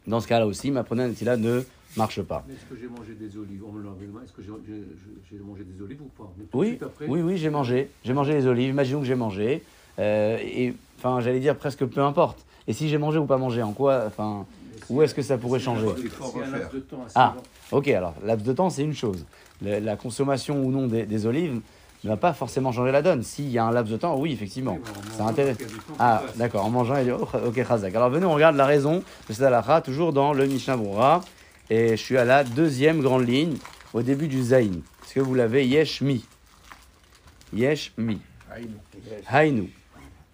Dans 0.06 0.20
ce 0.20 0.26
cas-là 0.28 0.46
aussi, 0.46 0.70
ma 0.70 0.82
première 0.82 1.08
netila 1.08 1.36
ne 1.36 1.62
marche 1.96 2.20
pas. 2.22 2.44
Est-ce 2.50 2.64
que 2.74 2.80
j'ai 2.80 2.88
mangé 2.88 3.14
des 3.14 3.36
olives 3.36 3.62
On 3.66 3.72
me 3.72 3.82
l'a 3.82 3.90
enlevé 3.90 4.06
le 4.06 4.12
main. 4.12 4.20
Est-ce 4.24 4.32
que 4.32 4.42
j'ai 4.42 5.38
mangé 5.38 5.64
des 5.64 5.82
olives 5.82 6.02
ou 6.02 6.10
pas 6.20 6.32
Oui, 6.52 6.78
après, 6.82 7.06
oui, 7.06 7.20
oui, 7.22 7.36
j'ai 7.36 7.50
mangé. 7.50 7.88
J'ai 8.04 8.12
mangé 8.12 8.32
les 8.34 8.46
olives. 8.46 8.70
Imaginons 8.70 9.00
que 9.00 9.06
j'ai 9.06 9.14
mangé. 9.14 9.62
Euh, 9.98 10.38
et 10.40 10.74
enfin, 10.98 11.20
j'allais 11.20 11.38
dire 11.40 11.56
presque 11.56 11.84
peu 11.84 12.00
importe. 12.00 12.44
Et 12.66 12.72
si 12.72 12.88
j'ai 12.88 12.98
mangé 12.98 13.18
ou 13.18 13.26
pas 13.26 13.38
mangé, 13.38 13.62
en 13.62 13.72
quoi 13.72 14.04
Enfin, 14.06 14.44
où 14.90 15.02
est-ce 15.02 15.14
que 15.14 15.22
ça 15.22 15.38
pourrait 15.38 15.60
changer 15.60 15.86
Ah, 17.14 17.36
ok. 17.70 17.88
Alors, 17.88 18.14
laps 18.24 18.44
de 18.46 18.52
temps, 18.52 18.70
c'est 18.70 18.82
une 18.82 18.94
chose. 18.94 19.24
La 19.60 19.94
consommation 19.96 20.64
ou 20.64 20.72
non 20.72 20.88
des, 20.88 21.04
des 21.06 21.26
olives 21.26 21.60
ne 22.04 22.08
va 22.08 22.16
pas 22.16 22.32
forcément 22.32 22.72
changer 22.72 22.90
la 22.92 23.02
donne. 23.02 23.22
S'il 23.22 23.48
y 23.50 23.58
a 23.58 23.64
un 23.64 23.70
laps 23.72 23.90
de 23.92 23.96
temps, 23.96 24.18
oui, 24.18 24.32
effectivement, 24.32 24.78
Oui, 24.80 24.92
ça 25.12 25.18
mangeant, 25.18 25.28
intéresse. 25.28 25.56
Ah, 25.98 26.22
d'accord. 26.36 26.64
En 26.64 26.70
mangeant, 26.70 26.96
il 26.98 27.04
dit, 27.04 27.10
oh, 27.12 27.28
ok, 27.46 27.66
chazak. 27.66 27.94
Alors, 27.94 28.10
venez, 28.10 28.26
on 28.26 28.34
regarde 28.34 28.56
la 28.56 28.66
raison 28.66 28.98
de 29.28 29.32
cette 29.32 29.42
halakha, 29.42 29.80
toujours 29.82 30.12
dans 30.12 30.32
le 30.32 30.46
Mishnah 30.46 30.76
Brura. 30.76 31.20
Et 31.70 31.90
je 31.90 32.02
suis 32.02 32.18
à 32.18 32.24
la 32.24 32.42
deuxième 32.44 33.00
grande 33.00 33.26
ligne, 33.26 33.56
au 33.94 34.02
début 34.02 34.26
du 34.28 34.42
Zayin. 34.42 34.80
Est-ce 35.04 35.14
que 35.14 35.20
vous 35.20 35.34
l'avez? 35.34 35.66
Yesh 35.66 36.00
mi. 36.00 36.24
Yesh 37.54 37.92
mi. 37.96 38.18
Hainu. 39.30 39.70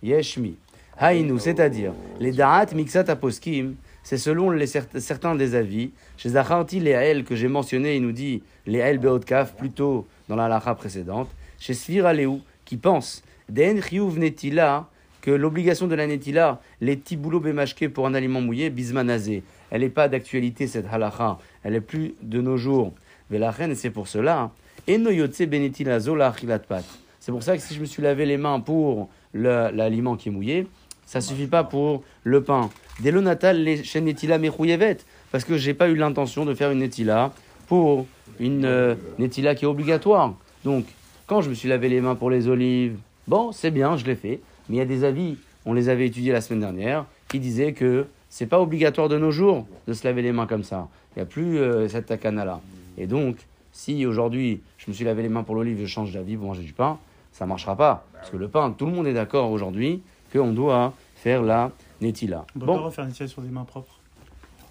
Yeshmi. 0.03 0.57
Hainu, 1.01 1.39
c'est-à-dire, 1.39 1.93
les 2.19 2.33
da'at 2.33 2.67
mixat 2.75 3.05
aposkim, 3.09 3.75
c'est 4.03 4.19
selon 4.19 4.51
les 4.51 4.67
cer- 4.67 4.99
certains 4.99 5.35
des 5.35 5.55
avis. 5.55 5.91
Chez 6.17 6.31
Zacharti, 6.31 6.81
les 6.81 6.95
Haël 6.95 7.25
que 7.25 7.37
j'ai 7.37 7.47
mentionné, 7.49 7.97
il 7.97 8.03
nous 8.03 8.13
dit 8.13 8.43
les 8.67 8.81
Haël 8.83 8.99
Beotkaf, 8.99 9.55
plutôt 9.55 10.07
dans 10.29 10.35
la 10.37 10.49
lacha 10.49 10.75
précédente. 10.75 11.29
Chez 11.59 11.75
Léou, 12.15 12.41
qui 12.65 12.77
pense, 12.77 13.23
Den 13.49 13.81
netila, 14.17 14.89
que 15.23 15.31
l'obligation 15.31 15.87
de 15.87 15.95
la 15.95 16.07
netila, 16.07 16.61
les 16.81 16.99
tiboulo 16.99 17.41
bemashke 17.41 17.89
pour 17.89 18.07
un 18.07 18.15
aliment 18.15 18.41
mouillé, 18.41 18.71
bismanazé, 18.71 19.43
elle 19.71 19.81
n'est 19.81 19.89
pas 19.89 20.09
d'actualité 20.09 20.67
cette 20.67 20.87
halacha, 20.91 21.39
elle 21.65 21.75
est 21.75 21.81
plus 21.81 22.15
de 22.23 22.41
nos 22.41 22.57
jours. 22.57 22.93
Mais 23.31 23.39
la 23.39 23.51
reine, 23.51 23.75
c'est 23.75 23.91
pour 23.91 24.09
cela. 24.09 24.51
Eno 24.89 25.11
yotse 25.11 25.43
benetila 25.43 26.01
zola 26.01 26.35
pat. 26.69 26.85
C'est 27.21 27.33
pour 27.33 27.43
ça 27.43 27.57
que 27.57 27.63
si 27.63 27.75
je 27.75 27.81
me 27.81 27.85
suis 27.85 28.03
lavé 28.03 28.25
les 28.25 28.37
mains 28.37 28.61
pour 28.61 29.09
l'aliment 29.35 30.17
qui 30.17 30.29
est 30.29 30.33
mouillé, 30.33 30.67
ça 31.05 31.21
suffit 31.21 31.47
pas 31.47 31.65
pour 31.65 32.03
le 32.25 32.43
pain. 32.43 32.71
Dès 33.01 33.11
le 33.11 33.21
natal, 33.21 33.63
les 33.63 33.83
chaînes 33.83 34.05
netila 34.05 34.39
mechouyevet, 34.39 34.99
parce 35.31 35.45
que 35.45 35.57
j'ai 35.57 35.75
pas 35.75 35.89
eu 35.89 35.97
l'intention 35.97 36.45
de 36.45 36.55
faire 36.55 36.71
une 36.71 36.79
netila 36.79 37.33
pour 37.67 38.07
une 38.41 38.65
euh, 38.65 38.95
netila 39.19 39.55
qui 39.55 39.65
est 39.65 39.69
obligatoire. 39.69 40.35
Donc, 40.65 40.85
quand 41.29 41.43
je 41.43 41.51
me 41.51 41.55
suis 41.55 41.69
lavé 41.69 41.89
les 41.89 42.01
mains 42.01 42.17
pour 42.17 42.31
les 42.31 42.49
olives, 42.49 42.97
bon, 43.29 43.53
c'est 43.53 43.71
bien, 43.71 43.97
je 43.97 44.05
l'ai 44.07 44.17
fait. 44.17 44.41
Mais 44.69 44.77
il 44.77 44.79
y 44.79 44.83
a 44.83 44.87
des 44.87 45.05
avis, 45.05 45.37
on 45.67 45.75
les 45.75 45.89
avait 45.91 46.07
étudiés 46.07 46.33
la 46.33 46.41
semaine 46.41 46.61
dernière, 46.61 47.05
qui 47.29 47.39
disaient 47.39 47.73
que 47.75 48.07
c'est 48.31 48.47
pas 48.47 48.61
obligatoire 48.61 49.09
de 49.09 49.19
nos 49.19 49.31
jours 49.31 49.67
de 49.87 49.93
se 49.93 50.05
laver 50.07 50.23
les 50.23 50.33
mains 50.33 50.47
comme 50.47 50.65
ça. 50.65 50.89
Il 51.15 51.19
n'y 51.21 51.23
a 51.23 51.27
plus 51.27 51.59
euh, 51.59 51.87
cette 51.89 52.07
takana-là. 52.07 52.61
Et 52.97 53.07
donc, 53.07 53.37
si 53.73 54.05
aujourd'hui 54.07 54.61
je 54.79 54.91
me 54.91 54.95
suis 54.95 55.05
lavé 55.05 55.23
les 55.23 55.29
mains 55.29 55.43
pour 55.45 55.55
l'olive, 55.55 55.79
je 55.81 55.87
change 55.87 56.13
d'avis 56.13 56.37
pour 56.37 56.47
manger 56.47 56.63
du 56.63 56.73
pain, 56.73 56.99
ça 57.33 57.47
marchera 57.47 57.77
pas. 57.77 58.07
Parce 58.15 58.31
que 58.31 58.37
le 58.37 58.49
pain, 58.49 58.71
tout 58.77 58.87
le 58.87 58.93
monde 58.93 59.07
est 59.07 59.13
d'accord 59.15 59.51
aujourd'hui 59.51 60.03
qu'on 60.33 60.53
doit 60.53 60.95
faire 61.17 61.43
la 61.43 61.71
netila. 62.01 62.45
On 62.57 62.59
peut 62.61 62.67
Bon, 62.67 62.77
pas 62.77 62.83
refaire 62.85 63.05
une 63.05 63.15
sur 63.29 63.43
des 63.43 63.51
mains 63.51 63.65
propres? 63.65 64.01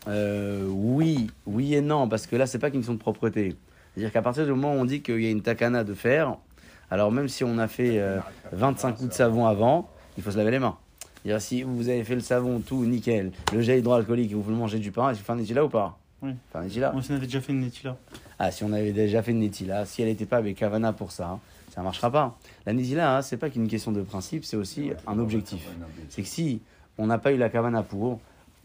euh, 0.08 0.66
oui, 0.70 1.28
oui 1.45 1.76
et 1.76 1.82
non, 1.82 2.08
parce 2.08 2.28
que 2.28 2.36
là, 2.36 2.45
c'est 2.47 2.60
pas 2.60 2.70
qu'une 2.72 2.80
question 2.80 2.93
de 2.93 2.99
propreté. 2.99 3.55
C'est-à-dire 3.93 4.12
qu'à 4.12 4.22
partir 4.22 4.45
du 4.45 4.51
moment 4.51 4.74
où 4.74 4.78
on 4.78 4.86
dit 4.86 5.01
qu'il 5.01 5.22
y 5.22 5.28
a 5.28 5.30
une 5.32 5.41
takana 5.41 5.84
de 5.84 5.93
fer, 5.93 6.38
alors 6.90 7.12
même 7.12 7.28
si 7.28 7.44
on 7.44 7.58
a 7.58 7.68
fait 7.68 8.00
euh, 8.00 8.20
25 8.52 8.94
coups 8.98 9.10
de 9.10 9.14
savon 9.14 9.46
avant, 9.46 9.90
il 10.18 10.24
faut 10.24 10.32
se 10.32 10.38
laver 10.38 10.52
les 10.52 10.60
mains. 10.60 10.78
C'est-à-dire 11.24 11.42
si 11.42 11.64
vous 11.64 11.90
avez 11.90 12.04
fait 12.04 12.16
le 12.16 12.22
savon, 12.22 12.60
tout 12.60 12.86
nickel, 12.86 13.32
le 13.54 13.62
gel 13.62 13.80
hydroalcoolique 13.80 14.32
et 14.32 14.36
vous 14.36 14.42
voulez 14.42 14.56
manger 14.56 14.80
du 14.80 14.92
pain, 14.92 15.10
est-ce 15.10 15.18
qu'il 15.18 15.24
faut 15.24 15.26
faire 15.28 15.36
un 15.36 15.40
netila 15.40 15.66
ou 15.66 15.70
pas? 15.70 15.98
Oui. 16.22 16.32
Faire 16.52 16.62
un 16.62 16.64
netila 16.66 16.94
On 16.96 17.00
avait 17.00 17.26
déjà 17.26 17.42
fait 17.42 17.52
une 17.54 17.60
netila. 17.60 17.98
Ah, 18.40 18.52
si 18.52 18.64
on 18.64 18.72
avait 18.72 18.94
déjà 18.94 19.22
fait 19.22 19.32
une 19.32 19.40
netila, 19.40 19.86
si 19.86 20.02
elle 20.02 20.08
n'était 20.08 20.26
pas 20.26 20.38
avec 20.38 20.58
Kavana 20.58 20.94
pour 20.94 21.12
ça, 21.12 21.40
ça 21.74 21.82
ne 21.82 21.86
marchera 21.86 22.10
pas. 22.12 22.38
La 22.66 22.74
netila, 22.74 23.18
hein, 23.18 23.22
c'est 23.22 23.38
pas 23.38 23.50
qu'une 23.50 23.68
question 23.68 23.92
de 23.92 24.02
principe, 24.02 24.46
c'est 24.46 24.56
aussi 24.58 24.92
un 25.06 25.20
objectif. 25.20 25.68
C'est 26.10 26.22
que 26.22 26.28
si 26.28 26.62
on 26.98 27.08
n'a 27.08 27.18
pas 27.18 27.32
eu 27.34 27.38
la 27.38 27.50
Kavana 27.50 27.84
pour, 27.84 28.20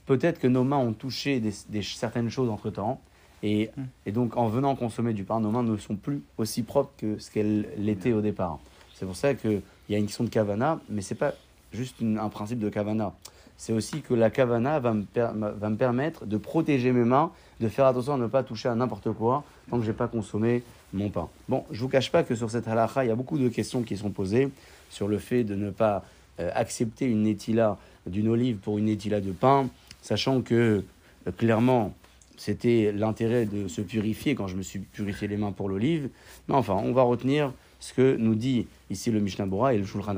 peut-être 0.07 0.39
que 0.39 0.47
nos 0.47 0.63
mains 0.65 0.77
ont 0.79 0.93
touché 0.93 1.41
des, 1.41 1.53
des- 1.69 1.83
certaines 1.83 2.31
choses 2.31 2.49
entre 2.51 2.71
temps. 2.71 3.01
Et, 3.43 3.71
et 4.07 4.13
donc, 4.13 4.37
en 4.37 4.49
venant 4.49 4.75
consommer 4.77 5.13
du 5.13 5.25
pain, 5.25 5.41
nos 5.41 5.51
mains 5.51 5.63
ne 5.65 5.77
sont 5.77 5.97
plus 5.97 6.23
aussi 6.39 6.63
propres 6.63 6.93
que 6.99 7.19
ce 7.19 7.31
qu'elles 7.31 7.69
l'étaient 7.77 8.13
au 8.13 8.21
départ. 8.21 8.59
C'est 8.95 9.07
pour 9.07 9.17
ça 9.17 9.35
qu'il 9.35 9.63
y 9.89 9.95
a 9.95 9.99
une 9.99 10.07
question 10.07 10.25
de 10.25 10.29
kavana, 10.29 10.79
mais 10.89 11.03
c'est 11.03 11.17
pas 11.17 11.33
juste 11.73 12.01
une- 12.01 12.19
un 12.19 12.29
principe 12.29 12.61
de 12.61 12.69
kavana. 12.69 13.13
C'est 13.57 13.73
aussi 13.73 14.01
que 14.01 14.15
la 14.15 14.31
kavana 14.31 14.79
va 14.81 14.93
me, 14.95 15.03
per- 15.03 15.31
va 15.35 15.71
me 15.71 15.77
permettre 15.77 16.25
de 16.27 16.37
protéger 16.37 16.93
mes 16.93 17.05
mains, 17.05 17.31
de 17.61 17.69
faire 17.69 17.87
attention 17.87 18.15
à 18.15 18.17
ne 18.17 18.27
pas 18.27 18.43
toucher 18.43 18.69
à 18.69 18.75
n'importe 18.75 19.13
quoi 19.13 19.45
tant 19.71 19.79
que 19.79 19.85
je 19.85 19.91
n'ai 19.91 19.97
pas 19.97 20.09
consommé 20.09 20.63
mon 20.93 21.11
pain. 21.11 21.29
Bon, 21.49 21.65
je 21.71 21.81
vous 21.81 21.89
cache 21.89 22.11
pas 22.13 22.23
que 22.23 22.35
sur 22.35 22.51
cette 22.51 22.69
halakha, 22.69 23.05
il 23.05 23.09
y 23.09 23.11
a 23.11 23.15
beaucoup 23.17 23.39
de 23.39 23.49
questions 23.49 23.83
qui 23.83 23.97
sont 23.97 24.11
posées 24.11 24.51
sur 24.91 25.09
le 25.09 25.19
fait 25.19 25.43
de 25.45 25.55
ne 25.55 25.71
pas 25.71 26.05
euh, 26.41 26.51
accepter 26.55 27.07
une 27.07 27.23
netila 27.23 27.77
d'une 28.07 28.29
olive 28.29 28.57
pour 28.59 28.79
une 28.79 28.87
netila 28.87 29.21
de 29.21 29.33
pain, 29.33 29.69
sachant 30.01 30.43
que 30.43 30.85
euh, 31.27 31.31
clairement 31.37 31.95
c'était 32.37 32.93
l'intérêt 32.93 33.47
de 33.47 33.69
se 33.69 33.81
purifier 33.81 34.35
quand 34.35 34.49
je 34.49 34.57
me 34.57 34.63
suis 34.63 34.81
purifié 34.81 35.29
les 35.29 35.37
mains 35.37 35.53
pour 35.53 35.69
l'olive. 35.69 36.09
Mais 36.49 36.55
enfin, 36.55 36.75
on 36.75 36.93
va 36.93 37.03
retenir 37.03 37.53
ce 37.81 37.93
que 37.93 38.17
nous 38.17 38.35
dit 38.35 38.67
ici 38.91 39.11
le 39.11 39.21
Mishnah 39.21 39.47
Bora 39.47 39.75
et 39.75 39.79
le 39.79 39.85
Shulchan. 39.85 40.17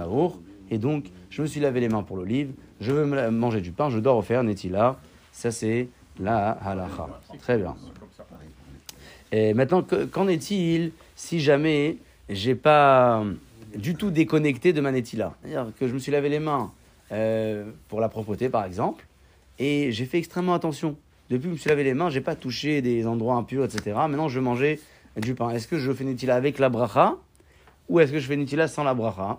Et 0.70 0.78
donc, 0.78 1.06
je 1.30 1.42
me 1.42 1.46
suis 1.46 1.60
lavé 1.60 1.80
les 1.80 1.88
mains 1.88 2.02
pour 2.02 2.16
l'olive, 2.16 2.52
je 2.80 2.92
veux 2.92 3.30
manger 3.30 3.60
du 3.60 3.72
pain, 3.72 3.90
je 3.90 3.98
dois 3.98 4.12
refaire 4.14 4.42
netila. 4.42 4.98
Ça, 5.32 5.50
c'est 5.50 5.88
la 6.18 6.50
halakha. 6.50 7.08
Très 7.40 7.58
bien. 7.58 7.74
Et 9.32 9.52
maintenant, 9.52 9.82
que- 9.82 10.04
qu'en 10.04 10.28
est-il 10.28 10.92
si 11.16 11.40
jamais 11.40 11.96
j'ai 12.28 12.54
pas 12.54 13.24
du 13.76 13.94
tout 13.96 14.10
déconnecté 14.10 14.72
de 14.72 14.80
ma 14.80 14.92
netila? 14.92 15.34
C'est-à-dire 15.42 15.72
que 15.78 15.88
je 15.88 15.94
me 15.94 15.98
suis 15.98 16.12
lavé 16.12 16.28
les 16.28 16.38
mains 16.38 16.72
euh, 17.12 17.70
pour 17.88 18.00
la 18.00 18.08
propreté, 18.08 18.48
par 18.48 18.64
exemple, 18.64 19.04
et 19.58 19.92
j'ai 19.92 20.04
fait 20.06 20.18
extrêmement 20.18 20.54
attention. 20.54 20.96
Depuis 21.30 21.44
que 21.44 21.48
je 21.48 21.52
me 21.52 21.56
suis 21.56 21.70
lavé 21.70 21.84
les 21.84 21.94
mains, 21.94 22.10
j'ai 22.10 22.20
pas 22.20 22.34
touché 22.34 22.82
des 22.82 23.06
endroits 23.06 23.36
impurs, 23.36 23.64
etc. 23.64 23.92
Maintenant, 23.94 24.28
je 24.28 24.38
veux 24.38 24.44
manger 24.44 24.80
du 25.16 25.34
pain. 25.34 25.50
Est-ce 25.50 25.66
que 25.66 25.78
je 25.78 25.90
fais 25.92 26.04
netila 26.04 26.36
avec 26.36 26.58
la 26.58 26.68
bracha 26.68 27.16
ou 27.88 28.00
est-ce 28.00 28.12
que 28.12 28.18
je 28.18 28.26
fais 28.26 28.36
netila 28.36 28.68
sans 28.68 28.84
la 28.84 28.94
bracha? 28.94 29.38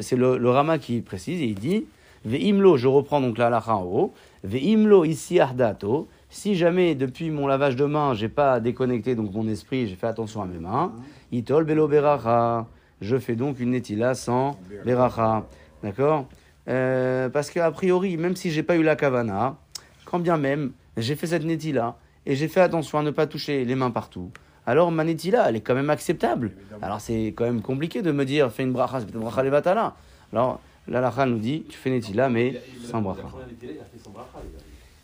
C'est 0.00 0.16
le, 0.16 0.50
Rama 0.50 0.78
qui 0.78 1.00
précise 1.00 1.40
et 1.40 1.46
il 1.46 1.54
dit 1.54 1.86
Ve'imlo, 2.24 2.76
je 2.76 2.88
reprends 2.88 3.20
donc 3.20 3.38
la 3.38 3.46
halakha 3.46 3.74
en 3.74 3.84
haut. 3.84 4.12
Ve'imlo 4.44 5.04
ici 5.04 5.40
ardato. 5.40 6.08
Si 6.30 6.56
jamais 6.56 6.94
depuis 6.94 7.30
mon 7.30 7.46
lavage 7.46 7.74
de 7.74 7.84
mains, 7.84 8.14
j'ai 8.14 8.28
pas 8.28 8.60
déconnecté 8.60 9.14
donc 9.14 9.32
mon 9.32 9.48
esprit, 9.48 9.86
j'ai 9.86 9.96
fait 9.96 10.06
attention 10.06 10.42
à 10.42 10.46
mes 10.46 10.58
mains. 10.58 10.92
Itol 11.32 11.64
belo 11.64 11.88
beracha. 11.88 12.66
Je 13.00 13.16
fais 13.16 13.34
donc 13.34 13.60
une 13.60 13.70
netila 13.70 14.14
sans 14.14 14.58
beracha. 14.84 15.46
D'accord? 15.82 16.26
Euh, 16.68 17.28
Parce 17.28 17.50
qu'a 17.50 17.70
priori, 17.70 18.16
même 18.16 18.36
si 18.36 18.50
j'ai 18.50 18.62
pas 18.62 18.76
eu 18.76 18.82
la 18.82 18.94
kavana, 18.94 19.56
quand 20.04 20.18
bien 20.18 20.36
même 20.36 20.72
j'ai 21.02 21.16
fait 21.16 21.26
cette 21.26 21.44
netila 21.44 21.96
et 22.26 22.36
j'ai 22.36 22.48
fait 22.48 22.60
attention 22.60 22.98
à 22.98 23.02
ne 23.02 23.10
pas 23.10 23.26
toucher 23.26 23.64
les 23.64 23.74
mains 23.74 23.90
partout, 23.90 24.30
alors 24.66 24.92
ma 24.92 25.02
netila, 25.02 25.48
elle 25.48 25.56
est 25.56 25.60
quand 25.62 25.74
même 25.74 25.88
acceptable. 25.88 26.52
Alors 26.82 27.00
c'est 27.00 27.28
quand 27.28 27.44
même 27.44 27.62
compliqué 27.62 28.02
de 28.02 28.12
me 28.12 28.24
dire 28.24 28.52
fais 28.52 28.64
une 28.64 28.72
bracha, 28.72 29.00
c'est 29.00 29.06
peut-être 29.06 29.20
bracha 29.22 29.42
levatala. 29.42 29.94
Alors 30.32 30.60
la 30.86 31.00
lacha 31.00 31.24
nous 31.24 31.38
dit 31.38 31.64
tu 31.68 31.78
fais 31.78 31.88
netila 31.88 32.28
mais 32.28 32.60
sans 32.84 33.00
bracha. 33.00 33.22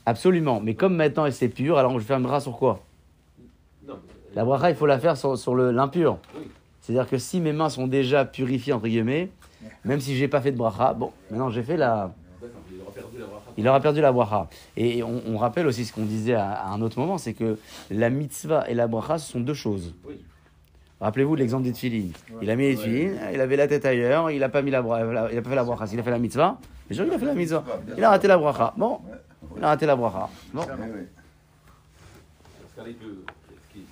Absolument, 0.06 0.60
mais 0.60 0.74
comme 0.74 0.96
maintenant 0.96 1.30
c'est 1.30 1.48
pur, 1.48 1.78
alors 1.78 1.98
je 1.98 2.04
faire 2.04 2.18
une 2.18 2.24
bracha 2.24 2.40
sur 2.40 2.56
quoi? 2.58 2.80
Non, 3.88 3.94
La 4.34 4.44
bracha, 4.44 4.68
il 4.68 4.76
faut 4.76 4.84
la 4.86 4.98
faire 4.98 5.16
sur, 5.16 5.38
sur 5.38 5.54
l'impur. 5.56 6.18
C'est-à-dire 6.82 7.08
que 7.08 7.16
si 7.16 7.40
mes 7.40 7.54
mains 7.54 7.70
sont 7.70 7.86
déjà 7.86 8.26
purifiées, 8.26 8.74
entre 8.74 8.86
guillemets, 8.86 9.30
même 9.86 10.00
si 10.00 10.14
j'ai 10.14 10.28
pas 10.28 10.42
fait 10.42 10.52
de 10.52 10.58
bracha, 10.58 10.92
bon, 10.92 11.10
maintenant 11.30 11.48
j'ai 11.48 11.62
fait 11.62 11.78
la, 11.78 12.12
d'accord, 12.42 12.60
il 12.70 12.82
aura 12.82 12.92
perdu 12.92 13.18
la 13.18 13.26
bracha. 13.26 13.43
Il 13.56 13.66
aura 13.68 13.80
perdu 13.80 14.00
la 14.00 14.12
bracha. 14.12 14.48
Et 14.76 15.02
on, 15.02 15.22
on 15.26 15.36
rappelle 15.38 15.66
aussi 15.66 15.84
ce 15.84 15.92
qu'on 15.92 16.04
disait 16.04 16.34
à, 16.34 16.50
à 16.52 16.68
un 16.70 16.80
autre 16.82 16.98
moment, 16.98 17.18
c'est 17.18 17.34
que 17.34 17.58
la 17.90 18.10
mitzvah 18.10 18.68
et 18.68 18.74
la 18.74 18.86
bracha, 18.86 19.18
ce 19.18 19.30
sont 19.32 19.40
deux 19.40 19.54
choses. 19.54 19.94
Oui. 20.06 20.14
Rappelez-vous 21.00 21.34
de 21.36 21.40
l'exemple 21.40 21.64
des 21.64 21.72
tefilines. 21.72 22.12
Il 22.40 22.48
a 22.50 22.56
mis 22.56 22.64
les 22.64 22.76
tefilines, 22.76 23.18
il 23.32 23.40
avait 23.40 23.56
la 23.56 23.68
tête 23.68 23.84
ailleurs, 23.84 24.30
il 24.30 24.42
a 24.42 24.48
pas 24.48 24.62
mis 24.62 24.70
la 24.70 24.80
bra- 24.80 25.04
la- 25.04 25.30
il 25.32 25.36
a 25.38 25.42
pas 25.42 25.50
fait 25.50 25.56
la 25.56 25.64
bracha. 25.64 25.86
S'il 25.86 25.98
a 26.00 26.02
fait 26.02 26.10
la 26.10 26.18
mitzvah, 26.18 26.58
bien 26.88 26.96
sûr, 26.96 27.06
il 27.06 27.12
a 27.12 27.18
fait 27.18 27.26
la 27.26 27.34
mitzvah. 27.34 27.64
Il 27.96 28.02
a 28.04 28.10
raté 28.10 28.26
la 28.28 28.38
bracha. 28.38 28.72
Bon, 28.76 29.00
il 29.56 29.62
a 29.64 29.68
raté 29.68 29.86
la 29.86 29.96
bracha. 29.96 30.28
Bon. 30.54 30.62
Oui, 30.62 30.66
oui. 30.78 31.00
Parce 32.76 32.86
qu'à 32.86 32.90
il 32.90 32.96
peut. 32.96 33.06
ce 33.26 33.72
qui- 33.74 33.84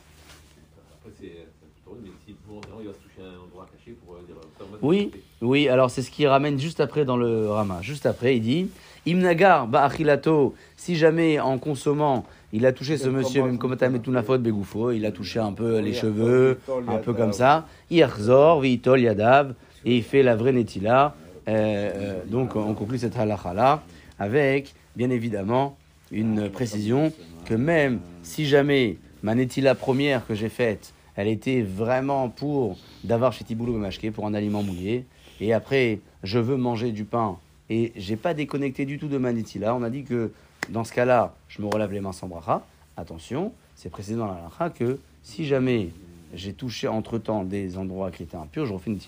Après, 1.00 1.10
c'est 1.20 1.26
c'est 1.26 1.82
plutôt 1.84 1.98
mais 2.02 2.10
si 2.26 2.34
volontairement 2.48 2.80
il 2.80 2.86
va 2.88 2.92
se 2.94 2.98
toucher 2.98 3.22
à 3.22 3.30
un 3.30 3.44
endroit 3.44 3.66
caché 3.76 3.96
pour 4.06 4.14
dire. 4.16 4.36
ça, 4.58 4.64
moi, 4.68 4.78
c'est 4.80 4.86
Oui, 4.86 5.10
fait. 5.12 5.20
oui, 5.42 5.68
alors 5.68 5.90
c'est 5.90 6.02
ce 6.02 6.10
qu'il 6.10 6.26
ramène 6.28 6.58
juste 6.58 6.80
après 6.80 7.04
dans 7.04 7.16
le 7.16 7.50
Rama. 7.50 7.82
Juste 7.82 8.06
après, 8.06 8.36
il 8.36 8.40
dit 8.42 8.70
Imnagar 9.04 9.66
ba'achilato, 9.66 10.54
si 10.76 10.96
jamais 10.96 11.40
en 11.40 11.58
consommant, 11.58 12.24
il 12.52 12.66
a 12.66 12.72
touché 12.72 12.96
ce 12.96 13.08
monsieur, 13.08 13.42
même 13.42 13.58
comme 13.58 13.76
Tametunafot 13.76 14.38
Begoufo, 14.38 14.92
il 14.92 15.06
a 15.06 15.10
touché 15.10 15.40
un 15.40 15.52
peu 15.52 15.78
les 15.78 15.94
cheveux, 15.94 16.60
un 16.86 16.98
peu 16.98 17.12
comme 17.12 17.32
ça. 17.32 17.66
Iachzor, 17.90 18.60
Vitol 18.60 19.00
Yadav, 19.00 19.54
et 19.84 19.96
il 19.96 20.02
fait 20.02 20.22
la 20.22 20.36
vraie 20.36 20.52
Netila. 20.52 21.14
Euh, 21.48 21.90
euh, 21.94 22.20
donc 22.26 22.54
on 22.54 22.72
conclut 22.74 22.98
cette 22.98 23.16
halakha 23.16 23.52
là 23.52 23.82
avec, 24.20 24.74
bien 24.94 25.10
évidemment, 25.10 25.76
une 26.12 26.48
précision 26.48 27.12
que 27.46 27.54
même 27.54 27.98
si 28.22 28.46
jamais 28.46 28.98
ma 29.24 29.34
Netila 29.34 29.74
première 29.74 30.24
que 30.24 30.34
j'ai 30.34 30.48
faite, 30.48 30.94
elle 31.16 31.26
était 31.26 31.62
vraiment 31.62 32.28
pour 32.28 32.78
d'avoir 33.02 33.32
chez 33.32 33.42
Tiboulou 33.42 33.76
Mashke, 33.76 34.12
pour 34.12 34.26
un 34.26 34.34
aliment 34.34 34.62
mouillé, 34.62 35.04
et 35.40 35.52
après 35.52 35.98
je 36.22 36.38
veux 36.38 36.56
manger 36.56 36.92
du 36.92 37.04
pain 37.04 37.38
et 37.72 37.90
j'ai 37.96 38.16
pas 38.16 38.34
déconnecté 38.34 38.84
du 38.84 38.98
tout 38.98 39.08
de 39.08 39.16
ma 39.16 39.32
Netila, 39.32 39.74
on 39.74 39.82
a 39.82 39.88
dit 39.88 40.04
que 40.04 40.30
dans 40.68 40.84
ce 40.84 40.92
cas-là, 40.92 41.34
je 41.48 41.62
me 41.62 41.66
relève 41.68 41.90
les 41.90 42.00
mains 42.00 42.12
sans 42.12 42.28
bracha. 42.28 42.62
Attention, 42.98 43.50
c'est 43.76 43.88
précisé 43.88 44.14
dans 44.16 44.26
la 44.26 44.34
halakha 44.34 44.68
que 44.68 44.98
si 45.22 45.46
jamais 45.46 45.88
j'ai 46.34 46.52
touché 46.52 46.86
entre-temps 46.86 47.44
des 47.44 47.78
endroits 47.78 48.10
qui 48.10 48.24
étaient 48.24 48.36
impurs, 48.36 48.66
je 48.66 48.74
refais 48.74 48.90
une 48.90 48.98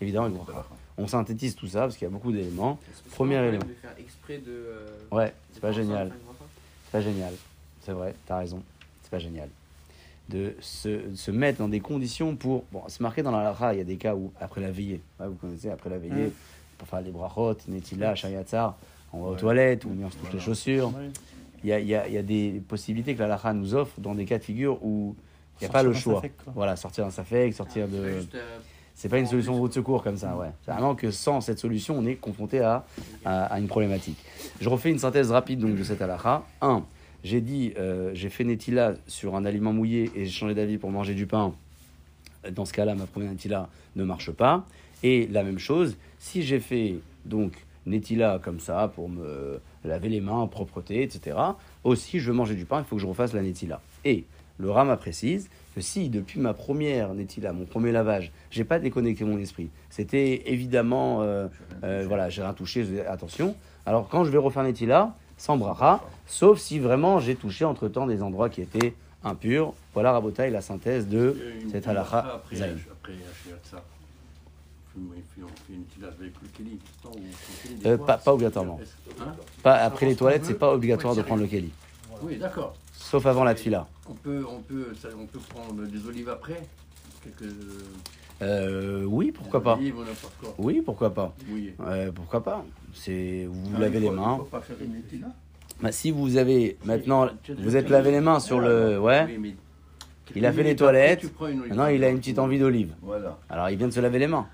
évidemment 0.00 0.26
avec 0.26 0.36
bracha. 0.38 0.64
On 0.96 1.08
synthétise 1.08 1.56
tout 1.56 1.66
ça 1.66 1.80
parce 1.80 1.96
qu'il 1.96 2.04
y 2.04 2.08
a 2.08 2.12
beaucoup 2.12 2.30
d'éléments. 2.30 2.78
Premier 3.16 3.36
élément. 3.48 3.64
peut 3.64 3.74
faire 3.82 3.94
exprès 3.98 4.38
de. 4.38 4.44
euh, 4.52 4.86
Ouais, 5.10 5.34
c'est 5.52 5.60
pas 5.60 5.70
de 5.70 5.74
génial. 5.74 6.12
C'est 6.84 6.92
pas 6.92 7.00
génial. 7.00 7.34
C'est 7.80 7.92
vrai, 7.92 8.14
t'as 8.26 8.38
raison. 8.38 8.62
C'est 9.02 9.10
pas 9.10 9.18
génial. 9.18 9.48
De 10.28 10.54
se, 10.60 11.10
de 11.10 11.16
se 11.16 11.32
mettre 11.32 11.58
dans 11.58 11.68
des 11.68 11.80
conditions 11.80 12.36
pour. 12.36 12.64
Bon, 12.70 12.82
c'est 12.86 13.00
marqué 13.00 13.22
dans 13.24 13.32
la 13.32 13.42
Lara, 13.42 13.74
il 13.74 13.78
y 13.78 13.80
a 13.80 13.84
des 13.84 13.96
cas 13.96 14.14
où, 14.14 14.32
après 14.40 14.60
la 14.60 14.70
veillée, 14.70 15.00
ouais, 15.18 15.26
vous 15.26 15.34
connaissez, 15.34 15.68
après 15.68 15.90
la 15.90 15.98
veillée, 15.98 16.32
pour 16.84 16.90
faire 16.98 17.00
les 17.04 17.10
brachot, 17.12 17.56
netila, 17.68 18.14
shayatzar, 18.14 18.76
on 19.12 19.22
va 19.22 19.28
aux 19.30 19.34
toilettes, 19.36 19.84
ou 19.86 19.88
bien 19.90 20.06
on 20.06 20.10
se 20.10 20.16
touche 20.18 20.32
les 20.34 20.40
chaussures. 20.40 20.92
Il 21.62 21.70
y 21.70 21.72
a, 21.72 21.80
il 21.80 21.86
y, 21.86 21.94
a, 21.94 22.06
il 22.06 22.12
y 22.12 22.18
a 22.18 22.22
des 22.22 22.60
possibilités 22.68 23.14
que 23.14 23.20
la 23.20 23.28
Lara 23.28 23.54
nous 23.54 23.74
offre 23.74 23.98
dans 23.98 24.14
des 24.14 24.26
cas 24.26 24.36
de 24.38 24.44
figure 24.44 24.84
où 24.84 25.16
il 25.60 25.64
n'y 25.64 25.68
a 25.68 25.72
pas 25.72 25.82
le 25.82 25.94
choix. 25.94 26.16
safek. 26.16 26.32
Voilà, 26.54 26.76
sortir 26.76 27.04
d'un 27.06 27.10
safek, 27.10 27.54
sortir 27.54 27.88
de. 27.88 27.96
euh, 27.96 28.22
C'est 28.94 29.08
pas 29.08 29.18
une 29.18 29.26
solution 29.26 29.54
route 29.54 29.70
de 29.70 29.74
secours 29.76 30.02
comme 30.02 30.18
ça, 30.18 30.36
ouais. 30.36 30.50
C'est 30.64 30.72
vraiment 30.72 30.94
que 30.94 31.10
sans 31.10 31.40
cette 31.40 31.58
solution, 31.58 31.96
on 31.98 32.04
est 32.04 32.16
confronté 32.16 32.60
à, 32.60 32.84
à, 33.24 33.44
à 33.46 33.58
une 33.58 33.66
problématique. 33.66 34.18
Je 34.60 34.68
refais 34.68 34.90
une 34.90 34.98
synthèse 34.98 35.30
rapide 35.30 35.60
donc, 35.60 35.74
de 35.74 35.82
cette 35.84 36.02
halakha. 36.02 36.42
1. 36.60 36.84
J'ai 37.22 37.40
dit, 37.40 37.72
euh, 37.78 38.10
j'ai 38.12 38.28
fait 38.28 38.44
netila 38.44 38.94
sur 39.06 39.34
un 39.36 39.46
aliment 39.46 39.72
mouillé 39.72 40.10
et 40.14 40.26
j'ai 40.26 40.30
changé 40.30 40.54
d'avis 40.54 40.76
pour 40.76 40.90
manger 40.90 41.14
du 41.14 41.26
pain. 41.26 41.54
Dans 42.52 42.66
ce 42.66 42.74
cas-là, 42.74 42.94
ma 42.94 43.06
première 43.06 43.30
netila 43.30 43.70
ne 43.96 44.04
marche 44.04 44.30
pas. 44.32 44.66
Et 45.04 45.28
la 45.30 45.42
même 45.44 45.58
chose, 45.58 45.98
si 46.18 46.42
j'ai 46.42 46.58
fait 46.58 46.96
donc 47.26 47.52
netila 47.86 48.40
comme 48.42 48.58
ça 48.58 48.90
pour 48.94 49.10
me 49.10 49.60
laver 49.84 50.08
les 50.08 50.22
mains, 50.22 50.46
propreté, 50.46 51.02
etc. 51.02 51.36
Aussi, 51.84 52.18
je 52.20 52.30
veux 52.30 52.36
manger 52.36 52.54
du 52.54 52.64
pain, 52.64 52.78
il 52.78 52.84
faut 52.84 52.96
que 52.96 53.02
je 53.02 53.06
refasse 53.06 53.34
la 53.34 53.42
netila. 53.42 53.82
Et 54.06 54.24
le 54.56 54.70
Rama 54.70 54.96
précise 54.96 55.50
que 55.74 55.82
si 55.82 56.08
depuis 56.08 56.40
ma 56.40 56.54
première 56.54 57.12
netila, 57.12 57.52
mon 57.52 57.66
premier 57.66 57.92
lavage, 57.92 58.32
j'ai 58.50 58.64
pas 58.64 58.78
déconnecté 58.78 59.24
mon 59.24 59.38
esprit, 59.38 59.68
c'était 59.90 60.50
évidemment, 60.50 61.20
euh, 61.20 61.48
euh, 61.82 62.06
voilà, 62.08 62.30
j'ai 62.30 62.40
rien 62.40 62.54
touché, 62.54 62.86
attention. 63.06 63.54
Alors 63.84 64.08
quand 64.08 64.24
je 64.24 64.30
vais 64.30 64.38
refaire 64.38 64.62
netila, 64.62 65.14
sans 65.36 65.58
bracha, 65.58 66.00
sauf 66.24 66.58
si 66.58 66.78
vraiment 66.78 67.18
j'ai 67.18 67.34
touché 67.34 67.66
entre 67.66 67.88
temps 67.88 68.06
des 68.06 68.22
endroits 68.22 68.48
qui 68.48 68.62
étaient 68.62 68.94
impurs. 69.22 69.74
Voilà 69.92 70.12
Rabotai, 70.12 70.48
la 70.48 70.62
synthèse 70.62 71.08
de 71.08 71.36
cette 71.70 71.86
halakha 71.86 72.20
Après, 72.36 72.56
zaïn. 72.56 72.76
après 72.90 73.12
Euh, 77.86 77.98
pas- 77.98 78.18
pas 78.18 78.32
obligatoirement. 78.32 78.80
Hein 79.20 79.34
Pas 79.62 79.76
après 79.76 80.06
les 80.06 80.16
toilettes, 80.16 80.44
c'est 80.44 80.58
pas 80.58 80.72
obligatoire 80.72 81.14
de 81.14 81.22
prendre 81.22 81.42
le 81.42 81.48
keli, 81.48 81.70
Oui, 82.22 82.36
d'accord. 82.38 82.74
sauf 82.92 83.26
avant 83.26 83.44
la 83.44 83.54
tfila. 83.54 83.86
On 84.08 84.14
peut, 84.14 84.44
on, 84.48 84.60
peut, 84.60 84.88
ça- 85.00 85.08
on 85.18 85.26
peut 85.26 85.38
prendre 85.40 85.82
des 85.86 86.06
olives 86.06 86.28
après 86.28 86.60
Quelques. 87.22 87.52
Euh, 88.42 89.04
oui, 89.04 89.32
pourquoi 89.32 89.62
pas. 89.62 89.78
Oui, 90.58 90.82
pourquoi 90.82 91.14
pas. 91.14 91.34
Oui. 91.48 91.72
Euh, 91.80 92.12
pourquoi 92.12 92.42
pas 92.42 92.64
C'est 92.92 93.46
vous 93.48 93.64
vous 93.64 93.76
Ah, 93.76 93.80
lavez 93.80 94.00
les 94.00 94.10
mains. 94.10 94.44
Pas 94.50 94.60
faire 94.60 94.76
une. 94.82 95.00
Bah, 95.80 95.90
si 95.90 96.10
vous 96.10 96.36
avez 96.36 96.76
maintenant, 96.84 97.28
vous 97.58 97.76
êtes 97.76 97.88
lavé 97.88 98.10
les 98.10 98.20
mains 98.20 98.40
sur 98.40 98.60
le, 98.60 98.98
ouais. 98.98 99.24
Oui, 99.26 99.38
mais 99.38 99.54
Il 100.34 100.46
a 100.46 100.52
fait 100.52 100.62
les 100.62 100.76
toilettes. 100.76 101.30
Maintenant, 101.40 101.86
il 101.86 102.02
a 102.04 102.08
une 102.08 102.18
petite 102.18 102.38
envie 102.38 102.58
d'olive. 102.58 102.94
Voilà. 103.02 103.38
Alors, 103.48 103.70
il 103.70 103.76
vient 103.78 103.88
de 103.88 103.92
se 103.92 104.00
laver 104.00 104.18
les 104.18 104.26
mains. 104.26 104.46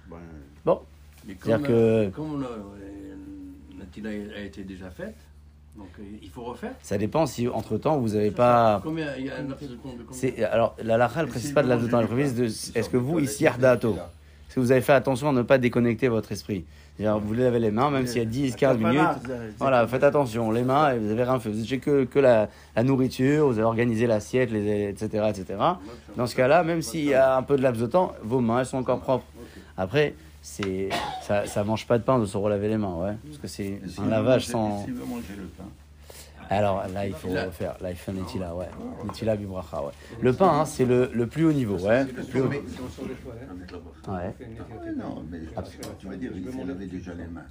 Bon, 0.64 0.80
Mais 1.26 1.36
C'est-à-dire 1.42 1.66
que- 1.66 2.08
comme 2.10 2.44
la 3.78 3.84
tila 3.86 4.10
a 4.10 4.40
été 4.40 4.62
déjà 4.64 4.90
faite, 4.90 5.16
Donc 5.76 5.88
euh, 5.98 6.02
il 6.20 6.28
faut 6.28 6.42
refaire. 6.42 6.72
Ça 6.82 6.98
dépend 6.98 7.26
si 7.26 7.46
entre-temps 7.48 7.98
vous 7.98 8.08
n'avez 8.10 8.32
pas... 8.32 8.80
Combien 8.82 9.14
Il 9.16 9.26
y 9.26 9.30
a 9.30 9.36
un 9.36 9.44
de 9.44 9.52
temps 9.52 9.58
combien 10.08 10.46
alors, 10.50 10.76
la 10.82 10.96
lacha, 10.98 11.20
elle 11.20 11.26
ne 11.26 11.30
précise 11.30 11.52
pas 11.52 11.62
de 11.62 11.68
la 11.68 11.76
temps, 11.78 12.00
elle 12.00 12.08
précise 12.08 12.34
de 12.34 12.44
est-ce 12.44 12.90
que 12.90 12.96
vous, 12.96 13.20
ici, 13.20 13.44
Yardato, 13.44 13.94
est-ce 13.94 14.56
que 14.56 14.60
vous 14.60 14.72
avez 14.72 14.80
fait 14.80 14.92
attention 14.92 15.28
à 15.28 15.32
ne 15.32 15.42
pas 15.42 15.58
déconnecter 15.58 16.08
votre 16.08 16.32
esprit? 16.32 16.64
C'est-à-dire, 17.00 17.18
vous 17.18 17.32
lavez 17.32 17.58
les 17.60 17.70
mains, 17.70 17.90
même 17.90 18.06
s'il 18.06 18.18
y 18.18 18.20
a 18.20 18.26
10, 18.26 18.56
15 18.56 18.76
minutes. 18.76 19.00
Voilà, 19.58 19.86
faites 19.86 20.04
attention, 20.04 20.50
les 20.50 20.62
mains, 20.62 20.94
vous 20.96 21.10
avez 21.10 21.24
rien 21.24 21.40
fait. 21.40 21.48
Vous 21.48 21.56
n'avez 21.58 21.78
que, 21.78 22.04
que 22.04 22.18
la, 22.18 22.48
la 22.76 22.82
nourriture, 22.82 23.46
vous 23.46 23.54
avez 23.54 23.62
organisé 23.62 24.06
l'assiette, 24.06 24.50
les, 24.50 24.90
etc., 24.90 25.24
etc. 25.30 25.58
Dans 26.18 26.26
ce 26.26 26.36
cas-là, 26.36 26.62
même 26.62 26.82
s'il 26.82 27.06
y 27.06 27.14
a 27.14 27.38
un 27.38 27.42
peu 27.42 27.56
de 27.56 27.62
laps 27.62 27.80
de 27.80 27.86
temps, 27.86 28.12
vos 28.22 28.40
mains, 28.40 28.60
elles 28.60 28.66
sont 28.66 28.76
encore 28.76 29.00
propres. 29.00 29.24
Après, 29.78 30.14
c'est, 30.42 30.90
ça, 31.22 31.46
ça 31.46 31.64
mange 31.64 31.86
pas 31.86 31.96
de 31.96 32.02
pain 32.02 32.18
de 32.18 32.26
se 32.26 32.36
relaver 32.36 32.68
les 32.68 32.76
mains, 32.76 32.94
ouais. 32.96 33.14
Parce 33.24 33.38
que 33.38 33.48
c'est 33.48 33.80
un 33.98 34.08
lavage 34.10 34.46
sans. 34.46 34.84
Alors 36.52 36.82
là, 36.92 37.06
il 37.06 37.14
faut 37.14 37.28
faire, 37.52 37.76
là, 37.80 37.90
il 37.90 37.96
fait 37.96 38.10
un 38.10 38.14
netila, 38.14 38.54
ouais. 38.54 38.66
Netila 39.04 39.36
bibracha, 39.36 39.82
ouais. 39.82 39.92
Le 40.20 40.32
pain, 40.32 40.48
hein, 40.60 40.64
c'est 40.64 40.84
le, 40.84 41.08
le 41.14 41.26
plus 41.28 41.44
haut 41.44 41.52
niveau, 41.52 41.76
ouais. 41.78 42.04
Le 42.04 42.24
plus 42.24 42.40
haut- 42.40 42.48
Ouais. 44.08 44.34
Non, 44.96 45.22
mais 45.30 45.38
tu 45.98 46.06
vas 46.08 46.16
dire, 46.16 46.32
il 46.34 46.50
s'est 46.52 46.64
lavé 46.64 46.86
déjà 46.86 47.14
les 47.14 47.24
mains. 47.26 47.42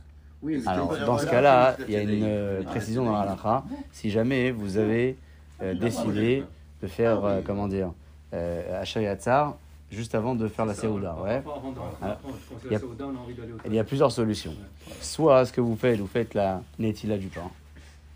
Oui, 0.42 0.62
mais 0.64 0.72
Alors, 0.72 0.98
dans 1.06 1.18
ce 1.18 1.26
cas-là, 1.28 1.78
il 1.88 1.94
y 1.94 1.98
a 1.98 2.02
une 2.02 2.24
euh, 2.24 2.64
précision 2.64 3.06
dans 3.06 3.12
la 3.14 3.22
halakha. 3.22 3.64
Si 3.92 4.10
jamais 4.10 4.52
vous 4.52 4.78
avez 4.78 5.18
euh, 5.62 5.74
décidé 5.74 6.44
de 6.82 6.88
faire, 6.88 7.24
euh, 7.26 7.42
comment 7.46 7.68
dire, 7.68 7.92
euh, 8.34 8.84
juste 9.92 10.14
avant 10.16 10.36
de 10.36 10.48
faire 10.48 10.66
la 10.66 10.74
Seouda, 10.76 11.16
ouais. 11.24 11.42
Alors, 12.02 12.18
il 12.66 12.72
y 12.72 12.76
a- 12.76 12.80
Il 13.66 13.74
y 13.74 13.80
a 13.80 13.84
plusieurs 13.84 14.12
solutions. 14.12 14.54
Soit 15.02 15.46
ce 15.46 15.54
que 15.54 15.62
vous 15.62 15.76
faites, 15.76 16.00
vous 16.00 16.08
faites 16.08 16.34
la 16.34 16.62
netila 16.78 17.18
du 17.18 17.28
pain. 17.28 17.50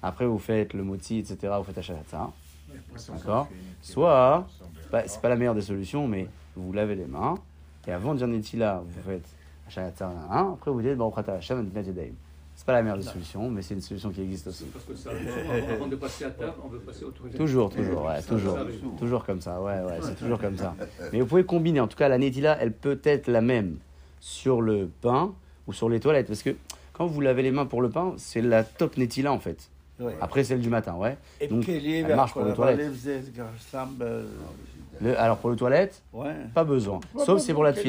Après, 0.04 0.26
vous 0.26 0.38
faites 0.38 0.74
le 0.74 0.84
moti, 0.84 1.20
etc. 1.20 1.54
Vous 1.58 1.64
faites 1.64 1.78
Achat 1.78 1.94
Yatzar. 1.94 2.32
D'accord 3.10 3.48
Soit, 3.82 4.46
bah, 4.92 5.04
c'est 5.08 5.22
pas 5.22 5.30
la 5.30 5.38
meilleure 5.38 5.56
des 5.56 5.62
solutions, 5.62 6.08
mais 6.08 6.28
vous 6.56 6.68
vous 6.68 6.74
lavez 6.74 6.96
les 6.96 7.06
mains. 7.06 7.36
Et 7.88 7.92
avant 7.92 8.14
de 8.14 8.20
dire 8.20 8.28
netila, 8.28 8.84
vous 8.86 9.02
faites 9.02 9.26
hein. 10.02 10.52
après 10.54 10.72
vous 10.72 10.82
dites 10.82 10.96
Baruch 10.96 11.18
Ata 11.18 11.34
Hashem 11.34 11.60
Adonai 11.60 11.88
Yadayim. 11.88 12.14
C'est 12.56 12.66
pas 12.66 12.74
la 12.74 12.84
meilleure 12.84 12.98
des 12.98 13.04
solutions, 13.04 13.50
mais 13.50 13.62
c'est 13.62 13.74
une 13.74 13.82
solution 13.82 14.12
qui 14.12 14.22
existe 14.22 14.48
aussi. 14.48 14.66
Parce 14.66 14.86
que 14.86 14.96
ça, 14.96 15.10
avant 15.72 15.88
de 15.88 15.96
passer 15.96 16.26
à 16.26 16.30
table, 16.30 16.54
on 16.64 16.68
veut 16.68 16.80
passer. 16.80 17.04
Toujours, 17.36 17.70
toujours, 17.72 18.06
ouais, 18.06 18.22
toujours. 18.22 18.58
Toujours 19.00 19.26
comme 19.26 19.42
ça, 19.42 19.60
ouais, 19.60 19.82
ouais, 19.82 20.00
c'est 20.02 20.16
toujours 20.16 20.40
comme 20.40 20.58
ça. 20.58 20.76
Mais 21.12 21.22
vous 21.22 21.26
pouvez 21.26 21.46
combiner. 21.46 21.80
En 21.80 21.88
tout 21.88 21.98
cas, 21.98 22.10
la 22.10 22.18
netila, 22.18 22.58
elle 22.60 22.74
peut 22.74 23.00
être 23.04 23.28
la 23.28 23.42
même 23.42 23.78
sur 24.20 24.62
le 24.62 24.90
pain 25.02 25.34
ou 25.66 25.74
sur 25.74 25.90
les 25.90 26.00
toilettes. 26.00 26.28
Parce 26.28 26.44
que 26.44 26.56
quand 26.94 27.08
vous 27.08 27.22
lavez 27.22 27.42
les 27.42 27.52
mains 27.52 27.66
pour 27.66 27.82
le 27.82 27.90
pain, 27.90 28.14
c'est 28.18 28.42
la 28.42 28.64
top 28.64 28.98
netila 28.98 29.32
en 29.32 29.40
fait. 29.40 29.72
Après, 30.22 30.44
celle 30.44 30.60
du 30.62 30.70
matin, 30.70 30.94
ouais. 30.96 31.18
Et 31.42 31.48
Donc, 31.48 31.66
Kelly, 31.66 31.96
elle 32.02 32.16
marche 32.16 32.34
pour 32.34 32.44
les 32.44 32.54
toilettes. 32.54 32.92
Le- 35.02 35.20
alors 35.20 35.38
pour 35.38 35.50
les 35.52 35.56
toilettes, 35.58 36.02
Ouais. 36.14 36.36
pas 36.54 36.64
besoin. 36.64 37.00
Sauf 37.18 37.40
c'est 37.42 37.54
pour 37.54 37.64
la 37.64 37.72
intro- 37.72 37.82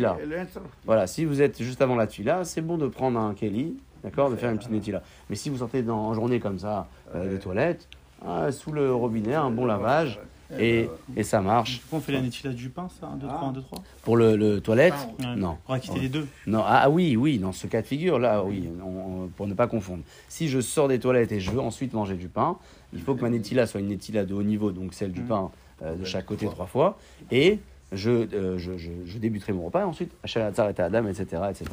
Voilà, 0.86 1.06
si 1.06 1.24
vous 1.24 1.42
êtes 1.42 1.62
juste 1.62 1.82
avant 1.82 1.96
la 1.96 2.06
tefila, 2.06 2.44
c'est 2.44 2.62
bon 2.62 2.78
de 2.78 2.86
prendre 2.88 3.18
un 3.20 3.34
keli, 3.34 3.76
d'accord, 4.02 4.30
de 4.30 4.36
faire 4.36 4.50
une 4.50 4.56
petite 4.58 4.70
netila. 4.70 5.02
Mais 5.28 5.36
si 5.36 5.50
vous 5.50 5.58
sortez 5.58 5.82
dans, 5.82 5.98
en 5.98 6.14
journée 6.14 6.40
comme 6.40 6.58
ça 6.58 6.88
euh, 7.14 7.30
des 7.30 7.38
toilettes, 7.38 7.88
ah, 8.26 8.50
sous 8.50 8.72
le 8.72 8.92
robinet, 8.94 9.34
un 9.34 9.50
bon 9.50 9.66
lavage, 9.66 10.18
et, 10.58 10.88
et 11.16 11.22
ça 11.22 11.40
marche. 11.40 11.80
Pourquoi 11.80 11.98
on 11.98 12.02
fait 12.02 12.12
la 12.12 12.20
netila 12.20 12.52
du 12.52 12.68
pain, 12.68 12.88
ça 13.00 13.06
1, 13.08 13.16
2, 13.16 13.26
3, 13.26 13.48
1, 13.48 13.52
2, 13.52 13.62
3 13.62 13.82
Pour 14.02 14.16
le, 14.16 14.36
le 14.36 14.60
toilette, 14.60 14.94
non. 15.36 15.58
On 15.68 15.72
va 15.72 15.80
quitter 15.80 16.00
les 16.00 16.08
deux. 16.08 16.26
Non, 16.46 16.62
ah 16.64 16.80
ah 16.84 16.90
oui, 16.90 17.16
oui, 17.16 17.38
dans 17.38 17.52
ce 17.52 17.66
cas 17.66 17.82
de 17.82 17.86
figure, 17.86 18.18
là, 18.18 18.42
oui, 18.44 18.68
on- 18.84 19.28
pour 19.36 19.46
ne 19.46 19.54
pas 19.54 19.66
confondre. 19.66 20.02
Si 20.28 20.48
je 20.48 20.60
sors 20.60 20.88
des 20.88 20.98
toilettes 20.98 21.32
et 21.32 21.40
je 21.40 21.50
veux 21.50 21.60
ensuite 21.60 21.92
manger 21.92 22.14
du 22.16 22.28
pain, 22.28 22.56
il 22.92 23.00
faut 23.00 23.14
que 23.14 23.22
ma 23.22 23.30
netila 23.30 23.66
soit 23.66 23.80
une 23.80 23.88
netila 23.88 24.24
de 24.24 24.34
haut 24.34 24.42
niveau, 24.42 24.70
donc 24.72 24.94
celle 24.94 25.12
du 25.12 25.22
pain 25.22 25.50
euh, 25.82 25.96
de 25.96 26.04
chaque 26.04 26.26
côté 26.26 26.46
trois 26.46 26.66
fois, 26.66 26.98
et 27.30 27.58
je, 27.92 28.10
euh, 28.10 28.58
je, 28.58 28.76
je, 28.78 28.90
je 29.06 29.18
débuterai 29.18 29.52
mon 29.52 29.66
repas, 29.66 29.80
et 29.80 29.84
ensuite, 29.84 30.12
Shalatzar 30.24 30.70
et 30.70 30.80
Adam, 30.80 31.06
etc., 31.08 31.42
etc. 31.50 31.66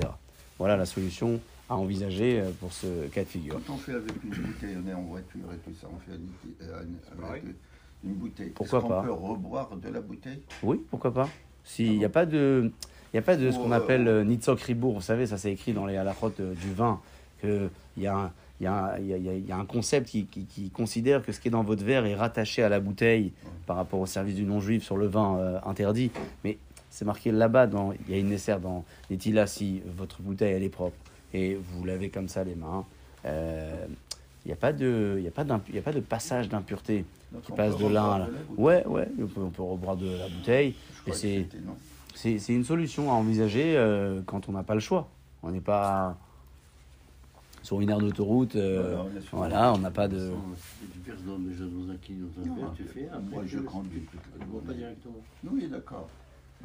Voilà 0.58 0.78
la 0.78 0.86
solution 0.86 1.40
à 1.70 1.76
envisager 1.76 2.40
euh, 2.41 2.49
pour 2.60 2.74
ce 2.74 3.08
cas 3.08 3.22
de 3.24 3.28
figure. 3.30 3.60
Quand 3.68 3.74
on 3.74 3.78
fait 3.78 3.94
avec 3.94 4.12
une 4.24 4.30
bouteille, 4.32 4.78
on 4.86 4.90
est 4.90 4.94
en 4.94 5.02
voiture 5.03 5.40
et 5.53 5.58
tout 5.70 5.76
ça, 5.80 5.88
on 5.91 5.99
fait 5.99 6.12
avec, 6.12 6.70
euh, 6.70 7.30
avec 7.30 7.44
une 8.03 8.14
bouteille. 8.14 8.49
Pourquoi 8.49 8.88
pas 8.88 9.02
peut 9.03 9.11
reboire 9.11 9.69
de 9.76 9.90
la 9.90 10.02
bouteille? 10.02 10.41
Oui, 10.64 10.82
pourquoi 10.90 11.14
pas 11.14 11.30
S'il 11.64 11.98
n'y 11.98 12.06
a 12.06 12.10
pas 12.10 12.26
de, 12.26 12.72
il 13.14 13.15
y 13.15 13.19
a 13.19 13.22
pas 13.22 13.36
de 13.38 13.52
ce 13.52 13.57
qu'on 13.60 13.72
euh, 13.72 13.76
appelle 13.76 14.07
euh, 14.07 14.23
Nitzok 14.23 14.61
Ribour, 14.61 14.94
vous 14.95 15.02
savez, 15.02 15.28
ça 15.28 15.38
c'est 15.38 15.52
écrit 15.52 15.73
dans 15.73 15.86
les 15.86 15.98
halachot 15.98 16.34
euh, 16.40 16.53
du 16.56 16.73
vin, 16.73 16.99
qu'il 17.41 17.69
y 17.98 18.02
y, 18.02 18.07
a, 18.07 18.15
un- 18.18 18.32
il 18.99 19.06
y, 19.07 19.48
y 19.48 19.52
a- 19.52 19.57
un 19.57 19.65
concept 19.65 20.07
qui, 20.10 20.26
qui, 20.26 20.45
qui 20.45 20.69
considère 20.69 21.23
que 21.23 21.32
ce 21.32 21.40
qui 21.40 21.48
est 21.48 21.52
dans 21.52 21.64
votre 21.64 21.84
verre 21.84 22.06
est 22.06 22.15
rattaché 22.15 22.64
à 22.64 22.69
la 22.69 22.80
bouteille 22.80 23.32
par 23.65 23.76
rapport 23.76 23.99
au 23.99 24.06
service 24.06 24.36
du 24.36 24.44
non-juif 24.44 24.84
sur 24.84 24.98
le 24.98 25.07
vin 25.07 25.38
euh, 25.38 25.60
interdit. 25.65 26.11
Mais 26.44 26.57
c'est 26.90 27.06
marqué 27.06 27.32
là-bas, 27.32 27.68
dans, 27.68 27.91
il 27.94 28.14
y 28.14 28.18
a 28.18 28.19
une 28.19 28.32
essai 28.32 28.57
dans 28.60 28.84
les 29.10 29.18
tilas, 29.18 29.48
si 29.48 29.82
votre 29.98 30.22
bouteille 30.22 30.53
elle 30.53 30.64
est 30.64 30.69
propre 30.69 30.95
et 31.34 31.56
vous 31.56 31.86
lavez 31.86 32.10
comme 32.10 32.28
ça 32.28 32.44
les 32.44 32.56
mains. 32.56 32.86
euh, 33.26 33.86
il 34.46 34.48
n'y 34.50 34.54
a, 34.54 34.58
pas 34.58 34.74
de- 34.74 35.16
il 35.18 35.24
y 35.24 35.28
a, 35.28 35.32
pas 35.32 35.46
y 35.72 35.78
a 35.78 35.82
pas 35.82 35.92
de 35.94 36.00
passage 36.00 36.50
d'impureté 36.50 37.06
qui 37.44 37.52
on 37.52 37.56
passe 37.56 37.78
de 37.78 37.88
l'un 37.88 38.12
à 38.12 38.20
l'autre. 38.20 38.40
Ouais, 38.58 38.86
ouais, 38.88 39.08
on 39.22 39.28
peut, 39.28 39.42
on 39.42 39.50
peut 39.50 39.62
reboire 39.64 39.96
de 39.98 40.08
la 40.08 40.28
bouteille. 40.28 40.76
Je 41.06 41.12
Et 41.12 41.14
c'est, 41.14 41.48
c'est, 42.16 42.40
c'est 42.40 42.54
une 42.54 42.64
solution 42.64 43.12
à 43.12 43.14
envisager 43.16 43.78
euh, 43.78 44.22
quand 44.26 44.50
on 44.50 44.54
n'a 44.54 44.64
pas 44.64 44.74
le 44.74 44.80
choix. 44.80 45.10
On 45.44 45.52
n'est 45.52 45.62
pas 45.62 46.18
sur 47.64 47.80
une 47.82 47.90
aire 47.90 48.00
d'autoroute. 48.00 48.56
euh, 48.56 48.96
Voilà, 48.96 49.06
on 49.34 49.38
voilà, 49.38 49.78
n'a 49.78 49.92
pas 49.92 50.08
de. 50.08 50.32
Tu 50.80 51.00
verses 51.10 51.24
dans, 51.24 51.40
déjà 51.40 51.66
dans 51.66 51.92
un 51.92 51.98
kilo, 51.98 52.28
dans 52.36 52.52
un 52.52 52.56
verre, 52.56 52.74
tu 52.76 52.84
fais. 52.84 53.08
Après, 53.08 53.22
Moi, 53.22 53.44
je. 53.46 53.60
Tu 53.60 54.46
bois 54.48 54.62
pas 54.66 54.74
directement. 54.74 55.16
Oui, 55.50 55.68
d'accord. 55.68 56.10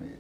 Mais 0.01 0.19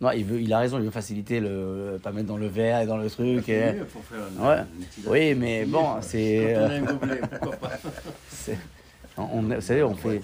Non, 0.00 0.10
il, 0.12 0.24
veut, 0.24 0.40
il 0.40 0.52
a 0.52 0.58
raison, 0.60 0.78
il 0.78 0.84
veut 0.84 0.90
faciliter 0.92 1.40
le. 1.40 1.98
pas 2.02 2.12
mettre 2.12 2.28
dans 2.28 2.36
le 2.36 2.46
verre 2.46 2.82
et 2.82 2.86
dans 2.86 2.96
le 2.96 3.10
truc. 3.10 3.42
C'est 3.46 3.52
et- 3.52 3.72
mieux 3.78 3.84
pour 3.84 4.04
faire 4.04 4.18
un- 4.40 4.48
Ouais. 4.48 4.58
un 4.60 5.10
Oui, 5.10 5.34
mais 5.34 5.64
bon, 5.64 5.80
quoi. 5.82 5.98
c'est, 6.02 6.54
Quand 6.54 6.60
on 6.60 6.64
a 6.64 6.70
euh, 6.72 6.78
un 6.78 6.82
gobelet, 6.82 7.20
pourquoi 7.40 7.56
pas 7.56 7.70
c'est- 8.30 8.58
on, 9.16 9.42
vous 9.42 9.60
savez, 9.60 9.82
on 9.82 9.94
fait. 9.94 10.20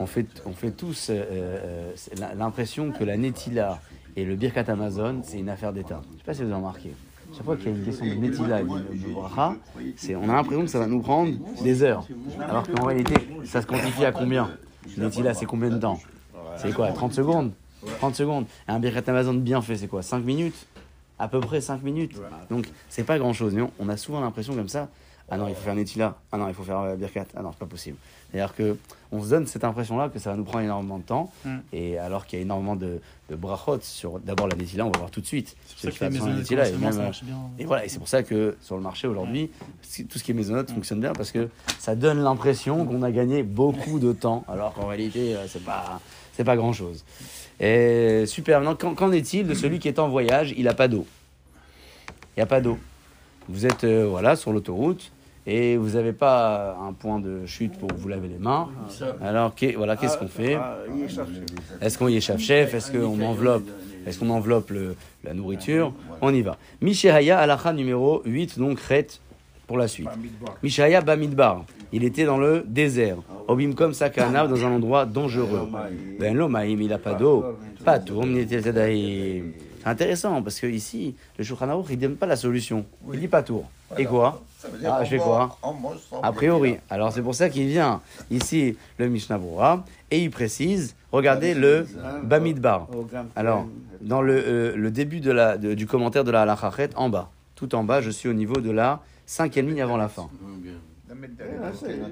on 0.00 0.06
fait, 0.06 0.22
voiture. 0.22 0.42
on 0.46 0.52
fait 0.52 0.70
tous 0.72 1.10
euh, 1.10 1.22
euh, 1.30 1.92
l'impression 2.36 2.90
que 2.90 3.04
la 3.04 3.16
Netila 3.16 3.78
et 4.16 4.24
le 4.24 4.34
Birkat 4.34 4.64
Amazon, 4.66 5.20
c'est 5.22 5.38
une 5.38 5.48
affaire 5.48 5.72
d'État. 5.72 6.00
Je 6.08 6.14
ne 6.14 6.18
sais 6.18 6.24
pas 6.24 6.34
si 6.34 6.40
vous 6.40 6.46
avez 6.48 6.56
remarqué. 6.56 6.90
Chaque 7.34 7.44
fois 7.44 7.56
qu'il 7.56 7.66
y 7.70 7.74
a 7.74 7.76
une 7.78 7.84
question 7.84 8.04
de 8.04 8.14
Netila 8.14 8.60
et 8.60 8.64
de 8.64 8.68
de 8.68 9.12
Bracha, 9.14 9.54
c'est- 9.96 10.16
on 10.16 10.24
a 10.28 10.34
l'impression 10.34 10.62
que 10.62 10.70
ça 10.70 10.80
va 10.80 10.86
nous 10.88 11.00
prendre 11.00 11.32
des 11.62 11.82
heures. 11.84 12.04
Alors 12.48 12.66
qu'en 12.68 12.86
réalité, 12.86 13.14
ça 13.44 13.62
se 13.62 13.66
quantifie 13.68 14.04
à 14.04 14.10
combien 14.10 14.50
Netila, 14.98 15.32
c'est 15.34 15.46
combien 15.46 15.70
de 15.70 15.78
temps 15.78 16.00
C'est 16.56 16.72
quoi 16.74 16.90
30 16.90 17.12
secondes 17.12 17.52
30 17.98 18.14
secondes. 18.14 18.46
Et 18.68 18.72
un 18.72 18.78
Birkat 18.78 19.02
Amazon 19.10 19.34
bien 19.34 19.62
fait, 19.62 19.76
c'est 19.76 19.88
quoi 19.88 20.02
5 20.02 20.18
minutes? 20.24 20.66
À 21.18 21.28
peu 21.28 21.40
près 21.40 21.60
5 21.60 21.82
minutes. 21.82 22.16
Donc, 22.50 22.66
c'est 22.88 23.04
pas 23.04 23.18
grand 23.18 23.32
chose. 23.32 23.54
Mais 23.54 23.62
on, 23.62 23.70
on 23.78 23.88
a 23.88 23.96
souvent 23.96 24.20
l'impression 24.20 24.54
comme 24.54 24.68
ça. 24.68 24.88
Ah 25.30 25.36
non, 25.38 25.48
il 25.48 25.54
faut 25.54 25.62
faire 25.62 25.74
Netila. 25.74 26.16
Ah 26.32 26.36
non, 26.36 26.48
il 26.48 26.54
faut 26.54 26.64
faire 26.64 26.80
euh, 26.80 26.96
Birkat. 26.96 27.26
Ah 27.36 27.42
non, 27.42 27.52
c'est 27.52 27.58
pas 27.58 27.66
possible. 27.66 27.96
C'est-à-dire 28.30 28.54
que 28.54 28.76
on 29.12 29.22
se 29.22 29.28
donne 29.30 29.46
cette 29.46 29.62
impression-là 29.64 30.08
que 30.08 30.18
ça 30.18 30.30
va 30.30 30.36
nous 30.36 30.42
prendre 30.44 30.64
énormément 30.64 30.98
de 30.98 31.04
temps. 31.04 31.30
Mm. 31.44 31.56
Et 31.72 31.96
alors 31.98 32.26
qu'il 32.26 32.38
y 32.38 32.42
a 32.42 32.44
énormément 32.44 32.76
de, 32.76 33.00
de 33.30 33.36
brachot 33.36 33.78
sur 33.82 34.18
d'abord 34.18 34.48
la 34.48 34.56
Netila, 34.56 34.84
on 34.84 34.90
va 34.90 34.98
voir 34.98 35.10
tout 35.10 35.20
de 35.20 35.26
suite. 35.26 35.54
C'est 35.76 35.88
pour 35.90 35.98
ça 35.98 36.08
que 36.08 36.14
les 36.14 36.32
Netila, 36.40 36.68
et 36.68 36.72
ça 36.72 36.78
même, 36.78 37.10
bien. 37.22 37.36
et 37.58 37.64
voilà, 37.64 37.84
et 37.84 37.88
c'est 37.88 37.98
pour 37.98 38.08
ça 38.08 38.22
que 38.22 38.56
sur 38.60 38.74
le 38.76 38.82
marché 38.82 39.06
aujourd'hui, 39.06 39.50
si- 39.82 40.06
tout 40.06 40.18
ce 40.18 40.24
qui 40.24 40.32
est 40.32 40.34
maisonnote 40.34 40.70
fonctionne 40.70 41.00
bien 41.00 41.12
parce 41.12 41.30
que 41.30 41.48
ça 41.78 41.94
donne 41.94 42.18
l'impression 42.22 42.84
qu'on 42.84 43.02
a 43.02 43.10
gagné 43.10 43.42
beaucoup 43.42 44.00
de 44.00 44.12
temps, 44.12 44.44
alors 44.48 44.74
qu'en 44.74 44.86
réalité, 44.88 45.34
euh, 45.36 45.46
c'est 45.46 45.64
pas, 45.64 46.00
c'est 46.34 46.44
pas 46.44 46.56
grand 46.56 46.72
chose. 46.72 47.04
Et 47.62 48.24
super. 48.26 48.60
Maintenant, 48.60 48.94
qu'en, 48.94 49.12
est-il 49.12 49.46
de 49.46 49.54
celui 49.54 49.78
qui 49.78 49.88
est 49.88 49.98
en 49.98 50.08
voyage? 50.08 50.52
Il 50.58 50.64
n'a 50.64 50.74
pas 50.74 50.88
d'eau. 50.88 51.06
Il 52.36 52.40
n'y 52.40 52.42
a 52.42 52.46
pas 52.46 52.60
d'eau. 52.60 52.78
Vous 53.48 53.66
êtes 53.66 53.84
euh, 53.84 54.06
voilà 54.08 54.36
sur 54.36 54.52
l'autoroute 54.52 55.10
et 55.46 55.76
vous 55.76 55.90
n'avez 55.90 56.12
pas 56.12 56.76
un 56.80 56.92
point 56.92 57.18
de 57.18 57.44
chute 57.46 57.76
pour 57.78 57.88
vous 57.96 58.08
laver 58.08 58.28
les 58.28 58.38
mains. 58.38 58.68
Alors, 59.22 59.54
qu'est- 59.54 59.72
voilà, 59.72 59.96
qu'est-ce 59.96 60.16
qu'on 60.18 60.28
fait? 60.28 60.54
Ah. 60.54 60.78
Est-ce 61.80 61.98
qu'on 61.98 62.08
y 62.08 62.16
échappe 62.16 62.38
chef 62.38 62.74
Est-ce 62.74 62.92
qu'on 62.92 63.20
enveloppe? 63.22 63.64
Est-ce 64.06 64.18
qu'on 64.18 64.30
enveloppe 64.30 64.70
le- 64.70 64.96
la 65.24 65.32
nourriture? 65.34 65.92
On 66.20 66.32
y 66.34 66.42
va. 66.42 66.56
Mishahaya 66.80 67.38
alacha 67.38 67.72
numéro 67.72 68.22
8, 68.24 68.58
donc 68.58 68.80
Ret 68.80 69.06
pour 69.66 69.78
la 69.78 69.86
suite. 69.88 70.08
Mishahaya 70.62 71.00
Bamidbar. 71.00 71.64
Il 71.92 72.04
était 72.04 72.24
dans 72.24 72.38
le 72.38 72.64
désert. 72.66 73.16
Sakana, 73.92 74.46
dans 74.46 74.64
un 74.64 74.72
endroit 74.72 75.04
dangereux. 75.06 75.68
Ben 76.18 76.34
l'Omaïm, 76.36 76.80
il 76.80 76.88
n'a 76.88 76.98
pas 76.98 77.14
d'eau. 77.14 77.44
Pas 77.84 77.98
tout. 77.98 78.22
C'est 78.48 79.44
intéressant 79.84 80.42
parce 80.42 80.60
que 80.60 80.66
ici, 80.68 81.14
le 81.38 81.44
Shulchan 81.44 81.84
il 81.90 81.96
ne 81.96 82.00
donne 82.02 82.16
pas 82.16 82.26
la 82.26 82.36
solution. 82.36 82.84
Il 83.12 83.18
dit 83.20 83.28
pas 83.28 83.42
tour. 83.42 83.64
Et 83.98 84.04
quoi 84.04 84.42
Ah, 84.86 85.02
je 85.04 85.10
fais 85.10 85.18
quoi 85.18 85.58
A 86.22 86.32
priori. 86.32 86.76
Alors 86.88 87.12
c'est 87.12 87.20
pour 87.20 87.34
ça 87.34 87.48
qu'il 87.50 87.66
vient 87.66 88.00
ici 88.30 88.76
le 88.98 89.08
Mishnah 89.08 89.40
et 90.10 90.18
il 90.22 90.30
précise, 90.30 90.94
regardez 91.10 91.52
le 91.54 91.86
Bamidbar. 92.22 92.86
Alors, 93.36 93.66
dans 94.00 94.22
le, 94.22 94.34
euh, 94.34 94.76
le 94.76 94.90
début 94.90 95.20
de 95.20 95.30
la, 95.32 95.58
de- 95.58 95.74
du 95.74 95.86
commentaire 95.86 96.22
de 96.24 96.30
la 96.30 96.42
Halachachet, 96.42 96.90
en 96.96 97.08
bas, 97.08 97.28
tout 97.56 97.74
en 97.74 97.82
bas, 97.84 98.00
je 98.00 98.10
suis 98.10 98.28
au 98.28 98.32
niveau 98.34 98.60
de 98.60 98.70
la 98.70 99.00
cinquième 99.26 99.68
ligne 99.68 99.82
avant 99.82 99.96
la 99.96 100.08
fin. 100.08 100.28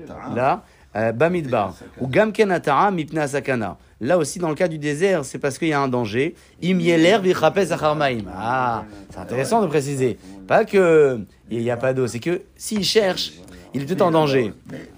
Ah. 0.09 0.35
Là, 0.35 0.65
euh, 0.97 1.13
Bamidbar. 1.13 1.75
Ou 2.01 2.07
Gamken 2.09 2.51
Atara 2.51 2.91
Mipna 2.91 3.27
Sakana. 3.29 3.77
Là 4.01 4.19
aussi, 4.19 4.39
dans 4.39 4.49
le 4.49 4.55
cas 4.55 4.69
du 4.69 4.79
désert, 4.79 5.25
c'est 5.25 5.39
parce 5.39 5.59
qu'il 5.59 5.69
y 5.69 5.73
a 5.73 5.81
un 5.81 5.89
danger. 5.89 6.35
Im 6.63 6.81
Yeler 6.81 7.19
Vichrapez 7.23 7.73
Acharmaim. 7.73 8.25
Ah, 8.35 8.85
c'est 9.11 9.19
intéressant 9.19 9.63
de 9.63 9.67
préciser. 9.67 10.19
Pas 10.47 10.65
que 10.65 11.21
il 11.51 11.61
n'y 11.61 11.71
a 11.71 11.77
pas 11.77 11.93
d'eau, 11.93 12.07
c'est 12.07 12.19
que 12.21 12.43
s'il 12.57 12.85
cherche, 12.85 13.33
il 13.75 13.83
est 13.83 13.87
tout 13.87 14.01
en 14.03 14.11
danger. 14.11 14.53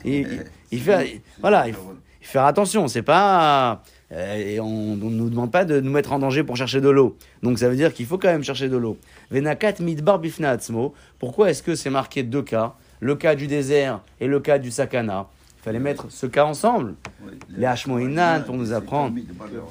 Il, 0.05 0.13
il- 0.15 0.45
il 0.71 0.81
fait, 0.81 1.21
voilà, 1.41 1.69
il 1.69 1.75
faut, 1.75 1.95
il 2.21 2.27
faut 2.27 2.33
faire 2.33 2.45
attention. 2.47 2.89
C'est 2.89 3.03
pas, 3.03 3.83
euh, 4.13 4.37
et 4.37 4.59
on 4.61 4.97
ne 4.97 5.11
nous 5.11 5.29
demande 5.29 5.51
pas 5.53 5.67
de 5.67 5.81
nous 5.81 5.91
mettre 5.91 6.13
en 6.13 6.19
danger 6.19 6.45
pour 6.45 6.57
chercher 6.57 6.81
de 6.81 6.89
l'eau. 6.89 7.17
Donc 7.43 7.59
ça 7.59 7.69
veut 7.69 7.77
dire 7.77 7.93
qu'il 7.93 8.07
faut 8.07 8.17
quand 8.17 8.29
même 8.29 8.45
chercher 8.45 8.71
de 8.71 8.77
l'eau. 8.79 8.97
Venakat 9.31 9.75
midbar 9.81 10.19
bifna 10.19 10.51
atzmo. 10.51 10.95
Pourquoi 11.19 11.51
est-ce 11.51 11.63
que 11.63 11.75
c'est 11.75 11.91
marqué 11.91 12.23
deux 12.23 12.43
cas? 12.43 12.75
Le 13.03 13.17
cas 13.17 13.35
du 13.35 13.49
désert 13.49 14.01
et 14.21 14.29
le 14.29 14.39
cas 14.39 14.59
du 14.59 14.71
sakana. 14.71 15.27
Il 15.59 15.63
fallait 15.65 15.81
mettre 15.81 16.07
ce 16.09 16.27
cas 16.27 16.45
ensemble. 16.45 16.95
Oui, 17.27 17.33
Les 17.57 17.67
Hashmoinan 17.67 18.43
pour 18.47 18.55
nous 18.57 18.73
apprendre. 18.73 19.17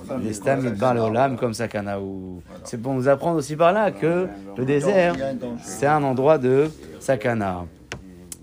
Bar. 0.06 0.18
Les 0.20 0.34
stam 0.34 0.62
midbar 0.62 0.94
leolam 0.94 1.38
comme 1.38 1.54
sakana. 1.54 1.98
Ou... 2.02 2.42
C'est 2.66 2.82
pour 2.82 2.94
nous 2.94 3.08
apprendre 3.08 3.38
aussi 3.38 3.56
par 3.56 3.72
là 3.72 3.92
que 3.92 4.28
le 4.58 4.66
désert, 4.66 5.16
c'est 5.64 5.88
un 5.88 6.04
endroit 6.04 6.38
de 6.38 6.70
sakana. 7.00 7.64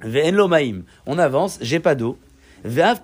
Ve'en. 0.03 0.83
On 1.05 1.19
avance, 1.19 1.59
j'ai 1.61 1.81
pas 1.81 1.95
d'eau. 1.95 2.17
Ve'av. 2.65 3.01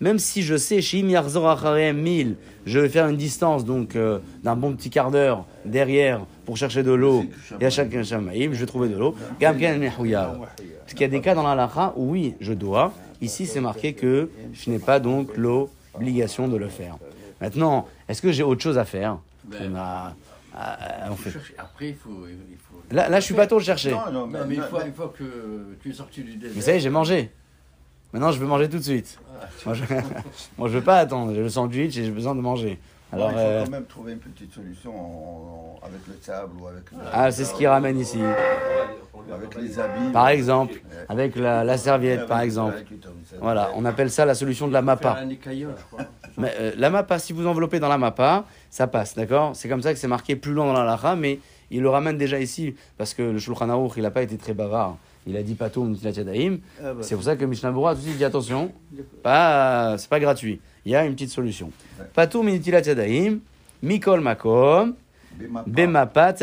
Même 0.00 0.18
si 0.18 0.42
je 0.42 0.56
sais, 0.56 0.80
je 0.82 2.78
vais 2.80 2.88
faire 2.88 3.06
une 3.06 3.16
distance 3.16 3.64
donc 3.64 3.94
euh, 3.94 4.18
d'un 4.42 4.56
bon 4.56 4.74
petit 4.74 4.90
quart 4.90 5.12
d'heure 5.12 5.46
derrière 5.64 6.26
pour 6.52 6.58
chercher 6.58 6.82
de 6.82 6.92
l'eau. 6.92 7.24
Et 7.60 7.64
à 7.64 7.70
chaque 7.70 8.02
shamaim, 8.02 8.52
je 8.52 8.58
vais 8.60 8.66
trouver 8.66 8.90
de 8.90 8.96
l'eau. 8.98 9.16
Parce 9.40 9.56
qu'il 10.92 11.00
y 11.00 11.04
a 11.04 11.08
des 11.08 11.22
cas 11.22 11.34
dans 11.34 11.42
la 11.44 11.54
lacha 11.54 11.94
où 11.96 12.10
oui, 12.10 12.34
je 12.40 12.52
dois. 12.52 12.92
Ici, 13.22 13.46
c'est 13.46 13.62
marqué 13.62 13.94
que 13.94 14.28
je 14.52 14.68
n'ai 14.68 14.78
pas 14.78 15.00
donc 15.00 15.30
l'obligation 15.38 16.48
de 16.48 16.58
le 16.58 16.68
faire. 16.68 16.98
Maintenant, 17.40 17.88
est-ce 18.06 18.20
que 18.20 18.32
j'ai 18.32 18.42
autre 18.42 18.60
chose 18.62 18.76
à 18.76 18.84
faire 18.84 19.16
Ben, 19.44 19.72
On 19.72 19.76
a, 19.76 20.14
ah, 20.54 20.78
on 21.08 21.12
il 21.12 21.16
faut 21.16 21.22
fait- 21.22 21.30
chercher. 21.30 21.54
Après, 21.56 21.88
il 21.88 21.94
faut. 21.94 22.10
Il 22.28 22.56
faut... 22.58 22.94
Là, 22.94 23.08
là, 23.08 23.18
je 23.18 23.24
suis 23.24 23.34
pas 23.34 23.46
tôt 23.46 23.58
de 23.58 23.64
chercher. 23.64 23.92
Non, 23.92 24.12
non, 24.12 24.26
Non, 24.26 24.44
mais 24.46 24.54
une 24.56 24.60
mais- 24.60 24.66
fois, 24.68 24.84
une 24.84 24.92
fois 24.92 25.10
que 25.16 25.24
tu 25.82 25.88
es 25.90 25.94
sorti 25.94 26.22
du 26.22 26.34
désert. 26.36 26.52
Mais 26.54 26.60
ça 26.60 26.72
y 26.74 26.76
est, 26.76 26.80
j'ai 26.80 26.90
mangé. 26.90 27.30
Maintenant, 28.12 28.30
je 28.30 28.38
veux 28.38 28.46
manger 28.46 28.68
tout 28.68 28.76
de 28.76 28.82
suite. 28.82 29.18
Moi, 29.64 29.74
je, 29.74 29.82
moi, 30.58 30.68
je 30.68 30.74
veux 30.74 30.84
pas 30.84 30.98
attendre. 30.98 31.32
J'ai 31.34 31.40
le 31.40 31.48
sandwich 31.48 31.96
et 31.96 32.04
j'ai 32.04 32.10
besoin 32.10 32.34
de 32.34 32.40
manger. 32.42 32.78
Alors, 33.12 33.28
il 33.30 33.34
faut 33.34 33.38
euh, 33.40 33.64
quand 33.64 33.70
même 33.70 33.84
trouver 33.84 34.12
une 34.12 34.18
petite 34.18 34.52
solution 34.54 34.90
en- 34.98 35.78
en- 35.82 35.86
avec 35.86 36.00
le 36.08 36.14
sable 36.20 36.52
ou 36.60 36.66
avec, 36.66 36.90
le- 36.90 36.98
ah, 37.12 37.30
c'est 37.30 37.44
ce 37.44 37.54
qui 37.54 37.66
ramène 37.66 37.98
ici. 37.98 38.18
avec 39.32 39.54
les 39.54 39.78
habits. 39.78 40.12
Par 40.12 40.28
exemple, 40.28 40.74
Ouais. 40.74 41.04
avec 41.08 41.36
la, 41.36 41.62
la 41.64 41.76
serviette, 41.78 42.26
par 42.26 42.38
Avec- 42.38 42.46
exemple. 42.46 42.74
avec. 42.74 42.86
Voilà, 43.40 43.70
on 43.76 43.84
appelle 43.84 44.10
ça 44.10 44.24
la 44.24 44.34
solution 44.34 44.66
de 44.66 44.72
la 44.72 44.80
Faire 44.80 44.86
mappa. 44.86 45.18
un 45.20 45.28
écaillon, 45.28 45.70
je 45.78 45.84
crois. 45.84 46.06
Mais, 46.38 46.52
euh, 46.58 46.72
la 46.76 46.90
mappa, 46.90 47.18
si 47.18 47.32
vous 47.32 47.46
enveloppez 47.46 47.78
dans 47.80 47.88
la 47.88 47.98
mappa, 47.98 48.44
ça 48.70 48.86
passe, 48.86 49.14
d'accord? 49.14 49.52
C'est 49.54 49.68
comme 49.68 49.82
ça 49.82 49.92
que 49.92 49.98
c'est 49.98 50.08
marqué 50.08 50.34
plus 50.36 50.52
loin 50.52 50.66
dans 50.66 50.72
la 50.72 50.84
lacha, 50.84 51.14
mais 51.14 51.38
il 51.70 51.82
le 51.82 51.88
ramène 51.90 52.16
déjà 52.18 52.38
ici, 52.40 52.74
parce 52.98 53.12
que 53.14 53.22
le 53.22 53.38
Shulchan 53.38 53.68
Aruch, 53.68 53.92
il 53.96 54.02
n'a 54.02 54.10
pas 54.10 54.22
été 54.22 54.36
très 54.38 54.54
bavard. 54.54 54.96
Il 55.26 55.36
a 55.36 55.42
dit 55.42 55.54
patou 55.54 55.84
mitilat 55.84 56.10
yadayim. 56.12 56.58
C'est 57.02 57.14
pour 57.14 57.24
ça 57.24 57.36
que 57.36 57.44
Mishnah 57.44 57.70
Berurah 57.70 57.90
a 57.90 57.94
tout 57.94 58.00
de 58.00 58.06
suite 58.06 58.16
dit 58.18 58.24
attention, 58.24 58.72
pas, 59.22 59.96
c'est 59.98 60.08
pas 60.10 60.18
gratuit. 60.20 60.60
Il 60.84 60.92
y 60.92 60.96
a 60.96 61.04
une 61.04 61.12
petite 61.12 61.30
solution. 61.30 61.70
Patou 62.14 62.42
yadayim, 62.42 63.40
mikol 63.82 64.20
makom, 64.20 64.94
Bemapa. 65.66 66.34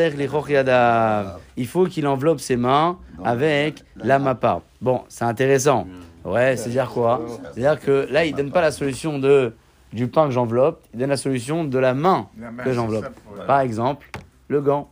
Il 1.58 1.68
faut 1.68 1.86
qu'il 1.86 2.08
enveloppe 2.08 2.40
ses 2.40 2.56
mains 2.56 2.98
avec 3.24 3.84
la 3.96 4.20
mappa. 4.20 4.62
Bon, 4.82 5.04
c'est 5.10 5.26
intéressant. 5.26 5.88
Ouais, 6.26 6.58
c'est-à-dire 6.58 6.90
quoi 6.90 7.26
C'est-à-dire 7.54 7.80
que 7.80 8.08
là, 8.12 8.26
il 8.26 8.36
donne 8.36 8.52
pas 8.52 8.62
la 8.62 8.72
solution 8.72 9.20
de, 9.20 9.54
du 9.94 10.08
pain 10.08 10.26
que 10.26 10.32
j'enveloppe, 10.32 10.84
il 10.94 11.00
donne 11.00 11.10
la 11.10 11.18
solution 11.18 11.64
de 11.64 11.80
la 11.80 11.94
main 11.94 12.28
que 12.64 12.74
j'enveloppe. 12.74 13.10
Par 13.48 13.62
exemple, 13.62 14.10
le 14.48 14.62
gant. 14.62 14.92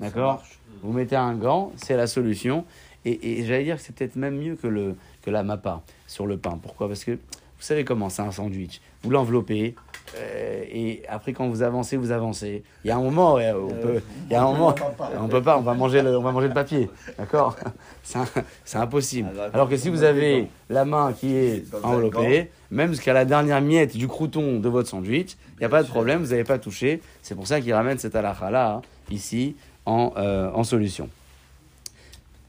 D'accord 0.00 0.34
marche. 0.34 0.58
Vous 0.82 0.92
mettez 0.92 1.16
un 1.16 1.34
gant, 1.34 1.72
c'est 1.76 1.96
la 1.96 2.06
solution. 2.06 2.64
Et, 3.04 3.40
et 3.40 3.44
j'allais 3.44 3.64
dire 3.64 3.76
que 3.76 3.82
c'est 3.82 3.94
peut-être 3.94 4.16
même 4.16 4.36
mieux 4.36 4.56
que, 4.56 4.66
le, 4.66 4.96
que 5.22 5.30
la 5.30 5.42
mappa 5.42 5.80
sur 6.06 6.26
le 6.26 6.36
pain. 6.36 6.58
Pourquoi? 6.60 6.88
Parce 6.88 7.04
que 7.04 7.18
vous 7.62 7.68
savez 7.68 7.84
comment 7.84 8.08
c'est 8.08 8.22
un 8.22 8.32
sandwich. 8.32 8.80
Vous 9.04 9.10
l'enveloppez, 9.10 9.76
euh, 10.18 10.64
et 10.68 11.02
après 11.08 11.32
quand 11.32 11.46
vous 11.46 11.62
avancez, 11.62 11.96
vous 11.96 12.10
avancez. 12.10 12.64
Il 12.84 12.88
y 12.88 12.90
a 12.90 12.96
un 12.96 13.00
moment, 13.00 13.34
ouais, 13.34 13.52
on 13.52 13.68
peut, 13.68 14.02
il 14.28 14.32
y 14.32 14.34
a 14.34 14.42
un 14.42 14.46
moment, 14.46 14.74
on 15.20 15.28
peut 15.28 15.42
pas, 15.42 15.56
on 15.56 15.60
va 15.60 15.72
manger 15.74 16.02
le, 16.02 16.18
on 16.18 16.22
va 16.22 16.32
manger 16.32 16.48
le 16.48 16.54
papier, 16.54 16.90
d'accord? 17.16 17.54
C'est 18.02 18.78
impossible. 18.78 19.28
Alors 19.54 19.68
que 19.68 19.76
si 19.76 19.90
vous 19.90 20.02
avez 20.02 20.48
la 20.70 20.84
main 20.84 21.12
qui 21.12 21.36
est 21.36 21.64
enveloppée, 21.84 22.50
même 22.72 22.90
jusqu'à 22.90 23.12
la 23.12 23.24
dernière 23.24 23.60
miette 23.60 23.96
du 23.96 24.08
crouton 24.08 24.58
de 24.58 24.68
votre 24.68 24.88
sandwich, 24.88 25.36
il 25.54 25.60
n'y 25.60 25.66
a 25.66 25.68
pas 25.68 25.84
de 25.84 25.88
problème, 25.88 26.20
vous 26.20 26.30
n'avez 26.30 26.42
pas 26.42 26.58
touché. 26.58 27.00
C'est 27.22 27.36
pour 27.36 27.46
ça 27.46 27.60
qu'il 27.60 27.72
ramène 27.74 27.96
cette 27.96 28.16
halakha 28.16 28.50
là 28.50 28.82
ici 29.08 29.54
en, 29.86 30.14
euh, 30.16 30.50
en 30.52 30.64
solution. 30.64 31.08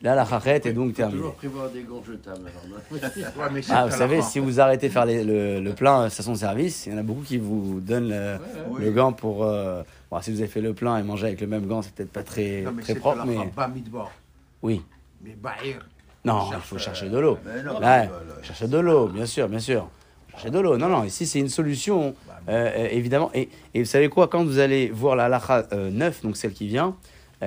Là, 0.03 0.15
la 0.15 0.25
chachette 0.25 0.65
est 0.65 0.73
donc 0.73 0.93
terminée. 0.93 1.17
toujours 1.19 1.35
prévoir 1.35 1.69
des 1.69 1.81
gants 1.83 2.03
jetables. 2.05 2.51
Ah, 3.69 3.85
vous 3.87 3.95
savez, 3.95 4.21
si 4.21 4.39
vous 4.39 4.59
arrêtez 4.59 4.89
de 4.89 4.93
faire 4.93 5.05
les- 5.05 5.23
le, 5.23 5.61
le 5.61 5.73
plein 5.73 6.09
station 6.09 6.35
service, 6.35 6.85
il 6.85 6.91
y 6.91 6.95
en 6.95 6.99
a 6.99 7.03
beaucoup 7.03 7.21
qui 7.21 7.37
vous 7.37 7.79
donnent 7.79 8.13
le, 8.79 8.91
gant 8.91 9.13
pour. 9.13 9.45
euh, 9.45 9.81
bon, 10.11 10.21
si 10.21 10.31
vous 10.31 10.39
avez 10.39 10.49
fait 10.49 10.59
le 10.61 10.73
plein 10.73 10.97
et 10.97 11.03
mangé 11.03 11.27
avec 11.27 11.39
le 11.41 11.47
même 11.47 11.65
gant, 11.67 11.81
c'est 11.81 11.93
peut-être 11.95 12.11
pas 12.11 12.23
très, 12.23 12.61
Non, 12.63 12.73
mais 12.73 12.83
très 12.83 12.95
propre, 12.95 13.23
mais 13.25 13.37
oui. 14.61 14.81
Mais 15.23 15.35
Bahir. 15.41 15.87
Non, 16.25 16.49
il 16.53 16.59
faut 16.59 16.75
euh, 16.75 16.79
chercher 16.79 17.09
de 17.09 17.17
l'eau. 17.17 17.37
Là, 17.79 18.07
chercher 18.41 18.67
de 18.67 18.77
l'eau, 18.77 19.07
bien 19.07 19.25
sûr, 19.25 19.47
bien 19.47 19.59
sûr. 19.59 19.87
Chercher 20.31 20.49
de 20.49 20.59
l'eau. 20.59 20.77
Non, 20.77 20.89
non, 20.89 21.03
ici 21.05 21.25
c'est 21.25 21.39
une 21.39 21.49
solution, 21.49 22.13
euh, 22.49 22.71
euh, 22.75 22.87
évidemment. 22.91 23.29
Et, 23.33 23.49
et 23.73 23.79
vous 23.79 23.87
savez 23.89 24.09
quoi, 24.09 24.27
quand 24.27 24.43
vous 24.43 24.59
allez 24.59 24.89
voir 24.89 25.15
la 25.15 25.29
lacha 25.29 25.65
9, 25.71 26.23
donc 26.23 26.35
celle 26.37 26.51
qui 26.53 26.67
vient, 26.67 26.95
euh, 27.41 27.45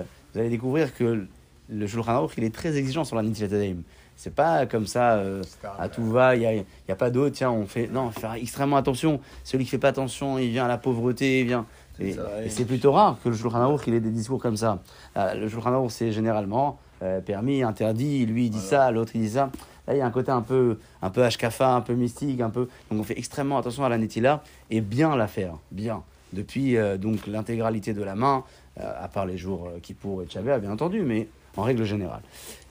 euh, 0.00 0.02
vous 0.32 0.40
allez 0.40 0.48
découvrir 0.50 0.94
que 0.94 1.26
le 1.68 1.86
Shulchan 1.86 2.12
Aruch, 2.12 2.32
il 2.36 2.44
est 2.44 2.54
très 2.54 2.76
exigeant 2.76 3.04
sur 3.04 3.16
la 3.16 3.22
Nitilat 3.22 3.48
Yadayim. 3.48 3.82
C'est 4.16 4.34
pas 4.34 4.66
comme 4.66 4.86
ça, 4.86 5.14
euh, 5.14 5.42
à 5.78 5.88
tout 5.88 6.06
va, 6.06 6.36
il 6.36 6.40
n'y 6.40 6.46
a, 6.46 6.54
il 6.54 6.64
y 6.88 6.92
a 6.92 6.96
pas 6.96 7.10
d'eau, 7.10 7.30
tiens, 7.30 7.50
on 7.50 7.66
fait. 7.66 7.88
Non, 7.88 8.10
faire 8.10 8.34
extrêmement 8.34 8.76
attention. 8.76 9.20
Celui 9.42 9.64
qui 9.64 9.70
fait 9.70 9.78
pas 9.78 9.88
attention, 9.88 10.38
il 10.38 10.50
vient 10.50 10.66
à 10.66 10.68
la 10.68 10.78
pauvreté, 10.78 11.40
il 11.40 11.46
vient. 11.46 11.66
Et, 12.00 12.16
c'est 12.48 12.64
plutôt 12.64 12.92
rare 12.92 13.18
que 13.22 13.28
le 13.28 13.34
Shulchan 13.34 13.60
Aruch, 13.60 13.82
il 13.86 13.94
ait 13.94 14.00
des 14.00 14.10
discours 14.10 14.40
comme 14.40 14.56
ça. 14.56 14.80
Euh, 15.16 15.34
le 15.34 15.48
Shulchan 15.48 15.72
Aruch, 15.72 15.90
c'est 15.90 16.12
généralement 16.12 16.78
euh, 17.02 17.20
permis, 17.20 17.62
interdit, 17.62 18.24
lui 18.26 18.46
il 18.46 18.50
dit 18.50 18.60
ça, 18.60 18.90
l'autre 18.90 19.12
il 19.14 19.22
dit 19.22 19.30
ça. 19.30 19.50
Là, 19.86 19.94
il 19.94 19.98
y 19.98 20.00
a 20.00 20.06
un 20.06 20.10
côté 20.10 20.30
un 20.30 20.40
peu, 20.40 20.78
un 21.02 21.10
peu 21.10 21.22
hashkafa, 21.24 21.74
un 21.74 21.80
peu 21.80 21.94
mystique, 21.94 22.40
un 22.40 22.50
peu. 22.50 22.68
Donc, 22.90 23.00
on 23.00 23.04
fait 23.04 23.18
extrêmement 23.18 23.58
attention 23.58 23.84
à 23.84 23.88
la 23.88 23.98
netila 23.98 24.42
et 24.70 24.80
bien 24.80 25.14
la 25.16 25.26
faire, 25.26 25.56
bien. 25.72 26.02
Depuis 26.32 26.76
euh, 26.76 26.96
donc 26.96 27.26
l'intégralité 27.26 27.92
de 27.92 28.02
la 28.02 28.14
main, 28.14 28.44
à 28.76 29.08
part 29.08 29.26
les 29.26 29.38
jours 29.38 29.68
euh, 29.68 29.78
Kippour 29.80 30.22
et 30.22 30.58
bien 30.60 30.70
entendu, 30.70 31.02
mais 31.02 31.28
en 31.56 31.62
règle 31.62 31.84
générale. 31.84 32.22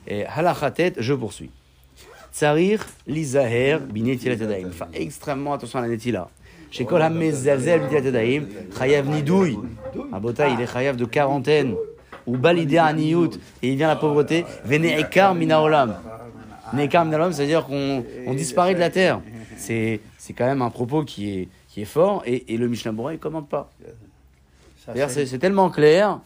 Et 0.06 0.24
halachatet, 0.26 0.94
je 0.98 1.14
poursuis. 1.14 1.50
Tsarir 2.32 2.84
lizaher 3.06 3.78
binetilat. 3.78 4.36
Enfin, 4.66 4.88
extrêmement 4.92 5.52
attention 5.54 5.78
à 5.78 5.82
la 5.82 5.88
netila. 5.88 6.28
Chez 6.70 6.84
Kol 6.84 7.02
hamezalzel 7.02 7.88
binetilat 7.88 8.46
chayav 8.76 9.08
nidouille. 9.08 9.58
Un 10.12 10.20
bota, 10.20 10.48
il 10.48 10.60
est 10.60 10.66
chayav 10.66 10.96
de 10.96 11.04
quarantaine. 11.04 11.74
Ou 12.26 12.38
balidé 12.38 12.78
aniyut, 12.78 13.32
et 13.62 13.68
il 13.68 13.76
vient 13.76 13.88
la 13.88 13.96
pauvreté. 13.96 14.46
Vene 14.64 14.98
ekar 14.98 15.34
minaolam. 15.34 15.94
Nekar 16.72 17.04
minaolam, 17.04 17.32
c'est-à-dire 17.34 17.66
qu'on 17.66 18.02
on 18.26 18.32
disparaît 18.32 18.74
de 18.74 18.80
la 18.80 18.88
terre. 18.88 19.20
C'est 19.56 20.00
quand 20.30 20.46
même 20.46 20.62
un 20.62 20.70
propos 20.70 21.04
qui 21.04 21.38
est, 21.38 21.48
qui 21.68 21.82
est 21.82 21.84
fort, 21.84 22.22
et, 22.24 22.54
et 22.54 22.56
le 22.56 22.66
Mishnah 22.66 22.92
Bora, 22.92 23.12
il 23.12 23.16
ne 23.16 23.20
commente 23.20 23.48
pas. 23.48 23.70
C'est 25.08 25.38
tellement 25.38 25.68
clair. 25.68 26.18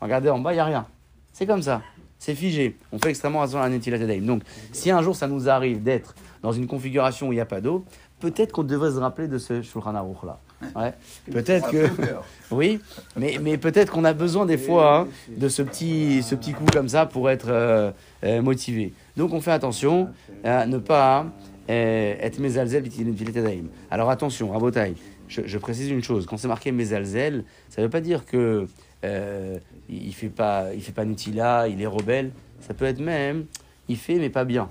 Regardez 0.00 0.30
en 0.30 0.40
bas, 0.40 0.52
il 0.52 0.56
n'y 0.56 0.60
a 0.60 0.64
rien. 0.64 0.86
C'est 1.32 1.46
comme 1.46 1.62
ça. 1.62 1.80
C'est 2.18 2.34
figé. 2.34 2.76
On 2.92 2.98
fait 2.98 3.10
extrêmement 3.10 3.42
attention 3.42 3.60
à 3.60 3.68
la 3.68 3.70
Netilat. 3.70 3.98
Donc, 4.20 4.42
si 4.72 4.90
un 4.90 5.02
jour 5.02 5.14
ça 5.14 5.28
nous 5.28 5.48
arrive 5.48 5.82
d'être 5.82 6.14
dans 6.42 6.52
une 6.52 6.66
configuration 6.66 7.28
où 7.28 7.32
il 7.32 7.36
n'y 7.36 7.40
a 7.40 7.46
pas 7.46 7.60
d'eau, 7.60 7.84
peut-être 8.20 8.52
qu'on 8.52 8.64
devrait 8.64 8.90
se 8.90 8.98
rappeler 8.98 9.28
de 9.28 9.38
ce 9.38 9.62
Shulchan 9.62 9.94
Aruch 9.94 10.22
là. 10.24 10.38
Ouais. 10.74 10.94
Peut-être 11.30 11.70
que. 11.70 11.86
Oui, 12.52 12.80
mais, 13.16 13.38
mais 13.42 13.58
peut-être 13.58 13.92
qu'on 13.92 14.04
a 14.04 14.12
besoin 14.12 14.46
des 14.46 14.56
fois 14.56 15.00
hein, 15.00 15.08
de 15.36 15.48
ce 15.48 15.62
petit, 15.62 16.22
ce 16.22 16.36
petit 16.36 16.52
coup 16.52 16.64
comme 16.72 16.88
ça 16.88 17.04
pour 17.04 17.28
être 17.28 17.48
euh, 17.48 17.90
euh, 18.22 18.40
motivé. 18.40 18.92
Donc 19.16 19.32
on 19.32 19.40
fait 19.40 19.50
attention 19.50 20.10
à 20.44 20.64
ne 20.66 20.78
pas 20.78 21.26
euh, 21.68 22.14
être 22.20 22.38
mezalzel 22.38 22.84
b'tiletadaim. 22.84 23.64
Alors 23.90 24.10
attention, 24.10 24.52
Rabotai, 24.52 24.94
je, 25.26 25.42
je 25.44 25.58
précise 25.58 25.90
une 25.90 26.04
chose. 26.04 26.24
Quand 26.24 26.36
c'est 26.36 26.46
marqué 26.46 26.70
mezalzel, 26.70 27.44
ça 27.68 27.82
ne 27.82 27.86
veut 27.86 27.90
pas 27.90 28.00
dire 28.00 28.24
que 28.24 28.68
euh, 29.04 29.58
il 29.88 30.12
fait 30.14 30.28
pas, 30.28 30.72
il 30.74 30.82
fait 30.82 30.92
pas 30.92 31.04
nutila, 31.04 31.68
il 31.68 31.80
est 31.80 31.86
rebelle. 31.86 32.30
Ça 32.60 32.74
peut 32.74 32.84
être 32.86 33.00
même, 33.00 33.44
il 33.88 33.96
fait 33.96 34.16
mais 34.16 34.30
pas 34.30 34.44
bien. 34.44 34.68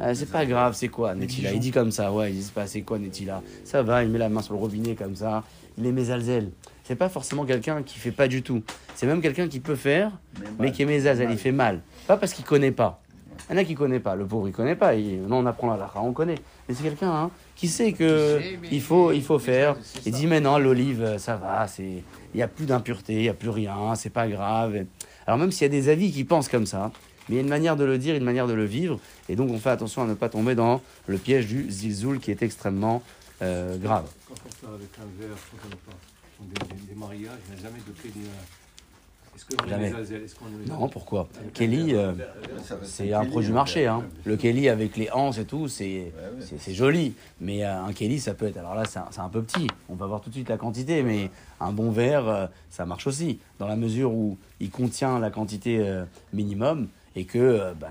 Ah, 0.00 0.14
c'est 0.14 0.30
pas 0.30 0.46
grave, 0.46 0.74
c'est 0.74 0.88
quoi 0.88 1.14
Netila 1.14 1.52
Il 1.52 1.60
dit 1.60 1.70
comme 1.70 1.90
ça, 1.90 2.12
ouais, 2.12 2.32
il 2.32 2.38
dit 2.38 2.50
pas 2.54 2.66
c'est 2.66 2.82
quoi 2.82 2.98
Netila 2.98 3.42
Ça 3.64 3.82
va, 3.82 4.02
il 4.02 4.10
met 4.10 4.18
la 4.18 4.28
main 4.28 4.42
sur 4.42 4.54
le 4.54 4.60
robinet 4.60 4.94
comme 4.94 5.14
ça, 5.14 5.44
il 5.78 5.86
est 5.86 5.92
mésalzel. 5.92 6.50
C'est 6.84 6.96
pas 6.96 7.08
forcément 7.08 7.44
quelqu'un 7.44 7.82
qui 7.82 7.98
fait 7.98 8.10
pas 8.10 8.26
du 8.26 8.42
tout. 8.42 8.62
C'est 8.94 9.06
même 9.06 9.20
quelqu'un 9.20 9.46
qui 9.48 9.60
peut 9.60 9.76
faire, 9.76 10.10
mais 10.58 10.72
qui 10.72 10.82
est 10.82 10.86
mésalzel, 10.86 11.30
il 11.30 11.38
fait 11.38 11.52
mal. 11.52 11.80
Pas 12.06 12.16
parce 12.16 12.32
qu'il 12.32 12.44
connaît 12.44 12.72
pas. 12.72 13.00
Il 13.48 13.54
y 13.54 13.58
en 13.58 13.62
a 13.62 13.64
qui 13.64 13.74
connaît 13.74 14.00
pas. 14.00 14.14
Le 14.14 14.26
pauvre, 14.26 14.48
il 14.48 14.52
connaît 14.52 14.76
pas. 14.76 14.94
Il- 14.94 15.22
non, 15.22 15.38
on 15.38 15.46
apprend 15.46 15.74
la 15.74 15.90
on 15.96 16.12
connaît. 16.12 16.36
Mais 16.68 16.74
c'est 16.74 16.82
quelqu'un 16.82 17.10
hein, 17.10 17.30
qui 17.56 17.68
sait 17.68 17.92
que 17.92 18.38
il 18.70 18.80
faut, 18.80 19.12
il- 19.12 19.22
faut 19.22 19.38
faire. 19.38 19.76
Il 20.06 20.12
dit, 20.12 20.26
mais 20.26 20.40
non, 20.40 20.58
l'olive, 20.58 21.02
euh, 21.02 21.18
ça 21.18 21.36
va. 21.36 21.66
c'est- 21.66 22.02
Il 22.34 22.36
n'y 22.36 22.42
a 22.42 22.48
plus 22.48 22.66
d'impureté, 22.66 23.14
il 23.14 23.22
n'y 23.22 23.28
a 23.28 23.34
plus 23.34 23.48
rien, 23.50 23.94
c'est 23.94 24.10
pas 24.10 24.28
grave. 24.28 24.84
Alors 25.26 25.38
même 25.38 25.50
s'il 25.50 25.62
y 25.62 25.66
a 25.66 25.68
des 25.68 25.88
avis 25.88 26.12
qui 26.12 26.24
pensent 26.24 26.48
comme 26.48 26.66
ça, 26.66 26.92
mais 27.28 27.34
il 27.34 27.38
y 27.38 27.38
a 27.38 27.42
une 27.42 27.48
manière 27.48 27.76
de 27.76 27.84
le 27.84 27.98
dire, 27.98 28.14
une 28.14 28.24
manière 28.24 28.46
de 28.46 28.52
le 28.52 28.64
vivre. 28.64 29.00
Et 29.28 29.36
donc 29.36 29.50
on 29.50 29.58
fait 29.58 29.70
attention 29.70 30.02
à 30.02 30.06
ne 30.06 30.14
pas 30.14 30.28
tomber 30.28 30.54
dans 30.54 30.80
le 31.06 31.18
piège 31.18 31.46
du 31.46 31.70
zilzoul 31.70 32.20
qui 32.20 32.30
est 32.30 32.42
extrêmement 32.42 33.02
grave. 33.40 34.08
Est-ce 39.48 39.56
qu'on 39.56 39.68
Jamais. 39.68 39.90
les 39.90 39.96
azel 39.96 40.22
Est-ce 40.22 40.34
qu'on 40.34 40.44
les 40.62 40.70
Non, 40.70 40.88
pourquoi? 40.88 41.28
Kelly, 41.54 41.94
euh, 41.94 42.12
c'est 42.82 43.12
un 43.12 43.24
produit 43.24 43.50
hein. 43.50 43.54
marché. 43.54 43.86
Hein. 43.86 44.04
Le 44.24 44.36
Kelly 44.36 44.68
avec 44.68 44.96
les 44.96 45.10
anses 45.10 45.38
et 45.38 45.44
tout, 45.44 45.66
c'est 45.68 46.12
c'est- 46.40 46.58
c'est 46.58 46.74
joli. 46.74 47.14
Mais 47.40 47.64
euh, 47.64 47.82
un 47.84 47.92
Kelly, 47.92 48.20
ça 48.20 48.34
peut 48.34 48.46
être. 48.46 48.58
Alors 48.58 48.74
là, 48.74 48.84
c'est 48.84 48.98
un, 48.98 49.06
c'est 49.10 49.20
un 49.20 49.28
peu 49.28 49.42
petit. 49.42 49.66
On 49.88 49.94
va 49.94 50.06
voir 50.06 50.20
tout 50.20 50.28
de 50.30 50.34
suite 50.34 50.48
la 50.48 50.56
quantité. 50.58 51.02
Mais 51.02 51.30
un 51.60 51.72
bon 51.72 51.90
verre, 51.90 52.28
euh, 52.28 52.46
ça 52.70 52.84
marche 52.84 53.06
aussi. 53.06 53.38
Dans 53.58 53.66
la 53.66 53.76
mesure 53.76 54.12
où 54.12 54.36
il 54.60 54.70
contient 54.70 55.18
la 55.18 55.30
quantité 55.30 55.78
euh, 55.80 56.04
minimum 56.32 56.88
et 57.16 57.24
que, 57.24 57.38
euh, 57.38 57.72
ben, 57.74 57.88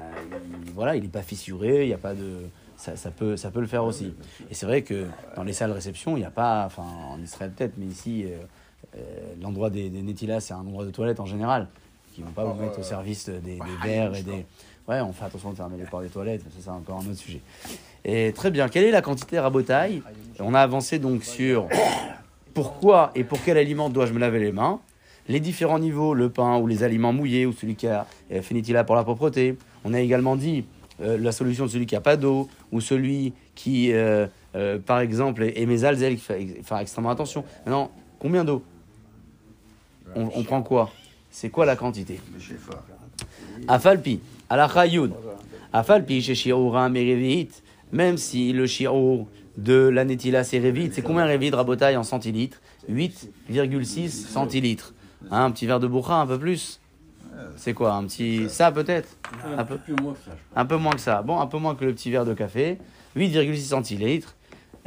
il- 0.65 0.71
voilà, 0.73 0.95
il 0.95 1.01
n'est 1.03 1.09
pas 1.09 1.23
fissuré, 1.23 1.84
il 1.84 1.88
n'y 1.88 1.93
a 1.93 1.97
pas 1.97 2.13
de. 2.13 2.35
Ça, 2.77 2.95
ça 2.95 3.11
peut, 3.11 3.35
ça 3.35 3.51
peut 3.51 3.59
le 3.59 3.67
faire 3.67 3.84
aussi. 3.84 4.13
Et 4.49 4.53
c'est 4.53 4.65
vrai 4.65 4.84
que 4.84 5.05
dans 5.35 5.43
les 5.43 5.51
salles 5.51 5.71
réception, 5.71 6.15
il 6.15 6.21
n'y 6.21 6.26
a 6.26 6.31
pas. 6.31 6.63
Enfin, 6.65 6.85
en 7.11 7.21
Israël 7.21 7.51
peut-être, 7.51 7.73
mais 7.77 7.88
ici, 7.88 8.23
euh, 8.26 8.38
l'endroit 9.41 9.70
des, 9.70 9.90
des 9.90 10.40
c'est 10.40 10.53
un 10.53 10.57
endroit 10.60 10.86
de 10.86 10.91
toilette 10.91 11.20
en 11.20 11.26
général. 11.26 11.68
Qui 12.14 12.22
ne 12.22 12.26
vont 12.26 12.32
pas 12.34 12.44
vous 12.44 12.60
mettre 12.60 12.80
au 12.80 12.84
service 12.84 13.30
des, 13.30 13.40
des 13.53 13.60
verres 13.84 14.16
et 14.16 14.24
des. 14.24 14.45
Ouais, 14.88 14.99
on 15.02 15.14
fait 15.14 15.26
attention 15.26 15.52
de 15.52 15.56
fermer 15.56 15.78
les 15.78 15.86
portes 15.86 16.03
des 16.03 16.10
toilettes, 16.10 16.41
mais 16.44 16.52
ça, 16.52 16.57
c'est 16.64 16.70
encore 16.72 16.98
un 16.98 17.10
autre 17.10 17.20
sujet. 17.20 17.41
Et 18.03 18.32
très 18.34 18.49
bien, 18.49 18.68
quelle 18.68 18.86
est 18.86 18.91
la 18.91 19.02
quantité 19.03 19.40
rabotaille 19.40 20.02
On 20.40 20.53
a 20.56 20.60
avancé 20.61 20.98
donc 20.99 21.24
sur 21.24 21.68
pourquoi 22.53 23.11
et 23.16 23.24
pour 23.24 23.40
quel 23.44 23.57
aliment 23.57 23.90
dois-je 23.90 24.14
me 24.14 24.20
laver 24.20 24.40
les 24.40 24.52
mains 24.52 24.80
les 25.28 25.40
différents 25.40 25.78
niveaux, 25.78 26.16
le 26.16 26.32
pain 26.32 26.57
ou 26.57 26.66
les 26.66 26.82
aliments 26.82 27.14
mouillés 27.14 27.45
ou 27.45 27.53
celui 27.53 27.76
qui 27.76 27.86
a 27.86 28.07
euh, 28.32 28.41
finit-il 28.41 28.84
pour 28.84 28.95
la 28.95 29.03
propreté. 29.03 29.56
On 29.86 29.94
a 29.94 29.99
également 29.99 30.36
dit 30.36 30.66
euh, 31.02 31.20
la 31.20 31.32
solution 31.32 31.66
de 31.66 31.70
celui 31.70 31.86
qui 31.86 31.94
n'a 31.94 32.02
pas 32.02 32.18
d'eau 32.18 32.49
ou 32.72 32.82
celui 32.82 33.34
qui, 33.53 33.94
euh, 33.94 34.26
euh, 34.56 34.80
par 34.80 35.02
exemple, 35.02 35.44
est 35.44 35.66
mésalzel, 35.68 36.16
qui 36.16 36.22
fait 36.22 36.41
ex- 36.41 36.68
faire 36.68 36.80
extrêmement 36.80 37.11
attention. 37.11 37.44
Maintenant, 37.64 37.91
combien 38.18 38.44
d'eau 38.44 38.64
on, 40.15 40.30
on 40.36 40.44
prend 40.44 40.61
quoi? 40.61 40.91
C'est 41.31 41.49
quoi 41.49 41.65
la 41.65 41.76
quantité? 41.76 42.19
Afalpi, 43.68 44.19
alacha 44.49 44.86
yud. 44.88 45.11
Afalpi, 45.72 46.22
chez 46.22 46.36
shi'ouram 46.36 46.95
et 46.95 47.48
même 47.91 48.18
si 48.18 48.52
le 48.53 48.65
shi'our 48.68 49.27
de 49.57 49.73
la 49.90 50.06
netila 50.06 50.44
c'est 50.44 50.60
revit, 50.60 50.90
c'est 50.91 51.02
combien 51.02 51.26
revit 51.26 51.49
rabotaille 51.52 51.98
en 51.98 52.03
centilitres? 52.03 52.61
8,6 52.90 54.10
centilitres. 54.10 54.94
Hein, 55.31 55.45
un 55.45 55.52
petit 55.52 55.65
verre 55.65 55.80
de 55.80 55.88
bourra, 55.88 56.22
un 56.22 56.27
peu 56.27 56.40
plus 56.40 56.80
C'est 57.57 57.73
quoi 57.73 57.94
Un 57.94 58.06
petit. 58.06 58.49
Ça 58.49 58.72
peut-être? 58.72 59.18
Un 59.57 59.65
peu, 59.65 59.77
Plus 59.77 59.94
moins 60.02 60.14
que 60.14 60.19
ça. 60.19 60.31
un 60.56 60.65
peu 60.65 60.77
moins 60.77 60.94
que 60.94 61.02
ça. 61.02 61.22
Bon, 61.22 61.40
un 61.40 61.48
peu 61.48 61.57
moins 61.57 61.76
que 61.76 61.86
le 61.86 61.94
petit 61.94 62.10
verre 62.10 62.26
de 62.26 62.34
café. 62.34 62.77
8,6 63.18 63.57
centilitres. 63.57 64.36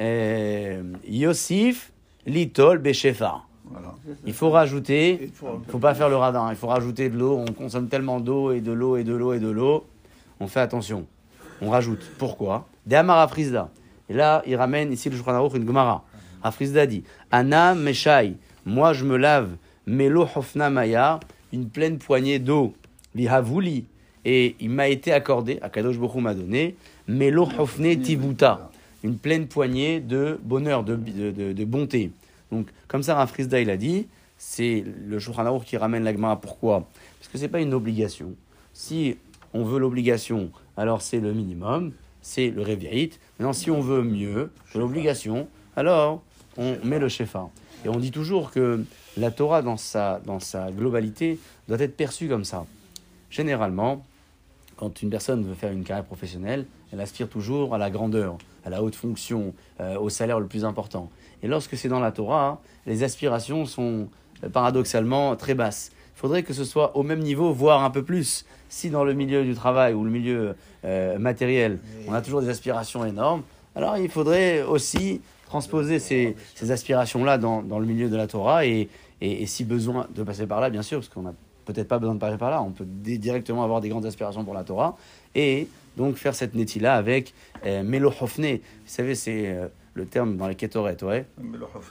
Euh, 0.00 0.82
Yosif, 1.06 1.92
litol, 2.26 2.78
beshefa. 2.78 3.42
Voilà. 3.70 3.94
Il 4.26 4.32
faut 4.32 4.50
rajouter, 4.50 5.18
il 5.22 5.30
faut 5.70 5.78
pas 5.78 5.94
faire 5.94 6.08
le 6.08 6.16
radin, 6.16 6.50
il 6.50 6.56
faut 6.56 6.66
rajouter 6.66 7.08
de 7.08 7.16
l'eau. 7.18 7.38
On 7.48 7.52
consomme 7.52 7.88
tellement 7.88 8.20
d'eau 8.20 8.52
et 8.52 8.60
de 8.60 8.72
l'eau 8.72 8.96
et 8.96 9.04
de 9.04 9.14
l'eau 9.14 9.32
et 9.32 9.38
de 9.38 9.48
l'eau. 9.48 9.84
On 10.40 10.46
fait 10.48 10.60
attention. 10.60 11.06
On 11.60 11.70
rajoute. 11.70 12.02
Pourquoi? 12.18 12.66
De 12.86 12.96
Amara 12.96 13.28
Frisda. 13.28 13.70
Et 14.08 14.14
là, 14.14 14.42
il 14.46 14.56
ramène 14.56 14.92
ici 14.92 15.08
le 15.08 15.16
Shulchan 15.16 15.48
une 15.54 15.66
Gemara. 15.66 16.04
Afrizda 16.42 16.86
dit 16.86 17.04
Ana 17.30 17.74
Meshai, 17.74 18.34
moi 18.66 18.92
je 18.92 19.04
me 19.04 19.16
lave, 19.16 19.50
Melo 19.86 20.26
Hofna 20.34 20.70
Maya, 20.70 21.20
une 21.52 21.68
pleine 21.68 21.98
poignée 21.98 22.40
d'eau, 22.40 22.74
Vihavuli, 23.14 23.84
et 24.24 24.56
il 24.60 24.70
m'a 24.70 24.88
été 24.88 25.12
accordé, 25.12 25.58
Akadosh 25.62 25.98
Baruch 25.98 26.16
Hu 26.16 26.20
m'a 26.20 26.34
donné, 26.34 26.74
Melo 27.06 27.46
Hofne 27.58 27.96
Tivuta, 28.00 28.70
une 29.04 29.16
pleine 29.18 29.46
poignée 29.46 30.00
de 30.00 30.38
bonheur, 30.42 30.82
de, 30.82 30.96
de, 30.96 31.30
de- 31.30 31.52
de 31.52 31.64
bonté. 31.64 32.10
Donc, 32.52 32.68
comme 32.86 33.02
ça, 33.02 33.14
Rafrizda, 33.14 33.60
il 33.60 33.70
a 33.70 33.78
dit, 33.78 34.06
c'est 34.36 34.84
le 35.06 35.18
Shulchan 35.18 35.58
qui 35.60 35.76
ramène 35.78 36.04
la 36.04 36.12
Gemara. 36.12 36.40
Pourquoi? 36.40 36.86
Parce 37.18 37.32
que 37.32 37.38
c'est 37.38 37.48
pas 37.48 37.60
une 37.60 37.72
obligation. 37.72 38.34
Si 38.74 39.16
on 39.54 39.64
veut 39.64 39.78
l'obligation, 39.78 40.50
alors 40.76 41.00
c'est 41.00 41.18
le 41.18 41.32
minimum, 41.32 41.92
c'est 42.20 42.50
le 42.50 42.60
réveillite. 42.60 43.18
Maintenant, 43.38 43.54
si 43.54 43.70
on 43.70 43.80
veut 43.80 44.02
mieux 44.02 44.52
que 44.72 44.78
l'obligation, 44.78 45.48
alors 45.76 46.22
on 46.58 46.76
met 46.84 46.98
le 46.98 47.08
shefa. 47.08 47.48
Et 47.86 47.88
on 47.88 47.98
dit 47.98 48.10
toujours 48.10 48.50
que 48.50 48.84
la 49.16 49.30
Torah, 49.30 49.62
dans 49.62 49.78
sa, 49.78 50.20
dans 50.20 50.38
sa 50.38 50.70
globalité, 50.70 51.38
doit 51.68 51.80
être 51.80 51.96
perçue 51.96 52.28
comme 52.28 52.44
ça. 52.44 52.66
Généralement, 53.30 54.04
quand 54.76 55.00
une 55.00 55.08
personne 55.08 55.42
veut 55.42 55.54
faire 55.54 55.72
une 55.72 55.84
carrière 55.84 56.04
professionnelle, 56.04 56.66
elle 56.92 57.00
aspire 57.00 57.28
toujours 57.28 57.74
à 57.74 57.78
la 57.78 57.90
grandeur, 57.90 58.36
à 58.64 58.70
la 58.70 58.82
haute 58.82 58.94
fonction, 58.94 59.54
euh, 59.80 59.98
au 59.98 60.10
salaire 60.10 60.38
le 60.38 60.46
plus 60.46 60.64
important. 60.64 61.10
Et 61.42 61.48
lorsque 61.48 61.76
c'est 61.76 61.88
dans 61.88 62.00
la 62.00 62.12
Torah, 62.12 62.60
les 62.86 63.02
aspirations 63.02 63.66
sont 63.66 64.08
euh, 64.42 64.48
paradoxalement 64.48 65.36
très 65.36 65.54
basses. 65.54 65.90
Il 66.16 66.20
faudrait 66.20 66.42
que 66.42 66.52
ce 66.52 66.64
soit 66.64 66.96
au 66.96 67.02
même 67.02 67.20
niveau, 67.20 67.52
voire 67.52 67.82
un 67.82 67.90
peu 67.90 68.02
plus. 68.02 68.44
Si 68.68 68.90
dans 68.90 69.04
le 69.04 69.12
milieu 69.12 69.44
du 69.44 69.54
travail 69.54 69.92
ou 69.92 70.04
le 70.04 70.10
milieu 70.10 70.54
euh, 70.84 71.18
matériel, 71.18 71.78
on 72.08 72.12
a 72.12 72.22
toujours 72.22 72.40
des 72.40 72.48
aspirations 72.48 73.04
énormes, 73.04 73.42
alors 73.74 73.96
il 73.98 74.08
faudrait 74.08 74.62
aussi 74.62 75.20
transposer 75.46 75.98
ces, 75.98 76.36
ces 76.54 76.70
aspirations-là 76.70 77.38
dans, 77.38 77.62
dans 77.62 77.78
le 77.78 77.86
milieu 77.86 78.08
de 78.08 78.16
la 78.16 78.26
Torah 78.26 78.64
et, 78.64 78.88
et, 79.20 79.42
et 79.42 79.46
si 79.46 79.64
besoin 79.64 80.06
de 80.14 80.22
passer 80.22 80.46
par 80.46 80.60
là, 80.60 80.70
bien 80.70 80.82
sûr, 80.82 81.00
parce 81.00 81.08
qu'on 81.08 81.22
n'a 81.22 81.34
peut-être 81.64 81.88
pas 81.88 81.98
besoin 81.98 82.14
de 82.14 82.20
passer 82.20 82.38
par 82.38 82.50
là, 82.50 82.62
on 82.62 82.70
peut 82.70 82.86
directement 82.86 83.62
avoir 83.62 83.80
des 83.80 83.88
grandes 83.88 84.06
aspirations 84.06 84.44
pour 84.44 84.54
la 84.54 84.64
Torah 84.64 84.96
et 85.34 85.68
donc 85.96 86.16
faire 86.16 86.34
cette 86.34 86.54
netila 86.54 86.94
avec 86.94 87.34
euh, 87.66 87.82
Melohofne. 87.82 88.56
Vous 88.56 88.60
savez, 88.86 89.14
c'est 89.14 89.48
euh, 89.48 89.68
le 89.94 90.06
terme 90.06 90.36
dans 90.36 90.48
les 90.48 90.54
Ketoret, 90.54 90.96
ouais. 91.02 91.26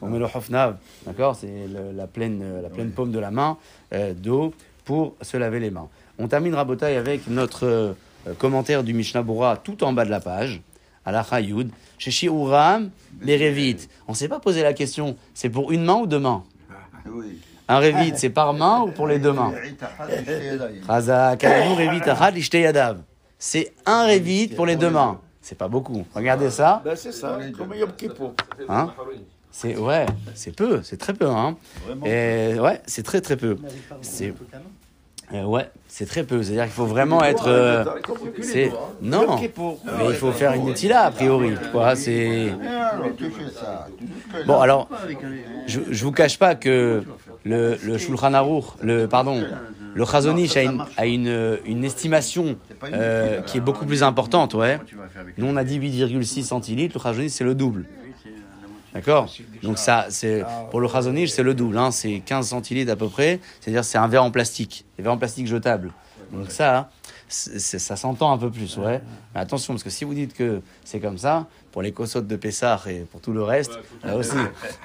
On 0.02 0.10
met 0.10 0.20
le 0.20 0.26
hofnav, 0.26 0.78
d'accord 1.06 1.36
C'est 1.36 1.68
la 1.94 2.08
pleine, 2.08 2.42
euh, 2.44 2.62
la 2.62 2.70
pleine 2.70 2.92
paume 2.92 3.12
de 3.12 3.20
la 3.20 3.32
main 3.32 3.58
euh, 3.94 4.14
d'eau 4.14 4.54
pour 4.86 5.16
se 5.22 5.38
laver 5.38 5.60
les 5.60 5.70
mains. 5.70 5.88
On 6.18 6.28
termine 6.28 6.56
Rabotai 6.56 6.96
avec 6.98 7.28
notre 7.28 7.66
euh, 7.66 7.94
commentaire 8.38 8.84
du 8.84 8.94
Mishnah 8.94 9.22
Bora 9.22 9.58
tout 9.58 9.84
en 9.84 9.94
bas 9.94 10.06
de 10.06 10.10
la 10.10 10.20
page, 10.20 10.62
à 11.06 11.12
la 11.12 11.24
Chayoud. 11.24 11.70
Chez 11.98 12.12
Shiuram, 12.12 12.90
les 13.22 13.38
Révites. 13.38 13.90
On 14.08 14.14
ne 14.14 14.18
s'est 14.18 14.28
pas 14.28 14.40
posé 14.40 14.64
la 14.64 14.74
question, 14.74 15.16
c'est 15.34 15.50
pour 15.50 15.72
une 15.72 15.84
main 15.84 15.96
ou 15.96 16.08
deux 16.08 16.20
mains 16.20 16.44
Oui. 17.08 17.40
Un 17.68 17.78
Révite, 17.78 18.18
c'est 18.18 18.32
par 18.32 18.54
main 18.54 18.82
ou 18.82 18.92
pour 18.92 19.08
les 19.08 19.20
deux 19.20 19.32
mains. 19.32 19.54
C'est 23.40 23.74
un 23.86 24.06
Révite 24.06 24.56
pour 24.56 24.66
les 24.66 24.76
deux 24.76 24.90
mains. 24.90 25.22
C'est 25.42 25.58
pas 25.58 25.68
beaucoup. 25.68 26.06
Regardez 26.14 26.50
ça. 26.52 26.82
Ben, 26.86 26.96
c'est 26.96 27.12
ça, 27.12 27.40
comme 27.58 27.74
Yom 27.74 27.92
Kippour. 27.98 28.34
Hein 28.70 28.94
C'est 29.52 29.76
ouais, 29.76 30.06
c'est 30.36 30.56
peu, 30.56 30.82
c'est 30.84 30.98
très 30.98 31.14
peu, 31.14 31.28
hein. 31.28 31.58
Et 32.06 32.56
ouais, 32.60 32.82
c'est 32.86 33.04
très 33.04 33.22
très 33.22 33.36
peu. 33.38 33.58
C'est 34.02 34.34
euh, 35.34 35.44
ouais, 35.46 35.70
c'est 35.88 36.06
très 36.06 36.24
peu. 36.24 36.44
C'est-à-dire 36.44 36.66
qu'il 36.66 36.74
faut 36.74 36.86
vraiment 36.86 37.24
être. 37.24 37.48
euh, 37.48 37.86
c'est 38.42 38.72
non, 39.02 39.38
mais 39.40 40.06
il 40.10 40.14
faut 40.16 40.32
faire 40.32 40.54
une 40.54 40.66
netila 40.66 41.04
a 41.06 41.12
priori. 41.12 41.54
Quoi, 41.72 41.96
c'est 41.96 42.54
bon. 44.46 44.60
Alors, 44.60 44.90
je, 45.68 45.80
je 45.90 46.04
vous 46.04 46.12
cache 46.12 46.38
pas 46.38 46.56
que 46.56 47.04
le 47.46 47.78
le 47.84 47.98
Shulchan 47.98 48.34
Aruch, 48.34 48.66
le 48.82 49.08
pardon, 49.08 49.42
le 49.94 50.06
Chazonish 50.06 50.56
a 50.58 50.64
une 50.64 50.84
a 50.98 51.06
une, 51.06 51.60
une 51.66 51.84
estimation 51.84 52.58
euh, 52.86 53.42
qui 53.42 53.58
est 53.58 53.62
beaucoup 53.62 53.86
plus 53.86 54.04
importante, 54.04 54.54
ouais. 54.54 54.80
Nous 55.38 55.46
on 55.46 55.56
a 55.58 55.64
dit 55.64 55.80
8,6 55.80 56.44
centilitres, 56.44 56.98
le 56.98 57.02
Chazonish 57.04 57.32
c'est 57.32 57.44
le 57.44 57.56
double. 57.56 57.86
D'accord 58.94 59.30
Donc 59.64 59.78
ça, 59.78 60.08
c'est 60.10 60.44
pour 60.70 60.82
le 60.82 60.88
Chazonish, 60.90 61.30
c'est 61.30 61.44
le 61.44 61.54
double, 61.54 61.78
hein, 61.78 61.92
c'est 61.92 62.22
15 62.26 62.50
centilitres 62.50 62.92
à 62.92 62.96
peu 62.98 63.08
près, 63.08 63.40
c'est-à-dire 63.62 63.86
c'est 63.86 63.98
un 63.98 64.08
verre 64.08 64.24
en 64.24 64.32
plastique, 64.32 64.86
des 64.98 65.04
verres 65.04 65.14
en 65.14 65.18
plastique 65.18 65.48
jetables. 65.48 65.92
Donc 66.34 66.52
ça, 66.52 66.90
c'est- 67.30 67.80
ça 67.80 67.96
s'entend 67.96 68.34
un 68.34 68.38
peu 68.38 68.50
plus, 68.50 68.78
ouais. 68.78 69.02
Mais 69.34 69.40
attention, 69.42 69.74
parce 69.74 69.84
que 69.84 69.90
si 69.90 70.04
vous 70.04 70.14
dites 70.14 70.34
que 70.34 70.62
c'est 70.84 71.00
comme 71.00 71.18
ça, 71.18 71.48
pour 71.72 71.82
les 71.82 71.94
cossottes 71.94 72.28
de 72.28 72.36
Pessah 72.36 72.82
et 72.88 73.00
pour 73.10 73.22
tout 73.22 73.32
le 73.32 73.44
reste, 73.44 73.80
là 74.04 74.18
aussi, 74.18 74.36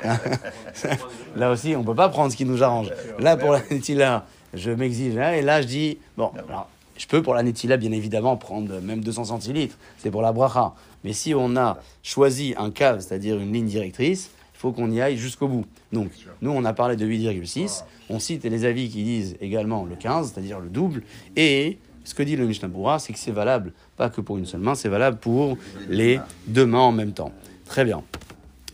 là 1.37 1.51
aussi, 1.51 1.75
on 1.77 1.83
peut 1.85 1.95
pas 1.95 2.09
prendre 2.09 2.31
ce 2.31 2.37
qui 2.37 2.45
nous 2.45 2.63
arrange. 2.63 2.91
Là, 3.19 3.37
pour 3.37 3.53
la 3.53 3.61
Netila, 3.71 4.25
je 4.57 4.71
m'exige, 4.71 5.15
et 5.15 5.43
là, 5.43 5.63
je 5.63 5.67
dis, 5.67 5.99
bon, 6.17 6.31
alors, 6.49 6.69
je 6.97 7.07
peux 7.07 7.23
pour 7.23 7.35
la 7.35 7.43
Netila, 7.43 7.77
bien 7.77 7.93
évidemment, 7.93 8.37
prendre 8.37 8.81
même 8.81 9.01
200 9.01 9.27
centilitres, 9.27 9.77
c'est 9.99 10.11
pour 10.11 10.23
la 10.23 10.33
bracha. 10.33 10.75
Mais 11.05 11.13
si 11.13 11.35
on 11.35 11.57
a 11.57 11.79
choisi 12.03 12.55
un 12.57 12.71
cave, 12.71 13.01
c'est-à-dire 13.01 13.39
une 13.39 13.53
ligne 13.53 13.67
directrice, 13.67 14.31
il 14.55 14.59
faut 14.59 14.73
qu'on 14.73 14.91
y 14.91 15.01
aille 15.01 15.19
jusqu'au 15.19 15.49
bout. 15.49 15.67
Donc, 15.93 16.11
nous, 16.41 16.51
on 16.51 16.65
a 16.65 16.73
parlé 16.73 16.97
de 16.97 17.07
8,6. 17.07 17.85
On 18.09 18.19
cite 18.19 18.45
les 18.45 18.65
avis 18.65 18.89
qui 18.89 19.05
disent 19.05 19.37
également 19.41 19.85
le 19.85 19.95
15, 19.95 20.33
c'est-à-dire 20.33 20.59
le 20.59 20.69
double. 20.69 21.03
Et 21.37 21.79
Ce 22.07 22.15
que 22.15 22.23
dit 22.23 22.37
le 22.37 22.47
Mishnah 22.47 22.69
c'est 23.01 23.13
que 23.13 23.19
c'est 23.19 23.33
valable, 23.33 23.73
pas 23.97 24.09
que 24.09 24.21
pour 24.21 24.39
une 24.39 24.47
seule 24.47 24.61
main, 24.61 24.77
c'est 24.77 24.89
valable 24.89 25.19
pour 25.19 25.59
les 25.89 26.21
deux 26.47 26.65
mains 26.65 26.79
en 26.79 26.93
même 26.93 27.11
temps. 27.11 27.33
Très 27.65 27.85
bien. 27.85 28.05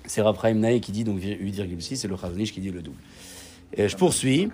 C'est 0.04 0.20
Raphaël 0.20 0.59
Naï 0.59 0.82
qui 0.82 0.92
dit 0.92 1.02
donc 1.02 1.18
8,6, 1.18 1.96
c'est 1.96 2.09
le 2.09 2.16
Chazonish 2.18 2.52
qui 2.52 2.60
dit 2.60 2.70
le 2.70 2.82
double. 2.82 2.98
Et 3.74 3.89
je 3.89 3.97
poursuis. 3.97 4.51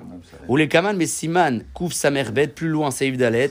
Ou 0.49 0.57
les 0.57 0.69
Kaman, 0.69 0.97
mais 0.97 1.07
Siman, 1.07 1.63
Kouf 1.75 1.93
Samerbet, 1.93 2.49
plus 2.49 2.69
loin, 2.69 2.91
Saïf 2.91 3.17
Dalet, 3.17 3.51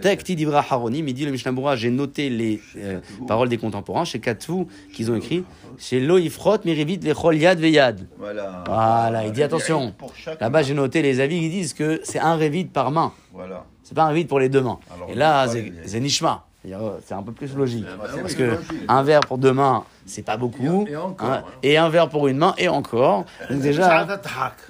Takti 0.00 0.36
Haronim, 0.46 1.08
il 1.08 1.14
dit 1.14 1.24
le 1.24 1.32
Mishnah 1.32 1.76
j'ai 1.76 1.90
noté 1.90 2.30
les 2.30 2.60
euh, 2.76 3.00
paroles 3.26 3.48
des 3.48 3.58
contemporains 3.58 4.04
chez 4.04 4.20
Katfu 4.20 4.66
qu'ils 4.94 5.10
ont 5.10 5.16
écrit, 5.16 5.44
chez 5.78 6.00
Loïfrot, 6.00 6.58
Mirivit, 6.64 6.98
Lechol 6.98 7.36
Yad 7.36 7.58
Veyad. 7.58 8.06
Voilà. 8.18 8.64
Voilà, 8.66 9.26
il 9.26 9.32
dit 9.32 9.42
attention. 9.42 9.94
Là-bas, 10.40 10.62
j'ai 10.62 10.74
noté 10.74 11.02
les 11.02 11.20
avis 11.20 11.40
qui 11.40 11.48
disent 11.48 11.74
que 11.74 12.00
c'est 12.04 12.20
un 12.20 12.36
révit 12.36 12.64
par 12.64 12.90
main. 12.90 13.12
Voilà. 13.32 13.64
C'est 13.82 13.94
pas 13.94 14.04
un 14.04 14.08
révit 14.08 14.24
pour 14.24 14.40
les 14.40 14.48
deux 14.48 14.60
mains. 14.60 14.78
Et 15.08 15.14
là, 15.14 15.46
c'est 15.86 16.00
Nishma. 16.00 16.47
Euh, 16.66 16.98
C'est 17.06 17.14
un 17.14 17.22
peu 17.22 17.32
plus 17.32 17.54
logique. 17.54 17.86
Ah 17.88 17.96
bah 17.96 18.08
Parce 18.20 18.32
oui, 18.32 18.36
que 18.36 18.42
logique. 18.42 18.66
un 18.88 19.02
verre 19.02 19.20
pour 19.20 19.38
deux 19.38 19.52
mains, 19.52 19.84
c'est 20.06 20.22
pas 20.24 20.36
beaucoup. 20.36 20.86
Et- 20.88 20.92
et 20.92 20.96
encore, 20.96 21.30
Hein, 21.30 21.42
hein. 21.46 21.50
et 21.62 21.78
un 21.78 21.88
verre 21.88 22.08
pour 22.08 22.26
une 22.28 22.36
main, 22.36 22.52
et 22.58 22.68
encore. 22.68 23.24
Donc 23.50 23.60
déjà. 23.60 24.04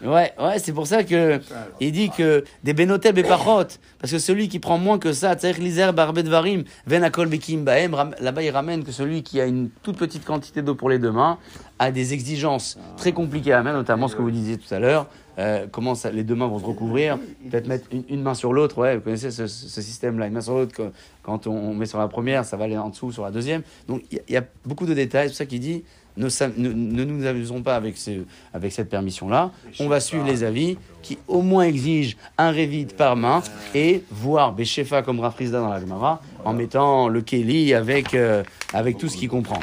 Ouais, 0.05 0.33
ouais, 0.39 0.59
c'est 0.59 0.73
pour 0.73 0.87
ça 0.87 1.03
que 1.03 1.41
il 1.81 1.93
dit 1.93 2.11
que 2.11 2.45
des 2.63 2.75
benotel 2.75 3.15
bepachot, 3.15 3.79
parce 4.01 4.13
que 4.13 4.19
celui 4.19 4.49
qui 4.49 4.59
prend 4.59 4.77
moins 4.79 4.99
que 4.99 5.13
ça, 5.13 5.35
lizer 5.59 5.93
barbet 5.95 6.23
varim, 6.23 6.65
bekim 6.87 7.65
baem, 7.65 7.97
là-bas 8.21 8.43
il 8.43 8.51
ramène 8.51 8.85
que 8.85 8.93
celui 8.93 9.23
qui 9.23 9.41
a 9.41 9.47
une 9.47 9.71
toute 9.83 9.97
petite 9.97 10.25
quantité 10.27 10.61
d'eau 10.63 10.75
pour 10.75 10.91
les 10.91 10.99
deux 10.99 11.11
mains 11.13 11.39
a 11.79 11.91
des 11.91 12.13
exigences 12.13 12.79
très 12.97 13.13
compliquées 13.13 13.55
à 13.55 13.63
mettre, 13.63 13.77
notamment 13.77 14.09
ce 14.09 14.15
que 14.15 14.23
vous 14.23 14.31
disiez 14.31 14.59
tout 14.59 14.73
à 14.75 14.79
l'heure, 14.79 15.07
euh, 15.39 15.67
comment 15.71 15.95
ça, 15.95 16.11
les 16.11 16.25
deux 16.25 16.35
mains 16.35 16.47
vont 16.49 16.59
se 16.59 16.65
recouvrir, 16.65 17.19
peut-être 17.51 17.67
mettre 17.69 17.87
une, 17.93 18.05
une 18.09 18.23
main 18.23 18.35
sur 18.35 18.53
l'autre, 18.53 18.79
ouais, 18.79 18.97
vous 18.97 19.03
connaissez 19.03 19.31
ce, 19.31 19.47
ce 19.47 19.81
système-là, 19.83 20.27
une 20.27 20.33
main 20.35 20.41
sur 20.41 20.55
l'autre, 20.55 20.75
quand 21.23 21.47
on 21.47 21.75
met 21.75 21.87
sur 21.87 21.99
la 21.99 22.09
première, 22.09 22.45
ça 22.45 22.57
va 22.57 22.65
aller 22.65 22.77
en 22.79 22.89
dessous 22.89 23.13
sur 23.13 23.23
la 23.25 23.31
deuxième. 23.31 23.63
Donc 23.87 24.03
il 24.11 24.17
y, 24.17 24.19
a- 24.21 24.23
il 24.29 24.35
y 24.35 24.37
a 24.37 24.45
beaucoup 24.67 24.87
de 24.87 24.95
détails, 24.95 25.29
c'est 25.29 25.33
pour 25.33 25.37
ça 25.39 25.47
qu'il 25.47 25.61
dit 25.61 25.85
ne, 26.17 26.27
ne- 26.57 26.73
ne 26.73 27.05
nous 27.05 27.27
amusons 27.27 27.63
pas 27.63 27.77
avec, 27.77 27.97
ce- 27.97 28.25
avec 28.53 28.73
cette 28.73 28.89
permission-là. 28.89 29.53
On 29.79 29.87
va 29.89 30.01
suivre 30.01 30.27
les 30.27 30.43
avis 30.43 30.77
qui 31.01 31.17
au 31.29 31.43
moins 31.43 31.63
exigent 31.63 32.17
un 32.39 32.51
révit 32.51 32.87
par 32.87 33.15
main 33.15 33.41
et 33.73 34.03
voir 34.11 34.53
Béchefa 34.53 35.03
comme 35.03 35.21
Rafrizda 35.21 35.61
dans 35.61 35.69
la 35.69 35.79
Gemara 35.81 36.21
en 36.49 36.55
mettant 36.55 37.09
le 37.09 37.21
Keli 37.21 37.75
avec, 37.75 38.15
euh, 38.15 38.43
avec 38.73 38.97
tout 38.99 39.09
ce 39.09 39.17
qu'il 39.17 39.29
comprend. 39.29 39.61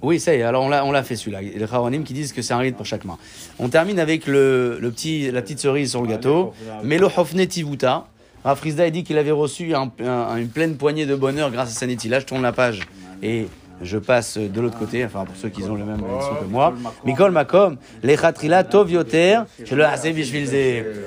Oui, 0.00 0.18
ça 0.20 0.34
y 0.34 0.38
est, 0.38 0.42
alors 0.42 0.62
on 0.64 0.68
l'a, 0.68 0.84
on 0.84 0.92
l'a 0.92 1.02
fait 1.02 1.16
celui-là. 1.16 1.40
Les 1.42 1.62
Haronim 1.72 2.02
qui 2.04 2.12
disent 2.14 2.32
que 2.32 2.40
c'est 2.42 2.54
un 2.54 2.58
rite 2.58 2.76
pour 2.76 2.86
chaque 2.86 3.04
main. 3.04 3.18
On 3.58 3.68
termine 3.68 3.98
avec 4.00 4.26
le, 4.26 4.78
le 4.80 4.90
petit, 4.90 5.30
la 5.30 5.42
petite 5.42 5.58
cerise 5.60 5.90
sur 5.90 6.02
le 6.02 6.08
gâteau. 6.08 6.52
Melo 6.84 7.08
Hofne 7.16 7.46
Tivuta. 7.46 8.06
Rafrizda 8.44 8.84
a 8.84 8.90
dit 8.90 9.02
qu'il 9.04 9.18
avait 9.18 9.32
reçu 9.32 9.74
un- 9.74 9.90
un- 10.04 10.36
une 10.36 10.48
pleine 10.48 10.76
poignée 10.76 11.04
de 11.06 11.14
bonheur 11.16 11.50
grâce 11.50 11.70
à 11.70 11.72
Saniti. 11.78 12.08
Là, 12.08 12.20
je 12.20 12.24
tourne 12.26 12.42
la 12.42 12.52
page 12.52 12.80
et 13.22 13.48
je 13.82 13.98
passe 13.98 14.38
de 14.38 14.60
l'autre 14.60 14.78
côté, 14.78 15.04
enfin 15.04 15.24
pour 15.24 15.34
ceux 15.36 15.48
qui 15.48 15.62
ont 15.64 15.74
le 15.74 15.84
même 15.84 15.98
son 16.00 16.34
que 16.44 16.48
moi. 16.50 16.72
Mikol 17.04 17.32
Makom, 17.32 17.76
les 18.04 18.16
Chatrila 18.16 18.62
Tov 18.64 18.90
Yoter, 18.92 19.40
je 19.64 19.74
le. 19.74 19.84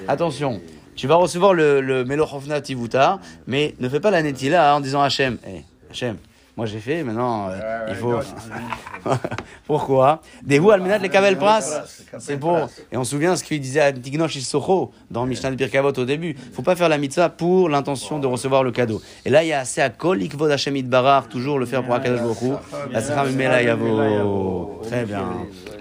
Attention, 0.09 0.59
tu 1.01 1.07
vas 1.07 1.15
recevoir 1.15 1.55
le, 1.55 1.81
le 1.81 2.61
Tivuta, 2.61 3.19
mais 3.47 3.73
ne 3.79 3.89
fais 3.89 3.99
pas 3.99 4.11
la 4.11 4.21
Netila 4.21 4.75
en 4.75 4.81
disant 4.81 5.01
Hachem. 5.01 5.39
Eh, 5.47 5.63
Hachem, 5.89 6.17
moi 6.57 6.65
j'ai 6.65 6.79
fait, 6.79 7.03
maintenant 7.03 7.47
euh, 7.49 7.85
il 7.89 7.95
faut. 7.95 8.13
Pourquoi? 9.65 10.21
Des 10.43 10.59
roues 10.59 10.71
almenat 10.71 10.97
les 10.97 11.09
kabel 11.09 11.37
pras? 11.37 11.61
C'est 12.19 12.37
pour. 12.37 12.69
Et 12.91 12.97
on 12.97 13.03
se 13.03 13.11
souvient 13.11 13.35
ce 13.35 13.43
qu'il 13.43 13.59
disait 13.61 13.79
à 13.79 13.93
Tignosh 13.93 14.35
Issocho 14.35 14.91
dans 15.09 15.25
Mishnah 15.25 15.51
de 15.51 15.55
Birkavot 15.55 15.93
au 15.97 16.05
début. 16.05 16.35
faut 16.53 16.61
pas 16.61 16.75
faire 16.75 16.89
la 16.89 16.97
mitzvah 16.97 17.29
pour 17.29 17.69
l'intention 17.69 18.19
de 18.19 18.27
recevoir 18.27 18.63
le 18.63 18.71
cadeau. 18.71 19.01
Et 19.25 19.29
là, 19.29 19.43
il 19.43 19.47
y 19.47 19.53
a 19.53 19.59
assez 19.59 19.81
à 19.81 19.89
kol 19.89 20.21
ikvod 20.21 20.51
Hashem 20.51 20.81
Barar, 20.83 21.27
toujours 21.27 21.57
le 21.57 21.65
faire 21.65 21.83
pour 21.83 21.95
Akadosh 21.95 22.21
Baruch 22.21 22.41
Hu. 22.41 22.51
La 22.91 23.01
sera 23.01 23.25
mimela 23.25 23.63
yavo. 23.63 24.81
Très 24.83 25.05
bien. 25.05 25.25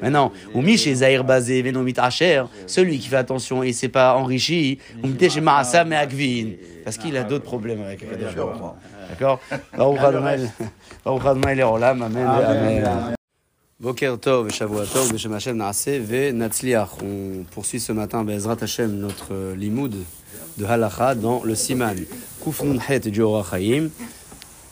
Maintenant, 0.03 0.33
ou 0.55 0.65
chez 0.77 0.95
Zahir 0.95 1.25
Bazé, 1.25 1.63
Venomit 1.63 1.95
Asher, 1.97 2.45
celui 2.67 2.99
qui 2.99 3.09
fait 3.09 3.17
attention 3.17 3.63
et 3.63 3.73
s'est 3.73 3.89
pas 3.89 4.15
enrichi, 4.15 4.79
ou 5.03 5.09
chez 5.19 5.41
Maasam 5.41 5.89
mais 5.89 5.97
Akvin. 5.97 6.53
Parce 6.85 6.97
qu'il 6.97 7.17
a 7.17 7.25
d'autres 7.25 7.45
problèmes 7.45 7.83
avec 7.83 8.03
Akadosh. 8.03 8.35
D'accord 9.11 9.41
Baruch 9.77 9.99
Adonai 9.99 10.51
Baruch 11.05 11.27
Adonai 11.27 11.55
Leolam. 11.55 12.03
Amen. 12.03 12.27
Amen. 12.27 13.15
Boker 13.81 14.19
Tov 14.19 14.49
Tov, 14.49 15.13
Beshem 15.13 15.33
Hashem 15.33 15.57
Naaseh 15.57 15.99
ve 15.99 16.33
Natzliach. 16.33 16.99
On 17.03 17.45
poursuit 17.51 17.81
ce 17.81 17.93
matin, 17.93 18.25
Bezrat 18.25 18.59
Hashem, 18.61 18.93
notre 18.99 19.55
limoud 19.57 19.95
de 20.59 20.65
Halacha 20.65 21.15
dans 21.15 21.43
le 21.43 21.55
Siman. 21.55 21.97
Kuf 22.45 22.63
Nun 22.63 22.79
Het 22.89 23.09
du 23.09 23.23
Chaim, 23.51 23.89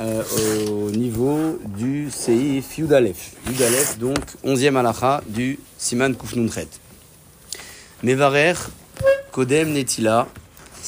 euh, 0.01 0.23
au 0.69 0.90
niveau 0.90 1.59
du 1.65 2.10
Seif 2.10 2.77
Yudalef. 2.77 3.32
Yudalef, 3.47 3.98
donc 3.98 4.19
11e 4.44 4.77
Halacha 4.77 5.23
du 5.27 5.59
Siman 5.78 6.15
Kuf 6.15 6.36
Nun 6.36 6.48
Het. 6.55 6.69
Mevarer 8.02 8.56
Kodem 9.32 9.73
Netila. 9.73 10.28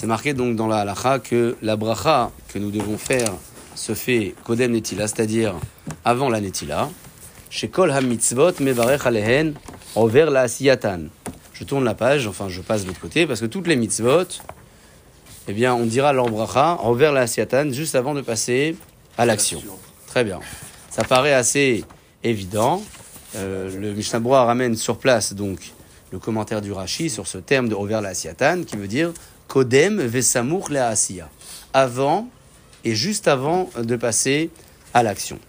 C'est 0.00 0.06
marqué 0.06 0.32
donc 0.32 0.56
dans 0.56 0.66
la 0.66 0.78
Halacha 0.78 1.18
que 1.18 1.58
la 1.60 1.76
bracha 1.76 2.30
que 2.48 2.58
nous 2.58 2.70
devons 2.70 2.96
faire 2.96 3.34
se 3.74 3.92
fait 3.92 4.34
Kodem 4.44 4.72
Netila, 4.72 5.06
c'est-à-dire 5.06 5.54
avant 6.06 6.30
la 6.30 6.40
Netila. 6.40 6.88
Chez 7.50 7.68
Kol 7.68 7.90
HaMitzvot 7.90 8.52
Mevarech 8.60 9.04
Alehen 9.04 9.52
Over 9.94 10.28
la 10.30 10.40
Asiyatan. 10.40 11.00
Je 11.52 11.64
tourne 11.64 11.84
la 11.84 11.92
page, 11.92 12.26
enfin 12.26 12.48
je 12.48 12.62
passe 12.62 12.84
de 12.84 12.86
l'autre 12.86 13.00
côté, 13.00 13.26
parce 13.26 13.40
que 13.40 13.44
toutes 13.44 13.66
les 13.66 13.76
mitzvot, 13.76 14.24
eh 15.48 15.52
bien 15.52 15.74
on 15.74 15.84
dira 15.84 16.14
leur 16.14 16.30
bracha 16.30 16.78
Over 16.82 17.12
la 17.12 17.20
Asiyatan 17.20 17.70
juste 17.70 17.94
avant 17.94 18.14
de 18.14 18.22
passer 18.22 18.76
à 19.18 19.26
l'action. 19.26 19.62
Très 20.06 20.24
bien. 20.24 20.40
Ça 20.88 21.04
paraît 21.04 21.34
assez 21.34 21.84
évident. 22.24 22.82
Euh, 23.36 23.78
le 23.78 23.92
Mishnah 23.92 24.20
ramène 24.24 24.76
sur 24.76 24.96
place 24.96 25.34
donc 25.34 25.72
le 26.10 26.18
commentaire 26.18 26.62
du 26.62 26.72
Rashi 26.72 27.10
sur 27.10 27.26
ce 27.26 27.36
terme 27.36 27.68
de 27.68 27.74
Over 27.74 28.00
la 28.02 28.08
Asiyatan 28.08 28.62
qui 28.62 28.78
veut 28.78 28.88
dire 28.88 29.12
Kodem 29.50 30.00
Vesamur 30.00 30.70
la 30.70 30.86
Asiya. 30.90 31.28
Avant 31.72 32.28
et 32.84 32.94
juste 32.94 33.26
avant 33.26 33.68
de 33.76 33.96
passer 33.96 34.48
à 34.94 35.02
l'action. 35.02 35.40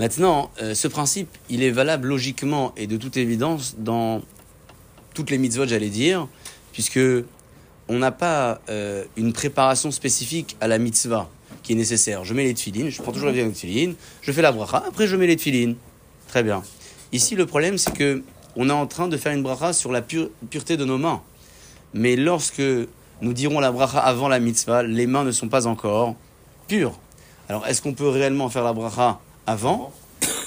Maintenant, 0.00 0.50
euh, 0.60 0.74
ce 0.74 0.88
principe, 0.88 1.28
il 1.48 1.62
est 1.62 1.70
valable 1.70 2.08
logiquement 2.08 2.72
et 2.76 2.88
de 2.88 2.96
toute 2.96 3.16
évidence 3.16 3.76
dans 3.78 4.20
toutes 5.14 5.30
les 5.30 5.38
mitzvot, 5.38 5.64
j'allais 5.64 5.90
dire, 5.90 6.26
puisque 6.72 6.98
on 7.86 7.98
n'a 7.98 8.10
pas 8.10 8.60
euh, 8.68 9.04
une 9.16 9.32
préparation 9.32 9.92
spécifique 9.92 10.56
à 10.60 10.66
la 10.66 10.78
mitzvah 10.78 11.30
qui 11.62 11.74
est 11.74 11.76
nécessaire. 11.76 12.24
Je 12.24 12.34
mets 12.34 12.44
les 12.44 12.54
tefilines, 12.54 12.90
je 12.90 13.00
prends 13.00 13.12
toujours 13.12 13.28
la 13.28 13.32
vieille 13.32 13.52
tefilines, 13.52 13.94
je 14.22 14.32
fais 14.32 14.42
la 14.42 14.50
bracha, 14.50 14.82
après 14.88 15.06
je 15.06 15.14
mets 15.14 15.28
les 15.28 15.36
tefilines. 15.36 15.76
Très 16.26 16.42
bien. 16.42 16.64
Ici, 17.12 17.36
le 17.36 17.46
problème, 17.46 17.78
c'est 17.78 17.96
que 17.96 18.24
on 18.56 18.68
est 18.68 18.72
en 18.72 18.88
train 18.88 19.06
de 19.06 19.16
faire 19.16 19.32
une 19.32 19.44
bracha 19.44 19.72
sur 19.72 19.92
la 19.92 20.02
pure- 20.02 20.30
pureté 20.50 20.76
de 20.76 20.84
nos 20.84 20.98
mains. 20.98 21.22
Mais 21.94 22.16
lorsque 22.16 22.62
nous 23.20 23.32
dirons 23.32 23.60
la 23.60 23.70
bracha 23.70 23.98
avant 23.98 24.28
la 24.28 24.40
mitzvah, 24.40 24.82
les 24.82 25.06
mains 25.06 25.24
ne 25.24 25.30
sont 25.30 25.48
pas 25.48 25.66
encore 25.66 26.16
pures. 26.66 26.98
Alors, 27.48 27.66
est-ce 27.66 27.82
qu'on 27.82 27.92
peut 27.92 28.08
réellement 28.08 28.48
faire 28.48 28.64
la 28.64 28.72
bracha 28.72 29.20
avant 29.46 29.92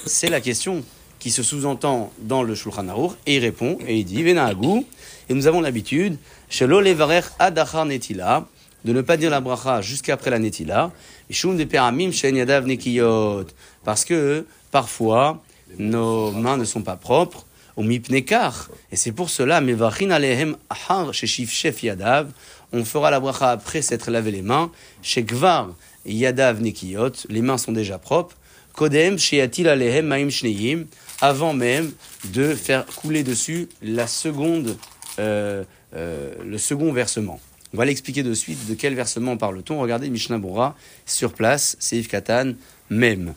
C'est 0.06 0.28
la 0.28 0.40
question 0.40 0.82
qui 1.18 1.30
se 1.30 1.42
sous-entend 1.42 2.12
dans 2.18 2.42
le 2.42 2.54
Shulchan 2.54 2.88
Aruch, 2.88 3.12
et 3.26 3.36
il 3.36 3.40
répond, 3.40 3.78
et 3.86 3.98
il 3.98 4.04
dit, 4.04 4.22
Venahagou, 4.22 4.84
et 5.28 5.34
nous 5.34 5.46
avons 5.46 5.60
l'habitude, 5.60 6.18
Shelo 6.48 6.80
levarer 6.80 7.22
adachar 7.38 7.86
netila, 7.86 8.46
de 8.84 8.92
ne 8.92 9.00
pas 9.00 9.16
dire 9.16 9.30
la 9.30 9.40
bracha 9.40 9.80
jusqu'après 9.82 10.30
la 10.30 10.38
netila, 10.38 10.92
de 11.28 11.64
peramim 11.64 12.12
shen 12.12 12.36
yadav 12.36 12.66
nekiyot, 12.66 13.46
parce 13.84 14.04
que 14.04 14.46
parfois 14.70 15.42
nos 15.78 16.30
mains 16.30 16.56
ne 16.56 16.64
sont 16.64 16.82
pas 16.82 16.96
propres, 16.96 17.46
ou 17.76 17.82
mipnekar, 17.82 18.70
et 18.90 18.96
c'est 18.96 19.12
pour 19.12 19.30
cela, 19.30 19.60
mevachin 19.60 20.10
alehem 20.10 20.56
ahar 20.70 21.12
sheshif 21.12 21.50
shef 21.50 21.82
yadav, 21.82 22.30
on 22.72 22.84
fera 22.84 23.10
la 23.10 23.20
bracha 23.20 23.50
après 23.50 23.82
s'être 23.82 24.10
lavé 24.10 24.30
les 24.30 24.42
mains, 24.42 24.70
chez 25.02 25.22
Gvar 25.22 25.70
yadav 26.04 26.60
nekiyot, 26.60 27.12
les 27.28 27.42
mains 27.42 27.58
sont 27.58 27.72
déjà 27.72 27.98
propres, 27.98 28.36
Kodem 28.72 29.18
sheyatil 29.18 29.68
alehem 29.68 30.06
maim 30.06 30.28
shneim, 30.28 30.86
avant 31.22 31.54
même 31.54 31.92
de 32.24 32.54
faire 32.54 32.84
couler 32.84 33.22
dessus 33.22 33.68
la 33.82 34.06
seconde, 34.06 34.76
euh, 35.18 35.64
euh, 35.94 36.34
le 36.44 36.58
second 36.58 36.92
versement. 36.92 37.40
On 37.72 37.78
va 37.78 37.86
l'expliquer 37.86 38.22
de 38.22 38.34
suite 38.34 38.66
de 38.68 38.74
quel 38.74 38.94
versement 38.94 39.36
parle-t-on. 39.36 39.80
Regardez 39.80 40.08
Mishnah 40.10 40.38
Bora 40.38 40.76
sur 41.04 41.32
place, 41.32 41.76
Seif 41.80 42.08
Katan, 42.08 42.52
même. 42.90 43.34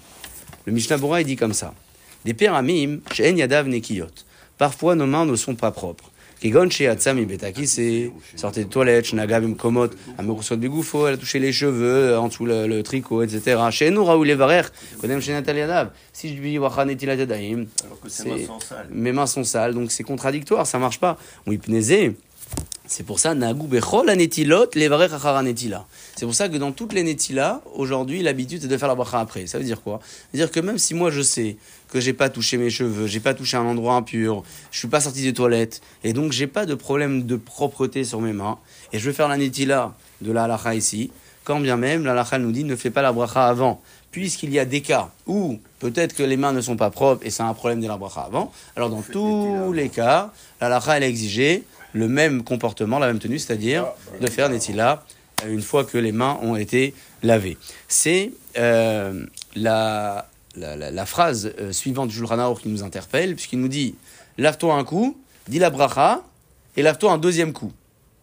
Le 0.65 0.73
Mishnah 0.73 0.97
Bora 0.97 1.21
il 1.21 1.27
dit 1.27 1.35
comme 1.35 1.53
ça. 1.53 1.73
Des 2.25 2.33
péramim, 2.33 2.99
she'en 3.13 3.35
yadav 3.35 3.67
nekiyot. 3.67 4.11
Parfois 4.59 4.93
nos 4.93 5.07
mains 5.07 5.25
ne 5.25 5.35
sont 5.35 5.55
pas 5.55 5.71
propres. 5.71 6.11
Kegon 6.41 6.69
she'atzam 6.69 7.17
ibetaki, 7.19 7.67
c'est 7.67 8.11
sortez 8.37 8.63
de 8.63 8.69
toilette, 8.69 9.05
shnagav 9.07 9.43
imkomot, 9.43 9.89
amerusot 10.17 10.55
begoufo, 10.55 11.05
elle 11.07 11.15
a 11.15 11.17
touché 11.17 11.37
les 11.39 11.51
cheveux, 11.51 12.17
en 12.17 12.27
dessous 12.29 12.45
le, 12.45 12.65
le 12.65 12.81
tricot, 12.81 13.23
etc. 13.23 13.57
She'enu 13.71 13.99
raoul 13.99 14.25
levarer, 14.27 14.61
kodem 15.01 15.19
she'natal 15.19 15.57
yadav. 15.57 15.89
Si 16.13 16.33
je 16.33 16.41
dis 16.41 16.57
wachan 16.57 16.85
netilat 16.85 17.15
yadayim, 17.15 17.65
Alors 17.83 17.99
que 17.99 18.07
c'est- 18.07 18.23
ses 18.23 18.29
mains 18.29 18.45
sont 18.47 18.59
sales. 18.61 18.87
mes 18.89 19.11
mains 19.11 19.25
sont 19.27 19.43
sales, 19.43 19.73
donc 19.73 19.91
c'est 19.91 20.03
contradictoire, 20.03 20.65
ça 20.65 20.79
marche 20.79 20.99
pas. 21.01 21.17
Ou 21.45 21.51
hypnésé, 21.51 22.15
C'est 22.91 23.03
pour 23.03 23.19
ça, 23.19 23.35
bechol 23.35 24.09
anetilot 24.09 24.65
levarech 24.73 25.13
achar 25.13 25.35
anetila. 25.37 25.85
C'est 26.15 26.25
pour 26.25 26.33
ça 26.33 26.49
que 26.49 26.57
dans 26.57 26.71
toutes 26.71 26.93
les 26.93 27.03
netilas, 27.03 27.61
aujourd'hui, 27.75 28.23
l'habitude 28.23 28.63
c'est 28.63 28.67
de 28.67 28.77
faire 28.77 28.87
la 28.87 28.95
bracha 28.95 29.19
après. 29.19 29.45
Ça 29.45 29.59
veut 29.59 29.63
dire 29.63 29.83
quoi? 29.83 29.99
C'est-à-dire 30.31 30.51
que 30.51 30.59
même 30.59 30.79
si 30.79 30.95
moi 30.95 31.11
je 31.11 31.21
sais 31.21 31.57
que 31.91 31.99
j'ai 31.99 32.13
pas 32.13 32.29
touché 32.29 32.57
mes 32.57 32.71
cheveux, 32.71 33.05
j'ai 33.05 33.19
pas 33.19 33.35
touché 33.35 33.57
un 33.57 33.65
endroit 33.65 33.93
impur, 33.93 34.43
je 34.71 34.79
suis 34.79 34.87
pas 34.87 35.01
sorti 35.01 35.21
des 35.21 35.33
toilettes, 35.33 35.81
et 36.03 36.13
donc 36.13 36.31
j'ai 36.31 36.47
pas 36.47 36.65
de 36.65 36.73
problème 36.73 37.27
de 37.27 37.35
propreté 37.35 38.03
sur 38.03 38.21
mes 38.21 38.33
mains, 38.33 38.57
et 38.91 38.97
je 38.97 39.07
vais 39.07 39.13
faire 39.13 39.27
la 39.27 39.37
netila 39.37 39.93
de 40.21 40.31
la 40.31 40.45
halacha 40.45 40.73
ici, 40.73 41.11
quand 41.43 41.59
bien 41.59 41.77
même 41.77 42.05
la 42.05 42.13
halacha 42.13 42.39
nous 42.39 42.51
dit 42.51 42.63
ne 42.63 42.75
fais 42.75 42.89
pas 42.89 43.03
la 43.03 43.11
bracha 43.11 43.47
avant, 43.47 43.81
puisqu'il 44.09 44.51
y 44.51 44.57
a 44.57 44.65
des 44.65 44.81
cas 44.81 45.09
où 45.27 45.59
peut-être 45.77 46.15
que 46.15 46.23
les 46.23 46.37
mains 46.37 46.53
ne 46.53 46.61
sont 46.61 46.75
pas 46.75 46.89
propres 46.89 47.23
et 47.23 47.29
c'est 47.29 47.43
un 47.43 47.53
problème 47.53 47.81
de 47.81 47.87
la 47.87 47.97
bracha 47.97 48.21
avant, 48.21 48.51
alors 48.75 48.89
dans 48.89 49.03
tous 49.03 49.73
les 49.73 49.89
cas, 49.89 50.31
la 50.59 50.67
halacha 50.67 50.97
elle 50.97 51.03
a 51.03 51.07
exigé 51.07 51.63
le 51.93 52.07
même 52.07 52.43
comportement, 52.43 52.99
la 52.99 53.07
même 53.07 53.19
tenue, 53.19 53.39
c'est-à-dire 53.39 53.87
de 54.21 54.27
faire 54.27 54.49
netila 54.49 55.03
euh, 55.43 55.51
une 55.53 55.61
fois 55.61 55.83
que 55.85 55.97
les 55.97 56.11
mains 56.11 56.37
ont 56.41 56.55
été 56.55 56.93
lavées. 57.23 57.57
C'est 57.87 58.31
euh, 58.57 59.25
la, 59.55 60.27
la, 60.55 60.75
la- 60.75 60.91
la 60.91 61.05
phrase 61.05 61.53
euh, 61.59 61.71
suivante 61.71 62.09
du 62.09 62.23
Aruch 62.23 62.61
qui 62.61 62.69
nous 62.69 62.83
interpelle, 62.83 63.35
puisqu'il 63.35 63.59
nous 63.59 63.67
dit 63.67 63.95
lave-toi 64.37 64.73
un 64.75 64.83
coup, 64.83 65.17
dis 65.47 65.59
la 65.59 65.69
bracha, 65.69 66.21
et 66.77 66.81
lave-toi 66.81 67.11
un 67.11 67.17
deuxième 67.17 67.53
coup. 67.53 67.71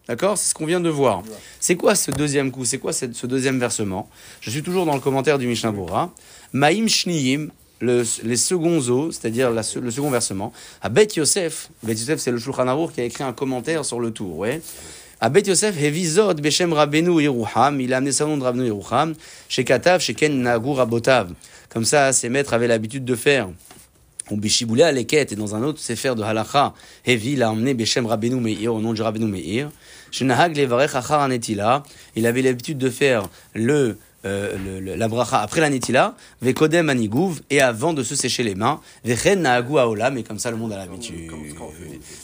D'accord? 0.07 0.37
C'est 0.37 0.49
ce 0.49 0.53
qu'on 0.53 0.65
vient 0.65 0.79
de 0.79 0.89
voir. 0.89 1.21
C'est 1.59 1.75
quoi 1.75 1.93
ce 1.93 2.11
deuxième 2.11 2.49
coup? 2.49 2.63
C'est 2.63 2.77
quoi 2.77 2.93
ce 2.93 3.25
deuxième 3.27 3.59
versement? 3.59 4.09
Je 4.39 4.49
suis 4.49 4.63
toujours 4.63 4.85
dans 4.85 4.93
le 4.95 5.01
commentaire 5.01 5.37
du 5.37 5.47
Mishnah 5.47 5.73
Bora. 5.73 6.13
Maïm 6.53 6.87
Shniyim, 6.87 7.49
le- 7.79 8.03
les 8.23 8.37
seconds 8.37 8.77
os, 8.89 9.15
c'est-à-dire 9.19 9.51
le 9.51 9.91
second 9.91 10.09
versement. 10.09 10.53
À 10.81 10.89
Bet 10.89 11.07
Yosef, 11.15 11.69
Bet 11.83 11.93
Yosef 11.93 12.19
c'est 12.19 12.31
le 12.31 12.39
Shulchan 12.39 12.67
Aruch 12.67 12.93
qui 12.93 13.01
a 13.01 13.03
écrit 13.03 13.23
un 13.23 13.33
commentaire 13.33 13.85
sur 13.85 13.99
le 13.99 14.11
tour, 14.11 14.37
ouais. 14.37 14.61
À 15.19 15.29
Bet 15.29 15.41
Yosef, 15.47 15.75
Hevizod, 15.81 16.41
Beshem 16.41 16.73
Rabbeinu 16.73 17.21
Yeruham, 17.21 17.81
il 17.81 17.93
a 17.93 17.97
amené 17.97 18.11
au 18.21 18.27
nom 18.27 18.37
de 18.37 18.43
Rabbeinu 18.43 18.65
Yeruham, 18.65 19.15
chez 19.49 19.63
Katav, 19.63 19.99
chez 19.99 20.13
Ken 20.13 20.41
Nagu 20.41 20.73
Rabotav. 20.73 21.31
Comme 21.69 21.85
ça, 21.85 22.13
ses 22.13 22.29
maîtres 22.29 22.53
avaient 22.53 22.67
l'habitude 22.67 23.03
de 23.03 23.15
faire. 23.15 23.49
Ou 24.29 24.35
Bishiboulé 24.37 24.83
à 24.83 24.91
l'Eket, 24.91 25.31
et 25.31 25.35
dans 25.35 25.55
un 25.55 25.63
autre 25.63 25.79
Sefer 25.79 26.13
de 26.13 26.21
Halacha, 26.21 26.73
Hevi 27.05 27.35
l'a 27.37 27.49
emmené 27.49 27.73
Beshem 27.73 28.05
Rabbeinu 28.05 28.35
Meir, 28.41 28.73
au 28.73 28.79
nom 28.81 28.93
du 28.93 29.01
Rabbeinu 29.01 29.25
Meir. 29.25 29.69
Shenahag 30.11 30.55
Levarech 30.55 30.93
Achar 30.95 31.21
Anetila, 31.21 31.83
il 32.15 32.27
avait 32.27 32.41
l'habitude 32.41 32.77
de 32.77 32.89
faire 32.89 33.27
le, 33.55 33.97
euh, 34.25 34.57
le- 34.81 34.95
la 34.95 35.07
bracha 35.07 35.39
après 35.39 35.61
la 35.61 35.69
netila, 35.69 36.15
vekodem 36.41 36.89
anigouv, 36.89 37.41
et 37.49 37.61
avant 37.61 37.93
de 37.93 38.03
se 38.03 38.15
sécher 38.15 38.43
les 38.43 38.55
mains, 38.55 38.79
vechen 39.05 39.41
naagu 39.41 39.77
haolam, 39.77 40.17
et 40.17 40.23
comme 40.23 40.39
ça 40.39 40.49
le 40.51 40.57
monde 40.57 40.73
a 40.73 40.77
l'habitude. 40.77 41.29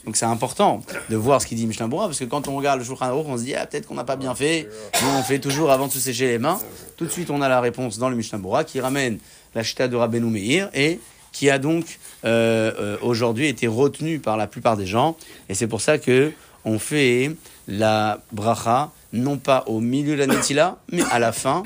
Donc 0.06 0.15
c'est 0.15 0.26
important 0.26 0.82
de 1.10 1.15
voir 1.15 1.41
ce 1.41 1.48
qu'il 1.48 1.57
dit 1.57 1.68
Mishnah 1.68 1.88
parce 1.90 2.20
que 2.20 2.26
quand 2.26 2.48
on 2.48 2.56
regarde 2.57 2.80
le 2.80 2.86
Shulchan 2.86 3.06
Aruch, 3.06 3.26
on 3.28 3.38
se 3.38 3.44
dit, 3.44 3.56
ah, 3.56 3.65
peut-être 3.65 3.88
qu'on 3.88 3.95
n'a 3.95 4.03
pas 4.03 4.15
bien 4.15 4.34
fait, 4.36 4.68
nous 5.02 5.10
on 5.20 5.24
fait 5.24 5.40
toujours 5.40 5.72
avant 5.72 5.88
de 5.88 5.91
se 5.91 5.99
sécher 5.99 6.28
les 6.28 6.40
mains. 6.40 6.60
Tout 6.98 7.06
de 7.06 7.11
suite, 7.11 7.30
on 7.30 7.41
a 7.41 7.49
la 7.49 7.61
réponse 7.61 7.98
dans 7.98 8.10
le 8.10 8.15
Mishnah 8.15 8.40
qui 8.65 8.80
ramène 8.82 9.20
la 9.56 9.64
chita 9.64 9.88
de 9.88 9.95
Rabbeinu 9.95 10.26
Meir, 10.32 10.70
et 10.74 10.99
qui 11.32 11.49
a 11.49 11.57
donc 11.60 11.99
euh, 12.26 12.72
euh, 12.80 12.98
aujourd'hui 13.02 13.48
été 13.48 13.68
retenu 13.68 14.20
par 14.20 14.38
la 14.38 14.48
plupart 14.48 14.78
des 14.78 14.86
gens, 14.86 15.15
et 15.49 15.53
c'est 15.53 15.68
pour 15.68 15.82
ça 15.82 15.98
que 15.98 16.32
on 16.65 16.80
fait 16.80 17.32
la 17.68 18.22
bracha, 18.32 18.91
non 19.14 19.38
pas 19.38 19.64
au 19.68 19.80
milieu 19.80 20.15
de 20.15 20.23
la 20.23 20.27
netila, 20.27 20.77
mais 20.91 21.03
à 21.11 21.19
la 21.19 21.31
fin, 21.31 21.64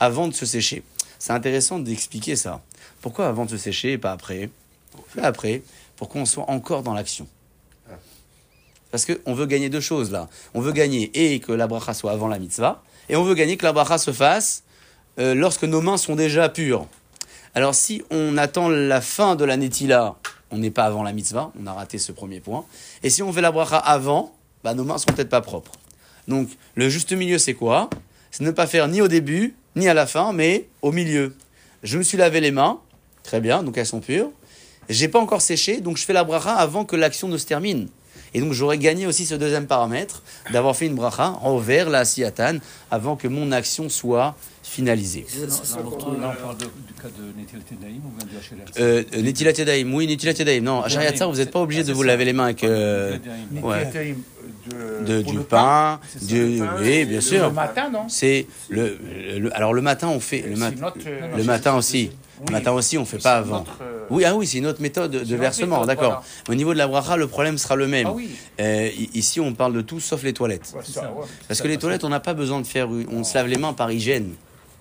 avant 0.00 0.28
de 0.28 0.32
se 0.32 0.46
sécher. 0.46 0.82
C'est 1.18 1.32
intéressant 1.32 1.78
d'expliquer 1.78 2.36
ça. 2.36 2.62
Pourquoi 3.02 3.26
avant 3.26 3.44
de 3.44 3.50
se 3.50 3.56
sécher 3.58 3.92
et 3.92 3.98
pas 3.98 4.12
après 4.12 4.48
Fais 5.08 5.22
après, 5.22 5.62
pour 5.96 6.08
qu'on 6.08 6.24
soit 6.24 6.48
encore 6.48 6.82
dans 6.82 6.94
l'action. 6.94 7.26
Parce 8.90 9.06
qu'on 9.06 9.34
veut 9.34 9.46
gagner 9.46 9.68
deux 9.68 9.80
choses 9.80 10.12
là. 10.12 10.28
On 10.54 10.60
veut 10.60 10.70
gagner 10.70 11.10
et 11.14 11.40
que 11.40 11.50
la 11.50 11.66
bracha 11.66 11.94
soit 11.94 12.12
avant 12.12 12.28
la 12.28 12.38
mitzvah, 12.38 12.82
et 13.08 13.16
on 13.16 13.24
veut 13.24 13.34
gagner 13.34 13.56
que 13.56 13.64
la 13.64 13.72
bracha 13.72 13.98
se 13.98 14.12
fasse 14.12 14.62
euh, 15.18 15.34
lorsque 15.34 15.64
nos 15.64 15.80
mains 15.80 15.96
sont 15.96 16.14
déjà 16.14 16.48
pures. 16.48 16.86
Alors 17.56 17.74
si 17.74 18.02
on 18.10 18.38
attend 18.38 18.68
la 18.68 19.00
fin 19.00 19.34
de 19.34 19.44
la 19.44 19.56
netila, 19.56 20.16
on 20.52 20.58
n'est 20.58 20.70
pas 20.70 20.84
avant 20.84 21.02
la 21.02 21.12
mitzvah, 21.12 21.50
on 21.60 21.66
a 21.66 21.72
raté 21.72 21.98
ce 21.98 22.12
premier 22.12 22.38
point. 22.38 22.64
Et 23.02 23.10
si 23.10 23.22
on 23.22 23.32
fait 23.32 23.40
la 23.40 23.50
bracha 23.50 23.78
avant, 23.78 24.32
bah, 24.62 24.74
nos 24.74 24.84
mains 24.84 24.98
sont 24.98 25.12
peut-être 25.12 25.28
pas 25.28 25.40
propres. 25.40 25.72
Donc 26.28 26.48
le 26.74 26.88
juste 26.88 27.12
milieu 27.12 27.38
c'est 27.38 27.54
quoi? 27.54 27.90
C'est 28.30 28.44
ne 28.44 28.50
pas 28.50 28.66
faire 28.66 28.88
ni 28.88 29.00
au 29.00 29.08
début, 29.08 29.54
ni 29.76 29.88
à 29.88 29.94
la 29.94 30.06
fin, 30.06 30.32
mais 30.32 30.66
au 30.82 30.92
milieu. 30.92 31.34
Je 31.82 31.98
me 31.98 32.02
suis 32.02 32.18
lavé 32.18 32.40
les 32.40 32.50
mains, 32.50 32.80
très 33.22 33.40
bien, 33.40 33.62
donc 33.62 33.78
elles 33.78 33.86
sont 33.86 34.00
pures. 34.00 34.30
J'ai 34.88 35.08
pas 35.08 35.20
encore 35.20 35.40
séché, 35.40 35.80
donc 35.80 35.96
je 35.96 36.04
fais 36.04 36.12
la 36.12 36.24
bracha 36.24 36.54
avant 36.54 36.84
que 36.84 36.96
l'action 36.96 37.28
ne 37.28 37.38
se 37.38 37.46
termine. 37.46 37.88
Et 38.34 38.40
donc 38.40 38.52
j'aurais 38.52 38.78
gagné 38.78 39.06
aussi 39.06 39.26
ce 39.26 39.34
deuxième 39.36 39.66
paramètre 39.66 40.22
d'avoir 40.52 40.74
fait 40.76 40.86
une 40.86 40.94
bracha 40.96 41.38
envers 41.42 41.88
la 41.88 42.04
siatan 42.04 42.56
avant 42.90 43.14
que 43.16 43.28
mon 43.28 43.52
action 43.52 43.88
soit 43.88 44.34
finalisée. 44.62 45.24
C'est 45.28 45.48
ça, 45.50 45.60
c'est 45.62 45.76
Là, 45.76 45.82
pour 45.82 45.98
tout. 45.98 46.06
on 46.08 46.20
parle 46.20 46.56
de- 46.58 46.64
du 46.64 46.94
cas 47.00 47.08
de 47.16 47.38
Netil 47.40 47.58
Tedaïm 47.68 48.00
ou 48.04 48.10
bien 48.16 48.26
du 48.26 48.34
HLR 48.34 48.64
Euh, 48.80 49.04
euh, 49.14 49.22
Netilat 49.22 49.52
Yadayim, 49.52 49.94
oui, 49.94 50.06
Netilat 50.08 50.32
Yadayim. 50.32 50.64
Non, 50.64 50.82
à 50.82 50.88
Shariat 50.88 51.26
vous 51.26 51.36
n'êtes 51.36 51.52
pas 51.52 51.60
obligé 51.60 51.84
de 51.84 51.92
vous 51.92 52.02
laver 52.02 52.24
les 52.24 52.32
mains 52.32 52.44
avec 52.46 52.64
euh, 52.64 53.16
ouais, 53.62 54.14
De, 55.06 55.20
du 55.22 55.36
le 55.36 55.42
pain, 55.42 56.00
du, 56.22 56.58
le 56.58 56.66
oui, 56.80 57.04
bien 57.04 57.16
le 57.16 57.20
sûr. 57.20 57.52
matin, 57.52 57.90
non 57.92 58.08
C'est 58.08 58.46
le, 58.70 58.98
le- 59.38 59.54
alors 59.54 59.74
le 59.74 59.82
matin 59.82 60.08
on 60.08 60.18
fait 60.20 60.40
le, 60.40 60.56
euh, 60.62 61.36
le 61.36 61.44
matin 61.44 61.76
aussi. 61.76 62.10
Oui. 62.46 62.52
Matin 62.52 62.72
aussi 62.72 62.98
on 62.98 63.04
fait 63.04 63.16
C'est 63.16 63.22
pas 63.22 63.36
avant. 63.36 63.58
notre, 63.60 63.78
euh, 63.82 64.04
Oui, 64.10 64.24
ah 64.24 64.34
oui, 64.34 64.46
c'est 64.46 64.58
une 64.58 64.66
autre 64.66 64.82
méthode 64.82 65.10
de 65.12 65.36
versement, 65.36 65.86
d'accord. 65.86 66.04
voilà. 66.04 66.22
Au 66.48 66.54
niveau 66.54 66.72
de 66.72 66.78
la 66.78 66.86
bracha, 66.86 67.16
le 67.16 67.26
problème 67.26 67.58
sera 67.58 67.76
le 67.76 67.86
même. 67.86 68.06
Ah 68.08 68.12
oui. 68.12 68.30
Euh, 68.60 68.90
ici, 69.14 69.40
on 69.40 69.54
parle 69.54 69.72
de 69.72 69.80
tout 69.80 70.00
sauf 70.00 70.22
les 70.22 70.32
toilettes. 70.32 70.72
Ouais, 70.74 70.82
ça, 70.84 71.02
ouais. 71.12 71.24
Parce 71.48 71.60
que 71.62 71.68
les 71.68 71.78
toilettes, 71.78 72.04
on 72.04 72.08
n'a 72.10 72.20
pas 72.20 72.34
besoin 72.34 72.60
de 72.60 72.66
faire. 72.66 72.88
On 73.10 73.24
se 73.24 73.34
lave 73.34 73.46
les 73.46 73.56
mains 73.56 73.72
par 73.72 73.90
hygiène. 73.90 74.34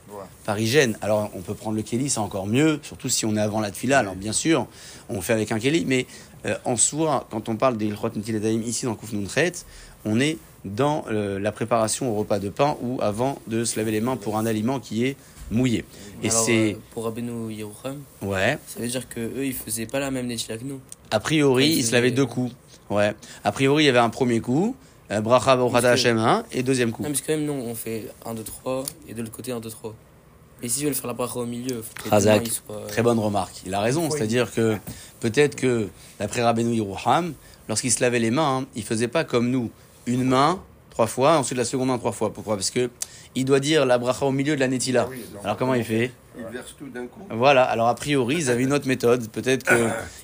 Ouais. 0.10 0.24
Par 0.46 0.60
hygiène. 0.60 0.98
Alors, 1.02 1.30
on 1.34 1.40
peut 1.40 1.54
prendre 1.54 1.78
le 1.78 1.84
kéli, 1.84 2.10
c'est 2.10 2.20
encore 2.20 2.48
mieux, 2.48 2.80
surtout 2.84 3.10
si 3.10 3.26
on 3.26 3.36
est 3.36 3.42
avant 3.42 3.62
la 3.62 3.72
tfila. 3.72 4.00
Alors, 4.00 4.16
bien 4.16 4.34
sûr, 4.34 4.68
on 5.10 5.22
fait 5.22 5.34
avec 5.34 5.52
un 5.52 5.60
kéli, 5.60 5.86
mais 5.86 6.06
euh, 6.46 6.56
en 6.66 6.76
soi, 6.76 7.28
quand 7.32 7.48
on 7.50 7.56
parle 7.56 7.78
des 7.78 7.86
Ilchot 7.86 8.12
ici 8.66 8.86
dans 8.86 8.96
Kouf 8.96 9.12
on 10.06 10.20
est 10.20 10.38
dans 10.66 11.06
euh, 11.10 11.40
la 11.40 11.52
préparation 11.52 12.12
au 12.12 12.16
repas 12.16 12.40
de 12.40 12.50
pain 12.50 12.78
ou 12.82 13.00
avant 13.02 13.40
de 13.48 13.64
se 13.64 13.78
laver 13.78 13.92
les 13.92 14.02
mains 14.02 14.18
pour 14.18 14.38
un 14.38 14.46
aliment 14.46 14.80
qui 14.80 15.06
est 15.06 15.16
mouillé. 15.54 15.86
Et 16.22 16.30
c'est. 16.30 16.74
euh, 16.74 16.78
pour 16.92 17.04
Rabbeinu 17.06 17.52
Yerucham, 17.54 18.02
Ouais. 18.22 18.58
ça 18.68 18.80
veut 18.80 18.88
dire 18.88 19.08
que 19.08 19.20
eux 19.20 19.46
ils 19.46 19.54
faisaient 19.54 19.86
pas 19.86 20.00
la 20.00 20.12
même 20.12 20.28
netila 20.28 20.58
que 20.58 20.64
nous. 20.64 20.80
A 21.12 21.20
priori, 21.20 21.64
Ouais, 21.66 21.70
il 21.78 21.84
se 21.86 21.92
lavait 21.92 22.12
deux 22.12 22.26
coups. 22.26 22.52
Ouais. 22.90 23.14
A 23.44 23.52
priori, 23.52 23.84
il 23.84 23.86
y 23.88 23.90
avait 23.90 24.00
un 24.00 24.10
premier 24.10 24.40
coup, 24.42 24.76
euh, 25.12 25.22
bracha 25.22 25.56
que- 25.58 25.86
Hashem 25.86 26.18
1, 26.18 26.44
et 26.52 26.64
deuxième 26.64 26.92
coup. 26.92 27.04
Non, 27.04 27.10
mais 27.10 27.16
quand 27.16 27.34
même, 27.34 27.46
nous 27.46 27.54
on 27.54 27.76
fait 27.76 28.10
1, 28.26 28.34
2, 28.34 28.44
3 28.44 28.84
et 29.08 29.14
de 29.14 29.22
l'autre 29.22 29.34
côté 29.36 29.52
1, 29.52 29.60
2, 29.60 29.70
3. 29.70 29.94
Et 30.62 30.70
si 30.70 30.82
je 30.82 30.88
veux 30.88 30.94
faire 30.94 31.08
la 31.08 31.14
bracha 31.14 31.40
au 31.40 31.46
milieu, 31.46 31.82
faut 31.82 31.94
que 31.96 32.10
les 32.10 32.46
ils 32.46 32.52
soient- 32.52 32.88
très 32.88 33.02
bonne 33.02 33.20
remarque. 33.20 33.56
Il 33.66 33.74
a 33.74 33.82
raison, 33.82 34.10
c'est-à-dire 34.10 34.52
que 34.54 34.78
peut-être 35.20 35.56
que, 35.56 35.90
d'après 36.20 36.42
Rabbeinu 36.42 36.74
Yeruham, 36.76 37.34
lorsqu'il 37.68 37.92
se 37.92 38.02
lavait 38.02 38.20
les 38.20 38.32
mains, 38.32 38.60
hein, 38.62 38.66
il 38.76 38.84
faisait 38.84 39.08
pas 39.10 39.24
comme 39.26 39.50
nous, 39.50 39.70
une 40.06 40.24
main 40.24 40.60
trois 40.90 41.08
fois, 41.08 41.38
ensuite 41.38 41.58
la 41.58 41.66
seconde 41.66 41.88
main 41.90 41.98
trois 41.98 42.12
fois. 42.12 42.32
Pourquoi? 42.32 42.56
Parce 42.56 42.70
que 42.72 42.90
il 43.36 43.46
doit 43.46 43.60
dire 43.60 43.86
la 43.86 43.98
bracha 43.98 44.26
au 44.26 44.32
milieu 44.32 44.56
de 44.56 44.60
la 44.60 44.68
netila. 44.68 45.08
oui, 45.10 45.18
donc- 45.34 45.44
Alors 45.44 45.58
comment 45.58 45.74
il 45.76 45.84
fait 45.84 46.12
Il 46.38 46.44
verse 46.52 46.76
tout 46.78 46.88
d'un 46.90 47.06
coup. 47.08 47.22
Voilà, 47.30 47.64
alors 47.64 47.88
a 47.88 47.96
priori, 47.96 48.36
ils 48.38 48.50
avaient 48.50 48.64
une 48.64 48.74
autre 48.74 48.88
méthode. 48.88 49.30
Peut-être 49.30 49.64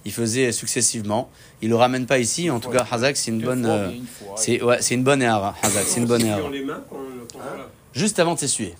qu'il 0.03 0.11
faisait 0.11 0.52
successivement. 0.52 1.30
Il 1.61 1.69
le 1.69 1.76
ramène 1.76 2.06
pas 2.07 2.18
ici. 2.19 2.49
En 2.49 2.60
tout 2.60 2.69
cas, 2.69 2.86
Hazak, 2.90 3.15
c'est 3.18 3.30
une 3.31 3.41
bonne. 3.41 3.65
euh, 3.65 3.90
c'est 4.36 4.61
ouais, 4.64 4.77
c'est 4.81 4.95
une 4.95 5.03
bonne 5.03 5.22
erreur. 5.22 5.53
Hazak, 5.61 5.84
c'est 5.86 5.99
une 5.99 6.07
bonne 6.07 6.26
erreur. 6.26 6.52
Juste 7.94 8.19
avant 8.19 8.34
de 8.36 8.40
s'essuyer. 8.40 8.76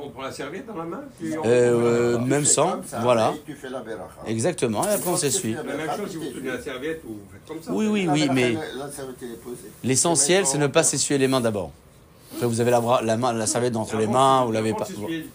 On 0.00 0.10
prend 0.10 0.22
la 0.22 0.30
serviette 0.32 0.64
dans 0.66 0.76
la 0.76 0.84
main, 0.84 1.00
puis 1.18 1.32
on- 1.36 1.42
Euh, 1.44 2.16
on- 2.16 2.20
même 2.24 2.44
sans, 2.44 2.80
ça, 2.86 3.00
voilà. 3.00 3.34
Tu 3.44 3.52
fais 3.54 3.68
la 3.68 3.80
beracha. 3.80 4.14
Exactement. 4.28 4.84
Et 4.84 4.92
après, 4.92 5.10
on 5.10 5.16
s'essuie. 5.16 5.54
La 5.54 5.62
même 5.64 5.80
chose 5.96 6.08
si 6.10 6.16
vous 6.18 6.30
prenez 6.32 6.48
la 6.50 6.62
serviette 6.62 7.02
ou 7.04 7.08
vous 7.14 7.20
faites 7.32 7.44
comme 7.48 7.62
ça. 7.62 7.72
Oui, 7.72 7.86
oui, 7.88 8.04
La 8.06 8.12
oui, 8.12 8.28
mais 8.32 8.56
l'essentiel, 9.82 10.46
c'est 10.46 10.58
ne 10.58 10.68
pas 10.68 10.82
s'essuyer 10.84 11.18
les 11.18 11.28
mains 11.28 11.40
d'abord. 11.40 11.72
Après, 12.34 12.46
vous 12.46 12.60
avez 12.60 12.70
la, 12.70 12.80
bras, 12.80 13.02
la, 13.02 13.16
main, 13.16 13.32
la 13.32 13.46
serviette 13.46 13.76
entre 13.76 13.96
les 13.96 14.06
mains, 14.06 14.44
vous 14.44 14.52
l'avez 14.52 14.72
pas. 14.72 14.86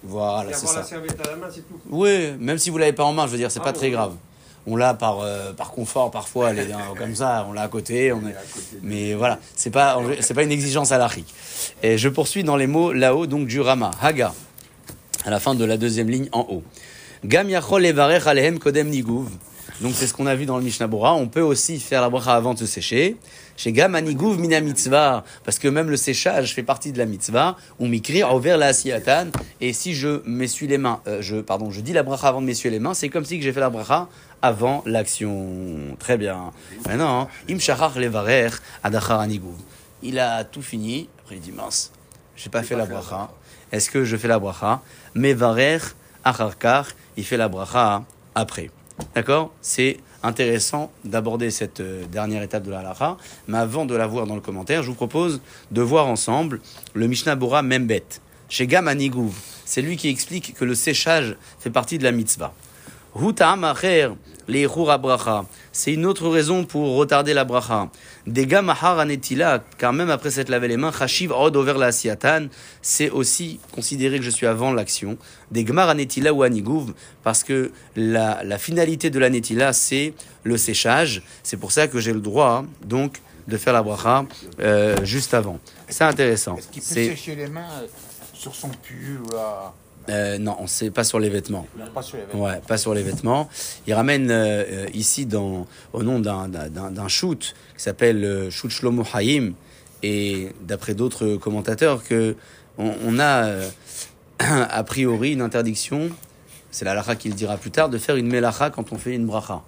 Voilà, 0.03 0.53
c'est 0.53 0.67
ça. 0.67 0.83
serviette 0.83 1.19
à 1.25 1.31
la 1.31 1.35
main, 1.37 1.47
c'est 1.53 1.67
tout. 1.67 1.79
Oui, 1.89 2.33
même 2.39 2.57
si 2.57 2.69
vous 2.69 2.77
l'avez 2.77 2.93
pas 2.93 3.03
en 3.03 3.13
main, 3.13 3.27
je 3.27 3.31
veux 3.31 3.37
dire, 3.37 3.51
c'est 3.51 3.63
pas 3.63 3.73
très 3.73 3.89
grave. 3.91 4.13
On 4.69 4.75
l'a 4.75 4.93
par, 4.93 5.21
euh, 5.21 5.53
par 5.53 5.71
confort 5.71 6.11
parfois, 6.11 6.53
est 6.53 6.59
euh, 6.59 6.75
comme 6.97 7.15
ça, 7.15 7.45
on 7.49 7.53
l'a 7.53 7.61
à 7.61 7.67
côté, 7.69 8.11
on 8.11 8.19
est... 8.27 8.35
mais 8.83 9.13
voilà, 9.13 9.39
c'est 9.55 9.69
pas, 9.69 9.97
c'est 10.19 10.33
pas 10.33 10.43
une 10.43 10.51
exigence 10.51 10.91
alachique. 10.91 11.33
Et 11.81 11.97
je 11.97 12.09
poursuis 12.09 12.43
dans 12.43 12.57
les 12.57 12.67
mots 12.67 12.91
là-haut, 12.91 13.27
donc 13.27 13.47
du 13.47 13.61
Rama, 13.61 13.91
Haga, 14.01 14.33
à 15.23 15.29
la 15.29 15.39
fin 15.39 15.55
de 15.55 15.63
la 15.63 15.77
deuxième 15.77 16.09
ligne 16.09 16.27
en 16.33 16.45
haut. 16.49 16.63
Gam 17.23 17.49
yachol 17.49 17.85
kodem 18.59 18.89
niguv. 18.89 19.29
Donc 19.81 19.93
c'est 19.93 20.07
ce 20.07 20.13
qu'on 20.13 20.25
a 20.25 20.33
vu 20.33 20.47
dans 20.47 20.57
le 20.57 20.63
Mishnah 20.63 20.87
Bora. 20.87 21.13
On 21.13 21.27
peut 21.27 21.41
aussi 21.41 21.79
faire 21.79 22.01
la 22.01 22.09
bracha 22.09 22.33
avant 22.33 22.55
de 22.55 22.59
se 22.59 22.65
sécher. 22.65 23.17
Chez 23.55 23.71
Gam 23.71 23.93
aniguv 23.93 24.39
mina 24.39 24.59
mitzvah, 24.59 25.23
parce 25.43 25.59
que 25.59 25.67
même 25.67 25.89
le 25.89 25.97
séchage 25.97 26.55
fait 26.55 26.63
partie 26.63 26.91
de 26.91 26.97
la 26.97 27.05
mitzvah. 27.05 27.55
Ou 27.79 27.85
mikri 27.85 28.23
over 28.23 28.57
la 28.57 28.67
asiatan. 28.67 29.27
Et 29.61 29.73
si 29.73 29.93
je 29.93 30.21
m'essuie 30.25 30.65
les 30.65 30.79
mains, 30.79 31.01
euh, 31.07 31.21
je 31.21 31.37
pardon, 31.37 31.69
je 31.69 31.81
dis 31.81 31.93
la 31.93 32.01
bracha 32.01 32.27
avant 32.27 32.41
de 32.41 32.47
m'essuyer 32.47 32.71
les 32.71 32.79
mains, 32.79 32.95
c'est 32.95 33.09
comme 33.09 33.23
si 33.23 33.37
que 33.37 33.43
j'ai 33.43 33.53
fait 33.53 33.59
la 33.59 33.69
bracha 33.69 34.07
avant 34.41 34.81
l'action. 34.87 35.95
Très 35.99 36.17
bien. 36.17 36.51
Maintenant, 36.87 37.29
levarech 37.47 38.53
adachar 38.83 39.19
aniguv. 39.19 39.57
il 40.01 40.17
a 40.17 40.43
tout 40.43 40.63
fini. 40.63 41.07
Après, 41.19 41.35
il 41.35 41.41
dit 41.41 41.51
mince, 41.51 41.91
j'ai 42.35 42.49
pas 42.49 42.63
fait 42.63 42.75
la 42.75 42.87
bracha. 42.87 43.29
Est-ce 43.71 43.91
que 43.91 44.03
je 44.03 44.17
fais 44.17 44.27
la 44.27 44.39
bracha? 44.39 44.81
Mais 45.13 45.33
varer, 45.33 45.79
acharkar, 46.23 46.87
il 47.15 47.25
fait 47.25 47.37
la 47.37 47.47
bracha 47.47 48.03
après. 48.33 48.71
D'accord? 49.15 49.53
C'est 49.61 49.97
intéressant 50.23 50.91
d'aborder 51.05 51.51
cette 51.51 51.79
euh, 51.79 52.05
dernière 52.05 52.43
étape 52.43 52.63
de 52.63 52.71
la 52.71 52.79
halakha. 52.79 53.17
Mais 53.47 53.57
avant 53.57 53.85
de 53.85 53.95
la 53.95 54.07
voir 54.07 54.27
dans 54.27 54.35
le 54.35 54.41
commentaire, 54.41 54.83
je 54.83 54.89
vous 54.89 54.95
propose 54.95 55.41
de 55.71 55.81
voir 55.81 56.07
ensemble 56.07 56.59
le 56.93 57.07
Mishnah 57.07 57.35
Bora 57.35 57.61
Membet. 57.61 58.03
Chez 58.49 58.67
Gam 58.67 58.87
Anigouv, 58.87 59.35
c'est 59.65 59.81
lui 59.81 59.97
qui 59.97 60.09
explique 60.09 60.53
que 60.55 60.65
le 60.65 60.73
séchage 60.75 61.35
fait 61.59 61.69
partie 61.69 61.97
de 61.97 62.03
la 62.03 62.11
mitzvah. 62.11 62.53
Le'echur 64.47 64.97
bracha. 64.99 65.45
C'est 65.71 65.93
une 65.93 66.05
autre 66.05 66.27
raison 66.29 66.63
pour 66.63 66.95
retarder 66.95 67.33
la 67.33 67.43
bracha. 67.43 67.89
Dega 68.25 68.61
mahar 68.61 68.99
anetila, 68.99 69.63
car 69.77 69.93
même 69.93 70.09
après 70.09 70.31
s'être 70.31 70.49
lavé 70.49 70.67
les 70.67 70.77
mains, 70.77 70.91
chashiv 70.91 71.31
od 71.31 71.55
over 71.55 71.75
la 71.77 71.91
siatan, 71.91 72.47
c'est 72.81 73.09
aussi 73.09 73.59
considéré 73.71 74.17
que 74.17 74.23
je 74.23 74.29
suis 74.29 74.47
avant 74.47 74.73
l'action. 74.73 75.17
Des 75.51 75.63
gmar 75.63 75.89
anetila 75.89 76.33
ou 76.33 76.43
anigouv, 76.43 76.93
parce 77.23 77.43
que 77.43 77.71
la, 77.95 78.43
la 78.43 78.57
finalité 78.57 79.09
de 79.09 79.19
l'anetila, 79.19 79.73
c'est 79.73 80.13
le 80.43 80.57
séchage. 80.57 81.21
C'est 81.43 81.57
pour 81.57 81.71
ça 81.71 81.87
que 81.87 81.99
j'ai 81.99 82.13
le 82.13 82.21
droit, 82.21 82.65
donc, 82.85 83.21
de 83.47 83.57
faire 83.57 83.73
la 83.73 83.81
bracha 83.81 84.25
euh, 84.59 84.95
juste 85.03 85.33
avant. 85.33 85.59
C'est 85.87 86.03
intéressant. 86.03 86.57
Est-ce 86.57 86.67
qu'il 86.67 86.81
peut 86.81 87.15
sécher 87.15 87.35
les 87.35 87.47
mains 87.47 87.69
euh, 87.81 87.87
sur 88.33 88.53
son 88.53 88.69
pull 88.69 89.21
ou 89.25 89.31
là 89.33 89.73
euh, 90.09 90.37
non, 90.37 90.55
on 90.59 90.67
sait 90.67 90.91
pas 90.91 91.03
sur 91.03 91.19
les 91.19 91.29
vêtements. 91.29 91.65
Pas 91.93 92.01
sur 92.01 92.17
les 92.17 92.23
vêtements. 92.23 92.43
Ouais, 92.43 92.61
pas 92.67 92.77
sur 92.77 92.93
les 92.93 93.03
vêtements. 93.03 93.49
Il 93.87 93.93
ramène 93.93 94.31
euh, 94.31 94.63
euh, 94.69 94.85
ici 94.93 95.25
dans, 95.25 95.67
au 95.93 96.03
nom 96.03 96.19
d'un, 96.19 96.47
d'un, 96.47 96.91
d'un 96.91 97.07
shoot 97.07 97.53
qui 97.75 97.83
s'appelle 97.83 98.23
euh, 98.23 98.49
Shoot 98.49 98.71
Shlomo 98.71 99.03
Haïm 99.13 99.53
et 100.03 100.49
d'après 100.61 100.93
d'autres 100.93 101.35
commentateurs 101.35 102.03
que 102.03 102.35
on, 102.77 102.93
on 103.05 103.19
a 103.19 103.51
a 104.39 104.83
priori 104.83 105.33
une 105.33 105.41
interdiction, 105.41 106.09
c'est 106.71 106.85
la 106.85 106.91
halakha 106.91 107.15
qui 107.15 107.29
le 107.29 107.35
dira 107.35 107.57
plus 107.57 107.71
tard, 107.71 107.89
de 107.89 107.97
faire 107.97 108.15
une 108.15 108.27
melacha 108.27 108.69
quand 108.69 108.91
on 108.93 108.97
fait 108.97 109.15
une 109.15 109.25
bracha. 109.25 109.61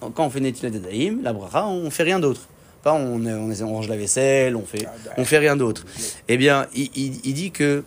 Quand 0.00 0.26
on 0.26 0.30
fait 0.30 0.40
Daim, 0.40 1.18
la 1.22 1.32
bracha, 1.32 1.66
on 1.66 1.88
fait 1.90 2.02
rien 2.02 2.18
d'autre. 2.18 2.40
Pas 2.82 2.92
on, 2.94 3.24
on, 3.24 3.52
on 3.52 3.68
range 3.68 3.88
la 3.88 3.96
vaisselle, 3.96 4.56
on 4.56 4.64
fait, 4.64 4.88
on 5.16 5.24
fait 5.24 5.38
rien 5.38 5.56
d'autre. 5.56 5.84
Eh 6.26 6.36
bien, 6.36 6.66
il, 6.74 6.90
il, 6.96 7.20
il 7.24 7.34
dit 7.34 7.52
que 7.52 7.84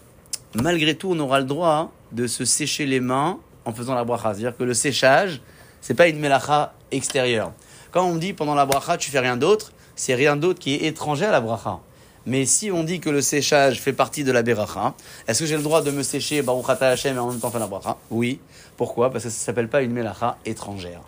malgré 0.61 0.95
tout, 0.95 1.11
on 1.11 1.19
aura 1.19 1.39
le 1.39 1.45
droit 1.45 1.91
de 2.11 2.27
se 2.27 2.45
sécher 2.45 2.85
les 2.85 2.99
mains 2.99 3.39
en 3.65 3.73
faisant 3.73 3.95
la 3.95 4.03
bracha. 4.03 4.33
C'est-à-dire 4.33 4.57
que 4.57 4.63
le 4.63 4.73
séchage, 4.73 5.41
c'est 5.81 5.93
pas 5.93 6.07
une 6.07 6.19
melacha 6.19 6.73
extérieure. 6.91 7.51
Quand 7.91 8.05
on 8.05 8.15
dit 8.15 8.33
pendant 8.33 8.55
la 8.55 8.65
bracha, 8.65 8.97
tu 8.97 9.11
fais 9.11 9.19
rien 9.19 9.37
d'autre, 9.37 9.71
c'est 9.95 10.15
rien 10.15 10.35
d'autre 10.35 10.59
qui 10.59 10.73
est 10.73 10.83
étranger 10.85 11.25
à 11.25 11.31
la 11.31 11.41
bracha. 11.41 11.79
Mais 12.25 12.45
si 12.45 12.71
on 12.71 12.83
dit 12.83 12.99
que 12.99 13.09
le 13.09 13.21
séchage 13.21 13.79
fait 13.79 13.93
partie 13.93 14.23
de 14.23 14.31
la 14.31 14.41
beracha, 14.41 14.95
est-ce 15.27 15.41
que 15.41 15.45
j'ai 15.45 15.57
le 15.57 15.63
droit 15.63 15.81
de 15.83 15.91
me 15.91 16.01
sécher 16.01 16.41
Baruch 16.41 16.65
Hashem 16.81 17.15
et 17.15 17.19
en 17.19 17.29
même 17.29 17.39
temps 17.39 17.51
faire 17.51 17.59
la 17.59 17.67
bracha? 17.67 17.97
Oui. 18.09 18.39
Pourquoi? 18.77 19.11
Parce 19.11 19.25
que 19.25 19.29
ça 19.29 19.45
s'appelle 19.45 19.69
pas 19.69 19.83
une 19.83 19.91
melacha 19.91 20.37
étrangère. 20.45 21.01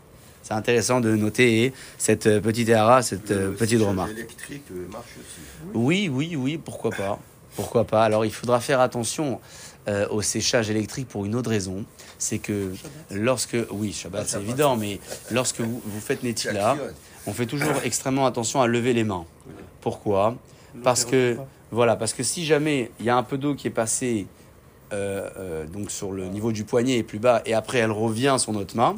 C'est 0.43 0.53
intéressant 0.53 1.01
de 1.01 1.13
noter 1.13 1.73
cette 1.97 2.27
euh, 2.27 2.39
petite 2.39 2.69
erreur, 2.69 3.03
cette 3.03 3.31
euh, 3.31 3.51
petite 3.51 3.81
remarque. 3.81 4.11
électrique 4.11 4.63
marche 4.89 5.17
aussi. 5.19 5.41
Oui, 5.73 6.09
oui, 6.09 6.37
oui, 6.37 6.57
pourquoi 6.57 6.91
pas. 6.91 7.19
Pourquoi 7.57 7.83
pas? 7.83 8.05
Alors 8.05 8.23
il 8.23 8.31
faudra 8.31 8.61
faire 8.61 8.79
attention 8.79 9.41
euh, 9.89 10.07
au 10.09 10.21
séchage 10.21 10.69
électrique 10.69 11.09
pour 11.09 11.25
une 11.25 11.35
autre 11.35 11.49
raison. 11.49 11.83
C'est 12.17 12.37
que 12.37 12.71
lorsque. 13.11 13.57
Oui, 13.71 13.91
Shabbat, 13.91 14.29
c'est 14.29 14.39
évident, 14.39 14.77
mais 14.77 15.01
lorsque 15.31 15.59
vous, 15.59 15.81
vous 15.83 15.99
faites 15.99 16.23
Netila, 16.23 16.77
on 17.25 17.33
fait 17.33 17.47
toujours 17.47 17.73
extrêmement 17.83 18.25
attention 18.25 18.61
à 18.61 18.67
lever 18.67 18.93
les 18.93 19.03
mains. 19.03 19.25
Pourquoi? 19.81 20.35
Parce 20.83 21.03
que. 21.03 21.35
Voilà, 21.69 21.97
parce 21.97 22.13
que 22.13 22.23
si 22.23 22.45
jamais 22.45 22.91
il 22.97 23.05
y 23.05 23.09
a 23.09 23.17
un 23.17 23.23
peu 23.23 23.37
d'eau 23.37 23.53
qui 23.53 23.67
est 23.67 23.71
passée 23.71 24.25
euh, 24.93 25.29
euh, 25.37 25.65
donc 25.65 25.91
sur 25.91 26.13
le 26.13 26.27
niveau 26.27 26.53
du 26.53 26.63
poignet 26.63 26.95
et 26.95 27.03
plus 27.03 27.19
bas, 27.19 27.41
et 27.45 27.53
après 27.53 27.79
elle 27.79 27.91
revient 27.91 28.37
sur 28.39 28.53
notre 28.53 28.77
main, 28.77 28.95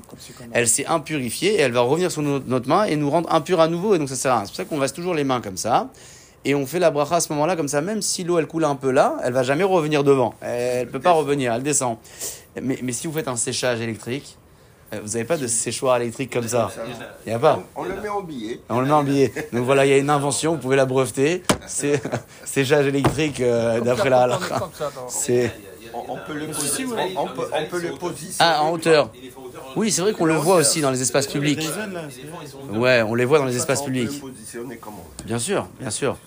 elle 0.52 0.68
s'est 0.68 0.86
impurifiée 0.86 1.56
et 1.56 1.62
elle 1.62 1.72
va 1.72 1.82
revenir 1.82 2.12
sur 2.12 2.22
notre, 2.22 2.48
notre 2.48 2.70
main 2.70 2.84
et 2.84 2.96
nous 2.96 3.10
rendre 3.10 3.34
impurs 3.34 3.60
à 3.60 3.68
nouveau, 3.68 3.96
et 3.96 3.98
donc 3.98 4.08
ça 4.08 4.16
sert 4.16 4.34
à 4.34 4.36
rien. 4.38 4.46
C'est 4.46 4.52
pour 4.52 4.58
ça 4.58 4.66
qu'on 4.66 4.78
reste 4.78 4.96
toujours 4.96 5.16
les 5.16 5.24
mains 5.24 5.42
comme 5.42 5.58
ça. 5.58 5.90
Et 6.46 6.56
on 6.56 6.66
fait 6.66 6.80
la 6.80 6.90
bracha 6.92 7.16
à 7.16 7.20
ce 7.20 7.32
moment-là, 7.34 7.56
comme 7.56 7.68
ça, 7.68 7.82
même 7.82 8.02
si 8.02 8.24
l'eau 8.24 8.40
elle 8.40 8.48
coule 8.48 8.66
un 8.66 8.76
peu 8.76 8.92
là, 8.92 9.18
elle 9.24 9.34
va 9.34 9.44
jamais 9.44 9.64
revenir 9.64 10.04
devant. 10.04 10.34
Elle 10.42 10.88
peut 10.88 11.00
pas 11.00 11.12
revenir, 11.12 11.54
elle 11.54 11.64
descend. 11.64 11.98
Mais, 12.62 12.80
mais 12.82 12.92
si 12.94 13.08
vous 13.08 13.14
faites 13.14 13.28
un 13.28 13.36
séchage 13.36 13.82
électrique, 13.82 14.38
euh, 14.94 15.00
vous 15.04 15.10
n'avez 15.10 15.26
pas 15.26 15.38
de 15.38 15.48
séchoir 15.48 15.98
électrique 15.98 16.34
comme 16.34 16.48
ça. 16.48 16.72
Il 17.26 17.30
n'y 17.30 17.36
a 17.36 17.40
pas. 17.40 17.62
On 17.76 17.84
le 17.84 18.02
met 18.02 18.10
en 18.10 18.22
billet. 18.22 18.60
On 18.70 18.80
le 18.80 18.88
met 18.88 18.92
en 18.92 19.04
billet. 19.04 19.32
Donc 19.54 19.66
voilà, 19.66 19.86
il 19.86 19.90
y 19.90 19.94
a 19.94 19.98
une 19.98 20.10
invention, 20.10 20.54
vous 20.54 20.60
pouvez 20.60 20.76
la 20.76 20.86
breveter. 20.86 21.44
C'est 21.68 22.02
séchage 22.46 22.88
électrique 22.88 23.40
euh, 23.42 23.82
d'après 23.82 24.10
la 24.10 24.22
halakha. 24.22 24.70
C'est 25.08 25.52
On, 26.08 26.14
on 26.14 26.18
peut 26.26 26.34
le 26.34 26.48
positionner. 26.48 27.14
On 27.18 27.26
peut, 27.28 27.48
on 27.54 27.66
peut 27.66 27.80
le 27.82 27.92
positionner. 27.92 28.36
ah 28.40 28.64
en 28.64 28.72
hauteur. 28.72 29.10
Oui, 29.76 29.92
c'est 29.92 30.02
vrai 30.02 30.14
qu'on 30.14 30.26
le 30.26 30.36
voit 30.36 30.56
aussi 30.56 30.82
dans 30.82 30.92
les 30.92 31.02
espaces 31.02 31.28
publics. 31.28 31.68
Ouais, 32.74 33.02
on 33.02 33.16
les 33.16 33.26
voit 33.26 33.40
dans 33.40 33.46
les 33.46 33.56
espaces 33.56 33.82
publics. 33.82 34.22
Bien 35.26 35.40
sûr, 35.40 35.68
bien 35.80 35.90
sûr. 35.90 36.18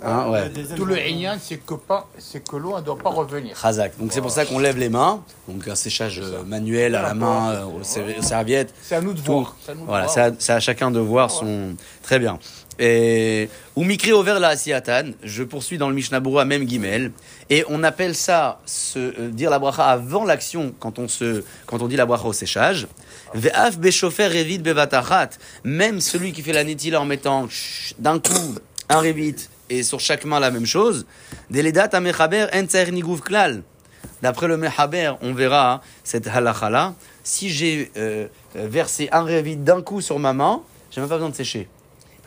Hein, 0.00 0.30
ouais. 0.30 0.50
Tout 0.76 0.84
le 0.84 0.96
Einyan, 0.96 1.38
c'est 1.42 1.56
que, 1.56 1.74
pas- 1.74 2.06
c'est 2.18 2.46
que 2.48 2.56
l'eau 2.56 2.76
ne 2.76 2.82
doit 2.82 2.98
pas 2.98 3.10
revenir. 3.10 3.60
Khazak. 3.60 3.98
Donc 3.98 4.12
c'est 4.12 4.20
pour 4.20 4.30
ça 4.30 4.44
qu'on 4.44 4.60
lève 4.60 4.78
les 4.78 4.88
mains. 4.88 5.22
Donc 5.48 5.66
un 5.66 5.74
séchage 5.74 6.20
euh, 6.22 6.44
manuel 6.44 6.94
à 6.94 7.02
la 7.02 7.14
main, 7.14 7.50
euh, 7.50 7.64
aux, 7.64 7.82
ser- 7.82 8.16
aux 8.16 8.22
serviettes. 8.22 8.72
C'est 8.80 8.94
à 8.94 9.00
nous 9.00 9.12
de 9.12 9.20
voir. 9.20 9.56
Voilà, 9.86 10.04
voir. 10.04 10.10
c'est 10.14 10.20
à, 10.20 10.30
c'est 10.38 10.52
à 10.52 10.60
chacun 10.60 10.92
de 10.92 11.00
voir 11.00 11.30
son. 11.32 11.74
Très 12.04 12.20
bien. 12.20 12.38
Ou 12.80 13.84
mikri 13.84 14.12
over 14.12 14.38
la 14.38 14.48
asiatan. 14.48 15.12
Je 15.22 15.42
poursuis 15.42 15.78
dans 15.78 15.88
le 15.88 15.94
Mishnah 15.94 16.20
Berurah, 16.20 16.44
même 16.44 16.64
guimel. 16.64 17.12
Et 17.50 17.64
on 17.68 17.82
appelle 17.82 18.14
ça 18.14 18.60
euh, 18.96 19.30
dire 19.30 19.50
la 19.50 19.58
bracha 19.58 19.84
avant 19.84 20.24
l'action 20.24 20.74
quand 20.78 20.98
on 20.98 21.08
se 21.08 21.44
quand 21.66 21.82
on 21.82 21.88
dit 21.88 21.96
la 21.96 22.06
bracha 22.06 22.26
au 22.26 22.32
séchage. 22.32 22.86
Ve'af 23.34 23.78
beshofer 23.78 24.28
revid 24.28 24.62
bevatachat. 24.62 25.30
Même 25.64 26.00
celui 26.00 26.32
qui 26.32 26.42
fait 26.42 26.52
la 26.52 26.64
netila 26.64 27.00
en 27.00 27.04
mettant 27.04 27.48
d'un 27.98 28.18
coup 28.18 28.56
un 28.88 29.00
revit 29.00 29.48
et 29.70 29.82
sur 29.82 30.00
chaque 30.00 30.24
main 30.24 30.40
la 30.40 30.50
même 30.50 30.66
chose. 30.66 31.06
Deledat 31.50 31.90
amechaber 31.92 32.46
niguv 32.92 33.20
klal. 33.20 33.62
D'après 34.22 34.48
le 34.48 34.56
Mehaber, 34.56 35.16
on 35.22 35.32
verra 35.32 35.80
cette 36.02 36.26
halakha 36.26 36.70
là. 36.70 36.94
Si 37.22 37.50
j'ai 37.50 37.92
euh, 37.96 38.26
versé 38.54 39.08
un 39.12 39.22
revit 39.22 39.56
d'un 39.56 39.82
coup 39.82 40.00
sur 40.00 40.18
ma 40.18 40.32
main, 40.32 40.62
j'ai 40.90 41.00
même 41.00 41.08
pas 41.08 41.16
besoin 41.16 41.30
de 41.30 41.36
sécher. 41.36 41.68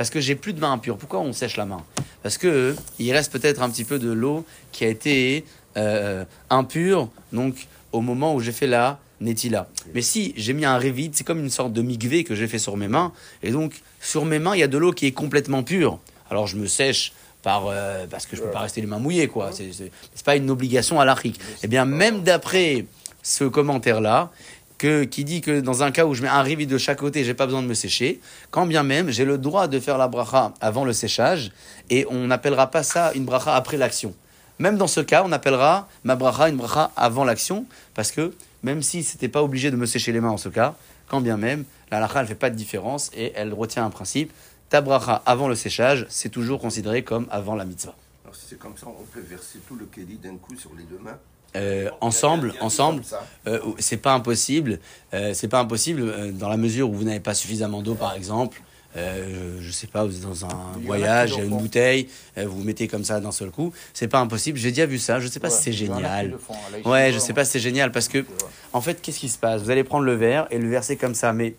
Parce 0.02 0.10
que 0.10 0.19
j'ai 0.19 0.34
plus 0.34 0.53
de 0.53 0.60
main 0.60 0.72
impure. 0.72 0.98
Pourquoi 0.98 1.19
on 1.19 1.32
sèche 1.32 1.57
la 1.57 1.65
main? 1.68 1.84
Parce 2.23 2.40
que 2.40 2.76
il 2.98 3.14
reste 3.14 3.32
peut-être 3.32 3.61
un 3.61 3.69
petit 3.69 3.84
peu 3.84 3.99
de 3.99 4.11
l'eau 4.11 4.44
qui 4.72 4.84
a 4.84 4.88
été 4.88 5.45
euh, 5.78 6.26
impure, 6.49 7.07
donc 7.32 7.68
au 7.91 8.02
moment 8.02 8.34
où 8.34 8.40
j'ai 8.40 8.52
fait 8.52 8.65
la 8.65 8.98
netila. 9.19 9.68
Mais 9.94 10.02
si 10.02 10.34
j'ai 10.38 10.53
mis 10.53 10.65
un 10.65 10.80
revit, 10.80 11.11
c'est 11.14 11.23
comme 11.23 11.40
une 11.40 11.52
sorte 11.52 11.72
de 11.72 11.84
migvé 11.84 12.23
que 12.23 12.34
j'ai 12.34 12.48
fait 12.48 12.57
sur 12.57 12.78
mes 12.78 12.88
mains. 12.88 13.11
Et 13.44 13.52
donc, 13.52 13.80
sur 13.99 14.26
mes 14.26 14.40
mains, 14.40 14.56
il 14.56 14.61
y 14.61 14.64
a 14.64 14.68
de 14.68 14.80
l'eau 14.80 14.91
qui 14.91 15.06
est 15.06 15.11
complètement 15.11 15.61
pure. 15.61 15.99
Alors 16.32 16.48
je 16.48 16.57
me 16.57 16.65
sèche 16.65 17.14
par, 17.44 17.68
euh, 17.68 18.07
parce 18.10 18.26
que 18.26 18.36
je 18.36 18.41
peux 18.41 18.49
pas 18.49 18.61
rester 18.61 18.82
les 18.82 18.88
mains 18.88 18.98
mouillées, 18.98 19.28
quoi. 19.28 19.52
C'est, 19.52 19.91
pas 20.26 20.36
une 20.36 20.49
obligation 20.49 20.99
à 20.99 21.06
l'arique. 21.06 21.40
Eh 21.61 21.68
bien, 21.68 21.86
même 21.86 22.23
d'après 22.23 22.88
ce 23.22 23.44
commentaire-là, 23.44 24.32
que, 24.81 25.03
qui 25.03 25.23
dit 25.23 25.41
que 25.41 25.59
dans 25.59 25.83
un 25.83 25.91
cas 25.91 26.07
où 26.07 26.15
je 26.15 26.23
mets 26.23 26.27
un 26.27 26.41
rivi 26.41 26.65
de 26.65 26.79
chaque 26.79 26.97
côté, 26.97 27.23
j'ai 27.23 27.35
pas 27.35 27.45
besoin 27.45 27.61
de 27.61 27.67
me 27.67 27.75
sécher, 27.75 28.19
quand 28.49 28.65
bien 28.65 28.81
même 28.81 29.11
j'ai 29.11 29.25
le 29.25 29.37
droit 29.37 29.67
de 29.67 29.79
faire 29.79 29.99
la 29.99 30.07
bracha 30.07 30.55
avant 30.59 30.85
le 30.85 30.91
séchage, 30.91 31.51
et 31.91 32.07
on 32.09 32.25
n'appellera 32.25 32.71
pas 32.71 32.81
ça 32.81 33.11
une 33.13 33.23
bracha 33.23 33.55
après 33.55 33.77
l'action. 33.77 34.15
Même 34.57 34.77
dans 34.77 34.87
ce 34.87 34.99
cas, 34.99 35.21
on 35.23 35.31
appellera 35.31 35.87
ma 36.03 36.15
bracha 36.15 36.49
une 36.49 36.57
bracha 36.57 36.89
avant 36.95 37.23
l'action, 37.25 37.67
parce 37.93 38.11
que 38.11 38.33
même 38.63 38.81
si 38.81 39.03
c'était 39.03 39.27
pas 39.27 39.43
obligé 39.43 39.69
de 39.69 39.75
me 39.75 39.85
sécher 39.85 40.11
les 40.11 40.19
mains 40.19 40.31
en 40.31 40.37
ce 40.37 40.49
cas, 40.49 40.73
quand 41.07 41.21
bien 41.21 41.37
même, 41.37 41.63
la 41.91 41.97
halakha 41.97 42.21
elle 42.21 42.27
fait 42.27 42.33
pas 42.33 42.49
de 42.49 42.55
différence 42.55 43.11
et 43.13 43.33
elle 43.35 43.53
retient 43.53 43.85
un 43.85 43.91
principe. 43.91 44.33
Ta 44.69 44.81
bracha 44.81 45.21
avant 45.27 45.47
le 45.47 45.53
séchage, 45.53 46.07
c'est 46.09 46.29
toujours 46.29 46.59
considéré 46.59 47.03
comme 47.03 47.27
avant 47.29 47.53
la 47.53 47.65
mitzvah. 47.65 47.95
Alors 48.23 48.35
si 48.35 48.47
c'est 48.49 48.57
comme 48.57 48.77
ça, 48.77 48.87
on 48.87 49.03
peut 49.03 49.19
verser 49.19 49.59
tout 49.67 49.75
le 49.75 49.85
kéli 49.85 50.15
d'un 50.15 50.37
coup 50.37 50.55
sur 50.57 50.71
les 50.75 50.85
deux 50.85 50.97
mains. 50.97 51.19
Euh, 51.56 51.90
ensemble, 51.99 52.53
ensemble, 52.61 53.03
euh, 53.48 53.60
c'est 53.80 53.98
pas 53.98 54.14
impossible. 54.14 54.80
Euh, 55.14 55.34
c'est 55.34 55.48
pas 55.49 55.60
impossible 55.60 56.32
dans 56.34 56.49
la 56.49 56.57
mesure 56.57 56.90
où 56.90 56.94
vous 56.94 57.03
n'avez 57.03 57.19
pas 57.19 57.34
suffisamment 57.34 57.82
d'eau, 57.82 57.95
par 57.95 58.14
exemple. 58.14 58.61
Je 58.95 59.72
sais 59.72 59.88
pas, 59.88 60.03
vous 60.06 60.15
êtes 60.15 60.22
dans 60.23 60.45
un 60.45 60.73
Il 60.78 60.84
y 60.84 60.86
voyage, 60.86 61.32
il 61.32 61.38
y 61.38 61.41
a 61.41 61.44
une 61.45 61.57
bouteille, 61.57 62.07
vous 62.38 62.49
vous 62.57 62.64
mettez 62.64 62.88
comme 62.88 63.03
ça 63.06 63.19
d'un 63.19 63.32
seul 63.32 63.49
coup. 63.49 63.73
C'est 63.94 64.07
pas 64.07 64.19
impossible. 64.19 64.57
J'ai 64.57 64.69
déjà 64.69 64.86
vu 64.86 64.99
ça. 64.99 65.19
Je 65.19 65.28
sais 65.28 65.40
pas 65.40 65.49
si 65.49 65.64
c'est 65.64 65.72
génial. 65.73 66.36
ici, 66.36 66.88
Ouais, 66.88 67.11
je 67.14 67.19
sais 67.19 67.34
pas 67.34 67.45
si 67.45 67.52
c'est 67.52 67.60
génial 67.60 67.91
parce 67.91 68.07
que, 68.07 68.26
en 68.73 68.82
fait, 68.82 69.02
qu'est-ce 69.02 69.19
qui 69.19 69.30
se 69.30 69.38
passe? 69.38 69.61
Vous 69.61 69.69
allez 69.69 69.84
prendre 69.84 70.03
le 70.06 70.15
verre 70.15 70.48
et 70.52 70.57
le 70.57 70.69
verser 70.69 70.98
comme 70.98 71.15
ça, 71.15 71.32
mais 71.34 71.56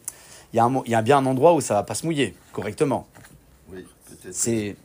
il 0.53 0.61
y, 0.61 0.91
y 0.91 0.95
a 0.95 1.03
bien 1.03 1.19
un 1.19 1.27
endroit 1.27 1.55
où 1.55 1.61
ça 1.61 1.75
va 1.75 1.83
pas 1.83 1.95
se 1.95 2.05
mouiller 2.05 2.35
correctement. 2.53 3.07
Oui, 3.73 3.87
peut-être. 4.09 4.35
C'est 4.35 4.77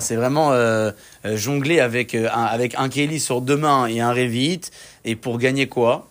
c'est 0.00 0.16
vraiment 0.16 0.52
euh, 0.52 0.90
euh, 1.24 1.36
jongler 1.36 1.80
avec, 1.80 2.14
euh, 2.14 2.28
un, 2.32 2.44
avec 2.44 2.74
un 2.76 2.88
Kelly 2.88 3.20
sur 3.20 3.40
deux 3.40 3.56
mains 3.56 3.86
et 3.86 4.00
un 4.00 4.12
Revit, 4.12 4.60
et 5.04 5.16
pour 5.16 5.38
gagner 5.38 5.66
quoi? 5.68 6.08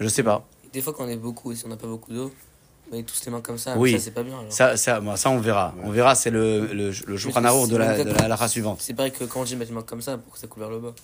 Je 0.00 0.08
sais 0.08 0.22
pas. 0.22 0.44
Des 0.72 0.80
fois, 0.80 0.92
quand 0.92 1.04
on 1.04 1.08
est 1.08 1.16
beaucoup, 1.16 1.54
si 1.54 1.64
on 1.64 1.68
n'a 1.68 1.76
pas 1.76 1.86
beaucoup 1.86 2.12
d'eau, 2.12 2.32
Mais 2.90 3.02
tous 3.02 3.22
les 3.26 3.30
mains 3.30 3.42
comme 3.42 3.58
ça, 3.58 3.76
Oui. 3.76 3.92
ça 3.92 3.98
c'est 3.98 4.10
pas 4.12 4.22
bien. 4.22 4.38
alors. 4.38 4.50
Ça, 4.50 4.76
ça, 4.78 4.98
moi, 5.00 5.18
ça 5.18 5.28
on 5.28 5.38
verra. 5.40 5.74
On 5.84 5.90
verra, 5.90 6.14
c'est 6.14 6.30
le, 6.30 6.66
le, 6.72 6.88
le 6.90 7.66
de 7.68 7.76
la, 7.76 8.02
de 8.02 8.10
la 8.10 8.24
halakha 8.24 8.48
suivante. 8.48 8.78
C'est 8.80 8.94
pareil 8.94 9.12
que 9.12 9.24
quand 9.24 9.40
on 9.40 9.44
dit 9.44 9.56
mettre 9.56 9.70
les 9.70 9.74
mains 9.76 9.82
comme 9.82 10.00
ça 10.00 10.16
pour 10.16 10.32
que 10.32 10.38
ça 10.38 10.46
coule 10.46 10.62
vers 10.62 10.70
le 10.70 10.78
bas. 10.78 10.94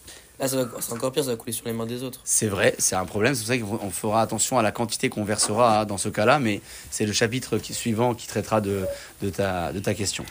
Là, 0.41 0.49
c'est 0.49 0.93
encore 0.95 1.13
pire, 1.13 1.25
ça 1.25 1.31
va 1.33 1.37
couler 1.37 1.53
sur 1.53 1.67
les 1.67 1.75
mains 1.75 1.85
des 1.85 2.03
autres. 2.03 2.21
C'est 2.25 2.47
vrai, 2.47 2.75
c'est 2.79 2.95
un 2.97 3.05
problème. 3.05 3.35
C'est 3.35 3.59
pour 3.59 3.71
ça 3.71 3.79
qu'on 3.79 3.91
fera 3.91 4.23
attention 4.23 4.59
à 4.59 4.63
la 4.63 4.73
quantité 4.73 5.11
qu'on 5.11 5.25
versera 5.25 5.81
hein, 5.81 5.85
dans 5.85 5.99
ce 5.99 6.09
cas-là, 6.09 6.39
mais 6.39 6.63
c'est 6.91 7.05
le 7.05 7.13
chapitre 7.13 7.59
qui, 7.59 7.75
suivant 7.75 8.15
qui 8.15 8.27
traitera 8.29 8.63
de, 8.63 8.87
de, 9.21 9.29
ta, 9.29 9.71
de 9.75 9.79
ta 9.79 9.93
question. 9.93 10.25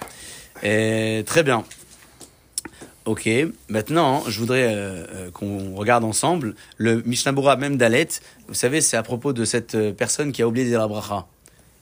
Et, 0.64 1.24
très 1.26 1.44
bien. 1.44 1.64
Ok, 3.06 3.30
maintenant, 3.68 4.24
je 4.30 4.40
voudrais 4.40 4.64
euh, 4.64 5.06
euh, 5.14 5.32
qu'on 5.32 5.76
regarde 5.76 6.06
ensemble 6.06 6.56
le 6.78 7.02
Mishnah 7.06 7.34
même 7.58 7.76
d'Alet. 7.76 8.08
Vous 8.48 8.54
savez, 8.54 8.80
c'est 8.80 8.96
à 8.96 9.04
propos 9.04 9.34
de 9.34 9.44
cette 9.44 9.76
euh, 9.76 9.92
personne 9.92 10.32
qui 10.32 10.42
a 10.42 10.48
oublié 10.48 10.64
de 10.64 10.70
dire 10.70 10.80
la 10.80 10.88
bracha. 10.88 11.28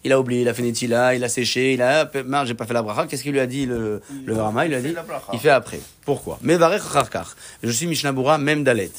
Il 0.04 0.12
a 0.14 0.20
oublié, 0.20 0.42
il 0.42 0.50
a 0.50 0.56
fait 0.56 0.64
Netila, 0.64 1.14
il 1.14 1.24
a 1.24 1.30
séché, 1.30 1.74
il 1.74 1.82
a, 1.84 2.10
marre, 2.26 2.48
j'ai 2.48 2.56
pas 2.56 2.66
fait 2.66 2.74
la 2.74 2.82
bracha. 2.82 3.06
Qu'est-ce 3.06 3.22
qu'il 3.22 3.34
lui 3.34 3.40
a 3.40 3.46
dit 3.46 3.68
le, 3.68 4.02
le 4.26 4.36
Rama? 4.36 4.66
Il 4.66 4.70
lui 4.70 4.76
a 4.76 4.82
dit, 4.82 4.96
il 5.32 5.40
fait 5.40 5.52
après. 5.52 5.80
Pourquoi? 6.04 6.40
Mais. 6.42 6.58
Je 7.62 7.70
suis 7.70 7.86
Mishnah 7.86 8.38
même 8.40 8.64
d'Alet. 8.64 8.92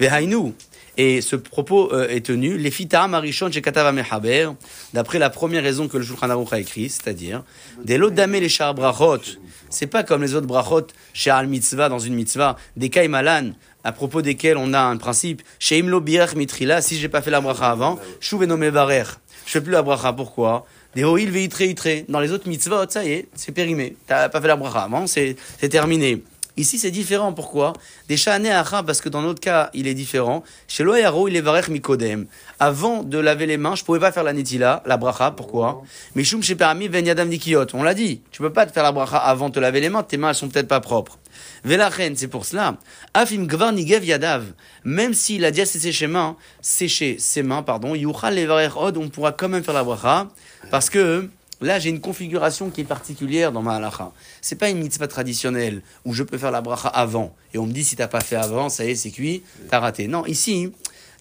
Vehainu. 0.00 0.54
Et 0.98 1.20
ce 1.20 1.36
propos 1.36 1.92
euh, 1.92 2.08
est 2.08 2.24
tenu, 2.26 2.56
les 2.56 2.70
fitam 2.70 3.12
arishon 3.12 3.50
shekatav 3.50 3.94
mehaber, 3.94 4.48
d'après 4.94 5.18
la 5.18 5.28
première 5.28 5.62
raison 5.62 5.88
que 5.88 5.98
le 5.98 6.04
Shulchan 6.04 6.30
Aruch 6.30 6.52
a 6.52 6.58
écrit, 6.58 6.88
c'est-à-dire, 6.88 7.44
des 7.84 7.98
lots 7.98 8.10
damé 8.10 8.40
les 8.40 8.48
char 8.48 8.74
brachot. 8.74 9.20
C'est 9.68 9.88
pas 9.88 10.04
comme 10.04 10.22
les 10.22 10.34
autres 10.34 10.46
brachot 10.46 10.86
chez 11.12 11.30
al 11.30 11.48
mitzvah 11.48 11.90
dans 11.90 11.98
une 11.98 12.14
mitzvah, 12.14 12.56
des 12.76 12.88
kaimalan, 12.88 13.52
à 13.84 13.92
propos 13.92 14.22
desquels 14.22 14.56
on 14.56 14.72
a 14.72 14.80
un 14.80 14.96
principe, 14.96 15.42
chez 15.58 15.78
imlo 15.78 16.00
birach 16.00 16.34
mitrila, 16.34 16.80
si 16.80 16.98
j'ai 16.98 17.10
pas 17.10 17.20
fait 17.20 17.30
la 17.30 17.42
bracha 17.42 17.70
avant, 17.70 17.98
shuveno 18.20 18.56
mevarer. 18.56 19.04
Je 19.44 19.52
fais 19.52 19.60
plus 19.60 19.72
la 19.72 19.82
bracha, 19.82 20.12
pourquoi? 20.12 20.66
Des 20.94 21.04
hoïl 21.04 21.30
veitre 21.30 21.60
itre. 21.60 22.04
Dans 22.08 22.20
les 22.20 22.32
autres 22.32 22.48
mitzvot, 22.48 22.88
ça 22.88 23.04
y 23.04 23.12
est, 23.12 23.28
c'est 23.34 23.52
périmé. 23.52 23.96
T'as 24.06 24.30
pas 24.30 24.40
fait 24.40 24.48
la 24.48 24.56
bracha 24.56 24.84
avant, 24.84 25.06
c'est 25.06 25.36
terminé. 25.70 26.22
Ici, 26.56 26.78
c'est 26.78 26.90
différent. 26.90 27.32
Pourquoi? 27.32 27.74
Sha'ane 28.08 28.46
acha, 28.46 28.82
parce 28.82 29.00
que 29.00 29.08
dans 29.08 29.20
notre 29.20 29.40
cas, 29.40 29.70
il 29.74 29.86
est 29.86 29.94
différent. 29.94 30.42
Chez 30.68 30.84
l'oyaro, 30.84 31.28
il 31.28 31.36
est 31.36 31.42
varech 31.42 31.68
mikodem. 31.68 32.26
Avant 32.58 33.02
de 33.02 33.18
laver 33.18 33.46
les 33.46 33.58
mains, 33.58 33.74
je 33.74 33.84
pouvais 33.84 34.00
pas 34.00 34.10
faire 34.10 34.24
la 34.24 34.32
netila, 34.32 34.82
la 34.86 34.96
bracha. 34.96 35.32
Pourquoi? 35.32 35.82
Mishum 36.14 36.42
chez 36.42 36.54
permis 36.54 36.88
ben 36.88 37.04
yadam 37.04 37.28
dikiyot. 37.28 37.66
On 37.74 37.82
l'a 37.82 37.92
dit. 37.92 38.22
Tu 38.30 38.40
peux 38.40 38.52
pas 38.52 38.64
te 38.64 38.72
faire 38.72 38.82
la 38.82 38.92
bracha 38.92 39.18
avant 39.18 39.50
de 39.50 39.54
te 39.54 39.60
laver 39.60 39.80
les 39.80 39.90
mains. 39.90 40.02
Tes 40.02 40.16
mains, 40.16 40.30
elles 40.30 40.34
sont 40.34 40.48
peut-être 40.48 40.68
pas 40.68 40.80
propres. 40.80 41.18
Velachen, 41.64 42.16
c'est 42.16 42.28
pour 42.28 42.46
cela. 42.46 42.76
Afim 43.12 43.44
gvar 43.44 43.72
nigev 43.72 44.04
yadav. 44.04 44.44
Même 44.84 45.12
s'il 45.12 45.44
a 45.44 45.50
déjà 45.50 45.66
séché 45.66 45.92
ses 45.92 46.06
mains, 46.06 46.36
séché 46.62 47.16
ses 47.18 47.42
mains, 47.42 47.62
pardon, 47.62 47.94
yuchal 47.94 48.34
levarer 48.34 48.70
od, 48.76 48.96
on 48.96 49.08
pourra 49.08 49.32
quand 49.32 49.48
même 49.48 49.62
faire 49.62 49.74
la 49.74 49.84
bracha. 49.84 50.28
Parce 50.70 50.88
que, 50.88 51.28
Là, 51.60 51.78
j'ai 51.78 51.88
une 51.88 52.00
configuration 52.00 52.68
qui 52.68 52.82
est 52.82 52.84
particulière 52.84 53.50
dans 53.50 53.62
ma 53.62 53.76
halacha. 53.76 54.12
C'est 54.42 54.56
pas 54.56 54.68
une 54.68 54.78
mitzvah 54.78 55.08
traditionnelle 55.08 55.80
où 56.04 56.12
je 56.12 56.22
peux 56.22 56.36
faire 56.36 56.50
la 56.50 56.60
bracha 56.60 56.88
avant. 56.88 57.34
Et 57.54 57.58
on 57.58 57.66
me 57.66 57.72
dit, 57.72 57.82
si 57.82 57.96
t'as 57.96 58.08
pas 58.08 58.20
fait 58.20 58.36
avant, 58.36 58.68
ça 58.68 58.84
y 58.84 58.90
est, 58.90 58.94
c'est 58.94 59.10
cuit, 59.10 59.42
t'as 59.70 59.80
raté. 59.80 60.06
Non, 60.06 60.26
ici, 60.26 60.70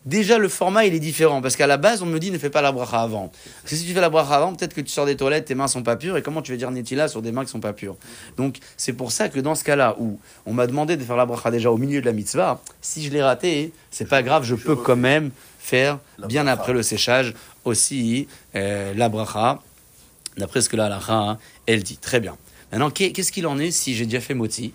déjà, 0.06 0.38
le 0.38 0.50
format, 0.50 0.86
il 0.86 0.94
est 0.94 1.00
différent. 1.00 1.42
Parce 1.42 1.56
qu'à 1.56 1.68
la 1.68 1.78
base, 1.78 2.02
on 2.02 2.06
me 2.06 2.20
dit, 2.20 2.32
ne 2.32 2.38
fais 2.38 2.50
pas 2.50 2.62
la 2.62 2.74
bracha 2.74 3.02
avant. 3.02 3.32
Parce 3.62 3.72
que 3.72 3.76
si 3.78 3.86
tu 3.86 3.94
fais 3.94 4.02
la 4.02 4.10
bracha 4.10 4.36
avant, 4.36 4.54
peut-être 4.54 4.74
que 4.74 4.82
tu 4.82 4.92
sors 4.92 5.06
des 5.06 5.16
toilettes, 5.16 5.46
tes 5.46 5.56
mains 5.56 5.70
sont 5.70 5.84
pas 5.84 5.96
pures. 5.96 6.18
Et 6.18 6.22
comment 6.22 6.42
tu 6.42 6.52
vas 6.52 6.58
dire 6.58 6.70
netila 6.70 7.08
sur 7.08 7.22
des 7.22 7.32
mains 7.32 7.46
qui 7.46 7.52
sont 7.52 7.62
pas 7.62 7.72
pures? 7.72 7.96
Donc, 8.36 8.58
c'est 8.76 8.94
pour 8.94 9.14
ça 9.14 9.30
que 9.30 9.40
dans 9.40 9.56
ce 9.56 9.64
cas-là 9.64 9.96
où 10.00 10.20
on 10.46 10.54
m'a 10.54 10.68
demandé 10.68 10.98
de 10.98 11.04
faire 11.06 11.16
la 11.16 11.26
bracha 11.26 11.50
déjà 11.50 11.72
au 11.72 11.78
milieu 11.78 12.02
de 12.02 12.06
la 12.06 12.14
mitzvah, 12.14 12.60
si 12.82 13.02
je 13.06 13.10
l'ai 13.10 13.24
raté, 13.24 13.72
c'est 13.90 14.10
pas 14.10 14.22
grave, 14.22 14.44
je 14.44 14.56
peux 14.56 14.76
quand 14.76 14.98
même 14.98 15.32
faire, 15.60 15.98
bien 16.28 16.46
après 16.46 16.74
le 16.74 16.84
séchage, 16.84 17.34
aussi, 17.64 18.28
euh, 18.54 18.94
la 18.96 19.08
bracha 19.08 19.62
d'après 20.38 20.62
ce 20.62 20.70
que 20.70 20.76
la 20.76 20.86
halakha, 20.86 21.38
elle 21.66 21.84
dit. 21.84 21.98
Très 21.98 22.20
bien. 22.20 22.38
Maintenant, 22.72 22.90
qu'est- 22.90 23.12
qu'est-ce 23.12 23.32
qu'il 23.32 23.48
en 23.48 23.58
est 23.60 23.72
si 23.72 23.96
j'ai 23.96 24.06
déjà 24.06 24.20
fait 24.22 24.34
moti 24.34 24.74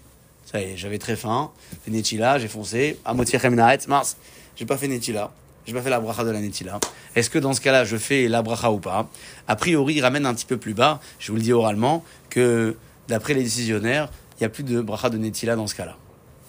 Ça 0.51 0.61
y 0.61 0.65
est, 0.65 0.77
j'avais 0.77 0.99
très 0.99 1.16
faim, 1.16 1.51
fait 1.85 1.91
netila, 1.91 2.39
j'ai 2.39 2.49
foncé, 2.49 2.99
à 3.05 3.15
moti 3.15 3.39
chemnaet, 3.39 3.87
mars, 3.89 4.16
j'ai 4.57 4.66
pas 4.66 4.77
fait 4.77 4.89
netila, 4.89 5.32
j'ai 5.66 5.73
pas 5.73 5.82
fait 5.82 5.91
la 5.91 6.01
bracha 6.01 6.24
de 6.24 6.31
la 6.31 6.41
netila. 6.41 6.81
Est-ce 7.15 7.31
que 7.31 7.39
dans 7.39 7.53
ce 7.53 7.61
cas-là, 7.61 7.85
je 7.85 7.97
fais 7.97 8.27
la 8.28 8.43
bracha 8.43 8.70
ou 8.73 8.78
pas 8.78 9.09
A 9.49 9.55
priori, 9.57 9.95
il 9.95 10.01
ramène 10.03 10.27
un 10.27 10.35
petit 10.35 10.47
peu 10.47 10.57
plus 10.57 10.74
bas, 10.74 11.01
je 11.19 11.31
vous 11.31 11.37
le 11.37 11.43
dis 11.43 11.53
oralement, 11.53 12.05
que 12.31 12.77
d'après 13.09 13.35
les 13.35 13.43
décisionnaires, 13.45 14.09
il 14.39 14.43
n'y 14.43 14.47
a 14.47 14.49
plus 14.49 14.65
de 14.65 14.81
bracha 14.81 15.11
de 15.11 15.19
netila 15.19 15.55
dans 15.57 15.66
ce 15.66 15.74
cas-là. 15.74 15.97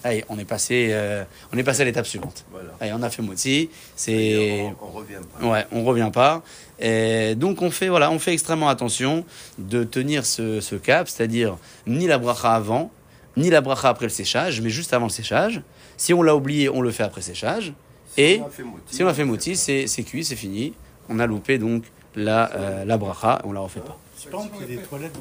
Allez, 0.03 0.25
on 0.29 0.39
est 0.39 0.45
passé, 0.45 0.89
euh, 0.91 1.23
on 1.53 1.57
est 1.57 1.63
passé 1.63 1.81
à 1.81 1.85
l'étape 1.85 2.07
suivante. 2.07 2.45
Voilà. 2.51 2.69
Allez, 2.79 2.93
on 2.93 3.03
a 3.03 3.09
fait 3.09 3.21
moti, 3.21 3.69
c'est... 3.95 4.73
On, 4.81 4.87
on 4.87 4.91
revient 4.91 5.19
pas. 5.39 5.47
Ouais, 5.47 5.65
on 5.71 5.83
revient 5.83 6.09
pas. 6.11 6.41
Et 6.79 7.35
donc 7.35 7.61
on 7.61 7.69
fait 7.69 7.87
voilà, 7.89 8.09
on 8.09 8.17
fait 8.17 8.33
extrêmement 8.33 8.69
attention 8.69 9.23
de 9.59 9.83
tenir 9.83 10.25
ce, 10.25 10.59
ce 10.59 10.75
cap, 10.75 11.07
c'est-à-dire 11.07 11.57
ni 11.85 12.07
la 12.07 12.17
bracha 12.17 12.53
avant, 12.53 12.91
ni 13.37 13.51
la 13.51 13.61
bracha 13.61 13.89
après 13.89 14.05
le 14.05 14.09
séchage, 14.09 14.61
mais 14.61 14.71
juste 14.71 14.93
avant 14.93 15.05
le 15.05 15.11
séchage. 15.11 15.61
Si 15.97 16.13
on 16.15 16.23
l'a 16.23 16.35
oublié, 16.35 16.69
on 16.69 16.81
le 16.81 16.89
fait 16.89 17.03
après 17.03 17.21
séchage. 17.21 17.73
Et 18.17 18.41
on 18.43 18.49
fait 18.49 18.63
moti, 18.63 18.95
si 18.95 19.03
on 19.03 19.07
a 19.07 19.13
fait 19.13 19.23
moti, 19.23 19.55
c'est 19.55 19.85
c'est 19.85 20.03
cuit, 20.03 20.25
c'est 20.25 20.35
fini. 20.35 20.73
On 21.09 21.19
a 21.19 21.27
loupé 21.27 21.59
donc 21.59 21.83
la, 22.15 22.51
euh, 22.55 22.85
la 22.85 22.97
bracha, 22.97 23.41
on 23.45 23.51
la 23.53 23.59
refait 23.59 23.79
pas. 23.79 23.97
Si 24.17 24.27
par 24.27 24.41
exemple 24.41 24.57
il 24.67 24.71
y 24.71 24.73
a 24.73 24.81
des 24.81 24.87
toilettes 24.87 25.13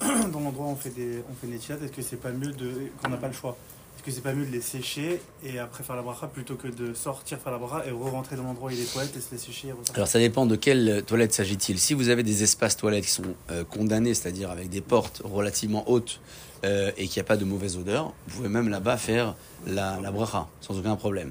dans, 0.00 0.28
dans 0.28 0.40
l'endroit 0.40 0.66
où 0.66 0.70
on 0.70 0.76
fait 0.76 0.90
des 0.90 1.22
on 1.28 1.34
fait 1.34 1.46
des 1.48 1.56
est-ce 1.56 1.92
que 1.92 2.02
c'est 2.02 2.20
pas 2.20 2.30
mieux 2.30 2.52
de 2.52 2.72
qu'on 3.02 3.10
n'a 3.10 3.16
pas 3.16 3.26
le 3.28 3.32
choix? 3.32 3.56
Est-ce 4.00 4.06
que 4.06 4.12
c'est 4.12 4.22
pas 4.22 4.32
mieux 4.32 4.46
de 4.46 4.50
les 4.50 4.62
sécher 4.62 5.20
et 5.44 5.58
après 5.58 5.84
faire 5.84 5.94
la 5.94 6.00
bracha 6.00 6.26
plutôt 6.26 6.54
que 6.54 6.68
de 6.68 6.94
sortir 6.94 7.38
faire 7.38 7.52
la 7.52 7.58
bracha 7.58 7.86
et 7.86 7.90
re-rentrer 7.90 8.34
dans 8.34 8.44
l'endroit 8.44 8.70
où 8.70 8.72
il 8.72 8.78
des 8.78 8.86
toilettes 8.86 9.14
et 9.14 9.20
se 9.20 9.30
les 9.30 9.36
sécher 9.36 9.68
et 9.68 9.74
Alors 9.94 10.08
ça 10.08 10.18
dépend 10.18 10.46
de 10.46 10.56
quelle 10.56 11.02
toilette 11.06 11.34
s'agit-il. 11.34 11.78
Si 11.78 11.92
vous 11.92 12.08
avez 12.08 12.22
des 12.22 12.42
espaces 12.42 12.78
toilettes 12.78 13.04
qui 13.04 13.10
sont 13.10 13.34
euh, 13.50 13.62
condamnés, 13.62 14.14
c'est-à-dire 14.14 14.50
avec 14.50 14.70
des 14.70 14.80
portes 14.80 15.20
relativement 15.22 15.84
hautes 15.90 16.18
euh, 16.64 16.90
et 16.96 17.08
qu'il 17.08 17.20
n'y 17.20 17.26
a 17.26 17.28
pas 17.28 17.36
de 17.36 17.44
mauvaise 17.44 17.76
odeur, 17.76 18.14
vous 18.26 18.36
pouvez 18.36 18.48
même 18.48 18.70
là-bas 18.70 18.96
faire 18.96 19.34
la, 19.66 20.00
la 20.00 20.10
bracha 20.10 20.48
sans 20.62 20.78
aucun 20.78 20.96
problème. 20.96 21.30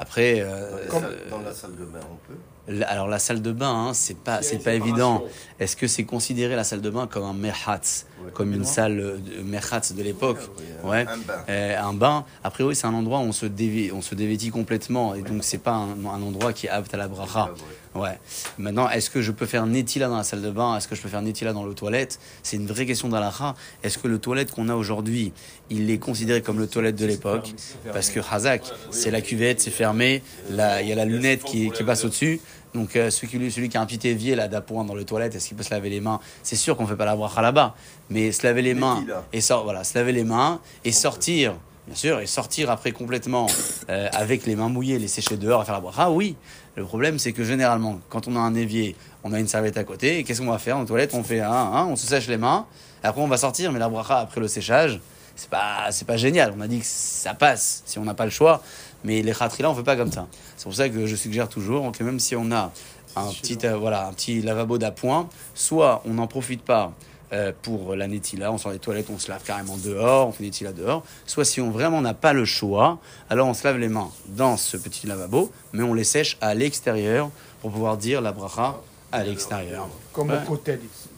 Après, 0.00 0.40
euh, 0.40 0.86
dans 1.28 1.40
la 1.40 1.52
salle 1.52 1.74
de 1.76 1.84
bain, 1.84 1.98
on 2.10 2.16
peut. 2.32 2.38
la- 2.68 2.86
alors 2.88 3.08
la 3.08 3.18
salle 3.18 3.42
de 3.42 3.50
bain, 3.50 3.88
hein, 3.88 3.94
c'est 3.94 4.16
pas, 4.16 4.42
c'est 4.42 4.58
pas 4.58 4.74
évident. 4.74 5.24
Est-ce 5.58 5.74
que 5.74 5.88
c'est 5.88 6.04
considéré 6.04 6.54
la 6.54 6.62
salle 6.62 6.80
de 6.82 6.88
bain 6.90 7.08
comme 7.08 7.24
un 7.24 7.32
merhatz, 7.32 8.06
Ouais. 8.24 8.30
comme 8.32 8.52
une 8.54 8.64
salle 8.64 8.96
de 9.20 9.42
merhatz 9.42 9.92
de 9.92 10.02
l'époque? 10.04 10.38
Ouais. 10.84 11.04
Un 11.08 11.16
bain. 11.16 11.34
euh, 11.48 11.80
un 11.80 11.92
bain, 11.94 12.24
a 12.44 12.50
priori, 12.50 12.76
c'est 12.76 12.86
un 12.86 12.94
endroit 12.94 13.18
où 13.18 13.22
on 13.22 13.32
se, 13.32 13.46
dévie, 13.46 13.90
on 13.92 14.00
se 14.02 14.14
dévêtit 14.14 14.50
complètement, 14.50 15.16
et 15.16 15.22
donc 15.22 15.42
c'est 15.42 15.58
pas 15.58 15.72
un, 15.74 15.90
un 16.06 16.22
endroit 16.22 16.52
qui 16.52 16.66
est 16.66 16.70
apte 16.70 16.94
à 16.94 16.96
la 16.96 17.08
bracha. 17.08 17.50
Ouais. 17.94 18.18
Maintenant, 18.58 18.88
est-ce 18.88 19.10
que 19.10 19.22
je 19.22 19.32
peux 19.32 19.46
faire 19.46 19.66
netila 19.66 20.08
dans 20.08 20.16
la 20.16 20.24
salle 20.24 20.42
de 20.42 20.50
bain? 20.50 20.76
Est-ce 20.76 20.88
que 20.88 20.94
je 20.94 21.02
peux 21.02 21.08
faire 21.08 21.22
netila 21.22 21.52
dans 21.52 21.64
le 21.64 21.74
toilette? 21.74 22.18
C'est 22.42 22.56
une 22.56 22.66
vraie 22.66 22.86
question 22.86 23.08
d'alaha. 23.08 23.54
Est-ce 23.82 23.98
que 23.98 24.08
le 24.08 24.18
toilette 24.18 24.50
qu'on 24.50 24.68
a 24.68 24.74
aujourd'hui, 24.74 25.32
il 25.70 25.90
est 25.90 25.98
considéré 25.98 26.42
comme 26.42 26.58
le 26.58 26.66
toilette 26.66 26.96
de 26.96 27.06
l'époque? 27.06 27.54
Parce 27.92 28.10
que 28.10 28.20
Hazak, 28.20 28.62
c'est 28.90 29.10
la 29.10 29.20
cuvette, 29.20 29.60
c'est 29.60 29.70
fermé, 29.70 30.22
il 30.50 30.56
y 30.56 30.92
a 30.92 30.94
la 30.94 31.04
lunette 31.04 31.44
qui, 31.44 31.70
qui 31.70 31.84
passe 31.84 32.04
au-dessus. 32.04 32.40
Donc 32.74 32.96
euh, 32.96 33.10
celui, 33.10 33.28
qui, 33.28 33.50
celui 33.50 33.68
qui 33.70 33.78
a 33.78 33.80
un 33.80 33.86
petit 33.86 34.06
évier 34.06 34.34
là 34.34 34.46
d'appoint 34.46 34.84
dans 34.84 34.94
le 34.94 35.04
toilette, 35.04 35.34
est-ce 35.34 35.48
qu'il 35.48 35.56
peut 35.56 35.62
se 35.62 35.70
laver 35.70 35.88
les 35.88 36.00
mains? 36.00 36.20
C'est 36.42 36.54
sûr 36.56 36.76
qu'on 36.76 36.86
fait 36.86 36.96
pas 36.96 37.06
la 37.06 37.16
bracha 37.16 37.40
là-bas, 37.40 37.74
mais 38.10 38.30
se 38.30 38.46
laver 38.46 38.62
les 38.62 38.74
mains 38.74 39.04
et 39.32 39.40
voilà, 39.40 39.84
se 39.84 39.96
laver 39.96 40.12
les 40.12 40.24
mains 40.24 40.60
et 40.84 40.92
sortir, 40.92 41.54
bien 41.88 41.96
sûr, 41.96 42.20
et 42.20 42.26
sortir 42.26 42.70
après 42.70 42.92
complètement 42.92 43.46
euh, 43.88 44.08
avec 44.12 44.44
les 44.44 44.56
mains 44.56 44.68
mouillées, 44.68 44.98
les 44.98 45.08
sécher 45.08 45.38
dehors 45.38 45.62
et 45.62 45.64
faire 45.64 45.74
la 45.74 45.80
bracha, 45.80 46.10
oui. 46.10 46.36
Le 46.76 46.84
problème, 46.84 47.18
c'est 47.18 47.32
que 47.32 47.44
généralement, 47.44 47.98
quand 48.10 48.28
on 48.28 48.36
a 48.36 48.40
un 48.40 48.54
évier, 48.54 48.94
on 49.24 49.32
a 49.32 49.40
une 49.40 49.48
serviette 49.48 49.78
à 49.78 49.84
côté, 49.84 50.18
et 50.18 50.24
qu'est-ce 50.24 50.42
qu'on 50.42 50.50
va 50.50 50.58
faire 50.58 50.76
en 50.76 50.84
toilette? 50.84 51.14
On 51.14 51.24
fait 51.24 51.40
un, 51.40 51.50
un, 51.50 51.86
on 51.86 51.96
se 51.96 52.06
sèche 52.06 52.28
les 52.28 52.36
mains, 52.36 52.66
après 53.02 53.22
on 53.22 53.26
va 53.26 53.38
sortir, 53.38 53.72
mais 53.72 53.78
la 53.78 53.88
bracha 53.88 54.18
après 54.18 54.38
le 54.38 54.48
séchage, 54.48 55.00
c'est 55.34 55.48
pas, 55.48 55.86
c'est 55.90 56.06
pas 56.06 56.18
génial. 56.18 56.52
On 56.56 56.60
a 56.60 56.68
dit 56.68 56.80
que 56.80 56.86
ça 56.86 57.32
passe 57.32 57.82
si 57.86 57.98
on 57.98 58.04
n'a 58.04 58.14
pas 58.14 58.26
le 58.26 58.30
choix, 58.30 58.62
mais 59.02 59.22
les 59.22 59.32
khatrila, 59.32 59.70
on 59.70 59.74
fait 59.74 59.82
pas 59.82 59.96
comme 59.96 60.12
ça. 60.12 60.26
C'est 60.58 60.64
pour 60.64 60.74
ça 60.74 60.90
que 60.90 61.06
je 61.06 61.16
suggère 61.16 61.48
toujours 61.48 61.90
que 61.92 62.04
même 62.04 62.20
si 62.20 62.36
on 62.36 62.52
a 62.52 62.70
un 63.16 63.32
petit, 63.32 63.58
euh, 63.64 63.78
voilà, 63.78 64.08
un 64.08 64.12
petit 64.12 64.42
lavabo 64.42 64.76
d'appoint, 64.76 65.30
soit 65.54 66.02
on 66.04 66.14
n'en 66.14 66.26
profite 66.26 66.62
pas 66.62 66.92
euh, 67.32 67.52
pour 67.62 67.94
la 67.94 68.06
netila, 68.08 68.50
on 68.52 68.58
sort 68.58 68.72
des 68.72 68.78
toilettes, 68.78 69.08
on 69.10 69.18
se 69.18 69.28
lave 69.30 69.42
carrément 69.44 69.76
dehors, 69.76 70.28
on 70.28 70.32
fait 70.32 70.44
netila 70.44 70.72
dehors, 70.72 71.04
soit 71.26 71.44
si 71.44 71.60
on 71.60 71.70
vraiment 71.70 72.00
n'a 72.00 72.14
pas 72.14 72.32
le 72.32 72.44
choix, 72.44 72.98
alors 73.30 73.48
on 73.48 73.54
se 73.54 73.64
lave 73.64 73.78
les 73.78 73.88
mains 73.88 74.10
dans 74.28 74.56
ce 74.56 74.76
petit 74.76 75.06
lavabo, 75.06 75.50
mais 75.72 75.82
on 75.82 75.94
les 75.94 76.04
sèche 76.04 76.36
à 76.40 76.54
l'extérieur 76.54 77.30
pour 77.60 77.70
pouvoir 77.72 77.96
dire 77.96 78.20
la 78.20 78.32
bracha 78.32 78.76
à 79.12 79.24
l'extérieur. 79.24 79.88
Comme 80.12 80.30
Ouais. 80.30 80.38
au 80.42 80.46
côté 80.46 80.72
ici. 80.74 81.08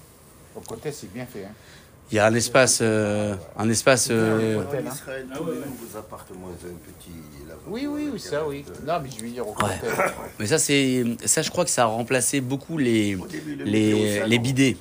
Au 0.57 0.61
côté, 0.61 0.91
c'est 0.93 1.13
bien 1.13 1.27
fait. 1.27 1.45
Hein. 1.45 1.53
Il 2.13 2.17
y 2.17 2.19
a 2.19 2.27
un 2.27 2.35
espace, 2.35 2.81
euh, 2.83 3.37
un 3.57 3.69
espace. 3.69 4.09
euh, 4.11 4.57
En 4.65 4.93
Israël, 4.93 5.27
tous 5.33 5.45
les 5.47 5.53
nouveaux 5.59 5.97
appartements, 5.97 6.49
ils 6.61 6.67
ont 6.67 6.71
un 6.71 6.93
petit 6.93 7.47
lavabo. 7.49 7.63
Oui, 7.69 7.87
oui, 7.89 8.09
oui, 8.13 8.19
ça, 8.19 8.45
oui. 8.49 8.65
Non, 8.85 8.95
mais 9.01 9.09
je 9.17 9.23
veux 9.23 9.31
dire 9.31 9.47
au 9.47 9.53
côté. 9.53 9.75
Mais 10.41 10.47
ça, 10.47 10.59
c'est, 10.59 11.05
ça, 11.25 11.43
je 11.43 11.51
crois 11.51 11.65
que 11.65 11.71
ça 11.71 11.85
a 11.85 11.87
remplacé 11.87 12.41
beaucoup 12.41 12.79
les, 12.79 13.15
début, 13.15 13.55
le 13.55 14.27
les 14.27 14.39
bidets. 14.41 14.77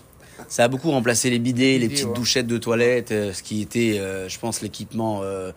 Ça 0.47 0.63
a 0.63 0.67
beaucoup 0.67 0.91
remplacé 0.91 1.29
les 1.29 1.39
bidets, 1.39 1.77
les 1.77 1.79
bidets, 1.79 1.93
petites 1.93 2.07
ouais. 2.07 2.13
douchettes 2.13 2.47
de 2.47 2.57
toilettes, 2.57 3.11
euh, 3.11 3.33
ce 3.33 3.43
qui 3.43 3.61
était, 3.61 3.99
euh, 3.99 4.29
je 4.29 4.39
pense, 4.39 4.61
l'équipement 4.61 5.21
euh, 5.23 5.51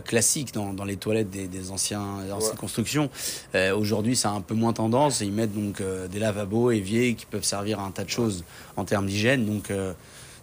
classique 0.00 0.52
dans, 0.52 0.72
dans 0.72 0.84
les 0.84 0.96
toilettes 0.96 1.30
des, 1.30 1.46
des 1.46 1.70
anciens, 1.70 2.04
des 2.26 2.32
anciennes 2.32 2.56
constructions. 2.56 3.08
Euh, 3.54 3.74
Aujourd'hui, 3.76 4.16
ça 4.16 4.30
a 4.30 4.32
un 4.32 4.40
peu 4.40 4.54
moins 4.54 4.72
tendance. 4.72 5.20
Ils 5.20 5.32
mettent 5.32 5.54
donc 5.54 5.80
euh, 5.80 6.08
des 6.08 6.18
lavabos 6.18 6.72
éviers 6.72 7.14
qui 7.14 7.24
peuvent 7.26 7.44
servir 7.44 7.78
à 7.80 7.84
un 7.84 7.90
tas 7.92 8.04
de 8.04 8.10
choses 8.10 8.44
en 8.76 8.84
termes 8.84 9.06
d'hygiène. 9.06 9.46
Donc, 9.46 9.70
euh, 9.70 9.92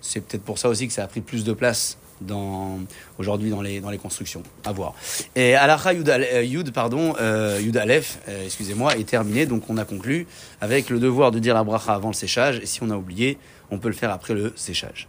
c'est 0.01 0.21
peut-être 0.21 0.43
pour 0.43 0.57
ça 0.57 0.69
aussi 0.69 0.87
que 0.87 0.93
ça 0.93 1.03
a 1.03 1.07
pris 1.07 1.21
plus 1.21 1.43
de 1.43 1.53
place 1.53 1.97
dans 2.21 2.79
aujourd'hui 3.19 3.51
dans 3.51 3.61
les 3.61 3.79
dans 3.79 3.91
les 3.91 3.99
constructions. 3.99 4.41
À 4.65 4.71
voir. 4.71 4.95
Et 5.35 5.53
Alacha 5.55 5.93
Yud, 5.93 6.71
pardon, 6.71 7.13
Yud 7.59 7.77
Aleph, 7.77 8.19
excusez-moi, 8.45 8.97
est 8.97 9.03
terminé. 9.07 9.45
Donc 9.45 9.69
on 9.69 9.77
a 9.77 9.85
conclu 9.85 10.25
avec 10.61 10.89
le 10.89 10.99
devoir 10.99 11.31
de 11.31 11.39
dire 11.39 11.53
la 11.53 11.63
bracha 11.63 11.93
avant 11.93 12.07
le 12.07 12.15
séchage. 12.15 12.59
Et 12.59 12.65
si 12.65 12.81
on 12.81 12.89
a 12.89 12.95
oublié, 12.95 13.37
on 13.71 13.79
peut 13.79 13.89
le 13.89 13.95
faire 13.95 14.11
après 14.11 14.33
le 14.33 14.53
séchage. 14.55 15.07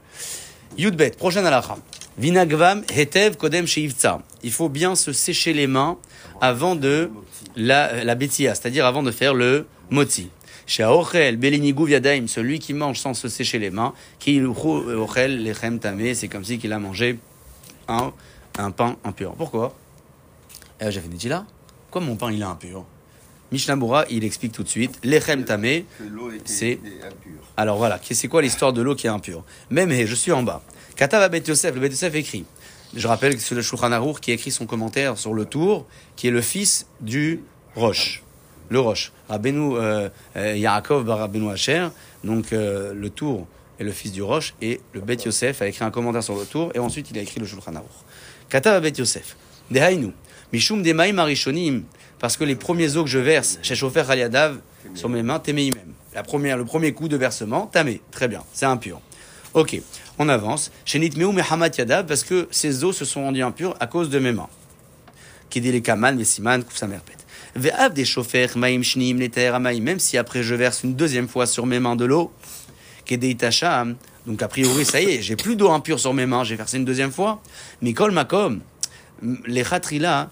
Yud 0.77 0.97
Bet, 0.97 1.11
prochaine 1.13 1.47
Alacha. 1.47 1.77
Vinagvam 2.19 2.83
hetev 2.95 3.37
kodem 3.37 3.67
sheivtza. 3.67 4.21
Il 4.43 4.53
faut 4.53 4.69
bien 4.69 4.95
se 4.97 5.13
sécher 5.13 5.53
les 5.53 5.67
mains 5.67 5.99
avant 6.41 6.75
de 6.75 7.11
la, 7.57 8.05
la 8.05 8.17
c'est-à-dire 8.19 8.87
avant 8.87 9.03
de 9.03 9.11
faire 9.11 9.35
le 9.35 9.67
moti. 9.91 10.31
Chez 10.67 10.83
Aochel, 10.83 11.37
Belinigou 11.37 11.89
Yadaim, 11.89 12.27
celui 12.27 12.59
qui 12.59 12.75
mange 12.75 12.99
sans 12.99 13.15
se 13.15 13.29
sécher 13.29 13.59
les 13.59 13.71
mains, 13.71 13.95
qui 14.19 14.43
Ochel, 14.43 15.43
Lechem 15.43 15.79
Tamé, 15.79 16.15
c'est 16.15 16.29
comme 16.29 16.45
si 16.45 16.59
qu'il 16.59 16.73
a 16.73 16.79
mangé 16.79 17.19
un, 17.89 18.13
un 18.59 18.71
pain 18.71 18.97
impur. 19.05 19.35
Pourquoi? 19.35 19.75
Euh, 20.83 20.91
J'avais 20.91 21.09
dit 21.09 21.29
là 21.29 21.47
Pourquoi 21.87 22.03
mon 22.03 22.17
pain 22.17 22.31
il 22.31 22.43
est 22.43 22.45
impur? 22.45 22.85
Mishnah 23.51 23.77
il 24.11 24.25
explique 24.25 24.53
tout 24.53 24.63
de 24.63 24.69
suite. 24.69 24.99
Lechem 25.05 25.45
Tamé, 25.45 25.87
c'est. 26.45 26.79
Alors 27.59 27.77
voilà, 27.77 27.99
c'est 28.09 28.29
quoi 28.29 28.41
l'histoire 28.41 28.73
de 28.73 28.81
l'eau 28.81 28.95
qui 28.95 29.09
est 29.09 29.11
impure? 29.11 29.43
Même, 29.69 29.91
je 29.91 30.15
suis 30.15 30.31
en 30.31 30.45
bas. 30.45 30.63
Katav 30.95 31.29
Bet 31.29 31.43
Yosef, 31.49 31.75
le 31.75 31.81
Bet 31.81 31.89
Yosef 31.89 32.15
écrit. 32.15 32.45
Je 32.95 33.09
rappelle 33.09 33.35
que 33.35 33.43
c'est 33.43 33.57
le 33.57 33.63
Shulchan 33.63 33.91
Aruch 33.91 34.21
qui 34.21 34.31
écrit 34.31 34.53
son 34.53 34.65
commentaire 34.65 35.19
sur 35.19 35.35
le 35.35 35.45
tour, 35.45 35.85
qui 36.15 36.29
est 36.29 36.31
le 36.31 36.41
fils 36.41 36.87
du 37.01 37.43
Roche. 37.75 38.23
Le 38.69 38.79
Roche. 38.79 39.11
Rabbeinu 39.29 39.75
euh, 39.75 40.09
euh, 40.37 40.57
Yaakov 40.57 41.05
bar 41.05 41.19
Rabbeinu 41.19 41.51
Asher, 41.51 41.89
donc 42.23 42.53
euh, 42.53 42.95
le 42.95 43.11
tour 43.11 43.49
est 43.81 43.85
le 43.85 43.91
fils 43.91 44.13
du 44.13 44.23
Roche, 44.23 44.55
et 44.63 44.81
le 44.93 45.01
Bet 45.01 45.17
Yosef 45.27 45.61
a 45.61 45.67
écrit 45.67 45.85
un 45.85 45.91
commentaire 45.91 46.23
sur 46.23 46.37
le 46.37 46.45
tour, 46.45 46.71
et 46.77 46.79
ensuite 46.79 47.11
il 47.11 47.19
a 47.19 47.23
écrit 47.23 47.41
le 47.41 47.47
Shulchan 47.47 47.75
Aruch. 47.75 47.89
Katav 48.49 48.81
Bet 48.81 48.93
Yosef. 48.99 49.37
Dehainu. 49.73 50.13
Mishum 50.53 50.85
Demaim 50.85 51.19
Arishonim. 51.19 51.83
Parce 52.21 52.37
que 52.37 52.45
les 52.45 52.55
premiers 52.55 52.97
eaux 52.97 53.03
que 53.03 53.11
je 53.11 53.19
verse 53.19 53.59
chez 53.63 53.75
Shofer 53.75 54.05
Aliadav 54.09 54.61
sur 54.95 55.09
mes 55.09 55.25
mains, 55.25 55.41
t'aimais 55.41 55.71
même. 55.75 55.95
La 56.19 56.25
première, 56.25 56.57
le 56.57 56.65
premier 56.65 56.95
coup 56.95 57.07
de 57.07 57.17
versement, 57.17 57.67
tamé. 57.67 58.01
Très 58.11 58.27
bien, 58.27 58.43
c'est 58.53 58.67
impur. 58.67 59.01
Ok, 59.55 59.81
on 60.19 60.29
avance. 60.29 60.73
Chez 60.85 60.99
Nitmeu 60.99 61.31
Mehamat 61.31 61.69
Yadav, 61.79 62.07
parce 62.07 62.25
que 62.25 62.49
ces 62.51 62.83
eaux 62.83 62.93
se 62.93 63.05
sont 63.05 63.23
rendues 63.23 63.45
impures 63.45 63.77
à 63.79 63.87
cause 63.87 64.11
de 64.11 64.19
mes 64.19 64.33
mains. 64.33 64.49
Kedele 65.49 65.81
Kaman, 65.81 66.17
Mesiman, 66.17 66.65
Koufsamerpet. 66.65 67.19
Ve'av 67.55 67.93
des 67.93 68.05
Shofer, 68.05 68.49
Maim 68.57 68.83
Shnim, 68.83 69.21
Amaim, 69.55 69.81
même 69.81 70.01
si 70.01 70.19
après 70.19 70.43
je 70.43 70.57
verse 70.57 70.83
une 70.83 70.97
deuxième 70.97 71.29
fois 71.29 71.47
sur 71.47 71.67
mes 71.67 71.79
mains 71.79 71.95
de 71.95 72.05
l'eau, 72.05 72.33
Kedei 73.05 73.37
Tacham, 73.37 73.95
donc 74.27 74.43
a 74.43 74.49
priori, 74.49 74.85
ça 74.85 75.01
y 75.01 75.05
est, 75.05 75.23
j'ai 75.23 75.37
plus 75.37 75.55
d'eau 75.55 75.71
impure 75.71 76.01
sur 76.01 76.15
mes 76.15 76.27
mains, 76.27 76.43
j'ai 76.43 76.57
versé 76.57 76.79
une 76.79 76.85
deuxième 76.85 77.13
fois. 77.13 77.41
Mikol 77.81 78.11
Makom, 78.11 78.59
les 79.47 79.63
Khatrila, 79.63 80.31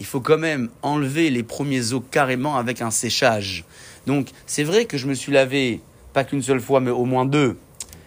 Il 0.00 0.06
faut 0.06 0.20
quand 0.20 0.38
même 0.38 0.68
enlever 0.82 1.30
les 1.30 1.42
premiers 1.42 1.92
os 1.92 2.02
carrément 2.10 2.56
avec 2.56 2.82
un 2.82 2.90
séchage. 2.90 3.64
Donc, 4.06 4.28
c'est 4.46 4.64
vrai 4.64 4.84
que 4.84 4.96
je 4.96 5.06
me 5.06 5.14
suis 5.14 5.32
lavé, 5.32 5.80
pas 6.12 6.24
qu'une 6.24 6.42
seule 6.42 6.60
fois, 6.60 6.80
mais 6.80 6.90
au 6.90 7.04
moins 7.04 7.24
deux. 7.24 7.56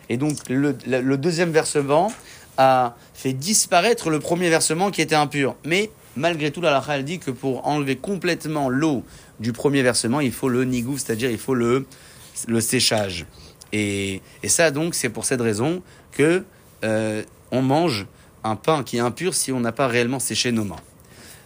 Et 0.09 0.17
donc, 0.17 0.37
le, 0.49 0.73
deuxième 1.17 1.51
versement 1.51 2.11
a 2.57 2.95
fait 3.13 3.33
disparaître 3.33 4.09
le 4.09 4.19
premier 4.19 4.49
versement 4.49 4.91
qui 4.91 5.01
était 5.01 5.15
impur. 5.15 5.55
Mais, 5.65 5.89
malgré 6.15 6.51
tout, 6.51 6.61
la 6.61 6.83
elle 6.89 7.05
dit 7.05 7.19
que 7.19 7.31
pour 7.31 7.67
enlever 7.67 7.95
complètement 7.95 8.69
l'eau 8.69 9.03
du 9.39 9.53
premier 9.53 9.81
versement, 9.81 10.19
il 10.19 10.31
faut 10.31 10.49
le 10.49 10.65
nigouv, 10.65 10.99
c'est-à-dire 10.99 11.31
il 11.31 11.37
faut 11.37 11.55
le, 11.55 11.87
le 12.47 12.61
séchage. 12.61 13.25
Et, 13.71 14.21
et 14.43 14.49
ça, 14.49 14.71
donc, 14.71 14.93
c'est 14.93 15.09
pour 15.09 15.25
cette 15.25 15.41
raison 15.41 15.81
que 16.11 16.43
euh, 16.83 17.23
on 17.51 17.61
mange 17.61 18.07
un 18.43 18.55
pain 18.55 18.83
qui 18.83 18.97
est 18.97 19.01
impur 19.01 19.33
si 19.33 19.51
on 19.51 19.59
n'a 19.59 19.71
pas 19.71 19.87
réellement 19.87 20.19
séché 20.19 20.51
nos 20.51 20.63
mains. 20.63 20.81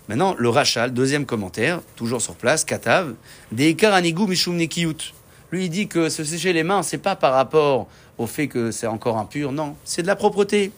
Maintenant, 0.07 0.35
le 0.37 0.49
Rachal, 0.49 0.93
deuxième 0.93 1.25
commentaire, 1.25 1.81
toujours 1.95 2.21
sur 2.21 2.35
place, 2.35 2.63
Katav, 2.63 3.13
des 3.51 3.75
Karanigou 3.75 4.25
Mishum. 4.25 4.57
Lui, 4.57 5.65
il 5.65 5.69
dit 5.69 5.87
que 5.87 6.09
se 6.09 6.23
sécher 6.23 6.53
les 6.53 6.63
mains, 6.63 6.83
c'est 6.83 6.97
pas 6.97 7.15
par 7.15 7.33
rapport 7.33 7.87
au 8.17 8.25
fait 8.25 8.47
que 8.47 8.71
c'est 8.71 8.87
encore 8.87 9.17
impur, 9.17 9.51
non, 9.51 9.75
c'est 9.83 10.01
de 10.01 10.07
la 10.07 10.15
propreté. 10.15 10.71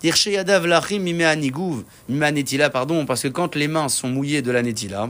Dirche 0.00 0.26
Yadav 0.26 0.66
Lachim 0.66 1.00
Mime 1.00 1.22
Anigouv, 1.22 1.84
Mime 2.08 2.24
Anetila, 2.24 2.68
pardon, 2.68 3.06
parce 3.06 3.22
que 3.22 3.28
quand 3.28 3.54
les 3.54 3.68
mains 3.68 3.88
sont 3.88 4.08
mouillées 4.08 4.42
de 4.42 4.50
la 4.50 4.62
Netila, 4.62 5.08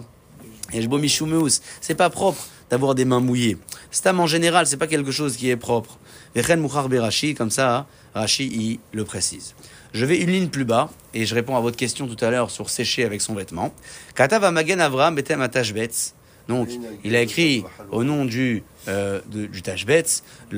c'est 1.81 1.95
pas 1.95 2.11
propre 2.11 2.47
d'avoir 2.71 2.95
des 2.95 3.05
mains 3.05 3.21
mouillées. 3.21 3.59
Stam 3.91 4.21
en 4.21 4.27
général, 4.27 4.67
c'est 4.67 4.77
pas 4.77 4.87
quelque 4.87 5.11
chose 5.11 5.37
qui 5.37 5.51
est 5.51 5.57
propre. 5.57 5.99
Vechen 6.35 6.61
Mouchar 6.61 6.89
Berashi, 6.89 7.35
comme 7.35 7.51
ça, 7.51 7.87
Rashi, 8.15 8.47
il 8.47 8.79
le 8.97 9.05
précise. 9.05 9.55
Je 9.95 10.05
vais 10.05 10.19
une 10.19 10.31
ligne 10.31 10.49
plus 10.49 10.65
bas, 10.65 10.91
et 11.15 11.25
je 11.25 11.37
réponds 11.37 11.57
à 11.57 11.61
votre 11.61 11.77
question 11.77 12.09
tout 12.09 12.23
à 12.25 12.29
l'heure 12.29 12.51
sur 12.51 12.69
sécher 12.69 13.05
avec 13.05 13.21
son 13.21 13.33
vêtement. 13.33 13.73
Katav 14.17 14.43
Amagen 14.43 14.81
Avram 14.81 15.15
Betem 15.15 15.41
Atashbetz. 15.41 16.15
Donc, 16.49 16.69
il 17.05 17.15
a 17.15 17.23
écrit 17.23 17.63
au 17.93 18.03
nom 18.03 18.25
du, 18.25 18.65
euh, 18.89 19.21
du 19.31 19.63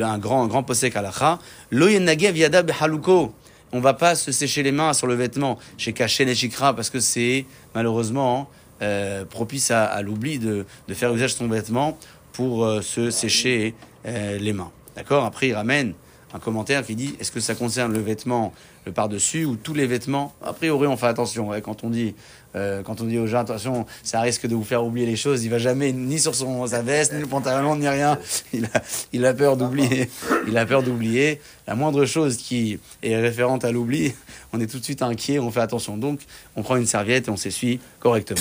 un 0.03 0.19
grand, 0.19 0.43
un 0.43 0.47
grand 0.47 0.63
posek 0.63 0.97
alacha, 0.97 1.39
Lo 1.71 1.87
yenagev 1.87 2.35
yada 2.35 2.63
behaluko. 2.63 3.35
On 3.73 3.81
va 3.81 3.93
pas 3.93 4.15
se 4.15 4.33
sécher 4.33 4.63
les 4.63 4.73
mains 4.73 4.95
sur 4.95 5.07
le 5.07 5.15
vêtement 5.15 5.59
chez 5.77 5.95
et 6.01 6.35
Shikra 6.35 6.75
parce 6.75 6.89
que 6.89 6.99
c'est 6.99 7.45
malheureusement 7.75 8.49
euh, 8.81 9.27
propice 9.27 9.71
à, 9.71 9.85
à 9.85 10.01
l'oubli 10.01 10.39
de, 10.39 10.65
de 10.89 10.95
faire 10.95 11.13
usage 11.15 11.35
de 11.35 11.39
son 11.39 11.49
vêtement 11.49 11.99
pour 12.33 12.65
euh, 12.65 12.81
se 12.81 13.11
sécher 13.11 13.75
euh, 14.07 14.39
les 14.39 14.55
mains. 14.55 14.71
D'accord? 14.97 15.27
Après, 15.27 15.49
il 15.49 15.55
ramène 15.55 15.93
un 16.33 16.39
commentaire 16.39 16.85
qui 16.85 16.95
dit 16.97 17.15
est-ce 17.21 17.31
que 17.31 17.41
ça 17.41 17.55
concerne 17.55 17.93
le 17.93 18.01
vêtement, 18.01 18.53
le 18.87 18.93
par-dessus 18.93 19.45
ou 19.45 19.57
tous 19.57 19.75
les 19.75 19.87
vêtements 19.87 20.33
A 20.45 20.53
priori, 20.53 20.87
on 20.87 20.97
fait 20.97 21.07
attention. 21.07 21.51
quand 21.61 21.85
on 21.85 21.91
dit 21.91 22.15
euh, 22.55 22.83
quand 22.83 23.03
on 23.03 23.05
dit 23.05 23.19
aux 23.19 23.27
gens 23.27 23.41
attention, 23.41 23.85
ça 24.03 24.21
risque 24.23 24.47
de 24.47 24.55
vous 24.55 24.65
faire 24.65 24.83
oublier 24.83 25.05
les 25.05 25.17
choses. 25.17 25.45
Il 25.45 25.51
va 25.51 25.59
jamais 25.59 25.93
ni 25.93 26.19
sur 26.19 26.35
son 26.35 26.67
sa 26.67 26.81
veste, 26.81 27.13
ni 27.13 27.21
le 27.21 27.27
pantalon, 27.27 27.77
ni 27.77 27.87
rien. 27.87 28.19
Il 28.55 28.65
a, 28.67 28.83
il 29.13 29.27
a 29.27 29.35
peur 29.35 29.59
d'oublier. 29.59 30.09
Il 30.49 30.57
a 30.57 30.65
peur 30.65 30.83
d'oublier. 30.83 31.41
La 31.67 31.75
moindre 31.75 32.07
chose 32.07 32.37
qui 32.37 32.79
est 33.03 33.17
référente 33.17 33.65
à 33.65 33.73
l'oubli, 33.73 34.15
on 34.53 34.61
est 34.61 34.67
tout 34.69 34.79
de 34.79 34.85
suite 34.85 35.03
inquiet. 35.03 35.39
On 35.39 35.51
fait 35.51 35.61
attention. 35.61 35.99
Donc, 35.99 36.21
on 36.55 36.63
prend 36.63 36.77
une 36.77 36.87
serviette 36.87 37.29
et 37.29 37.31
on 37.31 37.37
s'essuie 37.37 37.81
correctement. 37.99 38.41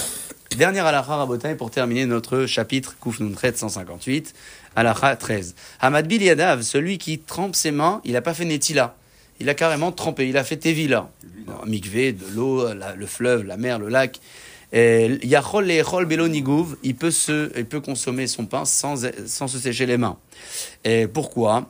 Dernière 0.55 0.85
alakha 0.85 1.17
rabotai 1.17 1.55
pour 1.55 1.71
terminer 1.71 2.05
notre 2.05 2.45
chapitre 2.45 2.95
Kouf 2.99 3.19
Nuntret 3.19 3.53
158, 3.55 4.33
alakha 4.75 5.15
13. 5.15 5.55
Hamad 5.81 6.07
Bil 6.07 6.23
Yadav, 6.23 6.61
celui 6.61 6.99
qui 6.99 7.19
trempe 7.19 7.55
ses 7.55 7.71
mains, 7.71 7.99
il 8.05 8.13
n'a 8.13 8.21
pas 8.21 8.33
fait 8.33 8.45
Netila. 8.45 8.95
Il 9.39 9.49
a 9.49 9.53
carrément 9.53 9.91
trempé, 9.91 10.27
il 10.29 10.37
a 10.37 10.43
fait 10.43 10.57
Tevila. 10.57 11.09
Un 11.63 11.65
Mikvé, 11.67 12.13
de 12.13 12.25
l'eau, 12.33 12.73
la- 12.73 12.95
le 12.95 13.05
fleuve, 13.05 13.43
la 13.43 13.57
mer, 13.57 13.79
le 13.79 13.89
lac. 13.89 14.19
Et 14.73 15.19
Yachol 15.23 15.65
Lechol 15.65 16.05
Belo 16.05 16.27
Nigouv, 16.27 16.75
il 16.83 16.95
peut, 16.95 17.11
se, 17.11 17.51
il 17.57 17.65
peut 17.65 17.81
consommer 17.81 18.27
son 18.27 18.45
pain 18.45 18.65
sans, 18.65 19.05
sans 19.25 19.47
se 19.47 19.59
sécher 19.59 19.85
les 19.85 19.97
mains. 19.97 20.17
Et 20.83 21.07
pourquoi? 21.07 21.69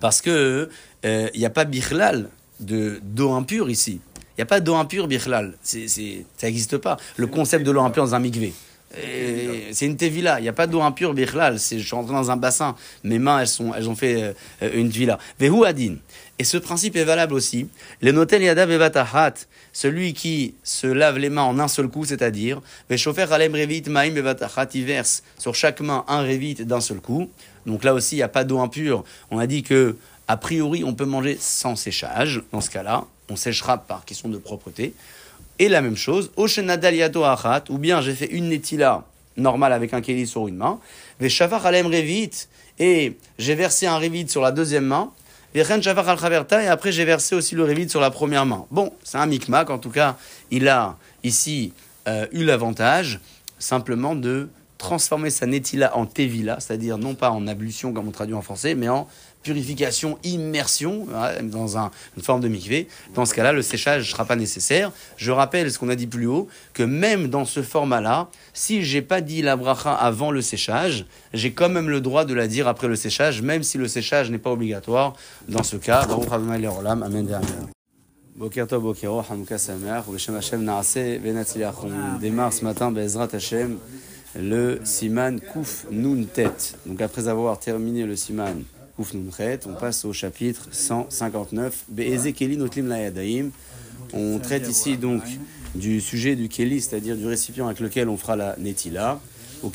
Parce 0.00 0.20
que 0.22 0.68
euh, 1.04 1.28
n'y 1.36 1.44
a 1.44 1.50
pas 1.50 1.64
bichlal 1.64 2.28
de 2.60 3.00
d'eau 3.02 3.32
impure 3.32 3.68
ici. 3.70 4.00
Il 4.16 4.40
n'y 4.40 4.42
a 4.42 4.46
pas 4.46 4.60
d'eau 4.60 4.74
impure 4.74 5.08
bichlal. 5.08 5.54
C'est, 5.62 5.88
c'est, 5.88 6.24
ça 6.36 6.46
n'existe 6.46 6.78
pas. 6.78 6.96
Le 7.16 7.26
concept 7.26 7.64
de 7.66 7.70
l'eau 7.70 7.80
impure 7.82 8.04
dans 8.04 8.14
un 8.14 8.18
mikvé. 8.18 8.52
Et 9.02 9.72
C'est 9.72 9.86
une 9.86 9.96
tevila. 9.96 10.38
Il 10.40 10.42
n'y 10.42 10.48
a 10.48 10.52
pas 10.52 10.66
d'eau 10.66 10.80
impure 10.80 11.12
bichlal. 11.14 11.54
Je 11.58 11.78
suis 11.78 11.94
rentré 11.94 12.14
dans 12.14 12.30
un 12.30 12.36
bassin. 12.36 12.76
Mes 13.04 13.18
mains, 13.18 13.40
elles, 13.40 13.48
sont, 13.48 13.72
elles 13.74 13.88
ont 13.88 13.94
fait 13.96 14.34
euh, 14.62 14.70
une 14.74 14.90
tevila. 14.90 15.18
Vehu 15.38 15.64
adin. 15.64 15.96
Et 16.38 16.44
ce 16.44 16.58
principe 16.58 16.96
est 16.96 17.04
valable 17.04 17.32
aussi. 17.32 17.68
Le 18.02 18.12
notel 18.12 18.42
yadav 18.42 18.68
bevatahat. 18.68 19.34
Celui 19.72 20.12
qui 20.12 20.54
se 20.62 20.86
lave 20.86 21.18
les 21.18 21.30
mains 21.30 21.42
en 21.42 21.58
un 21.58 21.68
seul 21.68 21.88
coup, 21.88 22.04
c'est-à-dire, 22.04 22.60
Veshofer 22.90 23.26
alem 23.30 23.54
revit 23.54 23.82
maim 23.88 24.10
bevatahat, 24.10 24.68
il 24.74 24.84
verse 24.84 25.22
sur 25.38 25.54
chaque 25.54 25.80
main 25.80 26.04
un 26.08 26.22
revit 26.22 26.54
d'un 26.54 26.80
seul 26.80 27.00
coup. 27.00 27.30
Donc 27.64 27.84
là 27.84 27.94
aussi, 27.94 28.16
il 28.16 28.18
n'y 28.18 28.22
a 28.22 28.28
pas 28.28 28.44
d'eau 28.44 28.58
impure. 28.58 29.04
On 29.30 29.38
a 29.38 29.46
dit 29.46 29.62
que, 29.62 29.96
a 30.28 30.36
priori, 30.36 30.84
on 30.84 30.94
peut 30.94 31.04
manger 31.06 31.38
sans 31.40 31.74
séchage. 31.74 32.42
Dans 32.52 32.60
ce 32.60 32.70
cas-là, 32.70 33.04
on 33.30 33.36
séchera 33.36 33.78
par 33.78 34.04
question 34.04 34.28
de 34.28 34.38
propreté. 34.38 34.94
Et 35.58 35.68
la 35.68 35.80
même 35.80 35.96
chose, 35.96 36.30
Oshenadal 36.36 36.94
yato 36.94 37.24
achat, 37.24 37.64
ou 37.70 37.78
bien 37.78 38.02
j'ai 38.02 38.14
fait 38.14 38.26
une 38.26 38.50
netila 38.50 39.04
normale 39.38 39.72
avec 39.72 39.94
un 39.94 40.02
kéli 40.02 40.26
sur 40.26 40.48
une 40.48 40.56
main, 40.56 40.78
Veshavar 41.18 41.64
alem 41.64 41.86
revit, 41.86 42.30
et 42.78 43.16
j'ai 43.38 43.54
versé 43.54 43.86
un 43.86 43.98
revit 43.98 44.28
sur 44.28 44.42
la 44.42 44.52
deuxième 44.52 44.84
main, 44.84 45.12
Et 45.56 46.68
après 46.68 46.92
j'ai 46.92 47.04
versé 47.06 47.34
aussi 47.34 47.54
le 47.54 47.64
revit 47.64 47.88
sur 47.88 48.00
la 48.00 48.10
première 48.10 48.44
main. 48.44 48.66
Bon, 48.70 48.92
c'est 49.02 49.16
un 49.16 49.24
micmac, 49.24 49.70
en 49.70 49.78
tout 49.78 49.88
cas, 49.88 50.16
il 50.50 50.68
a 50.68 50.96
ici 51.24 51.72
euh, 52.06 52.26
eu 52.32 52.44
l'avantage 52.44 53.20
simplement 53.58 54.14
de 54.14 54.50
transformer 54.76 55.30
sa 55.30 55.46
netila 55.46 55.96
en 55.96 56.04
tevila, 56.04 56.60
c'est-à-dire 56.60 56.98
non 56.98 57.14
pas 57.14 57.30
en 57.30 57.46
ablution 57.46 57.94
comme 57.94 58.06
on 58.06 58.10
traduit 58.10 58.34
en 58.34 58.42
français, 58.42 58.74
mais 58.74 58.90
en 58.90 59.08
purification, 59.46 60.18
immersion 60.24 61.06
dans 61.42 61.78
un- 61.78 61.90
une 62.16 62.22
forme 62.22 62.40
de 62.40 62.48
mikvé. 62.48 62.88
Dans 63.14 63.24
ce 63.24 63.32
cas-là, 63.34 63.52
le 63.52 63.62
séchage 63.62 64.02
ne 64.06 64.10
sera 64.10 64.24
pas 64.24 64.34
nécessaire. 64.34 64.90
Je 65.16 65.30
rappelle 65.30 65.70
ce 65.70 65.78
qu'on 65.78 65.88
a 65.88 65.94
dit 65.94 66.08
plus 66.08 66.26
haut, 66.26 66.48
que 66.74 66.82
même 66.82 67.28
dans 67.28 67.44
ce 67.44 67.62
format-là, 67.62 68.28
si 68.52 68.82
j'ai 68.82 69.02
pas 69.02 69.20
dit 69.20 69.42
la 69.42 69.54
bracha 69.54 69.94
avant 69.94 70.32
le 70.32 70.42
séchage, 70.42 71.06
j'ai 71.32 71.52
quand 71.52 71.68
même 71.68 71.88
le 71.88 72.00
droit 72.00 72.24
de 72.24 72.34
la 72.34 72.48
dire 72.48 72.66
après 72.66 72.88
le 72.88 72.96
séchage, 72.96 73.40
même 73.40 73.62
si 73.62 73.78
le 73.78 73.86
séchage 73.86 74.30
n'est 74.32 74.38
pas 74.38 74.50
obligatoire. 74.50 75.14
Dans 75.48 75.62
ce 75.62 75.76
cas, 75.76 76.06
Amen 76.08 77.40
Boker 78.38 78.66
Or, 79.06 79.24
Hanouka 79.30 79.56
Sameach, 79.58 80.04
Beshem 80.12 80.36
Hashem 80.36 80.62
Naaseh 80.62 81.18
Venatzliach. 81.18 81.74
On 81.84 82.18
démarre 82.18 82.52
ce 82.52 82.64
matin, 82.64 82.90
Bezrat 82.90 83.28
Hashem, 83.32 83.78
le 84.38 84.80
Siman 84.84 85.40
Kouf 85.40 85.86
Nun 85.90 86.24
Tet. 86.34 86.74
Donc 86.84 87.00
après 87.00 87.28
avoir 87.28 87.58
terminé 87.58 88.04
le 88.04 88.14
Siman 88.14 88.62
on 88.98 89.74
passe 89.74 90.04
au 90.04 90.12
chapitre 90.12 90.68
159, 90.70 91.84
Be'eze 91.88 92.32
Keli 92.32 92.56
Notlim 92.56 92.88
Layadaim. 92.88 93.50
On 94.12 94.38
traite 94.38 94.68
ici 94.68 94.96
donc 94.96 95.22
du 95.74 96.00
sujet 96.00 96.36
du 96.36 96.48
Keli, 96.48 96.80
c'est-à-dire 96.80 97.16
du 97.16 97.26
récipient 97.26 97.66
avec 97.66 97.80
lequel 97.80 98.08
on 98.08 98.16
fera 98.16 98.36
la 98.36 98.56
Netila. 98.58 99.20
Au 99.62 99.70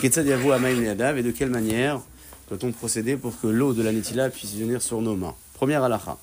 Amaim 0.52 0.82
Yadav, 0.82 1.18
et 1.18 1.24
de 1.24 1.32
quelle 1.32 1.50
manière 1.50 2.02
doit-on 2.50 2.72
procéder 2.72 3.18
pour 3.18 3.40
que 3.40 3.48
l'eau 3.48 3.74
de 3.74 3.82
la 3.82 3.92
Netila 3.92 4.30
puisse 4.30 4.54
venir 4.54 4.82
sur 4.82 5.02
nos 5.02 5.16
mains? 5.16 5.36
Première 5.54 5.84
halakha. 5.84 6.18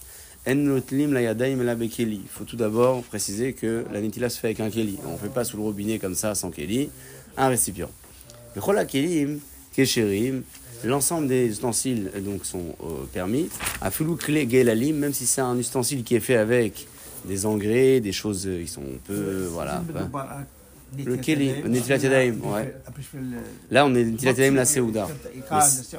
En 0.49 0.55
notlim 0.55 1.13
la 1.13 1.21
yadaim 1.21 1.63
la 1.63 1.75
bekeli. 1.75 2.21
Il 2.25 2.29
faut 2.29 2.45
tout 2.45 2.57
d'abord 2.57 3.03
préciser 3.03 3.53
que 3.53 3.85
la 3.93 4.01
netila 4.01 4.31
se 4.31 4.39
fait 4.39 4.49
avec 4.49 4.61
un 4.61 4.71
keli. 4.71 4.97
On 5.07 5.13
ne 5.13 5.19
fait 5.19 5.29
pas 5.29 5.45
sous 5.45 5.57
le 5.57 5.63
robinet 5.63 5.99
comme 5.99 6.15
ça 6.15 6.35
sans 6.35 6.51
keli, 6.51 6.89
un 7.37 7.49
récipient. 7.49 7.91
Le 8.57 8.85
kelim, 8.85 9.41
kesherim, 9.75 10.43
l'ensemble 10.85 11.29
des 11.29 11.47
ustensiles 11.47 12.11
euh, 12.15 12.21
donc 12.21 12.45
sont 12.45 12.75
euh, 12.83 13.05
permis. 13.13 13.49
A 13.81 13.91
fulou 13.91 14.17
kle 14.17 14.49
gelalim, 14.49 14.97
même 14.97 15.13
si 15.13 15.27
c'est 15.27 15.41
un 15.41 15.57
ustensile 15.59 16.05
qui 16.05 16.15
est 16.15 16.21
fait 16.21 16.37
avec 16.37 16.87
des 17.27 17.47
engrais, 17.47 18.01
des 18.01 18.13
choses 18.13 18.47
euh, 18.47 18.63
qui 18.63 18.69
sont 18.69 18.83
un 18.83 18.99
peu 19.07 19.49
voilà. 19.53 19.83
pas- 19.93 20.45
Le 21.05 21.17
keli, 21.19 21.53
netilat 21.69 21.99
ouais. 21.99 22.75
Là, 23.71 23.85
on 23.85 23.95
est 23.95 24.05
netilat 24.05 24.51
la 24.53 24.65
seouda. 24.65 25.07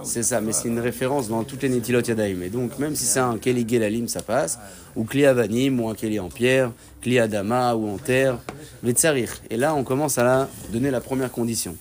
C'est- 0.03 0.23
ça, 0.23 0.41
mais 0.41 0.51
c'est 0.51 0.67
une 0.67 0.79
référence 0.79 1.27
dans 1.29 1.43
toutes 1.43 1.61
les 1.61 1.69
Netilot 1.69 2.01
Yadaim. 2.01 2.41
Et 2.41 2.49
donc, 2.49 2.79
même 2.79 2.95
si 2.95 3.05
c'est 3.05 3.19
un 3.19 3.37
Keli 3.37 3.67
Gelalim, 3.69 4.07
ça 4.07 4.23
passe, 4.23 4.57
ou 4.95 5.03
Kli 5.03 5.27
Avanim, 5.27 5.79
ou 5.79 5.89
un 5.89 5.93
Keli 5.95 6.19
en 6.19 6.29
pierre, 6.29 6.71
Kli 7.01 7.19
Adama, 7.19 7.75
ou 7.75 7.87
en 7.87 7.97
terre, 7.99 8.39
Tsarir. 8.83 9.31
Et 9.51 9.57
là, 9.57 9.75
on 9.75 9.83
commence 9.83 10.17
à 10.17 10.23
la 10.23 10.49
donner 10.73 10.89
la 10.89 11.01
première 11.01 11.31
condition. 11.31 11.75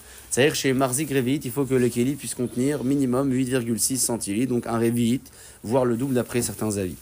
Chez 0.54 0.72
Marzik 0.72 1.10
Revit, 1.10 1.40
il 1.44 1.50
faut 1.50 1.64
que 1.64 1.74
le 1.74 1.88
Keli 1.88 2.14
puisse 2.14 2.36
contenir 2.36 2.84
minimum 2.84 3.32
8,6 3.32 3.96
centilitres, 3.96 4.52
donc 4.52 4.68
un 4.68 4.78
Revit, 4.78 5.20
voire 5.64 5.84
le 5.84 5.96
double 5.96 6.14
d'après 6.14 6.42
certains 6.42 6.76
avis. 6.76 6.94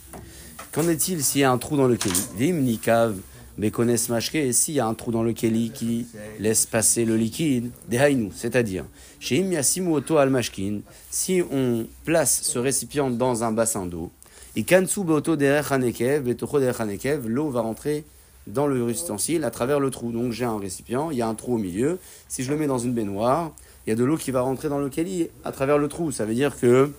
Qu'en 0.71 0.87
est-il 0.87 1.23
s'il 1.23 1.41
y 1.41 1.43
a 1.43 1.51
un 1.51 1.59
trou 1.59 1.77
dans 1.77 1.85
le 1.85 1.97
Keli 1.97 2.19
Vim 2.35 2.53
Nikav, 2.53 3.15
Bekones 3.59 3.95
Mashke, 4.09 4.35
et 4.35 4.53
s'il 4.53 4.73
y 4.73 4.79
a 4.79 4.87
un 4.87 4.95
trou 4.95 5.11
dans 5.11 5.21
le 5.21 5.33
Keli 5.33 5.69
qui 5.69 6.07
laisse 6.39 6.65
passer 6.65 7.05
le 7.05 7.15
liquide, 7.15 7.69
Dehainu, 7.87 8.31
c'est-à-dire, 8.33 8.85
chez 9.19 9.39
Im 9.39 9.51
Yassimu 9.51 9.93
Oto 9.93 10.17
Al 10.17 10.31
Mashkin, 10.31 10.79
si 11.11 11.43
on 11.51 11.85
place 12.05 12.41
ce 12.41 12.57
récipient 12.57 13.11
dans 13.11 13.43
un 13.43 13.51
bassin 13.51 13.85
d'eau, 13.85 14.11
et 14.55 14.63
Kansu 14.63 15.03
Beoto 15.03 15.35
Derech 15.35 15.71
Hanekev, 15.71 16.23
Derech 16.23 17.25
l'eau 17.27 17.51
va 17.51 17.61
rentrer 17.61 18.03
dans 18.47 18.67
le 18.67 18.89
ustensile 18.89 19.43
à 19.43 19.51
travers 19.51 19.79
le 19.79 19.89
trou. 19.89 20.11
Donc 20.11 20.31
j'ai 20.31 20.45
un 20.45 20.59
récipient, 20.59 21.11
il 21.11 21.17
y 21.17 21.21
a 21.21 21.27
un 21.27 21.35
trou 21.35 21.55
au 21.55 21.57
milieu. 21.57 21.99
Si 22.27 22.43
je 22.43 22.51
le 22.51 22.57
mets 22.57 22.67
dans 22.67 22.79
une 22.79 22.93
baignoire, 22.93 23.51
il 23.85 23.91
y 23.91 23.93
a 23.93 23.95
de 23.95 24.03
l'eau 24.03 24.17
qui 24.17 24.31
va 24.31 24.41
rentrer 24.41 24.69
dans 24.69 24.79
le 24.79 24.89
Keli 24.89 25.27
à 25.45 25.51
travers 25.51 25.77
le 25.77 25.87
trou. 25.87 26.11
Ça 26.11 26.25
veut 26.25 26.33
dire 26.33 26.57
que 26.59 26.91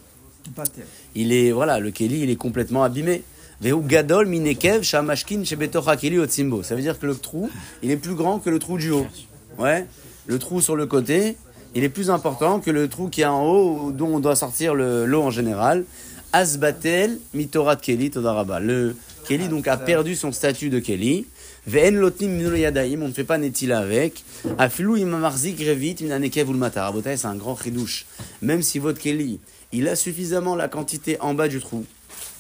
il 1.15 1.33
est 1.33 1.51
voilà, 1.53 1.79
le 1.79 1.91
Keli 1.91 2.21
il 2.23 2.31
est 2.31 2.37
complètement 2.37 2.83
abîmé. 2.85 3.23
Ça 3.61 3.69
veut 3.71 3.83
dire 6.83 6.99
que 6.99 7.07
le 7.07 7.15
trou, 7.17 7.51
il 7.83 7.91
est 7.91 7.97
plus 7.97 8.15
grand 8.15 8.39
que 8.39 8.51
le 8.51 8.59
trou 8.61 8.79
du 8.79 8.91
haut. 8.93 9.07
Ouais. 9.59 9.85
Le 10.27 10.39
trou 10.39 10.61
sur 10.61 10.77
le 10.77 10.87
côté, 10.87 11.37
il 11.75 11.83
est 11.83 11.89
plus 11.89 12.11
important 12.11 12.61
que 12.61 12.71
le 12.71 12.89
trou 12.89 13.09
qui 13.09 13.23
est 13.23 13.27
en 13.27 13.45
haut, 13.45 13.91
dont 13.91 14.15
on 14.15 14.21
doit 14.21 14.37
sortir 14.37 14.75
le- 14.75 15.07
l'eau 15.07 15.23
en 15.23 15.31
général. 15.31 15.85
Asbatel 16.33 17.19
mitorat 17.35 17.77
keli 17.77 18.11
todaraba. 18.11 18.61
Le 18.61 18.95
Keli 19.27 19.49
donc 19.49 19.67
a 19.67 19.77
perdu 19.77 20.15
son 20.15 20.31
statut 20.33 20.71
de 20.71 20.79
Keli. 20.79 21.27
Ve'en 21.69 21.91
lotnim 21.91 22.31
minul 22.31 22.57
yadaim, 22.57 23.03
on 23.03 23.09
ne 23.09 23.13
fait 23.13 23.25
pas 23.25 23.37
netila 23.37 23.81
avec. 23.81 24.25
Afilou 24.57 24.97
imamarzik 24.97 25.59
revit 25.61 25.97
minanekev 26.01 26.49
ulmatar. 26.49 26.87
Rabotai, 26.87 27.19
c'est 27.19 27.27
un 27.27 27.35
grand 27.35 27.57
chidouche. 27.63 28.07
Même 28.41 28.63
si 28.63 28.79
votre 28.79 28.99
Keli, 28.99 29.39
il 29.73 29.87
a 29.87 29.95
suffisamment 29.95 30.57
la 30.57 30.69
quantité 30.69 31.21
en 31.21 31.35
bas 31.35 31.47
du 31.47 31.61
trou. 31.61 31.85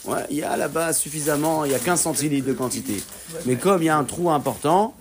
Ouais, 0.06 0.24
il 0.30 0.38
y 0.38 0.42
a 0.42 0.56
là-bas 0.56 0.94
suffisamment, 0.94 1.66
il 1.66 1.72
y 1.72 1.74
a 1.74 1.78
15 1.78 2.00
centilitres 2.00 2.46
de 2.46 2.54
quantité. 2.54 3.02
Mais 3.44 3.56
comme 3.56 3.82
il 3.82 3.86
y 3.86 3.90
a 3.90 3.98
un 3.98 4.04
trou 4.04 4.30
important, 4.30 4.96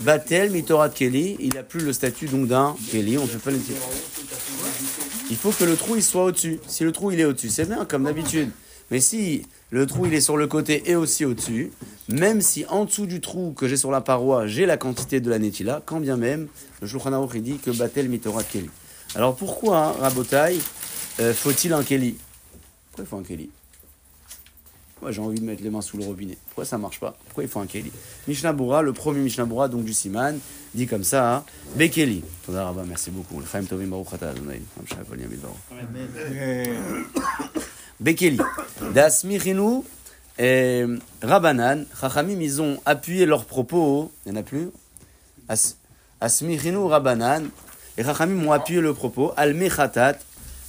Batel, 0.00 0.50
Mitorat 0.50 0.90
Kelly, 0.90 1.38
il 1.40 1.54
n'a 1.54 1.62
plus 1.62 1.80
le 1.80 1.94
statut 1.94 2.26
donc 2.26 2.46
d'un 2.46 2.76
Kelly, 2.90 3.16
on 3.16 3.22
ne 3.22 3.26
fait 3.26 3.38
pas 3.38 3.50
le 3.52 3.58
Il 5.30 5.36
faut 5.36 5.52
que 5.52 5.64
le 5.64 5.76
trou 5.76 5.96
il 5.96 6.02
soit 6.02 6.24
au-dessus. 6.24 6.60
Si 6.66 6.84
le 6.84 6.92
trou 6.92 7.10
il 7.10 7.18
est 7.18 7.24
au-dessus, 7.24 7.48
c'est 7.48 7.64
bien 7.64 7.86
comme 7.86 8.04
d'habitude. 8.04 8.50
Mais 8.90 9.00
si 9.00 9.46
le 9.70 9.86
trou 9.86 10.06
il 10.06 10.14
est 10.14 10.20
sur 10.20 10.36
le 10.36 10.46
côté 10.46 10.90
et 10.90 10.96
aussi 10.96 11.24
au-dessus, 11.24 11.72
même 12.08 12.40
si 12.40 12.64
en 12.68 12.84
dessous 12.84 13.06
du 13.06 13.20
trou 13.20 13.52
que 13.52 13.68
j'ai 13.68 13.76
sur 13.76 13.90
la 13.90 14.00
paroi, 14.00 14.46
j'ai 14.46 14.66
la 14.66 14.76
quantité 14.76 15.20
de 15.20 15.30
la 15.30 15.38
netila, 15.38 15.82
quand 15.86 16.00
bien 16.00 16.16
même, 16.16 16.48
le 16.80 16.86
Shulchan 16.86 17.12
Aruch, 17.12 17.36
dit 17.36 17.58
que 17.58 17.70
Batel 17.70 18.08
Mitorat 18.08 18.42
Kelly. 18.42 18.70
Alors 19.14 19.36
pourquoi, 19.36 19.78
hein, 19.78 19.92
Rabotai, 20.00 20.58
euh, 21.20 21.32
faut-il 21.32 21.72
un 21.72 21.82
Kelly 21.82 22.16
Pourquoi 22.90 23.04
il 23.04 23.08
faut 23.08 23.16
un 23.16 23.22
Kelly 23.22 23.50
moi, 25.02 25.12
j'ai 25.12 25.22
envie 25.22 25.40
de 25.40 25.44
mettre 25.46 25.62
les 25.62 25.70
mains 25.70 25.80
sous 25.80 25.96
le 25.96 26.04
robinet? 26.04 26.36
Pourquoi 26.48 26.66
ça 26.66 26.76
marche 26.76 27.00
pas? 27.00 27.16
Pourquoi 27.24 27.44
il 27.44 27.48
faut 27.48 27.60
un 27.60 27.66
Keli? 27.66 27.90
Mishnah 28.28 28.52
le 28.52 28.92
premier 28.92 29.20
Mishnah 29.20 29.46
donc 29.46 29.84
du 29.84 29.94
Siman, 29.94 30.38
dit 30.74 30.86
comme 30.86 31.04
ça 31.04 31.36
hein, 31.36 31.44
Bekeli. 31.76 32.22
Merci 32.86 33.10
beaucoup. 33.10 33.40
Bekeli. 38.00 38.38
Dasmichinu 38.94 39.82
euh, 40.40 40.98
Rabanan. 41.22 41.84
Chachamim, 42.00 42.40
ils 42.40 42.62
ont 42.62 42.78
appuyé 42.86 43.26
leurs 43.26 43.44
propos. 43.44 44.10
Il 44.24 44.32
n'y 44.32 44.38
en 44.38 44.40
a 44.40 44.44
plus 44.44 44.70
As- 45.48 45.76
Asmichinu 46.20 46.78
Rabanan. 46.78 47.44
Et 47.98 48.04
Chachamim 48.04 48.46
ont 48.46 48.52
appuyé 48.52 48.80
le 48.80 48.94
propos. 48.94 49.32
Al 49.36 49.54
Mechatat. 49.54 50.18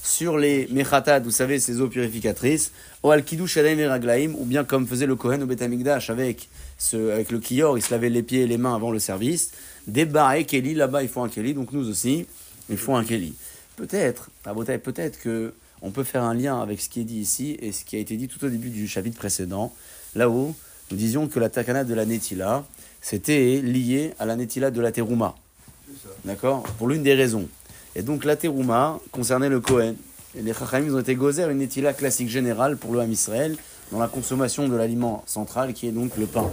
Sur 0.03 0.37
les 0.37 0.67
Mechatat, 0.71 1.19
vous 1.19 1.31
savez, 1.31 1.59
ces 1.59 1.79
eaux 1.79 1.87
purificatrices. 1.87 2.71
Ou 3.03 3.11
al 3.11 3.23
Kiddush 3.23 3.57
et 3.57 3.87
Raglaim. 3.87 4.33
Ou 4.37 4.45
bien 4.45 4.63
comme 4.63 4.85
faisait 4.85 5.05
le 5.05 5.15
Kohen 5.15 5.41
au 5.43 5.45
Beth 5.45 5.61
Amikdash 5.61 6.09
avec, 6.09 6.49
avec 6.93 7.31
le 7.31 7.39
Kiyor, 7.39 7.77
il 7.77 7.81
se 7.81 7.91
lavait 7.91 8.09
les 8.09 8.23
pieds 8.23 8.41
et 8.41 8.47
les 8.47 8.57
mains 8.57 8.75
avant 8.75 8.91
le 8.91 8.99
service. 8.99 9.51
Débarré 9.87 10.45
Keli, 10.45 10.73
là-bas 10.73 11.03
il 11.03 11.09
faut 11.09 11.21
un 11.21 11.29
Keli. 11.29 11.53
Donc 11.53 11.71
nous 11.71 11.87
aussi, 11.87 12.25
il 12.69 12.77
faut 12.77 12.95
un 12.95 13.03
Keli. 13.05 13.35
Peut-être, 13.77 14.29
peut-être 14.43 15.19
que 15.19 15.53
on 15.81 15.91
peut 15.91 16.03
faire 16.03 16.23
un 16.23 16.33
lien 16.33 16.61
avec 16.61 16.79
ce 16.81 16.89
qui 16.89 17.01
est 17.01 17.05
dit 17.05 17.19
ici 17.19 17.57
et 17.59 17.71
ce 17.71 17.83
qui 17.83 17.95
a 17.95 17.99
été 17.99 18.17
dit 18.17 18.27
tout 18.27 18.43
au 18.45 18.49
début 18.49 18.69
du 18.69 18.87
chapitre 18.87 19.17
précédent, 19.17 19.73
là-haut, 20.15 20.55
nous 20.91 20.97
disions 20.97 21.27
que 21.27 21.39
la 21.39 21.49
takana 21.49 21.83
de 21.83 21.93
la 21.93 22.05
Netila, 22.05 22.65
c'était 23.01 23.61
lié 23.61 24.13
à 24.19 24.25
la 24.25 24.35
Netila 24.35 24.71
de 24.71 24.81
la 24.81 24.91
Teruma. 24.91 25.35
D'accord? 26.25 26.63
Pour 26.77 26.87
l'une 26.87 27.03
des 27.03 27.15
raisons. 27.15 27.47
Et 27.95 28.03
donc 28.03 28.25
la 28.25 28.35
Teruma 28.35 28.99
concernait 29.11 29.49
le 29.49 29.59
Kohen. 29.59 29.95
Et 30.37 30.41
les 30.41 30.53
Chachamim 30.53 30.93
ont 30.93 30.99
été 30.99 31.15
gozer 31.15 31.49
une 31.49 31.57
Netila 31.57 31.93
classique 31.93 32.29
générale 32.29 32.77
pour 32.77 32.93
le 32.93 32.99
Ham 32.99 33.11
Israël 33.11 33.57
dans 33.91 33.99
la 33.99 34.07
consommation 34.07 34.69
de 34.69 34.75
l'aliment 34.75 35.23
central 35.25 35.73
qui 35.73 35.87
est 35.87 35.91
donc 35.91 36.15
le 36.17 36.25
pain. 36.25 36.49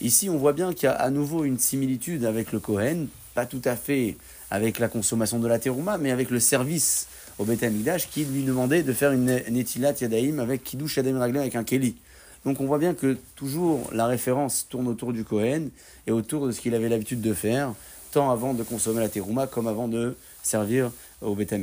Ici, 0.00 0.28
on 0.28 0.36
voit 0.36 0.52
bien 0.52 0.72
qu'il 0.72 0.84
y 0.84 0.86
a 0.88 0.92
à 0.92 1.10
nouveau 1.10 1.44
une 1.44 1.58
similitude 1.58 2.24
avec 2.24 2.52
le 2.52 2.58
Kohen, 2.58 3.08
pas 3.34 3.46
tout 3.46 3.62
à 3.64 3.76
fait 3.76 4.16
avec 4.50 4.78
la 4.78 4.88
consommation 4.88 5.38
de 5.38 5.46
la 5.46 5.58
terouma, 5.58 5.98
mais 5.98 6.10
avec 6.10 6.30
le 6.30 6.40
service 6.40 7.06
au 7.40 7.44
Beth 7.44 7.64
qui 8.10 8.26
lui 8.26 8.42
demandait 8.42 8.82
de 8.82 8.92
faire 8.92 9.12
une 9.12 9.40
netilat 9.48 9.94
yadaim 9.98 10.38
avec 10.40 10.62
kiddush 10.62 10.98
yadaim 10.98 11.18
raglim 11.18 11.40
avec 11.40 11.56
un 11.56 11.64
keli. 11.64 11.96
Donc 12.44 12.60
on 12.60 12.66
voit 12.66 12.78
bien 12.78 12.92
que 12.92 13.16
toujours 13.34 13.88
la 13.94 14.06
référence 14.06 14.66
tourne 14.68 14.86
autour 14.88 15.14
du 15.14 15.24
Kohen 15.24 15.70
et 16.06 16.12
autour 16.12 16.46
de 16.46 16.52
ce 16.52 16.60
qu'il 16.60 16.74
avait 16.74 16.90
l'habitude 16.90 17.22
de 17.22 17.32
faire, 17.32 17.72
tant 18.12 18.30
avant 18.30 18.52
de 18.52 18.62
consommer 18.62 19.00
la 19.00 19.08
terouma 19.08 19.46
comme 19.46 19.68
avant 19.68 19.88
de 19.88 20.16
servir 20.42 20.90
au 21.22 21.34
Beth. 21.34 21.54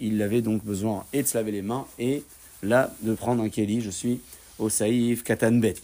Il 0.00 0.20
avait 0.20 0.42
donc 0.42 0.64
besoin 0.64 1.04
et 1.12 1.22
de 1.22 1.28
se 1.28 1.38
laver 1.38 1.52
les 1.52 1.62
mains 1.62 1.86
et 2.00 2.24
là 2.64 2.92
de 3.02 3.14
prendre 3.14 3.40
un 3.40 3.48
keli. 3.48 3.82
Je 3.82 3.90
suis 3.90 4.20
au 4.58 4.68
Saïf 4.68 5.22
Katanbet. 5.22 5.76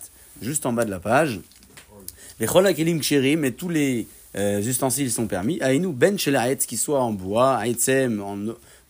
Juste 0.43 0.67
en 0.67 0.73
bas 0.73 0.85
de 0.85 0.91
la 0.91 0.99
page. 0.99 1.39
Les 2.41 2.49
hakelim 2.49 3.01
ksherim 3.01 3.45
et 3.45 3.53
tous 3.53 3.69
les 3.69 4.09
euh, 4.37 4.61
ustensiles 4.61 5.11
sont 5.13 5.29
permis. 5.29 5.61
Aïnou 5.63 5.93
ben 5.93 6.19
shelaetz 6.19 6.67
qui 6.67 6.77
soit 6.77 7.01
en 7.01 7.13
bois, 7.13 7.57
aïtsem 7.57 8.21
en 8.21 8.37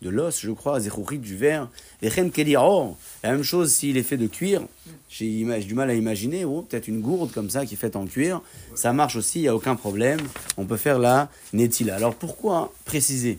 de 0.02 0.10
l'os, 0.10 0.40
je 0.40 0.50
crois, 0.50 0.80
zechourit 0.80 1.18
du 1.18 1.36
verre. 1.36 1.68
Et 2.02 2.10
chen 2.10 2.30
keliro, 2.30 2.96
la 3.22 3.32
même 3.32 3.42
chose 3.42 3.72
s'il 3.72 3.96
est 3.96 4.02
fait 4.02 4.16
de 4.16 4.26
cuir. 4.26 4.62
J'ai 5.08 5.44
du 5.60 5.74
mal 5.74 5.90
à 5.90 5.94
imaginer, 5.94 6.44
oh, 6.44 6.62
peut-être 6.62 6.88
une 6.88 7.00
gourde 7.00 7.32
comme 7.32 7.50
ça 7.50 7.64
qui 7.64 7.74
est 7.74 7.78
faite 7.78 7.96
en 7.96 8.06
cuir. 8.06 8.42
Ça 8.74 8.92
marche 8.92 9.16
aussi, 9.16 9.40
il 9.40 9.42
n'y 9.42 9.48
a 9.48 9.54
aucun 9.54 9.76
problème. 9.76 10.20
On 10.56 10.64
peut 10.64 10.76
faire 10.76 10.98
la 10.98 11.28
netila. 11.52 11.96
Alors 11.96 12.14
pourquoi 12.14 12.72
préciser? 12.84 13.38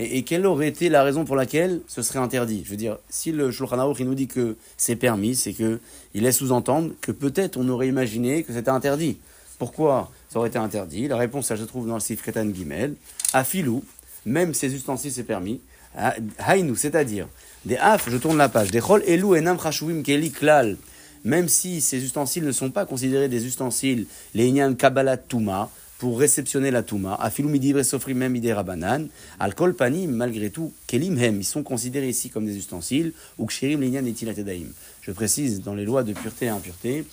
Et, 0.00 0.22
quelle 0.24 0.44
aurait 0.44 0.66
été 0.66 0.88
la 0.88 1.04
raison 1.04 1.24
pour 1.24 1.36
laquelle 1.36 1.80
ce 1.86 2.02
serait 2.02 2.18
interdit? 2.18 2.62
Je 2.64 2.70
veux 2.70 2.76
dire, 2.76 2.98
si 3.08 3.30
le 3.30 3.52
Shulchan 3.52 3.78
Aruch, 3.78 4.00
nous 4.00 4.16
dit 4.16 4.26
que 4.26 4.56
c'est 4.76 4.96
permis, 4.96 5.36
c'est 5.36 5.52
que 5.52 5.78
il 6.14 6.24
laisse 6.24 6.38
sous-entendre 6.38 6.90
que 7.00 7.12
peut-être 7.12 7.56
on 7.56 7.68
aurait 7.68 7.86
imaginé 7.86 8.42
que 8.42 8.52
c'était 8.52 8.70
interdit. 8.70 9.18
Pourquoi 9.56 10.10
ça 10.28 10.40
aurait 10.40 10.48
été 10.48 10.58
interdit? 10.58 11.06
La 11.06 11.16
réponse, 11.16 11.46
ça 11.46 11.56
se 11.56 11.62
trouve 11.62 11.86
dans 11.86 11.94
le 11.94 12.00
Sif 12.00 12.22
Kretan 12.22 12.52
Gimel. 12.52 12.96
Afilou, 13.32 13.84
même 14.26 14.54
ces 14.54 14.74
ustensiles, 14.74 15.12
c'est 15.12 15.24
permis. 15.24 15.60
Ha- 15.96 16.16
Haïnou, 16.38 16.74
c'est-à-dire, 16.76 17.28
des 17.64 17.76
af, 17.76 18.08
je 18.10 18.16
tourne 18.16 18.36
la 18.36 18.48
page, 18.48 18.70
des 18.70 18.80
chol 18.80 19.02
elou 19.06 19.34
enam 19.34 19.58
chashuvim 19.58 20.02
keli 20.02 20.30
klal, 20.30 20.76
même 21.24 21.48
si 21.48 21.80
ces 21.80 22.02
ustensiles 22.02 22.44
ne 22.44 22.52
sont 22.52 22.70
pas 22.70 22.84
considérés 22.84 23.28
des 23.28 23.46
ustensiles, 23.46 24.06
les 24.34 24.46
inyan 24.48 24.74
kabbalat 24.74 25.16
touma, 25.16 25.70
pour 25.98 26.18
réceptionner 26.18 26.70
la 26.70 26.82
touma, 26.82 27.14
afilou 27.14 27.48
midivre 27.48 27.82
sofri 27.82 28.12
même 28.12 28.34
ide 28.36 28.50
rabanan, 28.52 29.06
al 29.38 29.54
panim, 29.54 30.10
malgré 30.10 30.50
tout, 30.50 30.72
kelim 30.86 31.16
hem, 31.16 31.40
ils 31.40 31.44
sont 31.44 31.62
considérés 31.62 32.08
ici 32.08 32.28
comme 32.28 32.44
des 32.44 32.56
ustensiles, 32.56 33.12
ou 33.38 33.46
kshirim 33.46 33.80
l'inyan 33.80 34.04
etilat 34.04 34.32
edaim. 34.32 34.66
Je 35.00 35.12
précise, 35.12 35.62
dans 35.62 35.74
les 35.74 35.84
lois 35.84 36.02
de 36.02 36.12
pureté 36.12 36.46
et 36.46 36.48
impureté, 36.48 37.04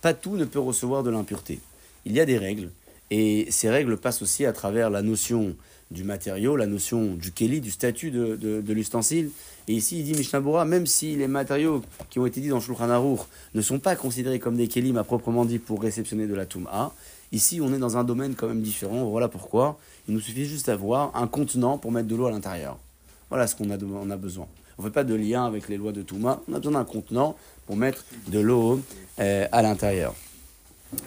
pas 0.00 0.14
tout 0.14 0.36
ne 0.36 0.46
peut 0.46 0.58
recevoir 0.58 1.02
de 1.02 1.10
l'impureté. 1.10 1.60
Il 2.06 2.12
y 2.12 2.20
a 2.20 2.24
des 2.24 2.38
règles, 2.38 2.70
et 3.10 3.46
ces 3.50 3.68
règles 3.68 3.98
passent 3.98 4.22
aussi 4.22 4.46
à 4.46 4.52
travers 4.52 4.88
la 4.90 5.02
notion 5.02 5.54
du 5.94 6.04
matériau, 6.04 6.56
la 6.56 6.66
notion 6.66 7.14
du 7.14 7.32
keli, 7.32 7.60
du 7.60 7.70
statut 7.70 8.10
de, 8.10 8.72
l'ustensile. 8.72 9.30
Et 9.68 9.72
ici, 9.72 10.00
il 10.00 10.04
dit 10.04 10.12
Mishnah 10.12 10.64
même 10.64 10.86
si 10.86 11.16
les 11.16 11.28
matériaux 11.28 11.82
qui 12.10 12.18
ont 12.18 12.26
été 12.26 12.40
dit 12.40 12.48
dans 12.48 12.60
Shulchan 12.60 12.90
Aruch 12.90 13.20
ne 13.54 13.62
sont 13.62 13.78
pas 13.78 13.96
considérés 13.96 14.38
comme 14.38 14.56
des 14.56 14.68
kelim 14.68 14.98
à 14.98 15.04
proprement 15.04 15.46
dit 15.46 15.58
pour 15.58 15.80
réceptionner 15.80 16.26
de 16.26 16.34
la 16.34 16.44
Touma, 16.44 16.92
ici 17.32 17.60
on 17.62 17.72
est 17.72 17.78
dans 17.78 17.96
un 17.96 18.04
domaine 18.04 18.34
quand 18.34 18.48
même 18.48 18.60
différent. 18.60 19.04
Voilà 19.06 19.28
pourquoi 19.28 19.78
il 20.06 20.14
nous 20.14 20.20
suffit 20.20 20.44
juste 20.44 20.66
d'avoir 20.66 21.16
un 21.16 21.26
contenant 21.26 21.78
pour 21.78 21.92
mettre 21.92 22.08
de 22.08 22.16
l'eau 22.16 22.26
à 22.26 22.30
l'intérieur. 22.30 22.78
Voilà 23.30 23.46
ce 23.46 23.56
qu'on 23.56 23.70
a, 23.70 23.78
on 23.78 24.10
a 24.10 24.16
besoin. 24.16 24.46
On 24.76 24.82
ne 24.82 24.88
fait 24.88 24.92
pas 24.92 25.04
de 25.04 25.14
lien 25.14 25.46
avec 25.46 25.68
les 25.68 25.78
lois 25.78 25.92
de 25.92 26.02
Touma, 26.02 26.42
on 26.48 26.54
a 26.54 26.58
besoin 26.58 26.72
d'un 26.72 26.84
contenant 26.84 27.36
pour 27.66 27.76
mettre 27.76 28.04
de 28.28 28.40
l'eau 28.40 28.80
euh, 29.20 29.46
à 29.50 29.62
l'intérieur. 29.62 30.14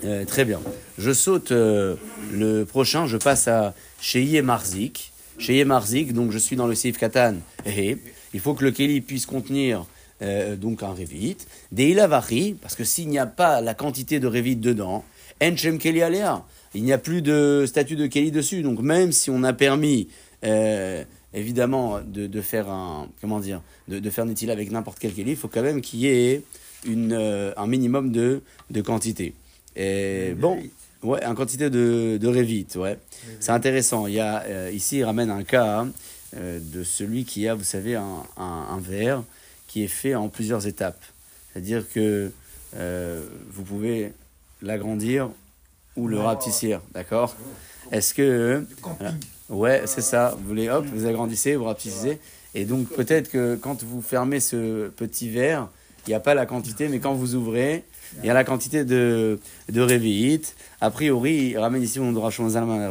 Euh, 0.04 0.26
très 0.26 0.46
bien. 0.46 0.60
Je 0.98 1.12
saute 1.12 1.52
euh, 1.52 1.96
le 2.32 2.64
prochain, 2.64 3.08
je 3.08 3.18
passe 3.18 3.48
à 3.48 3.74
Sheye 4.00 4.42
Marzik. 4.42 5.12
Sheye 5.40 5.66
Marzik, 5.66 6.14
donc 6.14 6.32
je 6.32 6.38
suis 6.38 6.56
dans 6.56 6.68
le 6.68 6.76
Seif 6.76 6.98
Katan. 6.98 7.36
Il 8.34 8.40
faut 8.40 8.54
que 8.54 8.64
le 8.64 8.72
Keli 8.72 9.02
puisse 9.02 9.26
contenir 9.26 9.86
euh, 10.22 10.56
donc 10.56 10.84
un 10.84 10.90
Revit. 10.90 11.38
Des 11.72 11.90
Ilavachi, 11.90 12.56
parce 12.62 12.76
que 12.76 12.84
s'il 12.84 13.08
n'y 13.10 13.20
a 13.20 13.26
pas 13.28 13.62
la 13.62 13.74
quantité 13.74 14.20
de 14.20 14.28
Revit 14.28 14.56
dedans, 14.56 15.04
Enchem 15.42 15.78
Keli 15.78 16.02
Alea, 16.02 16.44
il 16.74 16.84
n'y 16.84 16.92
a 16.92 16.98
plus 16.98 17.22
de 17.22 17.66
statut 17.68 17.96
de 17.96 18.08
Keli 18.08 18.32
dessus. 18.32 18.64
Donc 18.64 18.80
même 18.80 19.12
si 19.12 19.30
on 19.30 19.44
a 19.44 19.54
permis, 19.54 20.10
euh, 20.44 21.04
évidemment, 21.34 22.00
de, 22.06 22.28
de 22.28 22.42
faire 22.42 22.70
un, 22.70 23.10
comment 23.22 23.40
dire, 23.40 23.62
de, 23.88 24.00
de 24.00 24.10
faire 24.10 24.26
Netila 24.26 24.54
avec 24.54 24.72
n'importe 24.72 24.98
quel 25.00 25.14
Keli, 25.14 25.32
il 25.32 25.38
faut 25.38 25.48
quand 25.48 25.64
même 25.64 25.82
qu'il 25.82 26.00
y 26.00 26.08
ait 26.08 26.42
une, 26.86 27.14
euh, 27.14 27.54
un 27.58 27.68
minimum 27.68 28.12
de, 28.12 28.42
de 28.72 28.82
quantité. 28.82 29.34
Et 29.76 30.34
bon, 30.38 30.58
ouais, 31.04 31.24
un 31.24 31.36
quantité 31.36 31.70
de, 31.70 32.18
de 32.20 32.28
Revit, 32.28 32.68
ouais. 32.76 32.98
C'est 33.40 33.52
intéressant. 33.52 34.08
Il 34.08 34.14
y 34.14 34.20
a, 34.20 34.44
euh, 34.44 34.72
ici, 34.74 34.98
il 34.98 35.04
ramène 35.04 35.30
un 35.30 35.44
cas 35.44 35.82
hein, 35.82 35.92
euh, 36.36 36.60
de 36.62 36.84
celui 36.84 37.26
qui 37.26 37.48
a, 37.48 37.56
vous 37.56 37.64
savez, 37.64 37.96
un, 37.96 38.24
un, 38.38 38.68
un 38.72 38.80
verre 38.80 39.24
qui 39.68 39.84
est 39.84 39.88
fait 39.90 40.16
en 40.16 40.30
plusieurs 40.30 40.68
étapes. 40.68 41.04
C'est-à-dire 41.52 41.84
que 41.90 42.32
euh, 42.76 43.26
vous 43.52 43.64
pouvez 43.64 44.14
l'agrandir 44.62 45.30
ou 45.96 46.08
le 46.08 46.20
rapetissir, 46.20 46.82
d'accord 46.94 47.36
Est-ce 47.92 48.14
que... 48.14 48.66
voilà. 49.00 49.14
Ouais, 49.50 49.84
c'est 49.86 50.02
ça. 50.02 50.36
Vous 50.38 50.48
voulez, 50.48 50.70
hop, 50.70 50.86
vous 50.86 51.06
agrandissez, 51.06 51.56
vous 51.56 51.64
rapetissez. 51.64 52.20
Et 52.54 52.66
donc, 52.66 52.90
peut-être 52.90 53.30
que 53.30 53.56
quand 53.56 53.84
vous 53.84 54.02
fermez 54.02 54.40
ce 54.40 54.90
petit 54.90 55.30
verre, 55.30 55.70
il 56.06 56.10
n'y 56.10 56.16
a 56.16 56.20
pas 56.20 56.34
la 56.34 56.46
quantité, 56.46 56.88
mais 56.90 57.00
quand 57.00 57.14
vous 57.14 57.36
ouvrez, 57.36 57.84
y 58.24 58.30
a 58.30 58.34
la 58.34 58.44
quantité 58.44 58.86
de, 58.86 59.40
de. 59.70 60.56
A 60.82 60.92
priori, 60.92 61.50
il 61.52 61.58
ramène 61.58 61.82
ici, 61.84 62.00
on 62.00 62.12
doit 62.12 62.30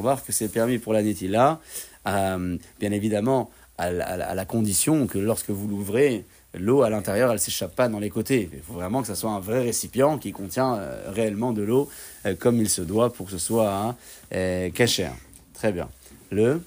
voir 0.00 0.24
que 0.24 0.32
c'est 0.32 0.48
permis 0.48 0.78
pour 0.78 0.92
la 0.92 1.02
Netila, 1.02 1.60
euh, 2.06 2.56
bien 2.80 2.92
évidemment, 2.92 3.50
à, 3.78 3.90
la- 3.90 4.06
à 4.06 4.34
à 4.34 4.44
condition 4.44 5.06
que 5.06 5.18
lorsque 5.18 5.50
vous 5.50 5.68
l'ouvrez, 5.68 6.24
l'eau 6.54 6.82
à 6.82 6.90
l'intérieur, 6.90 7.30
elle 7.32 7.38
s'échappe 7.38 7.74
pas 7.76 7.88
dans 7.88 7.98
les 7.98 8.10
côtés. 8.10 8.48
Il 8.52 8.60
faut 8.62 8.72
vraiment 8.74 9.02
que 9.02 9.08
ce 9.08 9.14
soit 9.14 9.30
un 9.30 9.40
vrai 9.40 9.62
récipient 9.62 10.16
qui 10.18 10.32
contient 10.32 10.74
euh, 10.76 11.10
réellement 11.10 11.52
de 11.52 11.62
l'eau 11.62 11.88
euh, 12.24 12.34
comme 12.34 12.56
il 12.60 12.68
se 12.70 12.82
doit 12.82 13.12
pour 13.12 13.26
que 13.26 13.32
ce 13.32 13.38
soit 13.38 13.72
hein, 13.74 13.96
euh, 14.34 14.70
cachère. 14.70 15.12
Très 15.54 15.72
bien. 15.72 15.88
Le. 16.30 16.60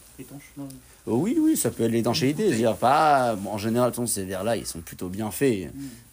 Oui, 1.07 1.37
oui, 1.39 1.57
ça 1.57 1.71
peut 1.71 1.83
être 1.83 1.91
l'étanchéité. 1.91 2.45
Je 2.47 2.51
veux 2.51 2.57
dire, 2.57 2.75
pas, 2.75 3.35
bon, 3.35 3.51
en 3.51 3.57
général, 3.57 3.91
ces 4.05 4.25
verres-là, 4.25 4.55
ils 4.57 4.65
sont 4.65 4.81
plutôt 4.81 5.09
bien 5.09 5.31
faits. 5.31 5.69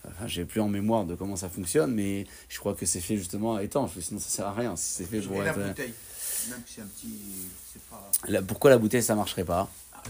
Enfin, 0.06 0.26
J'ai 0.26 0.44
plus 0.44 0.60
en 0.60 0.68
mémoire 0.68 1.04
de 1.04 1.14
comment 1.14 1.36
ça 1.36 1.48
fonctionne, 1.48 1.92
mais 1.92 2.26
je 2.48 2.58
crois 2.58 2.74
que 2.74 2.86
c'est 2.86 3.00
fait 3.00 3.16
justement 3.16 3.56
à 3.56 3.62
étanche, 3.62 3.90
sinon 4.00 4.20
ça 4.20 4.28
sert 4.28 4.46
à 4.46 4.52
rien. 4.52 4.74
Si 4.76 4.92
c'est 4.94 5.04
fait 5.04 5.20
pour 5.20 5.36
Et 5.36 5.44
la 5.44 5.50
être. 5.50 5.58
euh, 5.58 5.68
bouteille, 5.68 5.92
même 6.48 6.60
si 6.66 6.74
c'est 6.74 6.80
un 6.82 6.86
petit. 6.86 7.18
C'est 7.72 7.82
pas. 7.90 8.10
la- 8.28 8.42
pourquoi 8.42 8.70
la 8.70 8.78
bouteille, 8.78 9.02
ça 9.02 9.14
marcherait 9.14 9.44
pas? 9.44 9.68
Ah, 9.92 10.02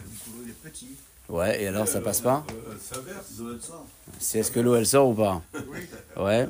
le 0.44 0.50
est 0.50 0.52
petit. 0.70 0.90
Ouais, 1.28 1.60
et 1.62 1.66
alors 1.66 1.88
ça 1.88 2.00
passe 2.00 2.20
pas? 2.20 2.46
Ça 2.80 3.00
verse, 3.00 3.32
ça. 3.66 3.82
C'est 4.20 4.38
est-ce 4.40 4.52
que 4.52 4.60
l'eau 4.60 4.76
elle 4.76 4.86
sort 4.86 5.08
ou 5.08 5.14
pas? 5.14 5.42
Oui. 5.54 5.78
Ouais. 6.22 6.48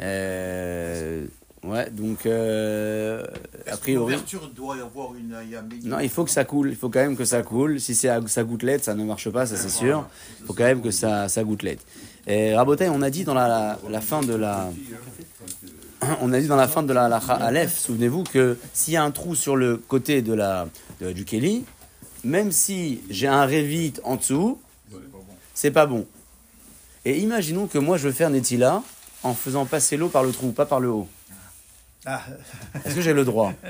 Euh, 0.00 1.26
ouais, 1.64 1.90
donc 1.90 2.26
euh, 2.26 3.24
a 3.70 3.76
priori. 3.76 4.12
L'ouverture 4.12 4.48
doit 4.54 4.76
y 4.76 4.80
avoir 4.80 5.14
une. 5.14 5.34
Non, 5.84 5.98
il 6.00 6.08
faut 6.08 6.24
que 6.24 6.30
ça 6.30 6.44
coule. 6.44 6.70
Il 6.70 6.76
faut 6.76 6.88
quand 6.90 7.00
même 7.00 7.16
que 7.16 7.24
ça 7.24 7.42
coule. 7.42 7.80
Si 7.80 7.94
c'est 7.94 8.08
à- 8.08 8.20
ça 8.26 8.42
gouttelette, 8.44 8.84
ça 8.84 8.94
ne 8.94 9.04
marche 9.04 9.28
pas, 9.30 9.46
ça 9.46 9.56
c'est 9.56 9.68
sûr. 9.68 10.06
Il 10.40 10.46
faut 10.46 10.54
quand 10.54 10.64
même 10.64 10.82
que 10.82 10.90
ça, 10.90 11.28
ça 11.28 11.42
gouttelette. 11.44 11.80
Et 12.26 12.54
Rabotai, 12.54 12.88
on 12.88 13.02
a 13.02 13.10
dit 13.10 13.24
dans 13.24 13.34
la, 13.34 13.48
la, 13.48 13.78
la 13.88 14.00
fin 14.00 14.20
de 14.22 14.34
la. 14.34 14.70
On 16.20 16.32
a 16.32 16.40
dit 16.40 16.48
dans 16.48 16.56
la 16.56 16.66
fin 16.66 16.82
de 16.82 16.92
la, 16.92 17.08
la 17.08 17.18
Aleph, 17.18 17.78
souvenez-vous 17.78 18.24
que 18.24 18.58
s'il 18.74 18.94
y 18.94 18.96
a 18.96 19.04
un 19.04 19.12
trou 19.12 19.36
sur 19.36 19.54
le 19.54 19.76
côté 19.76 20.20
de 20.20 20.32
la, 20.34 20.66
de- 21.00 21.12
du 21.12 21.24
Kelly, 21.24 21.64
même 22.24 22.50
si 22.50 23.00
j'ai 23.08 23.28
un 23.28 23.44
Revit 23.46 23.92
en 24.02 24.16
dessous, 24.16 24.58
c'est 25.54 25.70
pas 25.70 25.86
bon. 25.86 26.04
Et 27.04 27.20
imaginons 27.20 27.68
que 27.68 27.78
moi 27.78 27.98
je 27.98 28.08
veux 28.08 28.12
faire 28.12 28.30
Netila 28.30 28.82
en 29.22 29.32
faisant 29.32 29.64
passer 29.64 29.96
l'eau 29.96 30.08
par 30.08 30.24
le 30.24 30.32
trou, 30.32 30.50
pas 30.50 30.66
par 30.66 30.80
le 30.80 30.88
haut. 30.90 31.06
Ah. 32.04 32.20
Est-ce 32.84 32.96
que 32.96 33.00
j'ai 33.00 33.12
le 33.12 33.24
droit? 33.24 33.52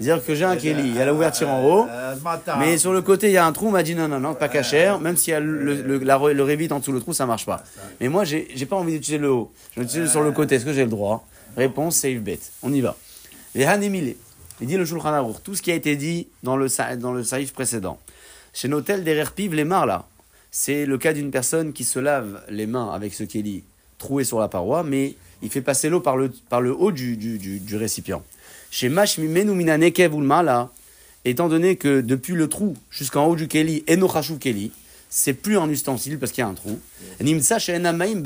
C'est-à-dire 0.00 0.24
que 0.24 0.34
j'ai 0.34 0.44
un 0.44 0.56
Kelly, 0.56 0.88
il 0.88 0.94
y 0.94 1.00
a 1.00 1.04
la 1.04 1.12
ouverture 1.12 1.48
en 1.48 1.62
haut, 1.62 1.86
Euh, 1.90 2.14
mais 2.58 2.78
sur 2.78 2.92
le 2.92 3.02
côté 3.02 3.26
il 3.28 3.32
y 3.32 3.36
a 3.36 3.44
un 3.46 3.52
trou, 3.52 3.68
on 3.68 3.70
m'a 3.70 3.82
dit 3.82 3.94
non, 3.94 4.08
non, 4.08 4.18
non, 4.18 4.34
pas 4.34 4.48
cachère, 4.48 4.98
même 4.98 5.16
s'il 5.16 5.32
y 5.32 5.34
a 5.34 5.40
le, 5.40 5.82
le, 5.82 5.98
la 5.98 6.16
le 6.18 6.42
Revit 6.42 6.72
en 6.72 6.78
dessous 6.78 6.92
le 6.92 7.00
trou, 7.00 7.12
ça 7.12 7.26
marche 7.26 7.44
pas. 7.44 7.62
Mais 8.00 8.08
moi 8.08 8.24
j'ai 8.24 8.48
j'ai 8.54 8.64
pas 8.66 8.76
envie 8.76 8.92
d'utiliser 8.92 9.18
le 9.18 9.30
haut, 9.30 9.52
je 9.74 9.80
veux 9.80 9.86
utiliser 9.86 10.08
sur 10.08 10.22
le 10.22 10.32
côté, 10.32 10.54
est-ce 10.54 10.64
que 10.64 10.72
j'ai 10.72 10.84
le 10.84 10.90
droit? 10.90 11.26
Réponse, 11.56 11.96
save 11.96 12.18
bet. 12.20 12.38
On 12.62 12.72
y 12.72 12.80
va. 12.80 12.96
Les 13.54 13.64
Hanemile, 13.64 14.16
il 14.60 14.66
dit 14.66 14.76
le 14.76 14.84
Shulchan 14.86 15.12
Aruch, 15.12 15.36
tout 15.42 15.54
ce 15.54 15.60
qui 15.62 15.70
a 15.70 15.74
été 15.74 15.96
dit 15.96 16.28
dans 16.42 16.56
le, 16.56 16.68
dans 16.96 17.12
le 17.12 17.24
saïf 17.24 17.52
précédent. 17.52 17.98
Chez 18.54 18.68
Notel 18.68 19.04
derrière 19.04 19.32
Piv, 19.32 19.52
les 19.54 19.64
mains 19.64 19.84
là, 19.84 20.06
c'est 20.50 20.86
le 20.86 20.96
cas 20.96 21.12
d'une 21.12 21.30
personne 21.30 21.74
qui 21.74 21.84
se 21.84 21.98
lave 21.98 22.40
les 22.48 22.66
mains 22.66 22.90
avec 22.90 23.12
ce 23.12 23.24
Kelly 23.24 23.64
troué 23.98 24.24
sur 24.24 24.38
la 24.40 24.48
paroi, 24.48 24.82
mais 24.82 25.14
il 25.42 25.50
fait 25.50 25.62
passer 25.62 25.88
l'eau 25.88 26.00
par 26.00 26.16
le, 26.16 26.30
par 26.48 26.60
le 26.60 26.74
haut 26.74 26.92
du, 26.92 27.16
du, 27.16 27.38
du, 27.38 27.76
récipient. 27.76 28.22
Chez 28.70 28.88
Mashmimenu 28.88 29.52
Minanekev 29.52 30.12
étant 31.24 31.48
donné 31.48 31.76
que 31.76 32.00
depuis 32.00 32.34
le 32.34 32.48
trou 32.48 32.76
jusqu'en 32.90 33.26
haut 33.26 33.36
du 33.36 33.48
Kelly, 33.48 33.84
Enochashu 33.88 34.38
Kelly, 34.38 34.70
c'est 35.08 35.34
plus 35.34 35.58
un 35.58 35.68
ustensile 35.68 36.18
parce 36.18 36.32
qu'il 36.32 36.42
y 36.42 36.44
a 36.44 36.48
un 36.48 36.54
trou. 36.54 36.78
Nimsa 37.20 37.58
baim. 37.92 38.22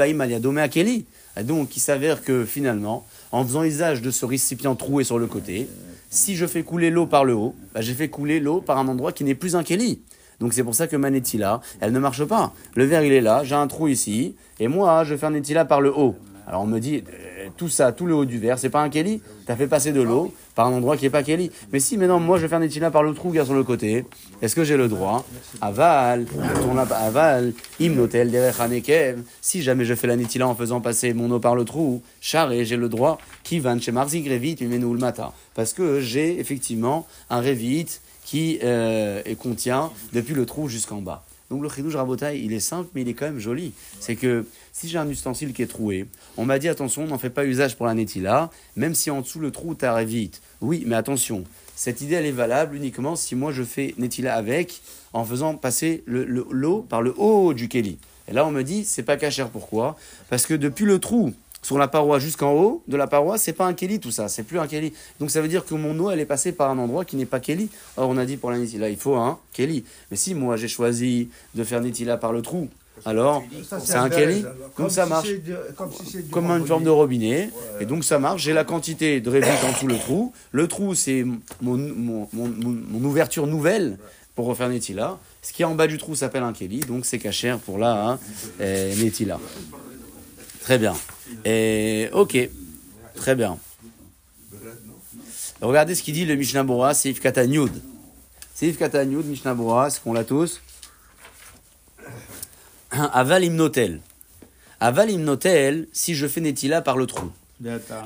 Et 1.37 1.43
Donc, 1.45 1.77
il 1.77 1.81
s'avère 1.81 2.23
que 2.23 2.45
finalement, 2.45 3.07
en 3.33 3.45
faisant 3.45 3.63
usage 3.63 4.03
de 4.03 4.11
ce 4.11 4.27
récipient 4.27 4.75
troué 4.75 5.05
sur 5.05 5.19
le 5.19 5.27
côté, 5.27 5.69
si 6.11 6.35
je 6.35 6.47
fais 6.47 6.63
couler 6.63 6.91
l'eau 6.91 7.07
par 7.07 7.25
le 7.25 7.35
haut, 7.35 7.55
bah, 7.73 7.81
j'ai 7.81 7.95
fait 7.95 8.09
couler 8.09 8.41
l'eau 8.41 8.61
par 8.61 8.79
un 8.79 8.89
endroit 8.89 9.13
qui 9.13 9.25
n'est 9.25 9.37
plus 9.37 9.55
un 9.55 9.63
Kelly. 9.63 10.01
Donc 10.41 10.55
c'est 10.55 10.65
pour 10.65 10.75
ça 10.75 10.89
que 10.89 10.97
ma 10.97 11.11
Netila, 11.11 11.61
elle 11.81 11.93
ne 11.93 11.99
marche 11.99 12.25
pas. 12.25 12.53
Le 12.75 12.85
verre, 12.85 13.05
il 13.05 13.13
est 13.13 13.21
là, 13.21 13.45
j'ai 13.45 13.55
un 13.55 13.67
trou 13.67 13.89
ici, 13.89 14.35
et 14.59 14.69
moi, 14.69 15.05
je 15.05 15.15
fais 15.15 15.27
un 15.27 15.31
Netila 15.31 15.65
par 15.65 15.81
le 15.81 15.97
haut. 15.97 16.17
Alors 16.51 16.63
on 16.63 16.67
me 16.67 16.81
dit, 16.81 16.97
euh, 16.97 17.47
tout 17.57 17.69
ça, 17.69 17.93
tout 17.93 18.07
le 18.07 18.15
haut 18.17 18.25
du 18.25 18.41
verre, 18.41 18.59
c'est 18.59 18.71
pas 18.71 18.81
un 18.83 18.89
Kelly 18.89 19.23
T'as 19.47 19.55
fait 19.55 19.69
passer 19.69 19.93
de 19.93 20.03
l'eau 20.03 20.35
par 20.57 20.67
un 20.67 20.73
endroit 20.73 20.97
qui 20.97 21.07
est 21.07 21.11
pas 21.11 21.23
Kelly. 21.23 21.53
Mais 21.73 21.79
si 21.79 21.97
maintenant, 21.97 22.19
moi, 22.19 22.39
je 22.39 22.43
vais 22.43 22.49
faire 22.49 22.59
Netila 22.59 22.91
par 22.91 23.05
le 23.05 23.15
trou 23.15 23.31
qui 23.31 23.37
sur 23.45 23.55
le 23.55 23.63
côté, 23.63 24.05
est-ce 24.43 24.57
que 24.57 24.65
j'ai 24.65 24.77
le 24.77 24.89
droit 24.89 25.25
Aval, 25.61 26.27
on 26.69 26.75
la- 26.75 26.83
aval, 26.83 27.53
hymnotel 27.79 28.33
derech. 28.33 28.57
Si 29.41 29.63
jamais 29.63 29.85
je 29.85 29.95
fais 29.95 30.09
la 30.09 30.17
Netila 30.17 30.49
en 30.49 30.57
faisant 30.57 30.81
passer 30.81 31.15
mon 31.15 31.31
eau 31.31 31.39
par 31.39 31.55
le 31.55 31.65
trou, 31.65 32.03
charré, 32.21 32.65
j'ai 32.65 32.77
le 32.77 32.89
droit. 32.89 33.19
Qui 33.45 33.61
van 33.61 33.79
chez 33.79 33.93
Marzik 33.93 34.29
Revit, 34.29 34.57
le 34.61 34.79
matin. 34.99 35.31
Parce 35.55 35.73
que 35.73 36.01
j'ai 36.01 36.41
effectivement 36.41 37.07
un 37.31 37.41
Revit 37.41 37.87
qui 38.25 38.59
euh, 38.65 39.23
contient 39.41 39.93
depuis 40.13 40.35
le 40.35 40.47
trou 40.47 40.69
jusqu'en 40.69 41.01
bas. 41.01 41.23
Donc 41.51 41.63
le 41.63 41.69
chidouj 41.69 41.97
rabotai, 41.97 42.41
il 42.41 42.53
est 42.53 42.61
simple, 42.61 42.89
mais 42.95 43.03
il 43.03 43.09
est 43.09 43.15
quand 43.15 43.27
même 43.27 43.41
joli. 43.41 43.73
C'est 43.99 44.15
que 44.15 44.45
si 44.81 44.89
j'ai 44.89 44.97
un 44.97 45.09
ustensile 45.11 45.53
qui 45.53 45.61
est 45.61 45.67
troué, 45.67 46.07
on 46.39 46.47
m'a 46.47 46.59
dit 46.59 46.67
attention, 46.67 47.07
n'en 47.07 47.19
fais 47.19 47.29
pas 47.29 47.45
usage 47.45 47.77
pour 47.77 47.85
la 47.85 47.93
netila, 47.93 48.49
même 48.77 48.95
si 48.95 49.11
en 49.11 49.21
dessous 49.21 49.39
le 49.39 49.51
trou 49.51 49.75
t'as 49.75 50.03
vite. 50.05 50.41
Oui, 50.63 50.85
mais 50.87 50.97
attention, 50.97 51.45
cette 51.77 52.01
idée, 52.01 52.15
elle 52.15 52.25
est 52.25 52.31
valable 52.33 52.77
uniquement 52.77 53.15
si 53.15 53.35
moi 53.35 53.53
je 53.53 53.63
fais 53.63 53.95
Netila 53.99 54.35
avec, 54.35 54.81
en 55.13 55.23
faisant 55.25 55.55
passer 55.55 56.03
le- 56.07 56.25
le- 56.25 56.47
l'eau 56.51 56.87
par 56.89 57.03
le 57.03 57.13
haut 57.19 57.53
du 57.53 57.69
Keli. 57.69 57.99
Et 58.29 58.33
là, 58.33 58.47
on 58.47 58.51
me 58.51 58.63
dit, 58.63 58.85
c'est 58.85 59.03
pas 59.03 59.19
cachère. 59.19 59.51
Pourquoi? 59.51 59.97
Parce 60.31 60.47
que 60.47 60.55
depuis 60.55 60.87
le 60.87 60.99
trou 60.99 61.33
sur 61.61 61.77
la 61.77 61.87
paroi 61.89 62.19
jusqu'en 62.19 62.53
haut 62.53 62.83
de 62.89 62.97
la 62.97 63.07
paroi, 63.07 63.37
c'est 63.37 63.53
pas 63.53 63.67
un 63.67 63.75
Keli 63.75 64.01
tout 64.01 64.11
ça, 64.11 64.29
c'est 64.29 64.45
plus 64.45 64.59
un 64.59 64.67
Keli. 64.67 64.95
Donc 65.19 65.31
ça 65.31 65.43
veut 65.43 65.49
dire 65.49 65.67
que 65.67 65.75
mon 65.75 65.99
eau, 65.99 66.11
elle 66.11 66.21
est 66.21 66.25
passée 66.27 66.53
par 66.53 66.71
un 66.71 66.79
endroit 66.79 67.05
qui 67.05 67.17
n'est 67.17 67.27
pas 67.27 67.41
Keli. 67.41 67.69
Or, 67.99 68.09
on 68.09 68.17
a 68.17 68.25
dit 68.25 68.39
pour 68.39 68.51
la 68.51 68.57
Netila, 68.57 68.89
il 68.89 68.97
faut 68.97 69.17
un 69.17 69.39
Keli. 69.53 69.85
Mais 70.11 70.17
si 70.17 70.35
moi 70.35 70.57
j'ai 70.57 70.69
choisi 70.69 71.29
de 71.55 71.65
faire 71.65 71.83
Netila 71.83 72.17
par 72.17 72.33
le 72.33 72.41
trou, 72.41 72.69
alors 73.07 73.43
c'est 73.81 73.95
un 73.95 74.11
alors. 74.11 74.43
donc 74.43 74.75
Comme 74.75 74.91
ça 74.91 75.07
marche 75.07 75.29
Comme 76.31 76.51
une 76.51 76.67
forme 76.67 76.85
de 76.85 76.91
robinet. 76.91 77.51
Et 77.81 77.87
donc 77.87 78.05
ça 78.05 78.19
marche. 78.19 78.43
J'ai 78.43 78.53
la 78.53 78.65
quantité 78.65 79.21
de 79.21 79.31
révite 79.31 79.51
en 79.67 79.73
dessous 79.73 79.87
le 79.87 79.97
trou. 79.99 80.33
Le 80.53 80.69
trou, 80.69 80.95
c'est 80.95 81.25
mon, 81.25 81.77
mon, 81.77 82.29
mon, 82.33 82.49
mon- 82.49 82.79
mon 82.91 83.05
ouverture 83.09 83.47
nouvelle 83.47 83.99
pour 84.35 84.47
refaire 84.47 84.69
Netila. 84.69 85.19
Ce 85.43 85.53
qui 85.53 85.63
est 85.63 85.65
en 85.65 85.75
bas 85.75 85.87
du 85.87 85.97
trou 85.97 86.15
s'appelle 86.15 86.43
un 86.43 86.53
Keli. 86.53 86.81
Donc 86.81 87.07
c'est 87.07 87.19
cachère 87.19 87.59
pour 87.59 87.79
là, 87.79 88.07
hein, 88.07 88.19
Netila. 88.59 89.41
Très 90.63 90.77
bien. 90.79 90.95
Et 91.47 92.11
ok. 92.13 92.37
Très 93.15 93.35
bien. 93.35 93.57
Regardez 95.63 95.95
ce 95.95 96.03
qu'il 96.03 96.15
dit 96.15 96.25
le 96.27 96.37
Mishnah 96.37 96.63
Bora, 96.65 96.95
Seif 96.95 97.21
Katan 97.21 97.43
Yud. 97.51 97.73
Seif 98.55 98.79
Katan 98.79 99.03
Yud, 99.11 99.27
Mishnah 99.27 99.55
Bora, 99.55 99.91
ce 99.91 100.01
qu'on 100.01 100.13
l'a 100.13 100.25
tous. 100.25 100.61
Aval 102.91 103.45
Imnotel. 103.45 104.01
Aval 104.81 105.11
Imnotel, 105.11 105.87
si 105.93 106.15
je 106.15 106.27
fais 106.27 106.41
Netila 106.41 106.83
par 106.83 106.97
le 106.97 107.07
trou. 107.07 107.31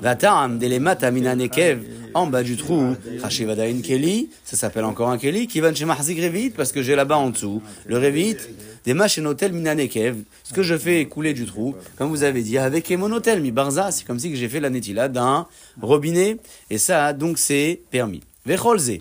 Vatam, 0.02 0.58
Delemat, 0.58 1.04
Amina 1.04 1.36
Nekev, 1.36 1.84
en 2.12 2.26
bas 2.26 2.42
du 2.42 2.56
trou, 2.56 2.96
Hashivadain 3.22 3.80
Keli, 3.82 4.28
ça 4.44 4.56
s'appelle 4.56 4.84
encore 4.84 5.10
un 5.10 5.16
Keli, 5.16 5.46
qui 5.46 5.60
va 5.60 5.72
chez 5.72 5.84
Mahzik 5.84 6.54
parce 6.56 6.72
que 6.72 6.82
j'ai 6.82 6.96
là-bas 6.96 7.16
en 7.16 7.30
dessous, 7.30 7.62
le 7.86 7.96
Revit, 7.96 8.36
des 8.84 8.94
Machenotel 8.94 9.52
Mina 9.52 9.76
Nekev, 9.76 10.16
ce 10.42 10.52
que 10.52 10.64
je 10.64 10.76
fais 10.76 11.06
couler 11.06 11.34
du 11.34 11.46
trou, 11.46 11.76
comme 11.96 12.10
vous 12.10 12.24
avez 12.24 12.42
dit, 12.42 12.58
avec 12.58 12.90
Emonotel, 12.90 13.40
mi 13.40 13.52
Barza, 13.52 13.92
c'est 13.92 14.04
comme 14.04 14.18
si 14.18 14.34
j'ai 14.34 14.48
fait 14.48 14.58
la 14.58 14.70
Netila 14.70 15.08
d'un 15.08 15.46
robinet, 15.80 16.38
et 16.68 16.78
ça, 16.78 17.12
donc, 17.12 17.38
c'est 17.38 17.80
permis. 17.92 18.22
Vecholze. 18.44 18.98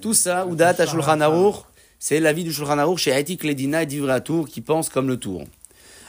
Tout 0.00 0.14
ça, 0.14 0.46
Udat 0.48 0.86
Shulchan 0.86 1.20
Aruch, 1.20 1.65
c'est 1.98 2.20
l'avis 2.20 2.44
du 2.44 2.52
Shulchan 2.52 2.78
Aruch 2.78 2.98
chez 2.98 3.12
Haïtik 3.12 3.44
Ledina 3.44 3.82
et 3.82 3.86
Divra 3.86 4.20
Tour 4.20 4.48
qui 4.48 4.60
pense 4.60 4.88
comme 4.88 5.08
le 5.08 5.16
tour. 5.16 5.44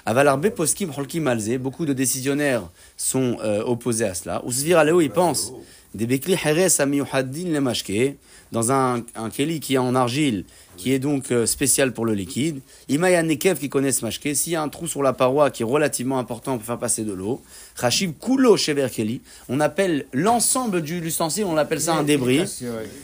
Avalarbe 0.06 0.50
poskim 0.52 0.90
holkim 0.96 1.24
malze, 1.24 1.58
beaucoup 1.58 1.86
de 1.86 1.94
décisionnaires 1.94 2.70
sont 2.96 3.38
euh, 3.44 3.64
opposés 3.64 4.06
à 4.06 4.14
cela. 4.14 4.42
Ou 4.46 4.52
Svir 4.52 4.78
Aleo, 4.78 5.02
il 5.02 5.10
pense 5.10 5.52
des 5.94 6.06
bekli 6.06 6.34
heres 6.34 6.80
amiyuhaddin 6.80 7.50
le 7.52 7.60
mashke, 7.60 8.16
dans 8.52 8.72
un, 8.72 9.02
un 9.16 9.30
keli 9.30 9.60
qui 9.60 9.76
est 9.76 9.78
en 9.78 9.94
argile, 9.96 10.46
qui 10.78 10.94
est 10.94 11.00
donc 11.00 11.32
euh, 11.32 11.46
spécial 11.46 11.92
pour 11.92 12.06
le 12.06 12.14
liquide. 12.14 12.60
Imaya 12.88 13.24
nekev 13.24 13.58
qui 13.58 13.68
connaît 13.70 13.92
ce 13.92 14.06
mashke, 14.06 14.30
s'il 14.36 14.54
y 14.54 14.56
a 14.56 14.62
un 14.62 14.70
trou 14.70 14.88
sur 14.88 15.02
la 15.04 15.14
paroi 15.14 15.50
qui 15.52 15.64
est 15.64 15.66
relativement 15.66 16.20
important 16.20 16.58
pour 16.58 16.66
faire 16.66 16.78
passer 16.78 17.04
de 17.04 17.14
l'eau, 17.14 17.42
Rachib 17.76 18.14
kulo 18.20 18.56
shever 18.58 18.88
keli, 18.94 19.22
on 19.50 19.60
appelle 19.60 20.06
l'ensemble 20.14 20.82
du 20.82 21.00
l'ustensile, 21.02 21.46
on 21.46 21.58
appelle 21.58 21.82
ça 21.82 21.94
un 21.94 22.04
débris. 22.04 22.38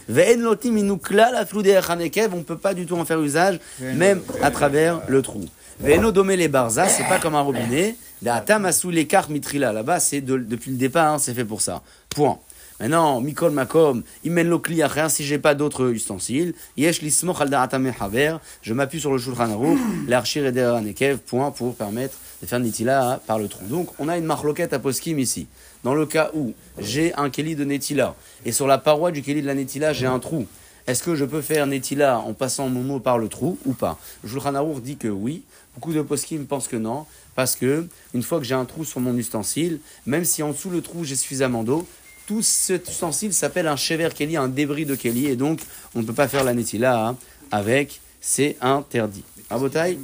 Ve'en 0.09 0.39
lotim 0.39 0.97
la 1.11 1.45
hanekev, 1.89 2.33
on 2.33 2.37
ne 2.37 2.43
peut 2.43 2.57
pas 2.57 2.73
du 2.73 2.85
tout 2.85 2.95
en 2.95 3.05
faire 3.05 3.19
usage, 3.21 3.59
même 3.79 4.21
à 4.41 4.51
travers 4.51 5.01
le 5.07 5.21
trou. 5.21 5.45
Ve'eno 5.79 6.11
domé 6.11 6.37
les 6.37 6.47
barza, 6.47 6.87
c'est 6.87 7.03
pas 7.05 7.19
comme 7.19 7.35
un 7.35 7.41
robinet. 7.41 7.95
La 8.21 8.39
tamasu 8.39 8.89
l'écart 8.91 9.29
mitrila, 9.29 9.73
là-bas, 9.73 9.99
c'est 9.99 10.21
de- 10.21 10.37
depuis 10.37 10.71
le 10.71 10.77
départ, 10.77 11.13
hein, 11.13 11.17
c'est 11.19 11.33
fait 11.33 11.43
pour 11.43 11.61
ça. 11.61 11.81
Point. 12.09 12.37
Maintenant, 12.79 13.21
Mikol 13.21 13.51
Makom, 13.51 14.03
Imen 14.23 14.47
Lokli 14.47 14.83
rien 14.83 15.07
si 15.07 15.23
j'ai 15.23 15.37
pas 15.37 15.53
d'autres 15.53 15.89
ustensiles. 15.89 16.53
Yesh 16.75 17.01
lismoch 17.01 17.39
haver, 17.41 18.37
je 18.61 18.73
m'appuie 18.73 18.99
sur 18.99 19.11
le 19.11 19.19
Shulchan 19.19 19.51
Aruch, 19.51 19.79
l'archir 20.07 20.45
et 20.45 20.51
nekev, 20.51 21.17
point, 21.19 21.51
pour 21.51 21.75
permettre 21.75 22.17
de 22.41 22.47
faire 22.47 22.59
Netila 22.59 23.21
par 23.27 23.37
le 23.37 23.47
trou. 23.47 23.65
Donc, 23.65 23.89
on 23.99 24.09
a 24.09 24.17
une 24.17 24.25
marloquette 24.25 24.73
à 24.73 24.79
poskim 24.79 25.19
ici. 25.19 25.47
Dans 25.83 25.93
le 25.93 26.05
cas 26.05 26.31
où 26.33 26.53
j'ai 26.79 27.13
un 27.15 27.29
Keli 27.29 27.55
de 27.55 27.63
Netila, 27.63 28.15
et 28.45 28.51
sur 28.51 28.67
la 28.67 28.77
paroi 28.77 29.11
du 29.11 29.21
Keli 29.21 29.41
de 29.41 29.47
la 29.47 29.55
Netila, 29.55 29.93
j'ai 29.93 30.07
un 30.07 30.19
trou. 30.19 30.47
Est-ce 30.87 31.03
que 31.03 31.15
je 31.15 31.23
peux 31.23 31.41
faire 31.41 31.67
Netila 31.67 32.19
en 32.19 32.33
passant 32.33 32.67
mon 32.67 32.81
mot 32.81 32.99
par 32.99 33.17
le 33.17 33.29
trou 33.29 33.57
ou 33.65 33.73
pas? 33.73 33.97
Shulchan 34.27 34.55
Aruch 34.55 34.81
dit 34.81 34.97
que 34.97 35.07
oui. 35.07 35.43
Beaucoup 35.75 35.93
de 35.93 36.01
poskim 36.01 36.45
pensent 36.45 36.67
que 36.67 36.75
non, 36.75 37.05
parce 37.35 37.55
que 37.55 37.87
une 38.13 38.21
fois 38.21 38.39
que 38.39 38.45
j'ai 38.45 38.53
un 38.53 38.65
trou 38.65 38.83
sur 38.85 38.99
mon 38.99 39.17
ustensile, 39.17 39.79
même 40.05 40.23
si 40.23 40.43
en 40.43 40.51
dessous 40.51 40.69
le 40.69 40.81
trou 40.81 41.03
j'ai 41.03 41.15
suffisamment 41.15 41.63
d'eau, 41.63 41.87
tout 42.33 42.41
cet 42.41 42.89
ustensile 42.89 43.31
s'appelle 43.31 43.67
un 43.67 43.75
chever 43.75 44.09
Kelly, 44.15 44.37
un 44.37 44.47
débris 44.47 44.85
de 44.87 44.95
Kelly, 44.95 45.27
et 45.27 45.35
donc 45.35 45.59
on 45.93 45.99
ne 45.99 46.03
peut 46.05 46.13
pas 46.13 46.27
faire 46.27 46.43
la 46.43 46.53
netila 46.55 47.09
hein, 47.09 47.15
avec, 47.51 48.01
c'est 48.19 48.57
interdit. 48.59 49.23
Abotai, 49.51 49.99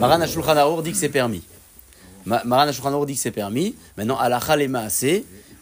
Maran 0.00 0.20
Ashulchan 0.22 0.80
dit 0.80 0.92
que 0.92 0.96
c'est 0.96 1.10
permis. 1.10 1.42
Ma- 2.24 2.42
Maran 2.44 2.68
Ashulchan 2.68 3.04
dit 3.04 3.14
que 3.14 3.20
c'est 3.20 3.30
permis. 3.30 3.74
Maintenant, 3.98 4.16
à 4.18 4.30
la 4.30 4.40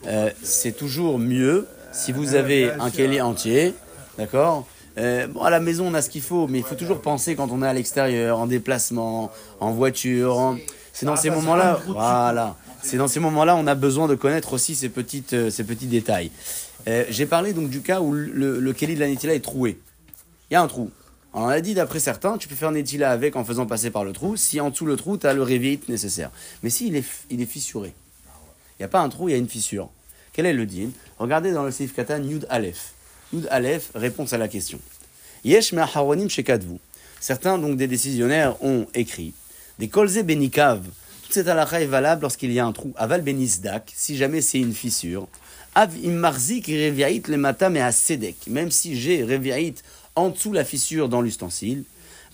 euh, 0.06 0.30
c'est 0.42 0.76
toujours 0.76 1.18
mieux 1.18 1.66
si 1.92 2.12
vous 2.12 2.34
avez 2.36 2.70
un 2.70 2.90
Kelly 2.90 3.20
entier, 3.20 3.74
d'accord? 4.18 4.66
Euh, 4.98 5.26
bon, 5.26 5.42
à 5.42 5.50
la 5.50 5.58
maison, 5.58 5.88
on 5.88 5.94
a 5.94 6.02
ce 6.02 6.10
qu'il 6.10 6.22
faut, 6.22 6.46
mais 6.46 6.58
il 6.58 6.64
faut 6.64 6.76
toujours 6.76 7.00
penser 7.00 7.34
quand 7.34 7.50
on 7.50 7.60
est 7.62 7.66
à 7.66 7.72
l'extérieur, 7.72 8.38
en 8.38 8.46
déplacement, 8.46 9.32
en 9.58 9.72
voiture. 9.72 10.38
en- 10.38 10.56
C'est 10.92 11.06
dans 11.06 11.14
Ah, 11.14 11.16
ces 11.16 11.30
moments-là, 11.30 11.80
voilà. 11.88 12.54
C'est 12.86 12.98
dans 12.98 13.08
ces 13.08 13.18
moments-là, 13.20 13.56
on 13.56 13.66
a 13.66 13.74
besoin 13.74 14.08
de 14.08 14.14
connaître 14.14 14.52
aussi 14.52 14.74
ces, 14.74 14.90
petites, 14.90 15.32
euh, 15.32 15.48
ces 15.50 15.64
petits 15.64 15.86
détails. 15.86 16.30
Euh, 16.86 17.04
J'ai 17.08 17.24
parlé 17.24 17.54
donc 17.54 17.70
du 17.70 17.80
cas 17.80 18.00
où 18.02 18.12
le, 18.12 18.60
le 18.60 18.72
Kelly 18.74 18.94
de 18.94 19.00
la 19.00 19.06
Netila 19.08 19.34
est 19.34 19.40
troué. 19.40 19.78
Il 20.50 20.54
y 20.54 20.56
a 20.56 20.62
un 20.62 20.68
trou. 20.68 20.90
On 21.32 21.46
a 21.48 21.60
dit 21.62 21.72
d'après 21.72 21.98
certains, 21.98 22.36
tu 22.36 22.46
peux 22.46 22.54
faire 22.54 22.70
Netila 22.70 23.10
avec 23.10 23.36
en 23.36 23.44
faisant 23.44 23.64
passer 23.66 23.90
par 23.90 24.04
le 24.04 24.12
trou, 24.12 24.36
si 24.36 24.60
en 24.60 24.68
dessous 24.68 24.84
le 24.84 24.96
trou, 24.96 25.16
tu 25.16 25.26
as 25.26 25.32
le 25.32 25.42
réveil 25.42 25.80
nécessaire. 25.88 26.30
Mais 26.62 26.68
s'il 26.70 26.94
est, 26.94 27.00
f- 27.00 27.24
il 27.30 27.40
est 27.40 27.46
fissuré, 27.46 27.94
il 28.78 28.82
n'y 28.82 28.84
a 28.84 28.88
pas 28.88 29.00
un 29.00 29.08
trou, 29.08 29.28
il 29.28 29.32
y 29.32 29.34
a 29.34 29.38
une 29.38 29.48
fissure. 29.48 29.88
Quel 30.34 30.44
est 30.46 30.52
le 30.52 30.66
din 30.66 30.90
Regardez 31.18 31.52
dans 31.52 31.64
le 31.64 31.70
Seif 31.70 31.94
Katan, 31.94 32.22
Yud 32.22 32.46
Aleph. 32.50 32.92
Yud 33.32 33.48
Aleph, 33.50 33.90
réponse 33.94 34.32
à 34.34 34.38
la 34.38 34.46
question. 34.46 34.78
Yesh 35.44 35.72
me'aharonim 35.72 36.28
shekadvu. 36.28 36.76
Certains, 37.18 37.56
donc 37.58 37.78
des 37.78 37.86
décisionnaires, 37.86 38.62
ont 38.62 38.86
écrit 38.94 39.32
des 39.78 39.88
kolze 39.88 40.18
benikav. 40.18 40.82
Toute 41.24 41.32
cette 41.32 41.48
halakha 41.48 41.80
est 41.80 41.86
valable 41.86 42.22
lorsqu'il 42.22 42.52
y 42.52 42.60
a 42.60 42.66
un 42.66 42.72
trou. 42.72 42.92
Aval 42.96 43.22
benisdak, 43.22 43.90
si 43.96 44.16
jamais 44.16 44.40
c'est 44.40 44.60
une 44.60 44.74
fissure. 44.74 45.26
Av 45.74 45.90
immarzik 46.04 46.66
reviait 46.66 47.22
le 47.26 47.36
matam 47.36 47.76
et 47.76 47.80
à 47.80 47.90
sedek. 47.92 48.36
Même 48.46 48.70
si 48.70 49.00
j'ai 49.00 49.24
reviait 49.24 49.74
en 50.14 50.28
dessous 50.28 50.52
la 50.52 50.64
fissure 50.64 51.08
dans 51.08 51.22
l'ustensile. 51.22 51.84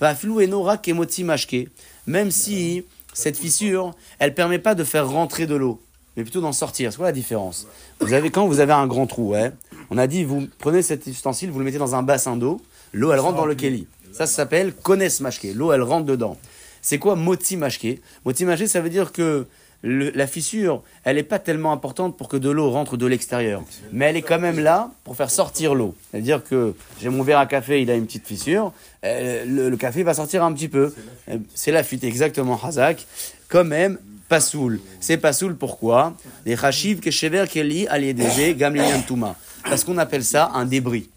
Va 0.00 0.14
flou 0.14 0.40
enora 0.40 0.76
kemoti 0.76 1.24
mashke. 1.24 1.68
Même 2.06 2.30
si 2.30 2.84
cette 3.12 3.36
fissure, 3.36 3.94
elle 4.18 4.34
permet 4.34 4.58
pas 4.58 4.74
de 4.74 4.82
faire 4.82 5.08
rentrer 5.08 5.46
de 5.46 5.54
l'eau, 5.54 5.80
mais 6.16 6.22
plutôt 6.22 6.40
d'en 6.40 6.52
sortir. 6.52 6.90
C'est 6.90 6.96
quoi 6.96 7.06
la 7.06 7.12
différence? 7.12 7.66
Vous 8.00 8.12
avez 8.12 8.30
quand 8.30 8.46
vous 8.46 8.60
avez 8.60 8.72
un 8.72 8.86
grand 8.86 9.06
trou, 9.06 9.30
ouais, 9.30 9.52
on 9.90 9.98
a 9.98 10.06
dit 10.06 10.24
vous 10.24 10.48
prenez 10.58 10.82
cet 10.82 11.06
ustensile, 11.06 11.50
vous 11.50 11.58
le 11.58 11.64
mettez 11.64 11.78
dans 11.78 11.94
un 11.94 12.02
bassin 12.02 12.36
d'eau, 12.36 12.60
l'eau 12.92 13.12
elle 13.12 13.20
rentre 13.20 13.36
dans 13.36 13.46
le 13.46 13.54
keli. 13.54 13.86
Ça, 14.12 14.26
ça 14.26 14.34
s'appelle 14.34 14.74
connaisse 14.74 15.20
mashke. 15.20 15.48
L'eau 15.54 15.72
elle 15.72 15.82
rentre 15.82 16.06
dedans. 16.06 16.36
C'est 16.82 16.98
quoi 16.98 17.16
moti 17.16 17.56
mashke 17.56 17.98
Moti 18.24 18.44
mashke, 18.44 18.66
ça 18.68 18.80
veut 18.80 18.90
dire 18.90 19.12
que 19.12 19.46
la 19.82 20.26
fissure, 20.26 20.82
elle 21.04 21.16
n'est 21.16 21.22
pas 21.22 21.38
tellement 21.38 21.72
importante 21.72 22.16
pour 22.16 22.28
que 22.28 22.36
de 22.36 22.50
l'eau 22.50 22.70
rentre 22.70 22.96
de 22.96 23.06
l'extérieur. 23.06 23.62
Mais 23.92 24.06
elle 24.06 24.16
est 24.16 24.22
quand 24.22 24.38
même 24.38 24.58
là 24.58 24.90
pour 25.04 25.16
faire 25.16 25.30
sortir 25.30 25.74
l'eau. 25.74 25.94
C'est-à-dire 26.10 26.44
que 26.44 26.74
j'ai 27.00 27.08
mon 27.08 27.22
verre 27.22 27.38
à 27.38 27.46
café, 27.46 27.80
il 27.80 27.90
a 27.90 27.94
une 27.94 28.04
petite 28.04 28.26
fissure, 28.26 28.72
euh, 29.04 29.70
le, 29.70 29.76
café 29.76 30.02
va 30.02 30.12
sortir 30.12 30.44
un 30.44 30.52
petit 30.52 30.68
peu. 30.68 30.92
C'est 31.54 31.72
la 31.72 31.82
fuite, 31.82 32.04
exactement, 32.04 32.60
Hazak. 32.62 33.06
Quand 33.48 33.64
même, 33.64 33.98
pas 34.28 34.40
soul. 34.40 34.80
C'est 35.00 35.16
pas 35.16 35.32
soul, 35.32 35.56
pourquoi? 35.56 36.14
Les 36.44 36.56
chachiv 36.56 37.00
keshever 37.00 37.46
keli 37.48 37.86
aliedeze 37.88 38.54
gamliyan 38.56 39.02
tuma. 39.02 39.34
Parce 39.64 39.82
qu'on 39.82 39.98
appelle 39.98 40.24
ça 40.24 40.50
un 40.54 40.66
débris. 40.66 41.08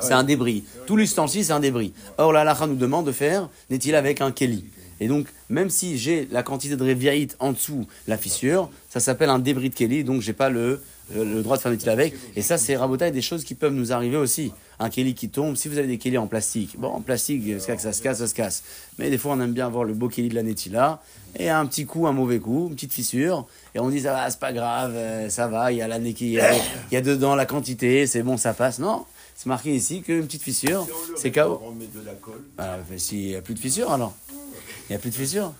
C'est 0.00 0.12
un 0.12 0.22
débris. 0.22 0.62
Tout 0.86 0.96
l'ustensile, 0.96 1.44
c'est 1.44 1.52
un 1.52 1.58
débris. 1.58 1.92
Or, 2.18 2.32
la 2.32 2.42
halakha 2.42 2.66
nous 2.66 2.76
demande 2.76 3.06
de 3.06 3.12
faire, 3.12 3.48
n'est-il 3.70 3.94
avec 3.94 4.20
un 4.20 4.30
keli? 4.30 4.64
Et 5.00 5.08
donc, 5.08 5.26
même 5.48 5.70
si 5.70 5.98
j'ai 5.98 6.28
la 6.30 6.42
quantité 6.42 6.76
de 6.76 6.82
réviaïte 6.82 7.36
en 7.38 7.52
dessous 7.52 7.86
la 8.06 8.16
fissure, 8.16 8.70
ça 8.88 9.00
s'appelle 9.00 9.30
un 9.30 9.38
débris 9.38 9.70
de 9.70 9.74
keli, 9.74 10.04
donc 10.04 10.22
j'ai 10.22 10.32
pas 10.32 10.50
le, 10.50 10.80
le, 11.14 11.24
le 11.24 11.42
droit 11.42 11.56
de 11.56 11.62
faire 11.62 11.72
n'est-il 11.72 11.88
avec. 11.88 12.14
Et 12.36 12.42
ça, 12.42 12.58
c'est 12.58 12.76
rabotaille 12.76 13.12
des 13.12 13.22
choses 13.22 13.44
qui 13.44 13.54
peuvent 13.54 13.72
nous 13.72 13.92
arriver 13.92 14.16
aussi. 14.16 14.52
Un 14.80 14.90
keli 14.90 15.14
qui 15.14 15.28
tombe, 15.28 15.56
si 15.56 15.68
vous 15.68 15.78
avez 15.78 15.88
des 15.88 15.98
kelis 15.98 16.18
en 16.18 16.26
plastique, 16.26 16.76
bon, 16.78 16.88
en 16.88 17.00
plastique, 17.00 17.60
ça 17.60 17.76
ça 17.78 17.92
se 17.92 18.00
casse, 18.02 18.18
ça 18.18 18.26
se 18.26 18.34
casse. 18.34 18.62
Mais 18.98 19.10
des 19.10 19.18
fois, 19.18 19.32
on 19.32 19.40
aime 19.40 19.52
bien 19.52 19.68
voir 19.68 19.84
le 19.84 19.94
beau 19.94 20.08
keli 20.08 20.28
de 20.28 20.34
la 20.34 20.42
netila, 20.42 21.02
et 21.38 21.50
un 21.50 21.66
petit 21.66 21.84
coup, 21.86 22.06
un 22.06 22.12
mauvais 22.12 22.38
coup, 22.38 22.68
une 22.68 22.74
petite 22.74 22.92
fissure, 22.92 23.46
et 23.74 23.80
on 23.80 23.88
dit, 23.90 24.00
ça 24.00 24.12
va, 24.12 24.30
c'est 24.30 24.38
pas 24.38 24.52
grave, 24.52 24.92
euh, 24.94 25.28
ça 25.28 25.48
va, 25.48 25.72
il 25.72 25.78
y 25.78 25.82
a 25.82 25.88
la 25.88 25.98
il 25.98 26.28
y 26.28 26.40
a, 26.40 26.54
il 26.54 26.94
y 26.94 26.96
a 26.96 27.00
dedans 27.00 27.34
la 27.34 27.46
quantité, 27.46 28.06
c'est 28.06 28.22
bon, 28.22 28.36
ça 28.36 28.54
passe. 28.54 28.78
Non, 28.78 29.04
c'est 29.34 29.46
marqué 29.46 29.74
ici 29.74 30.02
qu'une 30.02 30.26
petite 30.26 30.42
fissure, 30.42 30.86
c'est 31.16 31.30
KO. 31.32 31.60
On 31.64 31.72
met 31.72 31.86
de 31.86 32.04
la 32.04 32.14
colle. 32.14 32.44
Ah, 32.56 32.78
mais 32.90 32.98
s'il 32.98 33.26
n'y 33.26 33.34
a 33.34 33.40
plus 33.42 33.54
de 33.54 33.60
fissure 33.60 33.90
alors 33.92 34.14
Il 34.88 34.92
n'y 34.92 34.96
a 34.96 34.98
plus 34.98 35.10
de 35.10 35.14
fissure 35.14 35.52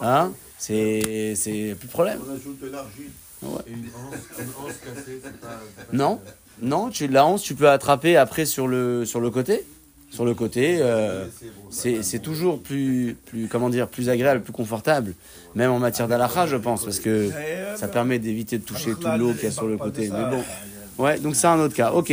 Hein 0.00 0.32
C'est. 0.58 1.34
C'est 1.36 1.76
plus 1.78 1.86
de 1.86 1.92
problème. 1.92 2.18
On 2.26 2.34
ajoute 2.34 2.60
de 2.60 2.68
l'argile. 2.68 3.10
Ouais. 3.42 3.48
Et 3.66 3.72
une 3.72 3.86
anse, 3.86 4.14
une 4.38 4.66
anse 4.66 4.74
cassée, 4.84 5.20
c'est 5.22 5.40
pas. 5.40 5.60
Non, 5.92 6.20
non, 6.60 6.90
tu, 6.90 7.08
la 7.08 7.24
hanse, 7.24 7.42
tu 7.42 7.54
peux 7.54 7.68
attraper 7.68 8.16
après 8.16 8.44
sur 8.44 8.68
le, 8.68 9.04
sur 9.04 9.20
le 9.20 9.30
côté. 9.30 9.64
Sur 10.10 10.24
le 10.24 10.34
côté, 10.34 10.78
euh, 10.80 11.26
c'est 11.70 12.02
c'est 12.02 12.18
toujours 12.18 12.60
plus, 12.60 13.16
plus, 13.26 13.46
comment 13.46 13.70
dire, 13.70 13.86
plus 13.86 14.08
agréable, 14.08 14.42
plus 14.42 14.52
confortable. 14.52 15.14
Même 15.54 15.70
en 15.70 15.78
matière 15.78 16.08
d'alakha, 16.08 16.48
je 16.48 16.56
pense, 16.56 16.84
parce 16.84 16.98
que 16.98 17.30
ça 17.76 17.86
permet 17.86 18.18
d'éviter 18.18 18.58
de 18.58 18.64
toucher 18.64 18.92
tout 19.00 19.06
l'eau 19.16 19.32
qu'il 19.34 19.44
y 19.44 19.46
a 19.46 19.52
sur 19.52 19.68
le 19.68 19.76
côté. 19.76 20.10
Mais 20.10 20.24
bon, 20.28 21.04
ouais, 21.04 21.20
donc 21.20 21.36
c'est 21.36 21.46
un 21.46 21.60
autre 21.60 21.76
cas. 21.76 21.92
Ok. 21.92 22.12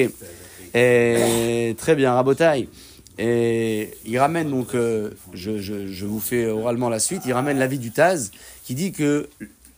Et, 0.76 1.76
très 1.80 1.96
bien, 1.96 2.14
Rabotaille. 2.14 2.70
Et 3.18 3.92
il 4.06 4.18
ramène 4.20 4.50
donc, 4.50 4.76
euh, 4.76 5.12
je, 5.34 6.06
vous 6.06 6.20
fais 6.20 6.48
oralement 6.48 6.90
la 6.90 7.00
suite, 7.00 7.24
il 7.26 7.34
ramène 7.34 7.58
l'avis 7.58 7.80
du 7.80 7.92
Taz 7.92 8.32
qui 8.64 8.76
dit 8.76 8.92
que 8.92 9.28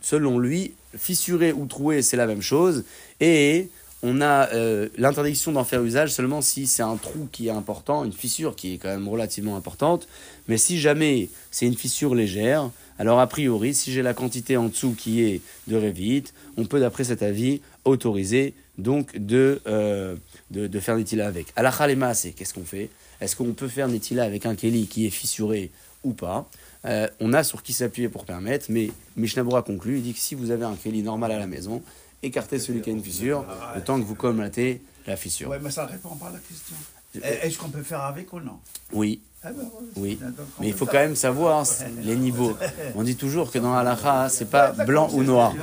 selon 0.02 0.38
lui, 0.38 0.72
fissurer 0.96 1.52
ou 1.52 1.66
trouer, 1.66 2.02
c'est 2.02 2.16
la 2.16 2.26
même 2.26 2.42
chose. 2.42 2.84
Et 3.20 3.68
on 4.02 4.20
a 4.20 4.48
euh, 4.52 4.88
l'interdiction 4.96 5.52
d'en 5.52 5.64
faire 5.64 5.82
usage 5.82 6.12
seulement 6.12 6.40
si 6.40 6.66
c'est 6.66 6.82
un 6.82 6.96
trou 6.96 7.28
qui 7.30 7.48
est 7.48 7.52
important, 7.52 8.04
une 8.04 8.12
fissure 8.12 8.56
qui 8.56 8.74
est 8.74 8.78
quand 8.78 8.88
même 8.88 9.08
relativement 9.08 9.56
importante. 9.56 10.08
Mais 10.48 10.56
si 10.56 10.78
jamais 10.78 11.28
c'est 11.50 11.66
une 11.66 11.76
fissure 11.76 12.14
légère, 12.14 12.70
alors 12.98 13.20
a 13.20 13.26
priori, 13.26 13.74
si 13.74 13.92
j'ai 13.92 14.02
la 14.02 14.14
quantité 14.14 14.56
en 14.56 14.68
dessous 14.68 14.94
qui 14.96 15.22
est 15.22 15.40
de 15.68 15.76
Revit, 15.76 16.24
on 16.56 16.64
peut 16.64 16.80
d'après 16.80 17.04
cet 17.04 17.22
avis 17.22 17.60
autoriser 17.84 18.54
donc 18.78 19.16
de, 19.16 19.60
euh, 19.66 20.16
de, 20.50 20.66
de 20.66 20.80
faire 20.80 20.96
Netila 20.96 21.26
avec. 21.26 21.48
À 21.56 21.62
la 21.62 21.70
Khalema, 21.70 22.14
c'est 22.14 22.30
qu'est-ce 22.30 22.54
qu'on 22.54 22.64
fait? 22.64 22.88
Est-ce 23.20 23.36
qu'on 23.36 23.52
peut 23.52 23.68
faire 23.68 23.88
Netila 23.88 24.24
avec 24.24 24.46
un 24.46 24.54
Keli 24.54 24.86
qui 24.86 25.06
est 25.06 25.10
fissuré 25.10 25.70
ou 26.04 26.12
pas 26.12 26.48
Euh, 26.86 27.06
On 27.20 27.32
a 27.34 27.44
sur 27.44 27.62
qui 27.62 27.72
s'appuyer 27.72 28.08
pour 28.08 28.24
permettre, 28.24 28.66
mais 28.70 28.90
Mishnabura 29.16 29.62
conclut, 29.62 29.96
il 29.98 30.02
dit 30.02 30.14
que 30.14 30.18
si 30.20 30.34
vous 30.34 30.50
avez 30.50 30.64
un 30.64 30.74
Keli 30.76 31.02
normal 31.02 31.32
à 31.32 31.38
la 31.38 31.46
maison, 31.46 31.82
écartez 32.22 32.58
celui 32.58 32.80
qui 32.80 32.90
a 32.90 32.92
une 32.92 33.02
fissure, 33.04 33.44
le 33.74 33.82
temps 33.82 33.98
que 34.00 34.04
vous 34.04 34.14
commatez 34.14 34.80
la 35.06 35.16
fissure. 35.16 35.48
Ouais, 35.50 35.58
mais 35.62 35.70
ça 35.70 35.86
répond 35.86 36.16
pas 36.16 36.28
à 36.28 36.32
la 36.32 36.38
question. 36.38 36.76
Est-ce 37.22 37.58
qu'on 37.58 37.68
peut 37.70 37.82
faire 37.82 38.02
avec 38.02 38.32
ou 38.32 38.40
non? 38.40 38.58
Oui, 38.92 39.20
Ah 39.42 39.50
ben, 39.52 39.64
oui. 39.96 40.18
Mais 40.60 40.68
il 40.68 40.72
faut 40.74 40.84
faire- 40.84 40.92
quand 40.92 40.98
même 41.00 41.16
savoir 41.16 41.64
les 42.04 42.14
niveaux. 42.16 42.56
On 42.94 43.02
dit 43.02 43.16
toujours 43.16 43.50
que 43.50 43.58
dans 43.58 43.74
l'halakha, 43.74 44.28
c'est 44.28 44.48
pas 44.50 44.70
blanc 44.72 45.08
ou 45.12 45.22
noir. 45.22 45.54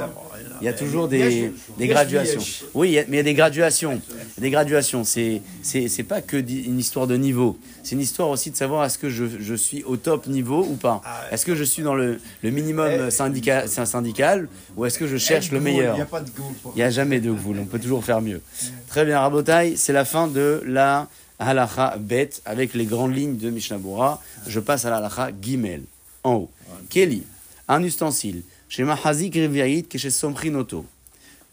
Il 0.59 0.65
y 0.65 0.67
a 0.67 0.73
toujours 0.73 1.07
des, 1.07 1.53
des 1.77 1.87
graduations. 1.87 2.41
Oui, 2.73 2.97
mais 3.07 3.15
il 3.15 3.15
y 3.17 3.19
a 3.19 3.23
des 3.23 3.33
graduations. 3.35 4.01
Des 4.39 4.49
graduations. 4.49 5.03
C'est, 5.03 5.41
c'est, 5.61 5.87
c'est 5.87 6.03
pas 6.03 6.21
que 6.21 6.37
une 6.37 6.79
histoire 6.79 7.05
de 7.07 7.15
niveau. 7.15 7.57
C'est 7.83 7.93
une 7.95 8.01
histoire 8.01 8.29
aussi 8.29 8.49
de 8.51 8.55
savoir 8.57 8.83
est-ce 8.83 8.97
que 8.97 9.09
je, 9.09 9.25
je 9.39 9.53
suis 9.53 9.83
au 9.83 9.95
top 9.95 10.25
niveau 10.27 10.65
ou 10.65 10.75
pas. 10.75 11.01
Est-ce 11.31 11.45
que 11.45 11.53
je 11.55 11.63
suis 11.63 11.83
dans 11.83 11.93
le, 11.95 12.19
le 12.41 12.49
minimum 12.49 13.11
syndical, 13.11 13.69
syndical 13.69 14.47
ou 14.75 14.85
est-ce 14.85 14.97
que 14.99 15.07
je 15.07 15.17
cherche 15.17 15.51
le 15.51 15.59
Il 15.59 15.63
meilleur? 15.63 15.95
il 15.95 16.77
n'y 16.77 16.81
a 16.83 16.89
jamais 16.89 17.19
de 17.19 17.31
gvoul, 17.31 17.59
on 17.61 17.65
peut 17.65 17.79
toujours 17.79 18.03
faire 18.03 18.21
mieux. 18.21 18.41
Très 18.87 19.05
bien, 19.05 19.19
Rabotai, 19.19 19.75
c'est 19.77 19.93
la 19.93 20.03
fin 20.05 20.27
de 20.27 20.61
la 20.65 21.07
halacha 21.39 21.97
bet 21.99 22.29
avec 22.45 22.73
les 22.73 22.85
grandes 22.85 23.15
lignes 23.15 23.37
de 23.37 23.49
Mishnabura. 23.49 24.21
Je 24.47 24.59
passe 24.59 24.85
à 24.85 24.89
la 24.89 24.97
halacha 24.97 25.29
gimel, 25.41 25.83
en 26.23 26.33
haut. 26.33 26.49
Kelly, 26.89 27.23
un 27.67 27.83
ustensile. 27.83 28.43
Chez 28.69 28.83
Mahazik 28.83 29.33
Riviaït, 29.35 29.87
que 29.87 29.97
chez 29.97 30.09
Somrinoto. 30.09 30.85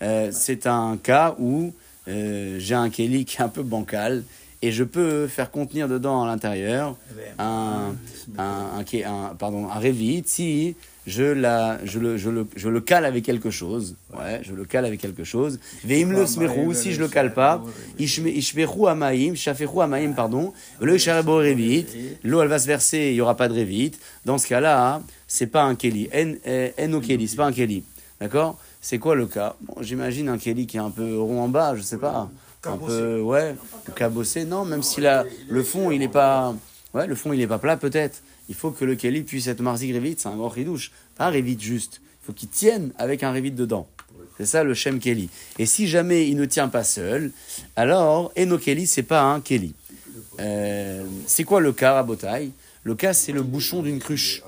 Euh, 0.02 0.31
c'est 0.32 0.66
un 0.66 0.97
cas 1.01 1.36
où 1.39 1.73
euh, 2.09 2.56
j'ai 2.59 2.74
un 2.74 2.90
Kelly 2.90 3.24
qui 3.24 3.36
est 3.39 3.43
un 3.43 3.48
peu 3.48 3.62
bancal 3.62 4.24
et 4.61 4.73
je 4.73 4.82
peux 4.82 5.28
faire 5.28 5.51
contenir 5.51 5.89
dedans 5.89 6.23
à 6.24 6.27
l'intérieur 6.27 6.97
un, 7.39 7.94
un, 8.36 8.78
un, 8.78 8.82
Ke- 8.82 9.06
un- 9.06 9.35
pardon, 9.36 9.69
un 9.69 9.78
Revit 9.78 10.24
si 10.27 10.74
je, 11.07 11.23
la, 11.25 11.79
je, 11.85 11.99
le, 11.99 12.17
je, 12.17 12.31
le, 12.31 12.47
je 12.57 12.69
le 12.69 12.81
cale 12.81 13.05
avec 13.05 13.25
quelque 13.25 13.51
chose. 13.51 13.97
Ouais, 14.17 14.41
je 14.43 14.55
le 14.55 14.65
cale 14.65 14.85
avec 14.87 15.01
quelque 15.01 15.25
chose. 15.25 15.59
Veim 15.85 16.11
le 16.11 16.27
smerou, 16.27 16.73
si 16.75 16.93
je 16.93 17.01
le 17.01 17.09
cale 17.09 17.35
pas, 17.35 17.63
ishme- 17.99 18.29
ishmeru 18.29 18.89
amaim, 18.89 19.35
shaferu 19.35 19.83
amaim, 19.83 20.13
pardon, 20.13 20.53
le 20.81 20.97
sharebo 20.99 21.37
Revit, 21.39 21.87
l'eau 22.23 22.43
elle 22.43 22.49
va 22.49 22.59
se 22.59 22.67
verser, 22.67 23.09
il 23.11 23.15
n'y 23.15 23.21
aura 23.21 23.37
pas 23.37 23.49
de 23.49 23.55
Revit. 23.59 23.93
Dans 24.25 24.39
ce 24.39 24.47
cas-là, 24.49 25.03
c'est 25.29 25.47
pas 25.49 25.63
un 25.65 25.75
Kelly. 25.75 26.09
En, 26.15 26.35
eh, 26.47 26.73
Kelly, 27.07 27.29
c'est 27.29 27.37
pas 27.37 27.47
un 27.47 27.53
Kelly. 27.53 27.83
D'accord? 28.21 28.59
C'est 28.81 28.99
quoi 28.99 29.15
le 29.15 29.27
cas? 29.27 29.57
Bon, 29.63 29.75
J'imagine 29.83 30.29
un 30.29 30.39
Kelly 30.39 30.67
qui 30.67 30.77
est 30.77 30.81
un 30.81 30.91
peu 30.91 31.19
rond 31.19 31.41
en 31.43 31.49
bas, 31.49 31.75
je 31.77 31.83
sais 31.83 31.99
pas. 31.99 32.31
Un 32.67 32.77
peu, 32.79 33.21
ouais, 33.21 33.55
cabossé. 33.95 34.45
Non, 34.47 34.65
même 34.65 34.83
si 34.83 35.03
la, 35.03 35.25
le 35.49 35.63
fond, 35.63 35.91
il 35.91 36.03
est 36.03 36.09
pas, 36.09 36.55
ouais, 36.95 37.07
le 37.07 37.15
fond, 37.15 37.33
il 37.35 37.41
est 37.43 37.47
pas 37.47 37.59
plat, 37.59 37.77
peut-être. 37.77 38.23
Il 38.49 38.55
faut 38.55 38.71
que 38.71 38.85
le 38.85 38.95
Kelly 38.95 39.23
puisse 39.23 39.47
être 39.47 39.61
marzik 39.61 39.95
Revit, 39.95 40.16
c'est 40.19 40.29
un 40.29 40.37
grand 40.37 40.49
ridouche. 40.49 40.93
Pas 41.16 41.31
Revit 41.31 41.59
juste. 41.59 42.01
Il 42.23 42.27
faut 42.27 42.33
qu'il 42.33 42.49
tienne 42.49 42.93
avec 42.99 43.23
un 43.23 43.33
Revit 43.33 43.53
dedans. 43.53 43.89
C'est 44.37 44.47
ça 44.47 44.65
le 44.65 44.75
Shem 44.75 44.99
Kelly. 44.99 45.31
Et 45.59 45.66
si 45.66 45.87
jamais 45.87 46.29
il 46.29 46.37
ne 46.37 46.45
tient 46.45 46.69
pas 46.69 46.85
seul, 46.85 47.33
alors 47.77 48.33
Eno 48.37 48.59
Kelly, 48.59 48.87
c'est 48.87 49.03
pas 49.05 49.23
un 49.23 49.41
Kelly. 49.41 49.75
Euh, 50.41 51.05
c'est 51.27 51.45
quoi 51.45 51.61
le 51.61 51.73
cas 51.73 51.99
à 51.99 52.03
Botaï 52.03 52.51
Le 52.83 52.95
cas, 52.95 53.12
c'est 53.12 53.33
le 53.33 53.43
bouchon 53.43 53.83
d'une 53.83 54.01
cruche. 54.01 54.43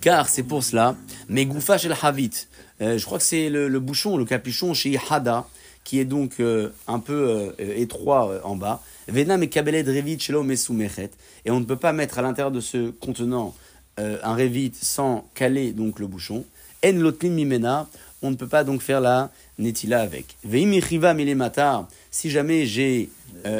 Car 0.00 0.28
c'est 0.28 0.42
pour 0.42 0.64
cela. 0.64 0.96
Mais 1.28 1.46
Goufa 1.46 1.78
chez 1.78 1.88
le 1.88 1.94
Havit. 2.00 2.46
Euh, 2.80 2.98
je 2.98 3.04
crois 3.04 3.18
que 3.18 3.24
c'est 3.24 3.48
le, 3.48 3.68
le 3.68 3.80
bouchon, 3.80 4.16
le 4.16 4.24
capuchon 4.24 4.74
chez 4.74 4.98
Hada, 5.10 5.46
qui 5.86 6.00
est 6.00 6.04
donc 6.04 6.40
euh, 6.40 6.70
un 6.88 6.98
peu 6.98 7.52
euh, 7.60 7.78
étroit 7.78 8.28
euh, 8.28 8.40
en 8.42 8.56
bas. 8.56 8.82
Vena 9.06 9.36
me 9.36 9.46
kabele 9.46 9.84
de 9.84 9.96
Revit 9.96 10.18
soumechet. 10.56 11.10
Et 11.44 11.52
on 11.52 11.60
ne 11.60 11.64
peut 11.64 11.76
pas 11.76 11.92
mettre 11.92 12.18
à 12.18 12.22
l'intérieur 12.22 12.50
de 12.50 12.60
ce 12.60 12.90
contenant 12.90 13.54
un 13.98 14.34
Revit 14.34 14.72
sans 14.74 15.26
caler 15.34 15.72
donc 15.72 16.00
le 16.00 16.06
bouchon. 16.06 16.44
En 16.84 16.92
lotlim 16.92 17.32
mimena. 17.34 17.88
On 18.20 18.30
ne 18.30 18.36
peut 18.36 18.48
pas 18.48 18.64
donc 18.64 18.82
faire 18.82 19.00
la 19.00 19.30
netila 19.58 20.00
avec. 20.00 20.36
Veimichiva 20.44 21.14
milemata. 21.14 21.86
Si 22.10 22.30
jamais 22.30 22.66
j'ai 22.66 23.08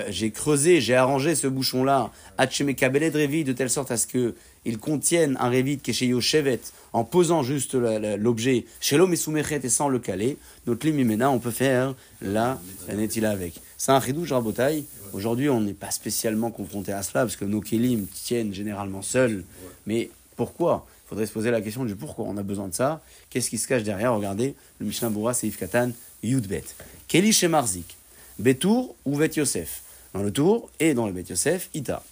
j'ai 0.09 0.31
creusé, 0.33 0.81
j'ai 0.81 0.97
arrangé 0.97 1.37
ce 1.37 1.47
bouchon-là, 1.47 2.11
Hacheme 2.39 2.75
kabele 2.75 3.13
de 3.13 3.21
Revit, 3.21 3.45
de 3.45 3.53
telle 3.53 3.71
sorte 3.71 3.93
à 3.93 3.97
ce 3.97 4.07
que 4.07 4.35
il 4.65 4.79
contienne 4.79 5.37
un 5.39 5.49
Revit 5.49 5.79
qui 5.79 5.93
Yoshevet, 6.07 6.61
en 6.97 7.05
posant 7.05 7.43
juste 7.43 7.75
l'objet 7.75 8.65
chez 8.81 8.97
l'homme 8.97 9.13
et 9.13 9.17
soumechet 9.17 9.61
et 9.63 9.69
sans 9.69 9.91
le 9.91 9.99
caler, 9.99 10.39
notre 10.67 10.87
limimena, 10.87 11.31
on 11.31 11.39
peut 11.39 11.51
faire 11.51 11.95
la, 12.23 12.59
la 12.89 12.95
netila 12.95 13.33
avec. 13.33 13.61
C'est 13.77 13.93
un 13.93 14.01
chidouche 14.01 14.33
rabotaille. 14.33 14.87
Aujourd'hui, 15.13 15.51
on 15.51 15.61
n'est 15.61 15.75
pas 15.75 15.91
spécialement 15.91 16.51
confronté 16.51 16.93
à 16.93 17.03
cela, 17.03 17.25
parce 17.25 17.37
que 17.37 17.45
nos 17.45 17.61
kelim 17.61 18.07
tiennent 18.07 18.55
généralement 18.55 19.03
seuls. 19.03 19.45
Mais 19.87 20.09
pourquoi? 20.37 20.87
Il 21.05 21.09
faudrait 21.11 21.27
se 21.27 21.33
poser 21.33 21.51
la 21.51 21.61
question 21.61 21.85
du 21.85 21.95
pourquoi 21.95 22.25
on 22.29 22.39
a 22.39 22.43
besoin 22.43 22.69
de 22.69 22.75
ça. 22.75 23.03
Qu'est-ce 23.29 23.51
qui 23.51 23.59
se 23.59 23.69
cache 23.69 23.83
derrière? 23.83 24.15
Regardez, 24.15 24.55
le 24.79 24.87
Mishnah 24.87 25.11
Boura, 25.11 25.35
c'est 25.35 25.51
Katan, 25.51 25.91
Yudbet. 26.23 26.65
Keli 27.09 27.31
chez 27.31 27.49
Marzik, 27.49 27.95
Betour 28.39 28.97
ou 29.05 29.19
Bet 29.19 29.33
Yosef. 29.37 29.83
Dans 30.15 30.23
le 30.23 30.31
tour 30.31 30.71
et 30.81 30.95
dans 30.95 31.07
le 31.07 31.13
Bet 31.13 31.27
Yosef, 31.29 31.69
Ita. 31.75 32.03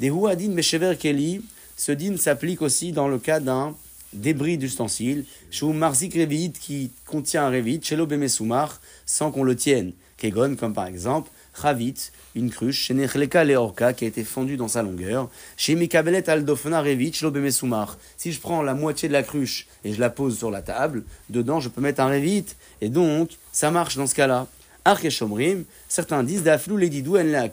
Des 0.00 0.08
Huadin 0.08 0.48
Meshever 0.50 0.96
Keli, 0.98 1.42
ce 1.76 1.92
din 1.92 2.16
s'applique 2.16 2.60
aussi 2.60 2.90
dans 2.90 3.06
le 3.06 3.20
cas 3.20 3.38
d'un 3.38 3.76
débris 4.12 4.58
d'ustensile, 4.58 5.24
chez 5.50 5.66
Marzik 5.66 6.14
Revit 6.14 6.52
qui 6.52 6.90
contient 7.06 7.46
un 7.46 7.50
Revit, 7.50 7.80
chez 7.82 7.96
l'Obemesoumar, 7.96 8.80
sans 9.06 9.30
qu'on 9.30 9.44
le 9.44 9.56
tienne. 9.56 9.92
Kegon, 10.16 10.56
comme 10.56 10.74
par 10.74 10.86
exemple, 10.86 11.30
Chavit, 11.60 11.94
une 12.34 12.50
cruche, 12.50 12.78
chez 12.84 12.94
Nechleka 12.94 13.44
Leorka, 13.44 13.92
qui 13.92 14.04
a 14.04 14.08
été 14.08 14.24
fendue 14.24 14.56
dans 14.56 14.68
sa 14.68 14.82
longueur, 14.82 15.28
chez 15.56 15.74
Mikabelet 15.74 16.28
Aldofna 16.30 16.80
Revit, 16.80 17.12
chez 17.12 17.24
l'Obemesoumar. 17.24 17.98
Si 18.16 18.32
je 18.32 18.40
prends 18.40 18.62
la 18.62 18.74
moitié 18.74 19.08
de 19.08 19.12
la 19.12 19.22
cruche 19.22 19.66
et 19.84 19.92
je 19.92 20.00
la 20.00 20.10
pose 20.10 20.38
sur 20.38 20.50
la 20.50 20.62
table, 20.62 21.04
dedans 21.28 21.60
je 21.60 21.68
peux 21.68 21.80
mettre 21.80 22.00
un 22.00 22.08
Revit, 22.08 22.46
et 22.80 22.88
donc 22.88 23.30
ça 23.52 23.70
marche 23.70 23.96
dans 23.96 24.06
ce 24.06 24.14
cas-là. 24.14 24.46
Archeshomrim, 24.84 25.64
certains 25.88 26.24
disent 26.24 26.42
d'Aflou 26.42 26.76
Ledidou 26.76 27.16
en 27.16 27.48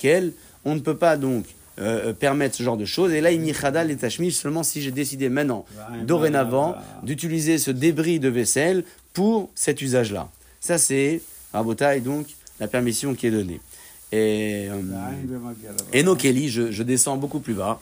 on 0.65 0.75
ne 0.75 0.79
peut 0.79 0.97
pas 0.97 1.15
donc 1.15 1.45
euh, 1.79 2.13
permettre 2.13 2.55
ce 2.55 2.63
genre 2.63 2.77
de 2.77 2.85
choses. 2.85 3.13
Et 3.13 3.21
là, 3.21 3.31
il 3.31 3.39
michada 3.39 3.83
les 3.83 3.95
tachmish 3.95 4.35
seulement 4.35 4.63
si 4.63 4.81
j'ai 4.81 4.91
décidé 4.91 5.29
maintenant, 5.29 5.65
dorénavant, 6.05 6.75
d'utiliser 7.03 7.57
ce 7.57 7.71
débris 7.71 8.19
de 8.19 8.29
vaisselle 8.29 8.83
pour 9.13 9.49
cet 9.55 9.81
usage-là. 9.81 10.29
Ça, 10.59 10.77
c'est, 10.77 11.21
Rabotai, 11.53 12.01
donc, 12.01 12.27
la 12.59 12.67
permission 12.67 13.15
qui 13.15 13.27
est 13.27 13.31
donnée. 13.31 13.61
Et, 14.11 14.67
euh, 14.69 14.81
et 15.93 16.03
no 16.03 16.15
Kelly, 16.15 16.49
je, 16.49 16.71
je 16.71 16.83
descends 16.83 17.17
beaucoup 17.17 17.39
plus 17.39 17.53
bas. 17.53 17.79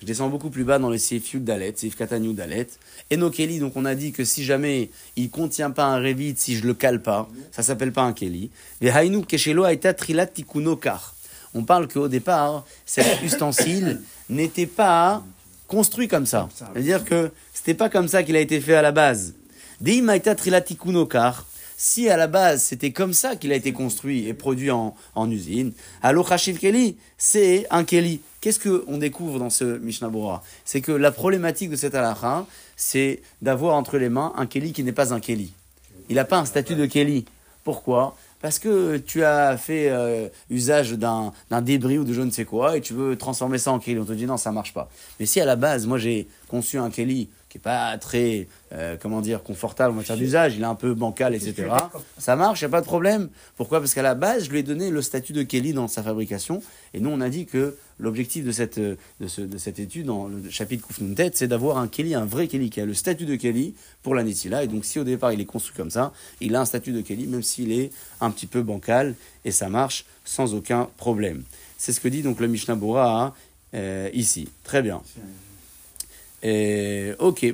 Je 0.00 0.06
descends 0.06 0.28
beaucoup 0.28 0.50
plus 0.50 0.64
bas 0.64 0.78
dans 0.78 0.90
le 0.90 0.98
Seif 0.98 1.36
Dalet, 1.36 1.72
Seif 1.74 1.96
Katanyou 1.96 2.34
Dalet. 2.34 2.68
Et 3.10 3.16
no 3.16 3.30
Kelly, 3.30 3.58
donc 3.58 3.72
on 3.76 3.84
a 3.84 3.94
dit 3.94 4.12
que 4.12 4.24
si 4.24 4.44
jamais 4.44 4.90
il 5.16 5.30
contient 5.30 5.70
pas 5.70 5.84
un 5.84 5.98
Revit, 5.98 6.34
si 6.36 6.56
je 6.56 6.66
le 6.66 6.74
cale 6.74 7.00
pas, 7.00 7.28
ça 7.50 7.62
s'appelle 7.62 7.92
pas 7.92 8.02
un 8.02 8.12
Kelly. 8.12 8.50
Vehainu 8.80 9.24
Keshelo 9.24 9.64
Aita 9.64 9.94
Trilat 9.94 10.26
Tikuno 10.26 10.76
Kar. 10.76 11.15
On 11.56 11.64
parle 11.64 11.88
qu'au 11.88 12.08
départ, 12.08 12.66
cet 12.84 13.22
ustensile 13.22 14.02
n'était 14.28 14.66
pas 14.66 15.24
construit 15.66 16.06
comme 16.06 16.26
ça. 16.26 16.48
C'est-à-dire 16.54 17.02
que 17.04 17.30
c'était 17.54 17.74
pas 17.74 17.88
comme 17.88 18.08
ça 18.08 18.22
qu'il 18.22 18.36
a 18.36 18.40
été 18.40 18.60
fait 18.60 18.74
à 18.74 18.82
la 18.82 18.92
base. 18.92 19.34
Si 21.78 22.08
à 22.08 22.16
la 22.16 22.26
base 22.26 22.62
c'était 22.62 22.92
comme 22.92 23.12
ça 23.12 23.36
qu'il 23.36 23.52
a 23.52 23.54
été 23.54 23.72
construit 23.72 24.28
et 24.28 24.34
produit 24.34 24.70
en, 24.70 24.94
usine, 25.30 25.72
alors 26.02 26.30
Hashiv 26.30 26.58
Kelly, 26.58 26.96
c'est 27.16 27.66
un 27.70 27.84
Kelly. 27.84 28.20
Qu'est-ce 28.42 28.60
qu'on 28.60 28.98
découvre 28.98 29.38
dans 29.38 29.50
ce 29.50 29.78
Mishnah 29.78 30.10
C'est 30.64 30.82
que 30.82 30.92
la 30.92 31.10
problématique 31.10 31.70
de 31.70 31.76
cet 31.76 31.94
halakha, 31.94 32.46
c'est 32.76 33.22
d'avoir 33.40 33.76
entre 33.76 33.96
les 33.96 34.10
mains 34.10 34.32
un 34.36 34.46
Kelly 34.46 34.72
qui 34.72 34.84
n'est 34.84 34.92
pas 34.92 35.14
un 35.14 35.20
Kelly. 35.20 35.52
il 36.10 36.16
n'a 36.16 36.24
pas 36.24 36.38
un 36.38 36.44
statut 36.44 36.74
de 36.74 36.84
Kelly. 36.84 37.24
Pourquoi? 37.64 38.16
Parce 38.40 38.58
que 38.58 38.98
tu 38.98 39.24
as 39.24 39.56
fait 39.56 39.88
euh, 39.90 40.28
usage 40.50 40.92
d'un 40.92 41.32
débris 41.62 41.98
ou 41.98 42.04
de 42.04 42.12
je 42.12 42.20
ne 42.20 42.30
sais 42.30 42.44
quoi 42.44 42.76
et 42.76 42.80
tu 42.80 42.92
veux 42.92 43.16
transformer 43.16 43.58
ça 43.58 43.72
en 43.72 43.78
Kelly. 43.78 43.98
On 43.98 44.04
te 44.04 44.12
dit 44.12 44.26
non, 44.26 44.36
ça 44.36 44.52
marche 44.52 44.72
pas. 44.72 44.88
Mais 45.18 45.26
si 45.26 45.40
à 45.40 45.44
la 45.44 45.56
base, 45.56 45.86
moi 45.86 45.98
j'ai 45.98 46.28
conçu 46.48 46.78
un 46.78 46.90
Kelly 46.90 47.28
qui 47.48 47.58
est 47.58 47.60
pas 47.60 47.96
très, 47.98 48.46
euh, 48.72 48.96
comment 49.00 49.20
dire, 49.20 49.42
confortable 49.42 49.92
en 49.92 49.96
matière 49.96 50.16
d'usage, 50.16 50.54
il 50.56 50.62
est 50.62 50.64
un 50.66 50.74
peu 50.74 50.92
bancal, 50.94 51.34
etc. 51.34 51.68
Ça 52.18 52.34
marche, 52.36 52.60
il 52.60 52.64
n'y 52.64 52.66
a 52.66 52.70
pas 52.70 52.80
de 52.80 52.86
problème. 52.86 53.28
Pourquoi? 53.56 53.78
Parce 53.80 53.94
qu'à 53.94 54.02
la 54.02 54.14
base, 54.14 54.44
je 54.46 54.50
lui 54.50 54.58
ai 54.58 54.62
donné 54.62 54.90
le 54.90 55.02
statut 55.02 55.32
de 55.32 55.42
Kelly 55.44 55.72
dans 55.72 55.86
sa 55.88 56.02
fabrication. 56.02 56.62
Et 56.92 57.00
nous, 57.00 57.10
on 57.10 57.20
a 57.20 57.28
dit 57.28 57.46
que 57.46 57.76
l'objectif 57.98 58.44
de 58.44 58.52
cette, 58.52 58.78
euh, 58.78 58.96
de, 59.20 59.28
ce- 59.28 59.40
de 59.40 59.56
cette 59.56 59.78
étude, 59.78 60.06
dans 60.06 60.26
le 60.26 60.50
chapitre 60.50 60.86
Koufnoun 60.86 61.14
Tête, 61.14 61.36
c'est 61.36 61.46
d'avoir 61.48 61.78
un 61.78 61.86
Kelly, 61.88 62.14
un 62.14 62.24
vrai 62.26 62.48
Kelly, 62.48 62.68
qui 62.70 62.80
a 62.80 62.84
le 62.86 62.94
statut 62.94 63.24
de 63.24 63.36
Kelly 63.36 63.74
pour 64.02 64.14
la 64.14 64.22
Netila. 64.24 64.64
Et 64.64 64.66
donc, 64.66 64.84
si 64.84 64.98
au 64.98 65.04
départ, 65.04 65.32
il 65.32 65.40
est 65.40 65.44
construit 65.46 65.76
comme 65.76 65.90
ça, 65.90 66.12
il 66.40 66.54
a 66.56 66.60
un 66.60 66.64
statut 66.64 66.92
de 66.92 67.00
Kelly, 67.02 67.26
même 67.26 67.42
s'il 67.42 67.70
est 67.72 67.90
un 68.20 68.30
petit 68.30 68.46
peu 68.46 68.62
bancal, 68.62 69.14
et 69.44 69.50
ça 69.52 69.68
marche 69.68 70.04
sans 70.24 70.54
aucun 70.54 70.88
problème. 70.96 71.44
C'est 71.78 71.92
ce 71.92 72.00
que 72.00 72.08
dit 72.08 72.22
donc 72.22 72.40
le 72.40 72.48
Mishnah 72.48 72.74
Bora 72.74 73.22
hein, 73.22 73.32
euh, 73.74 74.10
ici. 74.12 74.48
Très 74.64 74.82
bien. 74.82 75.02
Et, 76.42 77.12
ok. 77.18 77.46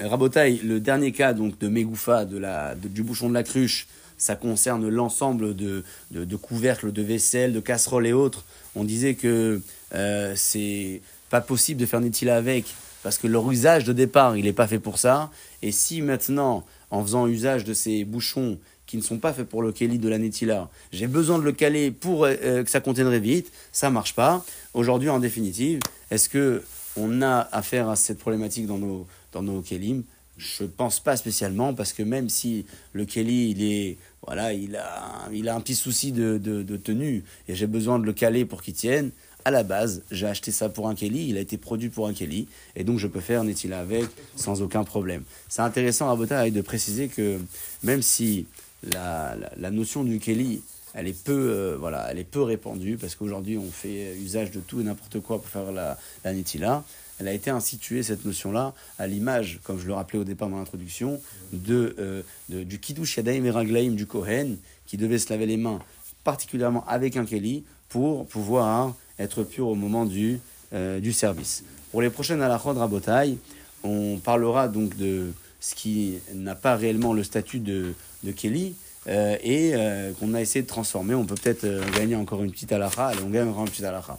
Rabotaille, 0.00 0.60
le 0.64 0.80
dernier 0.80 1.12
cas 1.12 1.32
donc 1.32 1.58
de 1.58 1.68
Megoufa, 1.68 2.24
de 2.24 2.38
la, 2.38 2.74
du 2.74 3.02
bouchon 3.02 3.28
de 3.28 3.34
la 3.34 3.42
cruche, 3.42 3.86
ça 4.16 4.36
concerne 4.36 4.88
l'ensemble 4.88 5.56
de, 5.56 5.82
de, 6.10 6.36
couvercles, 6.36 6.92
de 6.92 7.02
vaisselle, 7.02 7.52
de 7.52 7.60
casseroles 7.60 8.06
et 8.06 8.12
autres. 8.12 8.44
On 8.76 8.84
disait 8.84 9.14
que 9.14 9.60
euh, 9.94 10.32
c'est 10.36 11.00
pas 11.30 11.40
possible 11.40 11.80
de 11.80 11.86
faire 11.86 12.00
Netila 12.00 12.36
avec 12.36 12.66
parce 13.02 13.16
que 13.16 13.26
leur 13.26 13.50
usage 13.50 13.84
de 13.84 13.94
départ, 13.94 14.36
il 14.36 14.44
n'est 14.44 14.52
pas 14.52 14.66
fait 14.66 14.78
pour 14.78 14.98
ça. 14.98 15.30
Et 15.62 15.72
si 15.72 16.02
maintenant, 16.02 16.64
en 16.90 17.02
faisant 17.02 17.26
usage 17.26 17.64
de 17.64 17.72
ces 17.72 18.04
bouchons 18.04 18.58
qui 18.86 18.98
ne 18.98 19.02
sont 19.02 19.18
pas 19.18 19.32
faits 19.32 19.48
pour 19.48 19.62
le 19.62 19.72
Kelly 19.72 19.98
de 19.98 20.08
la 20.08 20.18
Netila, 20.18 20.68
j'ai 20.92 21.06
besoin 21.06 21.38
de 21.38 21.44
le 21.44 21.52
caler 21.52 21.90
pour 21.90 22.24
euh, 22.24 22.62
que 22.62 22.70
ça 22.70 22.80
contiendrait 22.80 23.20
vite, 23.20 23.50
ça 23.72 23.88
marche 23.88 24.14
pas. 24.14 24.44
Aujourd'hui, 24.74 25.08
en 25.08 25.18
définitive, 25.18 25.80
est-ce 26.10 26.28
que 26.28 26.62
on 26.96 27.22
a 27.22 27.48
affaire 27.52 27.88
à 27.88 27.96
cette 27.96 28.18
problématique 28.18 28.66
dans 28.66 28.78
nos, 28.78 29.06
dans 29.32 29.42
nos 29.42 29.62
Kélim 29.62 30.02
Je 30.36 30.64
pense 30.64 31.00
pas 31.00 31.16
spécialement, 31.16 31.74
parce 31.74 31.92
que 31.92 32.02
même 32.02 32.28
si 32.28 32.66
le 32.92 33.04
Kelly, 33.04 33.50
il 33.50 33.62
est, 33.62 33.96
voilà, 34.26 34.52
il 34.52 34.76
a, 34.76 35.28
il 35.32 35.48
a 35.48 35.54
un 35.54 35.60
petit 35.60 35.74
souci 35.74 36.12
de, 36.12 36.38
de, 36.38 36.76
tenue, 36.76 37.24
et 37.48 37.54
j'ai 37.54 37.66
besoin 37.66 37.98
de 37.98 38.04
le 38.04 38.12
caler 38.12 38.44
pour 38.44 38.62
qu'il 38.62 38.74
tienne, 38.74 39.10
à 39.44 39.50
la 39.50 39.62
base, 39.62 40.02
j'ai 40.10 40.26
acheté 40.26 40.50
ça 40.50 40.68
pour 40.68 40.88
un 40.88 40.94
Kelly, 40.94 41.28
il 41.28 41.36
a 41.36 41.40
été 41.40 41.56
produit 41.56 41.88
pour 41.88 42.06
un 42.06 42.12
Kelly, 42.12 42.46
et 42.76 42.84
donc 42.84 42.98
je 42.98 43.06
peux 43.06 43.20
faire 43.20 43.42
Netila 43.44 43.80
avec 43.80 44.04
sans 44.36 44.60
aucun 44.62 44.84
problème. 44.84 45.22
C'est 45.48 45.62
intéressant 45.62 46.10
à 46.10 46.16
Botaï 46.16 46.50
de 46.50 46.60
préciser 46.60 47.08
que 47.08 47.38
même 47.82 48.02
si 48.02 48.46
la, 48.82 49.36
la, 49.56 49.70
notion 49.70 50.04
du 50.04 50.18
Kelly, 50.18 50.62
elle 50.94 51.08
est 51.08 51.24
peu, 51.24 51.32
euh, 51.32 51.76
voilà, 51.78 52.08
elle 52.10 52.18
est 52.18 52.24
peu 52.24 52.42
répandue 52.42 52.96
parce 52.96 53.14
qu'aujourd'hui 53.14 53.56
on 53.58 53.70
fait 53.70 54.16
usage 54.16 54.50
de 54.50 54.60
tout 54.60 54.80
et 54.80 54.84
n'importe 54.84 55.20
quoi 55.20 55.40
pour 55.40 55.48
faire 55.48 55.72
la, 55.72 55.98
la 56.24 56.32
Netila. 56.32 56.84
Elle 57.20 57.28
a 57.28 57.34
été 57.34 57.50
instituée 57.50 58.02
cette 58.02 58.24
notion-là 58.24 58.72
à 58.98 59.06
l'image, 59.06 59.60
comme 59.62 59.78
je 59.78 59.86
le 59.86 59.92
rappelais 59.92 60.18
au 60.18 60.24
départ 60.24 60.48
dans 60.48 60.56
l'introduction, 60.56 61.20
de, 61.52 61.94
euh, 61.98 62.22
du 62.48 62.80
Kiddush 62.80 63.18
Yadaim 63.18 63.44
et 63.44 63.88
du 63.90 64.06
Kohen 64.06 64.56
qui 64.86 64.96
devait 64.96 65.18
se 65.18 65.28
laver 65.28 65.44
les 65.44 65.58
mains 65.58 65.80
particulièrement 66.24 66.84
avec 66.86 67.16
un 67.16 67.26
Kelly 67.26 67.64
pour 67.90 68.26
pouvoir 68.26 68.94
être 69.18 69.42
pur 69.42 69.68
au 69.68 69.74
moment 69.74 70.06
du, 70.06 70.40
euh, 70.72 70.98
du 70.98 71.12
service. 71.12 71.62
Pour 71.90 72.00
les 72.00 72.08
prochaines 72.08 72.40
halachot 72.40 72.72
de 72.72 72.78
Rabotai, 72.78 73.36
on 73.82 74.18
parlera 74.18 74.68
donc 74.68 74.96
de 74.96 75.32
ce 75.60 75.74
qui 75.74 76.18
n'a 76.34 76.54
pas 76.54 76.76
réellement 76.76 77.12
le 77.12 77.22
statut 77.22 77.58
de, 77.58 77.92
de 78.22 78.32
Kelly 78.32 78.74
euh, 79.08 79.36
et 79.42 79.74
qu'on 80.18 80.32
a 80.32 80.40
essayé 80.40 80.62
de 80.62 80.68
transformer. 80.68 81.14
On 81.14 81.26
peut 81.26 81.34
peut-être 81.34 81.66
gagner 81.96 82.16
encore 82.16 82.42
une 82.42 82.50
petite 82.50 82.72
halakha. 82.72 83.08
Allez, 83.08 83.22
on 83.22 83.28
gagne 83.28 83.48
encore 83.48 83.64
une 83.64 83.70
petite 83.70 83.84
halakha. 83.84 84.18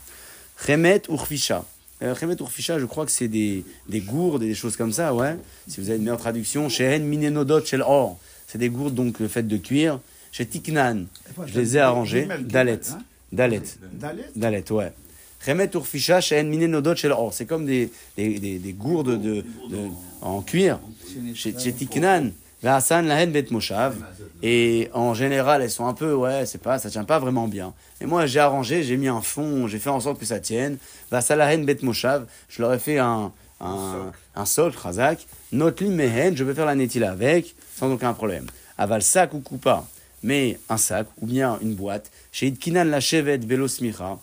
Chemet 0.63 1.01
urfisha. 1.09 1.65
Euh, 2.03 2.15
je 2.15 2.85
crois 2.85 3.05
que 3.05 3.11
c'est 3.11 3.27
des, 3.27 3.63
des 3.87 3.99
gourdes 4.01 4.43
et 4.43 4.47
des 4.47 4.55
choses 4.55 4.75
comme 4.75 4.91
ça, 4.91 5.13
ouais. 5.13 5.35
Si 5.67 5.79
vous 5.79 5.89
avez 5.89 5.97
une 5.97 6.03
meilleure 6.03 6.17
traduction, 6.19 6.67
Shehen 6.69 7.03
minenodot 7.03 7.63
shel 7.63 7.81
or. 7.81 8.17
C'est 8.47 8.57
des 8.57 8.69
gourdes 8.69 8.95
donc 8.95 9.25
faites 9.27 9.47
de 9.47 9.57
cuir. 9.57 9.99
Chez 10.31 10.45
Tiknan, 10.45 11.05
je 11.45 11.59
les 11.59 11.77
ai 11.77 11.79
arrangées. 11.79 12.27
Dalet. 12.41 12.79
Dalet. 13.31 13.61
Dalet 13.93 14.25
Dalet, 14.35 14.71
ouais. 14.71 14.91
Chemet 15.45 15.69
urfisha 15.73 16.21
shehen 16.21 16.47
minenodot 16.49 16.95
shel 16.95 17.11
or. 17.11 17.33
C'est 17.33 17.45
comme 17.45 17.65
des, 17.65 17.91
des, 18.17 18.39
des, 18.39 18.57
des 18.59 18.73
gourdes 18.73 19.21
de, 19.21 19.43
de- 19.69 19.83
en 20.21 20.41
cuir. 20.41 20.79
Chez 21.35 21.53
chez 21.57 21.73
Tiknan, 21.73 22.31
Hassan 22.67 23.07
lahen 23.07 23.31
bet 23.31 23.47
moshav. 23.51 23.95
Et 24.43 24.89
en 24.93 25.13
général, 25.13 25.61
elles 25.61 25.71
sont 25.71 25.85
un 25.85 25.93
peu, 25.93 26.13
ouais, 26.13 26.45
c'est 26.45 26.61
pas, 26.61 26.79
ça 26.79 26.89
tient 26.89 27.03
pas 27.03 27.19
vraiment 27.19 27.47
bien. 27.47 27.73
Et 27.99 28.05
moi, 28.05 28.25
j'ai 28.25 28.39
arrangé, 28.39 28.83
j'ai 28.83 28.97
mis 28.97 29.07
un 29.07 29.21
fond, 29.21 29.67
j'ai 29.67 29.79
fait 29.79 29.89
en 29.89 29.99
sorte 29.99 30.19
que 30.19 30.25
ça 30.25 30.39
tienne. 30.39 30.77
Hassan 31.11 31.37
lahen 31.37 31.65
bet 31.65 31.79
moshav. 31.83 32.25
Je 32.49 32.61
leur 32.61 32.73
ai 32.73 32.79
fait 32.79 32.97
un, 32.97 33.31
un, 33.59 34.11
un 34.35 34.45
sol, 34.45 34.73
chazak. 34.73 35.25
Notli 35.51 35.89
mehen, 35.89 36.35
je 36.35 36.43
peux 36.43 36.53
faire 36.53 36.65
la 36.65 36.75
netila 36.75 37.11
avec, 37.11 37.55
sans 37.75 37.91
aucun 37.91 38.13
problème. 38.13 38.47
Aval 38.77 39.01
sac 39.01 39.33
ou 39.33 39.39
coupa, 39.41 39.85
mais 40.23 40.57
un 40.69 40.77
sac 40.77 41.07
ou 41.19 41.27
bien 41.27 41.59
une 41.61 41.75
boîte. 41.75 42.09
Chez 42.31 42.47
Itkinan 42.47 42.85
la 42.85 42.99
chevet 42.99 43.37
velo 43.37 43.67
smicha. 43.67 44.17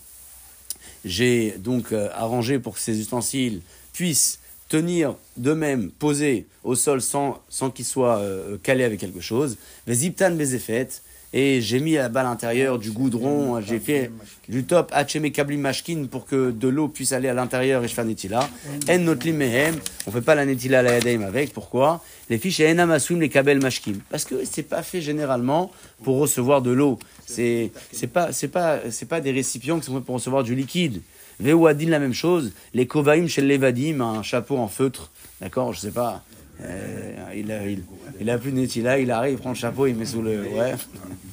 J'ai 1.04 1.52
donc 1.58 1.92
euh, 1.92 2.08
arrangé 2.12 2.58
pour 2.58 2.74
que 2.74 2.80
ces 2.80 2.98
ustensiles 2.98 3.60
puissent 3.92 4.40
tenir 4.68 5.14
d'eux-mêmes, 5.36 5.90
posés 5.90 6.46
au 6.64 6.74
sol 6.74 7.00
sans, 7.00 7.42
sans 7.48 7.70
qu'ils 7.70 7.84
soient 7.84 8.18
euh, 8.18 8.58
calés 8.62 8.84
avec 8.84 9.00
quelque 9.00 9.20
chose. 9.20 9.56
Veziptan 9.86 10.32
bezefet. 10.32 10.88
Et 11.34 11.60
j'ai 11.60 11.78
mis 11.78 11.92
là-bas 11.92 12.20
à 12.20 12.24
l'intérieur 12.24 12.78
du 12.78 12.90
goudron, 12.90 13.60
j'ai 13.60 13.80
fait 13.80 14.10
du 14.48 14.64
top 14.64 14.90
hacheme 14.94 15.30
kablim 15.30 15.60
mashkin 15.60 16.06
pour 16.10 16.24
que 16.24 16.50
de 16.50 16.68
l'eau 16.68 16.88
puisse 16.88 17.12
aller 17.12 17.28
à 17.28 17.34
l'intérieur 17.34 17.84
et 17.84 17.88
je 17.88 17.92
fais 17.92 18.02
netila. 18.02 18.48
En 18.88 18.98
notlim 18.98 19.36
mehem, 19.36 19.76
on 20.06 20.10
fait 20.10 20.22
pas 20.22 20.34
la 20.34 20.46
netila 20.46 20.78
à 20.78 20.82
la 20.82 20.92
yadaim 20.94 21.20
avec, 21.20 21.52
pourquoi? 21.52 22.02
Les 22.30 22.38
fiches 22.38 22.60
et 22.60 22.70
enam 22.70 22.90
aswim 22.92 23.20
les 23.20 23.28
kabel 23.28 23.60
mashkin. 23.60 23.96
Parce 24.08 24.24
que 24.24 24.36
c'est 24.50 24.62
pas 24.62 24.82
fait 24.82 25.02
généralement 25.02 25.70
pour 26.02 26.16
recevoir 26.16 26.62
de 26.62 26.70
l'eau. 26.70 26.98
C'est 27.26 27.72
c'est 27.92 28.06
pas 28.06 28.32
c'est 28.32 28.48
pas 28.48 28.80
c'est 28.90 29.04
pas 29.04 29.20
des 29.20 29.32
récipients 29.32 29.78
qui 29.78 29.84
sont 29.84 29.96
faits 29.96 30.04
pour 30.04 30.14
recevoir 30.14 30.44
du 30.44 30.54
liquide. 30.54 31.02
Veouadin 31.40 31.88
la 31.88 31.98
même 31.98 32.14
chose, 32.14 32.52
les 32.74 32.86
kovaim 32.86 33.26
chez 33.26 33.42
l'evadim, 33.42 34.00
un 34.00 34.22
chapeau 34.22 34.58
en 34.58 34.68
feutre, 34.68 35.10
d'accord, 35.40 35.72
je 35.72 35.80
sais 35.80 35.90
pas. 35.90 36.22
Euh, 36.62 37.12
il, 37.36 38.30
a, 38.30 38.38
plus 38.38 38.50
de 38.50 38.56
netila, 38.56 38.98
il 38.98 39.10
arrive, 39.12 39.34
il 39.34 39.38
prend 39.38 39.50
le 39.50 39.54
chapeau, 39.54 39.86
il 39.86 39.94
met 39.94 40.04
sous 40.04 40.22
le. 40.22 40.40
Ouais. 40.40 40.74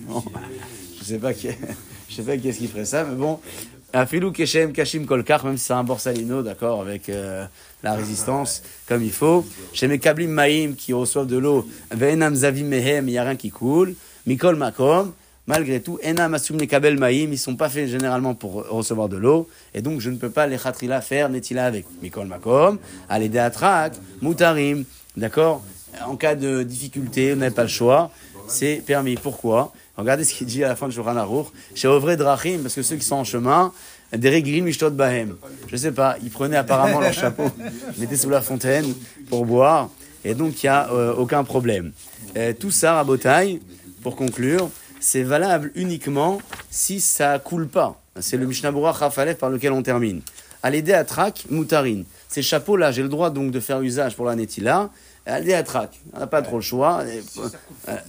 Je 0.99 1.03
sais 1.03 1.19
pas 1.19 1.33
qui, 1.33 1.49
je 2.09 2.15
sais 2.15 2.23
pas 2.23 2.35
qui 2.35 2.49
est-ce 2.49 2.57
qui 2.57 2.67
ferait 2.67 2.85
ça, 2.85 3.03
mais 3.03 3.15
bon. 3.15 3.39
Afilou 3.93 4.31
Keshem 4.31 4.73
Kashim 4.73 5.05
Kolkar, 5.05 5.45
même 5.45 5.57
si 5.57 5.65
c'est 5.65 5.73
un 5.73 5.83
borsalino, 5.83 6.41
d'accord, 6.41 6.81
avec 6.81 7.09
euh, 7.09 7.45
la 7.83 7.93
résistance, 7.93 8.63
comme 8.87 9.03
il 9.03 9.11
faut. 9.11 9.45
Chez 9.71 9.87
mes 9.87 9.99
Kablim 9.99 10.31
Maïm 10.31 10.75
qui 10.75 10.93
reçoivent 10.93 11.27
de 11.27 11.37
l'eau, 11.37 11.67
Ve'enam 11.91 12.33
Zavim 12.33 12.65
Mehem, 12.65 13.07
il 13.07 13.11
n'y 13.11 13.17
a 13.17 13.23
rien 13.23 13.35
qui 13.35 13.51
coule. 13.51 13.93
Mikol 14.25 14.55
Makom, 14.55 15.13
malgré 15.47 15.79
tout, 15.79 15.99
Enam 16.03 16.33
Asum 16.33 16.57
Kabel 16.65 16.97
Maïm, 16.97 17.31
ils 17.33 17.37
sont 17.37 17.55
pas 17.55 17.69
faits 17.69 17.87
généralement 17.87 18.33
pour 18.33 18.67
recevoir 18.67 19.09
de 19.09 19.17
l'eau, 19.17 19.47
et 19.73 19.81
donc 19.81 19.99
je 20.01 20.09
ne 20.09 20.17
peux 20.17 20.29
pas 20.29 20.47
les 20.47 20.57
Khatrila 20.57 21.01
faire 21.01 21.29
Netila 21.29 21.65
avec. 21.65 21.85
Mikol 22.01 22.27
Makom, 22.27 22.79
Atrak, 23.09 23.93
Mutarim, 24.21 24.83
d'accord? 25.15 25.63
En 26.05 26.15
cas 26.15 26.35
de 26.35 26.63
difficulté, 26.63 27.33
on 27.33 27.37
n'a 27.37 27.51
pas 27.51 27.63
le 27.63 27.69
choix, 27.69 28.11
c'est 28.47 28.83
permis. 28.85 29.15
Pourquoi? 29.15 29.71
Regardez 29.97 30.25
ce 30.25 30.33
qu'il 30.33 30.47
dit 30.47 30.63
à 30.63 30.67
la 30.67 30.75
fin 30.75 30.87
de 30.87 30.91
Shulchan 30.91 31.15
Aruch. 31.15 31.47
Chez 31.73 31.87
Ovre 31.87 32.15
Drachim, 32.15 32.59
parce 32.63 32.75
que 32.75 32.81
ceux 32.81 32.97
qui 32.97 33.05
sont 33.05 33.15
en 33.15 33.23
chemin, 33.23 33.71
des 34.11 34.29
réglim 34.29 34.69
bahem. 34.91 35.35
Je 35.67 35.75
sais 35.77 35.91
pas, 35.91 36.17
ils 36.23 36.29
prenaient 36.29 36.57
apparemment 36.57 36.99
leur 36.99 37.13
chapeau, 37.13 37.49
mettaient 37.97 38.17
sous 38.17 38.29
la 38.29 38.41
fontaine 38.41 38.93
pour 39.29 39.45
boire, 39.45 39.89
et 40.23 40.33
donc 40.33 40.61
il 40.63 40.65
n'y 40.65 40.69
a 40.69 40.89
euh, 40.91 41.13
aucun 41.13 41.43
problème. 41.43 41.91
Euh, 42.35 42.53
tout 42.57 42.71
ça, 42.71 42.95
Rabotai, 42.95 43.61
pour 44.01 44.15
conclure, 44.15 44.69
c'est 44.99 45.23
valable 45.23 45.71
uniquement 45.75 46.41
si 46.69 46.99
ça 46.99 47.39
coule 47.39 47.67
pas. 47.67 48.01
C'est 48.19 48.37
le 48.37 48.45
Mishnah 48.45 48.71
Chafalef 48.97 49.37
par 49.37 49.49
lequel 49.49 49.71
on 49.73 49.83
termine. 49.83 50.21
À 50.63 50.69
l'aider 50.69 50.93
à 50.93 51.05
Moutarine. 51.49 52.05
Ces 52.27 52.41
chapeaux-là, 52.41 52.91
j'ai 52.91 53.03
le 53.03 53.09
droit 53.09 53.29
donc 53.29 53.51
de 53.51 53.59
faire 53.59 53.81
usage 53.81 54.15
pour 54.15 54.25
la 54.25 54.35
Netila. 54.35 54.89
À 55.25 55.39
l'aider 55.39 55.53
à 55.53 55.63
Trak. 55.63 55.99
On 56.13 56.19
n'a 56.19 56.27
pas 56.27 56.41
trop 56.41 56.55
le 56.55 56.61
choix. 56.61 57.03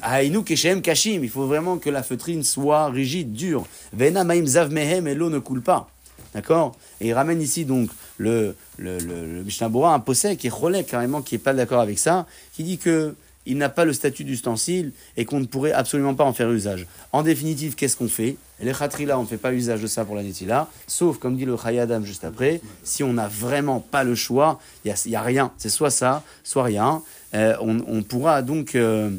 Haïnou 0.02 0.42
Keshem 0.42 0.80
Kashim. 0.80 1.22
Il 1.22 1.28
faut 1.30 1.46
vraiment 1.46 1.76
que 1.78 1.90
la 1.90 2.02
feutrine 2.02 2.42
soit 2.42 2.88
rigide, 2.88 3.32
dure. 3.32 3.66
Vena 3.92 4.24
Maim 4.24 4.46
Zav 4.46 4.70
Mehem 4.70 5.06
et 5.06 5.14
l'eau 5.14 5.28
ne 5.28 5.38
coule 5.38 5.62
pas. 5.62 5.90
D'accord? 6.34 6.76
Et 7.00 7.08
il 7.08 7.12
ramène 7.14 7.42
ici 7.42 7.64
donc 7.64 7.90
le, 8.18 8.54
le, 8.78 8.98
le, 8.98 9.26
le 9.26 9.42
Mishnah 9.42 9.68
Berurah, 9.68 9.94
un 9.94 10.00
possède 10.00 10.36
qui 10.36 10.46
est 10.46 10.50
relais 10.50 10.84
carrément, 10.84 11.22
qui 11.22 11.34
n'est 11.34 11.40
pas 11.40 11.54
d'accord 11.54 11.80
avec 11.80 11.98
ça, 11.98 12.26
qui 12.54 12.62
dit 12.62 12.78
que 12.78 13.14
il 13.46 13.56
n'a 13.58 13.68
pas 13.68 13.84
le 13.84 13.92
statut 13.92 14.24
d'ustensile 14.24 14.92
et 15.16 15.24
qu'on 15.24 15.40
ne 15.40 15.46
pourrait 15.46 15.72
absolument 15.72 16.14
pas 16.14 16.24
en 16.24 16.32
faire 16.32 16.50
usage. 16.50 16.86
En 17.12 17.22
définitive, 17.22 17.74
qu'est-ce 17.74 17.96
qu'on 17.96 18.08
fait? 18.08 18.36
Les 18.60 18.72
khatrila, 18.72 19.18
on 19.18 19.22
ne 19.22 19.26
fait 19.26 19.36
pas 19.36 19.52
usage 19.52 19.80
de 19.82 19.86
ça 19.86 20.04
pour 20.04 20.16
la 20.16 20.22
netila, 20.22 20.68
sauf, 20.86 21.18
comme 21.18 21.36
dit 21.36 21.44
le 21.44 21.56
Chayadam 21.56 22.04
juste 22.04 22.24
après, 22.24 22.60
si 22.84 23.02
on 23.04 23.12
n'a 23.12 23.28
vraiment 23.28 23.80
pas 23.80 24.02
le 24.02 24.14
choix, 24.14 24.60
il 24.84 24.94
n'y 25.06 25.16
a, 25.16 25.22
rien. 25.22 25.52
C'est 25.58 25.68
soit 25.68 25.90
ça, 25.90 26.22
soit 26.42 26.64
rien. 26.64 27.02
Euh, 27.34 27.54
on, 27.60 27.80
on 27.86 28.02
pourra 28.02 28.42
donc... 28.42 28.74
euh, 28.74 29.10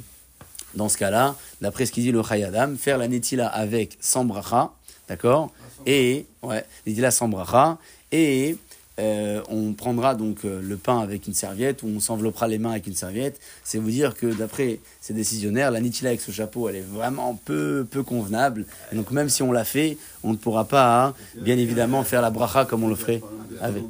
dans 0.76 0.90
ce 0.90 0.98
cas-là, 0.98 1.36
d'après 1.60 1.86
ce 1.86 1.92
qu'il 1.92 2.04
dit 2.04 2.12
le 2.12 2.22
Chayadam, 2.22 2.78
faire 2.78 2.98
la 2.98 3.08
Netila 3.08 3.48
avec 3.48 3.98
sans 4.00 4.26
bracha, 4.26 4.72
d'accord? 5.10 5.52
Et, 5.86 6.26
ouais, 6.44 6.64
Netila 6.86 7.10
sans 7.12 7.28
bracha, 7.28 7.78
et 8.12 8.58
euh, 9.00 9.42
on 9.50 9.74
prendra 9.74 10.16
donc 10.16 10.44
euh, 10.44 10.60
le 10.62 10.76
pain 10.76 11.00
avec 11.00 11.28
une 11.28 11.34
serviette 11.34 11.84
ou 11.84 11.88
on 11.88 12.00
s'enveloppera 12.00 12.48
les 12.48 12.58
mains 12.58 12.72
avec 12.72 12.88
une 12.88 12.96
serviette. 12.96 13.40
C'est 13.64 13.78
vous 13.78 13.92
dire 13.92 14.16
que 14.16 14.26
d'après 14.28 14.80
ces 15.02 15.14
décisionnaires, 15.14 15.70
la 15.70 15.82
Nitila 15.82 16.10
avec 16.10 16.22
ce 16.22 16.32
chapeau, 16.32 16.68
elle 16.68 16.78
est 16.78 16.82
vraiment 16.82 17.40
peu, 17.46 17.86
peu 17.90 18.02
convenable. 18.02 18.66
Et 18.92 18.96
donc 18.96 19.12
même 19.12 19.30
si 19.30 19.44
on 19.44 19.52
l'a 19.52 19.66
fait, 19.66 19.98
on 20.24 20.32
ne 20.32 20.38
pourra 20.38 20.66
pas, 20.66 21.14
bien 21.36 21.58
évidemment, 21.58 22.04
faire 22.04 22.22
la 22.22 22.32
bracha 22.32 22.66
comme 22.66 22.84
on 22.84 22.90
le 22.90 22.96
ferait 22.96 23.22
avec. 23.62 23.84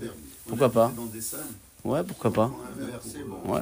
Pourquoi 0.45 0.71
pas? 0.71 0.91
Ouais, 1.85 2.03
pourquoi 2.03 2.33
pas 2.33 2.51
Ouais. 3.45 3.61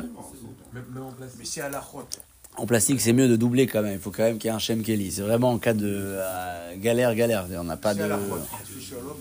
Mais 0.74 1.46
c'est 1.46 1.62
à 1.62 1.70
la 1.70 1.80
route. 1.80 2.20
En 2.58 2.66
plastique, 2.66 3.02
c'est 3.02 3.14
mieux 3.14 3.28
de 3.28 3.36
doubler 3.36 3.68
quand 3.68 3.82
même. 3.82 3.94
Il 3.94 4.00
faut 4.00 4.12
quand 4.12 4.24
même 4.24 4.38
qu'il 4.38 4.50
y 4.50 4.52
ait 4.52 4.56
un 4.56 4.60
Shem 4.60 4.82
Kelly. 4.82 5.12
C'est 5.12 5.22
vraiment 5.22 5.52
en 5.52 5.58
cas 5.58 5.74
de 5.74 5.86
euh, 5.88 6.76
galère, 6.78 7.14
galère. 7.16 7.46
On 7.60 7.64
n'a 7.66 7.78
pas 7.78 7.94
de. 7.94 8.00
C'est 8.00 8.06
à 8.06 8.08
la 8.08 8.16
route. 8.18 8.42
Les 8.76 8.82
Shalom, 8.82 9.18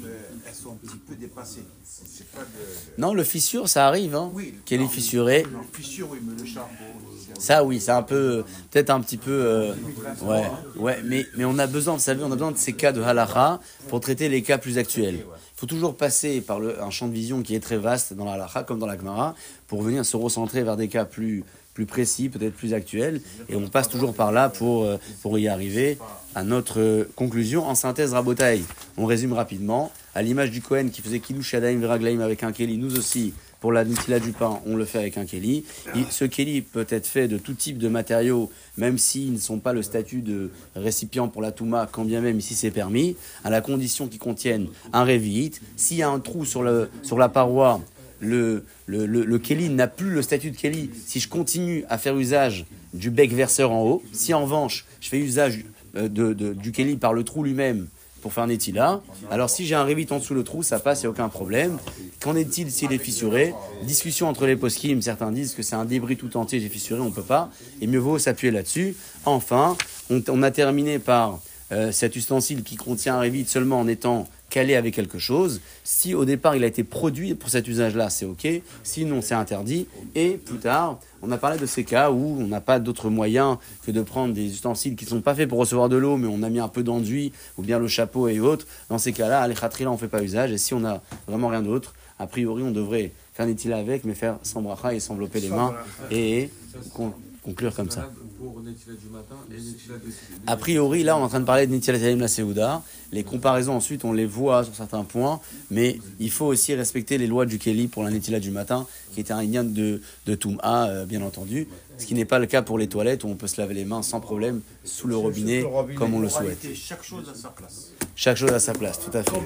elles 0.47 0.55
sont 0.55 0.71
un 0.71 0.87
petit 0.87 0.97
peu 0.99 1.15
dépassées. 1.17 1.65
C'est 1.85 2.29
pas 2.29 2.43
de. 2.43 3.01
Non, 3.01 3.13
le 3.13 3.25
fissure, 3.25 3.69
ça 3.69 3.89
arrive. 3.89 4.15
Hein. 4.15 4.31
Oui. 4.35 4.55
Kelly 4.65 4.85
non, 4.85 4.89
fissuré. 4.89 5.45
Non, 5.53 5.61
fissure, 5.73 6.09
oui, 6.13 6.19
mais 6.23 6.41
le 6.41 6.49
c'est- 6.49 7.41
Ça, 7.41 7.65
oui, 7.65 7.81
c'est 7.81 7.91
un 7.91 8.03
peu, 8.03 8.45
peut-être 8.71 8.91
un 8.91 9.01
petit 9.01 9.17
peu, 9.17 9.33
euh, 9.33 9.75
ouais, 10.23 10.45
ouais, 10.77 11.01
mais, 11.05 11.27
mais 11.37 11.45
on 11.45 11.59
a 11.59 11.67
besoin, 11.67 11.95
vous 11.95 12.01
savez, 12.01 12.23
on 12.23 12.31
a 12.31 12.37
besoin 12.37 12.53
de 12.53 12.57
ces 12.59 12.75
cas 12.75 12.93
de 12.93 13.03
halacha 13.03 13.59
pour 13.89 13.99
traiter 14.01 14.29
les 14.29 14.43
cas 14.43 14.59
plus 14.59 14.79
actuels. 14.79 15.17
Il 15.17 15.57
faut 15.61 15.67
toujours 15.67 15.97
passer 15.97 16.41
par 16.41 16.61
le, 16.61 16.81
un 16.81 16.91
champ 16.91 17.09
de 17.09 17.13
vision 17.13 17.43
qui 17.43 17.57
est 17.57 17.61
très 17.61 17.79
vaste 17.79 18.15
dans 18.15 18.25
la 18.25 18.35
halacha, 18.35 18.63
comme 18.63 18.79
dans 18.79 18.87
la 18.87 18.97
Gemara, 18.97 19.35
pour 19.67 19.83
venir 19.83 20.05
se 20.07 20.17
recentrer 20.17 20.63
vers 20.63 20.77
des 20.77 20.89
cas 20.89 21.05
plus, 21.05 21.43
plus 21.75 21.87
précis, 21.87 22.29
peut-être 22.29 22.55
plus 22.55 22.73
actuels, 22.73 23.21
et 23.49 23.57
on 23.57 23.69
passe 23.69 23.89
toujours 23.89 24.15
par 24.15 24.33
là 24.33 24.49
pour, 24.49 24.85
euh, 24.85 24.97
pour 25.23 25.39
y 25.39 25.49
arriver 25.49 25.99
à 26.37 26.45
notre 26.45 26.81
euh, 26.81 27.05
conclusion. 27.17 27.67
En 27.67 27.75
synthèse, 27.75 28.13
Rabotai, 28.15 28.63
on 28.97 29.07
résume 29.07 29.33
rapidement. 29.33 29.91
À 30.15 30.23
l'image 30.23 30.51
du 30.53 30.63
Kohen 30.63 30.91
qui 30.91 31.03
faisait 31.03 31.19
Kiddush 31.19 31.49
Shadaim 31.49 31.79
Veraglaim 31.81 32.21
avec 32.21 32.45
un 32.45 32.53
Keli, 32.53 32.79
nous 32.79 32.97
aussi, 32.97 33.35
pour 33.61 33.73
la 33.73 33.85
Nutila 33.85 34.21
du 34.21 34.31
pain, 34.33 34.61
on 34.67 34.77
le 34.77 34.85
fait 34.85 34.99
avec 34.99 35.17
un 35.19 35.25
Keli. 35.25 35.65
Il- 35.97 36.05
Ce 36.11 36.25
Keli 36.25 36.61
peut 36.63 36.87
être 36.91 37.07
fait 37.07 37.27
de 37.27 37.39
tout 37.39 37.55
type 37.55 37.79
de 37.79 37.89
matériaux, 37.89 38.51
même 38.77 38.99
s'ils 38.99 39.33
ne 39.33 39.39
sont 39.39 39.59
pas 39.59 39.73
le 39.73 39.83
statut 39.83 40.21
de 40.21 40.51
récipient 40.77 41.27
pour 41.29 41.43
la 41.43 41.51
Touma, 41.51 41.89
quand 41.91 42.05
bien 42.05 42.21
même 42.21 42.39
ici 42.39 42.55
c'est 42.55 42.71
permis, 42.71 43.17
à 43.43 43.51
la 43.51 43.61
condition 43.61 44.07
qu'ils 44.07 44.21
contiennent 44.21 44.69
un 44.93 45.03
révite. 45.03 45.61
S'il 45.77 45.97
y 45.97 46.03
a 46.03 46.11
un 46.11 46.21
trou 46.21 46.45
sur, 46.45 46.63
le, 46.63 46.89
sur 47.03 47.19
la 47.19 47.29
paroi, 47.29 47.81
le, 48.21 48.65
le, 48.87 49.07
le, 49.07 49.39
Keli 49.39 49.69
n'a 49.69 49.87
plus 49.87 50.11
le 50.11 50.23
statut 50.23 50.51
de 50.51 50.57
Keli. 50.57 50.91
Si 51.07 51.21
je 51.21 51.29
continue 51.29 51.85
à 51.89 51.99
faire 51.99 52.17
usage 52.17 52.65
du 52.93 53.11
bec 53.11 53.33
verseur 53.33 53.73
en 53.73 53.83
haut, 53.83 54.03
si 54.13 54.33
en 54.35 54.43
revanche 54.45 54.85
je 55.01 55.09
fais 55.09 55.19
usage 55.19 55.65
euh, 55.97 56.09
de, 56.09 56.33
de- 56.33 56.53
du 56.55 56.73
Keli 56.73 56.97
par 56.97 57.13
le 57.13 57.25
trou 57.25 57.43
lui-même 57.43 57.87
pour 58.23 58.33
faire 58.33 58.45
un 58.45 58.49
étila, 58.49 59.03
alors 59.31 59.51
si 59.51 59.67
j'ai 59.67 59.75
un 59.75 59.85
révite 59.85 60.11
en 60.11 60.19
dessous 60.19 60.33
le 60.33 60.45
trou, 60.45 60.63
ça 60.63 60.79
passe, 60.79 61.01
il 61.01 61.03
n'y 61.03 61.07
a 61.09 61.11
aucun 61.11 61.29
problème. 61.29 61.77
Qu'en 62.23 62.35
est-il 62.35 62.71
s'il 62.71 62.91
est 62.93 62.99
fissuré? 62.99 63.53
Discussion 63.83 64.29
entre 64.29 64.47
les 64.47 64.57
poskim, 64.57 65.03
certains 65.03 65.31
disent 65.31 65.53
que 65.55 65.63
c'est 65.63 65.75
un 65.77 65.85
débris 65.85 66.17
tout 66.17 66.35
entier, 66.39 66.59
j'ai 66.59 66.71
fissuré, 66.71 67.01
on 67.01 67.11
ne 67.11 67.15
peut 67.15 67.21
pas, 67.23 67.51
et 67.83 67.87
mieux 67.87 67.99
vaut 67.99 68.19
s'appuyer 68.19 68.51
là-dessus. 68.51 68.97
Enfin, 69.27 69.77
on, 70.09 70.43
a 70.43 70.51
terminé 70.51 70.99
par 70.99 71.41
euh, 71.73 71.93
cet 71.93 72.17
ustensile 72.17 72.63
qui 72.63 72.77
contient 72.77 73.17
un 73.17 73.21
révite 73.21 73.51
seulement 73.51 73.81
en 73.81 73.89
étant 73.89 74.27
calé 74.55 74.77
avec 74.77 74.95
quelque 74.95 75.19
chose. 75.19 75.61
Si 75.83 76.15
au 76.15 76.25
départ 76.25 76.55
il 76.55 76.63
a 76.63 76.69
été 76.69 76.85
produit 76.85 77.35
pour 77.35 77.51
cet 77.51 77.67
usage-là, 77.67 78.09
c'est 78.09 78.25
ok. 78.25 78.47
Sinon, 78.85 79.21
c'est 79.21 79.35
interdit. 79.35 79.89
Et 80.15 80.31
plus 80.49 80.59
tard, 80.59 81.01
on 81.23 81.33
a 81.33 81.39
parlé 81.39 81.59
de 81.59 81.67
ces 81.67 81.83
cas 81.83 82.13
où 82.13 82.37
on 82.41 82.47
n'a 82.47 82.61
pas 82.61 82.79
d'autre 82.79 83.11
moyen 83.11 83.59
que 83.85 83.91
de 83.91 84.01
prendre 84.03 84.33
des 84.33 84.45
ustensiles 84.47 84.95
qui 84.95 85.07
ne 85.07 85.11
sont 85.11 85.21
pas 85.23 85.35
faits 85.35 85.49
pour 85.49 85.59
recevoir 85.59 85.89
de 85.89 85.97
l'eau, 85.97 86.17
mais 86.17 86.29
on 86.31 86.45
a 86.45 86.51
mis 86.51 86.61
un 86.61 86.69
peu 86.69 86.85
d'enduit 86.85 87.33
ou 87.59 87.63
bien 87.63 87.81
le 87.81 87.89
chapeau 87.89 88.29
et 88.29 88.39
autres. 88.39 88.67
Dans 88.91 88.99
ces 88.99 89.13
cas-là, 89.13 89.41
à 89.41 89.49
l'Echatri, 89.49 89.83
là, 89.83 89.91
on 89.91 89.95
ne 89.95 89.99
fait 89.99 90.07
pas 90.09 90.23
usage. 90.23 90.53
Et 90.53 90.59
si 90.59 90.73
on 90.73 90.81
n'a 90.81 91.03
vraiment 91.27 91.49
rien 91.49 91.63
d'autre, 91.63 91.95
a 92.21 92.29
priori, 92.29 92.63
on 92.63 92.71
devrait 92.71 93.11
faire 93.33 93.47
un 93.49 93.73
avec, 93.73 94.05
mais 94.05 94.15
faire 94.15 94.37
sans 94.45 94.63
bracha 94.63 94.95
et 94.95 95.01
s'envelopper 95.01 95.41
les 95.41 95.49
mains 95.49 95.75
et 96.13 96.49
con- 96.95 97.13
conclure 97.43 97.75
comme 97.75 97.91
ça. 97.91 98.09
Du 98.45 99.09
matin 99.11 99.37
et. 99.51 100.51
A 100.51 100.57
priori, 100.57 101.03
là, 101.03 101.17
on 101.17 101.21
est 101.21 101.23
en 101.23 101.29
train 101.29 101.41
de 101.41 101.45
parler 101.47 101.67
de 101.67 101.73
Nitilat 101.73 101.97
Yadayim 101.97 102.21
la 102.21 102.29
Seouda. 102.29 102.83
Les 103.11 103.25
comparaisons, 103.25 103.75
ensuite, 103.75 104.05
on 104.05 104.13
les 104.13 104.27
voit 104.27 104.65
sur 104.65 104.75
certains 104.75 105.05
points, 105.05 105.41
mais 105.71 105.99
il 106.21 106.31
faut 106.31 106.45
aussi 106.47 106.75
respecter 106.75 107.17
les 107.17 107.27
lois 107.27 107.47
du 107.47 107.59
Kelly 107.59 107.87
pour 107.87 108.03
la 108.03 108.11
Nitilat 108.11 108.41
du 108.41 108.51
matin, 108.51 108.87
qui 109.15 109.21
était 109.21 109.33
un 109.33 109.43
lien 109.43 109.65
de, 109.65 110.03
de 110.27 110.35
Toum'a, 110.35 110.89
euh, 110.89 111.07
bien 111.07 111.23
entendu. 111.23 111.69
Ce 111.97 112.05
qui 112.05 112.15
n'est 112.15 112.27
pas 112.27 112.39
le 112.39 112.47
cas 112.47 112.61
pour 112.61 112.77
les 112.77 112.89
toilettes, 112.89 113.25
où 113.25 113.29
on 113.29 113.37
peut 113.37 113.47
se 113.47 113.61
laver 113.61 113.75
les 113.75 113.87
mains 113.87 114.03
sans 114.03 114.21
problème 114.21 114.61
sous 114.85 115.07
le 115.09 115.17
robinet, 115.17 115.65
comme 115.97 116.13
on 116.13 116.21
le 116.21 116.29
souhaite. 116.29 116.67
Chaque 116.75 117.03
chose 117.03 117.27
à 117.31 117.35
sa 117.35 117.49
place. 117.49 117.93
Chaque 118.15 118.37
chose 118.37 118.53
à 118.53 118.61
sa 118.61 118.75
place, 118.75 119.01
tout 119.01 119.17
à 119.17 119.23
fait. 119.23 119.41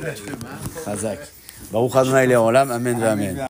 Razak. 0.84 1.20
Baruch 1.72 1.96
Adonai 1.96 2.26
Leolam, 2.26 2.70
Amen, 2.70 3.02
Amen. 3.02 3.38